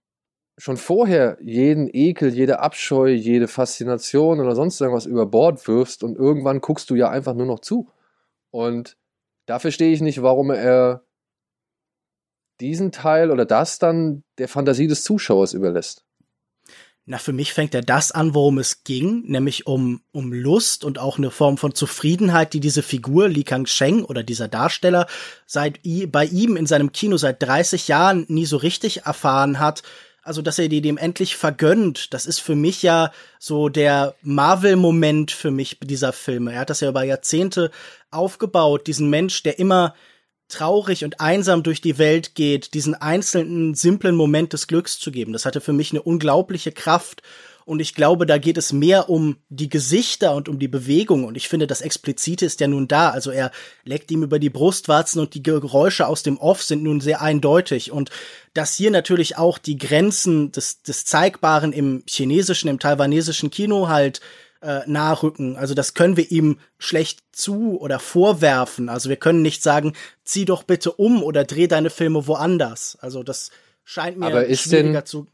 schon 0.57 0.77
vorher 0.77 1.38
jeden 1.39 1.88
Ekel, 1.94 2.34
jede 2.34 2.61
Abscheu, 2.61 3.10
jede 3.10 3.48
Faszination 3.48 4.39
oder 4.39 4.56
sonst 4.56 4.81
irgendwas 4.81 5.06
über 5.06 5.27
Bord 5.27 5.68
wirfst 5.68 6.03
und 6.03 6.18
irgendwann 6.18 6.61
guckst 6.61 6.89
du 6.89 6.95
ja 6.95 7.11
einfach 7.11 7.35
nur 7.35 7.45
noch 7.45 7.60
zu. 7.60 7.91
Und 8.51 8.97
da 9.45 9.59
verstehe 9.59 9.93
ich 9.93 10.01
nicht, 10.01 10.21
warum 10.21 10.51
er 10.51 11.03
diesen 12.59 12.91
Teil 12.91 13.31
oder 13.31 13.45
das 13.45 13.79
dann 13.79 14.23
der 14.37 14.47
Fantasie 14.47 14.87
des 14.87 15.03
Zuschauers 15.03 15.53
überlässt. 15.53 16.07
Na, 17.09 17.19
für 17.19 17.31
mich 17.31 17.53
fängt 17.53 17.73
er 17.73 17.81
das 17.81 18.11
an, 18.11 18.33
worum 18.33 18.57
es 18.57 18.83
ging, 18.83 19.23
nämlich 19.27 19.65
um, 19.65 20.01
um 20.11 20.33
Lust 20.33 20.83
und 20.83 20.99
auch 20.99 21.17
eine 21.17 21.31
Form 21.31 21.57
von 21.57 21.73
Zufriedenheit, 21.73 22.51
die 22.51 22.59
diese 22.59 22.83
Figur 22.83 23.29
Li 23.29 23.45
Kang-sheng 23.45 24.03
oder 24.03 24.23
dieser 24.23 24.49
Darsteller 24.49 25.07
seit 25.45 25.79
bei 26.07 26.25
ihm 26.25 26.57
in 26.57 26.65
seinem 26.65 26.91
Kino 26.91 27.15
seit 27.15 27.41
30 27.41 27.87
Jahren 27.87 28.25
nie 28.27 28.45
so 28.45 28.57
richtig 28.57 29.03
erfahren 29.03 29.59
hat. 29.59 29.83
Also, 30.21 30.41
dass 30.41 30.59
er 30.59 30.67
die 30.67 30.81
dem 30.81 30.97
endlich 30.97 31.37
vergönnt, 31.37 32.13
das 32.13 32.25
ist 32.25 32.39
für 32.39 32.55
mich 32.55 32.83
ja 32.83 33.13
so 33.39 33.69
der 33.69 34.13
Marvel-Moment 34.23 35.31
für 35.31 35.51
mich 35.51 35.79
dieser 35.81 36.11
Filme. 36.11 36.51
Er 36.51 36.59
hat 36.59 36.69
das 36.69 36.81
ja 36.81 36.89
über 36.89 37.03
Jahrzehnte 37.03 37.71
aufgebaut, 38.11 38.88
diesen 38.88 39.09
Mensch, 39.09 39.43
der 39.43 39.59
immer 39.59 39.93
traurig 40.47 41.03
und 41.03 41.19
einsam 41.19 41.63
durch 41.63 41.81
die 41.81 41.97
Welt 41.97 42.35
geht, 42.35 42.73
diesen 42.73 42.95
einzelnen, 42.95 43.75
simplen 43.75 44.15
Moment 44.15 44.53
des 44.53 44.67
Glücks 44.67 44.97
zu 44.97 45.11
geben. 45.11 45.34
Das 45.34 45.45
hatte 45.45 45.61
für 45.61 45.73
mich 45.73 45.91
eine 45.91 46.01
unglaubliche 46.01 46.71
Kraft. 46.71 47.21
Und 47.65 47.81
ich 47.81 47.95
glaube, 47.95 48.25
da 48.25 48.38
geht 48.38 48.57
es 48.57 48.71
mehr 48.71 49.09
um 49.09 49.35
die 49.49 49.67
Gesichter 49.67 50.34
und 50.35 50.47
um 50.47 50.57
die 50.57 50.69
Bewegung. 50.69 51.25
Und 51.25 51.35
ich 51.35 51.49
finde, 51.49 51.67
das 51.67 51.81
Explizite 51.81 52.45
ist 52.45 52.61
ja 52.61 52.67
nun 52.67 52.88
da. 52.88 53.09
Also 53.09 53.29
er 53.29 53.51
leckt 53.84 54.09
ihm 54.09 54.23
über 54.23 54.39
die 54.39 54.49
Brustwarzen 54.49 55.19
und 55.19 55.34
die 55.34 55.43
Geräusche 55.43 56.07
aus 56.07 56.23
dem 56.23 56.38
Off 56.38 56.63
sind 56.63 56.81
nun 56.81 57.01
sehr 57.01 57.21
eindeutig. 57.21 57.91
Und 57.91 58.09
dass 58.53 58.73
hier 58.73 58.89
natürlich 58.89 59.38
auch 59.38 59.57
die 59.57 59.77
Grenzen 59.77 60.53
des, 60.53 60.81
des 60.81 61.03
Zeigbaren 61.03 61.73
im 61.73 62.03
chinesischen, 62.07 62.69
im 62.69 62.79
taiwanesischen 62.79 63.51
Kino 63.51 63.89
halt 63.89 64.21
äh, 64.61 64.81
nahrücken. 64.88 65.55
Also 65.55 65.73
das 65.73 65.93
können 65.93 66.17
wir 66.17 66.31
ihm 66.31 66.59
schlecht 66.77 67.19
zu 67.31 67.79
oder 67.79 67.99
vorwerfen. 67.99 68.89
Also 68.89 69.09
wir 69.09 69.17
können 69.17 69.41
nicht 69.41 69.63
sagen, 69.63 69.93
zieh 70.23 70.45
doch 70.45 70.63
bitte 70.63 70.91
um 70.91 71.23
oder 71.23 71.43
dreh 71.43 71.67
deine 71.67 71.89
Filme 71.89 72.27
woanders. 72.27 72.97
Also 73.01 73.23
das 73.23 73.51
scheint 73.84 74.17
mir 74.17 74.27
Aber 74.27 74.45
ist 74.45 74.61
schwieriger 74.63 75.01
denn, 75.01 75.05
zu. 75.05 75.27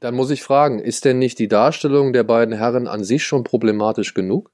dann 0.00 0.14
muss 0.14 0.30
ich 0.30 0.42
fragen, 0.42 0.78
ist 0.78 1.04
denn 1.04 1.18
nicht 1.18 1.38
die 1.38 1.48
Darstellung 1.48 2.12
der 2.12 2.24
beiden 2.24 2.54
Herren 2.54 2.86
an 2.86 3.04
sich 3.04 3.24
schon 3.24 3.44
problematisch 3.44 4.14
genug? 4.14 4.50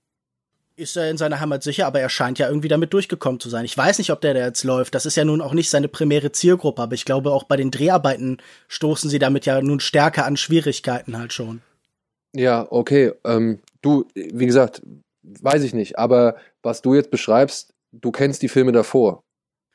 Ist 0.78 0.94
er 0.94 1.10
in 1.10 1.16
seiner 1.16 1.40
Heimat 1.40 1.62
sicher, 1.62 1.86
aber 1.86 2.00
er 2.00 2.10
scheint 2.10 2.38
ja 2.38 2.48
irgendwie 2.48 2.68
damit 2.68 2.92
durchgekommen 2.92 3.40
zu 3.40 3.48
sein. 3.48 3.64
Ich 3.64 3.76
weiß 3.76 3.96
nicht, 3.96 4.10
ob 4.10 4.20
der 4.20 4.34
da 4.34 4.40
jetzt 4.40 4.62
läuft. 4.62 4.94
Das 4.94 5.06
ist 5.06 5.16
ja 5.16 5.24
nun 5.24 5.40
auch 5.40 5.54
nicht 5.54 5.70
seine 5.70 5.88
primäre 5.88 6.32
Zielgruppe, 6.32 6.82
aber 6.82 6.94
ich 6.94 7.06
glaube, 7.06 7.32
auch 7.32 7.44
bei 7.44 7.56
den 7.56 7.70
Dreharbeiten 7.70 8.36
stoßen 8.68 9.08
sie 9.08 9.18
damit 9.18 9.46
ja 9.46 9.62
nun 9.62 9.80
stärker 9.80 10.26
an 10.26 10.36
Schwierigkeiten 10.36 11.16
halt 11.16 11.32
schon. 11.32 11.62
Ja, 12.34 12.66
okay. 12.70 13.12
Ähm, 13.24 13.60
du, 13.86 14.06
wie 14.14 14.46
gesagt, 14.46 14.82
weiß 15.22 15.62
ich 15.62 15.74
nicht, 15.74 15.98
aber 15.98 16.36
was 16.62 16.82
du 16.82 16.94
jetzt 16.94 17.10
beschreibst, 17.10 17.74
du 17.92 18.10
kennst 18.10 18.42
die 18.42 18.48
Filme 18.48 18.72
davor. 18.72 19.22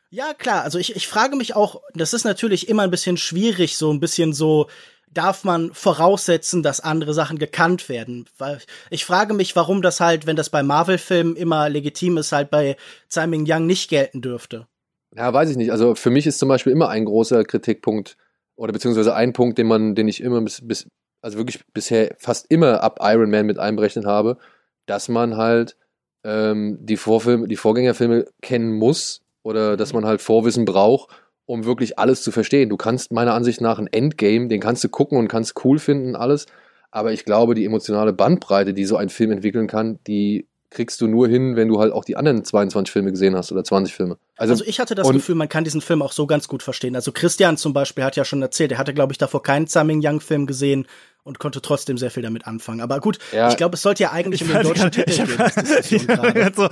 Ja, 0.10 0.34
klar. 0.34 0.64
Also 0.64 0.78
ich, 0.78 0.96
ich 0.96 1.08
frage 1.08 1.36
mich 1.36 1.56
auch, 1.56 1.82
das 1.94 2.14
ist 2.14 2.26
natürlich 2.26 2.68
immer 2.68 2.84
ein 2.84 2.92
bisschen 2.92 3.18
schwierig, 3.18 3.78
so 3.78 3.92
ein 3.92 4.02
bisschen 4.02 4.34
so, 4.34 4.68
darf 5.10 5.44
man 5.44 5.74
voraussetzen, 5.74 6.64
dass 6.64 6.82
andere 6.82 7.14
Sachen 7.14 7.38
gekannt 7.38 7.88
werden? 7.90 8.28
Weil 8.38 8.60
ich 8.90 9.06
frage 9.06 9.34
mich, 9.34 9.56
warum 9.56 9.82
das 9.82 10.00
halt, 10.00 10.26
wenn 10.26 10.36
das 10.36 10.50
bei 10.50 10.64
Marvel-Filmen 10.64 11.36
immer 11.36 11.70
legitim 11.70 12.18
ist, 12.18 12.34
halt 12.34 12.50
bei 12.50 12.76
Tsai 13.10 13.28
Ming 13.28 13.46
Yang 13.46 13.66
nicht 13.66 13.90
gelten 13.90 14.22
dürfte. 14.22 14.68
Ja, 15.16 15.34
weiß 15.34 15.50
ich 15.50 15.58
nicht. 15.58 15.72
Also 15.72 15.96
für 15.96 16.10
mich 16.10 16.28
ist 16.28 16.40
zum 16.40 16.50
Beispiel 16.50 16.74
immer 16.74 16.90
ein 16.90 17.06
großer 17.06 17.44
Kritikpunkt 17.44 18.18
oder 18.56 18.74
beziehungsweise 18.74 19.16
ein 19.16 19.34
Punkt, 19.34 19.58
den 19.58 19.68
man, 19.68 19.96
den 19.96 20.08
ich 20.08 20.22
immer 20.22 20.42
bis, 20.42 20.66
bis 20.66 20.88
also 21.22 21.38
wirklich 21.38 21.62
bisher 21.74 22.16
fast 22.18 22.48
immer 22.50 22.84
ab 22.84 23.00
Iron 23.02 23.30
Man 23.30 23.46
mit 23.46 23.60
einberechnet 23.60 24.06
habe, 24.06 24.38
dass 24.86 25.10
man 25.10 25.38
halt 25.38 25.78
ähm, 26.24 26.78
die 26.82 26.98
Vorfilme, 26.98 27.48
die 27.48 27.56
Vorgängerfilme 27.56 28.26
kennen 28.42 28.74
muss 28.74 29.22
oder 29.44 29.78
dass 29.78 29.94
man 29.94 30.06
halt 30.06 30.22
Vorwissen 30.22 30.66
braucht, 30.66 31.10
um 31.46 31.66
wirklich 31.66 32.00
alles 32.00 32.24
zu 32.24 32.32
verstehen. 32.32 32.70
Du 32.70 32.78
kannst 32.78 33.12
meiner 33.12 33.34
Ansicht 33.34 33.62
nach 33.62 33.80
ein 33.80 33.88
Endgame, 33.88 34.48
den 34.48 34.62
kannst 34.62 34.84
du 34.84 34.90
gucken 34.90 35.18
und 35.18 35.28
kannst 35.28 35.64
cool 35.66 35.80
finden, 35.80 36.16
alles. 36.16 36.46
Aber 36.92 37.12
ich 37.14 37.26
glaube, 37.26 37.56
die 37.56 37.66
emotionale 37.66 38.14
Bandbreite, 38.14 38.74
die 38.74 38.86
so 38.86 38.98
ein 38.98 39.10
Film 39.10 39.32
entwickeln 39.32 39.68
kann, 39.68 40.00
die 40.08 40.48
kriegst 40.72 41.00
du 41.02 41.08
nur 41.08 41.28
hin, 41.28 41.56
wenn 41.56 41.68
du 41.68 41.80
halt 41.80 41.94
auch 41.94 42.04
die 42.06 42.16
anderen 42.16 42.44
22 42.44 42.92
Filme 42.92 43.12
gesehen 43.12 43.36
hast 43.36 43.52
oder 43.52 43.64
20 43.64 43.94
Filme. 43.94 44.18
Also, 44.38 44.64
ich 44.66 44.80
hatte 44.80 44.96
das 44.96 45.08
Gefühl, 45.10 45.36
man 45.36 45.50
kann 45.50 45.64
diesen 45.64 45.82
Film 45.82 46.02
auch 46.02 46.14
so 46.14 46.26
ganz 46.26 46.48
gut 46.48 46.64
verstehen. 46.64 46.96
Also 46.96 47.12
Christian 47.12 47.58
zum 47.58 47.74
Beispiel 47.74 48.04
hat 48.04 48.16
ja 48.16 48.26
schon 48.26 48.42
erzählt, 48.42 48.72
er 48.72 48.78
hatte, 48.80 48.94
glaube 48.94 49.12
ich, 49.12 49.18
davor 49.20 49.44
keinen 49.44 49.68
Tsai 49.68 49.84
Ming 49.84 50.02
Yang 50.02 50.22
Film 50.22 50.48
gesehen 50.48 50.88
und 51.24 51.38
konnte 51.38 51.62
trotzdem 51.62 51.98
sehr 51.98 52.10
viel 52.10 52.24
damit 52.24 52.48
anfangen. 52.48 52.82
Aber 52.82 53.00
gut, 53.00 53.20
Ja. 53.32 53.50
ich 53.50 53.58
glaube, 53.58 53.76
es 53.76 53.82
sollte 53.84 54.02
ja 54.04 54.12
eigentlich 54.12 54.42
um 54.44 54.48
den 54.50 54.64
deutschen 54.64 54.92
Titel 54.92 55.12
ich 55.12 55.18
gehen. 55.18 56.08
ich 56.48 56.56
so, 56.56 56.70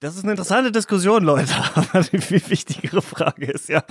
Das 0.00 0.14
ist 0.14 0.24
eine 0.24 0.32
interessante 0.32 0.70
Diskussion, 0.72 1.24
Leute. 1.24 1.54
Aber 1.74 2.02
die 2.02 2.18
viel 2.18 2.42
wichtigere 2.48 3.00
Frage 3.00 3.46
ist 3.46 3.70
ja, 3.70 3.82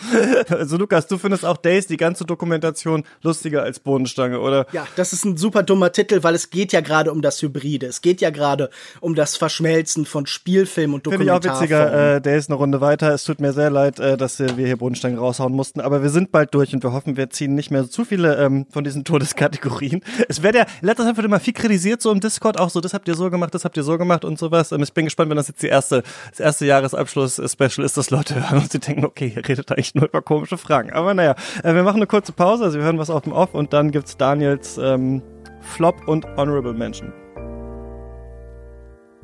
also 0.49 0.77
Lukas, 0.77 1.07
du 1.07 1.17
findest 1.17 1.43
auch 1.43 1.57
Days, 1.57 1.87
die 1.87 1.97
ganze 1.97 2.25
Dokumentation, 2.25 3.03
lustiger 3.23 3.63
als 3.63 3.79
Bodenstange, 3.79 4.39
oder? 4.39 4.67
Ja, 4.71 4.85
das 4.97 5.13
ist 5.13 5.25
ein 5.25 5.35
super 5.35 5.63
dummer 5.63 5.91
Titel, 5.91 6.21
weil 6.21 6.35
es 6.35 6.51
geht 6.51 6.73
ja 6.73 6.81
gerade 6.81 7.11
um 7.11 7.23
das 7.23 7.41
Hybride. 7.41 7.87
Es 7.87 8.01
geht 8.01 8.21
ja 8.21 8.29
gerade 8.29 8.69
um 8.99 9.15
das 9.15 9.35
Verschmelzen 9.35 10.05
von 10.05 10.27
Spielfilm 10.27 10.93
und 10.93 11.07
Finde 11.07 11.25
ich 11.25 11.31
auch 11.31 11.39
Dokumentarfilm. 11.39 11.81
witziger, 11.81 12.15
äh, 12.17 12.21
Days 12.21 12.49
eine 12.49 12.57
Runde 12.57 12.81
weiter. 12.81 13.11
Es 13.11 13.23
tut 13.23 13.41
mir 13.41 13.53
sehr 13.53 13.71
leid, 13.71 13.99
äh, 13.99 14.15
dass 14.15 14.37
wir 14.37 14.53
hier 14.53 14.77
Bodenstange 14.77 15.17
raushauen 15.17 15.53
mussten, 15.53 15.81
aber 15.81 16.03
wir 16.03 16.11
sind 16.11 16.31
bald 16.31 16.53
durch 16.53 16.71
und 16.75 16.83
wir 16.83 16.93
hoffen, 16.93 17.17
wir 17.17 17.31
ziehen 17.31 17.55
nicht 17.55 17.71
mehr 17.71 17.89
zu 17.89 18.05
viele 18.05 18.35
ähm, 18.35 18.67
von 18.69 18.83
diesen 18.83 19.05
Todeskategorien. 19.05 20.01
Es 20.29 20.43
wird 20.43 20.53
ja, 20.53 20.67
letzter 20.81 21.05
Zeit 21.05 21.17
wird 21.17 21.25
immer 21.25 21.39
viel 21.39 21.53
kritisiert, 21.53 22.03
so 22.03 22.11
im 22.11 22.19
Discord, 22.19 22.59
auch 22.59 22.69
so, 22.69 22.79
das 22.79 22.93
habt 22.93 23.07
ihr 23.07 23.15
so 23.15 23.31
gemacht, 23.31 23.55
das 23.55 23.65
habt 23.65 23.75
ihr 23.75 23.83
so 23.83 23.97
gemacht 23.97 24.23
und 24.23 24.37
sowas. 24.37 24.71
Ähm, 24.71 24.83
ich 24.83 24.93
bin 24.93 25.05
gespannt, 25.05 25.31
wenn 25.31 25.37
das 25.37 25.47
jetzt 25.47 25.63
die 25.63 25.67
erste, 25.67 25.94
das 26.31 26.39
erste 26.39 26.65
Jahresabschluss-Special 26.65 27.85
ist, 27.85 27.97
dass 27.97 28.09
Leute 28.09 28.35
hören 28.35 28.59
und 28.59 28.71
sie 28.71 28.79
denken, 28.79 29.05
okay, 29.05 29.33
ihr 29.35 29.47
redet 29.47 29.71
eigentlich 29.71 29.95
nur 29.95 30.05
über 30.05 30.21
komische 30.21 30.57
Fragen. 30.57 30.93
Aber 30.93 31.13
naja, 31.13 31.35
äh, 31.63 31.73
wir 31.73 31.83
machen 31.83 31.97
eine 31.97 32.07
kurze 32.07 32.31
Pause, 32.31 32.65
also 32.65 32.77
wir 32.77 32.85
hören 32.85 32.99
was 32.99 33.09
auf 33.09 33.23
dem 33.23 33.33
Off 33.33 33.53
und 33.53 33.73
dann 33.73 33.91
gibt's 33.91 34.17
Daniels 34.17 34.77
ähm, 34.77 35.21
Flop 35.61 36.07
und 36.07 36.25
Honorable 36.37 36.73
Mention. 36.73 37.24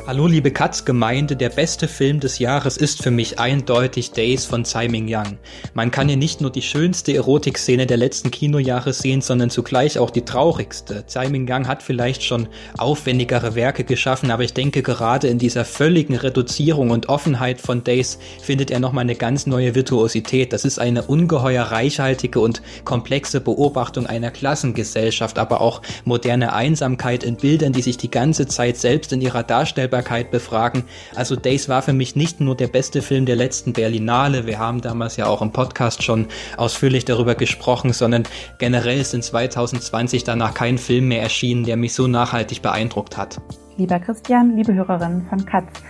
Hallo 0.07 0.25
liebe 0.25 0.49
Katz-Gemeinde, 0.49 1.35
der 1.35 1.49
beste 1.49 1.87
Film 1.87 2.19
des 2.19 2.39
Jahres 2.39 2.75
ist 2.75 3.03
für 3.03 3.11
mich 3.11 3.37
eindeutig 3.37 4.11
Days 4.11 4.45
von 4.45 4.65
Tsai 4.65 4.87
Ming-Yang. 4.87 5.37
Man 5.75 5.91
kann 5.91 6.07
hier 6.07 6.17
nicht 6.17 6.41
nur 6.41 6.51
die 6.51 6.63
schönste 6.63 7.13
Erotikszene 7.13 7.85
der 7.85 7.97
letzten 7.97 8.31
Kinojahre 8.31 8.93
sehen, 8.93 9.21
sondern 9.21 9.51
zugleich 9.51 9.99
auch 9.99 10.09
die 10.09 10.25
traurigste. 10.25 11.05
Tsai 11.05 11.29
Ming-Yang 11.29 11.67
hat 11.67 11.83
vielleicht 11.83 12.23
schon 12.23 12.47
aufwendigere 12.79 13.53
Werke 13.53 13.83
geschaffen, 13.83 14.31
aber 14.31 14.43
ich 14.43 14.55
denke 14.55 14.81
gerade 14.81 15.27
in 15.27 15.37
dieser 15.37 15.65
völligen 15.65 16.15
Reduzierung 16.15 16.89
und 16.89 17.07
Offenheit 17.07 17.61
von 17.61 17.83
Days 17.83 18.17
findet 18.41 18.71
er 18.71 18.79
nochmal 18.79 19.03
eine 19.03 19.15
ganz 19.15 19.45
neue 19.45 19.75
Virtuosität. 19.75 20.51
Das 20.51 20.65
ist 20.65 20.79
eine 20.79 21.03
ungeheuer 21.03 21.65
reichhaltige 21.65 22.39
und 22.39 22.63
komplexe 22.85 23.39
Beobachtung 23.39 24.07
einer 24.07 24.31
Klassengesellschaft, 24.31 25.37
aber 25.37 25.61
auch 25.61 25.83
moderne 26.05 26.53
Einsamkeit 26.53 27.23
in 27.23 27.37
Bildern, 27.37 27.71
die 27.71 27.83
sich 27.83 27.97
die 27.97 28.11
ganze 28.11 28.47
Zeit 28.47 28.77
selbst 28.77 29.13
in 29.13 29.21
ihrer 29.21 29.43
Darstellbarkeit 29.91 30.31
befragen. 30.31 30.83
Also 31.15 31.35
Days 31.35 31.69
war 31.69 31.81
für 31.81 31.93
mich 31.93 32.15
nicht 32.15 32.39
nur 32.39 32.55
der 32.55 32.67
beste 32.67 33.01
Film 33.01 33.25
der 33.25 33.35
letzten 33.35 33.73
Berlinale, 33.73 34.47
wir 34.47 34.57
haben 34.57 34.81
damals 34.81 35.17
ja 35.17 35.25
auch 35.27 35.41
im 35.41 35.51
Podcast 35.51 36.03
schon 36.03 36.27
ausführlich 36.57 37.05
darüber 37.05 37.35
gesprochen, 37.35 37.93
sondern 37.93 38.23
generell 38.57 38.99
ist 38.99 39.13
in 39.13 39.21
2020 39.21 40.23
danach 40.23 40.53
kein 40.53 40.77
Film 40.77 41.09
mehr 41.09 41.21
erschienen, 41.21 41.65
der 41.65 41.77
mich 41.77 41.93
so 41.93 42.07
nachhaltig 42.07 42.61
beeindruckt 42.61 43.17
hat. 43.17 43.41
Lieber 43.77 43.99
Christian, 43.99 44.55
liebe 44.55 44.73
Hörerinnen 44.73 45.25
von 45.27 45.45
Katz. 45.45 45.81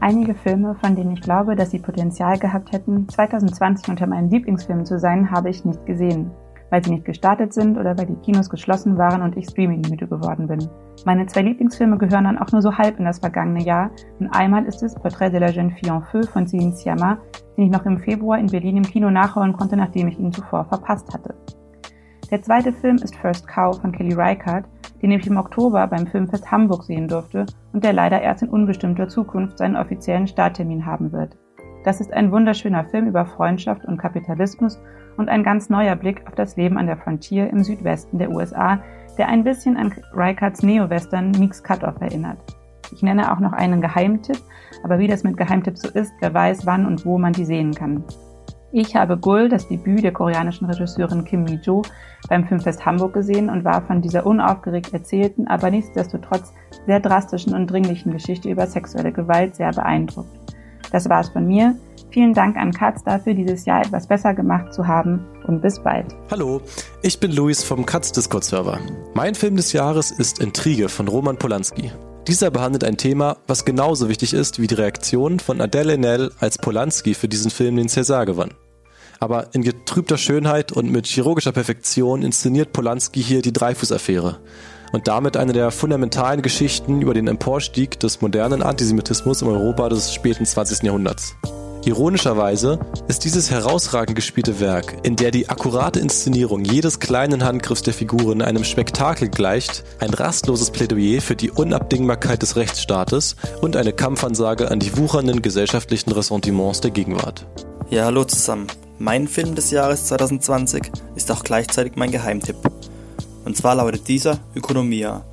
Einige 0.00 0.34
Filme, 0.34 0.74
von 0.80 0.96
denen 0.96 1.12
ich 1.12 1.20
glaube, 1.20 1.56
dass 1.56 1.72
sie 1.72 1.78
Potenzial 1.78 2.38
gehabt 2.38 2.72
hätten, 2.72 3.08
2020 3.08 3.88
unter 3.88 4.06
meinen 4.06 4.30
Lieblingsfilmen 4.30 4.86
zu 4.86 4.98
sein, 4.98 5.30
habe 5.30 5.50
ich 5.50 5.64
nicht 5.64 5.84
gesehen. 5.84 6.30
Weil 6.70 6.84
sie 6.84 6.92
nicht 6.92 7.04
gestartet 7.04 7.52
sind 7.52 7.76
oder 7.76 7.98
weil 7.98 8.06
die 8.06 8.16
Kinos 8.24 8.48
geschlossen 8.48 8.96
waren 8.96 9.22
und 9.22 9.36
ich 9.36 9.46
streamingmüde 9.50 10.06
geworden 10.06 10.46
bin. 10.46 10.68
Meine 11.06 11.26
zwei 11.26 11.42
Lieblingsfilme 11.42 11.96
gehören 11.96 12.24
dann 12.24 12.38
auch 12.38 12.52
nur 12.52 12.60
so 12.60 12.76
halb 12.76 12.98
in 12.98 13.06
das 13.06 13.20
vergangene 13.20 13.62
Jahr. 13.62 13.90
Und 14.18 14.28
einmal 14.28 14.66
ist 14.66 14.82
es 14.82 14.94
Portrait 14.94 15.32
de 15.32 15.40
la 15.40 15.48
jeune 15.48 15.70
fille 15.70 15.92
en 15.92 16.02
feu 16.02 16.22
von 16.22 16.46
Céline 16.46 16.74
Sciamma, 16.74 17.18
den 17.56 17.64
ich 17.64 17.70
noch 17.70 17.86
im 17.86 17.98
Februar 17.98 18.38
in 18.38 18.48
Berlin 18.48 18.76
im 18.76 18.82
Kino 18.82 19.10
nachholen 19.10 19.54
konnte, 19.54 19.76
nachdem 19.76 20.08
ich 20.08 20.18
ihn 20.18 20.32
zuvor 20.32 20.66
verpasst 20.66 21.12
hatte. 21.14 21.34
Der 22.30 22.42
zweite 22.42 22.72
Film 22.72 22.96
ist 22.96 23.16
First 23.16 23.48
Cow 23.48 23.80
von 23.80 23.92
Kelly 23.92 24.12
Reichardt, 24.12 24.68
den 25.02 25.10
ich 25.10 25.26
im 25.26 25.38
Oktober 25.38 25.86
beim 25.86 26.06
Filmfest 26.06 26.50
Hamburg 26.50 26.84
sehen 26.84 27.08
durfte 27.08 27.46
und 27.72 27.82
der 27.82 27.94
leider 27.94 28.20
erst 28.20 28.42
in 28.42 28.50
unbestimmter 28.50 29.08
Zukunft 29.08 29.58
seinen 29.58 29.76
offiziellen 29.76 30.26
Starttermin 30.26 30.84
haben 30.84 31.12
wird. 31.12 31.36
Das 31.84 32.00
ist 32.00 32.12
ein 32.12 32.30
wunderschöner 32.30 32.84
Film 32.84 33.06
über 33.06 33.24
Freundschaft 33.24 33.86
und 33.86 33.96
Kapitalismus 33.96 34.78
und 35.16 35.28
ein 35.30 35.42
ganz 35.42 35.70
neuer 35.70 35.96
Blick 35.96 36.26
auf 36.26 36.34
das 36.34 36.56
Leben 36.56 36.76
an 36.76 36.86
der 36.86 36.98
Frontier 36.98 37.48
im 37.48 37.64
Südwesten 37.64 38.18
der 38.18 38.30
USA, 38.30 38.82
der 39.20 39.28
ein 39.28 39.44
bisschen 39.44 39.76
an 39.76 39.92
Reichardts 40.14 40.62
Neo-Western 40.62 41.32
Meeks 41.32 41.62
Cutoff 41.62 42.00
erinnert. 42.00 42.38
Ich 42.90 43.02
nenne 43.02 43.30
auch 43.30 43.38
noch 43.38 43.52
einen 43.52 43.82
Geheimtipp, 43.82 44.38
aber 44.82 44.98
wie 44.98 45.08
das 45.08 45.24
mit 45.24 45.36
Geheimtipps 45.36 45.82
so 45.82 45.90
ist, 45.90 46.10
wer 46.20 46.32
weiß, 46.32 46.64
wann 46.64 46.86
und 46.86 47.04
wo 47.04 47.18
man 47.18 47.34
die 47.34 47.44
sehen 47.44 47.74
kann. 47.74 48.02
Ich 48.72 48.96
habe 48.96 49.18
Gul, 49.18 49.50
das 49.50 49.68
Debüt 49.68 50.04
der 50.04 50.14
koreanischen 50.14 50.66
Regisseurin 50.68 51.26
Kim 51.26 51.44
Mi-jo, 51.44 51.82
beim 52.30 52.46
Filmfest 52.46 52.86
Hamburg 52.86 53.12
gesehen 53.12 53.50
und 53.50 53.62
war 53.62 53.82
von 53.82 54.00
dieser 54.00 54.24
unaufgeregt 54.24 54.94
erzählten, 54.94 55.46
aber 55.48 55.70
nichtsdestotrotz 55.70 56.54
sehr 56.86 57.00
drastischen 57.00 57.52
und 57.52 57.66
dringlichen 57.66 58.12
Geschichte 58.12 58.48
über 58.48 58.66
sexuelle 58.66 59.12
Gewalt 59.12 59.54
sehr 59.54 59.72
beeindruckt. 59.72 60.54
Das 60.92 61.10
war's 61.10 61.28
von 61.28 61.46
mir. 61.46 61.76
Vielen 62.12 62.34
Dank 62.34 62.56
an 62.56 62.72
Katz 62.72 63.04
dafür, 63.04 63.34
dieses 63.34 63.64
Jahr 63.66 63.82
etwas 63.82 64.08
besser 64.08 64.34
gemacht 64.34 64.74
zu 64.74 64.86
haben 64.86 65.24
und 65.46 65.62
bis 65.62 65.78
bald. 65.78 66.06
Hallo, 66.28 66.60
ich 67.02 67.20
bin 67.20 67.30
Luis 67.30 67.62
vom 67.62 67.86
Katz 67.86 68.10
Discord 68.10 68.42
Server. 68.42 68.80
Mein 69.14 69.36
Film 69.36 69.54
des 69.54 69.72
Jahres 69.72 70.10
ist 70.10 70.40
Intrige 70.40 70.88
von 70.88 71.06
Roman 71.06 71.36
Polanski. 71.36 71.92
Dieser 72.26 72.50
behandelt 72.50 72.82
ein 72.82 72.96
Thema, 72.96 73.36
was 73.46 73.64
genauso 73.64 74.08
wichtig 74.08 74.34
ist 74.34 74.60
wie 74.60 74.66
die 74.66 74.74
Reaktion 74.74 75.38
von 75.38 75.60
Adele 75.60 75.92
Haenel, 75.92 76.32
als 76.40 76.58
Polanski 76.58 77.14
für 77.14 77.28
diesen 77.28 77.50
Film 77.50 77.76
den 77.76 77.88
César 77.88 78.26
gewann. 78.26 78.54
Aber 79.20 79.54
in 79.54 79.62
getrübter 79.62 80.18
Schönheit 80.18 80.72
und 80.72 80.90
mit 80.90 81.06
chirurgischer 81.06 81.52
Perfektion 81.52 82.22
inszeniert 82.22 82.72
Polanski 82.72 83.22
hier 83.22 83.40
die 83.40 83.52
Dreyfus-Affäre 83.52 84.38
und 84.92 85.06
damit 85.06 85.36
eine 85.36 85.52
der 85.52 85.70
fundamentalen 85.70 86.42
Geschichten 86.42 87.02
über 87.02 87.14
den 87.14 87.28
Emporstieg 87.28 88.00
des 88.00 88.20
modernen 88.20 88.62
Antisemitismus 88.62 89.42
in 89.42 89.48
Europa 89.48 89.88
des 89.88 90.12
späten 90.12 90.44
20. 90.44 90.82
Jahrhunderts. 90.82 91.36
Ironischerweise 91.86 92.78
ist 93.08 93.24
dieses 93.24 93.50
herausragend 93.50 94.14
gespielte 94.14 94.60
Werk, 94.60 94.98
in 95.02 95.16
der 95.16 95.30
die 95.30 95.48
akkurate 95.48 95.98
Inszenierung 95.98 96.62
jedes 96.62 97.00
kleinen 97.00 97.42
Handgriffs 97.42 97.80
der 97.80 97.94
Figuren 97.94 98.42
einem 98.42 98.64
Spektakel 98.64 99.30
gleicht, 99.30 99.82
ein 99.98 100.12
rastloses 100.12 100.70
Plädoyer 100.72 101.22
für 101.22 101.36
die 101.36 101.50
Unabdingbarkeit 101.50 102.42
des 102.42 102.56
Rechtsstaates 102.56 103.36
und 103.62 103.76
eine 103.76 103.94
Kampfansage 103.94 104.70
an 104.70 104.78
die 104.78 104.94
wuchernden 104.98 105.40
gesellschaftlichen 105.40 106.12
Ressentiments 106.12 106.82
der 106.82 106.90
Gegenwart. 106.90 107.46
Ja, 107.88 108.04
hallo 108.04 108.24
zusammen. 108.24 108.66
Mein 108.98 109.26
Film 109.26 109.54
des 109.54 109.70
Jahres 109.70 110.04
2020 110.08 110.90
ist 111.16 111.32
auch 111.32 111.42
gleichzeitig 111.42 111.94
mein 111.96 112.10
Geheimtipp. 112.10 112.56
Und 113.46 113.56
zwar 113.56 113.76
lautet 113.76 114.06
dieser 114.06 114.38
Ökonomia. 114.54 115.24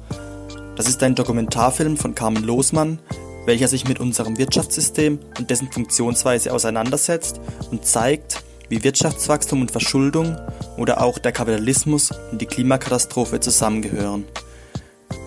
Das 0.78 0.88
ist 0.88 1.04
ein 1.04 1.14
Dokumentarfilm 1.14 1.98
von 1.98 2.16
Carmen 2.16 2.44
Losmann, 2.44 3.00
welcher 3.48 3.70
sich 3.70 3.88
mit 3.88 4.00
unserem 4.00 4.38
Wirtschaftssystem 4.38 5.20
und 5.40 5.50
dessen 5.50 5.72
Funktionsweise 5.72 6.54
auseinandersetzt 6.54 7.40
und 7.72 7.86
zeigt, 7.86 8.44
wie 8.68 8.84
Wirtschaftswachstum 8.84 9.62
und 9.62 9.72
Verschuldung 9.72 10.38
oder 10.76 11.02
auch 11.02 11.18
der 11.18 11.32
Kapitalismus 11.32 12.12
und 12.32 12.42
die 12.42 12.46
Klimakatastrophe 12.46 13.40
zusammengehören. 13.40 14.26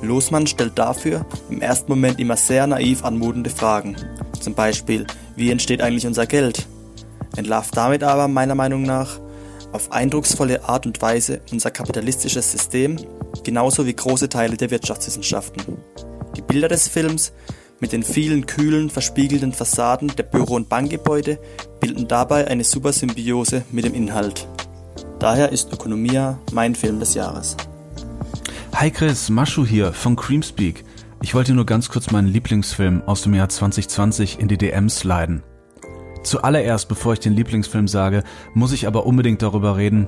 Losmann 0.02 0.46
stellt 0.46 0.78
dafür 0.78 1.24
im 1.48 1.62
ersten 1.62 1.90
Moment 1.90 2.20
immer 2.20 2.36
sehr 2.36 2.66
naiv 2.66 3.04
anmutende 3.04 3.48
Fragen. 3.48 3.96
Zum 4.38 4.54
Beispiel, 4.54 5.06
wie 5.36 5.50
entsteht 5.50 5.80
eigentlich 5.80 6.06
unser 6.06 6.26
Geld? 6.26 6.66
Entlarvt 7.36 7.74
damit 7.74 8.02
aber 8.02 8.28
meiner 8.28 8.54
Meinung 8.54 8.82
nach 8.82 9.18
auf 9.72 9.92
eindrucksvolle 9.92 10.64
Art 10.64 10.84
und 10.84 11.00
Weise 11.00 11.40
unser 11.52 11.70
kapitalistisches 11.70 12.52
System, 12.52 12.96
genauso 13.44 13.86
wie 13.86 13.94
große 13.94 14.28
Teile 14.28 14.58
der 14.58 14.70
Wirtschaftswissenschaften. 14.70 15.78
Die 16.36 16.42
Bilder 16.42 16.68
des 16.68 16.86
Films 16.88 17.32
mit 17.80 17.92
den 17.92 18.02
vielen 18.02 18.46
kühlen, 18.46 18.90
verspiegelten 18.90 19.52
Fassaden 19.52 20.12
der 20.16 20.22
Büro- 20.24 20.54
und 20.54 20.68
Bankgebäude 20.68 21.38
bilden 21.80 22.06
dabei 22.06 22.46
eine 22.46 22.62
super 22.62 22.92
Symbiose 22.92 23.64
mit 23.72 23.86
dem 23.86 23.94
Inhalt. 23.94 24.46
Daher 25.18 25.50
ist 25.50 25.72
Ökonomia 25.72 26.38
mein 26.52 26.74
Film 26.74 27.00
des 27.00 27.14
Jahres. 27.14 27.56
Hi 28.74 28.90
Chris, 28.90 29.30
Maschu 29.30 29.66
hier 29.66 29.92
von 29.92 30.14
Creamspeak. 30.14 30.84
Ich 31.22 31.34
wollte 31.34 31.54
nur 31.54 31.66
ganz 31.66 31.88
kurz 31.88 32.10
meinen 32.10 32.28
Lieblingsfilm 32.28 33.02
aus 33.06 33.22
dem 33.22 33.34
Jahr 33.34 33.48
2020 33.48 34.38
in 34.38 34.48
die 34.48 34.56
DMs 34.56 35.04
leiden. 35.04 35.42
Zuallererst, 36.22 36.88
bevor 36.88 37.14
ich 37.14 37.20
den 37.20 37.32
Lieblingsfilm 37.32 37.88
sage, 37.88 38.24
muss 38.54 38.72
ich 38.72 38.86
aber 38.86 39.06
unbedingt 39.06 39.42
darüber 39.42 39.76
reden, 39.76 40.06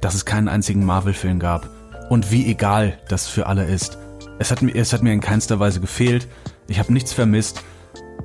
dass 0.00 0.14
es 0.14 0.24
keinen 0.24 0.48
einzigen 0.48 0.84
Marvel-Film 0.84 1.40
gab. 1.40 1.68
Und 2.08 2.30
wie 2.30 2.46
egal 2.50 2.98
das 3.08 3.26
für 3.26 3.46
alle 3.46 3.64
ist. 3.64 3.98
Es 4.38 4.50
hat, 4.50 4.62
mir, 4.62 4.74
es 4.74 4.92
hat 4.92 5.02
mir 5.02 5.12
in 5.12 5.20
keinster 5.20 5.58
Weise 5.58 5.80
gefehlt. 5.80 6.28
Ich 6.68 6.78
habe 6.78 6.92
nichts 6.92 7.12
vermisst. 7.12 7.62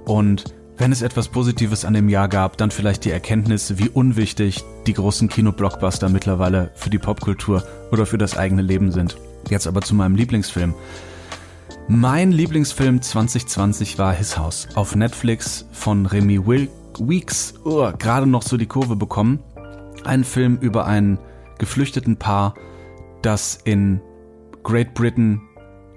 Und 0.05 0.53
wenn 0.77 0.91
es 0.91 1.01
etwas 1.01 1.27
Positives 1.27 1.85
an 1.85 1.93
dem 1.93 2.09
Jahr 2.09 2.27
gab, 2.27 2.57
dann 2.57 2.71
vielleicht 2.71 3.05
die 3.05 3.11
Erkenntnis, 3.11 3.77
wie 3.77 3.89
unwichtig 3.89 4.63
die 4.87 4.93
großen 4.93 5.29
Kino-Blockbuster 5.29 6.09
mittlerweile 6.09 6.71
für 6.75 6.89
die 6.89 6.99
Popkultur 6.99 7.63
oder 7.91 8.05
für 8.05 8.17
das 8.17 8.35
eigene 8.35 8.61
Leben 8.61 8.91
sind. 8.91 9.17
Jetzt 9.49 9.67
aber 9.67 9.81
zu 9.81 9.95
meinem 9.95 10.15
Lieblingsfilm. 10.15 10.73
Mein 11.87 12.31
Lieblingsfilm 12.31 13.01
2020 13.01 13.97
war 13.97 14.13
His 14.13 14.37
House 14.37 14.67
auf 14.75 14.95
Netflix 14.95 15.65
von 15.71 16.05
Remy 16.05 16.45
Will 16.47 16.69
Weeks. 16.99 17.53
Oh, 17.63 17.91
gerade 17.97 18.25
noch 18.25 18.41
so 18.41 18.57
die 18.57 18.67
Kurve 18.67 18.95
bekommen. 18.95 19.39
Ein 20.03 20.23
Film 20.23 20.57
über 20.59 20.85
ein 20.85 21.19
geflüchteten 21.59 22.17
Paar, 22.17 22.55
das 23.21 23.59
in 23.63 24.01
Great 24.63 24.93
Britain 24.93 25.41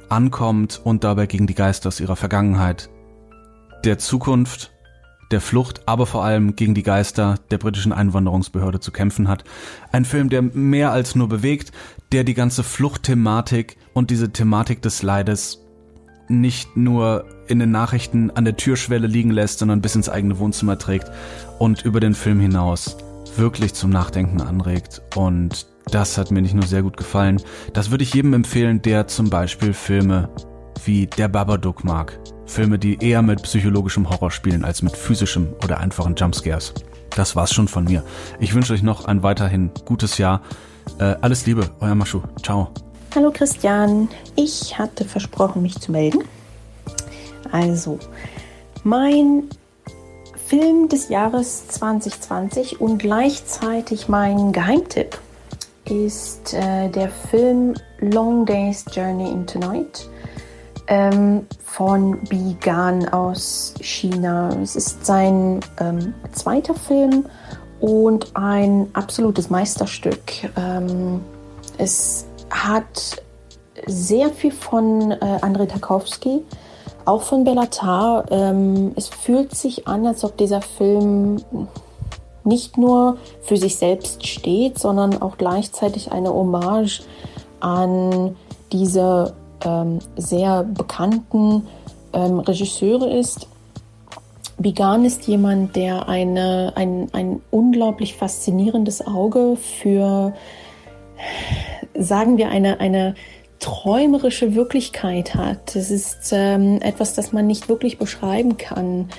ankommt 0.08 0.80
und 0.82 1.04
dabei 1.04 1.26
gegen 1.26 1.46
die 1.46 1.54
Geister 1.54 1.88
aus 1.88 2.00
ihrer 2.00 2.16
Vergangenheit 2.16 2.88
der 3.84 3.98
Zukunft, 3.98 4.72
der 5.30 5.40
Flucht, 5.40 5.82
aber 5.86 6.06
vor 6.06 6.24
allem 6.24 6.56
gegen 6.56 6.74
die 6.74 6.82
Geister 6.82 7.36
der 7.50 7.58
britischen 7.58 7.92
Einwanderungsbehörde 7.92 8.80
zu 8.80 8.92
kämpfen 8.92 9.28
hat. 9.28 9.44
Ein 9.92 10.04
Film, 10.04 10.28
der 10.28 10.42
mehr 10.42 10.92
als 10.92 11.14
nur 11.14 11.28
bewegt, 11.28 11.72
der 12.12 12.24
die 12.24 12.34
ganze 12.34 12.62
Fluchtthematik 12.62 13.76
und 13.92 14.10
diese 14.10 14.32
Thematik 14.32 14.82
des 14.82 15.02
Leides 15.02 15.62
nicht 16.28 16.76
nur 16.76 17.24
in 17.46 17.58
den 17.58 17.70
Nachrichten 17.70 18.30
an 18.30 18.44
der 18.44 18.56
Türschwelle 18.56 19.06
liegen 19.06 19.30
lässt, 19.30 19.60
sondern 19.60 19.80
bis 19.80 19.94
ins 19.94 20.08
eigene 20.08 20.38
Wohnzimmer 20.38 20.78
trägt 20.78 21.10
und 21.58 21.84
über 21.84 22.00
den 22.00 22.14
Film 22.14 22.40
hinaus 22.40 22.96
wirklich 23.36 23.74
zum 23.74 23.90
Nachdenken 23.90 24.40
anregt. 24.40 25.02
Und 25.14 25.66
das 25.90 26.18
hat 26.18 26.30
mir 26.30 26.42
nicht 26.42 26.54
nur 26.54 26.66
sehr 26.66 26.82
gut 26.82 26.96
gefallen, 26.96 27.40
das 27.72 27.90
würde 27.90 28.02
ich 28.02 28.12
jedem 28.12 28.34
empfehlen, 28.34 28.82
der 28.82 29.06
zum 29.06 29.30
Beispiel 29.30 29.72
Filme 29.72 30.28
wie 30.84 31.06
Der 31.06 31.28
Babadook 31.28 31.84
mag. 31.84 32.18
Filme, 32.46 32.78
die 32.78 32.98
eher 33.00 33.22
mit 33.22 33.42
psychologischem 33.42 34.08
Horror 34.08 34.30
spielen 34.30 34.64
als 34.64 34.82
mit 34.82 34.96
physischem 34.96 35.48
oder 35.64 35.78
einfachen 35.78 36.14
Jumpscares. 36.14 36.74
Das 37.10 37.34
war's 37.34 37.52
schon 37.52 37.68
von 37.68 37.84
mir. 37.84 38.04
Ich 38.40 38.54
wünsche 38.54 38.72
euch 38.72 38.82
noch 38.82 39.04
ein 39.06 39.22
weiterhin 39.22 39.70
gutes 39.84 40.18
Jahr. 40.18 40.42
Äh, 40.98 41.14
alles 41.20 41.46
Liebe, 41.46 41.70
euer 41.80 41.94
Maschu. 41.94 42.20
Ciao. 42.42 42.68
Hallo 43.14 43.30
Christian, 43.32 44.08
ich 44.34 44.78
hatte 44.78 45.04
versprochen, 45.04 45.62
mich 45.62 45.80
zu 45.80 45.92
melden. 45.92 46.20
Also, 47.50 47.98
mein 48.84 49.44
Film 50.46 50.88
des 50.88 51.08
Jahres 51.08 51.68
2020 51.68 52.80
und 52.80 52.98
gleichzeitig 52.98 54.08
mein 54.08 54.52
Geheimtipp 54.52 55.18
ist 55.90 56.54
äh, 56.54 56.88
der 56.88 57.08
Film 57.08 57.74
Long 58.00 58.44
Day's 58.44 58.84
Journey 58.92 59.30
into 59.30 59.58
Night 59.58 60.08
ähm, 60.88 61.46
von 61.64 62.20
Bigan 62.24 63.08
aus 63.08 63.74
China. 63.80 64.50
Es 64.62 64.76
ist 64.76 65.04
sein 65.04 65.60
ähm, 65.80 66.14
zweiter 66.32 66.74
Film 66.74 67.26
und 67.80 68.34
ein 68.34 68.88
absolutes 68.92 69.50
Meisterstück. 69.50 70.50
Ähm, 70.56 71.20
es 71.78 72.26
hat 72.50 73.22
sehr 73.86 74.30
viel 74.30 74.52
von 74.52 75.12
äh, 75.12 75.38
Andrei 75.42 75.66
Tarkovsky, 75.66 76.42
auch 77.04 77.22
von 77.22 77.44
Bellatar. 77.44 78.24
Ähm, 78.30 78.92
es 78.96 79.08
fühlt 79.08 79.54
sich 79.54 79.86
an, 79.86 80.06
als 80.06 80.24
ob 80.24 80.36
dieser 80.36 80.62
Film 80.62 81.42
nicht 82.46 82.78
nur 82.78 83.18
für 83.42 83.56
sich 83.56 83.76
selbst 83.76 84.26
steht, 84.26 84.78
sondern 84.78 85.20
auch 85.20 85.36
gleichzeitig 85.36 86.12
eine 86.12 86.32
Hommage 86.32 87.02
an 87.60 88.36
diese 88.72 89.34
ähm, 89.64 89.98
sehr 90.16 90.62
bekannten 90.64 91.66
ähm, 92.12 92.40
Regisseure 92.40 93.10
ist. 93.10 93.48
Bigan 94.58 95.04
ist 95.04 95.26
jemand, 95.26 95.76
der 95.76 96.08
eine, 96.08 96.72
ein, 96.76 97.08
ein 97.12 97.42
unglaublich 97.50 98.14
faszinierendes 98.14 99.06
Auge 99.06 99.56
für, 99.56 100.32
sagen 101.94 102.38
wir, 102.38 102.48
eine, 102.48 102.80
eine 102.80 103.14
träumerische 103.58 104.54
Wirklichkeit 104.54 105.34
hat. 105.34 105.74
Das 105.74 105.90
ist 105.90 106.30
ähm, 106.32 106.80
etwas, 106.80 107.14
das 107.14 107.32
man 107.32 107.46
nicht 107.46 107.68
wirklich 107.68 107.98
beschreiben 107.98 108.56
kann. 108.56 109.10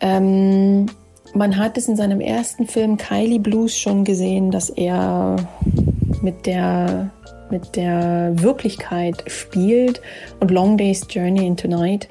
Ähm, 0.00 0.86
man 1.34 1.56
hat 1.56 1.78
es 1.78 1.88
in 1.88 1.96
seinem 1.96 2.20
ersten 2.20 2.66
Film 2.66 2.96
Kylie 2.96 3.40
Blues 3.40 3.76
schon 3.76 4.04
gesehen, 4.04 4.50
dass 4.50 4.70
er 4.70 5.36
mit 6.22 6.46
der 6.46 7.10
mit 7.50 7.76
der 7.76 8.32
Wirklichkeit 8.36 9.24
spielt. 9.26 10.00
Und 10.40 10.50
Long 10.50 10.78
Day's 10.78 11.06
Journey 11.08 11.46
into 11.46 11.68
Night 11.68 12.08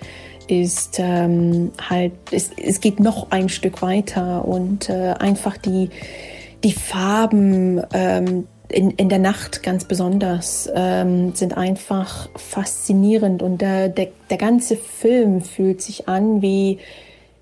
ist 0.47 0.99
ähm, 0.99 1.71
halt, 1.89 2.13
es, 2.31 2.51
es 2.61 2.79
geht 2.79 2.99
noch 2.99 3.31
ein 3.31 3.49
Stück 3.49 3.81
weiter 3.81 4.45
und 4.45 4.89
äh, 4.89 5.13
einfach 5.17 5.57
die, 5.57 5.89
die 6.63 6.73
Farben 6.73 7.81
ähm, 7.93 8.47
in, 8.69 8.91
in 8.91 9.09
der 9.09 9.19
Nacht 9.19 9.63
ganz 9.63 9.85
besonders 9.85 10.69
ähm, 10.73 11.33
sind 11.33 11.57
einfach 11.57 12.29
faszinierend 12.35 13.41
und 13.41 13.61
der, 13.61 13.89
der, 13.89 14.09
der 14.29 14.37
ganze 14.37 14.77
Film 14.77 15.41
fühlt 15.41 15.81
sich 15.81 16.07
an 16.07 16.41
wie, 16.41 16.79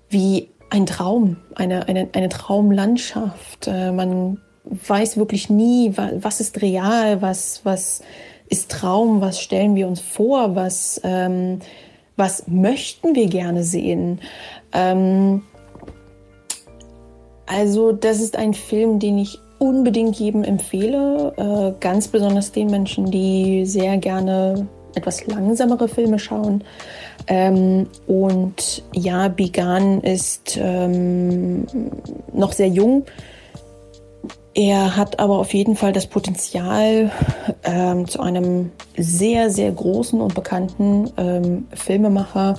wie 0.08 0.48
ein 0.70 0.86
Traum, 0.86 1.36
eine, 1.54 1.88
eine, 1.88 2.08
eine 2.12 2.28
Traumlandschaft. 2.28 3.66
Äh, 3.66 3.92
man 3.92 4.40
weiß 4.64 5.16
wirklich 5.16 5.50
nie, 5.50 5.92
was 5.96 6.40
ist 6.40 6.62
real, 6.62 7.20
was, 7.22 7.60
was 7.64 8.02
ist 8.48 8.70
Traum, 8.70 9.20
was 9.20 9.40
stellen 9.40 9.74
wir 9.74 9.86
uns 9.86 10.00
vor, 10.00 10.54
was, 10.54 11.00
ähm, 11.04 11.58
was 12.16 12.46
möchten 12.46 13.14
wir 13.14 13.26
gerne 13.26 13.64
sehen. 13.64 14.20
Ähm, 14.72 15.42
also 17.46 17.92
das 17.92 18.20
ist 18.20 18.36
ein 18.36 18.54
Film, 18.54 19.00
den 19.00 19.18
ich 19.18 19.40
unbedingt 19.58 20.16
jedem 20.16 20.44
empfehle, 20.44 21.34
äh, 21.36 21.80
ganz 21.80 22.08
besonders 22.08 22.52
den 22.52 22.68
Menschen, 22.70 23.10
die 23.10 23.66
sehr 23.66 23.96
gerne 23.98 24.68
etwas 24.94 25.26
langsamere 25.26 25.88
Filme 25.88 26.18
schauen. 26.18 26.64
Ähm, 27.30 27.86
und 28.08 28.82
ja, 28.92 29.28
Bigan 29.28 30.00
ist 30.00 30.58
ähm, 30.60 31.64
noch 32.32 32.52
sehr 32.52 32.66
jung. 32.66 33.04
Er 34.52 34.96
hat 34.96 35.20
aber 35.20 35.38
auf 35.38 35.54
jeden 35.54 35.76
Fall 35.76 35.92
das 35.92 36.08
Potenzial, 36.08 37.12
ähm, 37.62 38.08
zu 38.08 38.20
einem 38.20 38.72
sehr, 38.96 39.48
sehr 39.48 39.70
großen 39.70 40.20
und 40.20 40.34
bekannten 40.34 41.08
ähm, 41.16 41.68
Filmemacher 41.72 42.58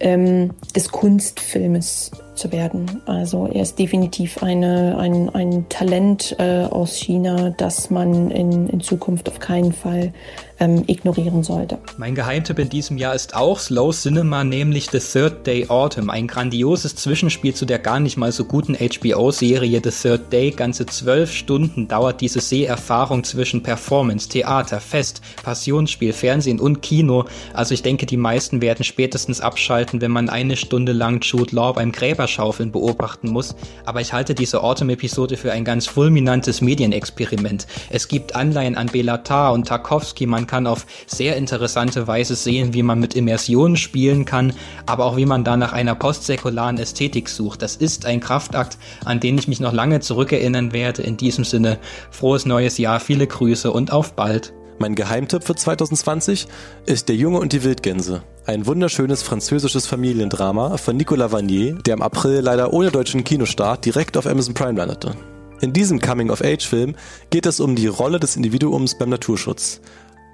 ähm, 0.00 0.50
des 0.76 0.92
Kunstfilmes 0.92 2.10
zu 2.34 2.52
werden. 2.52 3.00
Also 3.06 3.46
er 3.46 3.62
ist 3.62 3.78
definitiv 3.78 4.42
eine, 4.42 4.98
ein, 4.98 5.30
ein 5.30 5.66
Talent 5.70 6.36
äh, 6.38 6.64
aus 6.64 6.94
China, 6.94 7.54
das 7.56 7.88
man 7.88 8.30
in, 8.30 8.68
in 8.68 8.80
Zukunft 8.80 9.30
auf 9.30 9.38
keinen 9.38 9.72
Fall 9.72 10.12
ähm, 10.60 10.84
ignorieren 10.86 11.42
sollte. 11.42 11.78
Mein 11.96 12.14
Geheimtipp 12.14 12.58
in 12.58 12.68
diesem 12.68 12.98
Jahr 12.98 13.14
ist 13.14 13.34
auch 13.34 13.58
Slow 13.58 13.92
Cinema, 13.92 14.44
nämlich 14.44 14.90
The 14.90 14.98
Third 14.98 15.46
Day 15.46 15.68
Autumn, 15.68 16.10
ein 16.10 16.26
grandioses 16.26 16.96
Zwischenspiel 16.96 17.54
zu 17.54 17.64
der 17.64 17.78
gar 17.78 18.00
nicht 18.00 18.16
mal 18.16 18.32
so 18.32 18.44
guten 18.44 18.74
HBO-Serie 18.74 19.80
The 19.82 19.90
Third 19.90 20.32
Day. 20.32 20.50
Ganze 20.50 20.86
zwölf 20.86 21.32
Stunden 21.32 21.86
dauert 21.86 22.20
diese 22.20 22.40
Seherfahrung 22.40 23.24
zwischen 23.24 23.62
Performance, 23.62 24.28
Theater, 24.28 24.80
Fest, 24.80 25.22
Passionsspiel, 25.42 26.12
Fernsehen 26.12 26.60
und 26.60 26.82
Kino. 26.82 27.24
Also 27.54 27.74
ich 27.74 27.82
denke, 27.82 28.06
die 28.06 28.16
meisten 28.16 28.60
werden 28.60 28.84
spätestens 28.84 29.40
abschalten, 29.40 30.00
wenn 30.00 30.10
man 30.10 30.28
eine 30.28 30.56
Stunde 30.56 30.92
lang 30.92 31.20
Jude 31.22 31.54
Law 31.54 31.72
beim 31.72 31.92
Gräberschaufeln 31.92 32.72
beobachten 32.72 33.30
muss. 33.30 33.54
Aber 33.84 34.00
ich 34.00 34.12
halte 34.12 34.34
diese 34.34 34.62
Autumn-Episode 34.62 35.36
für 35.36 35.52
ein 35.52 35.64
ganz 35.64 35.86
fulminantes 35.86 36.60
Medienexperiment. 36.60 37.66
Es 37.90 38.08
gibt 38.08 38.34
Anleihen 38.34 38.76
an 38.76 38.86
Belatar 38.88 39.52
und 39.52 39.68
Tarkovsky, 39.68 40.26
man 40.26 40.47
kann 40.48 40.66
auf 40.66 40.86
sehr 41.06 41.36
interessante 41.36 42.08
Weise 42.08 42.34
sehen, 42.34 42.74
wie 42.74 42.82
man 42.82 42.98
mit 42.98 43.14
Immersionen 43.14 43.76
spielen 43.76 44.24
kann, 44.24 44.52
aber 44.86 45.04
auch 45.04 45.16
wie 45.16 45.26
man 45.26 45.44
da 45.44 45.56
nach 45.56 45.72
einer 45.72 45.94
postsäkularen 45.94 46.78
Ästhetik 46.78 47.28
sucht. 47.28 47.62
Das 47.62 47.76
ist 47.76 48.04
ein 48.04 48.18
Kraftakt, 48.18 48.78
an 49.04 49.20
den 49.20 49.38
ich 49.38 49.46
mich 49.46 49.60
noch 49.60 49.72
lange 49.72 50.00
zurückerinnern 50.00 50.72
werde. 50.72 51.02
In 51.02 51.16
diesem 51.16 51.44
Sinne, 51.44 51.78
frohes 52.10 52.46
neues 52.46 52.78
Jahr, 52.78 52.98
viele 52.98 53.28
Grüße 53.28 53.70
und 53.70 53.92
auf 53.92 54.14
bald. 54.14 54.52
Mein 54.80 54.94
Geheimtipp 54.94 55.42
für 55.42 55.56
2020 55.56 56.46
ist 56.86 57.08
Der 57.08 57.16
Junge 57.16 57.40
und 57.40 57.52
die 57.52 57.64
Wildgänse. 57.64 58.22
Ein 58.46 58.64
wunderschönes 58.64 59.22
französisches 59.22 59.86
Familiendrama 59.86 60.76
von 60.76 60.96
Nicolas 60.96 61.32
Vanier, 61.32 61.74
der 61.74 61.94
im 61.94 62.02
April 62.02 62.40
leider 62.40 62.72
ohne 62.72 62.90
deutschen 62.90 63.24
Kinostart 63.24 63.84
direkt 63.84 64.16
auf 64.16 64.26
Amazon 64.26 64.54
Prime 64.54 64.78
landete. 64.78 65.16
In 65.60 65.72
diesem 65.72 66.00
Coming-of-Age-Film 66.00 66.94
geht 67.30 67.44
es 67.44 67.58
um 67.58 67.74
die 67.74 67.88
Rolle 67.88 68.20
des 68.20 68.36
Individuums 68.36 68.96
beim 68.96 69.08
Naturschutz 69.08 69.80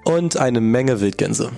und 0.05 0.37
eine 0.37 0.61
Menge 0.61 1.01
Wildgänse. 1.01 1.51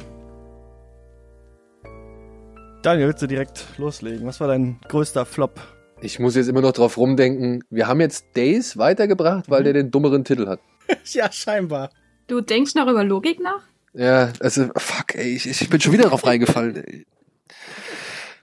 Daniel, 2.82 3.08
willst 3.08 3.22
du 3.22 3.27
direkt 3.27 3.66
loslegen? 3.77 4.26
Was 4.26 4.40
war 4.40 4.48
dein 4.48 4.80
größter 4.88 5.26
Flop? 5.26 5.59
Ich 6.00 6.19
muss 6.19 6.35
jetzt 6.35 6.48
immer 6.48 6.61
noch 6.61 6.72
drauf 6.72 6.98
rumdenken. 6.98 7.64
Wir 7.69 7.88
haben 7.88 8.00
jetzt 8.00 8.26
Days 8.35 8.77
weitergebracht, 8.77 9.50
weil 9.50 9.61
mhm. 9.61 9.64
der 9.66 9.74
den 9.74 9.92
dummeren 9.92 10.24
Titel 10.24 10.48
hat. 10.48 10.59
ja, 11.06 11.32
scheinbar. 11.32 11.90
Du 12.27 12.42
denkst 12.42 12.76
noch 12.76 12.88
über 12.88 13.03
Logik 13.03 13.40
nach? 13.40 13.64
Ja, 13.93 14.32
also, 14.40 14.67
fuck, 14.77 15.16
ey, 15.16 15.35
ich, 15.35 15.48
ich 15.48 15.69
bin 15.69 15.82
schon 15.82 15.93
wieder 15.93 16.06
drauf 16.06 16.26
reingefallen. 16.26 16.76
Ey. 16.77 17.06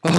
Oh. 0.02 0.10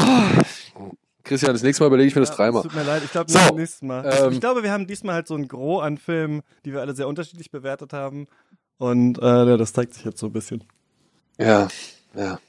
Christian, 1.25 1.53
das 1.53 1.63
nächste 1.63 1.83
Mal 1.83 1.87
überlege 1.87 2.07
ich 2.07 2.15
mir 2.15 2.21
ja, 2.21 2.27
das 2.27 2.35
dreimal. 2.35 2.61
Tut 2.61 2.75
mir 2.75 2.83
leid, 2.83 3.01
ich 3.03 3.11
glaube, 3.11 3.31
so, 3.31 3.39
nächstes 3.55 3.81
Mal. 3.81 4.05
Ähm, 4.05 4.31
ich 4.31 4.39
glaube, 4.39 4.63
wir 4.63 4.71
haben 4.71 4.85
diesmal 4.87 5.15
halt 5.15 5.27
so 5.27 5.35
ein 5.35 5.47
Gros 5.47 5.83
an 5.83 5.97
Filmen, 5.97 6.41
die 6.63 6.71
wir 6.71 6.81
alle 6.81 6.95
sehr 6.95 7.07
unterschiedlich 7.07 7.51
bewertet 7.51 7.93
haben. 7.93 8.27
Und 8.77 9.17
äh, 9.19 9.57
das 9.57 9.73
zeigt 9.73 9.93
sich 9.93 10.05
jetzt 10.05 10.19
so 10.19 10.27
ein 10.27 10.33
bisschen. 10.33 10.63
Ja, 11.37 11.67
ja. 12.15 12.39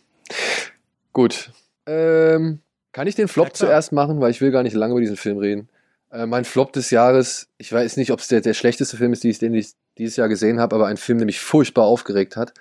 Gut. 1.13 1.51
Ähm, 1.87 2.61
kann 2.93 3.07
ich 3.07 3.15
den 3.15 3.29
Flop 3.29 3.49
ja, 3.49 3.55
zuerst 3.55 3.93
machen, 3.93 4.21
weil 4.21 4.31
ich 4.31 4.41
will 4.41 4.51
gar 4.51 4.63
nicht 4.63 4.75
lange 4.75 4.93
über 4.93 5.01
diesen 5.01 5.17
Film 5.17 5.39
reden. 5.39 5.69
Äh, 6.11 6.27
mein 6.27 6.45
Flop 6.45 6.73
des 6.73 6.91
Jahres, 6.91 7.49
ich 7.59 7.73
weiß 7.73 7.97
nicht, 7.97 8.11
ob 8.11 8.21
es 8.21 8.29
der, 8.29 8.41
der 8.41 8.55
schlechteste 8.55 8.97
Film 8.97 9.13
ist, 9.13 9.23
den 9.23 9.55
ich 9.55 9.73
dieses 9.99 10.17
Jahr 10.17 10.29
gesehen 10.29 10.61
habe, 10.61 10.75
aber 10.75 10.87
ein 10.87 10.97
Film, 10.97 11.19
der 11.19 11.27
mich 11.27 11.41
furchtbar 11.41 11.85
aufgeregt 11.85 12.37
hat. 12.37 12.55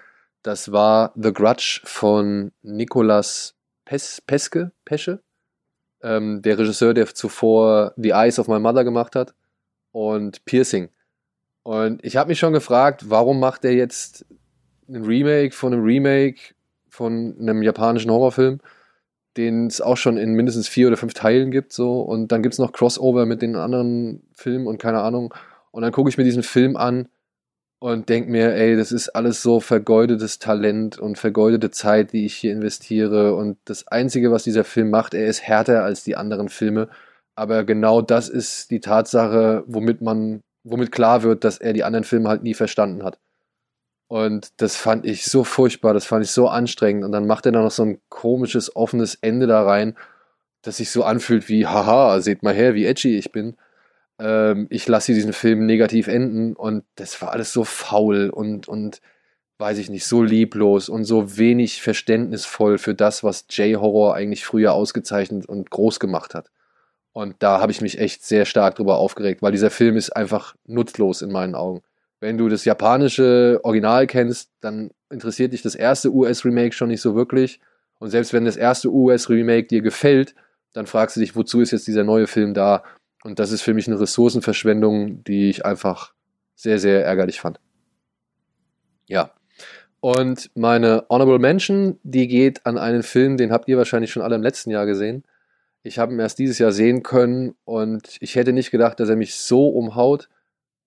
Das 0.43 0.71
war 0.71 1.11
The 1.15 1.33
Grudge 1.33 1.81
von 1.85 2.51
Nicolas 2.61 3.55
Pes 3.85 4.21
Peske, 4.21 4.71
Pesche. 4.83 5.21
ähm, 6.03 6.41
der 6.41 6.57
Regisseur, 6.57 6.93
der 6.93 7.13
zuvor 7.13 7.93
The 7.97 8.11
Eyes 8.11 8.39
of 8.39 8.47
My 8.47 8.59
Mother 8.59 8.83
gemacht 8.83 9.15
hat 9.15 9.33
und 9.91 10.43
Piercing. 10.45 10.89
Und 11.65 12.05
ich 12.05 12.15
habe 12.15 12.29
mich 12.29 12.37
schon 12.37 12.53
gefragt, 12.53 13.09
warum 13.09 13.39
macht 13.39 13.65
er 13.65 13.73
jetzt 13.73 14.23
ein 14.87 15.03
Remake 15.03 15.51
von 15.51 15.73
einem 15.73 15.83
Remake 15.83 16.53
von 16.89 17.35
einem 17.39 17.63
japanischen 17.63 18.11
Horrorfilm, 18.11 18.59
den 19.35 19.65
es 19.65 19.81
auch 19.81 19.97
schon 19.97 20.17
in 20.17 20.33
mindestens 20.35 20.67
vier 20.67 20.87
oder 20.87 20.95
fünf 20.95 21.15
Teilen 21.15 21.49
gibt, 21.49 21.73
so. 21.73 22.01
Und 22.01 22.31
dann 22.31 22.43
gibt's 22.43 22.59
noch 22.59 22.71
Crossover 22.71 23.25
mit 23.25 23.41
den 23.41 23.55
anderen 23.55 24.21
Filmen 24.33 24.67
und 24.67 24.77
keine 24.77 25.01
Ahnung. 25.01 25.33
Und 25.71 25.81
dann 25.81 25.91
gucke 25.91 26.07
ich 26.07 26.19
mir 26.19 26.23
diesen 26.23 26.43
Film 26.43 26.77
an 26.77 27.07
und 27.79 28.09
denke 28.09 28.29
mir, 28.29 28.53
ey, 28.53 28.75
das 28.77 28.91
ist 28.91 29.09
alles 29.09 29.41
so 29.41 29.59
vergeudetes 29.59 30.37
Talent 30.37 30.99
und 30.99 31.17
vergeudete 31.17 31.71
Zeit, 31.71 32.13
die 32.13 32.27
ich 32.27 32.35
hier 32.35 32.51
investiere. 32.51 33.35
Und 33.35 33.57
das 33.65 33.87
Einzige, 33.87 34.31
was 34.31 34.43
dieser 34.43 34.65
Film 34.65 34.91
macht, 34.91 35.15
er 35.15 35.25
ist 35.25 35.41
härter 35.41 35.83
als 35.83 36.03
die 36.03 36.15
anderen 36.15 36.49
Filme. 36.49 36.89
Aber 37.33 37.63
genau 37.63 38.03
das 38.03 38.29
ist 38.29 38.69
die 38.69 38.81
Tatsache, 38.81 39.63
womit 39.65 40.01
man, 40.01 40.41
womit 40.65 40.91
klar 40.91 41.23
wird, 41.23 41.43
dass 41.43 41.57
er 41.59 41.71
die 41.71 41.83
anderen 41.83 42.03
Filme 42.03 42.27
halt 42.27 42.43
nie 42.43 42.53
verstanden 42.53 43.03
hat. 43.03 43.19
Und 44.07 44.61
das 44.61 44.75
fand 44.75 45.05
ich 45.05 45.25
so 45.25 45.43
furchtbar, 45.43 45.93
das 45.93 46.05
fand 46.05 46.25
ich 46.25 46.31
so 46.31 46.47
anstrengend. 46.47 47.05
Und 47.05 47.11
dann 47.11 47.27
macht 47.27 47.45
er 47.45 47.51
da 47.51 47.61
noch 47.61 47.71
so 47.71 47.83
ein 47.83 48.01
komisches, 48.09 48.75
offenes 48.75 49.15
Ende 49.15 49.47
da 49.47 49.63
rein, 49.63 49.95
das 50.61 50.77
sich 50.77 50.91
so 50.91 51.03
anfühlt 51.03 51.47
wie, 51.49 51.65
haha, 51.65 52.19
seht 52.19 52.43
mal 52.43 52.53
her, 52.53 52.75
wie 52.75 52.85
edgy 52.85 53.17
ich 53.17 53.31
bin. 53.31 53.55
Ähm, 54.19 54.67
ich 54.69 54.87
lasse 54.87 55.13
diesen 55.13 55.33
Film 55.33 55.65
negativ 55.65 56.07
enden. 56.07 56.55
Und 56.55 56.83
das 56.95 57.21
war 57.21 57.31
alles 57.31 57.53
so 57.53 57.63
faul 57.63 58.29
und, 58.29 58.67
und 58.67 59.01
weiß 59.57 59.77
ich 59.77 59.89
nicht, 59.89 60.05
so 60.05 60.21
leblos 60.21 60.89
und 60.89 61.05
so 61.05 61.37
wenig 61.37 61.81
verständnisvoll 61.81 62.77
für 62.77 62.93
das, 62.93 63.23
was 63.23 63.45
J-Horror 63.49 64.15
eigentlich 64.15 64.45
früher 64.45 64.73
ausgezeichnet 64.73 65.45
und 65.45 65.69
groß 65.71 65.99
gemacht 65.99 66.35
hat. 66.35 66.51
Und 67.15 67.37
da 67.39 67.61
habe 67.61 67.71
ich 67.71 67.79
mich 67.79 67.97
echt 67.97 68.25
sehr 68.25 68.43
stark 68.43 68.75
drüber 68.75 68.97
aufgeregt, 68.97 69.41
weil 69.41 69.53
dieser 69.53 69.69
Film 69.69 69.95
ist 69.95 70.09
einfach 70.09 70.53
nutzlos 70.67 71.21
in 71.21 71.31
meinen 71.31 71.55
Augen. 71.55 71.81
Wenn 72.19 72.37
du 72.37 72.49
das 72.49 72.65
japanische 72.65 73.61
Original 73.63 74.05
kennst, 74.05 74.51
dann 74.59 74.91
interessiert 75.09 75.53
dich 75.53 75.61
das 75.61 75.75
erste 75.75 76.13
US-Remake 76.13 76.73
schon 76.75 76.89
nicht 76.89 76.99
so 76.99 77.15
wirklich. 77.15 77.61
Und 77.99 78.09
selbst 78.09 78.33
wenn 78.33 78.43
das 78.43 78.57
erste 78.57 78.91
US-Remake 78.91 79.67
dir 79.67 79.81
gefällt, 79.81 80.35
dann 80.73 80.87
fragst 80.87 81.15
du 81.15 81.21
dich, 81.21 81.37
wozu 81.37 81.61
ist 81.61 81.71
jetzt 81.71 81.87
dieser 81.87 82.03
neue 82.03 82.27
Film 82.27 82.53
da? 82.53 82.83
Und 83.23 83.39
das 83.39 83.53
ist 83.53 83.61
für 83.61 83.73
mich 83.73 83.87
eine 83.87 83.97
Ressourcenverschwendung, 83.97 85.23
die 85.23 85.49
ich 85.49 85.65
einfach 85.65 86.13
sehr, 86.53 86.79
sehr 86.79 87.05
ärgerlich 87.05 87.39
fand. 87.39 87.61
Ja. 89.07 89.31
Und 90.01 90.51
meine 90.53 91.05
Honorable 91.09 91.39
Mention, 91.39 91.97
die 92.03 92.27
geht 92.27 92.65
an 92.65 92.77
einen 92.77 93.03
Film, 93.03 93.37
den 93.37 93.53
habt 93.53 93.69
ihr 93.69 93.77
wahrscheinlich 93.77 94.11
schon 94.11 94.21
alle 94.21 94.35
im 94.35 94.43
letzten 94.43 94.69
Jahr 94.69 94.85
gesehen. 94.85 95.23
Ich 95.85 95.99
habe 95.99 96.13
ihn 96.13 96.19
erst 96.19 96.39
dieses 96.39 96.57
Jahr 96.57 96.71
sehen 96.71 97.03
können 97.03 97.53
und 97.63 98.17
ich 98.19 98.35
hätte 98.35 98.53
nicht 98.53 98.71
gedacht, 98.71 98.99
dass 98.99 99.07
er 99.07 99.15
mich 99.15 99.35
so 99.35 99.67
umhaut. 99.67 100.29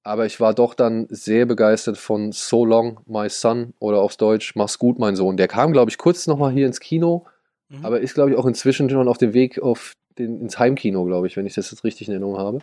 Aber 0.03 0.27
ich 0.27 0.41
war 0.41 0.55
doch 0.55 0.75
dann 0.75 1.07
sehr 1.09 1.47
begeistert 1.47 1.99
von 1.99 2.33
So 2.33 2.65
Long, 2.65 3.01
My 3.07 3.29
Son 3.29 3.75
oder 3.79 4.01
auf 4.01 4.17
Deutsch 4.17 4.57
Mach's 4.57 4.79
gut, 4.79 4.99
mein 4.99 5.15
Sohn. 5.15 5.37
Der 5.37 5.47
kam, 5.47 5.73
glaube 5.73 5.91
ich, 5.91 5.99
kurz 5.99 6.27
nochmal 6.27 6.51
hier 6.51 6.67
ins 6.67 6.81
Kino, 6.81 7.27
mhm. 7.69 7.85
aber 7.85 8.01
ist, 8.01 8.15
glaube 8.15 8.31
ich, 8.31 8.37
auch 8.37 8.47
inzwischen 8.47 8.91
schon 8.91 9.07
auf 9.07 9.19
dem 9.19 9.35
Weg 9.35 9.61
auf 9.61 9.93
den, 10.19 10.41
ins 10.41 10.59
Heimkino, 10.59 11.05
glaube 11.05 11.29
ich, 11.29 11.37
wenn 11.37 11.47
ich 11.47 11.55
das 11.55 11.71
jetzt 11.71 11.85
richtig 11.85 12.09
in 12.09 12.15
Erinnerung 12.15 12.39
habe. 12.39 12.59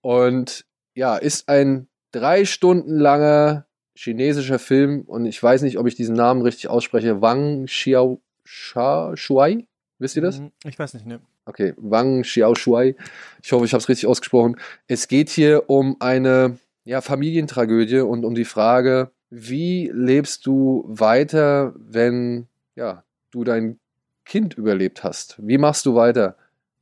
Und 0.00 0.64
ja, 0.94 1.16
ist 1.16 1.48
ein 1.48 1.86
drei 2.10 2.44
Stunden 2.44 2.98
langer 2.98 3.66
chinesischer 3.94 4.58
Film 4.58 5.02
und 5.02 5.26
ich 5.26 5.40
weiß 5.40 5.62
nicht, 5.62 5.78
ob 5.78 5.86
ich 5.86 5.94
diesen 5.94 6.16
Namen 6.16 6.42
richtig 6.42 6.68
ausspreche. 6.68 7.20
Wang 7.22 7.66
Xiao 7.66 8.20
Shuai? 8.44 9.68
Wisst 10.02 10.16
ihr 10.16 10.22
das? 10.22 10.40
Mhm, 10.40 10.50
ich 10.64 10.76
weiß 10.76 10.94
nicht, 10.94 11.06
ne. 11.06 11.20
Okay, 11.44 11.74
Wang 11.76 12.22
Xiaoshuai. 12.22 12.96
Ich 13.40 13.52
hoffe, 13.52 13.64
ich 13.64 13.72
habe 13.72 13.80
es 13.80 13.88
richtig 13.88 14.08
ausgesprochen. 14.08 14.56
Es 14.88 15.06
geht 15.06 15.30
hier 15.30 15.70
um 15.70 15.96
eine 16.00 16.58
ja, 16.84 17.00
Familientragödie 17.00 18.00
und 18.00 18.24
um 18.24 18.34
die 18.34 18.44
Frage, 18.44 19.12
wie 19.30 19.92
lebst 19.94 20.44
du 20.44 20.84
weiter, 20.88 21.72
wenn 21.76 22.48
ja, 22.74 23.04
du 23.30 23.44
dein 23.44 23.78
Kind 24.24 24.54
überlebt 24.54 25.04
hast? 25.04 25.36
Wie 25.38 25.56
machst 25.56 25.86
du 25.86 25.94
weiter? 25.94 26.36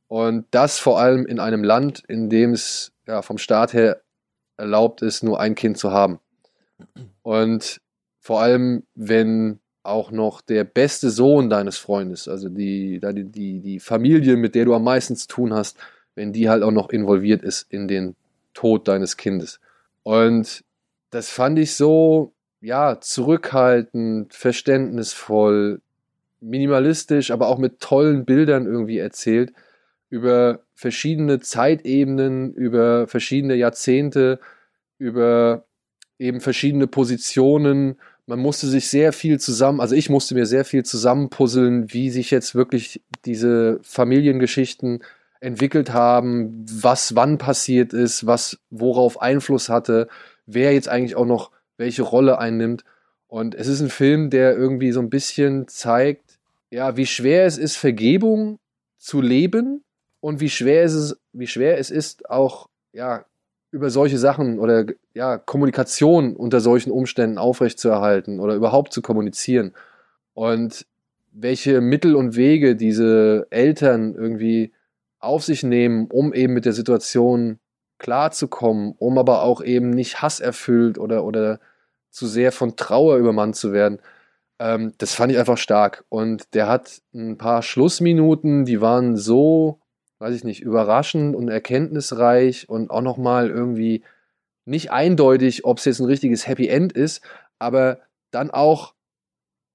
Und 0.09 0.47
das 0.51 0.79
vor 0.79 0.99
allem 0.99 1.27
in 1.27 1.41
einem 1.41 1.63
Land, 1.63 2.03
in 2.09 2.31
dem 2.31 2.55
es 2.55 2.93
ja, 3.07 3.21
vom 3.21 3.37
Staat 3.37 3.75
her 3.75 4.01
erlaubt 4.57 5.03
ist, 5.03 5.23
nur 5.23 5.39
ein 5.41 5.55
Kind 5.55 5.77
zu 5.77 5.93
haben. 5.93 6.21
Und 7.21 7.83
vor 8.19 8.41
allem, 8.41 8.85
wenn 8.95 9.61
auch 9.91 10.11
noch 10.11 10.41
der 10.41 10.65
beste 10.65 11.11
Sohn 11.11 11.51
deines 11.51 11.79
Freundes, 11.79 12.29
also 12.29 12.49
die, 12.49 13.01
die, 13.03 13.61
die, 13.61 13.81
Familie, 13.81 14.37
mit 14.37 14.55
der 14.55 14.65
du 14.65 14.75
am 14.75 14.85
meisten 14.85 15.17
zu 15.17 15.29
tun 15.29 15.53
hast, 15.53 15.77
wenn 16.15 16.33
die 16.33 16.49
halt 16.49 16.63
auch 16.63 16.71
noch 16.71 16.91
involviert 16.91 17.43
ist 17.43 17.67
in 17.71 17.89
den 17.89 18.17
Tod 18.55 18.89
deines 18.89 19.17
Kindes. 19.17 19.61
Und 20.03 20.65
das 21.11 21.31
fand 21.31 21.59
ich 21.59 21.75
so, 21.75 22.33
ja, 22.61 23.01
zurückhaltend, 23.01 24.35
verständnisvoll, 24.35 25.81
minimalistisch, 26.41 27.31
aber 27.31 27.49
auch 27.49 27.59
mit 27.59 27.81
tollen 27.81 28.25
Bildern 28.25 28.67
irgendwie 28.67 28.99
erzählt, 28.99 29.53
über 30.09 30.61
verschiedene 30.75 31.41
Zeitebenen, 31.41 32.55
über 32.55 33.07
verschiedene 33.07 33.55
Jahrzehnte, 33.55 34.41
über 34.99 35.65
eben 36.19 36.41
verschiedene 36.41 36.87
Positionen, 36.87 37.97
man 38.31 38.39
musste 38.39 38.69
sich 38.69 38.89
sehr 38.89 39.13
viel 39.13 39.41
zusammen, 39.41 39.81
also 39.81 39.97
ich 39.97 40.09
musste 40.09 40.37
mir 40.37 40.47
sehr 40.47 40.65
viel 40.65 40.85
zusammenpuzzeln, 40.85 41.93
wie 41.93 42.11
sich 42.11 42.31
jetzt 42.31 42.55
wirklich 42.55 43.03
diese 43.25 43.81
Familiengeschichten 43.83 45.03
entwickelt 45.41 45.93
haben, 45.93 46.65
was 46.71 47.17
wann 47.17 47.39
passiert 47.39 47.93
ist, 47.93 48.27
was 48.27 48.61
worauf 48.71 49.21
Einfluss 49.21 49.69
hatte, 49.69 50.07
wer 50.47 50.73
jetzt 50.73 50.89
eigentlich 50.89 51.17
auch 51.17 51.27
noch 51.27 51.51
welche 51.77 52.03
Rolle 52.03 52.39
einnimmt. 52.39 52.85
Und 53.27 53.57
es 53.57 53.67
ist 53.67 53.81
ein 53.81 53.91
Film, 53.91 54.31
der 54.31 54.57
irgendwie 54.57 54.93
so 54.93 55.01
ein 55.01 55.11
bisschen 55.11 55.67
zeigt, 55.67 56.39
ja, 56.71 56.97
wie 56.97 57.07
schwer 57.07 57.47
es 57.47 57.59
ist, 57.59 57.75
Vergebung 57.75 58.61
zu 58.97 59.21
leben 59.21 59.83
und 60.21 60.39
wie 60.39 60.51
schwer 60.51 60.85
es 60.85 60.95
ist, 60.95 61.17
wie 61.33 61.49
schwer 61.49 61.79
es 61.79 61.91
ist, 61.91 62.31
auch 62.31 62.69
ja, 62.93 63.25
über 63.71 63.91
solche 63.91 64.19
Sachen 64.19 64.59
oder 64.59 64.85
ja, 65.15 65.39
Kommunikation 65.39 66.35
unter 66.35 66.61
solchen 66.61 66.91
Umständen 66.91 67.39
aufrechtzuerhalten 67.39 68.41
oder 68.41 68.55
überhaupt 68.55 68.93
zu 68.93 69.03
kommunizieren. 69.03 69.75
Und 70.35 70.87
welche 71.33 71.81
Mittel 71.81 72.17
und 72.17 72.37
Wege 72.37 72.75
diese 72.75 73.47
Eltern 73.51 74.15
irgendwie 74.15 74.73
auf 75.21 75.45
sich 75.45 75.63
nehmen, 75.63 76.09
um 76.11 76.33
eben 76.33 76.55
mit 76.55 76.65
der 76.65 76.73
Situation 76.73 77.59
klarzukommen, 77.99 78.95
um 78.99 79.19
aber 79.19 79.43
auch 79.43 79.63
eben 79.63 79.91
nicht 79.91 80.23
hasserfüllt 80.23 80.99
oder, 80.99 81.25
oder 81.25 81.61
zu 82.11 82.27
sehr 82.27 82.51
von 82.51 82.77
Trauer 82.77 83.19
übermannt 83.19 83.57
zu 83.57 83.73
werden. 83.73 84.01
Ähm, 84.59 84.95
das 84.99 85.15
fand 85.15 85.31
ich 85.31 85.39
einfach 85.39 85.59
stark. 85.59 86.05
Und 86.09 86.55
der 86.55 86.67
hat 86.67 87.03
ein 87.15 87.39
paar 87.39 87.63
Schlussminuten, 87.63 88.65
die 88.65 88.81
waren 88.81 89.17
so 89.17 89.80
weiß 90.21 90.35
ich 90.35 90.45
nicht, 90.45 90.61
überraschend 90.61 91.35
und 91.35 91.49
erkenntnisreich 91.49 92.69
und 92.69 92.91
auch 92.91 93.01
nochmal 93.01 93.49
irgendwie 93.49 94.05
nicht 94.67 94.93
eindeutig, 94.93 95.65
ob 95.65 95.79
es 95.79 95.87
jetzt 95.87 95.99
ein 95.99 96.07
richtiges 96.07 96.47
Happy 96.47 96.69
End 96.69 96.93
ist, 96.93 97.23
aber 97.59 97.99
dann 98.31 98.51
auch 98.51 98.95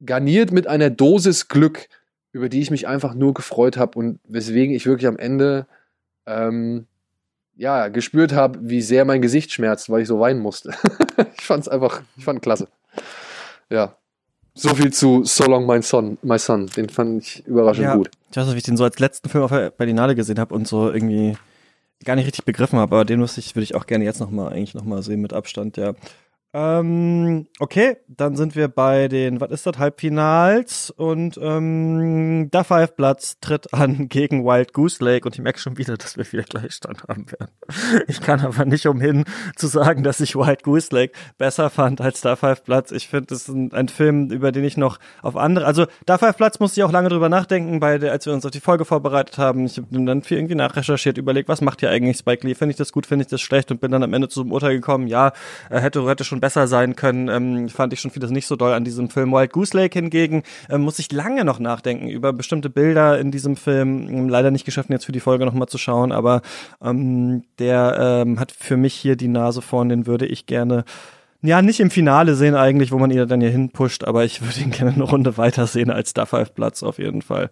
garniert 0.06 0.52
mit 0.52 0.68
einer 0.68 0.92
Dosis 0.92 1.48
Glück, 1.48 1.90
über 2.32 2.48
die 2.48 2.62
ich 2.62 2.70
mich 2.70 2.88
einfach 2.88 3.16
nur 3.16 3.34
gefreut 3.34 3.76
habe 3.76 3.98
und 3.98 4.20
weswegen 4.24 4.76
ich 4.76 4.86
wirklich 4.86 5.08
am 5.08 5.18
Ende 5.18 5.66
ähm, 6.28 6.86
ja 7.56 7.88
gespürt 7.88 8.34
habe, 8.34 8.60
wie 8.62 8.82
sehr 8.82 9.04
mein 9.04 9.24
Gesicht 9.24 9.52
schmerzt, 9.52 9.90
weil 9.90 10.04
ich 10.04 10.08
so 10.08 10.20
weinen 10.20 10.42
musste. 10.42 10.76
ich 11.38 11.46
fand 11.46 11.64
es 11.64 11.70
einfach, 11.70 12.04
ich 12.18 12.24
fand 12.24 12.44
klasse. 12.44 12.68
Ja, 13.72 13.98
so 14.56 14.74
viel 14.74 14.92
zu 14.92 15.24
So 15.26 15.44
Long 15.46 15.68
My 15.68 15.82
Son, 15.82 16.18
My 16.22 16.40
Son. 16.40 16.68
Den 16.68 16.90
fand 16.90 17.24
ich 17.24 17.46
überraschend 17.46 17.84
ja, 17.86 17.96
gut. 17.96 18.10
Ich 18.32 18.38
weiß 18.38 18.46
nicht, 18.46 18.56
wie 18.56 18.60
ich 18.60 18.64
den 18.64 18.78
so 18.78 18.86
als 18.86 19.00
letzten 19.00 19.30
Film 19.30 19.44
auf 19.44 19.52
der 19.52 19.70
Berlinale 19.70 20.16
gesehen 20.16 20.40
habe 20.40 20.56
und 20.56 20.68
so 20.68 20.92
irgendwie 20.92 21.38
gar 22.04 22.16
nicht 22.16 22.26
richtig 22.26 22.46
begriffen 22.46 22.80
habe, 22.80 22.96
aber 22.96 23.06
den 23.06 23.20
muss 23.20 23.38
ich, 23.38 23.56
würde 23.56 23.64
ich 23.64 23.76
auch 23.76 23.86
gerne 23.86 24.06
jetzt 24.06 24.20
nochmal 24.20 24.54
eigentlich 24.54 24.74
nochmal 24.74 25.04
sehen 25.04 25.22
mit 25.22 25.34
Abstand, 25.34 25.78
ja. 25.78 25.94
Ähm, 26.58 27.48
okay, 27.60 27.98
dann 28.08 28.38
sind 28.38 28.56
wir 28.56 28.70
bei 28.70 29.10
den, 29.10 29.42
was 29.42 29.52
ist 29.52 29.66
das, 29.66 29.78
Halbfinals 29.78 30.90
und 30.90 31.38
ähm, 31.42 32.48
da 32.50 32.64
Five 32.64 32.96
Bloods 32.96 33.42
tritt 33.42 33.74
an 33.74 34.08
gegen 34.10 34.46
Wild 34.46 34.72
Goose 34.72 35.04
Lake 35.04 35.28
und 35.28 35.36
ich 35.36 35.42
merke 35.42 35.60
schon 35.60 35.78
wieder, 35.78 35.98
dass 35.98 36.16
wir 36.16 36.32
wieder 36.32 36.44
Gleichstand 36.44 37.04
haben 37.10 37.30
werden. 37.30 37.52
Ich 38.08 38.22
kann 38.22 38.40
aber 38.40 38.64
nicht 38.64 38.88
umhin 38.88 39.26
zu 39.58 39.68
sagen, 39.68 40.04
dass 40.04 40.22
ich 40.22 40.36
Wild 40.36 40.64
Goose 40.64 40.96
Lake 40.96 41.14
besser 41.38 41.70
fand 41.70 42.00
als 42.00 42.22
Da 42.22 42.38
Five 42.38 42.64
Bloods. 42.64 42.94
Ich 42.94 43.10
finde, 43.10 43.28
das 43.28 43.42
ist 43.42 43.48
ein, 43.50 43.74
ein, 43.74 43.90
Film, 43.90 44.30
über 44.32 44.54
den 44.54 44.64
ich 44.64 44.78
noch 44.78 45.00
auf 45.22 45.36
andere, 45.36 45.66
also 45.66 45.88
Da 46.06 46.18
Five 46.18 46.38
Bloods 46.38 46.62
musste 46.62 46.80
ich 46.80 46.86
auch 46.86 46.92
lange 46.92 47.10
drüber 47.10 47.28
nachdenken, 47.28 47.82
der, 47.82 48.14
als 48.14 48.26
wir 48.26 48.34
uns 48.34 48.46
auf 48.46 48.52
die 48.52 48.62
Folge 48.62 48.86
vorbereitet 48.86 49.38
haben. 49.38 49.66
Ich 49.66 49.78
habe 49.78 49.88
dann 50.06 50.22
viel 50.22 50.38
irgendwie 50.38 50.56
nachrecherchiert, 50.56 51.18
überlegt, 51.18 51.50
was 51.50 51.60
macht 51.60 51.82
hier 51.82 51.90
eigentlich 51.90 52.18
Spike 52.18 52.48
Lee? 52.48 52.56
Finde 52.56 52.72
ich 52.72 52.78
das 52.78 52.94
gut, 52.94 53.06
finde 53.06 53.24
ich 53.24 53.30
das 53.30 53.42
schlecht 53.42 53.72
und 53.72 53.82
bin 53.82 53.92
dann 53.92 54.04
am 54.04 54.14
Ende 54.14 54.30
zu 54.30 54.40
einem 54.40 54.54
Urteil 54.54 54.76
gekommen, 54.76 55.08
ja, 55.08 55.34
er 55.70 55.82
hätte, 55.82 56.08
hätte 56.08 56.24
schon 56.24 56.40
besser 56.46 56.68
sein 56.68 56.96
können, 56.96 57.28
ähm, 57.28 57.70
fand 57.70 57.92
ich 57.92 58.00
schon 58.00 58.12
vieles 58.12 58.30
nicht 58.30 58.46
so 58.46 58.56
doll 58.56 58.74
an 58.74 58.84
diesem 58.84 59.10
Film. 59.10 59.32
Wild 59.32 59.52
Goose 59.52 59.76
Lake 59.76 59.98
hingegen 59.98 60.44
ähm, 60.70 60.82
muss 60.82 61.00
ich 61.00 61.12
lange 61.12 61.44
noch 61.44 61.58
nachdenken 61.58 62.08
über 62.08 62.34
bestimmte 62.34 62.70
Bilder 62.70 63.20
in 63.20 63.32
diesem 63.32 63.56
Film. 63.56 64.08
Ähm, 64.08 64.30
leider 64.30 64.52
nicht 64.52 64.64
geschafft, 64.64 64.92
jetzt 64.92 65.08
für 65.08 65.12
die 65.12 65.20
Folge 65.20 65.44
nochmal 65.44 65.68
zu 65.68 65.80
schauen, 65.80 66.12
aber 66.12 66.44
ähm, 66.84 67.46
der 67.58 67.98
ähm, 68.00 68.40
hat 68.40 68.52
für 68.52 68.78
mich 68.78 68.94
hier 68.94 69.16
die 69.16 69.28
Nase 69.28 69.64
vorn, 69.64 69.90
den 69.90 70.06
würde 70.06 70.28
ich 70.28 70.46
gerne 70.46 70.86
ja, 71.42 71.64
nicht 71.64 71.80
im 71.80 71.90
Finale 71.90 72.36
sehen 72.36 72.56
eigentlich, 72.56 72.92
wo 72.92 73.00
man 73.00 73.10
ihn 73.10 73.28
dann 73.28 73.42
hier 73.42 73.50
hinpusht, 73.50 74.04
aber 74.04 74.24
ich 74.24 74.44
würde 74.44 74.60
ihn 74.60 74.72
gerne 74.72 74.94
eine 74.94 75.04
Runde 75.04 75.38
weiter 75.38 75.66
sehen 75.66 75.90
als 75.90 76.14
da 76.14 76.28
Five 76.28 76.54
Platz 76.54 76.84
auf 76.84 77.00
jeden 77.00 77.24
Fall. 77.24 77.50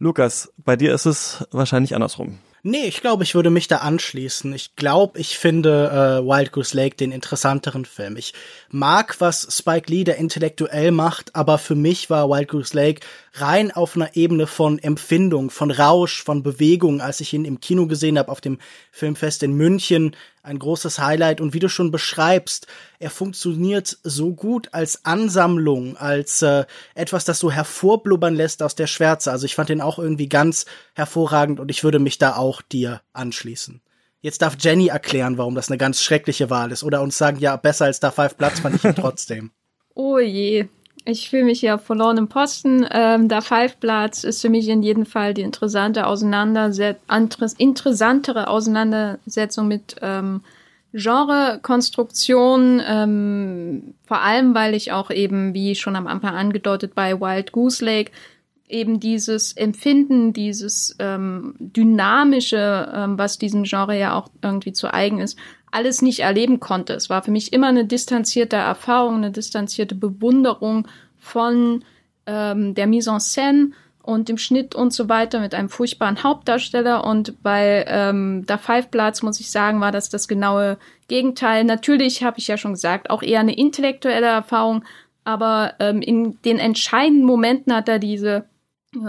Lukas, 0.00 0.52
bei 0.56 0.74
dir 0.74 0.92
ist 0.92 1.06
es 1.06 1.46
wahrscheinlich 1.52 1.94
andersrum. 1.94 2.38
Nee, 2.64 2.86
ich 2.86 3.00
glaube, 3.00 3.24
ich 3.24 3.34
würde 3.34 3.50
mich 3.50 3.66
da 3.66 3.78
anschließen. 3.78 4.52
Ich 4.54 4.76
glaube, 4.76 5.18
ich 5.18 5.36
finde 5.36 6.20
äh, 6.22 6.24
Wild 6.24 6.52
Goose 6.52 6.76
Lake 6.76 6.94
den 6.94 7.10
interessanteren 7.10 7.84
Film. 7.84 8.16
Ich 8.16 8.34
mag, 8.70 9.20
was 9.20 9.48
Spike 9.50 9.90
Lee 9.90 10.04
da 10.04 10.12
intellektuell 10.12 10.92
macht, 10.92 11.34
aber 11.34 11.58
für 11.58 11.74
mich 11.74 12.08
war 12.08 12.28
Wild 12.28 12.48
Goose 12.48 12.76
Lake 12.76 13.00
rein 13.34 13.70
auf 13.70 13.96
einer 13.96 14.14
Ebene 14.14 14.46
von 14.46 14.78
Empfindung, 14.78 15.50
von 15.50 15.70
Rausch, 15.70 16.22
von 16.22 16.42
Bewegung, 16.42 17.00
als 17.00 17.20
ich 17.20 17.32
ihn 17.32 17.44
im 17.44 17.60
Kino 17.60 17.86
gesehen 17.86 18.18
habe 18.18 18.30
auf 18.30 18.40
dem 18.40 18.58
Filmfest 18.90 19.42
in 19.42 19.54
München 19.54 20.14
ein 20.42 20.58
großes 20.58 20.98
Highlight. 20.98 21.40
Und 21.40 21.54
wie 21.54 21.58
du 21.58 21.68
schon 21.68 21.90
beschreibst, 21.90 22.66
er 22.98 23.10
funktioniert 23.10 23.98
so 24.02 24.34
gut 24.34 24.68
als 24.72 25.04
Ansammlung, 25.04 25.96
als 25.96 26.42
äh, 26.42 26.64
etwas, 26.94 27.24
das 27.24 27.38
so 27.38 27.50
hervorblubbern 27.50 28.34
lässt 28.34 28.62
aus 28.62 28.74
der 28.74 28.86
Schwärze. 28.86 29.32
Also 29.32 29.46
ich 29.46 29.54
fand 29.54 29.70
den 29.70 29.80
auch 29.80 29.98
irgendwie 29.98 30.28
ganz 30.28 30.66
hervorragend 30.94 31.58
und 31.58 31.70
ich 31.70 31.84
würde 31.84 31.98
mich 31.98 32.18
da 32.18 32.36
auch 32.36 32.60
dir 32.60 33.00
anschließen. 33.12 33.80
Jetzt 34.20 34.42
darf 34.42 34.56
Jenny 34.58 34.88
erklären, 34.88 35.38
warum 35.38 35.54
das 35.54 35.68
eine 35.68 35.78
ganz 35.78 36.02
schreckliche 36.02 36.50
Wahl 36.50 36.70
ist. 36.70 36.84
Oder 36.84 37.02
uns 37.02 37.18
sagen, 37.18 37.40
ja, 37.40 37.56
besser 37.56 37.86
als 37.86 37.98
da 37.98 38.10
Five 38.10 38.36
Platz 38.36 38.60
fand 38.60 38.76
ich 38.76 38.84
ihn 38.84 38.94
trotzdem. 38.96 39.50
Oh 39.94 40.18
je. 40.18 40.68
Ich 41.04 41.30
fühle 41.30 41.44
mich 41.44 41.62
ja 41.62 41.78
verloren 41.78 42.16
im 42.16 42.28
Posten. 42.28 42.86
Ähm, 42.90 43.28
da 43.28 43.40
Five 43.40 43.78
Bloods 43.78 44.22
ist 44.22 44.40
für 44.40 44.50
mich 44.50 44.68
in 44.68 44.82
jedem 44.82 45.04
Fall 45.04 45.34
die 45.34 45.42
interessante 45.42 46.06
Auseinanderset 46.06 46.98
interessantere 47.58 48.48
Auseinandersetzung 48.48 49.66
mit 49.66 49.96
ähm, 50.00 50.42
Genrekonstruktion, 50.92 52.80
ähm, 52.86 53.94
vor 54.04 54.20
allem 54.20 54.54
weil 54.54 54.74
ich 54.74 54.92
auch 54.92 55.10
eben, 55.10 55.54
wie 55.54 55.74
schon 55.74 55.96
am 55.96 56.06
Anfang 56.06 56.34
angedeutet, 56.34 56.94
bei 56.94 57.18
Wild 57.18 57.52
Goose 57.52 57.84
Lake 57.84 58.12
eben 58.68 59.00
dieses 59.00 59.52
Empfinden, 59.54 60.32
dieses 60.32 60.96
ähm, 60.98 61.54
Dynamische, 61.58 62.92
ähm, 62.94 63.18
was 63.18 63.38
diesem 63.38 63.64
Genre 63.64 63.98
ja 63.98 64.14
auch 64.14 64.28
irgendwie 64.42 64.72
zu 64.72 64.92
eigen 64.92 65.18
ist, 65.20 65.38
alles 65.72 66.02
nicht 66.02 66.20
erleben 66.20 66.60
konnte. 66.60 66.92
Es 66.92 67.10
war 67.10 67.22
für 67.22 67.30
mich 67.30 67.52
immer 67.52 67.68
eine 67.68 67.84
distanzierte 67.84 68.56
Erfahrung, 68.56 69.16
eine 69.16 69.32
distanzierte 69.32 69.94
Bewunderung 69.94 70.86
von 71.18 71.84
ähm, 72.26 72.74
der 72.74 72.86
Mise 72.86 73.10
en 73.10 73.20
scène 73.20 73.70
und 74.02 74.28
dem 74.28 74.38
Schnitt 74.38 74.74
und 74.74 74.92
so 74.92 75.08
weiter 75.08 75.40
mit 75.40 75.54
einem 75.54 75.68
furchtbaren 75.68 76.22
Hauptdarsteller. 76.22 77.04
Und 77.04 77.42
bei 77.42 77.84
ähm, 77.88 78.44
da 78.46 78.58
Five 78.58 78.88
Bloods, 78.88 79.22
muss 79.22 79.40
ich 79.40 79.50
sagen, 79.50 79.80
war 79.80 79.92
das 79.92 80.08
das 80.08 80.28
genaue 80.28 80.78
Gegenteil. 81.08 81.64
Natürlich 81.64 82.22
habe 82.22 82.38
ich 82.38 82.48
ja 82.48 82.58
schon 82.58 82.74
gesagt, 82.74 83.10
auch 83.10 83.22
eher 83.22 83.40
eine 83.40 83.56
intellektuelle 83.56 84.26
Erfahrung, 84.26 84.84
aber 85.24 85.74
ähm, 85.78 86.02
in 86.02 86.40
den 86.42 86.58
entscheidenden 86.58 87.24
Momenten 87.24 87.74
hat 87.74 87.88
er 87.88 87.98
diese 87.98 88.44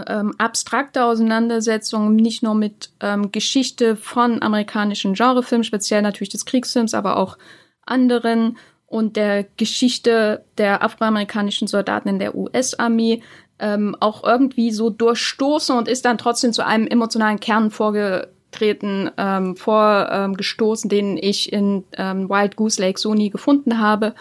ähm, 0.06 0.34
abstrakte 0.38 1.04
Auseinandersetzung, 1.04 2.16
nicht 2.16 2.42
nur 2.42 2.54
mit 2.54 2.90
ähm, 3.00 3.32
Geschichte 3.32 3.96
von 3.96 4.42
amerikanischen 4.42 5.14
Genrefilmen, 5.14 5.64
speziell 5.64 6.02
natürlich 6.02 6.30
des 6.30 6.46
Kriegsfilms, 6.46 6.94
aber 6.94 7.16
auch 7.16 7.36
anderen 7.84 8.56
und 8.86 9.16
der 9.16 9.44
Geschichte 9.56 10.44
der 10.56 10.82
afroamerikanischen 10.82 11.68
Soldaten 11.68 12.08
in 12.08 12.18
der 12.18 12.34
US-Armee 12.34 13.22
ähm, 13.58 13.96
auch 14.00 14.24
irgendwie 14.24 14.70
so 14.70 14.90
durchstoßen 14.90 15.76
und 15.76 15.88
ist 15.88 16.04
dann 16.04 16.18
trotzdem 16.18 16.52
zu 16.52 16.64
einem 16.64 16.86
emotionalen 16.86 17.40
Kern 17.40 17.70
vorgetreten, 17.70 19.10
ähm, 19.16 19.56
vorgestoßen, 19.56 20.88
den 20.88 21.18
ich 21.18 21.52
in 21.52 21.84
ähm, 21.96 22.28
Wild 22.28 22.56
Goose 22.56 22.80
Lake 22.80 22.98
so 22.98 23.14
nie 23.14 23.30
gefunden 23.30 23.80
habe. 23.80 24.14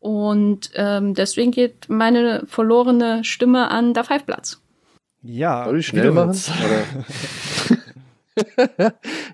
Und 0.00 0.70
ähm, 0.74 1.14
deswegen 1.14 1.50
geht 1.50 1.88
meine 1.88 2.44
verlorene 2.46 3.24
Stimme 3.24 3.70
an 3.70 3.94
der 3.94 4.04
Five 4.04 4.26
Platz. 4.26 4.60
Ja. 5.22 5.64
Soll 5.64 5.80
ich 5.80 5.86
schnell 5.86 6.12
machen? 6.12 6.36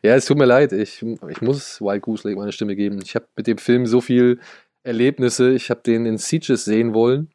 ja, 0.03 0.15
es 0.15 0.27
tut 0.27 0.39
mir 0.39 0.47
leid. 0.47 0.73
Ich, 0.73 1.05
ich 1.29 1.43
muss 1.43 1.81
Wild 1.81 2.03
Goose 2.03 2.29
Lake 2.29 2.39
meine 2.39 2.53
Stimme 2.53 2.77
geben. 2.77 3.01
Ich 3.03 3.15
habe 3.15 3.27
mit 3.37 3.47
dem 3.47 3.59
Film 3.59 3.87
so 3.87 4.01
viel 4.01 4.41
Erlebnisse. 4.83 5.53
Ich 5.53 5.71
habe 5.71 5.81
den 5.85 6.07
in 6.07 6.19
Sieges 6.19 6.65
sehen 6.65 6.95
wollen. 6.95 7.31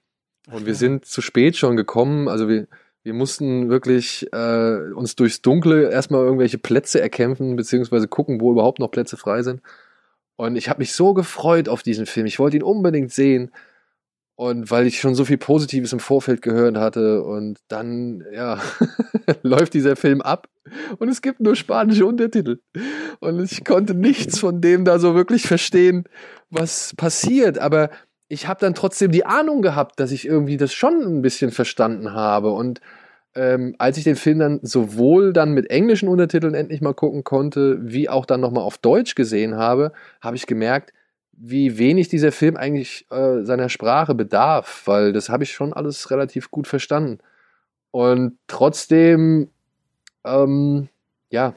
Und 0.51 0.65
wir 0.65 0.75
sind 0.75 1.05
zu 1.05 1.21
spät 1.21 1.57
schon 1.57 1.75
gekommen. 1.75 2.27
Also 2.27 2.49
wir, 2.49 2.67
wir 3.03 3.13
mussten 3.13 3.69
wirklich 3.69 4.27
äh, 4.33 4.91
uns 4.93 5.15
durchs 5.15 5.41
Dunkle 5.41 5.91
erstmal 5.91 6.23
irgendwelche 6.23 6.57
Plätze 6.57 6.99
erkämpfen, 6.99 7.55
beziehungsweise 7.55 8.07
gucken, 8.07 8.41
wo 8.41 8.51
überhaupt 8.51 8.79
noch 8.79 8.89
Plätze 8.89 9.17
frei 9.17 9.43
sind. 9.43 9.61
Und 10.37 10.55
ich 10.55 10.69
habe 10.69 10.79
mich 10.79 10.93
so 10.93 11.13
gefreut 11.13 11.69
auf 11.69 11.83
diesen 11.83 12.05
Film. 12.05 12.25
Ich 12.25 12.39
wollte 12.39 12.57
ihn 12.57 12.63
unbedingt 12.63 13.11
sehen. 13.11 13.51
Und 14.39 14.71
weil 14.71 14.87
ich 14.87 15.01
schon 15.01 15.15
so 15.15 15.25
viel 15.25 15.37
Positives 15.37 15.91
im 15.91 15.99
Vorfeld 15.99 16.41
gehört 16.41 16.77
hatte 16.77 17.23
und 17.23 17.59
dann, 17.67 18.23
ja, 18.31 18.61
läuft 19.41 19.73
dieser 19.73 19.97
Film 19.97 20.21
ab 20.21 20.47
und 20.97 21.09
es 21.09 21.21
gibt 21.21 21.41
nur 21.41 21.57
spanische 21.57 22.05
Untertitel. 22.05 22.61
Und 23.19 23.43
ich 23.43 23.65
konnte 23.65 23.93
nichts 23.95 24.39
von 24.39 24.61
dem 24.61 24.85
da 24.85 24.97
so 24.97 25.13
wirklich 25.13 25.41
verstehen, 25.45 26.05
was 26.49 26.93
passiert. 26.95 27.59
Aber 27.59 27.89
ich 28.29 28.47
habe 28.47 28.61
dann 28.61 28.75
trotzdem 28.75 29.11
die 29.11 29.25
Ahnung 29.25 29.61
gehabt, 29.61 29.99
dass 29.99 30.09
ich 30.09 30.25
irgendwie 30.25 30.55
das 30.55 30.71
schon 30.71 31.01
ein 31.01 31.21
bisschen 31.21 31.51
verstanden 31.51 32.13
habe. 32.13 32.51
Und 32.51 32.79
ähm, 33.35 33.75
als 33.77 33.97
ich 33.97 34.05
den 34.05 34.15
Film 34.15 34.39
dann 34.39 34.59
sowohl 34.61 35.33
dann 35.33 35.51
mit 35.51 35.69
englischen 35.69 36.07
Untertiteln 36.07 36.53
endlich 36.53 36.79
mal 36.79 36.93
gucken 36.93 37.25
konnte, 37.25 37.77
wie 37.81 38.07
auch 38.07 38.25
dann 38.25 38.39
nochmal 38.39 38.63
auf 38.63 38.77
Deutsch 38.77 39.15
gesehen 39.15 39.57
habe, 39.57 39.91
habe 40.21 40.37
ich 40.37 40.47
gemerkt, 40.47 40.93
wie 41.41 41.77
wenig 41.77 42.09
dieser 42.09 42.33
Film 42.33 42.57
eigentlich 42.57 43.07
äh, 43.11 43.43
seiner 43.43 43.69
Sprache 43.69 44.13
bedarf, 44.13 44.83
weil 44.85 45.13
das 45.13 45.29
habe 45.29 45.43
ich 45.43 45.53
schon 45.53 45.73
alles 45.73 46.11
relativ 46.11 46.51
gut 46.51 46.67
verstanden. 46.67 47.19
Und 47.91 48.37
trotzdem, 48.47 49.49
ähm, 50.25 50.89
ja, 51.29 51.55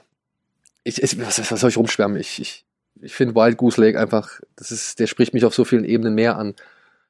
ich, 0.85 1.03
ich, 1.03 1.21
was, 1.21 1.51
was 1.51 1.61
soll 1.61 1.71
ich 1.71 1.77
rumschwärmen? 1.77 2.19
Ich, 2.19 2.41
ich, 2.41 2.65
ich 3.01 3.15
finde 3.15 3.35
Wild 3.35 3.57
Goose 3.57 3.81
Lake 3.81 3.99
einfach, 3.99 4.41
das 4.55 4.71
ist, 4.71 5.01
der 5.01 5.09
spricht 5.09 5.35
mich 5.35 5.45
auf 5.45 5.55
so 5.55 5.65
vielen 5.65 5.85
Ebenen 5.85 6.15
mehr 6.15 6.37
an. 6.37 6.55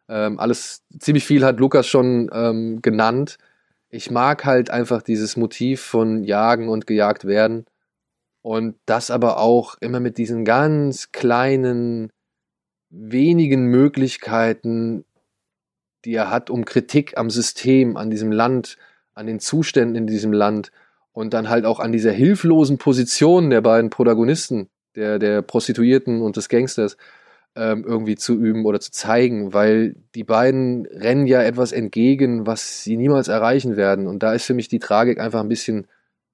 Ähm, 0.09 0.41
alles, 0.41 0.83
ziemlich 0.99 1.27
viel 1.27 1.45
hat 1.45 1.61
Lukas 1.61 1.87
schon 1.87 2.31
ähm, 2.33 2.81
genannt. 2.81 3.37
Ich 3.91 4.11
mag 4.11 4.47
halt 4.47 4.71
einfach 4.71 5.03
dieses 5.03 5.37
Motiv 5.37 5.83
von 5.83 6.25
Jagen 6.25 6.71
und 6.71 6.87
gejagt 6.87 7.27
werden. 7.27 7.67
Und 8.41 8.77
das 8.87 9.11
aber 9.11 9.39
auch 9.39 9.77
immer 9.81 10.01
mit 10.01 10.17
diesen 10.19 10.45
ganz 10.45 11.13
kleinen, 11.13 12.11
wenigen 12.93 13.67
Möglichkeiten, 13.67 15.05
die 16.05 16.15
er 16.15 16.31
hat, 16.31 16.51
um 16.51 16.65
Kritik 16.65 17.17
am 17.17 17.31
System, 17.31 17.97
an 17.97 18.11
diesem 18.11 18.31
Land, 18.31 18.77
an 19.15 19.27
den 19.27 19.41
Zuständen 19.41 19.97
in 19.97 20.07
diesem 20.07 20.33
Land 20.33 20.71
und 21.13 21.35
dann 21.35 21.49
halt 21.49 21.65
auch 21.65 21.81
an 21.81 21.93
dieser 21.93 22.13
hilflosen 22.13 22.79
Position 22.79 23.51
der 23.51 23.63
beiden 23.63 23.91
Protagonisten, 23.91 24.69
der, 24.95 25.19
der 25.19 25.43
Prostituierten 25.43 26.21
und 26.21 26.37
des 26.37 26.49
Gangsters, 26.49 26.97
ähm, 27.55 27.85
irgendwie 27.87 28.17
zu 28.17 28.35
üben 28.35 28.65
oder 28.65 28.81
zu 28.81 28.91
zeigen, 28.91 29.53
weil 29.53 29.97
die 30.15 30.25
beiden 30.25 30.87
rennen 30.87 31.27
ja 31.27 31.43
etwas 31.43 31.73
entgegen, 31.73 32.47
was 32.47 32.83
sie 32.83 32.97
niemals 32.97 33.29
erreichen 33.29 33.77
werden. 33.77 34.07
Und 34.07 34.23
da 34.23 34.33
ist 34.33 34.47
für 34.47 34.55
mich 34.55 34.69
die 34.69 34.79
Tragik 34.79 35.21
einfach 35.21 35.41
ein 35.41 35.49
bisschen 35.49 35.87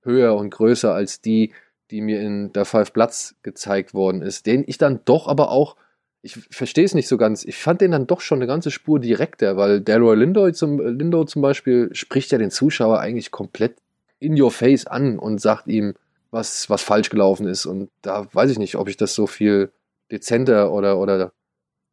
höher 0.02 0.36
und 0.36 0.50
größer 0.50 0.94
als 0.94 1.20
die, 1.20 1.52
die 1.90 2.00
mir 2.00 2.20
in 2.20 2.52
der 2.52 2.64
Five 2.64 2.92
Platz 2.92 3.34
gezeigt 3.42 3.94
worden 3.94 4.22
ist, 4.22 4.46
den 4.46 4.62
ich 4.66 4.78
dann 4.78 5.00
doch 5.04 5.26
aber 5.26 5.50
auch 5.50 5.76
ich 6.22 6.34
verstehe 6.50 6.84
es 6.84 6.94
nicht 6.94 7.08
so 7.08 7.16
ganz. 7.16 7.44
Ich 7.44 7.56
fand 7.56 7.80
den 7.80 7.92
dann 7.92 8.06
doch 8.06 8.20
schon 8.20 8.38
eine 8.38 8.46
ganze 8.46 8.70
Spur 8.70 8.98
direkter, 8.98 9.56
weil 9.56 9.80
Delroy 9.80 10.16
Lindo 10.16 10.50
zum, 10.50 10.80
Lindo 10.80 11.24
zum 11.24 11.42
Beispiel 11.42 11.90
spricht 11.92 12.32
ja 12.32 12.38
den 12.38 12.50
Zuschauer 12.50 12.98
eigentlich 12.98 13.30
komplett 13.30 13.76
in 14.18 14.40
your 14.40 14.50
face 14.50 14.86
an 14.86 15.18
und 15.18 15.40
sagt 15.40 15.68
ihm, 15.68 15.94
was, 16.30 16.68
was 16.68 16.82
falsch 16.82 17.10
gelaufen 17.10 17.46
ist. 17.46 17.66
Und 17.66 17.90
da 18.02 18.26
weiß 18.32 18.50
ich 18.50 18.58
nicht, 18.58 18.74
ob 18.74 18.88
ich 18.88 18.96
das 18.96 19.14
so 19.14 19.26
viel 19.26 19.70
dezenter 20.10 20.72
oder, 20.72 20.98
oder, 20.98 21.32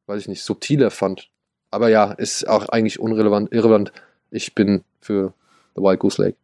weiß 0.08 0.22
ich 0.22 0.28
nicht, 0.28 0.44
subtiler 0.44 0.92
fand. 0.92 1.30
Aber 1.70 1.90
ja, 1.90 2.12
ist 2.12 2.48
auch 2.48 2.70
eigentlich 2.70 3.00
unrelevant, 3.00 3.52
irrelevant. 3.52 3.92
Ich 4.32 4.56
bin 4.56 4.84
für 5.02 5.34
The 5.76 5.82
Wild 5.82 6.00
Goose 6.00 6.22
Lake. 6.22 6.38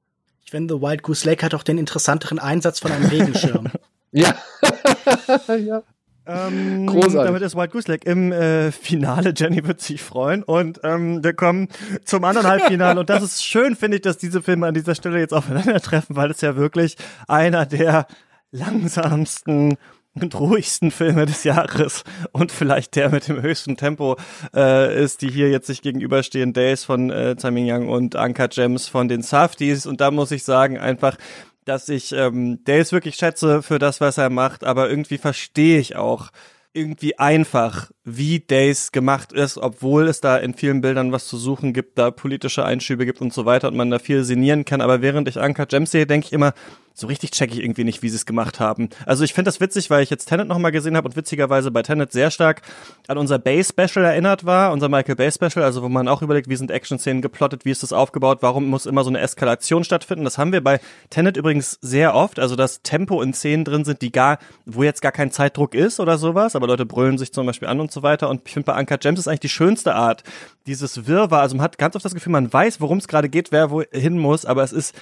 Ich 0.45 0.51
finde, 0.51 0.75
The 0.75 0.81
Wild 0.81 1.03
Goose 1.03 1.27
Lake 1.27 1.43
hat 1.45 1.55
auch 1.55 1.63
den 1.63 1.77
interessanteren 1.77 2.37
Einsatz 2.37 2.79
von 2.79 2.91
einem 2.91 3.05
Regenschirm. 3.05 3.69
ja. 4.11 4.35
ja. 5.57 5.83
Ähm, 6.25 6.85
Großartig. 6.85 7.25
Damit 7.25 7.41
ist 7.41 7.55
Wild 7.55 7.71
Goose 7.71 7.91
Lake 7.91 8.09
im 8.09 8.31
äh, 8.31 8.71
Finale. 8.71 9.33
Jenny 9.35 9.65
wird 9.65 9.81
sich 9.81 10.01
freuen. 10.01 10.43
Und 10.43 10.79
ähm, 10.83 11.23
wir 11.23 11.33
kommen 11.33 11.67
zum 12.05 12.23
anderen 12.23 12.47
Halbfinale. 12.47 12.99
und 12.99 13.09
das 13.09 13.23
ist 13.23 13.43
schön, 13.43 13.75
finde 13.75 13.97
ich, 13.97 14.01
dass 14.03 14.17
diese 14.17 14.41
Filme 14.41 14.67
an 14.67 14.73
dieser 14.73 14.95
Stelle 14.95 15.19
jetzt 15.19 15.33
aufeinandertreffen, 15.33 16.15
weil 16.15 16.31
es 16.31 16.41
ja 16.41 16.55
wirklich 16.55 16.95
einer 17.27 17.65
der 17.65 18.07
langsamsten 18.51 19.77
und 20.13 20.37
ruhigsten 20.37 20.91
Filme 20.91 21.25
des 21.25 21.43
Jahres 21.45 22.03
und 22.33 22.51
vielleicht 22.51 22.95
der 22.95 23.09
mit 23.09 23.27
dem 23.27 23.41
höchsten 23.41 23.77
Tempo 23.77 24.17
äh, 24.53 25.03
ist, 25.03 25.21
die 25.21 25.29
hier 25.29 25.49
jetzt 25.49 25.67
sich 25.67 25.81
gegenüberstehen, 25.81 26.51
Days 26.53 26.83
von 26.83 27.09
äh, 27.09 27.35
Simon 27.37 27.63
Young 27.65 27.89
und 27.89 28.15
Anka 28.15 28.47
Gems 28.47 28.87
von 28.87 29.07
den 29.07 29.21
Safties. 29.21 29.85
Und 29.85 30.01
da 30.01 30.11
muss 30.11 30.31
ich 30.31 30.43
sagen, 30.43 30.77
einfach, 30.77 31.15
dass 31.65 31.89
ich 31.89 32.11
ähm, 32.11 32.63
Days 32.63 32.91
wirklich 32.91 33.15
schätze 33.15 33.61
für 33.61 33.79
das, 33.79 34.01
was 34.01 34.17
er 34.17 34.29
macht, 34.29 34.63
aber 34.63 34.89
irgendwie 34.89 35.17
verstehe 35.17 35.79
ich 35.79 35.95
auch 35.95 36.31
irgendwie 36.73 37.19
einfach, 37.19 37.91
wie 38.03 38.39
Days 38.39 38.91
gemacht 38.91 39.31
ist, 39.31 39.57
obwohl 39.57 40.07
es 40.07 40.21
da 40.21 40.37
in 40.37 40.55
vielen 40.55 40.81
Bildern 40.81 41.11
was 41.11 41.27
zu 41.27 41.37
suchen 41.37 41.71
gibt, 41.71 41.99
da 41.99 42.09
politische 42.09 42.65
Einschübe 42.65 43.05
gibt 43.05 43.21
und 43.21 43.31
so 43.33 43.45
weiter 43.45 43.67
und 43.67 43.77
man 43.77 43.91
da 43.91 43.99
viel 43.99 44.23
sinnieren 44.23 44.65
kann. 44.65 44.81
Aber 44.81 45.01
während 45.01 45.27
ich 45.27 45.39
Anka 45.39 45.65
Gems 45.65 45.91
sehe, 45.91 46.07
denke 46.07 46.27
ich 46.27 46.33
immer, 46.33 46.53
so 46.93 47.07
richtig 47.07 47.31
checke 47.31 47.53
ich 47.53 47.61
irgendwie 47.61 47.83
nicht, 47.83 48.03
wie 48.03 48.09
sie 48.09 48.15
es 48.15 48.25
gemacht 48.25 48.59
haben. 48.59 48.89
Also 49.05 49.23
ich 49.23 49.33
finde 49.33 49.49
das 49.49 49.61
witzig, 49.61 49.89
weil 49.89 50.03
ich 50.03 50.09
jetzt 50.09 50.25
Tenet 50.25 50.47
nochmal 50.47 50.71
gesehen 50.71 50.97
habe 50.97 51.07
und 51.07 51.15
witzigerweise 51.15 51.71
bei 51.71 51.83
Tenet 51.83 52.11
sehr 52.11 52.31
stark 52.31 52.61
an 53.07 53.17
unser 53.17 53.39
Bay-Special 53.39 54.03
erinnert 54.03 54.45
war, 54.45 54.71
unser 54.71 54.89
Michael 54.89 55.15
Bay-Special, 55.15 55.63
also 55.63 55.81
wo 55.81 55.89
man 55.89 56.07
auch 56.07 56.21
überlegt, 56.21 56.49
wie 56.49 56.55
sind 56.55 56.69
Action-Szenen 56.69 57.21
geplottet, 57.21 57.65
wie 57.65 57.71
ist 57.71 57.83
das 57.83 57.93
aufgebaut, 57.93 58.39
warum 58.41 58.67
muss 58.67 58.85
immer 58.85 59.03
so 59.03 59.09
eine 59.09 59.19
Eskalation 59.19 59.83
stattfinden. 59.83 60.25
Das 60.25 60.37
haben 60.37 60.51
wir 60.51 60.61
bei 60.61 60.79
Tenet 61.09 61.37
übrigens 61.37 61.79
sehr 61.81 62.13
oft, 62.13 62.39
also 62.39 62.55
dass 62.55 62.81
Tempo 62.81 63.21
in 63.21 63.33
Szenen 63.33 63.63
drin 63.63 63.85
sind, 63.85 64.01
die 64.01 64.11
gar, 64.11 64.39
wo 64.65 64.83
jetzt 64.83 65.01
gar 65.01 65.11
kein 65.11 65.31
Zeitdruck 65.31 65.73
ist 65.73 65.99
oder 65.99 66.17
sowas, 66.17 66.55
aber 66.55 66.67
Leute 66.67 66.85
brüllen 66.85 67.17
sich 67.17 67.31
zum 67.33 67.45
Beispiel 67.45 67.67
an 67.67 67.79
und 67.79 67.90
so 67.91 68.03
weiter. 68.03 68.29
Und 68.29 68.41
ich 68.45 68.53
finde 68.53 68.67
bei 68.67 68.73
Anka 68.73 68.97
Gems 68.97 69.19
ist 69.19 69.27
eigentlich 69.27 69.41
die 69.41 69.49
schönste 69.49 69.95
Art, 69.95 70.23
dieses 70.67 71.07
Wirrwarr, 71.07 71.41
also 71.41 71.55
man 71.55 71.63
hat 71.63 71.77
ganz 71.77 71.95
oft 71.95 72.05
das 72.05 72.13
Gefühl, 72.13 72.31
man 72.31 72.51
weiß, 72.51 72.81
worum 72.81 72.97
es 72.97 73.07
gerade 73.07 73.29
geht, 73.29 73.51
wer 73.51 73.71
wohin 73.71 74.17
muss, 74.17 74.45
aber 74.45 74.63
es 74.63 74.71
ist 74.71 74.95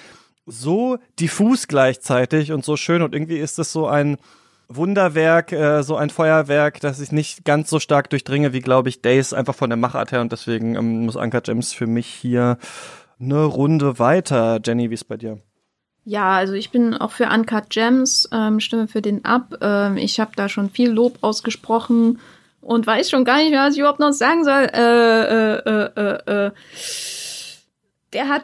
so 0.46 0.98
diffus 1.20 1.68
gleichzeitig 1.68 2.52
und 2.52 2.66
so 2.66 2.76
schön 2.76 3.02
und 3.02 3.14
irgendwie 3.14 3.38
ist 3.38 3.60
es 3.60 3.72
so 3.72 3.88
ein 3.88 4.18
Wunderwerk, 4.68 5.52
äh, 5.52 5.84
so 5.84 5.96
ein 5.96 6.10
Feuerwerk, 6.10 6.80
das 6.80 7.00
ich 7.00 7.12
nicht 7.12 7.44
ganz 7.44 7.70
so 7.70 7.80
stark 7.80 8.10
durchdringe, 8.10 8.54
wie 8.54 8.60
glaube 8.60 8.90
ich 8.90 9.02
Days 9.02 9.34
einfach 9.34 9.56
von 9.56 9.70
der 9.70 9.78
Machart 9.78 10.12
her 10.12 10.22
und 10.22 10.32
deswegen 10.32 10.76
ähm, 10.76 11.06
muss 11.06 11.18
Anka 11.18 11.40
Gems 11.40 11.74
für 11.74 11.88
mich 11.88 12.08
hier 12.08 12.58
eine 13.20 13.44
Runde 13.44 14.00
weiter. 14.00 14.60
Jenny, 14.64 14.90
wie 14.90 14.94
ist 14.94 15.08
bei 15.08 15.18
dir? 15.18 15.40
Ja, 16.06 16.32
also 16.32 16.54
ich 16.54 16.72
bin 16.72 16.96
auch 16.96 17.12
für 17.12 17.26
Uncut 17.26 17.70
Gems, 17.70 18.30
ähm, 18.32 18.60
stimme 18.60 18.88
für 18.88 19.02
den 19.02 19.26
ab. 19.26 19.54
Ähm, 19.62 19.98
ich 19.98 20.20
habe 20.20 20.32
da 20.36 20.50
schon 20.50 20.70
viel 20.70 20.90
Lob 20.90 21.20
ausgesprochen 21.22 22.20
und 22.62 22.86
weiß 22.86 23.10
schon 23.10 23.26
gar 23.26 23.38
nicht 23.38 23.52
mehr, 23.52 23.64
was 23.64 23.74
ich 23.74 23.80
überhaupt 23.80 24.00
noch 24.00 24.12
sagen 24.12 24.44
soll. 24.44 24.70
Äh, 24.74 25.22
äh, 25.24 25.60
äh, 25.66 25.90
äh, 25.96 26.48
äh. 26.48 26.52
Der 28.14 28.28
hat 28.28 28.44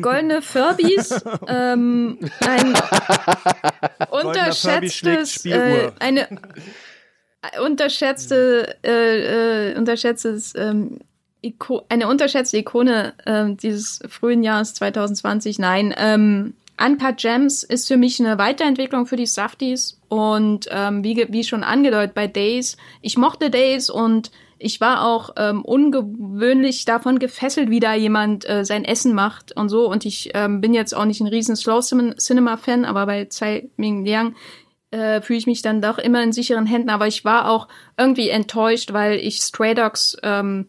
goldene 0.00 0.42
Furbies, 0.42 1.22
ähm, 1.46 2.18
ein 2.40 2.74
unterschätztes, 4.10 5.46
äh, 5.46 5.92
eine 6.00 6.28
unterschätzte, 7.64 8.76
äh, 8.84 9.70
äh, 9.70 9.78
unterschätztes, 9.78 10.54
ähm, 10.56 10.98
Iko 11.42 11.84
eine 11.88 12.08
unterschätzte 12.08 12.56
Ikone 12.56 13.12
äh, 13.26 13.54
dieses 13.54 14.00
frühen 14.08 14.42
Jahres 14.42 14.74
2020. 14.74 15.58
Nein, 15.58 15.94
ähm, 15.96 16.54
Uncut 16.80 17.18
Gems 17.18 17.62
ist 17.62 17.88
für 17.88 17.96
mich 17.96 18.20
eine 18.20 18.38
Weiterentwicklung 18.38 19.06
für 19.06 19.16
die 19.16 19.26
Safties 19.26 20.00
und 20.08 20.68
ähm, 20.70 21.04
wie, 21.04 21.26
wie 21.30 21.44
schon 21.44 21.62
angedeutet 21.62 22.14
bei 22.14 22.26
Days, 22.26 22.76
ich 23.00 23.16
mochte 23.16 23.50
Days 23.50 23.90
und 23.90 24.30
ich 24.58 24.80
war 24.80 25.04
auch 25.04 25.30
ähm, 25.36 25.62
ungewöhnlich 25.62 26.84
davon 26.84 27.18
gefesselt, 27.18 27.70
wie 27.70 27.80
da 27.80 27.94
jemand 27.94 28.48
äh, 28.48 28.64
sein 28.64 28.84
Essen 28.84 29.12
macht 29.12 29.54
und 29.54 29.68
so. 29.68 29.90
Und 29.90 30.06
ich 30.06 30.30
ähm, 30.32 30.60
bin 30.60 30.72
jetzt 30.72 30.94
auch 30.94 31.04
nicht 31.04 31.20
ein 31.20 31.26
riesen 31.26 31.54
Slow 31.54 31.80
Cinema 31.80 32.56
Fan, 32.56 32.84
aber 32.84 33.04
bei 33.04 33.26
Tsai 33.26 33.68
Ming 33.76 34.06
Liang 34.06 34.34
äh, 34.90 35.20
fühle 35.20 35.38
ich 35.38 35.46
mich 35.46 35.60
dann 35.60 35.82
doch 35.82 35.98
immer 35.98 36.22
in 36.22 36.32
sicheren 36.32 36.66
Händen. 36.66 36.88
Aber 36.88 37.06
ich 37.06 37.24
war 37.24 37.50
auch 37.50 37.68
irgendwie 37.98 38.30
enttäuscht, 38.30 38.92
weil 38.94 39.18
ich 39.18 39.40
Stray 39.42 39.74
Dogs 39.74 40.16
ähm, 40.22 40.68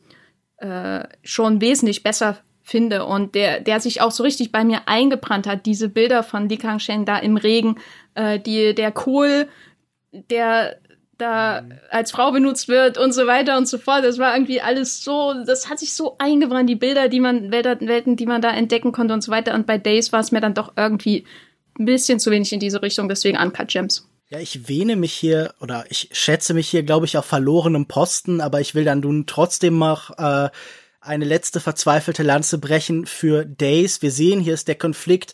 äh, 0.57 1.03
schon 1.23 1.61
wesentlich 1.61 2.03
besser 2.03 2.37
finde 2.65 3.05
und 3.05 3.35
der, 3.35 3.59
der 3.59 3.79
sich 3.79 4.01
auch 4.01 4.11
so 4.11 4.23
richtig 4.23 4.51
bei 4.51 4.65
mir 4.65 4.87
eingebrannt 4.87 5.45
hat. 5.45 5.65
Diese 5.67 5.87
Bilder 5.87 6.23
von 6.23 6.49
Li 6.49 6.57
Kangsheng 6.57 7.05
da 7.05 7.17
im 7.17 7.37
Regen, 7.37 7.77
äh, 8.15 8.39
die, 8.39 8.73
der 8.73 8.91
Kohl, 8.91 9.47
der 10.11 10.77
da 11.17 11.63
als 11.91 12.11
Frau 12.11 12.31
benutzt 12.31 12.67
wird 12.67 12.97
und 12.97 13.13
so 13.13 13.27
weiter 13.27 13.57
und 13.57 13.67
so 13.67 13.77
fort. 13.77 14.03
Das 14.03 14.17
war 14.17 14.35
irgendwie 14.35 14.61
alles 14.61 15.03
so, 15.03 15.33
das 15.45 15.69
hat 15.69 15.79
sich 15.79 15.93
so 15.93 16.15
eingebrannt, 16.17 16.69
die 16.69 16.75
Bilder, 16.75 17.07
die 17.07 17.19
man, 17.19 17.51
Welten, 17.51 18.17
die 18.17 18.25
man 18.25 18.41
da 18.41 18.49
entdecken 18.49 18.91
konnte 18.91 19.13
und 19.13 19.21
so 19.21 19.31
weiter. 19.31 19.53
Und 19.53 19.67
bei 19.67 19.77
Days 19.77 20.11
war 20.11 20.19
es 20.19 20.31
mir 20.31 20.41
dann 20.41 20.55
doch 20.55 20.73
irgendwie 20.75 21.25
ein 21.79 21.85
bisschen 21.85 22.19
zu 22.19 22.31
wenig 22.31 22.51
in 22.51 22.59
diese 22.59 22.81
Richtung, 22.81 23.07
deswegen 23.07 23.37
Uncut 23.37 23.67
Gems. 23.67 24.09
Ja, 24.29 24.39
ich 24.39 24.67
wähne 24.67 24.95
mich 24.95 25.13
hier 25.13 25.53
oder 25.61 25.85
ich 25.89 26.09
schätze 26.11 26.55
mich 26.55 26.67
hier, 26.67 26.81
glaube 26.81 27.05
ich, 27.05 27.17
auf 27.17 27.25
verlorenem 27.25 27.85
Posten, 27.85 28.41
aber 28.41 28.59
ich 28.59 28.73
will 28.73 28.83
dann 28.83 29.01
nun 29.01 29.27
trotzdem 29.27 29.77
noch 29.77 30.17
äh, 30.17 30.49
eine 31.05 31.25
letzte 31.25 31.59
verzweifelte 31.59 32.23
Lanze 32.23 32.57
brechen 32.57 33.05
für 33.05 33.45
Days. 33.45 34.01
Wir 34.01 34.11
sehen, 34.11 34.39
hier 34.39 34.53
ist 34.53 34.67
der 34.67 34.75
Konflikt 34.75 35.33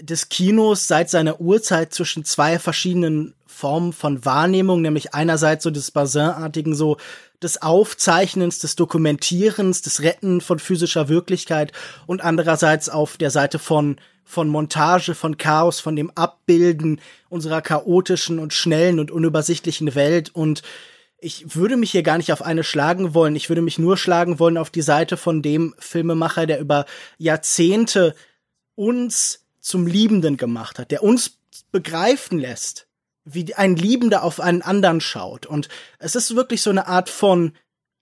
des 0.00 0.28
Kinos 0.28 0.88
seit 0.88 1.08
seiner 1.08 1.40
Urzeit 1.40 1.94
zwischen 1.94 2.24
zwei 2.24 2.58
verschiedenen 2.58 3.34
Formen 3.46 3.92
von 3.92 4.24
Wahrnehmung, 4.24 4.82
nämlich 4.82 5.14
einerseits 5.14 5.64
so 5.64 5.70
des 5.70 5.90
Basin-artigen, 5.90 6.74
so 6.74 6.98
des 7.42 7.62
Aufzeichnens, 7.62 8.58
des 8.58 8.76
Dokumentierens, 8.76 9.80
des 9.82 10.02
Retten 10.02 10.40
von 10.40 10.58
physischer 10.58 11.08
Wirklichkeit 11.08 11.72
und 12.06 12.22
andererseits 12.22 12.88
auf 12.88 13.16
der 13.16 13.30
Seite 13.30 13.58
von 13.58 13.96
von 14.28 14.48
Montage, 14.48 15.14
von 15.14 15.38
Chaos, 15.38 15.78
von 15.78 15.94
dem 15.94 16.10
Abbilden 16.16 17.00
unserer 17.28 17.62
chaotischen 17.62 18.40
und 18.40 18.52
schnellen 18.52 18.98
und 18.98 19.12
unübersichtlichen 19.12 19.94
Welt 19.94 20.34
und 20.34 20.62
ich 21.18 21.54
würde 21.54 21.76
mich 21.76 21.92
hier 21.92 22.02
gar 22.02 22.18
nicht 22.18 22.32
auf 22.32 22.42
eine 22.42 22.64
schlagen 22.64 23.14
wollen. 23.14 23.36
Ich 23.36 23.48
würde 23.48 23.62
mich 23.62 23.78
nur 23.78 23.96
schlagen 23.96 24.38
wollen 24.38 24.58
auf 24.58 24.70
die 24.70 24.82
Seite 24.82 25.16
von 25.16 25.42
dem 25.42 25.74
Filmemacher, 25.78 26.46
der 26.46 26.60
über 26.60 26.84
Jahrzehnte 27.18 28.14
uns 28.74 29.46
zum 29.60 29.86
Liebenden 29.86 30.36
gemacht 30.36 30.78
hat, 30.78 30.90
der 30.90 31.02
uns 31.02 31.38
begreifen 31.72 32.38
lässt, 32.38 32.86
wie 33.24 33.54
ein 33.54 33.76
Liebender 33.76 34.22
auf 34.22 34.40
einen 34.40 34.62
anderen 34.62 35.00
schaut. 35.00 35.46
Und 35.46 35.68
es 35.98 36.14
ist 36.14 36.36
wirklich 36.36 36.62
so 36.62 36.70
eine 36.70 36.86
Art 36.86 37.08
von 37.08 37.52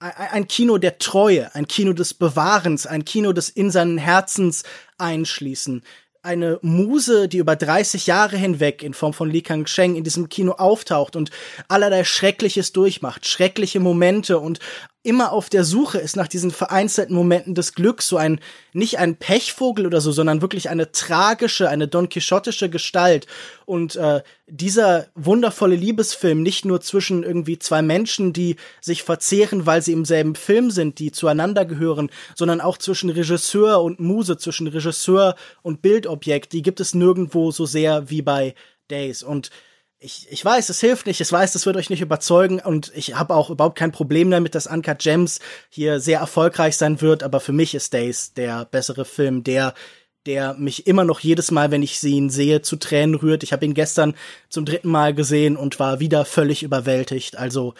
ein 0.00 0.48
Kino 0.48 0.76
der 0.76 0.98
Treue, 0.98 1.54
ein 1.54 1.66
Kino 1.66 1.92
des 1.94 2.12
Bewahrens, 2.12 2.86
ein 2.86 3.04
Kino 3.04 3.32
des 3.32 3.48
in 3.48 3.70
seinen 3.70 3.96
Herzens 3.96 4.64
einschließen. 4.98 5.82
Eine 6.24 6.58
Muse, 6.62 7.28
die 7.28 7.36
über 7.36 7.54
30 7.54 8.06
Jahre 8.06 8.38
hinweg 8.38 8.82
in 8.82 8.94
Form 8.94 9.12
von 9.12 9.28
Li 9.28 9.42
Kang-sheng 9.42 9.94
in 9.94 10.04
diesem 10.04 10.30
Kino 10.30 10.52
auftaucht 10.52 11.16
und 11.16 11.30
allerlei 11.68 12.02
Schreckliches 12.04 12.72
durchmacht, 12.72 13.26
schreckliche 13.26 13.78
Momente 13.78 14.38
und 14.38 14.58
immer 15.04 15.32
auf 15.32 15.50
der 15.50 15.64
Suche 15.64 15.98
ist 15.98 16.16
nach 16.16 16.28
diesen 16.28 16.50
vereinzelten 16.50 17.14
Momenten 17.14 17.54
des 17.54 17.74
Glücks, 17.74 18.08
so 18.08 18.16
ein, 18.16 18.40
nicht 18.72 18.98
ein 18.98 19.16
Pechvogel 19.16 19.86
oder 19.86 20.00
so, 20.00 20.12
sondern 20.12 20.40
wirklich 20.40 20.70
eine 20.70 20.92
tragische, 20.92 21.68
eine 21.68 21.86
Don 21.86 22.08
Quixotische 22.08 22.70
Gestalt. 22.70 23.26
Und 23.66 23.96
äh, 23.96 24.22
dieser 24.46 25.06
wundervolle 25.14 25.76
Liebesfilm, 25.76 26.42
nicht 26.42 26.64
nur 26.64 26.80
zwischen 26.80 27.22
irgendwie 27.22 27.58
zwei 27.58 27.82
Menschen, 27.82 28.32
die 28.32 28.56
sich 28.80 29.02
verzehren, 29.02 29.66
weil 29.66 29.82
sie 29.82 29.92
im 29.92 30.06
selben 30.06 30.34
Film 30.34 30.70
sind, 30.70 30.98
die 30.98 31.12
zueinander 31.12 31.66
gehören, 31.66 32.10
sondern 32.34 32.62
auch 32.62 32.78
zwischen 32.78 33.10
Regisseur 33.10 33.82
und 33.82 34.00
Muse, 34.00 34.38
zwischen 34.38 34.66
Regisseur 34.66 35.36
und 35.60 35.82
Bildobjekt, 35.82 36.52
die 36.54 36.62
gibt 36.62 36.80
es 36.80 36.94
nirgendwo 36.94 37.50
so 37.50 37.66
sehr 37.66 38.08
wie 38.08 38.22
bei 38.22 38.54
Days. 38.90 39.22
Und 39.22 39.50
ich, 40.04 40.26
ich 40.30 40.44
weiß, 40.44 40.68
es 40.68 40.80
hilft 40.80 41.06
nicht, 41.06 41.20
ich 41.20 41.32
weiß, 41.32 41.52
das 41.54 41.64
wird 41.64 41.76
euch 41.76 41.88
nicht 41.88 42.02
überzeugen 42.02 42.60
und 42.60 42.92
ich 42.94 43.14
habe 43.14 43.34
auch 43.34 43.48
überhaupt 43.48 43.78
kein 43.78 43.90
Problem 43.90 44.30
damit, 44.30 44.54
dass 44.54 44.66
Uncut 44.66 44.98
Gems 44.98 45.40
hier 45.70 45.98
sehr 45.98 46.20
erfolgreich 46.20 46.76
sein 46.76 47.00
wird, 47.00 47.22
aber 47.22 47.40
für 47.40 47.52
mich 47.52 47.74
ist 47.74 47.94
Days 47.94 48.34
der 48.34 48.66
bessere 48.66 49.04
Film, 49.04 49.42
der 49.44 49.74
der 50.26 50.54
mich 50.54 50.86
immer 50.86 51.04
noch 51.04 51.20
jedes 51.20 51.50
Mal, 51.50 51.70
wenn 51.70 51.82
ich 51.82 52.02
ihn 52.02 52.30
sehe, 52.30 52.62
zu 52.62 52.76
Tränen 52.76 53.14
rührt. 53.14 53.42
Ich 53.42 53.52
habe 53.52 53.66
ihn 53.66 53.74
gestern 53.74 54.14
zum 54.48 54.64
dritten 54.64 54.88
Mal 54.88 55.12
gesehen 55.12 55.54
und 55.54 55.78
war 55.78 56.00
wieder 56.00 56.24
völlig 56.24 56.62
überwältigt. 56.62 57.36
Also 57.36 57.74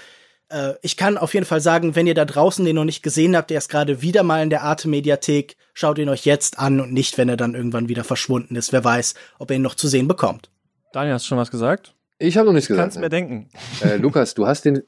äh, 0.51 0.75
ich 0.83 0.99
kann 0.99 1.17
auf 1.17 1.33
jeden 1.33 1.47
Fall 1.47 1.62
sagen, 1.62 1.97
wenn 1.97 2.07
ihr 2.07 2.15
da 2.15 2.27
draußen 2.27 2.62
den 2.62 2.77
noch 2.77 2.85
nicht 2.85 3.03
gesehen 3.03 3.35
habt, 3.35 3.49
der 3.49 3.57
ist 3.57 3.70
gerade 3.70 4.03
wieder 4.03 4.25
mal 4.25 4.43
in 4.43 4.51
der 4.51 4.62
Arte 4.62 4.89
Mediathek, 4.89 5.57
schaut 5.73 5.97
ihn 5.97 6.11
euch 6.11 6.27
jetzt 6.27 6.59
an 6.59 6.81
und 6.83 6.93
nicht, 6.93 7.17
wenn 7.17 7.31
er 7.31 7.39
dann 7.39 7.55
irgendwann 7.55 7.89
wieder 7.89 8.05
verschwunden 8.05 8.57
ist. 8.57 8.75
Wer 8.75 8.85
weiß, 8.85 9.15
ob 9.39 9.51
ihr 9.51 9.57
ihn 9.57 9.62
noch 9.62 9.75
zu 9.75 9.89
sehen 9.89 10.07
bekommt. 10.07 10.51
Daniel, 10.93 11.15
hast 11.15 11.25
du 11.25 11.28
schon 11.28 11.39
was 11.39 11.51
gesagt? 11.51 11.94
Ich 12.18 12.36
habe 12.36 12.47
noch 12.47 12.52
nichts 12.52 12.68
gesagt. 12.68 12.84
Kannst 12.84 13.01
mir 13.01 13.09
denken. 13.09 13.49
Äh, 13.83 13.97
Lukas, 13.97 14.34
du 14.34 14.47
hast 14.47 14.65
den, 14.65 14.83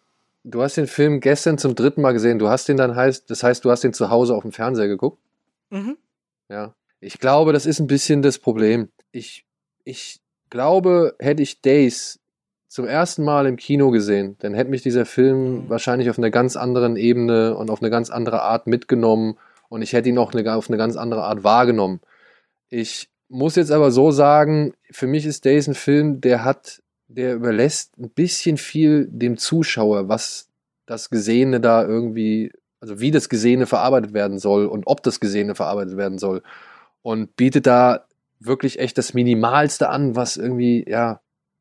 du 0.44 0.62
hast 0.62 0.76
den 0.76 0.86
Film 0.86 1.20
gestern 1.20 1.58
zum 1.58 1.74
dritten 1.74 2.02
Mal 2.02 2.12
gesehen. 2.12 2.38
Du 2.38 2.48
hast 2.48 2.68
den 2.68 2.76
dann 2.76 2.94
heißt, 2.94 3.30
das 3.30 3.42
heißt, 3.42 3.64
du 3.64 3.70
hast 3.70 3.82
den 3.82 3.92
zu 3.92 4.10
Hause 4.10 4.34
auf 4.34 4.42
dem 4.42 4.52
Fernseher 4.52 4.88
geguckt. 4.88 5.18
Mhm. 5.70 5.96
Ja. 6.48 6.74
Ich 7.00 7.18
glaube, 7.18 7.52
das 7.52 7.66
ist 7.66 7.80
ein 7.80 7.86
bisschen 7.86 8.22
das 8.22 8.38
Problem. 8.38 8.88
Ich, 9.10 9.44
ich 9.84 10.20
glaube, 10.50 11.14
hätte 11.18 11.42
ich 11.42 11.60
Days 11.60 12.20
zum 12.68 12.86
ersten 12.86 13.24
Mal 13.24 13.46
im 13.46 13.56
Kino 13.56 13.90
gesehen, 13.90 14.36
dann 14.40 14.54
hätte 14.54 14.70
mich 14.70 14.82
dieser 14.82 15.06
Film 15.06 15.64
mhm. 15.64 15.68
wahrscheinlich 15.70 16.10
auf 16.10 16.18
einer 16.18 16.30
ganz 16.30 16.56
anderen 16.56 16.96
Ebene 16.96 17.56
und 17.56 17.70
auf 17.70 17.80
eine 17.80 17.90
ganz 17.90 18.10
andere 18.10 18.42
Art 18.42 18.66
mitgenommen 18.66 19.38
und 19.68 19.82
ich 19.82 19.92
hätte 19.92 20.08
ihn 20.08 20.18
auch 20.18 20.32
eine, 20.34 20.54
auf 20.54 20.68
eine 20.68 20.76
ganz 20.76 20.96
andere 20.96 21.22
Art 21.22 21.44
wahrgenommen. 21.44 22.00
Ich 22.68 23.08
muss 23.28 23.56
jetzt 23.56 23.72
aber 23.72 23.90
so 23.90 24.10
sagen, 24.10 24.74
für 24.90 25.06
mich 25.06 25.26
ist 25.26 25.44
Days 25.44 25.68
ein 25.68 25.74
Film, 25.74 26.20
der 26.20 26.44
hat 26.44 26.82
der 27.08 27.34
überlässt 27.34 27.98
ein 27.98 28.10
bisschen 28.10 28.56
viel 28.56 29.06
dem 29.10 29.36
Zuschauer, 29.36 30.08
was 30.08 30.48
das 30.86 31.10
Gesehene 31.10 31.60
da 31.60 31.84
irgendwie, 31.84 32.52
also 32.80 33.00
wie 33.00 33.10
das 33.10 33.28
Gesehene 33.28 33.66
verarbeitet 33.66 34.12
werden 34.12 34.38
soll 34.38 34.66
und 34.66 34.86
ob 34.86 35.02
das 35.02 35.20
Gesehene 35.20 35.54
verarbeitet 35.54 35.96
werden 35.96 36.18
soll. 36.18 36.42
Und 37.02 37.36
bietet 37.36 37.66
da 37.66 38.06
wirklich 38.40 38.78
echt 38.78 38.98
das 38.98 39.14
Minimalste 39.14 39.88
an, 39.88 40.16
was 40.16 40.36
irgendwie, 40.36 40.84
ja, 40.88 41.20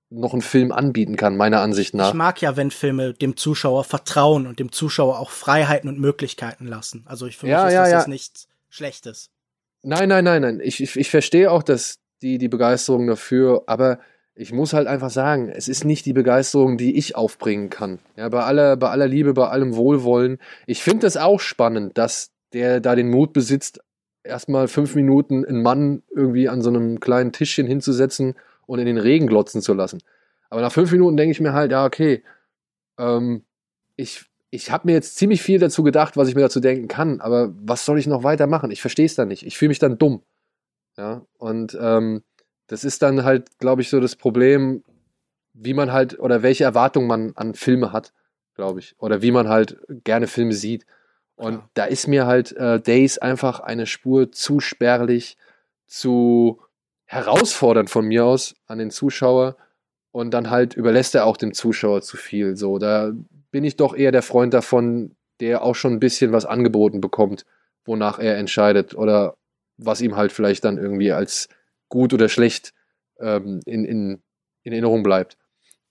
noch 0.10 0.34
ein 0.34 0.42
Film 0.42 0.72
anbieten 0.72 1.16
kann, 1.16 1.36
meiner 1.36 1.62
Ansicht 1.62 1.94
nach. 1.94 2.10
Ich 2.10 2.14
mag 2.14 2.42
ja, 2.42 2.56
wenn 2.56 2.72
Filme 2.72 3.14
dem 3.14 3.38
Zuschauer 3.38 3.84
vertrauen 3.84 4.48
und 4.48 4.60
dem 4.60 4.72
Zuschauer 4.72 5.20
auch 5.20 5.32
Freiheiten 5.32 5.90
und 5.90 6.00
Möglichkeiten 6.00 6.68
lassen. 6.68 7.04
Also 7.08 7.26
ich, 7.26 7.38
für 7.38 7.48
Ja, 7.48 7.64
mich 7.64 7.70
ist 7.70 7.74
ja, 7.74 7.92
das 7.92 8.06
ja. 8.06 8.10
nichts 8.10 8.48
Schlechtes. 8.70 9.30
Nein, 9.82 10.10
nein, 10.10 10.24
nein, 10.24 10.42
nein. 10.42 10.60
Ich, 10.64 10.82
ich, 10.82 10.96
ich 10.96 11.10
verstehe 11.10 11.52
auch 11.52 11.64
dass 11.64 12.00
die, 12.22 12.38
die 12.38 12.48
Begeisterung 12.48 13.08
dafür, 13.08 13.64
aber 13.68 14.00
ich 14.36 14.52
muss 14.52 14.74
halt 14.74 14.88
einfach 14.88 15.10
sagen, 15.10 15.50
es 15.50 15.70
ist 15.70 15.86
nicht 15.86 16.06
die 16.06 16.14
Begeisterung, 16.14 16.78
die 16.78 16.98
ich 16.98 17.16
aufbringen 17.16 17.70
kann. 17.70 18.00
Ja, 18.18 18.28
bei 18.28 18.44
aller, 18.44 18.76
bei 18.76 18.90
aller 18.90 19.08
Liebe, 19.08 19.34
bei 19.34 19.48
allem 19.48 19.76
Wohlwollen. 19.76 20.40
Ich 20.68 20.84
finde 20.84 21.08
es 21.08 21.16
auch 21.16 21.40
spannend, 21.40 21.98
dass 21.98 22.32
der 22.52 22.82
da 22.82 22.96
den 22.96 23.10
Mut 23.10 23.32
besitzt, 23.32 23.80
erstmal 24.24 24.68
fünf 24.68 24.94
Minuten 24.96 25.46
einen 25.46 25.62
Mann 25.62 26.04
irgendwie 26.14 26.50
an 26.50 26.62
so 26.62 26.70
einem 26.70 27.00
kleinen 27.00 27.32
Tischchen 27.32 27.66
hinzusetzen 27.66 28.36
und 28.66 28.80
in 28.80 28.86
den 28.86 28.98
Regen 28.98 29.28
glotzen 29.28 29.62
zu 29.62 29.74
lassen. 29.74 30.00
Aber 30.50 30.62
nach 30.62 30.72
fünf 30.72 30.92
Minuten 30.92 31.16
denke 31.16 31.32
ich 31.32 31.40
mir 31.40 31.54
halt, 31.54 31.72
ja, 31.72 31.86
okay, 31.86 32.24
ähm, 32.98 33.44
ich, 33.96 34.26
ich 34.50 34.70
habe 34.70 34.88
mir 34.88 34.94
jetzt 34.94 35.16
ziemlich 35.16 35.42
viel 35.42 35.60
dazu 35.60 35.84
gedacht, 35.84 36.18
was 36.18 36.28
ich 36.28 36.36
mir 36.36 36.42
dazu 36.42 36.60
denken 36.60 36.88
kann, 36.88 37.22
aber 37.22 37.54
was 37.62 37.86
soll 37.86 38.00
ich 38.00 38.08
noch 38.08 38.24
weitermachen? 38.24 38.72
Ich 38.72 38.82
verstehe 38.82 39.06
es 39.06 39.16
dann 39.16 39.30
nicht. 39.30 39.46
Ich 39.46 39.58
fühle 39.58 39.70
mich 39.70 39.80
dann 39.80 39.98
dumm. 39.98 40.24
Ja, 40.98 41.26
und 41.38 41.78
ähm, 41.80 42.24
das 42.68 42.84
ist 42.84 43.02
dann 43.02 43.24
halt, 43.24 43.60
glaube 43.60 43.82
ich, 43.82 43.90
so 43.90 44.00
das 44.00 44.16
Problem, 44.16 44.84
wie 45.54 45.74
man 45.74 45.92
halt 45.92 46.20
oder 46.20 46.44
welche 46.44 46.64
Erwartungen 46.64 47.08
man 47.08 47.34
an 47.36 47.54
Filme 47.54 47.92
hat, 47.92 48.14
glaube 48.56 48.80
ich. 48.80 48.96
Oder 49.00 49.22
wie 49.22 49.32
man 49.32 49.48
halt 49.48 49.78
gerne 50.04 50.28
Filme 50.28 50.54
sieht. 50.54 50.86
Und 51.36 51.62
da 51.74 51.86
ist 51.86 52.08
mir 52.08 52.26
halt 52.26 52.54
äh, 52.54 52.80
Days 52.80 53.18
einfach 53.18 53.60
eine 53.60 53.86
Spur 53.86 54.32
zu 54.32 54.60
spärlich, 54.60 55.38
zu 55.86 56.62
herausfordernd 57.06 57.90
von 57.90 58.06
mir 58.06 58.26
aus 58.26 58.56
an 58.68 58.80
den 58.80 58.92
Zuschauer. 58.92 59.58
Und 60.12 60.34
dann 60.34 60.50
halt 60.50 60.76
überlässt 60.76 61.14
er 61.14 61.26
auch 61.26 61.38
dem 61.38 61.54
Zuschauer 61.54 62.02
zu 62.02 62.18
viel. 62.18 62.56
So, 62.56 62.80
da 62.80 63.12
bin 63.52 63.64
ich 63.64 63.76
doch 63.76 63.96
eher 63.96 64.12
der 64.12 64.22
Freund 64.22 64.54
davon, 64.54 65.16
der 65.40 65.62
auch 65.62 65.76
schon 65.76 65.94
ein 65.94 66.00
bisschen 66.00 66.32
was 66.32 66.46
angeboten 66.46 67.02
bekommt, 67.02 67.46
wonach 67.84 68.20
er 68.20 68.38
entscheidet 68.38 68.96
oder 68.96 69.36
was 69.78 70.02
ihm 70.02 70.16
halt 70.16 70.32
vielleicht 70.32 70.64
dann 70.64 70.78
irgendwie 70.78 71.12
als 71.12 71.50
gut 71.90 72.14
oder 72.14 72.30
schlecht 72.30 72.74
ähm, 73.20 73.62
in, 73.66 73.86
in, 73.86 74.24
in 74.64 74.72
Erinnerung 74.72 75.04
bleibt. 75.04 75.38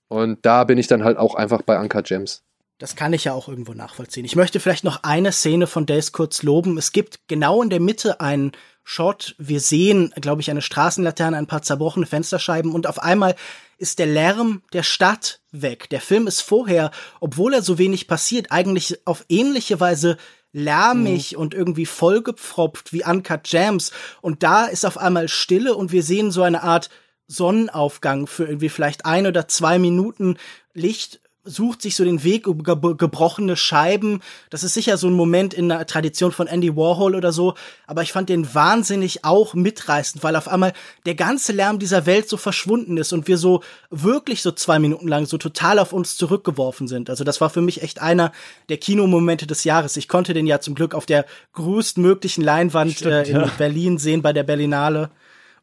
Und 0.09 0.45
da 0.45 0.65
bin 0.65 0.79
ich 0.79 0.87
dann 0.87 1.05
halt 1.05 1.17
auch 1.17 1.35
einfach 1.35 1.63
bei 1.63 1.77
Anka 1.77 2.01
Gems. 2.03 2.43
Das 2.79 2.97
kann 2.97 3.13
ich 3.13 3.25
ja 3.25 3.33
auch 3.33 3.49
irgendwo 3.49 3.73
nachvollziehen. 3.73 4.25
Ich 4.25 4.35
möchte 4.35 4.59
vielleicht 4.59 4.85
noch 4.85 5.05
eine 5.05 5.31
Szene 5.31 5.67
von 5.67 5.87
Days 5.87 6.11
kurz 6.13 6.43
loben. 6.43 6.77
Es 6.77 6.93
gibt 6.93 7.21
genau 7.29 7.63
in 7.63 7.71
der 7.71 7.81
Mitte 7.81 8.21
einen 8.21 8.53
Shot. 8.83 9.37
Wir 9.39 9.61
sehen, 9.61 10.13
glaube 10.21 10.43
ich, 10.43 10.51
eine 10.51 10.61
Straßenlaterne, 10.61 11.37
ein 11.37 11.47
paar 11.47 11.63
zerbrochene 11.63 12.07
Fensterscheiben 12.07 12.73
und 12.73 12.87
auf 12.87 12.99
einmal 12.99 13.37
ist 13.79 13.99
der 13.99 14.07
Lärm 14.07 14.63
der 14.73 14.83
Stadt 14.83 15.41
weg. 15.53 15.89
Der 15.91 16.01
Film 16.01 16.27
ist 16.27 16.41
vorher, 16.41 16.91
obwohl 17.21 17.55
er 17.55 17.63
so 17.63 17.79
wenig 17.79 18.09
passiert, 18.09 18.51
eigentlich 18.51 19.07
auf 19.07 19.25
ähnliche 19.29 19.79
Weise 19.79 20.17
lärmig 20.55 21.37
und 21.37 21.53
irgendwie 21.53 21.85
vollgepfropft 21.85 22.95
wie 22.95 23.05
Uncut 23.05 23.41
Jams. 23.53 23.93
Und 24.23 24.43
da 24.43 24.65
ist 24.65 24.87
auf 24.87 24.97
einmal 24.97 25.29
Stille 25.29 25.75
und 25.75 25.93
wir 25.93 26.03
sehen 26.03 26.31
so 26.31 26.43
eine 26.43 26.63
Art 26.63 26.89
Sonnenaufgang 27.27 28.27
für 28.27 28.45
irgendwie 28.45 28.69
vielleicht 28.69 29.05
ein 29.05 29.27
oder 29.27 29.49
zwei 29.49 29.79
Minuten 29.79 30.39
Licht 30.73 31.21
sucht 31.45 31.83
sich 31.83 31.95
so 31.95 32.05
den 32.05 32.25
Weg 32.25 32.47
über 32.47 32.77
ge 32.77 32.95
gebrochene 32.97 33.57
Scheiben. 33.57 34.21
Das 34.51 34.63
ist 34.63 34.75
sicher 34.75 34.97
so 34.97 35.09
ein 35.09 35.13
Moment 35.13 35.55
in 35.55 35.69
der 35.69 35.87
Tradition 35.87 36.33
von 36.33 36.47
Andy 36.47 36.75
Warhol 36.77 37.15
oder 37.15 37.33
so, 37.33 37.55
aber 37.87 38.03
ich 38.03 38.13
fand 38.13 38.29
den 38.29 38.55
wahnsinnig 38.55 39.25
auch 39.25 39.55
mitreißend, 39.55 40.25
weil 40.25 40.37
auf 40.37 40.49
einmal 40.49 40.73
der 41.07 41.15
ganze 41.15 41.53
Lärm 41.53 41.79
dieser 41.79 42.07
Welt 42.07 42.29
so 42.29 42.37
verschwunden 42.37 42.97
ist 42.97 43.13
und 43.13 43.29
wir 43.29 43.39
so 43.39 43.63
wirklich 43.91 44.43
so 44.43 44.53
zwei 44.53 44.79
Minuten 44.79 45.09
lang 45.09 45.27
so 45.27 45.39
total 45.39 45.79
auf 45.79 45.93
uns 45.93 46.17
zurückgeworfen 46.17 46.89
sind. 46.89 47.11
Also 47.11 47.25
das 47.25 47.41
war 47.41 47.51
für 47.51 47.61
mich 47.61 47.83
echt 47.83 48.01
einer 48.01 48.33
der 48.69 48.79
Kinomomente 48.79 49.47
des 49.47 49.65
Jahres. 49.65 49.97
Ich 49.97 50.09
konnte 50.09 50.35
den 50.35 50.47
ja 50.47 50.61
zum 50.61 50.75
Glück 50.75 50.95
auf 50.95 51.07
der 51.07 51.27
größtmöglichen 51.53 52.43
Leinwand 52.43 52.93
Stimmt, 52.93 53.13
äh, 53.13 53.23
in 53.25 53.37
ja. 53.37 53.51
Berlin 53.59 53.99
sehen 53.99 54.23
bei 54.23 54.33
der 54.33 54.43
Berlinale. 54.45 55.11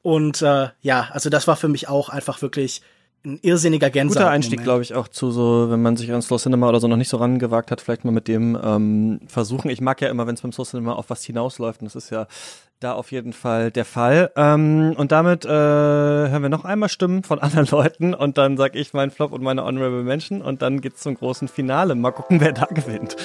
Und 0.04 0.42
äh, 0.42 0.70
ja, 0.82 1.10
also 1.12 1.30
das 1.30 1.48
war 1.48 1.56
für 1.56 1.68
mich 1.68 1.88
auch 1.88 2.10
einfach 2.10 2.42
wirklich 2.42 2.82
ein 3.24 3.40
irrsinniger 3.42 3.90
Gänsehaut. 3.90 4.24
Guter 4.24 4.32
Einstieg, 4.32 4.64
glaube 4.64 4.82
ich, 4.82 4.96
auch 4.96 5.08
zu 5.08 5.32
so, 5.32 5.70
wenn 5.70 5.82
man 5.82 5.96
sich 5.96 6.12
an 6.12 6.22
Slow 6.22 6.42
Cinema 6.42 6.70
oder 6.70 6.80
so 6.80 6.88
noch 6.88 6.98
nicht 6.98 7.10
so 7.10 7.18
rangewagt 7.18 7.70
hat, 7.70 7.82
vielleicht 7.82 8.04
mal 8.04 8.12
mit 8.12 8.28
dem 8.28 8.58
ähm, 8.62 9.20
versuchen. 9.28 9.70
Ich 9.70 9.82
mag 9.82 10.02
ja 10.02 10.10
immer, 10.10 10.26
wenn 10.26 10.36
es 10.36 10.42
beim 10.42 10.52
Slow 10.52 10.68
Cinema 10.68 10.94
auf 10.94 11.10
was 11.10 11.24
hinausläuft 11.24 11.82
und 11.82 11.86
das 11.86 11.96
ist 11.96 12.10
ja 12.10 12.28
da 12.80 12.94
auf 12.94 13.12
jeden 13.12 13.34
Fall 13.34 13.70
der 13.70 13.86
Fall. 13.86 14.32
Ähm, 14.36 14.96
und 14.98 15.12
damit 15.12 15.46
äh, 15.46 15.50
hören 15.50 16.42
wir 16.42 16.50
noch 16.50 16.66
einmal 16.66 16.90
Stimmen 16.90 17.24
von 17.24 17.40
anderen 17.42 17.68
Leuten 17.68 18.14
und 18.16 18.40
dann 18.40 18.58
sag 18.58 18.76
ich 18.76 18.94
meinen 18.94 19.12
Flop 19.12 19.34
und 19.34 19.44
meine 19.44 19.64
Honorable 19.64 20.04
Mention 20.04 20.42
und 20.42 20.64
dann 20.64 20.82
geht's 20.82 21.02
zum 21.02 21.16
großen 21.16 21.48
Finale. 21.48 21.94
Mal 21.94 22.12
gucken, 22.12 22.42
wer 22.42 22.54
da 22.54 22.66
gewinnt. 22.66 23.16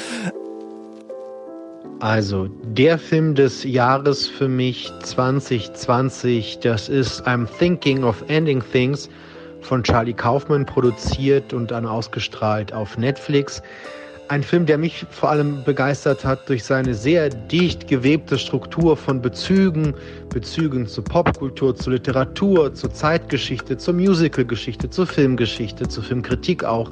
Also, 2.00 2.48
der 2.62 2.98
Film 2.98 3.34
des 3.34 3.64
Jahres 3.64 4.28
für 4.28 4.48
mich 4.48 4.92
2020, 5.02 6.58
das 6.58 6.90
ist 6.90 7.26
I'm 7.26 7.48
Thinking 7.58 8.04
of 8.04 8.22
Ending 8.28 8.62
Things 8.70 9.08
von 9.66 9.82
Charlie 9.82 10.14
Kaufman 10.14 10.64
produziert 10.64 11.52
und 11.52 11.72
dann 11.72 11.86
ausgestrahlt 11.86 12.72
auf 12.72 12.96
Netflix. 12.96 13.62
Ein 14.28 14.42
Film, 14.42 14.66
der 14.66 14.78
mich 14.78 15.06
vor 15.10 15.30
allem 15.30 15.62
begeistert 15.64 16.24
hat 16.24 16.48
durch 16.48 16.64
seine 16.64 16.94
sehr 16.94 17.28
dicht 17.28 17.86
gewebte 17.86 18.38
Struktur 18.38 18.96
von 18.96 19.20
Bezügen, 19.20 19.94
Bezügen 20.30 20.86
zur 20.86 21.04
Popkultur, 21.04 21.76
zur 21.76 21.92
Literatur, 21.92 22.74
zur 22.74 22.92
Zeitgeschichte, 22.92 23.76
zur 23.76 23.94
Musicalgeschichte, 23.94 24.90
zur 24.90 25.06
Filmgeschichte, 25.06 25.86
zur 25.88 26.02
Filmkritik 26.02 26.64
auch. 26.64 26.90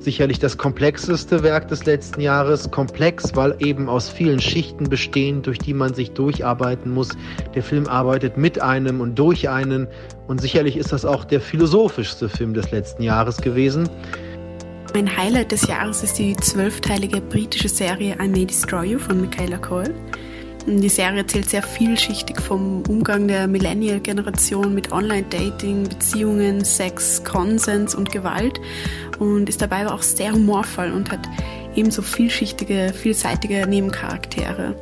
Sicherlich 0.00 0.38
das 0.38 0.56
komplexeste 0.56 1.42
Werk 1.42 1.68
des 1.68 1.84
letzten 1.84 2.22
Jahres. 2.22 2.70
Komplex, 2.70 3.36
weil 3.36 3.54
eben 3.58 3.90
aus 3.90 4.08
vielen 4.08 4.40
Schichten 4.40 4.88
bestehend, 4.88 5.46
durch 5.46 5.58
die 5.58 5.74
man 5.74 5.92
sich 5.92 6.12
durcharbeiten 6.12 6.90
muss. 6.90 7.10
Der 7.54 7.62
Film 7.62 7.86
arbeitet 7.86 8.38
mit 8.38 8.62
einem 8.62 9.02
und 9.02 9.18
durch 9.18 9.50
einen. 9.50 9.88
Und 10.26 10.40
sicherlich 10.40 10.78
ist 10.78 10.92
das 10.92 11.04
auch 11.04 11.26
der 11.26 11.42
philosophischste 11.42 12.30
Film 12.30 12.54
des 12.54 12.70
letzten 12.70 13.02
Jahres 13.02 13.36
gewesen. 13.42 13.90
Mein 14.94 15.14
Highlight 15.14 15.52
des 15.52 15.66
Jahres 15.66 16.02
ist 16.02 16.18
die 16.18 16.34
zwölfteilige 16.34 17.20
britische 17.20 17.68
Serie 17.68 18.16
I 18.20 18.26
May 18.26 18.46
Destroy 18.46 18.92
You 18.92 18.98
von 18.98 19.20
Michaela 19.20 19.58
Coyle. 19.58 19.94
Die 20.66 20.88
Serie 20.88 21.18
erzählt 21.18 21.48
sehr 21.48 21.62
vielschichtig 21.62 22.40
vom 22.40 22.82
Umgang 22.88 23.28
der 23.28 23.46
Millennial-Generation 23.48 24.74
mit 24.74 24.92
Online-Dating, 24.92 25.88
Beziehungen, 25.88 26.64
Sex, 26.64 27.24
Konsens 27.24 27.94
und 27.94 28.12
Gewalt 28.12 28.60
und 29.18 29.48
ist 29.48 29.62
dabei 29.62 29.86
aber 29.86 29.94
auch 29.94 30.02
sehr 30.02 30.32
humorvoll 30.32 30.92
und 30.92 31.10
hat 31.10 31.28
ebenso 31.74 32.02
vielschichtige, 32.02 32.92
vielseitige 32.94 33.66
Nebencharaktere. 33.66 34.76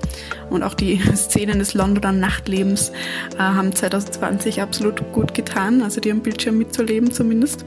Und 0.51 0.63
auch 0.63 0.75
die 0.75 1.01
Szenen 1.15 1.59
des 1.59 1.75
Londoner 1.75 2.13
Nachtlebens 2.13 2.91
äh, 3.37 3.39
haben 3.39 3.75
2020 3.75 4.63
absolut 4.63 5.13
gut 5.13 5.35
getan, 5.35 5.83
also 5.83 6.01
die 6.01 6.11
am 6.11 6.21
Bildschirm 6.21 6.59
mitzuleben 6.59 7.13
zumindest. 7.13 7.65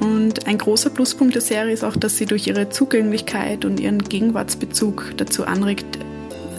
Und 0.00 0.46
ein 0.46 0.58
großer 0.58 0.90
Pluspunkt 0.90 1.34
der 1.34 1.42
Serie 1.42 1.72
ist 1.72 1.84
auch, 1.84 1.96
dass 1.96 2.16
sie 2.16 2.26
durch 2.26 2.46
ihre 2.46 2.70
Zugänglichkeit 2.70 3.64
und 3.64 3.78
ihren 3.78 4.02
Gegenwartsbezug 4.02 5.12
dazu 5.16 5.44
anregt, 5.44 5.98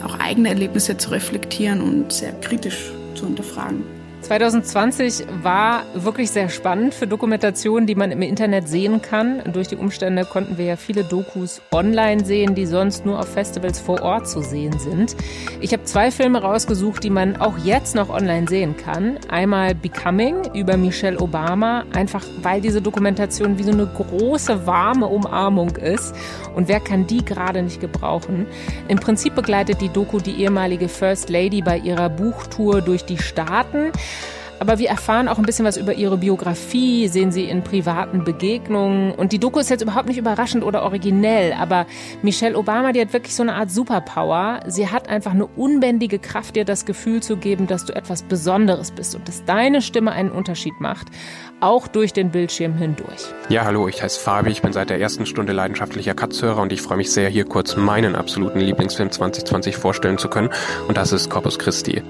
auch 0.04 0.18
eigene 0.18 0.50
Erlebnisse 0.50 0.96
zu 0.96 1.10
reflektieren 1.10 1.80
und 1.80 2.12
sehr 2.12 2.32
kritisch 2.40 2.92
zu 3.14 3.26
hinterfragen. 3.26 3.93
2020 4.24 5.26
war 5.42 5.82
wirklich 5.92 6.30
sehr 6.30 6.48
spannend 6.48 6.94
für 6.94 7.06
Dokumentationen, 7.06 7.86
die 7.86 7.94
man 7.94 8.10
im 8.10 8.22
Internet 8.22 8.68
sehen 8.68 9.02
kann. 9.02 9.42
Durch 9.52 9.68
die 9.68 9.76
Umstände 9.76 10.24
konnten 10.24 10.56
wir 10.56 10.64
ja 10.64 10.76
viele 10.76 11.04
Dokus 11.04 11.60
online 11.70 12.24
sehen, 12.24 12.54
die 12.54 12.64
sonst 12.64 13.04
nur 13.04 13.18
auf 13.18 13.28
Festivals 13.28 13.78
vor 13.78 14.00
Ort 14.00 14.26
zu 14.26 14.40
sehen 14.40 14.78
sind. 14.78 15.14
Ich 15.60 15.74
habe 15.74 15.84
zwei 15.84 16.10
Filme 16.10 16.40
rausgesucht, 16.40 17.04
die 17.04 17.10
man 17.10 17.36
auch 17.36 17.58
jetzt 17.58 17.94
noch 17.94 18.08
online 18.08 18.48
sehen 18.48 18.76
kann. 18.78 19.18
Einmal 19.28 19.74
Becoming 19.74 20.54
über 20.54 20.78
Michelle 20.78 21.20
Obama, 21.20 21.84
einfach 21.92 22.24
weil 22.40 22.62
diese 22.62 22.80
Dokumentation 22.80 23.58
wie 23.58 23.64
so 23.64 23.72
eine 23.72 23.86
große 23.86 24.66
warme 24.66 25.06
Umarmung 25.06 25.76
ist. 25.76 26.14
Und 26.54 26.68
wer 26.68 26.80
kann 26.80 27.06
die 27.06 27.22
gerade 27.22 27.62
nicht 27.62 27.80
gebrauchen? 27.80 28.46
Im 28.88 28.98
Prinzip 28.98 29.34
begleitet 29.34 29.82
die 29.82 29.90
Doku 29.90 30.18
die 30.18 30.40
ehemalige 30.42 30.88
First 30.88 31.28
Lady 31.28 31.60
bei 31.60 31.76
ihrer 31.76 32.08
Buchtour 32.08 32.80
durch 32.80 33.04
die 33.04 33.18
Staaten. 33.18 33.92
Aber 34.58 34.78
wir 34.78 34.88
erfahren 34.88 35.28
auch 35.28 35.38
ein 35.38 35.44
bisschen 35.44 35.64
was 35.64 35.76
über 35.76 35.94
ihre 35.94 36.16
Biografie, 36.16 37.08
sehen 37.08 37.32
sie 37.32 37.44
in 37.44 37.62
privaten 37.62 38.24
Begegnungen. 38.24 39.12
Und 39.12 39.32
die 39.32 39.38
Doku 39.38 39.58
ist 39.58 39.70
jetzt 39.70 39.82
überhaupt 39.82 40.08
nicht 40.08 40.18
überraschend 40.18 40.64
oder 40.64 40.82
originell, 40.82 41.52
aber 41.52 41.86
Michelle 42.22 42.56
Obama, 42.56 42.92
die 42.92 43.00
hat 43.00 43.12
wirklich 43.12 43.34
so 43.34 43.42
eine 43.42 43.54
Art 43.54 43.70
Superpower. 43.70 44.60
Sie 44.66 44.88
hat 44.88 45.08
einfach 45.08 45.32
eine 45.32 45.46
unbändige 45.46 46.18
Kraft, 46.18 46.56
dir 46.56 46.64
das 46.64 46.84
Gefühl 46.84 47.22
zu 47.22 47.36
geben, 47.36 47.66
dass 47.66 47.84
du 47.84 47.94
etwas 47.94 48.22
Besonderes 48.22 48.90
bist 48.90 49.14
und 49.14 49.26
dass 49.28 49.44
deine 49.44 49.82
Stimme 49.82 50.12
einen 50.12 50.30
Unterschied 50.30 50.74
macht, 50.80 51.08
auch 51.60 51.88
durch 51.88 52.12
den 52.12 52.30
Bildschirm 52.30 52.74
hindurch. 52.76 53.26
Ja, 53.48 53.64
hallo, 53.64 53.88
ich 53.88 54.02
heiße 54.02 54.20
Fabi, 54.20 54.50
ich 54.50 54.62
bin 54.62 54.72
seit 54.72 54.90
der 54.90 55.00
ersten 55.00 55.26
Stunde 55.26 55.52
leidenschaftlicher 55.52 56.14
Katzhörer 56.14 56.62
und 56.62 56.72
ich 56.72 56.82
freue 56.82 56.98
mich 56.98 57.10
sehr, 57.10 57.28
hier 57.28 57.44
kurz 57.44 57.76
meinen 57.76 58.14
absoluten 58.14 58.60
Lieblingsfilm 58.60 59.10
2020 59.10 59.76
vorstellen 59.76 60.18
zu 60.18 60.28
können 60.28 60.50
und 60.88 60.96
das 60.96 61.12
ist 61.12 61.30
Corpus 61.30 61.58
Christi. 61.58 62.02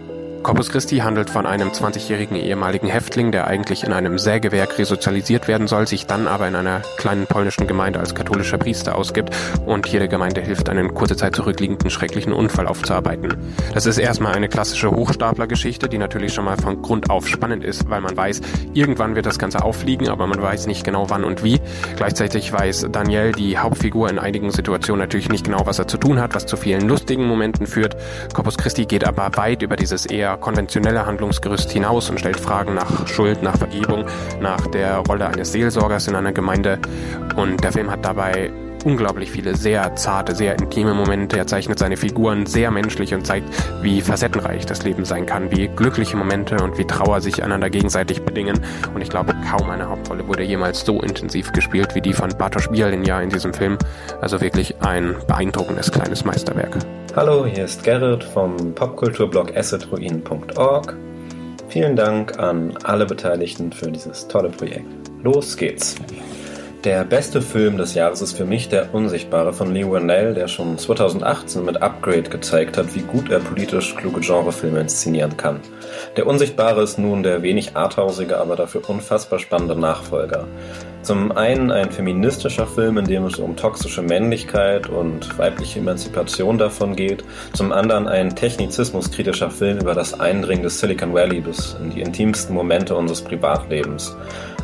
Corpus 0.44 0.68
Christi 0.68 0.98
handelt 0.98 1.30
von 1.30 1.46
einem 1.46 1.70
20-jährigen 1.70 2.36
ehemaligen 2.36 2.86
Häftling, 2.86 3.32
der 3.32 3.46
eigentlich 3.46 3.82
in 3.82 3.94
einem 3.94 4.18
Sägewerk 4.18 4.76
resozialisiert 4.76 5.48
werden 5.48 5.66
soll, 5.68 5.88
sich 5.88 6.04
dann 6.04 6.28
aber 6.28 6.46
in 6.46 6.54
einer 6.54 6.82
kleinen 6.98 7.26
polnischen 7.26 7.66
Gemeinde 7.66 7.98
als 7.98 8.14
katholischer 8.14 8.58
Priester 8.58 8.94
ausgibt 8.94 9.34
und 9.64 9.90
der 9.90 10.06
Gemeinde 10.06 10.42
hilft, 10.42 10.68
einen 10.68 10.92
kurze 10.92 11.16
Zeit 11.16 11.34
zurückliegenden 11.34 11.88
schrecklichen 11.88 12.34
Unfall 12.34 12.66
aufzuarbeiten. 12.66 13.34
Das 13.72 13.86
ist 13.86 13.96
erstmal 13.96 14.34
eine 14.34 14.50
klassische 14.50 14.90
Hochstapler-Geschichte, 14.90 15.88
die 15.88 15.96
natürlich 15.96 16.34
schon 16.34 16.44
mal 16.44 16.58
von 16.58 16.82
Grund 16.82 17.08
auf 17.08 17.26
spannend 17.26 17.64
ist, 17.64 17.88
weil 17.88 18.02
man 18.02 18.14
weiß, 18.14 18.42
irgendwann 18.74 19.14
wird 19.14 19.24
das 19.24 19.38
Ganze 19.38 19.64
auffliegen, 19.64 20.10
aber 20.10 20.26
man 20.26 20.42
weiß 20.42 20.66
nicht 20.66 20.84
genau 20.84 21.08
wann 21.08 21.24
und 21.24 21.42
wie. 21.42 21.58
Gleichzeitig 21.96 22.52
weiß 22.52 22.88
Daniel, 22.92 23.32
die 23.32 23.56
Hauptfigur, 23.56 24.10
in 24.10 24.18
einigen 24.18 24.50
Situationen 24.50 25.00
natürlich 25.00 25.30
nicht 25.30 25.46
genau, 25.46 25.64
was 25.64 25.78
er 25.78 25.88
zu 25.88 25.96
tun 25.96 26.20
hat, 26.20 26.34
was 26.34 26.44
zu 26.44 26.58
vielen 26.58 26.86
lustigen 26.86 27.26
Momenten 27.26 27.66
führt. 27.66 27.96
Corpus 28.34 28.58
Christi 28.58 28.84
geht 28.84 29.06
aber 29.06 29.30
weit 29.38 29.62
über 29.62 29.76
dieses 29.76 30.04
eher 30.04 30.33
konventionelle 30.36 31.06
Handlungsgerüst 31.06 31.70
hinaus 31.70 32.10
und 32.10 32.18
stellt 32.18 32.38
Fragen 32.38 32.74
nach 32.74 33.06
Schuld, 33.06 33.42
nach 33.42 33.56
Vergebung, 33.56 34.04
nach 34.40 34.66
der 34.68 34.98
Rolle 34.98 35.26
eines 35.26 35.52
Seelsorgers 35.52 36.08
in 36.08 36.14
einer 36.14 36.32
Gemeinde. 36.32 36.78
Und 37.36 37.62
der 37.62 37.72
Film 37.72 37.90
hat 37.90 38.04
dabei 38.04 38.50
unglaublich 38.84 39.30
viele 39.30 39.56
sehr 39.56 39.96
zarte, 39.96 40.34
sehr 40.34 40.54
intime 40.54 40.94
Momente. 40.94 41.36
Er 41.36 41.46
zeichnet 41.46 41.78
seine 41.78 41.96
Figuren 41.96 42.46
sehr 42.46 42.70
menschlich 42.70 43.14
und 43.14 43.26
zeigt, 43.26 43.48
wie 43.82 44.00
facettenreich 44.00 44.66
das 44.66 44.84
Leben 44.84 45.04
sein 45.04 45.26
kann, 45.26 45.50
wie 45.50 45.68
glückliche 45.68 46.16
Momente 46.16 46.56
und 46.62 46.78
wie 46.78 46.84
Trauer 46.84 47.20
sich 47.20 47.42
einander 47.42 47.70
gegenseitig 47.70 48.22
bedingen. 48.22 48.60
Und 48.94 49.00
ich 49.00 49.08
glaube, 49.08 49.34
kaum 49.50 49.70
eine 49.70 49.88
Hauptrolle 49.88 50.26
wurde 50.28 50.42
jemals 50.42 50.84
so 50.84 51.00
intensiv 51.00 51.52
gespielt 51.52 51.94
wie 51.94 52.00
die 52.00 52.12
von 52.12 52.30
Bartosz 52.36 52.68
Bielin 52.68 53.04
ja 53.04 53.20
in 53.20 53.30
diesem 53.30 53.54
Film. 53.54 53.78
Also 54.20 54.40
wirklich 54.40 54.74
ein 54.82 55.16
beeindruckendes 55.26 55.90
kleines 55.90 56.24
Meisterwerk. 56.24 56.76
Hallo, 57.16 57.46
hier 57.46 57.64
ist 57.64 57.84
Gerrit 57.84 58.24
vom 58.24 58.74
Popkulturblog 58.74 59.56
acidruin.org. 59.56 60.94
Vielen 61.68 61.96
Dank 61.96 62.38
an 62.38 62.76
alle 62.84 63.06
Beteiligten 63.06 63.72
für 63.72 63.90
dieses 63.90 64.28
tolle 64.28 64.50
Projekt. 64.50 64.86
Los 65.22 65.56
geht's! 65.56 65.96
Der 66.84 67.02
beste 67.02 67.40
Film 67.40 67.78
des 67.78 67.94
Jahres 67.94 68.20
ist 68.20 68.36
für 68.36 68.44
mich 68.44 68.68
Der 68.68 68.94
Unsichtbare 68.94 69.54
von 69.54 69.72
Lee 69.72 69.90
Whannell, 69.90 70.34
der 70.34 70.48
schon 70.48 70.76
2018 70.76 71.64
mit 71.64 71.80
Upgrade 71.80 72.28
gezeigt 72.28 72.76
hat, 72.76 72.94
wie 72.94 73.00
gut 73.00 73.30
er 73.30 73.38
politisch 73.38 73.96
kluge 73.96 74.20
Genrefilme 74.20 74.80
inszenieren 74.80 75.34
kann. 75.38 75.60
Der 76.18 76.26
Unsichtbare 76.26 76.82
ist 76.82 76.98
nun 76.98 77.22
der 77.22 77.42
wenig 77.42 77.74
arthausige, 77.74 78.38
aber 78.38 78.56
dafür 78.56 78.86
unfassbar 78.86 79.38
spannende 79.38 79.76
Nachfolger. 79.80 80.46
Zum 81.00 81.32
einen 81.32 81.70
ein 81.70 81.90
feministischer 81.90 82.66
Film, 82.66 82.98
in 82.98 83.06
dem 83.06 83.24
es 83.24 83.38
um 83.38 83.56
toxische 83.56 84.02
Männlichkeit 84.02 84.86
und 84.86 85.38
weibliche 85.38 85.78
Emanzipation 85.78 86.58
davon 86.58 86.96
geht. 86.96 87.24
Zum 87.54 87.72
anderen 87.72 88.08
ein 88.08 88.36
technizismuskritischer 88.36 89.50
Film 89.50 89.78
über 89.78 89.94
das 89.94 90.20
Eindringen 90.20 90.62
des 90.62 90.80
Silicon 90.80 91.14
Valley 91.14 91.40
bis 91.40 91.76
in 91.82 91.90
die 91.90 92.02
intimsten 92.02 92.54
Momente 92.54 92.94
unseres 92.94 93.22
Privatlebens. 93.22 94.14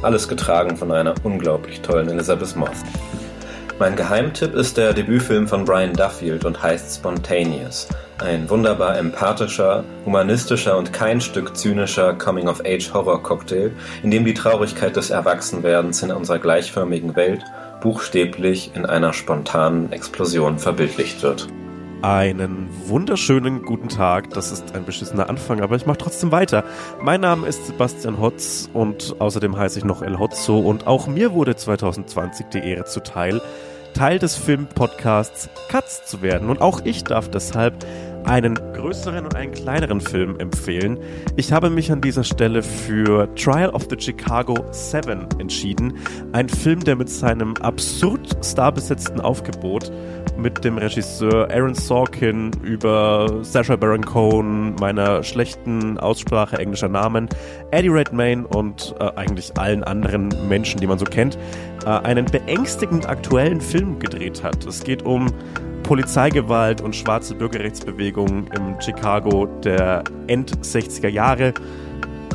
Alles 0.03 0.29
getragen 0.29 0.79
von 0.79 0.91
einer 0.93 1.15
unglaublich 1.25 1.83
tollen 1.83 2.09
Elizabeth 2.09 2.57
Moss. 2.57 2.83
Mein 3.79 3.97
Geheimtipp 3.97 4.55
ist 4.55 4.79
der 4.79 4.95
Debütfilm 4.95 5.47
von 5.47 5.67
Brian 5.67 5.93
Duffield 5.93 6.47
und 6.47 6.63
heißt 6.63 6.97
Spontaneous. 6.97 7.87
Ein 8.19 8.49
wunderbar 8.49 8.97
empathischer, 8.97 9.85
humanistischer 10.07 10.79
und 10.79 10.95
kein 10.95 11.21
Stück 11.21 11.55
zynischer 11.55 12.15
Coming-of-Age-Horror-Cocktail, 12.15 13.73
in 14.03 14.11
dem 14.11 14.25
die 14.25 14.35
Traurigkeit 14.35 14.97
des 14.97 15.11
Erwachsenwerdens 15.11 16.03
in 16.03 16.13
unserer 16.13 16.39
gleichförmigen 16.39 17.15
Welt 17.15 17.45
buchstäblich 17.83 18.73
in 18.75 18.87
einer 18.87 19.13
spontanen 19.13 19.93
Explosion 19.93 20.59
verbildlicht 20.59 21.23
wird. 21.23 21.49
Einen 22.03 22.71
wunderschönen 22.87 23.63
guten 23.63 23.91
Tag. 23.91 24.31
Das 24.31 24.51
ist 24.51 24.75
ein 24.75 24.87
beschissener 24.87 25.29
Anfang, 25.29 25.61
aber 25.61 25.77
ich 25.77 25.85
mache 25.85 25.99
trotzdem 25.99 26.33
weiter. 26.33 26.65
Mein 27.03 27.21
Name 27.21 27.47
ist 27.47 27.67
Sebastian 27.67 28.19
Hotz 28.19 28.71
und 28.73 29.17
außerdem 29.19 29.59
heiße 29.59 29.79
ich 29.79 29.85
noch 29.85 30.01
El 30.01 30.19
Hotzo 30.19 30.61
und 30.61 30.87
auch 30.87 31.09
mir 31.09 31.35
wurde 31.35 31.57
2020 31.57 32.47
die 32.47 32.61
Ehre 32.61 32.87
zuteil, 32.87 33.43
Teil 33.93 34.19
des 34.19 34.37
Filmpodcasts 34.37 35.51
Katz 35.69 36.07
zu 36.07 36.23
werden. 36.23 36.49
Und 36.49 36.63
auch 36.63 36.81
ich 36.85 37.05
darf 37.05 37.31
deshalb 37.31 37.85
einen 38.25 38.55
größeren 38.55 39.25
und 39.25 39.35
einen 39.35 39.53
kleineren 39.53 40.01
Film 40.01 40.39
empfehlen. 40.39 40.99
Ich 41.37 41.53
habe 41.53 41.71
mich 41.71 41.91
an 41.93 42.01
dieser 42.01 42.25
Stelle 42.25 42.63
für 42.63 43.35
Trial 43.35 43.71
of 43.71 43.87
the 43.91 43.97
Chicago 43.99 44.55
7 44.71 45.27
entschieden. 45.39 45.95
Ein 46.33 46.49
Film, 46.49 46.81
der 46.81 46.97
mit 46.97 47.09
seinem 47.09 47.57
absurd 47.59 48.37
starbesetzten 48.45 49.21
Aufgebot 49.21 49.91
mit 50.37 50.65
dem 50.65 50.79
Regisseur 50.79 51.51
Aaron 51.51 51.75
Sorkin 51.75 52.51
über 52.63 53.41
Sacha 53.43 53.77
Baron 53.77 54.05
Cohen, 54.05 54.75
meiner 54.77 55.23
schlechten 55.23 55.99
Aussprache 55.99 56.59
englischer 56.59 56.89
Namen, 56.89 57.29
Eddie 57.71 57.89
Redmayne 57.89 58.47
und 58.47 58.95
äh, 58.99 59.11
eigentlich 59.17 59.57
allen 59.59 59.85
anderen 59.85 60.29
Menschen, 60.49 60.81
die 60.81 60.87
man 60.87 60.99
so 60.99 61.05
kennt, 61.05 61.39
einen 61.87 62.27
beängstigend 62.27 63.09
aktuellen 63.09 63.61
Film 63.61 63.99
gedreht 63.99 64.43
hat. 64.43 64.67
Es 64.67 64.83
geht 64.83 65.05
um 65.05 65.33
Polizeigewalt 65.83 66.81
und 66.81 66.95
schwarze 66.95 67.35
Bürgerrechtsbewegung 67.35 68.47
im 68.55 68.81
Chicago 68.81 69.47
der 69.65 70.05
End-60er 70.29 71.09
Jahre. 71.09 71.53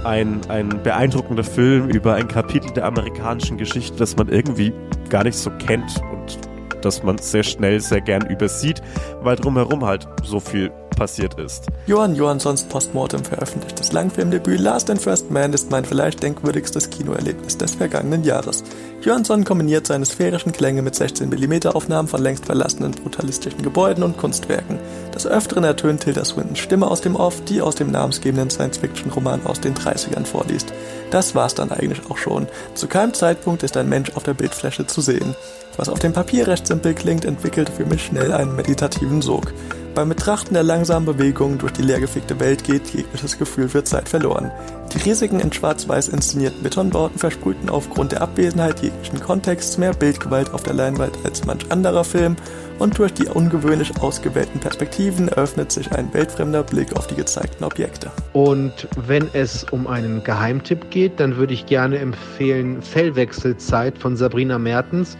Ein, 0.04 0.42
ein 0.50 0.70
beeindruckender 0.84 1.44
Film 1.44 1.90
über 1.90 2.16
ein 2.16 2.28
Kapitel 2.28 2.72
der 2.72 2.86
amerikanischen 2.86 3.58
Geschichte, 3.58 3.98
das 3.98 4.16
man 4.18 4.30
irgendwie 4.30 4.74
gar 5.10 5.24
nicht 5.24 5.38
so 5.38 5.50
kennt 5.52 6.02
und 6.12 6.38
das 6.86 7.04
man 7.04 7.18
sehr 7.18 7.44
schnell, 7.44 7.82
sehr 7.82 8.02
gern 8.02 8.26
übersieht, 8.28 8.82
weil 9.22 9.36
drumherum 9.36 9.86
halt 9.86 10.08
so 10.24 10.40
viel 10.40 10.72
passiert 10.96 11.40
ist. 11.40 11.68
Johann 11.88 12.16
Johanssons 12.16 12.64
Postmortem 12.64 13.24
veröffentlichtes 13.24 13.92
Langfilmdebüt 13.92 14.60
Last 14.60 14.90
and 14.90 15.02
First 15.02 15.30
Man 15.30 15.54
ist 15.54 15.70
mein 15.70 15.86
vielleicht 15.86 16.24
denkwürdigstes 16.24 16.90
Kinoerlebnis 16.90 17.58
des 17.58 17.76
vergangenen 17.76 18.24
Jahres. 18.24 18.64
Johansson 19.02 19.44
kombiniert 19.44 19.86
seine 19.86 20.06
sphärischen 20.06 20.52
Klänge 20.52 20.82
mit 20.82 20.96
16mm 20.96 21.68
Aufnahmen 21.68 22.08
von 22.08 22.24
längst 22.24 22.46
verlassenen 22.46 22.92
brutalistischen 22.92 23.62
Gebäuden 23.62 24.04
und 24.04 24.18
Kunstwerken. 24.18 24.80
Des 25.14 25.28
Öfteren 25.28 25.64
ertönt 25.64 26.02
Tilda 26.02 26.26
Swintons 26.26 26.60
Stimme 26.60 26.88
aus 26.88 27.02
dem 27.02 27.16
Off, 27.16 27.44
die 27.44 27.62
aus 27.62 27.76
dem 27.76 27.92
namensgebenden 27.92 28.50
Science-Fiction-Roman 28.50 29.46
aus 29.46 29.60
den 29.60 29.76
30ern 29.76 30.26
vorliest. 30.26 30.74
Das 31.12 31.36
war's 31.36 31.56
dann 31.56 31.72
eigentlich 31.72 32.02
auch 32.10 32.18
schon. 32.18 32.48
Zu 32.74 32.88
keinem 32.88 33.14
Zeitpunkt 33.14 33.64
ist 33.64 33.78
ein 33.78 33.90
Mensch 33.90 34.12
auf 34.16 34.24
der 34.24 34.34
Bildfläche 34.34 34.88
zu 34.88 35.02
sehen. 35.02 35.36
Was 35.78 35.90
auf 35.90 36.00
dem 36.00 36.14
Papier 36.14 36.48
recht 36.48 36.68
simpel 36.68 36.94
klingt, 36.94 37.26
entwickelt 37.26 37.70
für 37.70 37.86
mich 37.86 38.06
schnell 38.06 38.32
einen 38.32 38.56
meditativen 38.56 39.22
Sog. 39.22 39.54
Beim 39.96 40.10
Betrachten 40.10 40.54
der 40.54 40.64
langsamen 40.64 41.06
Bewegungen 41.06 41.58
durch 41.58 41.72
die 41.72 41.82
leergefegte 41.82 42.38
Welt 42.42 42.66
geht 42.66 42.94
jegliches 42.94 43.38
Gefühl 43.38 43.70
für 43.70 43.86
Zeit 43.86 44.10
verloren. 44.10 44.52
Die 44.94 44.98
riesigen 44.98 45.40
in 45.40 45.54
schwarz-weiß 45.54 46.10
inszenierten 46.10 46.64
Betonbauten 46.64 47.18
versprühten 47.18 47.70
aufgrund 47.70 48.12
der 48.12 48.22
Abwesenheit 48.22 48.82
jeglichen 48.82 49.22
Kontexts 49.22 49.78
mehr 49.78 49.94
Bildgewalt 49.94 50.54
auf 50.54 50.64
der 50.64 50.74
Leinwand 50.74 51.18
als 51.24 51.46
manch 51.46 51.72
anderer 51.72 52.04
Film 52.04 52.36
und 52.78 52.98
durch 52.98 53.14
die 53.14 53.28
ungewöhnlich 53.28 53.98
ausgewählten 54.02 54.60
Perspektiven 54.60 55.30
eröffnet 55.30 55.72
sich 55.72 55.90
ein 55.94 56.14
weltfremder 56.14 56.64
Blick 56.64 56.94
auf 56.98 57.08
die 57.08 57.16
gezeigten 57.16 57.64
Objekte. 57.64 58.12
Und 58.34 58.90
wenn 59.08 59.30
es 59.32 59.64
um 59.72 59.88
einen 59.88 60.26
Geheimtipp 60.26 60.90
geht, 60.90 61.22
dann 61.22 61.38
würde 61.38 61.54
ich 61.54 61.68
gerne 61.68 62.00
empfehlen 62.00 62.82
Fellwechselzeit 62.82 63.98
von 63.98 64.18
Sabrina 64.18 64.60
Mertens. 64.60 65.18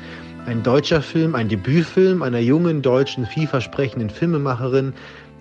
Ein 0.48 0.62
deutscher 0.62 1.02
Film, 1.02 1.34
ein 1.34 1.50
Debütfilm 1.50 2.22
einer 2.22 2.38
jungen 2.38 2.84
deutschen, 2.84 3.26
vielversprechenden 3.26 4.12
Filmemacherin, 4.12 4.94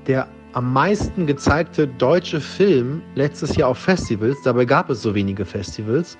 der 0.06 0.26
am 0.54 0.72
meisten 0.72 1.26
gezeigte 1.26 1.86
deutsche 1.86 2.40
Film 2.40 3.02
letztes 3.14 3.54
Jahr 3.54 3.68
auf 3.68 3.76
Festivals. 3.76 4.38
Dabei 4.44 4.64
gab 4.64 4.88
es 4.88 5.02
so 5.02 5.14
wenige 5.14 5.44
Festivals. 5.44 6.16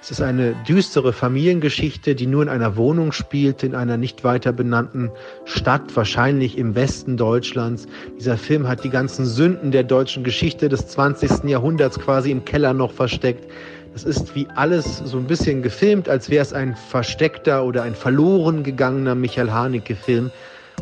Es 0.00 0.12
ist 0.12 0.20
eine 0.20 0.54
düstere 0.68 1.12
Familiengeschichte, 1.12 2.14
die 2.14 2.28
nur 2.28 2.44
in 2.44 2.48
einer 2.48 2.76
Wohnung 2.76 3.10
spielt, 3.10 3.64
in 3.64 3.74
einer 3.74 3.96
nicht 3.96 4.22
weiter 4.22 4.52
benannten 4.52 5.10
Stadt, 5.44 5.96
wahrscheinlich 5.96 6.56
im 6.56 6.76
Westen 6.76 7.16
Deutschlands. 7.16 7.86
Dieser 8.20 8.36
Film 8.36 8.68
hat 8.68 8.84
die 8.84 8.90
ganzen 8.90 9.26
Sünden 9.26 9.72
der 9.72 9.82
deutschen 9.82 10.22
Geschichte 10.22 10.68
des 10.68 10.86
20. 10.86 11.42
Jahrhunderts 11.44 11.98
quasi 11.98 12.30
im 12.30 12.44
Keller 12.44 12.72
noch 12.72 12.92
versteckt. 12.92 13.50
Das 13.98 14.04
ist 14.04 14.36
wie 14.36 14.46
alles 14.54 14.98
so 14.98 15.18
ein 15.18 15.26
bisschen 15.26 15.60
gefilmt, 15.60 16.08
als 16.08 16.30
wäre 16.30 16.40
es 16.40 16.52
ein 16.52 16.76
versteckter 16.76 17.64
oder 17.64 17.82
ein 17.82 17.96
verloren 17.96 18.62
gegangener 18.62 19.16
Michael 19.16 19.50
Haneke-Film. 19.50 20.30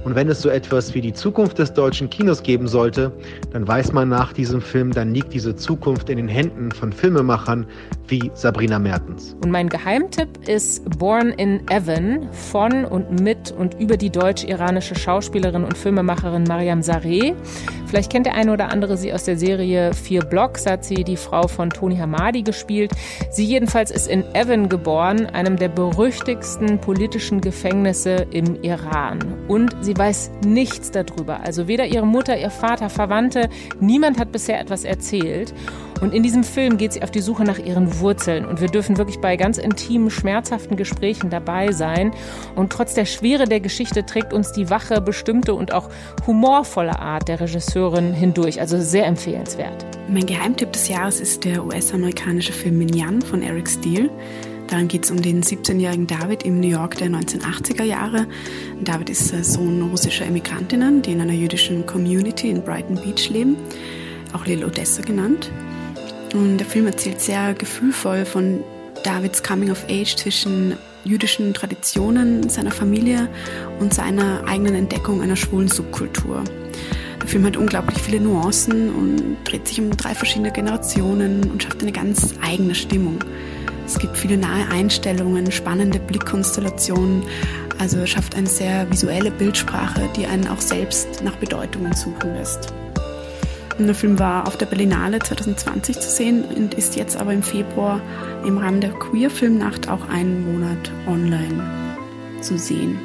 Und 0.06 0.14
wenn 0.14 0.28
es 0.28 0.40
so 0.40 0.50
etwas 0.50 0.94
wie 0.94 1.00
die 1.00 1.12
Zukunft 1.12 1.58
des 1.58 1.72
deutschen 1.72 2.08
Kinos 2.08 2.44
geben 2.44 2.68
sollte, 2.68 3.10
dann 3.50 3.66
weiß 3.66 3.92
man 3.92 4.08
nach 4.08 4.32
diesem 4.32 4.60
Film, 4.60 4.92
dann 4.92 5.12
liegt 5.12 5.34
diese 5.34 5.56
Zukunft 5.56 6.08
in 6.08 6.16
den 6.16 6.28
Händen 6.28 6.70
von 6.70 6.92
Filmemachern 6.92 7.66
wie 8.06 8.30
Sabrina 8.34 8.78
Mertens. 8.78 9.34
Und 9.42 9.50
mein 9.50 9.68
Geheimtipp 9.68 10.28
ist 10.46 10.88
Born 11.00 11.30
in 11.30 11.68
Evan 11.68 12.28
von 12.30 12.84
und 12.84 13.20
mit 13.20 13.50
und 13.50 13.80
über 13.80 13.96
die 13.96 14.10
deutsch-iranische 14.10 14.94
Schauspielerin 14.94 15.64
und 15.64 15.76
Filmemacherin 15.76 16.44
Mariam 16.44 16.82
Sareh. 16.82 17.34
Vielleicht 17.86 18.12
kennt 18.12 18.26
der 18.26 18.34
eine 18.34 18.52
oder 18.52 18.70
andere 18.70 18.96
sie 18.96 19.12
aus 19.12 19.24
der 19.24 19.36
Serie 19.36 19.92
Vier 19.92 20.20
Blocks, 20.20 20.66
hat 20.66 20.84
sie 20.84 21.02
die 21.02 21.16
Frau 21.16 21.48
von 21.48 21.70
Tony 21.70 21.96
Hamadi 21.96 22.42
gespielt. 22.42 22.92
Sie 23.30 23.44
jedenfalls 23.44 23.90
ist 23.90 24.06
in 24.06 24.24
Evan 24.34 24.68
geboren, 24.68 25.26
einem 25.26 25.56
der 25.56 25.68
berüchtigsten 25.68 26.80
politischen 26.80 27.40
Gefängnisse 27.40 28.26
im 28.30 28.62
Iran. 28.62 29.18
Und 29.48 29.74
sie 29.80 29.95
weiß 29.96 30.30
nichts 30.44 30.90
darüber. 30.90 31.40
Also 31.40 31.68
weder 31.68 31.86
ihre 31.86 32.06
Mutter, 32.06 32.38
ihr 32.38 32.50
Vater, 32.50 32.90
Verwandte, 32.90 33.48
niemand 33.80 34.18
hat 34.18 34.32
bisher 34.32 34.60
etwas 34.60 34.84
erzählt. 34.84 35.54
Und 36.00 36.12
in 36.12 36.22
diesem 36.22 36.44
Film 36.44 36.76
geht 36.76 36.92
sie 36.92 37.02
auf 37.02 37.10
die 37.10 37.20
Suche 37.20 37.44
nach 37.44 37.58
ihren 37.58 38.00
Wurzeln. 38.00 38.44
Und 38.44 38.60
wir 38.60 38.68
dürfen 38.68 38.98
wirklich 38.98 39.20
bei 39.20 39.36
ganz 39.36 39.56
intimen, 39.56 40.10
schmerzhaften 40.10 40.76
Gesprächen 40.76 41.30
dabei 41.30 41.72
sein. 41.72 42.12
Und 42.54 42.70
trotz 42.70 42.94
der 42.94 43.06
Schwere 43.06 43.46
der 43.46 43.60
Geschichte 43.60 44.04
trägt 44.04 44.32
uns 44.32 44.52
die 44.52 44.68
wache, 44.68 45.00
bestimmte 45.00 45.54
und 45.54 45.72
auch 45.72 45.88
humorvolle 46.26 46.98
Art 46.98 47.28
der 47.28 47.40
Regisseurin 47.40 48.12
hindurch. 48.12 48.60
Also 48.60 48.78
sehr 48.78 49.06
empfehlenswert. 49.06 49.86
Mein 50.08 50.26
Geheimtipp 50.26 50.72
des 50.72 50.88
Jahres 50.88 51.20
ist 51.20 51.44
der 51.44 51.64
US-amerikanische 51.64 52.52
Film 52.52 52.78
Minyan 52.78 53.22
von 53.22 53.42
Eric 53.42 53.68
Steele. 53.68 54.10
Darin 54.68 54.88
geht 54.88 55.04
es 55.04 55.10
um 55.10 55.22
den 55.22 55.42
17-jährigen 55.42 56.06
David 56.06 56.42
im 56.42 56.60
New 56.60 56.68
York 56.68 56.96
der 56.96 57.08
1980er 57.08 57.84
Jahre. 57.84 58.26
David 58.82 59.10
ist 59.10 59.28
Sohn 59.44 59.82
russischer 59.82 60.26
Immigrantinnen, 60.26 61.02
die 61.02 61.12
in 61.12 61.20
einer 61.20 61.32
jüdischen 61.32 61.86
Community 61.86 62.50
in 62.50 62.62
Brighton 62.62 62.96
Beach 62.96 63.30
leben, 63.30 63.56
auch 64.32 64.44
Lil 64.44 64.64
Odessa 64.64 65.02
genannt. 65.02 65.50
Und 66.34 66.58
der 66.58 66.66
Film 66.66 66.86
erzählt 66.86 67.20
sehr 67.20 67.54
gefühlvoll 67.54 68.24
von 68.24 68.64
Davids 69.04 69.42
Coming 69.42 69.70
of 69.70 69.84
Age 69.88 70.16
zwischen 70.16 70.74
jüdischen 71.04 71.54
Traditionen 71.54 72.48
seiner 72.48 72.72
Familie 72.72 73.28
und 73.78 73.94
seiner 73.94 74.42
eigenen 74.48 74.74
Entdeckung 74.74 75.22
einer 75.22 75.36
schwulen 75.36 75.68
Subkultur. 75.68 76.42
Der 77.22 77.28
Film 77.28 77.44
hat 77.44 77.56
unglaublich 77.56 77.98
viele 77.98 78.20
Nuancen 78.20 78.92
und 78.92 79.36
dreht 79.44 79.68
sich 79.68 79.80
um 79.80 79.90
drei 79.96 80.14
verschiedene 80.14 80.50
Generationen 80.50 81.48
und 81.50 81.62
schafft 81.62 81.82
eine 81.82 81.92
ganz 81.92 82.34
eigene 82.42 82.74
Stimmung. 82.74 83.24
Es 83.86 84.00
gibt 84.00 84.16
viele 84.16 84.36
nahe 84.36 84.68
Einstellungen, 84.68 85.52
spannende 85.52 86.00
Blickkonstellationen, 86.00 87.22
also 87.78 88.04
schafft 88.04 88.34
eine 88.34 88.48
sehr 88.48 88.90
visuelle 88.90 89.30
Bildsprache, 89.30 90.08
die 90.16 90.26
einen 90.26 90.48
auch 90.48 90.60
selbst 90.60 91.22
nach 91.22 91.36
Bedeutungen 91.36 91.94
suchen 91.94 92.34
lässt. 92.34 92.74
Der 93.78 93.94
Film 93.94 94.18
war 94.18 94.48
auf 94.48 94.56
der 94.56 94.66
Berlinale 94.66 95.20
2020 95.20 96.00
zu 96.00 96.10
sehen 96.10 96.44
und 96.44 96.74
ist 96.74 96.96
jetzt 96.96 97.16
aber 97.16 97.32
im 97.32 97.42
Februar 97.42 98.00
im 98.44 98.58
Rahmen 98.58 98.80
der 98.80 98.90
Queer 98.90 99.30
Filmnacht 99.30 99.88
auch 99.88 100.08
einen 100.08 100.52
Monat 100.52 100.90
online 101.06 101.62
zu 102.40 102.58
sehen. 102.58 102.98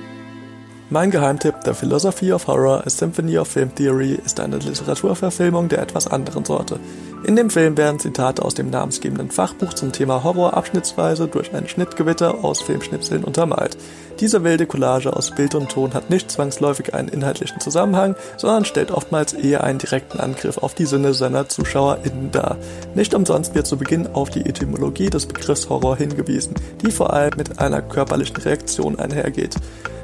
Mein 0.90 1.12
Geheimtipp, 1.12 1.56
The 1.64 1.74
Philosophy 1.74 2.34
of 2.34 2.48
Horror, 2.48 2.86
A 2.86 2.90
Symphony 2.90 3.38
of 3.38 3.48
Film 3.48 3.74
Theory, 3.76 4.18
ist 4.26 4.40
eine 4.40 4.58
Literaturverfilmung 4.58 5.70
der 5.70 5.82
etwas 5.82 6.08
anderen 6.08 6.44
Sorte. 6.44 6.80
In 7.24 7.36
dem 7.36 7.52
Film 7.52 7.78
werden 7.78 8.00
Zitate 8.00 8.44
aus 8.44 8.56
dem 8.56 8.72
namensgebenden 8.72 9.30
Fachbuch 9.30 9.76
zum 9.76 9.92
Thema 9.92 10.24
Horror 10.24 10.58
abschnittsweise 10.58 11.28
durch 11.28 11.54
ein 11.54 11.68
Schnittgewitter 11.68 12.44
aus 12.44 12.64
Filmschnipseln 12.64 13.24
untermalt. 13.24 13.78
Diese 14.20 14.44
wilde 14.44 14.66
Collage 14.66 15.16
aus 15.16 15.30
Bild 15.30 15.54
und 15.54 15.70
Ton 15.70 15.94
hat 15.94 16.10
nicht 16.10 16.32
zwangsläufig 16.32 16.96
einen 16.96 17.10
inhaltlichen 17.10 17.60
Zusammenhang, 17.60 18.16
sondern 18.38 18.66
stellt 18.66 18.90
oftmals 18.90 19.34
eher 19.34 19.64
einen 19.64 19.78
direkten 19.78 20.20
Angriff 20.20 20.58
auf 20.58 20.74
die 20.74 20.88
Sinne 20.88 21.14
seiner 21.14 21.48
ZuschauerInnen 21.48 22.32
dar. 22.32 22.58
Nicht 22.96 23.14
umsonst 23.14 23.54
wird 23.54 23.68
zu 23.68 23.78
Beginn 23.78 24.08
auf 24.14 24.32
die 24.32 24.46
Etymologie 24.46 25.12
des 25.12 25.28
Begriffs 25.28 25.70
Horror 25.70 25.98
hingewiesen, 25.98 26.56
die 26.84 26.92
vor 26.92 27.14
allem 27.14 27.34
mit 27.38 27.60
einer 27.60 27.84
körperlichen 27.84 28.38
Reaktion 28.38 28.98
einhergeht. 28.98 29.58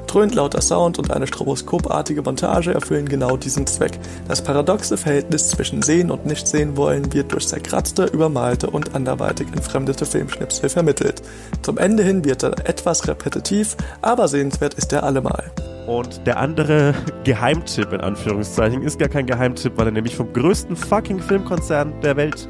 Dröhnt 0.08 0.34
lauter 0.34 0.62
Sound 0.62 0.98
und 0.98 1.10
eine 1.10 1.26
stroboskopartige 1.26 2.22
Montage 2.22 2.72
erfüllen 2.72 3.06
genau 3.06 3.36
diesen 3.36 3.66
Zweck. 3.66 3.98
Das 4.26 4.42
paradoxe 4.42 4.96
Verhältnis 4.96 5.50
zwischen 5.50 5.82
Sehen 5.82 6.10
und 6.10 6.24
Nicht-Sehen 6.24 6.78
wollen 6.78 7.07
wird 7.12 7.32
durch 7.32 7.48
zerkratzte, 7.48 8.04
übermalte 8.06 8.70
und 8.70 8.94
anderweitig 8.94 9.48
entfremdete 9.48 10.06
Filmschnipsel 10.06 10.68
vermittelt. 10.68 11.22
Zum 11.62 11.78
Ende 11.78 12.02
hin 12.02 12.24
wird 12.24 12.42
er 12.42 12.68
etwas 12.68 13.06
repetitiv, 13.08 13.76
aber 14.02 14.28
sehenswert 14.28 14.74
ist 14.74 14.92
er 14.92 15.02
allemal. 15.02 15.50
Und 15.86 16.26
der 16.26 16.38
andere 16.38 16.94
Geheimtipp 17.24 17.92
in 17.92 18.00
Anführungszeichen 18.00 18.82
ist 18.82 18.98
gar 18.98 19.08
kein 19.08 19.26
Geheimtipp, 19.26 19.72
weil 19.76 19.86
er 19.86 19.92
nämlich 19.92 20.16
vom 20.16 20.32
größten 20.32 20.76
fucking 20.76 21.20
Filmkonzern 21.20 22.00
der 22.02 22.16
Welt 22.16 22.48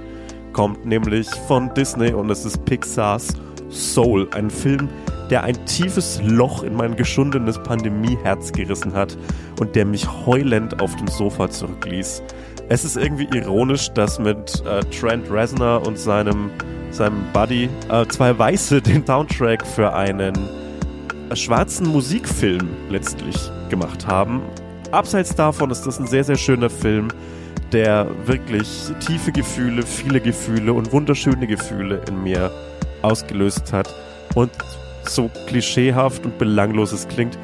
kommt, 0.52 0.84
nämlich 0.84 1.28
von 1.46 1.72
Disney 1.74 2.12
und 2.12 2.30
es 2.30 2.44
ist 2.44 2.64
Pixars 2.64 3.28
Soul, 3.70 4.28
ein 4.32 4.50
Film, 4.50 4.88
der 5.30 5.44
ein 5.44 5.64
tiefes 5.66 6.20
Loch 6.24 6.62
in 6.62 6.74
mein 6.74 6.96
geschundenes 6.96 7.62
Pandemieherz 7.62 8.52
gerissen 8.52 8.94
hat 8.94 9.16
und 9.60 9.76
der 9.76 9.84
mich 9.84 10.08
heulend 10.26 10.80
auf 10.80 10.96
dem 10.96 11.06
Sofa 11.08 11.50
zurückließ. 11.50 12.22
Es 12.70 12.84
ist 12.84 12.96
irgendwie 12.98 13.28
ironisch, 13.34 13.90
dass 13.92 14.18
mit 14.18 14.62
äh, 14.66 14.80
Trent 14.90 15.30
Reznor 15.30 15.86
und 15.86 15.98
seinem, 15.98 16.50
seinem 16.90 17.24
Buddy 17.32 17.70
äh, 17.88 18.06
zwei 18.08 18.38
Weiße 18.38 18.82
den 18.82 19.06
Soundtrack 19.06 19.66
für 19.66 19.94
einen 19.94 20.34
schwarzen 21.32 21.88
Musikfilm 21.88 22.68
letztlich 22.90 23.36
gemacht 23.70 24.06
haben. 24.06 24.42
Abseits 24.90 25.34
davon 25.34 25.70
ist 25.70 25.86
das 25.86 25.98
ein 25.98 26.06
sehr, 26.06 26.24
sehr 26.24 26.36
schöner 26.36 26.68
Film, 26.68 27.08
der 27.72 28.06
wirklich 28.26 28.68
tiefe 29.00 29.32
Gefühle, 29.32 29.82
viele 29.82 30.20
Gefühle 30.20 30.74
und 30.74 30.92
wunderschöne 30.92 31.46
Gefühle 31.46 32.02
in 32.06 32.22
mir 32.22 32.50
ausgelöst 33.00 33.72
hat. 33.72 33.94
Und 34.34 34.50
so 35.04 35.30
klischeehaft 35.46 36.24
und 36.26 36.36
belanglos 36.38 36.92
es 36.92 37.08
klingt, 37.08 37.38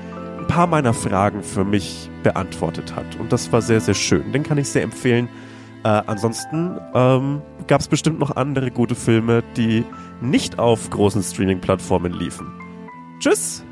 ein 0.45 0.49
paar 0.49 0.67
meiner 0.67 0.93
Fragen 0.93 1.43
für 1.43 1.65
mich 1.65 2.11
beantwortet 2.23 2.95
hat. 2.95 3.17
Und 3.19 3.33
das 3.33 3.51
war 3.51 3.63
sehr, 3.63 3.81
sehr 3.81 3.95
schön. 3.95 4.33
Den 4.33 4.43
kann 4.43 4.59
ich 4.59 4.69
sehr 4.69 4.83
empfehlen. 4.83 5.29
Äh, 5.85 5.89
ansonsten 6.07 6.79
ähm, 6.95 7.41
gab 7.67 7.81
es 7.81 7.89
bestimmt 7.89 8.19
noch 8.19 8.37
andere 8.37 8.71
gute 8.71 8.95
Filme, 8.95 9.43
die 9.57 9.85
nicht 10.21 10.59
auf 10.59 10.91
großen 10.91 11.23
Streaming-Plattformen 11.23 12.13
liefen. 12.13 12.53
Tschüss! 13.21 13.65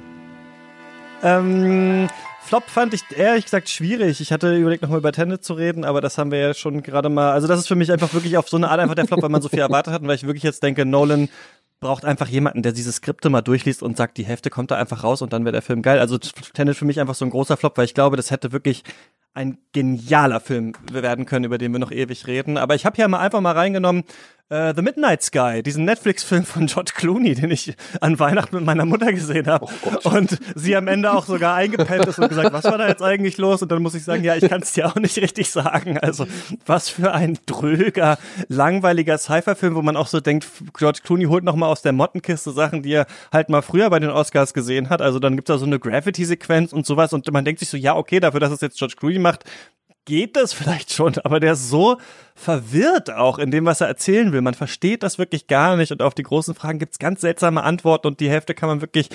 Ähm, 1.23 2.09
Flop 2.41 2.65
fand 2.68 2.94
ich 2.94 3.02
ehrlich 3.17 3.44
gesagt 3.44 3.68
schwierig. 3.68 4.20
Ich 4.20 4.33
hatte 4.33 4.57
überlegt, 4.57 4.83
nochmal 4.83 4.99
über 4.99 5.12
Tenet 5.12 5.44
zu 5.44 5.55
reden, 5.55 5.84
aber 5.84 6.01
das 6.01 6.17
haben 6.17 6.31
wir 6.31 6.39
ja 6.39 6.55
schon 6.55 6.83
gerade 6.83 7.10
mal. 7.10 7.33
Also, 7.33 7.49
das 7.49 7.60
ist 7.60 7.68
für 7.68 7.76
mich 7.76 7.92
einfach 7.92 8.15
wirklich 8.15 8.36
auf 8.39 8.49
so 8.49 8.57
eine 8.57 8.70
Art 8.70 8.81
einfach 8.81 8.94
der 8.94 9.07
Flop, 9.07 9.23
weil 9.23 9.28
man 9.28 9.42
so 9.42 9.49
viel 9.49 9.60
erwartet 9.60 9.92
hat 9.92 10.02
und 10.02 10.09
weil 10.09 10.17
ich 10.17 10.26
wirklich 10.26 10.42
jetzt 10.42 10.62
denke, 10.62 10.84
Nolan 10.84 11.28
braucht 11.83 12.07
einfach 12.07 12.28
jemanden, 12.28 12.62
der 12.62 12.73
diese 12.73 12.93
Skripte 12.93 13.28
mal 13.28 13.43
durchliest 13.43 13.83
und 13.83 13.99
sagt, 13.99 14.17
die 14.17 14.25
Hälfte 14.25 14.49
kommt 14.49 14.70
da 14.70 14.77
einfach 14.77 15.05
raus 15.05 15.20
und 15.20 15.35
dann 15.35 15.44
wäre 15.44 15.52
der 15.52 15.62
Film 15.62 15.83
geil. 15.83 15.99
Also 15.99 16.17
Tenet 16.17 16.77
für 16.77 16.86
mich 16.86 17.01
einfach 17.01 17.15
so 17.15 17.27
ein 17.27 17.31
großer 17.31 17.59
Flop, 17.59 17.77
weil 17.77 17.85
ich 17.85 17.93
glaube, 17.93 18.17
das 18.17 18.31
hätte 18.31 18.52
wirklich 18.52 18.85
ein 19.35 19.59
genialer 19.73 20.41
Film 20.41 20.73
werden 20.91 21.27
können, 21.27 21.44
über 21.44 21.59
den 21.59 21.73
wir 21.73 21.78
noch 21.78 21.91
ewig 21.91 22.27
reden. 22.27 22.57
Aber 22.57 22.75
ich 22.75 22.86
habe 22.86 22.97
hier 22.97 23.09
mal 23.09 23.19
einfach 23.19 23.41
mal 23.41 23.52
reingenommen, 23.52 24.05
äh, 24.53 24.75
The 24.77 24.83
Midnight 24.83 25.23
Sky, 25.23 25.63
diesen 25.63 25.85
Netflix-Film 25.87 26.45
von 26.45 26.67
George 26.67 26.93
Clooney, 26.95 27.35
den 27.35 27.51
ich 27.51 27.75
an 28.01 28.19
Weihnachten 28.19 28.57
mit 28.57 28.65
meiner 28.65 28.85
Mutter 28.85 29.13
gesehen 29.13 29.47
habe. 29.47 29.67
Oh 30.05 30.11
und 30.11 30.39
sie 30.55 30.77
am 30.77 30.89
Ende 30.89 31.13
auch 31.13 31.25
sogar 31.25 31.55
eingepennt 31.55 32.07
ist 32.07 32.19
und 32.19 32.29
gesagt, 32.29 32.53
was 32.53 32.65
war 32.65 32.77
da 32.77 32.89
jetzt 32.89 33.03
eigentlich 33.03 33.39
los? 33.39 33.63
Und 33.63 33.73
dann 33.73 33.83
muss 33.83 33.95
ich 33.95 34.05
sagen, 34.05 34.23
ja, 34.23 34.37
ich 34.37 34.49
kann 34.49 34.61
es 34.61 34.73
dir 34.73 34.89
auch 34.89 34.97
nicht 34.97 35.17
richtig 35.17 35.51
sagen. 35.51 35.99
Also 35.99 36.27
was 36.67 36.89
für 36.89 37.13
ein 37.13 37.39
dröger, 37.47 38.19
langweiliger 38.49 39.17
Sci-Fi-Film, 39.17 39.75
wo 39.75 39.83
man 39.83 39.97
auch 39.97 40.07
so 40.07 40.21
denkt, 40.21 40.47
George 40.77 41.01
Clooney 41.03 41.25
holt 41.25 41.45
noch 41.45 41.57
mal 41.57 41.69
aus 41.69 41.83
der 41.83 41.93
Mottenkiste 41.93 42.51
Sachen, 42.51 42.83
die 42.83 42.93
er 42.93 43.07
halt 43.33 43.49
mal 43.49 43.63
früher 43.63 43.89
bei 43.89 44.01
den 44.01 44.11
Oscars 44.11 44.53
gesehen 44.53 44.91
hat. 44.91 45.01
Also 45.01 45.19
dann 45.19 45.37
gibt's 45.37 45.49
da 45.49 45.57
so 45.57 45.65
eine 45.65 45.79
Gravity-Sequenz 45.79 46.73
und 46.73 46.85
sowas 46.85 47.13
und 47.13 47.31
man 47.33 47.45
denkt 47.45 47.61
sich 47.61 47.71
so, 47.71 47.77
ja, 47.77 47.97
okay, 47.97 48.21
dafür, 48.21 48.41
dass 48.41 48.53
es 48.53 48.61
jetzt 48.61 48.79
George 48.79 48.97
Clooney 48.99 49.19
macht, 49.19 49.45
geht 50.05 50.37
das 50.37 50.53
vielleicht 50.53 50.93
schon, 50.93 51.15
aber 51.25 51.41
der 51.41 51.53
ist 51.53 51.69
so 51.69 51.99
verwirrt 52.35 53.13
auch 53.13 53.39
in 53.39 53.51
dem, 53.51 53.65
was 53.65 53.81
er 53.81 53.89
erzählen 53.89 54.33
will. 54.33 54.41
Man 54.41 54.55
versteht 54.55 55.03
das 55.03 55.19
wirklich 55.19 55.47
gar 55.47 55.77
nicht 55.77 55.93
und 55.93 56.03
auf 56.03 56.15
die 56.15 56.23
großen 56.23 56.55
Fragen 56.55 56.79
gibt's 56.79 56.99
ganz 56.99 57.21
seltsame 57.21 57.63
Antworten 57.63 58.09
und 58.09 58.21
die 58.21 58.31
Hälfte 58.31 58.55
kann 58.55 58.69
man 58.69 58.81
wirklich 58.81 59.09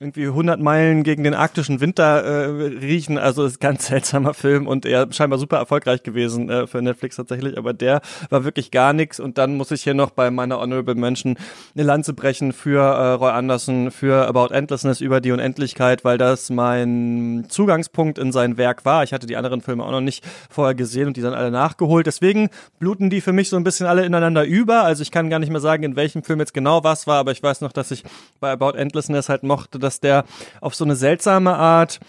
irgendwie 0.00 0.26
100 0.26 0.58
Meilen 0.58 1.04
gegen 1.04 1.22
den 1.22 1.34
arktischen 1.34 1.80
Winter 1.80 2.24
äh, 2.24 2.46
riechen. 2.66 3.16
Also 3.16 3.44
ist 3.44 3.60
ganz 3.60 3.86
seltsamer 3.86 4.34
Film 4.34 4.66
und 4.66 4.86
er 4.86 5.12
scheinbar 5.12 5.38
super 5.38 5.56
erfolgreich 5.58 6.02
gewesen 6.02 6.50
äh, 6.50 6.66
für 6.66 6.82
Netflix 6.82 7.14
tatsächlich, 7.14 7.56
aber 7.56 7.72
der 7.72 8.00
war 8.28 8.44
wirklich 8.44 8.72
gar 8.72 8.92
nichts. 8.92 9.20
Und 9.20 9.38
dann 9.38 9.56
muss 9.56 9.70
ich 9.70 9.84
hier 9.84 9.94
noch 9.94 10.10
bei 10.10 10.32
meiner 10.32 10.58
Honorable 10.58 10.96
Mention 10.96 11.36
eine 11.76 11.84
Lanze 11.84 12.12
brechen 12.12 12.52
für 12.52 12.80
äh, 12.80 13.12
Roy 13.12 13.30
Anderson, 13.30 13.92
für 13.92 14.26
About 14.26 14.52
Endlessness 14.52 15.00
über 15.00 15.20
die 15.20 15.30
Unendlichkeit, 15.30 16.04
weil 16.04 16.18
das 16.18 16.50
mein 16.50 17.46
Zugangspunkt 17.48 18.18
in 18.18 18.32
sein 18.32 18.56
Werk 18.56 18.84
war. 18.84 19.04
Ich 19.04 19.12
hatte 19.12 19.28
die 19.28 19.36
anderen 19.36 19.60
Filme 19.60 19.84
auch 19.84 19.92
noch 19.92 20.00
nicht 20.00 20.24
vorher 20.50 20.74
gesehen 20.74 21.06
und 21.06 21.16
die 21.16 21.22
dann 21.22 21.34
alle 21.34 21.52
nachgeholt. 21.52 22.08
Deswegen 22.08 22.50
bluten 22.80 23.10
die 23.10 23.20
für 23.20 23.32
mich 23.32 23.48
so 23.48 23.56
ein 23.56 23.62
bisschen 23.62 23.86
alle 23.86 24.04
ineinander 24.04 24.44
über. 24.44 24.82
Also 24.82 25.02
ich 25.02 25.12
kann 25.12 25.30
gar 25.30 25.38
nicht 25.38 25.50
mehr 25.50 25.60
sagen, 25.60 25.84
in 25.84 25.94
welchem 25.94 26.24
Film 26.24 26.40
jetzt 26.40 26.52
genau 26.52 26.82
was 26.82 27.06
war, 27.06 27.18
aber 27.18 27.30
ich 27.30 27.44
weiß 27.44 27.60
noch, 27.60 27.70
dass 27.70 27.92
ich 27.92 28.02
bei 28.40 28.50
About 28.50 28.76
Endlessness 28.76 29.28
halt 29.28 29.44
mochte, 29.44 29.83
dass 29.84 30.00
der 30.00 30.24
auf 30.60 30.74
so 30.74 30.84
eine 30.84 30.96
seltsame 30.96 31.54
Art 31.54 32.00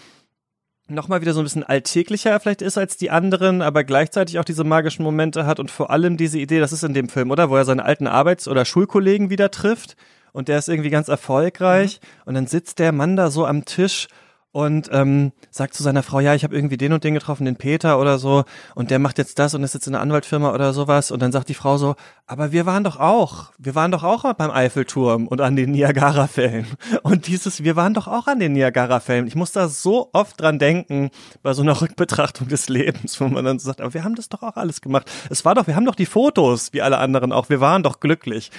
nochmal 0.88 1.20
wieder 1.20 1.32
so 1.32 1.40
ein 1.40 1.44
bisschen 1.44 1.64
alltäglicher 1.64 2.38
vielleicht 2.40 2.62
ist 2.62 2.78
als 2.78 2.96
die 2.96 3.10
anderen, 3.10 3.62
aber 3.62 3.84
gleichzeitig 3.84 4.38
auch 4.38 4.44
diese 4.44 4.64
magischen 4.64 5.02
Momente 5.02 5.46
hat 5.46 5.60
und 5.60 5.70
vor 5.70 5.90
allem 5.90 6.16
diese 6.16 6.38
Idee, 6.38 6.60
das 6.60 6.72
ist 6.72 6.84
in 6.84 6.94
dem 6.94 7.08
Film, 7.08 7.30
oder? 7.30 7.50
Wo 7.50 7.56
er 7.56 7.64
seine 7.64 7.84
alten 7.84 8.06
Arbeits- 8.06 8.48
oder 8.48 8.64
Schulkollegen 8.64 9.30
wieder 9.30 9.50
trifft 9.50 9.96
und 10.32 10.48
der 10.48 10.58
ist 10.58 10.68
irgendwie 10.68 10.90
ganz 10.90 11.08
erfolgreich 11.08 12.00
mhm. 12.00 12.22
und 12.26 12.34
dann 12.34 12.46
sitzt 12.46 12.78
der 12.78 12.92
Mann 12.92 13.16
da 13.16 13.30
so 13.30 13.46
am 13.46 13.64
Tisch 13.64 14.08
und 14.56 14.88
ähm, 14.90 15.32
sagt 15.50 15.74
zu 15.74 15.82
seiner 15.82 16.02
Frau, 16.02 16.18
ja, 16.18 16.34
ich 16.34 16.42
habe 16.42 16.56
irgendwie 16.56 16.78
den 16.78 16.94
und 16.94 17.04
den 17.04 17.12
getroffen, 17.12 17.44
den 17.44 17.56
Peter 17.56 18.00
oder 18.00 18.18
so, 18.18 18.44
und 18.74 18.90
der 18.90 18.98
macht 18.98 19.18
jetzt 19.18 19.38
das 19.38 19.52
und 19.52 19.62
ist 19.62 19.74
jetzt 19.74 19.86
in 19.86 19.94
einer 19.94 20.02
Anwaltfirma 20.02 20.54
oder 20.54 20.72
sowas. 20.72 21.10
Und 21.10 21.20
dann 21.20 21.30
sagt 21.30 21.50
die 21.50 21.54
Frau 21.54 21.76
so, 21.76 21.94
aber 22.26 22.52
wir 22.52 22.64
waren 22.64 22.82
doch 22.82 22.98
auch, 22.98 23.52
wir 23.58 23.74
waren 23.74 23.90
doch 23.90 24.02
auch 24.02 24.32
beim 24.32 24.50
Eiffelturm 24.50 25.28
und 25.28 25.42
an 25.42 25.56
den 25.56 25.72
Niagara-Fällen. 25.72 26.66
Und 27.02 27.26
dieses, 27.26 27.64
wir 27.64 27.76
waren 27.76 27.92
doch 27.92 28.08
auch 28.08 28.26
an 28.28 28.40
den 28.40 28.54
Niagara-Fällen. 28.54 29.26
Ich 29.26 29.36
muss 29.36 29.52
da 29.52 29.68
so 29.68 30.08
oft 30.14 30.40
dran 30.40 30.58
denken, 30.58 31.10
bei 31.42 31.52
so 31.52 31.60
einer 31.60 31.78
Rückbetrachtung 31.80 32.48
des 32.48 32.70
Lebens, 32.70 33.20
wo 33.20 33.28
man 33.28 33.44
dann 33.44 33.58
sagt, 33.58 33.82
aber 33.82 33.92
wir 33.92 34.04
haben 34.04 34.14
das 34.14 34.30
doch 34.30 34.42
auch 34.42 34.56
alles 34.56 34.80
gemacht. 34.80 35.10
Es 35.28 35.44
war 35.44 35.54
doch, 35.54 35.66
wir 35.66 35.76
haben 35.76 35.84
doch 35.84 35.94
die 35.94 36.06
Fotos, 36.06 36.72
wie 36.72 36.80
alle 36.80 36.96
anderen 36.96 37.30
auch, 37.30 37.50
wir 37.50 37.60
waren 37.60 37.82
doch 37.82 38.00
glücklich. 38.00 38.50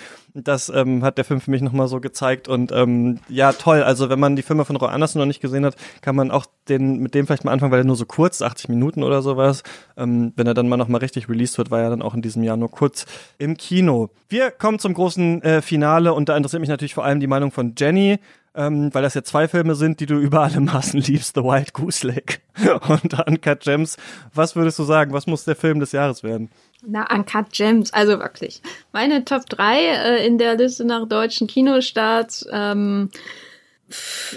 Das 0.44 0.70
ähm, 0.70 1.04
hat 1.04 1.18
der 1.18 1.26
Film 1.26 1.42
für 1.42 1.50
mich 1.50 1.64
nochmal 1.64 1.88
so 1.88 2.00
gezeigt. 2.00 2.48
Und 2.48 2.72
ähm, 2.72 3.20
ja, 3.28 3.54
toll. 3.54 3.82
Also 3.82 4.10
wenn 4.10 4.20
man 4.20 4.36
die 4.36 4.44
Filme 4.44 4.66
von 4.66 4.76
Roy 4.76 4.90
Anderson 4.90 5.20
noch 5.20 5.26
nicht 5.26 5.42
gesehen 5.42 5.66
hat, 5.66 5.76
kann 6.02 6.16
man 6.16 6.30
auch 6.30 6.46
den 6.70 7.00
mit 7.00 7.16
dem 7.16 7.26
vielleicht 7.26 7.44
mal 7.44 7.52
anfangen, 7.52 7.72
weil 7.72 7.80
er 7.80 7.86
nur 7.86 7.96
so 7.96 8.06
kurz, 8.06 8.44
80 8.44 8.70
Minuten 8.70 9.02
oder 9.02 9.24
sowas. 9.24 9.64
Ähm, 9.98 10.34
wenn 10.36 10.46
er 10.46 10.54
dann 10.54 10.70
mal 10.70 10.78
nochmal 10.78 11.02
richtig 11.02 11.28
released 11.28 11.58
wird, 11.58 11.72
war 11.72 11.82
er 11.82 11.90
dann 11.90 12.04
auch 12.04 12.14
in 12.14 12.22
diesem 12.22 12.44
Jahr 12.44 12.56
nur 12.56 12.70
kurz 12.70 13.08
im 13.40 13.58
Kino. 13.58 14.10
Wir 14.30 14.52
kommen 14.52 14.78
zum 14.78 14.94
großen 14.94 15.42
äh, 15.42 15.62
Finale 15.64 16.14
und 16.14 16.30
da 16.30 16.38
interessiert 16.38 16.60
mich 16.60 16.70
natürlich 16.70 16.94
vor 16.94 17.06
allem 17.06 17.20
die 17.20 17.28
Meinung 17.28 17.52
von 17.52 17.74
Jenny. 17.76 18.20
Ähm, 18.58 18.92
weil 18.92 19.04
das 19.04 19.14
ja 19.14 19.24
zwei 19.24 19.48
Filme 19.48 19.76
sind, 19.76 20.00
die 20.00 20.08
du 20.08 20.18
über 20.18 20.42
alle 20.42 20.60
Maßen 20.60 21.00
liebst, 21.00 21.36
The 21.36 21.44
Wild 21.44 21.74
Goose 21.74 22.08
Lake 22.08 22.40
und 22.90 23.14
Uncut 23.28 23.60
Gems. 23.60 23.98
Was 24.34 24.56
würdest 24.56 24.80
du 24.80 24.84
sagen, 24.84 25.14
was 25.14 25.28
muss 25.28 25.46
der 25.46 25.56
Film 25.56 25.80
des 25.80 25.92
Jahres 25.92 26.24
werden? 26.24 26.50
Na, 26.84 27.08
Uncut 27.14 27.52
Gems, 27.52 27.94
also 27.94 28.20
wirklich. 28.20 28.64
Meine 28.94 29.24
Top 29.26 29.46
3 29.48 29.78
äh, 29.80 30.26
in 30.26 30.40
der 30.40 30.56
Liste 30.56 30.86
nach 30.86 31.08
deutschen 31.08 31.46
Kinostarts. 31.46 32.48
Ähm, 32.52 33.12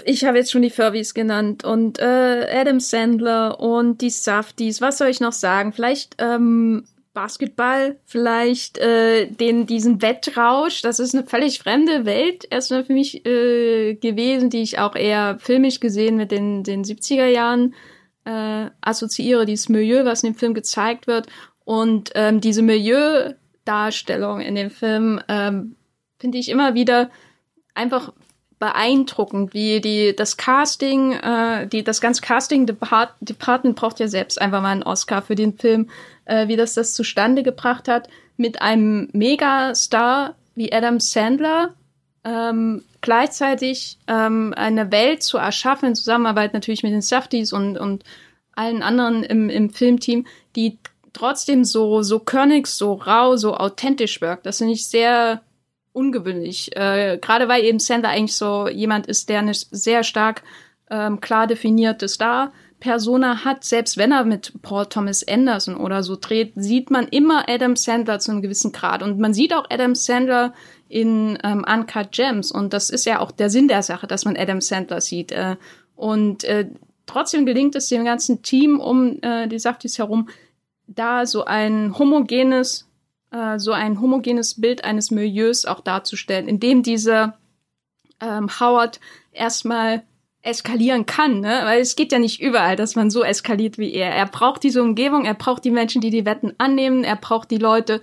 ich 0.05 0.23
habe 0.23 0.37
jetzt 0.37 0.51
schon 0.51 0.61
die 0.61 0.69
Furbies 0.69 1.15
genannt 1.15 1.63
und 1.63 1.97
äh, 1.99 2.47
Adam 2.51 2.79
Sandler 2.79 3.59
und 3.59 4.01
die 4.01 4.11
Safties. 4.11 4.81
Was 4.81 4.99
soll 4.99 5.07
ich 5.07 5.19
noch 5.19 5.33
sagen? 5.33 5.73
Vielleicht 5.73 6.15
ähm, 6.19 6.85
Basketball, 7.13 7.99
vielleicht 8.05 8.77
äh, 8.77 9.27
den 9.27 9.65
diesen 9.65 10.01
Wettrausch. 10.01 10.81
Das 10.81 10.99
ist 10.99 11.13
eine 11.13 11.25
völlig 11.25 11.59
fremde 11.59 12.05
Welt 12.05 12.45
erstmal 12.49 12.85
für 12.85 12.93
mich 12.93 13.25
äh, 13.25 13.95
gewesen, 13.95 14.49
die 14.49 14.61
ich 14.61 14.79
auch 14.79 14.95
eher 14.95 15.37
filmisch 15.39 15.79
gesehen 15.79 16.15
mit 16.15 16.31
den 16.31 16.63
den 16.63 16.83
70er 16.83 17.27
Jahren 17.27 17.73
äh, 18.23 18.69
assoziiere. 18.81 19.45
Dieses 19.45 19.67
Milieu, 19.67 20.05
was 20.05 20.23
in 20.23 20.33
dem 20.33 20.39
Film 20.39 20.53
gezeigt 20.53 21.07
wird 21.07 21.27
und 21.65 22.11
ähm, 22.15 22.39
diese 22.39 22.61
Milieudarstellung 22.61 24.39
in 24.39 24.55
dem 24.55 24.69
Film 24.69 25.19
ähm, 25.27 25.75
finde 26.19 26.37
ich 26.37 26.49
immer 26.49 26.75
wieder 26.75 27.09
einfach 27.73 28.13
beeindruckend, 28.61 29.55
wie 29.55 29.81
die 29.81 30.15
das 30.15 30.37
Casting, 30.37 31.13
äh, 31.13 31.67
die 31.67 31.83
das 31.83 31.99
ganze 31.99 32.21
Casting 32.21 32.67
Depart 32.67 33.15
Department 33.19 33.75
braucht 33.75 33.99
ja 33.99 34.07
selbst 34.07 34.39
einfach 34.39 34.61
mal 34.61 34.69
einen 34.69 34.83
Oscar 34.83 35.23
für 35.23 35.33
den 35.33 35.57
Film, 35.57 35.89
äh, 36.31 36.47
wie 36.47 36.55
das 36.55 36.73
das 36.73 36.93
zustande 36.93 37.43
gebracht 37.43 37.87
hat 37.87 38.07
mit 38.37 38.61
einem 38.61 39.09
Megastar 39.13 40.35
wie 40.55 40.71
Adam 40.71 40.99
Sandler 40.99 41.73
ähm, 42.23 42.83
gleichzeitig 43.01 43.97
ähm, 44.07 44.53
eine 44.55 44.91
Welt 44.91 45.23
zu 45.23 45.37
erschaffen 45.37 45.89
in 45.89 45.95
Zusammenarbeit 45.95 46.53
natürlich 46.53 46.83
mit 46.83 46.93
den 46.93 47.01
Safties 47.01 47.51
und 47.51 47.77
und 47.77 48.03
allen 48.53 48.83
anderen 48.83 49.23
im, 49.23 49.49
im 49.49 49.69
Filmteam, 49.69 50.25
die 50.55 50.77
trotzdem 51.13 51.63
so, 51.63 52.01
so 52.01 52.19
körnig, 52.19 52.67
so 52.67 52.93
rau, 52.93 53.35
so 53.37 53.55
authentisch 53.55 54.21
wirkt. 54.21 54.45
Das 54.45 54.59
finde 54.59 54.73
ich 54.73 54.87
sehr 54.87 55.41
ungewöhnlich. 55.93 56.75
Äh, 56.75 57.17
Gerade 57.21 57.47
weil 57.47 57.63
eben 57.63 57.79
Sandler 57.79 58.09
eigentlich 58.09 58.35
so 58.35 58.67
jemand 58.67 59.07
ist, 59.07 59.29
der 59.29 59.39
eine 59.39 59.53
sehr 59.53 60.03
stark 60.03 60.43
ähm, 60.89 61.21
klar 61.21 61.47
definierte 61.47 62.07
Star-Persona 62.81 63.45
hat. 63.45 63.63
Selbst 63.63 63.97
wenn 63.97 64.11
er 64.11 64.25
mit 64.25 64.53
Paul 64.61 64.87
Thomas 64.87 65.25
Anderson 65.27 65.77
oder 65.77 66.03
so 66.03 66.17
dreht, 66.19 66.53
sieht 66.55 66.91
man 66.91 67.07
immer 67.07 67.47
Adam 67.47 67.75
Sandler 67.75 68.19
zu 68.19 68.31
einem 68.31 68.41
gewissen 68.41 68.71
Grad. 68.71 69.03
Und 69.03 69.19
man 69.19 69.33
sieht 69.33 69.53
auch 69.53 69.65
Adam 69.69 69.95
Sandler 69.95 70.53
in 70.89 71.37
ähm, 71.43 71.63
Uncut 71.67 72.11
Gems. 72.11 72.51
Und 72.51 72.73
das 72.73 72.89
ist 72.89 73.05
ja 73.05 73.19
auch 73.19 73.31
der 73.31 73.49
Sinn 73.49 73.67
der 73.67 73.83
Sache, 73.83 74.07
dass 74.07 74.25
man 74.25 74.35
Adam 74.35 74.59
Sandler 74.59 74.99
sieht. 74.99 75.31
Äh, 75.31 75.55
und 75.95 76.43
äh, 76.43 76.67
trotzdem 77.05 77.45
gelingt 77.45 77.75
es 77.75 77.87
dem 77.87 78.03
ganzen 78.03 78.41
Team 78.41 78.79
um 78.79 79.21
äh, 79.21 79.47
die 79.47 79.59
Saftis 79.59 79.97
herum, 79.97 80.29
da 80.87 81.25
so 81.25 81.45
ein 81.45 81.97
homogenes, 81.97 82.89
äh, 83.31 83.57
so 83.59 83.71
ein 83.71 84.01
homogenes 84.01 84.59
Bild 84.59 84.83
eines 84.83 85.11
Milieus 85.11 85.65
auch 85.65 85.79
darzustellen, 85.79 86.47
in 86.47 86.59
dem 86.59 86.83
dieser 86.83 87.37
ähm, 88.19 88.49
Howard 88.59 88.99
erstmal 89.31 90.03
eskalieren 90.43 91.05
kann, 91.05 91.39
ne? 91.39 91.61
Weil 91.63 91.81
es 91.81 91.95
geht 91.95 92.11
ja 92.11 92.19
nicht 92.19 92.41
überall, 92.41 92.75
dass 92.75 92.95
man 92.95 93.09
so 93.09 93.23
eskaliert 93.23 93.77
wie 93.77 93.93
er. 93.93 94.11
Er 94.11 94.25
braucht 94.25 94.63
diese 94.63 94.81
Umgebung, 94.81 95.25
er 95.25 95.35
braucht 95.35 95.63
die 95.63 95.71
Menschen, 95.71 96.01
die 96.01 96.09
die 96.09 96.25
Wetten 96.25 96.53
annehmen, 96.57 97.03
er 97.03 97.15
braucht 97.15 97.51
die 97.51 97.57
Leute, 97.57 98.01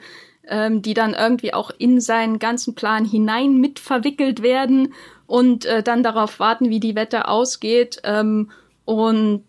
ähm, 0.49 0.83
die 0.83 0.95
dann 0.95 1.15
irgendwie 1.15 1.53
auch 1.53 1.71
in 1.77 2.01
seinen 2.01 2.39
ganzen 2.39 2.75
Plan 2.75 3.05
hinein 3.05 3.59
mit 3.59 3.79
verwickelt 3.79 4.43
werden 4.43 4.95
und 5.27 5.67
äh, 5.67 5.83
dann 5.83 6.03
darauf 6.03 6.39
warten, 6.39 6.71
wie 6.71 6.81
die 6.81 6.95
Wette 6.95 7.29
ausgeht. 7.29 8.01
Ähm, 8.05 8.51
und 8.85 9.45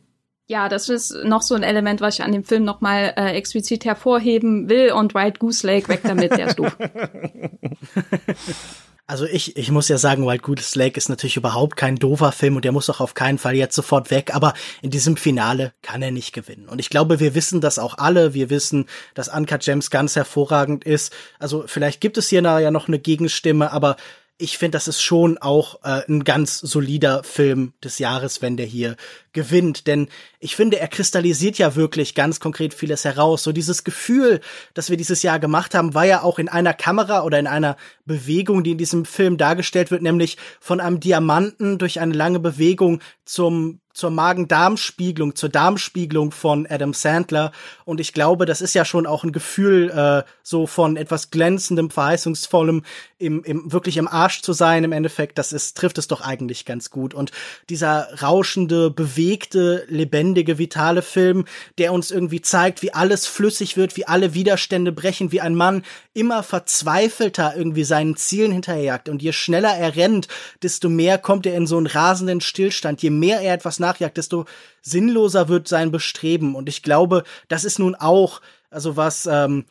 ja, 0.47 0.67
das 0.67 0.89
ist 0.89 1.15
noch 1.23 1.43
so 1.43 1.53
ein 1.53 1.61
Element, 1.61 2.01
was 2.01 2.15
ich 2.15 2.25
an 2.25 2.31
dem 2.31 2.43
Film 2.43 2.63
nochmal 2.63 3.13
äh, 3.15 3.33
explizit 3.33 3.85
hervorheben 3.85 4.67
will. 4.67 4.93
Und 4.93 5.13
Wild 5.13 5.37
Goose 5.37 5.65
Lake, 5.65 5.89
weg 5.89 6.01
damit, 6.03 6.31
der 6.31 6.47
ist 6.47 6.57
doof. 6.57 6.75
Also 9.09 9.25
ich, 9.25 9.57
ich 9.57 9.71
muss 9.71 9.87
ja 9.87 9.97
sagen, 9.97 10.27
Wild 10.27 10.43
Goose 10.43 10.77
Lake 10.77 10.95
ist 10.95 11.09
natürlich 11.09 11.35
überhaupt 11.35 11.75
kein 11.75 11.95
doofer 11.95 12.31
Film 12.31 12.57
und 12.57 12.63
der 12.63 12.71
muss 12.71 12.91
auch 12.91 12.99
auf 12.99 13.15
keinen 13.15 13.39
Fall 13.39 13.55
jetzt 13.55 13.73
sofort 13.73 14.11
weg, 14.11 14.35
aber 14.35 14.53
in 14.83 14.91
diesem 14.91 15.17
Finale 15.17 15.73
kann 15.81 16.03
er 16.03 16.11
nicht 16.11 16.31
gewinnen. 16.31 16.69
Und 16.69 16.77
ich 16.77 16.91
glaube, 16.91 17.19
wir 17.19 17.33
wissen 17.33 17.59
das 17.59 17.79
auch 17.79 17.97
alle. 17.97 18.35
Wir 18.35 18.51
wissen, 18.51 18.85
dass 19.15 19.27
Uncut 19.27 19.61
Gems 19.61 19.89
ganz 19.89 20.15
hervorragend 20.15 20.83
ist. 20.83 21.11
Also 21.39 21.63
vielleicht 21.65 22.01
gibt 22.01 22.19
es 22.19 22.29
hier 22.29 22.43
ja 22.43 22.69
noch 22.69 22.87
eine 22.87 22.99
Gegenstimme, 22.99 23.71
aber 23.71 23.95
ich 24.41 24.57
finde, 24.57 24.77
das 24.77 24.87
ist 24.87 25.01
schon 25.01 25.37
auch 25.37 25.83
äh, 25.83 26.01
ein 26.07 26.23
ganz 26.23 26.59
solider 26.59 27.23
Film 27.23 27.73
des 27.83 27.99
Jahres, 27.99 28.41
wenn 28.41 28.55
der 28.55 28.65
hier 28.65 28.95
gewinnt. 29.33 29.85
Denn 29.85 30.07
ich 30.39 30.55
finde, 30.55 30.79
er 30.79 30.87
kristallisiert 30.87 31.57
ja 31.57 31.75
wirklich 31.75 32.15
ganz 32.15 32.39
konkret 32.39 32.73
vieles 32.73 33.03
heraus. 33.03 33.43
So 33.43 33.51
dieses 33.51 33.83
Gefühl, 33.83 34.39
das 34.73 34.89
wir 34.89 34.95
dieses 34.95 35.23
Jahr 35.23 35.39
gemacht 35.39 35.75
haben, 35.75 35.93
war 35.93 36.05
ja 36.05 36.23
auch 36.23 36.39
in 36.39 36.47
einer 36.47 36.73
Kamera 36.73 37.23
oder 37.23 37.37
in 37.37 37.47
einer 37.47 37.75
Bewegung, 38.05 38.63
die 38.63 38.71
in 38.71 38.77
diesem 38.77 39.03
Film 39.03 39.37
dargestellt 39.37 39.91
wird, 39.91 40.01
nämlich 40.01 40.37
von 40.61 40.79
einem 40.79 41.01
Diamanten 41.01 41.77
durch 41.77 41.99
eine 41.99 42.13
lange 42.13 42.39
Bewegung 42.39 43.01
zum 43.25 43.81
zur 43.99 44.09
Magen-Darm-Spiegelung, 44.09 45.35
zur 45.35 45.49
Darmspiegelung 45.49 46.31
von 46.31 46.65
Adam 46.67 46.93
Sandler. 46.93 47.51
Und 47.85 47.99
ich 47.99 48.13
glaube, 48.13 48.45
das 48.45 48.61
ist 48.61 48.73
ja 48.73 48.85
schon 48.85 49.05
auch 49.05 49.23
ein 49.23 49.31
Gefühl 49.31 49.89
äh, 49.89 50.29
so 50.41 50.65
von 50.65 50.97
etwas 50.97 51.29
glänzendem, 51.29 51.91
verheißungsvollem, 51.91 52.83
im, 53.19 53.43
im 53.43 53.71
wirklich 53.71 53.97
im 53.97 54.07
Arsch 54.07 54.41
zu 54.41 54.53
sein. 54.53 54.83
Im 54.83 54.93
Endeffekt, 54.93 55.37
das 55.37 55.51
ist 55.51 55.77
trifft 55.77 55.97
es 55.97 56.07
doch 56.07 56.21
eigentlich 56.21 56.65
ganz 56.65 56.89
gut. 56.89 57.13
Und 57.13 57.31
dieser 57.69 58.21
rauschende, 58.21 58.89
bewegte, 58.89 59.85
lebendige, 59.89 60.57
vitale 60.57 61.01
Film, 61.01 61.45
der 61.77 61.91
uns 61.91 62.11
irgendwie 62.11 62.41
zeigt, 62.41 62.81
wie 62.81 62.93
alles 62.93 63.27
flüssig 63.27 63.75
wird, 63.75 63.97
wie 63.97 64.07
alle 64.07 64.33
Widerstände 64.33 64.91
brechen, 64.91 65.31
wie 65.31 65.41
ein 65.41 65.55
Mann 65.55 65.83
immer 66.13 66.43
verzweifelter 66.43 67.53
irgendwie 67.55 67.83
seinen 67.83 68.15
Zielen 68.15 68.51
hinterherjagt. 68.51 69.09
Und 69.09 69.21
je 69.21 69.33
schneller 69.33 69.75
er 69.75 69.95
rennt, 69.95 70.27
desto 70.63 70.89
mehr 70.89 71.17
kommt 71.17 71.45
er 71.45 71.55
in 71.55 71.67
so 71.67 71.77
einen 71.77 71.87
rasenden 71.87 72.41
Stillstand. 72.41 73.01
Je 73.01 73.09
mehr 73.09 73.41
er 73.41 73.53
etwas 73.53 73.79
nachjagt, 73.89 74.17
desto 74.17 74.45
sinnloser 74.81 75.49
wird 75.49 75.67
sein 75.67 75.91
Bestreben. 75.91 76.55
Und 76.55 76.69
ich 76.69 76.83
glaube, 76.83 77.23
das 77.47 77.65
ist 77.65 77.79
nun 77.79 77.95
auch, 77.95 78.41
also 78.69 78.95
was 78.95 79.25
ähm, 79.25 79.65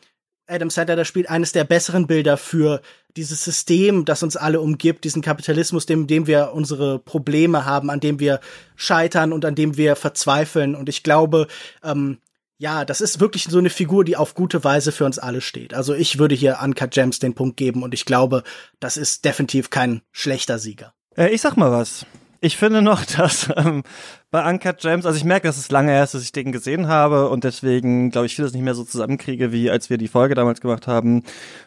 Adam 0.47 0.69
Sandler 0.69 0.95
da 0.95 1.05
spielt, 1.05 1.29
eines 1.29 1.51
der 1.51 1.63
besseren 1.63 2.07
Bilder 2.07 2.37
für 2.37 2.81
dieses 3.15 3.43
System, 3.43 4.05
das 4.05 4.23
uns 4.23 4.35
alle 4.35 4.61
umgibt, 4.61 5.03
diesen 5.03 5.21
Kapitalismus, 5.21 5.85
dem, 5.85 6.07
dem 6.07 6.27
wir 6.27 6.51
unsere 6.53 6.99
Probleme 6.99 7.65
haben, 7.65 7.89
an 7.89 7.99
dem 7.99 8.19
wir 8.19 8.39
scheitern 8.75 9.31
und 9.33 9.45
an 9.45 9.55
dem 9.55 9.77
wir 9.77 9.95
verzweifeln. 9.95 10.75
Und 10.75 10.89
ich 10.89 11.03
glaube, 11.03 11.47
ähm, 11.83 12.17
ja, 12.57 12.83
das 12.83 12.99
ist 12.99 13.19
wirklich 13.19 13.45
so 13.45 13.57
eine 13.57 13.69
Figur, 13.69 14.03
die 14.03 14.17
auf 14.17 14.35
gute 14.35 14.63
Weise 14.63 14.91
für 14.91 15.05
uns 15.05 15.17
alle 15.17 15.41
steht. 15.41 15.73
Also 15.73 15.93
ich 15.93 16.19
würde 16.19 16.35
hier 16.35 16.59
Uncut 16.61 16.91
Gems 16.91 17.19
den 17.19 17.33
Punkt 17.33 17.55
geben 17.57 17.83
und 17.83 17.93
ich 17.93 18.05
glaube, 18.05 18.43
das 18.79 18.97
ist 18.97 19.23
definitiv 19.23 19.69
kein 19.69 20.01
schlechter 20.11 20.59
Sieger. 20.59 20.93
Äh, 21.15 21.29
ich 21.29 21.41
sag 21.41 21.55
mal 21.55 21.71
was. 21.71 22.05
Ich 22.41 22.55
finde 22.55 22.81
noch, 22.81 23.03
dass 23.17 23.49
ähm, 23.57 23.83
bei 24.31 24.47
Uncut 24.49 24.77
Gems, 24.77 25.05
also 25.05 25.17
ich 25.17 25.25
merke, 25.25 25.47
dass 25.47 25.57
es 25.57 25.71
lange 25.71 25.91
her 25.91 26.03
ist, 26.03 26.13
dass 26.13 26.23
ich 26.23 26.31
den 26.31 26.51
gesehen 26.51 26.87
habe 26.87 27.29
und 27.29 27.43
deswegen 27.43 28.11
glaube 28.11 28.27
ich 28.27 28.35
vieles 28.35 28.53
nicht 28.53 28.63
mehr 28.63 28.75
so 28.75 28.83
zusammenkriege, 28.83 29.51
wie 29.51 29.69
als 29.69 29.89
wir 29.89 29.97
die 29.97 30.07
Folge 30.07 30.35
damals 30.35 30.61
gemacht 30.61 30.87
haben 30.87 31.23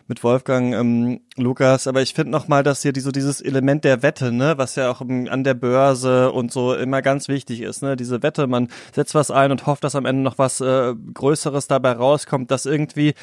mit 0.06 0.22
Wolfgang 0.24 0.74
ähm, 0.74 1.20
Lukas. 1.36 1.86
Aber 1.86 2.00
ich 2.00 2.14
finde 2.14 2.30
noch 2.30 2.48
mal, 2.48 2.62
dass 2.62 2.82
hier 2.82 2.92
die, 2.92 3.00
so 3.00 3.10
dieses 3.10 3.40
Element 3.40 3.84
der 3.84 4.02
Wette, 4.02 4.32
ne, 4.32 4.54
was 4.56 4.76
ja 4.76 4.90
auch 4.90 5.02
ähm, 5.02 5.28
an 5.30 5.44
der 5.44 5.54
Börse 5.54 6.32
und 6.32 6.52
so 6.52 6.74
immer 6.74 7.02
ganz 7.02 7.28
wichtig 7.28 7.60
ist, 7.60 7.82
ne, 7.82 7.96
diese 7.96 8.22
Wette, 8.22 8.46
man 8.46 8.68
setzt 8.94 9.14
was 9.14 9.30
ein 9.30 9.50
und 9.50 9.66
hofft, 9.66 9.84
dass 9.84 9.94
am 9.94 10.06
Ende 10.06 10.22
noch 10.22 10.38
was 10.38 10.60
äh, 10.60 10.94
Größeres 11.14 11.66
dabei 11.66 11.92
rauskommt, 11.92 12.50
dass 12.50 12.64
irgendwie 12.64 13.14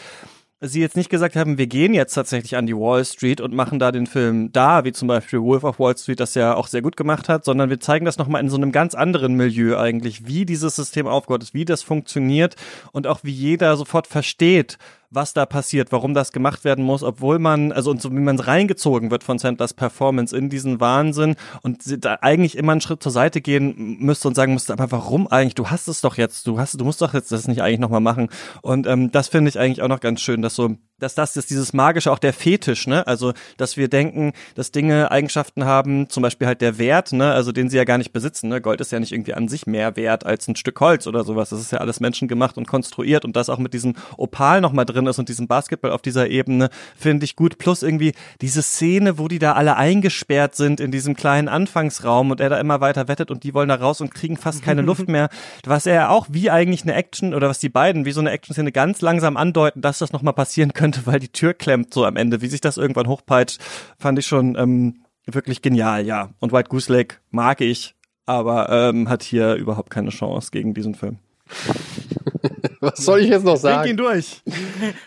sie 0.62 0.82
jetzt 0.82 0.98
nicht 0.98 1.10
gesagt 1.10 1.36
haben, 1.36 1.58
wir 1.58 1.68
gehen 1.68 1.94
jetzt 1.94 2.14
tatsächlich 2.14 2.58
an 2.58 2.66
die 2.66 2.76
Wall 2.76 3.06
Street 3.06 3.40
und 3.40 3.54
machen 3.54 3.80
da 3.80 3.92
den 3.92 4.08
Film 4.08 4.52
da, 4.52 4.84
wie 4.84 4.92
zum 4.92 5.08
Beispiel 5.08 5.42
Wolf 5.42 5.64
of 5.64 5.80
Wall 5.80 5.98
Street 5.98 6.20
das 6.20 6.36
ja 6.36 6.54
auch 6.56 6.68
sehr 6.68 6.82
gut 6.82 6.98
gemacht 6.98 7.30
hat, 7.30 7.46
sondern 7.46 7.70
wir 7.70 7.80
zeigen 7.80 8.06
das 8.06 8.18
nochmal 8.18 8.42
in 8.42 8.50
so 8.50 8.58
einem 8.58 8.72
ganz 8.72 8.94
anderen 8.94 9.36
Milieu 9.36 9.78
eigentlich, 9.78 10.28
wie 10.28 10.46
dieses 10.46 10.76
System 10.76 11.08
aufgebaut 11.08 11.44
ist, 11.44 11.54
wie 11.54 11.66
das 11.66 11.82
funktioniert 11.82 12.56
und 12.92 13.08
auch 13.08 13.22
wie 13.24 13.32
jeder 13.32 13.78
sofort 13.78 14.08
versteht, 14.08 14.78
was 15.12 15.34
da 15.34 15.46
passiert, 15.46 15.92
warum 15.92 16.14
das 16.14 16.32
gemacht 16.32 16.64
werden 16.64 16.84
muss, 16.86 17.04
obwohl 17.04 17.40
man, 17.40 17.72
also 17.72 17.92
und 17.92 18.02
so 18.02 18.12
wie 18.12 18.20
man 18.20 18.40
reingezogen 18.40 19.10
wird 19.12 19.24
von 19.24 19.40
Sandlers 19.40 19.74
Performance 19.74 20.36
in 20.36 20.50
diesen 20.50 20.80
Wahnsinn 20.80 21.36
und 21.62 21.82
da 22.06 22.18
eigentlich 22.22 22.58
immer 22.58 22.74
einen 22.74 22.82
Schritt 22.82 23.02
zur 23.02 23.12
Seite 23.12 23.42
gehen 23.42 23.98
müsste 24.00 24.28
und 24.28 24.36
sagen 24.36 24.54
müsste, 24.54 24.74
aber 24.74 24.92
warum 24.92 25.28
eigentlich? 25.28 25.56
Du 25.56 25.68
hast 25.68 25.88
es 25.88 26.02
doch 26.02 26.18
jetzt, 26.18 26.46
du 26.48 26.60
hast, 26.60 26.80
du 26.80 26.86
musst 26.86 27.02
doch 27.02 27.14
jetzt 27.14 27.32
das 27.32 27.48
nicht 27.48 27.62
eigentlich 27.62 27.80
nochmal 27.80 28.02
machen. 28.02 28.30
Und 28.62 28.88
ähm, 28.88 29.12
das 29.12 29.28
finde 29.28 29.50
ich 29.50 29.60
eigentlich 29.60 29.82
auch 29.82 29.88
noch 29.88 30.00
ganz 30.00 30.22
schön, 30.22 30.42
dass 30.42 30.56
so 30.56 30.76
dass 31.00 31.16
das 31.16 31.36
ist 31.36 31.50
dieses 31.50 31.74
magische, 31.74 32.11
auch 32.11 32.19
der 32.19 32.34
Fetisch, 32.34 32.88
ne? 32.88 33.06
Also, 33.08 33.34
dass 33.58 33.78
wir 33.78 33.88
denken, 33.88 34.34
dass 34.56 34.72
Dinge 34.72 35.11
Eigenschaften 35.11 35.66
haben, 35.66 36.10
zum 36.10 36.24
Beispiel 36.24 36.48
halt 36.48 36.61
der 36.61 36.78
Wert, 36.78 37.14
ne? 37.14 37.32
Also, 37.32 37.52
den 37.52 37.69
sie 37.69 37.78
ja 37.78 37.84
gar 37.84 37.98
nicht 37.98 38.14
besitzen, 38.14 38.50
ne? 38.50 38.61
Gold 38.61 38.82
ist 38.82 38.92
ja 38.92 39.00
nicht 39.00 39.11
irgendwie 39.11 39.34
an 39.34 39.48
sich 39.48 39.66
mehr 39.66 39.95
wert 39.95 40.26
als 40.26 40.48
ein 40.48 40.56
Stück 40.56 40.80
Holz 40.80 41.08
oder 41.08 41.24
sowas. 41.24 41.50
Das 41.50 41.60
ist 41.60 41.72
ja 41.72 41.80
alles 41.80 42.00
menschengemacht 42.00 42.58
und 42.58 42.68
konstruiert 42.68 43.26
und 43.26 43.36
das 43.36 43.50
auch 43.50 43.58
mit 43.58 43.74
diesem 43.74 43.95
Opal 44.18 44.61
nochmal 44.61 44.86
drin 44.86 45.08
ist 45.08 45.19
und 45.19 45.30
diesem 45.30 45.48
Basketball 45.48 45.92
auf 45.92 46.02
dieser 46.02 46.30
Ebene, 46.30 46.69
finde 46.95 47.26
ich 47.26 47.36
gut. 47.36 47.58
Plus 47.58 47.84
irgendwie 47.84 48.14
diese 48.42 48.61
Szene, 48.61 49.18
wo 49.18 49.28
die 49.28 49.40
da 49.40 49.53
alle 49.53 49.76
eingesperrt 49.78 50.56
sind 50.56 50.80
in 50.80 50.92
diesem 50.92 51.16
kleinen 51.16 51.48
Anfangsraum 51.48 52.32
und 52.32 52.42
er 52.42 52.50
da 52.50 52.60
immer 52.60 52.82
weiter 52.82 53.08
wettet 53.08 53.32
und 53.32 53.44
die 53.44 53.53
wollen 53.53 53.69
da 53.69 53.76
raus 53.76 54.02
und 54.02 54.14
kriegen 54.14 54.38
fast 54.38 54.64
keine 54.64 54.82
Luft 54.82 55.08
mehr. 55.08 55.30
Was 55.66 55.86
er 55.86 56.11
auch 56.11 56.28
wie 56.30 56.50
eigentlich 56.50 56.84
eine 56.84 56.94
Action 56.94 57.34
oder 57.34 57.50
was 57.50 57.60
die 57.60 57.69
beiden 57.69 58.06
wie 58.06 58.11
so 58.11 58.19
eine 58.19 58.32
Action-Szene 58.32 58.72
ganz 58.72 59.02
langsam 59.02 59.38
andeuten, 59.38 59.82
dass 59.82 60.00
das 60.00 60.11
nochmal 60.11 60.34
passieren 60.34 60.74
könnte 60.74 60.89
könnte, 60.92 61.06
weil 61.08 61.19
die 61.19 61.32
Tür 61.32 61.53
klemmt 61.53 61.93
so 61.93 62.06
am 62.06 62.16
Ende. 62.16 62.42
Wie 62.42 62.48
sich 62.48 62.61
das 62.61 62.77
irgendwann 62.77 63.08
hochpeitscht, 63.08 63.59
fand 63.98 64.19
ich 64.19 64.27
schon 64.27 64.56
ähm, 64.58 65.03
wirklich 65.26 65.61
genial, 65.61 66.06
ja. 66.06 66.32
Und 66.40 66.51
White 66.51 66.69
Goose 66.69 66.92
Lake 66.92 67.18
mag 67.30 67.61
ich, 67.61 67.95
aber 68.26 68.69
ähm, 68.69 69.09
hat 69.09 69.24
hier 69.24 69.56
überhaupt 69.56 69.90
keine 69.90 70.09
Chance 70.09 70.50
gegen 70.51 70.74
diesen 70.74 70.95
Film. 70.95 71.19
Was 72.82 73.00
soll 73.00 73.19
ich 73.19 73.30
jetzt 73.30 73.43
noch 73.43 73.58
sagen? 73.58 73.82
Trink 73.84 73.92
ihn 73.92 73.98
durch. 73.98 74.42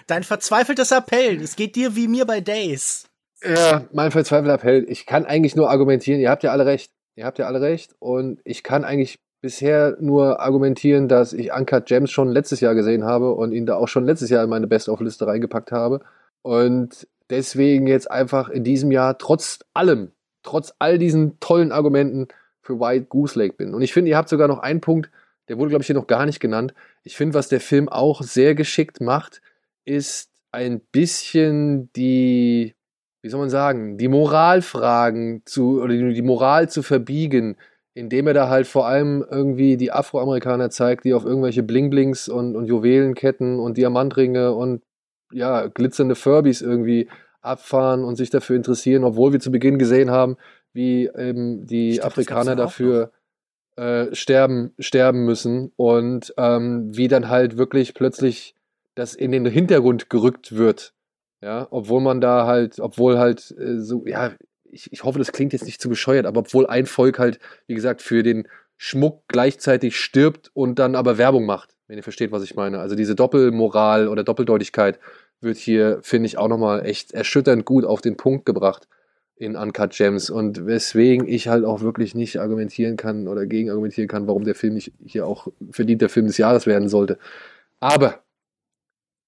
Dein 0.07 0.25
verzweifeltes 0.25 0.91
Appell. 0.91 1.41
Es 1.41 1.57
geht 1.57 1.75
dir 1.75 1.97
wie 1.97 2.07
mir 2.07 2.27
bei 2.27 2.41
Days. 2.41 3.09
Ja, 3.43 3.87
mein 3.93 4.11
verzweifelter 4.11 4.55
Appell. 4.55 4.85
Ich 4.89 5.07
kann 5.07 5.25
eigentlich 5.25 5.57
nur 5.57 5.71
argumentieren. 5.71 6.21
Ihr 6.21 6.31
habt 6.31 6.43
ja 6.43 6.53
alle 6.53 6.67
recht. 6.67 6.93
Ihr 7.17 7.25
habt 7.25 7.39
ja 7.39 7.47
alle 7.47 7.61
recht. 7.63 7.95
Und 7.99 8.41
ich 8.45 8.63
kann 8.63 8.85
eigentlich 8.85 9.19
bisher 9.43 9.97
nur 10.01 10.41
argumentieren, 10.41 11.09
dass 11.09 11.33
ich 11.33 11.53
Uncut 11.53 11.87
Gems 11.87 12.11
schon 12.11 12.31
letztes 12.31 12.61
Jahr 12.61 12.75
gesehen 12.75 13.05
habe 13.05 13.33
und 13.33 13.53
ihn 13.53 13.67
da 13.67 13.75
auch 13.75 13.89
schon 13.89 14.05
letztes 14.05 14.31
Jahr 14.31 14.45
in 14.45 14.49
meine 14.49 14.69
Best-of-Liste 14.69 15.27
reingepackt 15.27 15.73
habe. 15.73 16.01
Und 16.43 17.07
deswegen 17.29 17.87
jetzt 17.87 18.11
einfach 18.11 18.49
in 18.49 18.65
diesem 18.65 18.93
Jahr 18.93 19.19
trotz 19.19 19.59
allem, 19.75 20.13
trotz 20.45 20.73
all 20.79 20.97
diesen 20.97 21.41
tollen 21.41 21.73
Argumenten 21.73 22.29
für 22.63 22.79
White 22.79 23.07
Goose 23.07 23.39
Lake 23.39 23.57
bin. 23.57 23.75
Und 23.75 23.83
ich 23.83 23.93
finde, 23.93 24.11
ihr 24.11 24.17
habt 24.17 24.29
sogar 24.29 24.47
noch 24.47 24.61
einen 24.61 24.81
Punkt, 24.81 25.11
der 25.49 25.59
wurde, 25.59 25.71
glaube 25.71 25.83
ich, 25.83 25.87
hier 25.87 25.97
noch 25.97 26.07
gar 26.07 26.25
nicht 26.25 26.39
genannt. 26.39 26.73
Ich 27.03 27.17
finde, 27.17 27.35
was 27.35 27.49
der 27.49 27.61
Film 27.61 27.89
auch 27.89 28.23
sehr 28.23 28.55
geschickt 28.55 29.01
macht, 29.01 29.43
ist 29.85 30.31
ein 30.53 30.79
bisschen 30.79 31.93
die, 31.95 32.77
wie 33.23 33.29
soll 33.29 33.41
man 33.41 33.51
sagen, 33.51 33.99
die 33.99 34.07
Moralfragen 34.07 35.43
zu, 35.45 35.83
oder 35.83 35.95
die 35.95 36.23
Moral 36.23 36.69
zu 36.69 36.83
verbiegen, 36.83 37.57
indem 37.95 38.27
er 38.27 38.35
da 38.35 38.49
halt 38.49 38.67
vor 38.67 38.87
allem 38.87 39.25
irgendwie 39.29 39.77
die 39.77 39.93
Afroamerikaner 39.93 40.71
zeigt, 40.71 41.05
die 41.05 41.15
auf 41.15 41.25
irgendwelche 41.25 41.63
Bling-Blings 41.63 42.29
und, 42.29 42.57
und 42.57 42.67
Juwelenketten 42.67 43.59
und 43.59 43.77
Diamantringe 43.77 44.53
und 44.53 44.83
ja, 45.31 45.67
glitzernde 45.67 46.15
Furbies 46.15 46.63
irgendwie 46.63 47.09
abfahren 47.41 48.05
und 48.05 48.17
sich 48.17 48.31
dafür 48.31 48.57
interessieren, 48.57 49.05
obwohl 49.05 49.33
wir 49.33 49.41
zu 49.41 49.51
Beginn 49.51 49.79
gesehen 49.79 50.11
haben, 50.11 50.37
wie 50.73 51.07
eben 51.07 51.67
die 51.67 51.97
dachte, 51.97 52.07
Afrikaner 52.07 52.57
dafür 52.57 53.13
äh, 53.77 54.15
sterben, 54.15 54.73
sterben 54.79 55.25
müssen 55.25 55.73
und 55.77 56.33
ähm, 56.37 56.97
wie 56.97 57.09
dann 57.09 57.29
halt 57.29 57.59
wirklich 57.59 57.95
plötzlich 57.95 58.55
das 58.95 59.15
in 59.15 59.33
den 59.33 59.47
Hintergrund 59.47 60.11
gerückt 60.11 60.57
wird. 60.57 60.95
Ja, 61.41 61.67
obwohl 61.71 62.01
man 62.01 62.21
da 62.21 62.47
halt, 62.47 62.79
obwohl 62.79 63.19
halt 63.19 63.53
äh, 63.59 63.79
so, 63.81 64.07
ja, 64.07 64.33
ich, 64.73 64.93
ich 64.93 65.05
hoffe, 65.05 65.19
das 65.19 65.33
klingt 65.33 65.53
jetzt 65.53 65.67
nicht 65.67 65.81
zu 65.81 65.89
bescheuert, 65.89 66.27
aber 66.27 66.41
obwohl 66.41 66.67
ein 66.67 66.87
Volk 66.87 67.19
halt, 67.19 67.39
wie 67.67 67.75
gesagt, 67.75 68.03
für 68.03 68.23
den 68.23 68.49
Schmuck 68.77 69.23
gleichzeitig 69.29 69.97
stirbt 69.97 70.51
und 70.55 70.79
dann 70.79 70.97
aber 70.97 71.19
Werbung 71.19 71.47
macht, 71.47 71.77
wenn 71.87 71.99
ihr 71.99 72.03
versteht, 72.03 72.33
was 72.33 72.43
ich 72.43 72.57
meine. 72.57 72.81
Also 72.81 72.97
diese 72.97 73.15
Doppelmoral 73.15 74.09
oder 74.09 74.25
Doppeldeutigkeit 74.25 74.99
wird 75.41 75.59
hier, 75.59 75.99
finde 76.03 76.27
ich, 76.27 76.39
auch 76.39 76.49
nochmal 76.49 76.85
echt 76.87 77.13
erschütternd 77.13 77.65
gut 77.65 77.85
auf 77.85 78.01
den 78.01 78.17
Punkt 78.17 78.47
gebracht 78.47 78.89
in 79.37 79.57
Uncut 79.57 79.93
Gems 79.93 80.31
und 80.31 80.67
weswegen 80.67 81.29
ich 81.29 81.49
halt 81.49 81.65
auch 81.65 81.81
wirklich 81.81 82.15
nicht 82.15 82.41
argumentieren 82.41 82.97
kann 82.97 83.29
oder 83.29 83.47
gegen 83.47 83.71
argumentieren 83.71 84.09
kann, 84.09 84.27
warum 84.27 84.45
der 84.45 84.55
Film 84.55 84.75
nicht 84.75 84.93
hier 85.05 85.27
auch 85.27 85.49
verdient 85.71 86.01
der 86.01 86.09
Film 86.09 86.27
des 86.27 86.39
Jahres 86.39 86.67
werden 86.67 86.89
sollte. 86.89 87.19
Aber 87.81 88.23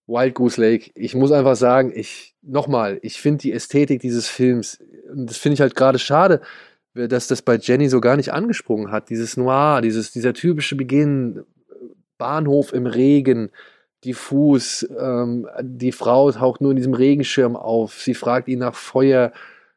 Wild 0.07 0.35
Goose 0.35 0.61
Lake, 0.61 0.91
ich 0.95 1.15
muss 1.15 1.33
einfach 1.33 1.57
sagen, 1.57 1.93
ich, 1.95 2.35
nochmal, 2.43 2.99
ich 3.03 3.21
finde 3.21 3.39
die 3.39 3.53
Ästhetik 3.53 4.01
dieses 4.01 4.29
Films, 4.29 4.83
das 5.15 5.39
finde 5.39 5.55
ich 5.55 5.61
halt 5.61 5.75
gerade 5.75 5.99
schade, 5.99 6.41
dass 6.95 7.27
das 7.27 7.43
bei 7.43 7.57
Jenny 7.57 7.89
so 7.89 8.01
gar 8.01 8.17
nicht 8.17 8.33
angesprungen 8.33 8.93
hat. 8.93 9.11
Dieses 9.11 9.37
Noir, 9.37 9.81
dieses, 9.83 10.13
dieser 10.13 10.33
typische 10.33 10.77
Beginn, 10.77 11.43
Bahnhof 12.19 12.73
im 12.73 12.87
Regen, 12.87 13.51
diffus, 14.05 14.87
ähm, 14.99 15.49
die 15.61 15.93
Frau 15.93 16.31
taucht 16.31 16.61
nur 16.61 16.71
in 16.71 16.77
diesem 16.77 16.95
Regenschirm 16.95 17.57
auf, 17.57 18.01
sie 18.01 18.15
fragt 18.15 18.49
ihn 18.49 18.61
nach 18.61 18.75
Feuer, 18.75 19.33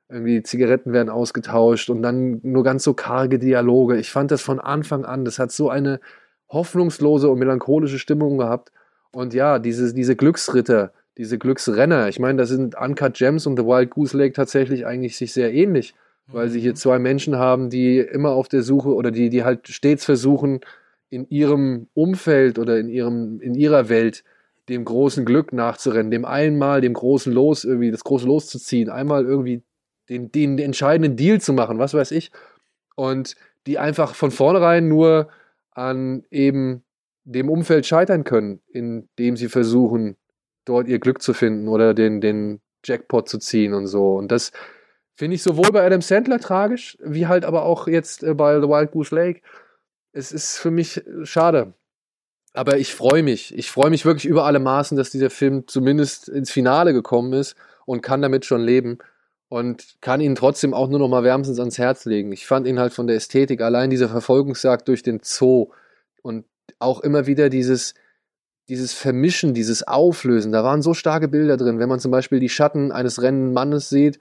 irgendwie 0.09 0.43
Zigaretten 0.43 0.93
werden 0.93 1.09
ausgetauscht 1.09 1.89
und 1.89 2.01
dann 2.01 2.39
nur 2.43 2.64
ganz 2.64 2.83
so 2.83 2.93
karge 2.93 3.39
Dialoge. 3.39 3.97
Ich 3.97 4.11
fand 4.11 4.31
das 4.31 4.41
von 4.41 4.59
Anfang 4.59 5.06
an, 5.06 5.25
das 5.25 5.39
hat 5.39 5.51
so 5.51 5.69
eine 5.69 5.99
hoffnungslose 6.49 7.30
und 7.30 7.39
melancholische 7.39 7.99
Stimmung 7.99 8.38
gehabt 8.38 8.72
und 9.11 9.34
ja, 9.34 9.60
diese, 9.60 9.94
diese 9.94 10.16
Glücksritter, 10.16 10.92
diese 11.18 11.38
Glücksrenner, 11.38 12.08
ich 12.08 12.19
meine, 12.19 12.38
da 12.38 12.45
sind 12.45 12.76
Uncut 12.80 13.16
Gems 13.16 13.48
und 13.48 13.58
The 13.58 13.66
Wild 13.66 13.90
Goose 13.90 14.18
Lake 14.18 14.34
tatsächlich 14.34 14.86
eigentlich 14.86 15.18
sich 15.18 15.34
sehr 15.34 15.53
ähnlich, 15.53 15.95
weil 16.27 16.50
sie 16.50 16.60
hier 16.60 16.72
mhm. 16.72 16.77
zwei 16.77 17.00
Menschen 17.00 17.38
haben, 17.38 17.69
die 17.69 18.00
immer 18.00 18.32
auf 18.32 18.48
der 18.48 18.64
Suche 18.64 18.94
oder 18.94 19.11
die, 19.11 19.30
die 19.30 19.44
halt 19.44 19.68
stets 19.68 20.06
versuchen, 20.06 20.61
in 21.10 21.27
ihrem 21.30 21.88
Umfeld 21.94 22.60
oder 22.60 22.77
in 22.77 22.90
ihrem, 22.90 23.40
in 23.40 23.56
ihrer 23.56 23.90
Welt 23.90 24.24
dem 24.69 24.84
großen 24.84 25.24
Glück 25.24 25.53
nachzurennen, 25.53 26.11
dem 26.11 26.26
einmal, 26.26 26.82
dem 26.82 26.94
großen 26.94 27.32
Los 27.32 27.64
irgendwie, 27.64 27.92
das 27.92 28.03
große 28.03 28.27
Los 28.27 28.48
zu 28.48 28.60
ziehen, 28.60 28.90
einmal 28.90 29.24
irgendwie 29.24 29.64
den, 30.10 30.32
den 30.32 30.60
entscheidenden 30.60 31.16
Deal 31.16 31.40
zu 31.40 31.53
machen, 31.53 31.80
was 31.80 31.94
weiß 31.94 32.11
ich. 32.11 32.32
Und 32.95 33.36
die 33.66 33.80
einfach 33.80 34.16
von 34.16 34.32
vornherein 34.32 34.88
nur 34.88 35.30
an 35.72 36.24
eben 36.32 36.84
dem 37.27 37.49
Umfeld 37.49 37.85
scheitern 37.85 38.23
können, 38.23 38.61
indem 38.69 39.35
sie 39.35 39.49
versuchen, 39.49 40.15
dort 40.64 40.88
ihr 40.88 40.99
Glück 40.99 41.22
zu 41.22 41.33
finden 41.33 41.67
oder 41.67 41.93
den, 41.93 42.22
den 42.22 42.61
Jackpot 42.85 43.27
zu 43.27 43.38
ziehen 43.38 43.73
und 43.73 43.88
so. 43.88 44.15
Und 44.15 44.31
das 44.31 44.53
finde 45.14 45.35
ich 45.35 45.43
sowohl 45.43 45.72
bei 45.72 45.85
Adam 45.85 46.01
Sandler 46.01 46.39
tragisch, 46.39 46.97
wie 47.01 47.27
halt 47.27 47.43
aber 47.43 47.64
auch 47.64 47.88
jetzt 47.88 48.23
äh, 48.23 48.33
bei 48.33 48.61
The 48.61 48.67
Wild 48.67 48.91
Goose 48.91 49.14
Lake. 49.14 49.41
Es 50.14 50.31
ist 50.31 50.57
für 50.57 50.72
mich 50.72 51.03
schade. 51.23 51.73
Aber 52.53 52.77
ich 52.77 52.95
freue 52.95 53.23
mich. 53.23 53.53
Ich 53.56 53.69
freue 53.69 53.89
mich 53.89 54.06
wirklich 54.06 54.25
über 54.25 54.45
alle 54.45 54.59
Maßen, 54.59 54.97
dass 54.97 55.09
dieser 55.09 55.30
Film 55.30 55.67
zumindest 55.67 56.30
ins 56.30 56.49
Finale 56.49 56.93
gekommen 56.93 57.33
ist 57.33 57.56
und 57.85 58.01
kann 58.01 58.22
damit 58.22 58.45
schon 58.45 58.61
leben 58.61 58.99
und 59.49 59.97
kann 59.99 60.22
ihn 60.22 60.35
trotzdem 60.35 60.73
auch 60.73 60.88
nur 60.88 60.99
noch 60.99 61.09
mal 61.09 61.23
wärmstens 61.23 61.59
ans 61.59 61.77
Herz 61.77 62.06
legen. 62.06 62.31
Ich 62.31 62.47
fand 62.47 62.67
ihn 62.67 62.80
halt 62.80 62.93
von 62.93 63.06
der 63.06 63.17
Ästhetik, 63.17 63.61
allein 63.61 63.89
dieser 63.89 64.07
Verfolgungsjagd 64.07 64.88
durch 64.88 65.03
den 65.03 65.19
Zoo 65.23 65.72
und 66.22 66.45
auch 66.80 67.01
immer 67.01 67.27
wieder 67.27 67.49
dieses, 67.49 67.93
dieses 68.69 68.93
Vermischen, 68.93 69.53
dieses 69.53 69.88
Auflösen. 69.88 70.51
Da 70.51 70.64
waren 70.64 70.81
so 70.81 70.93
starke 70.93 71.27
Bilder 71.27 71.57
drin. 71.57 71.80
Wenn 71.80 71.89
man 71.89 71.99
zum 71.99 72.11
Beispiel 72.11 72.39
die 72.39 72.49
Schatten 72.49 72.91
eines 72.91 73.22
rennenden 73.22 73.53
Mannes 73.53 73.89
sieht 73.89 74.19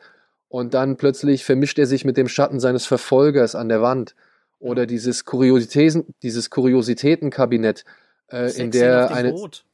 und 0.49 0.75
dann 0.75 0.97
plötzlich 0.97 1.45
vermischt 1.45 1.79
er 1.79 1.87
sich 1.87 2.05
mit 2.05 2.17
dem 2.17 2.29
Schatten 2.29 2.61
seines 2.61 2.87
Verfolgers 2.87 3.55
an 3.55 3.69
der 3.69 3.83
Wand. 3.83 4.15
Oder 4.59 4.87
dieses, 4.87 5.25
Kuriositäten, 5.25 6.15
dieses 6.23 6.49
Kuriositätenkabinett, 6.51 7.85
äh, 8.31 8.51
in 8.57 8.71
der 8.71 9.11
eine. 9.11 9.33
Boot. 9.33 9.65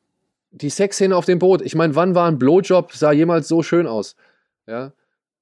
Die 0.50 0.70
Sexszene 0.70 1.16
auf 1.16 1.24
dem 1.24 1.38
Boot. 1.38 1.62
Ich 1.62 1.74
meine, 1.74 1.94
wann 1.94 2.14
war 2.14 2.28
ein 2.28 2.38
Blowjob, 2.38 2.92
sah 2.92 3.12
jemals 3.12 3.48
so 3.48 3.62
schön 3.62 3.86
aus? 3.86 4.16
Ja. 4.66 4.92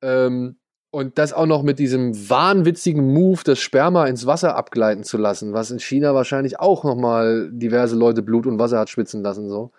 Ähm, 0.03 0.57
Und 0.93 1.19
das 1.19 1.33
auch 1.33 1.47
noch 1.47 1.63
mit 1.63 1.79
diesem 1.79 2.29
wahnwitzigen 2.29 3.13
Move, 3.15 3.41
das 3.45 3.61
Sperma 3.61 4.07
ins 4.07 4.27
Wasser 4.27 4.57
abgleiten 4.57 5.05
zu 5.05 5.19
lassen, 5.19 5.53
was 5.53 5.71
in 5.71 5.79
China 5.79 6.15
wahrscheinlich 6.15 6.59
auch 6.59 6.83
nochmal 6.83 7.49
diverse 7.53 7.95
Leute 7.95 8.23
Blut 8.23 8.47
und 8.47 8.59
Wasser 8.59 8.81
hat 8.81 8.91
schwitzen 8.91 9.23
lassen, 9.23 9.49
so. 9.49 9.71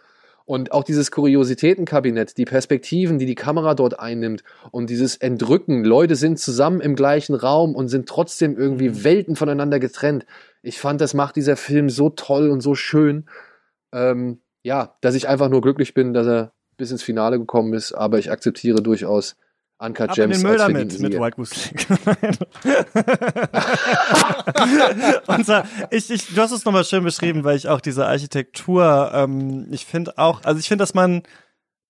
Und 0.45 0.71
auch 0.71 0.83
dieses 0.83 1.11
Kuriositätenkabinett, 1.11 2.37
die 2.37 2.45
Perspektiven, 2.45 3.19
die 3.19 3.25
die 3.25 3.35
Kamera 3.35 3.73
dort 3.73 3.99
einnimmt 3.99 4.43
und 4.71 4.89
dieses 4.89 5.15
Entrücken. 5.15 5.83
Leute 5.85 6.15
sind 6.15 6.39
zusammen 6.39 6.81
im 6.81 6.95
gleichen 6.95 7.35
Raum 7.35 7.75
und 7.75 7.89
sind 7.89 8.09
trotzdem 8.09 8.57
irgendwie 8.57 9.03
Welten 9.03 9.35
voneinander 9.35 9.79
getrennt. 9.79 10.25
Ich 10.61 10.79
fand, 10.79 10.99
das 10.99 11.13
macht 11.13 11.35
dieser 11.35 11.55
Film 11.57 11.89
so 11.89 12.09
toll 12.09 12.49
und 12.49 12.61
so 12.61 12.75
schön. 12.75 13.29
Ähm, 13.93 14.41
ja, 14.63 14.95
dass 15.01 15.15
ich 15.15 15.27
einfach 15.27 15.49
nur 15.49 15.61
glücklich 15.61 15.93
bin, 15.93 16.13
dass 16.13 16.27
er 16.27 16.53
bis 16.75 16.91
ins 16.91 17.03
Finale 17.03 17.37
gekommen 17.37 17.73
ist, 17.73 17.93
aber 17.93 18.17
ich 18.17 18.31
akzeptiere 18.31 18.81
durchaus 18.81 19.35
Uncut 19.81 20.11
Ab 20.11 20.17
in 20.19 20.29
den 20.29 20.43
Müll 20.43 20.57
damit, 20.57 20.99
mit. 20.99 21.19
White 21.19 21.37
Goose. 21.37 21.55
Und 25.27 25.45
zwar, 25.45 25.67
ich, 25.89 26.11
ich, 26.11 26.27
du 26.27 26.39
hast 26.39 26.51
es 26.51 26.63
nochmal 26.65 26.85
schön 26.85 27.03
beschrieben, 27.03 27.43
weil 27.43 27.57
ich 27.57 27.67
auch 27.67 27.81
diese 27.81 28.05
Architektur, 28.05 29.09
ähm, 29.11 29.65
ich 29.71 29.87
finde 29.87 30.19
auch, 30.19 30.43
also 30.43 30.59
ich 30.59 30.67
finde, 30.67 30.83
dass 30.83 30.93
man 30.93 31.23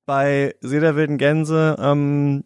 bei 0.05 0.55
See 0.61 0.79
der 0.79 0.95
wilden 0.95 1.17
Gänse 1.17 1.75
ähm, 1.79 2.45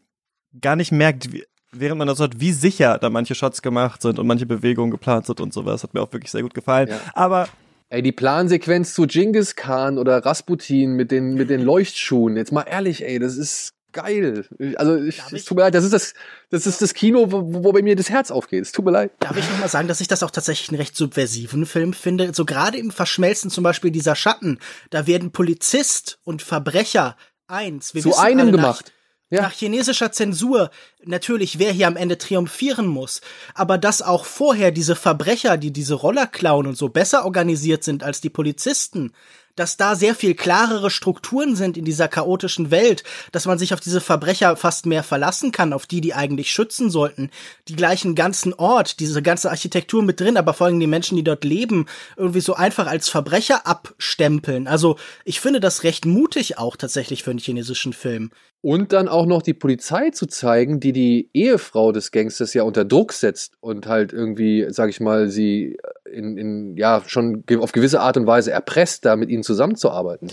gar 0.59 0.75
nicht 0.75 0.91
merkt, 0.91 1.31
wie, 1.31 1.43
während 1.71 1.99
man 1.99 2.07
das 2.07 2.17
hört, 2.17 2.39
wie 2.39 2.51
sicher 2.51 2.97
da 2.97 3.11
manche 3.11 3.35
Shots 3.35 3.61
gemacht 3.61 4.01
sind 4.01 4.17
und 4.17 4.25
manche 4.25 4.47
Bewegungen 4.47 4.89
geplant 4.89 5.27
sind 5.27 5.41
und 5.41 5.53
sowas. 5.53 5.83
Hat 5.83 5.93
mir 5.93 6.01
auch 6.01 6.11
wirklich 6.11 6.31
sehr 6.31 6.41
gut 6.41 6.55
gefallen. 6.55 6.89
Aber 7.13 7.47
Ey, 7.89 8.01
die 8.01 8.11
Plansequenz 8.11 8.95
zu 8.95 9.05
Genghis 9.05 9.55
Khan 9.55 9.99
oder 9.99 10.25
Rasputin 10.25 10.93
mit 10.93 11.11
den, 11.11 11.35
mit 11.35 11.51
den 11.51 11.61
Leuchtschuhen. 11.61 12.35
Jetzt 12.35 12.51
mal 12.51 12.63
ehrlich, 12.63 13.05
ey, 13.05 13.19
das 13.19 13.37
ist 13.37 13.74
geil. 13.95 14.45
Also, 14.75 14.97
ich, 14.97 15.21
es 15.31 15.45
tut 15.45 15.57
mir 15.57 15.63
leid, 15.63 15.73
das 15.73 15.85
ist 15.85 15.93
das, 15.93 16.13
das 16.51 16.67
ist 16.67 16.81
das 16.81 16.93
Kino, 16.93 17.31
wo, 17.31 17.63
wo 17.63 17.71
bei 17.71 17.81
mir 17.81 17.95
das 17.95 18.09
Herz 18.09 18.29
aufgeht. 18.29 18.61
Es 18.61 18.71
tut 18.71 18.85
mir 18.85 18.91
leid. 18.91 19.11
Darf 19.19 19.37
ich 19.37 19.49
nochmal 19.49 19.69
sagen, 19.69 19.87
dass 19.87 20.01
ich 20.01 20.07
das 20.07 20.21
auch 20.21 20.31
tatsächlich 20.31 20.69
einen 20.69 20.77
recht 20.77 20.95
subversiven 20.95 21.65
Film 21.65 21.93
finde? 21.93 22.33
So 22.33 22.45
gerade 22.45 22.77
im 22.77 22.91
Verschmelzen 22.91 23.49
zum 23.49 23.63
Beispiel 23.63 23.89
dieser 23.89 24.15
Schatten, 24.15 24.59
da 24.89 25.07
werden 25.07 25.31
Polizist 25.31 26.19
und 26.23 26.41
Verbrecher 26.41 27.15
eins. 27.47 27.95
Wir 27.95 28.01
Zu 28.01 28.17
einem 28.17 28.51
gemacht. 28.51 28.91
Nach 29.31 29.51
chinesischer 29.51 30.11
Zensur, 30.11 30.69
natürlich, 31.03 31.57
wer 31.57 31.71
hier 31.71 31.87
am 31.87 31.97
Ende 31.97 32.17
triumphieren 32.17 32.85
muss, 32.85 33.21
aber 33.55 33.77
dass 33.77 34.03
auch 34.03 34.23
vorher 34.23 34.71
diese 34.71 34.95
Verbrecher, 34.95 35.57
die 35.57 35.71
diese 35.71 35.95
Roller 35.95 36.27
klauen 36.27 36.67
und 36.67 36.77
so 36.77 36.89
besser 36.89 37.25
organisiert 37.25 37.83
sind 37.83 38.03
als 38.03 38.21
die 38.21 38.29
Polizisten, 38.29 39.13
dass 39.55 39.77
da 39.77 39.95
sehr 39.95 40.15
viel 40.15 40.35
klarere 40.35 40.89
Strukturen 40.89 41.55
sind 41.55 41.77
in 41.77 41.85
dieser 41.85 42.07
chaotischen 42.07 42.71
Welt, 42.71 43.03
dass 43.31 43.45
man 43.45 43.57
sich 43.57 43.73
auf 43.73 43.79
diese 43.79 44.01
Verbrecher 44.01 44.55
fast 44.55 44.85
mehr 44.85 45.03
verlassen 45.03 45.51
kann, 45.51 45.73
auf 45.73 45.85
die, 45.85 46.01
die 46.01 46.13
eigentlich 46.13 46.51
schützen 46.51 46.89
sollten. 46.89 47.29
Die 47.67 47.75
gleichen 47.75 48.15
ganzen 48.15 48.53
Ort, 48.53 48.99
diese 48.99 49.21
ganze 49.21 49.49
Architektur 49.49 50.03
mit 50.03 50.19
drin, 50.19 50.37
aber 50.37 50.53
vor 50.53 50.67
allem 50.67 50.79
die 50.79 50.87
Menschen, 50.87 51.15
die 51.15 51.23
dort 51.23 51.43
leben, 51.43 51.87
irgendwie 52.17 52.41
so 52.41 52.53
einfach 52.53 52.87
als 52.87 53.09
Verbrecher 53.09 53.65
abstempeln. 53.65 54.67
Also 54.67 54.97
ich 55.23 55.39
finde 55.39 55.59
das 55.59 55.83
recht 55.83 56.05
mutig 56.05 56.57
auch 56.57 56.75
tatsächlich 56.75 57.23
für 57.23 57.31
einen 57.31 57.39
chinesischen 57.39 57.93
Film. 57.93 58.31
Und 58.61 58.93
dann 58.93 59.07
auch 59.07 59.27
noch 59.27 59.43
die 59.43 59.53
Polizei 59.53 60.09
zu 60.09 60.25
zeigen, 60.25 60.79
die 60.79 60.91
die 60.91 61.29
Ehefrau 61.33 61.91
des 61.91 62.11
Gangsters 62.11 62.53
ja 62.55 62.63
unter 62.63 62.83
Druck 62.83 63.13
setzt 63.13 63.53
und 63.59 63.85
halt 63.85 64.11
irgendwie, 64.11 64.65
sag 64.69 64.89
ich 64.89 64.99
mal, 64.99 65.29
sie 65.29 65.77
in, 66.11 66.35
in 66.37 66.75
ja, 66.77 67.03
schon 67.05 67.43
auf 67.59 67.71
gewisse 67.73 67.99
Art 68.01 68.17
und 68.17 68.25
Weise 68.25 68.51
erpresst, 68.51 69.05
da 69.05 69.15
mit 69.15 69.29
ihnen 69.29 69.43
zusammenzuarbeiten. 69.43 70.31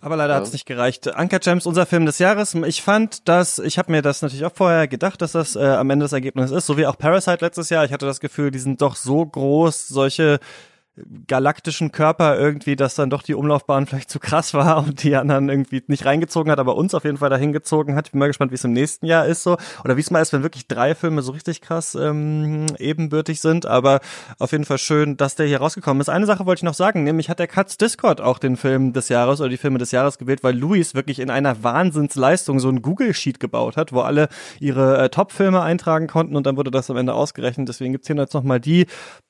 Aber 0.00 0.16
leider 0.16 0.34
Ja. 0.34 0.40
hat's 0.40 0.52
nicht 0.52 0.66
gereicht. 0.66 1.14
Anker 1.14 1.38
Gems, 1.38 1.66
unser 1.66 1.86
Film 1.86 2.06
des 2.06 2.18
Jahres. 2.18 2.54
Ich 2.66 2.82
fand 2.82 3.28
das, 3.28 3.58
ich 3.58 3.78
habe 3.78 3.90
mir 3.90 4.02
das 4.02 4.22
natürlich 4.22 4.44
auch 4.44 4.54
vorher 4.54 4.86
gedacht, 4.88 5.20
dass 5.22 5.32
das 5.32 5.56
äh, 5.56 5.60
am 5.64 5.88
Ende 5.90 6.04
das 6.04 6.12
Ergebnis 6.12 6.50
ist, 6.50 6.66
so 6.66 6.76
wie 6.76 6.86
auch 6.86 6.96
Parasite 6.98 7.44
letztes 7.44 7.70
Jahr. 7.70 7.84
Ich 7.84 7.92
hatte 7.92 8.04
das 8.06 8.20
Gefühl, 8.20 8.50
die 8.50 8.58
sind 8.58 8.82
doch 8.82 8.96
so 8.96 9.24
groß, 9.24 9.88
solche 9.88 10.40
galaktischen 11.26 11.90
Körper 11.90 12.38
irgendwie, 12.38 12.76
dass 12.76 12.94
dann 12.94 13.10
doch 13.10 13.22
die 13.22 13.34
Umlaufbahn 13.34 13.86
vielleicht 13.86 14.10
zu 14.10 14.20
krass 14.20 14.54
war 14.54 14.78
und 14.86 15.02
die 15.02 15.16
anderen 15.16 15.48
irgendwie 15.48 15.82
nicht 15.88 16.04
reingezogen 16.04 16.52
hat, 16.52 16.58
aber 16.58 16.76
uns 16.76 16.94
auf 16.94 17.04
jeden 17.04 17.16
Fall 17.16 17.30
dahin 17.30 17.52
gezogen 17.52 17.96
hat. 17.96 18.06
Ich 18.06 18.12
bin 18.12 18.20
mal 18.20 18.28
gespannt, 18.28 18.52
wie 18.52 18.56
es 18.56 18.64
im 18.64 18.72
nächsten 18.72 19.06
Jahr 19.06 19.26
ist 19.26 19.42
so. 19.42 19.56
Oder 19.84 19.96
wie 19.96 20.00
es 20.00 20.10
mal 20.10 20.20
ist, 20.20 20.32
wenn 20.32 20.42
wirklich 20.42 20.68
drei 20.68 20.94
Filme 20.94 21.22
so 21.22 21.32
richtig 21.32 21.60
krass 21.60 21.94
ähm, 21.94 22.66
ebenbürtig 22.78 23.40
sind. 23.40 23.66
Aber 23.66 24.00
auf 24.38 24.52
jeden 24.52 24.64
Fall 24.64 24.78
schön, 24.78 25.16
dass 25.16 25.34
der 25.34 25.46
hier 25.46 25.58
rausgekommen 25.58 26.00
ist. 26.00 26.08
Eine 26.08 26.26
Sache 26.26 26.46
wollte 26.46 26.60
ich 26.60 26.64
noch 26.64 26.74
sagen, 26.74 27.02
nämlich 27.02 27.28
hat 27.28 27.40
der 27.40 27.48
Katz 27.48 27.76
Discord 27.76 28.20
auch 28.20 28.38
den 28.38 28.56
Film 28.56 28.92
des 28.92 29.08
Jahres 29.08 29.40
oder 29.40 29.50
die 29.50 29.56
Filme 29.56 29.78
des 29.78 29.90
Jahres 29.90 30.18
gewählt, 30.18 30.44
weil 30.44 30.56
Luis 30.56 30.94
wirklich 30.94 31.18
in 31.18 31.30
einer 31.30 31.64
Wahnsinnsleistung 31.64 32.60
so 32.60 32.68
ein 32.68 32.82
Google-Sheet 32.82 33.40
gebaut 33.40 33.76
hat, 33.76 33.92
wo 33.92 34.00
alle 34.00 34.28
ihre 34.60 34.98
äh, 34.98 35.08
Top-Filme 35.08 35.60
eintragen 35.60 36.06
konnten 36.06 36.36
und 36.36 36.46
dann 36.46 36.56
wurde 36.56 36.70
das 36.70 36.88
am 36.90 36.96
Ende 36.96 37.14
ausgerechnet. 37.14 37.68
Deswegen 37.68 37.92
gibt's 37.92 38.06
hier 38.06 38.16
jetzt 38.16 38.34
nochmal 38.34 38.60
die 38.60 38.86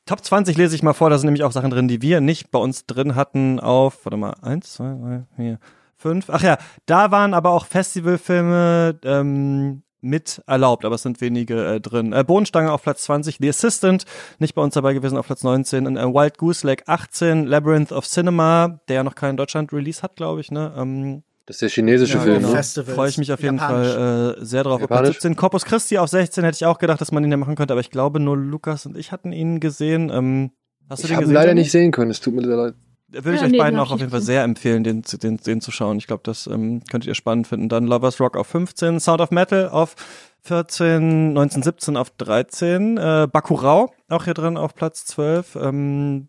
Top 0.07 0.23
20 0.23 0.59
lese 0.59 0.76
ich 0.76 0.83
mal 0.83 0.93
vor, 0.93 1.09
da 1.09 1.17
sind 1.17 1.28
nämlich 1.28 1.44
auch 1.44 1.52
Sachen 1.55 1.70
drin, 1.70 1.89
die 1.89 2.02
wir 2.02 2.20
nicht 2.20 2.50
bei 2.50 2.58
uns 2.58 2.84
drin 2.86 3.15
hatten 3.15 3.58
auf, 3.60 4.05
warte 4.05 4.16
mal, 4.18 4.34
eins, 4.42 4.74
zwei, 4.74 4.94
drei, 4.94 5.23
vier, 5.36 5.58
fünf. 5.97 6.26
Ach 6.28 6.42
ja, 6.42 6.58
da 6.86 7.10
waren 7.10 7.33
aber 7.34 7.50
auch 7.50 7.65
Festivalfilme 7.66 8.99
ähm, 9.05 9.83
mit 10.00 10.42
erlaubt, 10.47 10.84
aber 10.84 10.97
es 10.97 11.02
sind 11.02 11.20
wenige 11.23 11.65
äh, 11.76 11.81
drin. 11.81 12.12
Äh, 12.12 12.24
Bodenstange 12.24 12.70
auf 12.70 12.83
Platz 12.83 13.02
20, 13.05 13.39
The 13.41 13.49
Assistant, 13.49 14.05
nicht 14.39 14.55
bei 14.55 14.60
uns 14.62 14.74
dabei 14.74 14.92
gewesen, 14.92 15.16
auf 15.16 15.26
Platz 15.26 15.42
19. 15.42 15.86
Und, 15.86 15.97
äh, 15.97 16.05
Wild 16.05 16.36
Goose 16.36 16.66
Lake 16.66 16.84
18, 16.86 17.47
Labyrinth 17.47 17.91
of 17.91 18.07
Cinema, 18.07 18.81
der 18.89 18.97
ja 18.97 19.02
noch 19.05 19.15
keinen 19.15 19.36
Deutschland-Release 19.39 20.02
hat, 20.02 20.16
glaube 20.16 20.42
ich, 20.42 20.50
ne? 20.50 20.74
Ähm, 20.76 21.23
Das 21.47 21.57
ist 21.57 21.62
der 21.62 21.68
chinesische 21.70 22.20
Film. 22.20 22.42
genau. 22.42 22.52
Ne? 22.52 22.62
Freue 22.62 23.08
ich 23.08 23.16
mich 23.16 23.33
auf 23.33 23.41
jeden 23.41 23.57
Japanisch. 23.57 23.92
Fall 23.94 24.36
äh, 24.41 24.44
sehr 24.44 24.62
drauf. 24.65 24.83
Auf 24.83 24.89
Platz 24.89 24.99
Japanisch. 24.99 25.16
17 25.16 25.36
Corpus 25.36 25.65
Christi 25.65 25.97
auf 25.99 26.10
16 26.10 26.44
hätte 26.44 26.57
ich 26.57 26.66
auch 26.66 26.78
gedacht, 26.78 27.00
dass 27.00 27.10
man 27.10 27.24
ihn 27.24 27.31
ja 27.31 27.36
machen 27.39 27.55
könnte, 27.55 27.73
aber 27.73 27.81
ich 27.81 27.91
glaube 27.91 28.20
nur 28.20 28.36
Lukas 28.36 28.84
und 28.84 28.99
ich 28.99 29.10
hatten 29.10 29.33
ihn 29.33 29.58
gesehen. 29.60 30.10
Ähm, 30.10 30.50
hast 30.89 31.03
du 31.03 31.07
Ich 31.07 31.11
den 31.13 31.21
gesehen? 31.21 31.35
leider 31.35 31.55
nicht 31.55 31.71
sehen 31.71 31.91
können, 31.93 32.11
es 32.11 32.21
tut 32.21 32.35
mir 32.35 32.43
sehr 32.45 32.57
leid. 32.57 32.75
Würde 33.09 33.35
ich 33.35 33.41
Ja, 33.41 33.47
euch 33.47 33.53
nee, 33.53 33.59
beiden 33.59 33.75
den 33.77 33.81
auch 33.81 33.93
auf 33.93 34.01
jeden 34.01 34.11
Fall 34.11 34.21
sehr 34.23 34.43
empfehlen, 34.43 34.83
den, 34.83 35.05
zu- 35.05 35.19
den, 35.19 35.37
den 35.37 35.61
zu 35.61 35.71
schauen. 35.71 35.99
Ich 35.99 36.07
glaube, 36.09 36.23
das 36.25 36.47
ähm, 36.49 36.83
könntet 36.91 37.07
ihr 37.09 37.15
spannend 37.15 37.47
finden. 37.47 37.69
Dann 37.69 37.87
Lovers 37.87 38.19
Rock 38.21 38.37
auf 38.37 38.49
15, 38.49 38.99
Sound 38.99 39.21
of 39.21 39.31
Metal 39.31 39.69
auf 39.69 39.95
14, 40.43 41.29
1917 41.29 41.97
auf 41.97 42.11
13, 42.11 42.97
äh, 42.99 43.29
Bakurau 43.33 43.93
auch 44.09 44.25
hier 44.25 44.35
drin 44.35 44.57
auf 44.57 44.75
Platz 44.75 45.05
12, 45.07 45.57
ähm, 45.57 46.29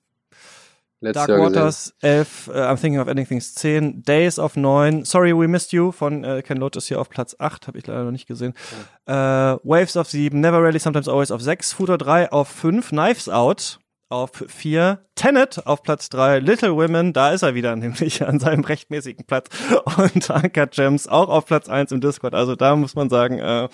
Letztes 1.02 1.26
Dark 1.28 1.30
Jahr 1.30 1.50
gesehen. 1.50 1.56
Waters 1.62 1.94
11, 2.02 2.48
äh, 2.48 2.52
I'm 2.62 2.80
Thinking 2.80 3.00
of 3.02 3.08
Ending 3.08 3.28
Things 3.28 3.54
10, 3.56 4.04
Days 4.04 4.40
auf 4.40 4.56
9, 4.56 5.04
Sorry 5.06 5.38
We 5.38 5.48
Missed 5.48 5.72
You 5.74 5.92
von 5.92 6.24
äh, 6.24 6.42
Ken 6.44 6.58
Loach 6.58 6.76
ist 6.78 6.88
hier 6.88 7.02
auf 7.02 7.10
Platz 7.10 7.36
8, 7.38 7.68
habe 7.68 7.78
ich 7.78 7.86
leider 7.88 8.04
noch 8.06 8.12
nicht 8.12 8.28
gesehen. 8.28 8.54
Äh, 9.06 9.12
Waves 9.14 9.98
auf 9.98 10.08
7, 10.10 10.40
Never 10.40 10.62
Really, 10.64 10.80
Sometimes 10.80 11.08
Always 11.10 11.32
auf 11.32 11.42
6, 11.42 11.74
Footer 11.74 11.98
3 11.98 12.32
auf 12.32 12.48
5, 12.48 12.90
Knives 12.90 13.28
Out 13.30 13.80
auf 14.16 14.32
4, 14.48 15.00
Tenet 15.16 15.68
auf 15.68 15.84
Platz 15.84 16.08
3, 16.10 16.40
Little 16.40 16.76
Women, 16.76 17.12
da 17.12 17.32
ist 17.32 17.42
er 17.42 17.54
wieder, 17.54 17.76
nämlich 17.76 18.26
an 18.26 18.40
seinem 18.40 18.64
rechtmäßigen 18.64 19.26
Platz 19.26 19.50
und 19.98 20.30
Uncut 20.30 20.72
Gems 20.72 21.08
auch 21.08 21.28
auf 21.28 21.46
Platz 21.46 21.68
1 21.68 21.92
im 21.92 22.00
Discord. 22.00 22.34
Also 22.34 22.56
da 22.56 22.76
muss 22.76 22.96
man 22.96 23.10
sagen, 23.10 23.40
äh, 23.40 23.68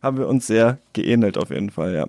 haben 0.00 0.18
wir 0.18 0.28
uns 0.28 0.46
sehr 0.46 0.78
geähnelt 0.92 1.36
auf 1.36 1.50
jeden 1.50 1.70
Fall, 1.70 1.94
ja. 1.94 2.06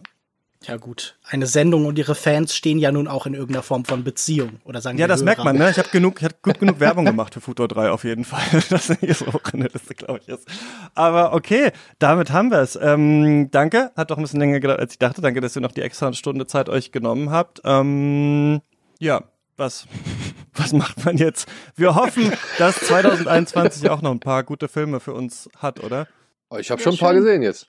Ja 0.63 0.77
gut, 0.77 1.17
eine 1.27 1.47
Sendung 1.47 1.87
und 1.87 1.97
ihre 1.97 2.13
Fans 2.13 2.55
stehen 2.55 2.77
ja 2.77 2.91
nun 2.91 3.07
auch 3.07 3.25
in 3.25 3.33
irgendeiner 3.33 3.63
Form 3.63 3.83
von 3.83 4.03
Beziehung 4.03 4.59
oder 4.63 4.79
sagen 4.79 4.99
Ja, 4.99 5.07
das 5.07 5.21
Hörer. 5.21 5.25
merkt 5.25 5.43
man, 5.43 5.57
ne? 5.57 5.71
Ich 5.71 5.79
habe 5.79 5.89
genug, 5.89 6.19
ich 6.19 6.25
hab 6.25 6.39
gut 6.43 6.59
genug 6.59 6.79
Werbung 6.79 7.03
gemacht 7.05 7.33
für 7.33 7.41
Futur 7.41 7.67
3 7.67 7.89
auf 7.89 8.03
jeden 8.03 8.25
Fall. 8.25 8.43
Das 8.69 8.89
nicht 9.01 9.17
so 9.17 9.25
hoch 9.33 9.41
in 9.53 9.61
der 9.61 9.69
Liste, 9.71 9.95
glaube 9.95 10.19
ich, 10.21 10.27
ist. 10.29 10.47
Aber 10.93 11.33
okay, 11.33 11.71
damit 11.97 12.31
haben 12.31 12.51
wir 12.51 12.59
es. 12.59 12.75
Ähm, 12.79 13.49
danke, 13.49 13.91
hat 13.95 14.11
doch 14.11 14.17
ein 14.17 14.21
bisschen 14.21 14.39
länger 14.39 14.59
gedauert, 14.59 14.79
als 14.79 14.93
ich 14.93 14.99
dachte. 14.99 15.21
Danke, 15.21 15.41
dass 15.41 15.55
ihr 15.55 15.61
noch 15.63 15.71
die 15.71 15.81
extra 15.81 16.13
Stunde 16.13 16.45
Zeit 16.45 16.69
euch 16.69 16.91
genommen 16.91 17.31
habt. 17.31 17.61
Ähm, 17.65 18.61
ja, 18.99 19.23
was, 19.57 19.87
was 20.53 20.73
macht 20.73 21.03
man 21.03 21.17
jetzt? 21.17 21.49
Wir 21.75 21.95
hoffen, 21.95 22.31
dass 22.59 22.75
2021 22.81 23.89
auch 23.89 24.03
noch 24.03 24.11
ein 24.11 24.19
paar 24.19 24.43
gute 24.43 24.67
Filme 24.67 24.99
für 24.99 25.13
uns 25.15 25.49
hat, 25.57 25.83
oder? 25.83 26.07
Oh, 26.51 26.57
Ich 26.57 26.69
habe 26.69 26.79
schon 26.81 26.93
ein 26.93 26.99
paar 26.99 27.15
gesehen 27.15 27.41
jetzt. 27.41 27.67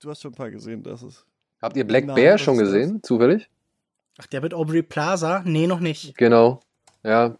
Du 0.00 0.08
hast 0.08 0.22
schon 0.22 0.30
ein 0.32 0.36
paar 0.36 0.50
gesehen, 0.52 0.84
das 0.84 1.02
ist. 1.02 1.26
Habt 1.66 1.76
ihr 1.76 1.84
Black 1.84 2.04
Nein, 2.04 2.14
Bear 2.14 2.38
schon 2.38 2.58
gesehen, 2.58 3.02
zufällig? 3.02 3.50
Ach, 4.18 4.26
der 4.26 4.40
mit 4.40 4.54
Aubrey 4.54 4.82
Plaza? 4.82 5.42
Nee, 5.44 5.66
noch 5.66 5.80
nicht. 5.80 6.16
Genau. 6.16 6.60
Ja. 7.02 7.36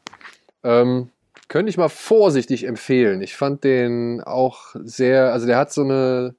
Ähm, 0.65 1.11
könnte 1.47 1.71
ich 1.71 1.77
mal 1.77 1.89
vorsichtig 1.89 2.65
empfehlen. 2.65 3.23
Ich 3.23 3.37
fand 3.37 3.63
den 3.63 4.21
auch 4.21 4.75
sehr, 4.83 5.33
also 5.33 5.47
der 5.47 5.59
hat 5.59 5.73
so 5.73 5.83
eine 5.83 6.35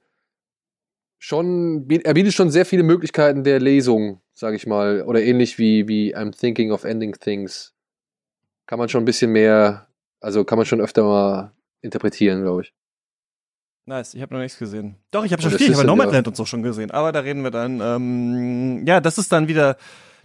schon, 1.18 1.88
er 1.88 2.12
bietet 2.12 2.34
schon 2.34 2.50
sehr 2.50 2.66
viele 2.66 2.82
Möglichkeiten 2.82 3.42
der 3.42 3.58
Lesung, 3.58 4.20
sage 4.34 4.56
ich 4.56 4.66
mal, 4.66 5.02
oder 5.06 5.22
ähnlich 5.22 5.58
wie, 5.58 5.88
wie 5.88 6.14
I'm 6.14 6.38
Thinking 6.38 6.72
of 6.72 6.84
Ending 6.84 7.14
Things. 7.14 7.72
Kann 8.66 8.78
man 8.78 8.90
schon 8.90 9.00
ein 9.00 9.06
bisschen 9.06 9.32
mehr, 9.32 9.88
also 10.20 10.44
kann 10.44 10.58
man 10.58 10.66
schon 10.66 10.82
öfter 10.82 11.04
mal 11.04 11.54
interpretieren, 11.80 12.42
glaube 12.42 12.64
ich. 12.64 12.74
Nice, 13.88 14.12
ich 14.12 14.20
habe 14.20 14.34
noch 14.34 14.42
nichts 14.42 14.58
gesehen. 14.58 14.96
Doch, 15.10 15.24
ich 15.24 15.32
habe 15.32 15.40
schon 15.40 15.50
viel, 15.52 15.70
ich 15.70 15.74
habe 15.74 15.86
Nomadland 15.86 16.28
und 16.28 16.36
so 16.36 16.44
schon 16.44 16.62
gesehen, 16.62 16.90
aber 16.90 17.10
da 17.10 17.20
reden 17.20 17.42
wir 17.42 17.50
dann. 17.50 17.80
Ähm, 17.80 18.86
ja, 18.86 19.00
das 19.00 19.16
ist 19.16 19.32
dann 19.32 19.48
wieder 19.48 19.78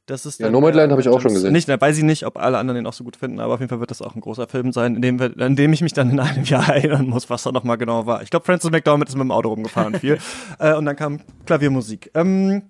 Das 0.06 0.26
ist 0.26 0.42
Ja, 0.42 0.50
Nomadland 0.50 0.90
äh, 0.90 0.92
habe 0.92 1.02
ich 1.02 1.08
auch 1.08 1.22
schon 1.22 1.34
gesehen. 1.34 1.54
Nicht, 1.54 1.70
da 1.70 1.80
weiß 1.80 1.98
ich 1.98 2.04
nicht, 2.04 2.26
ob 2.26 2.38
alle 2.38 2.58
anderen 2.58 2.76
den 2.76 2.88
auch 2.88 2.94
so 2.94 3.06
gut 3.06 3.16
finden, 3.16 3.40
aber 3.40 3.54
auf 3.54 3.62
jeden 3.62 3.70
Fall 3.70 3.80
wird 3.80 3.90
das 3.90 4.02
auch 4.02 4.16
ein 4.16 4.20
großer 4.20 4.48
Film 4.50 4.74
sein, 4.74 4.98
in 4.98 5.02
dem, 5.02 5.18
wir, 5.18 5.40
in 5.40 5.56
dem 5.56 5.72
ich 5.72 5.82
mich 5.82 5.94
dann 5.94 6.10
in 6.10 6.20
einem 6.20 6.44
Jahr 6.44 6.76
erinnern 6.76 7.08
muss, 7.08 7.30
was 7.30 7.44
da 7.44 7.54
nochmal 7.54 7.78
genau 7.78 8.06
war. 8.06 8.22
Ich 8.22 8.30
glaube, 8.30 8.46
Francis 8.46 8.70
McDormand 8.70 9.08
ist 9.08 9.16
mit 9.16 9.24
dem 9.24 9.32
Auto 9.32 9.48
rumgefahren 9.48 9.96
viel. 9.98 10.18
äh, 10.60 10.74
und 10.74 10.84
dann 10.84 10.98
kam 10.98 11.22
Klaviermusik. 11.46 12.12
Ähm, 12.16 12.64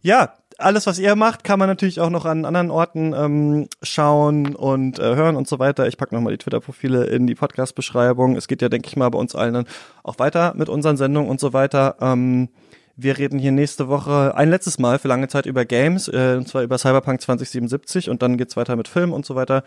ja, 0.00 0.32
alles, 0.64 0.86
was 0.86 0.98
ihr 0.98 1.14
macht, 1.14 1.44
kann 1.44 1.58
man 1.58 1.68
natürlich 1.68 2.00
auch 2.00 2.10
noch 2.10 2.24
an 2.24 2.44
anderen 2.44 2.70
Orten 2.70 3.12
ähm, 3.12 3.68
schauen 3.82 4.56
und 4.56 4.98
äh, 4.98 5.14
hören 5.14 5.36
und 5.36 5.46
so 5.46 5.58
weiter. 5.58 5.86
Ich 5.86 5.96
packe 5.96 6.14
nochmal 6.14 6.32
die 6.32 6.38
Twitter-Profile 6.38 7.04
in 7.04 7.26
die 7.26 7.34
Podcast-Beschreibung. 7.34 8.36
Es 8.36 8.48
geht 8.48 8.62
ja, 8.62 8.68
denke 8.68 8.88
ich 8.88 8.96
mal, 8.96 9.08
bei 9.10 9.18
uns 9.18 9.34
allen 9.34 9.54
dann 9.54 9.66
auch 10.02 10.18
weiter 10.18 10.54
mit 10.56 10.68
unseren 10.68 10.96
Sendungen 10.96 11.30
und 11.30 11.38
so 11.38 11.52
weiter. 11.52 11.96
Ähm, 12.00 12.48
wir 12.96 13.18
reden 13.18 13.38
hier 13.38 13.52
nächste 13.52 13.88
Woche 13.88 14.34
ein 14.36 14.50
letztes 14.50 14.78
Mal 14.78 14.98
für 14.98 15.08
lange 15.08 15.28
Zeit 15.28 15.46
über 15.46 15.64
Games, 15.64 16.08
äh, 16.08 16.36
und 16.36 16.48
zwar 16.48 16.62
über 16.62 16.78
Cyberpunk 16.78 17.20
2077 17.20 18.08
und 18.08 18.22
dann 18.22 18.36
geht's 18.36 18.56
weiter 18.56 18.76
mit 18.76 18.88
Film 18.88 19.12
und 19.12 19.26
so 19.26 19.34
weiter. 19.34 19.64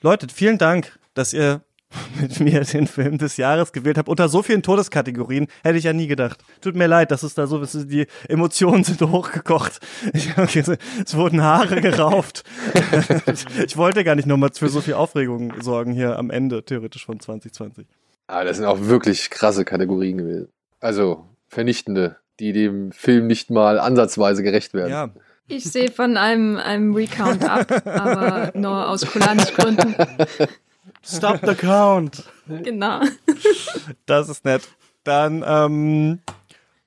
Leute, 0.00 0.26
vielen 0.32 0.58
Dank, 0.58 0.98
dass 1.14 1.32
ihr 1.32 1.60
mit 2.20 2.40
mir 2.40 2.60
den 2.60 2.86
Film 2.86 3.18
des 3.18 3.36
Jahres 3.36 3.72
gewählt 3.72 3.98
habt. 3.98 4.08
Unter 4.08 4.28
so 4.28 4.42
vielen 4.42 4.62
Todeskategorien 4.62 5.46
hätte 5.62 5.78
ich 5.78 5.84
ja 5.84 5.92
nie 5.92 6.06
gedacht. 6.06 6.42
Tut 6.60 6.74
mir 6.74 6.86
leid, 6.86 7.10
dass 7.10 7.22
es 7.22 7.34
da 7.34 7.46
so 7.46 7.60
ist. 7.60 7.90
Die 7.90 8.06
Emotionen 8.28 8.84
sind 8.84 9.00
hochgekocht. 9.00 9.80
Ich, 10.12 10.36
okay, 10.38 10.62
es 11.04 11.16
wurden 11.16 11.42
Haare 11.42 11.80
gerauft. 11.80 12.44
ich 13.66 13.76
wollte 13.76 14.04
gar 14.04 14.14
nicht 14.14 14.26
nochmal 14.26 14.50
für 14.52 14.68
so 14.68 14.80
viel 14.80 14.94
Aufregung 14.94 15.52
sorgen 15.60 15.92
hier 15.92 16.18
am 16.18 16.30
Ende, 16.30 16.64
theoretisch 16.64 17.04
von 17.04 17.18
2020. 17.18 17.86
Ah, 18.26 18.44
das 18.44 18.58
sind 18.58 18.66
auch 18.66 18.80
wirklich 18.80 19.30
krasse 19.30 19.64
Kategorien 19.64 20.18
gewesen. 20.18 20.48
Also 20.80 21.26
vernichtende, 21.48 22.16
die 22.38 22.52
dem 22.52 22.92
Film 22.92 23.26
nicht 23.26 23.50
mal 23.50 23.78
ansatzweise 23.78 24.42
gerecht 24.42 24.74
werden. 24.74 24.90
Ja. 24.90 25.10
Ich 25.46 25.64
sehe 25.64 25.90
von 25.90 26.16
einem, 26.16 26.56
einem 26.56 26.94
Recount 26.94 27.44
ab, 27.44 27.70
aber 27.86 28.52
nur 28.54 28.88
aus 28.88 29.04
Kulanzgründen. 29.04 29.94
Stop 31.04 31.40
the 31.46 31.54
count. 31.54 32.24
Genau. 32.46 33.00
Das 34.06 34.28
ist 34.28 34.44
nett. 34.44 34.62
Dann 35.04 35.44
ähm, 35.46 36.20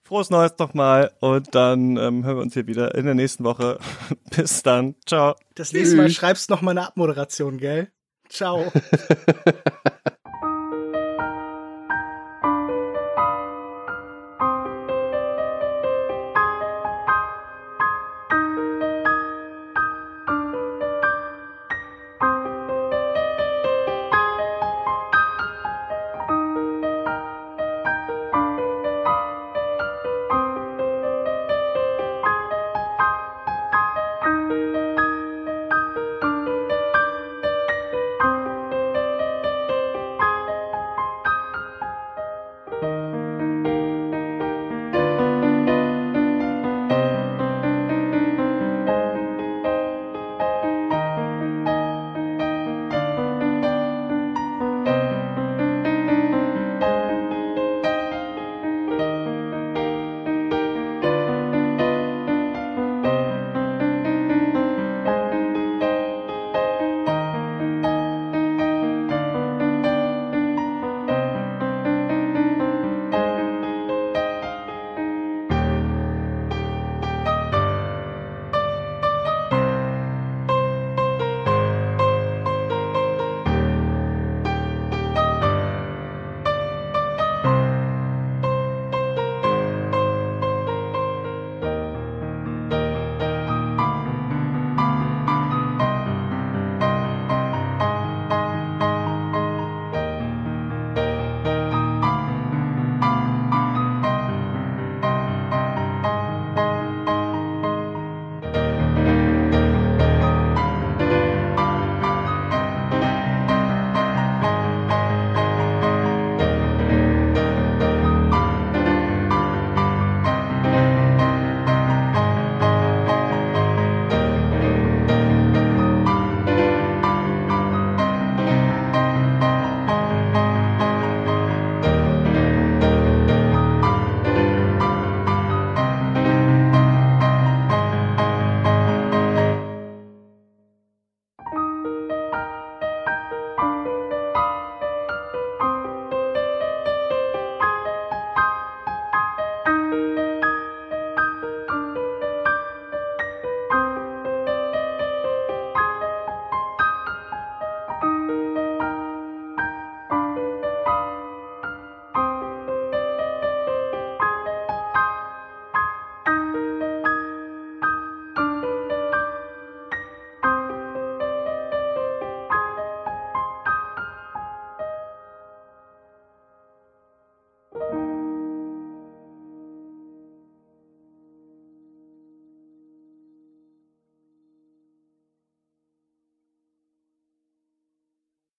frohes 0.03 0.29
Neues 0.29 0.53
nochmal 0.57 1.11
und 1.19 1.53
dann 1.53 1.97
ähm, 1.97 2.23
hören 2.23 2.37
wir 2.37 2.41
uns 2.41 2.53
hier 2.53 2.67
wieder 2.67 2.95
in 2.95 3.05
der 3.05 3.13
nächsten 3.13 3.43
Woche. 3.43 3.77
Bis 4.35 4.63
dann. 4.63 4.95
Ciao. 5.05 5.35
Das 5.55 5.73
nächste 5.73 5.97
Mal 5.97 6.09
schreibst 6.09 6.49
du 6.49 6.53
noch 6.53 6.61
mal 6.61 6.71
eine 6.71 6.87
Abmoderation, 6.87 7.57
gell? 7.57 7.91
Ciao. 8.29 8.71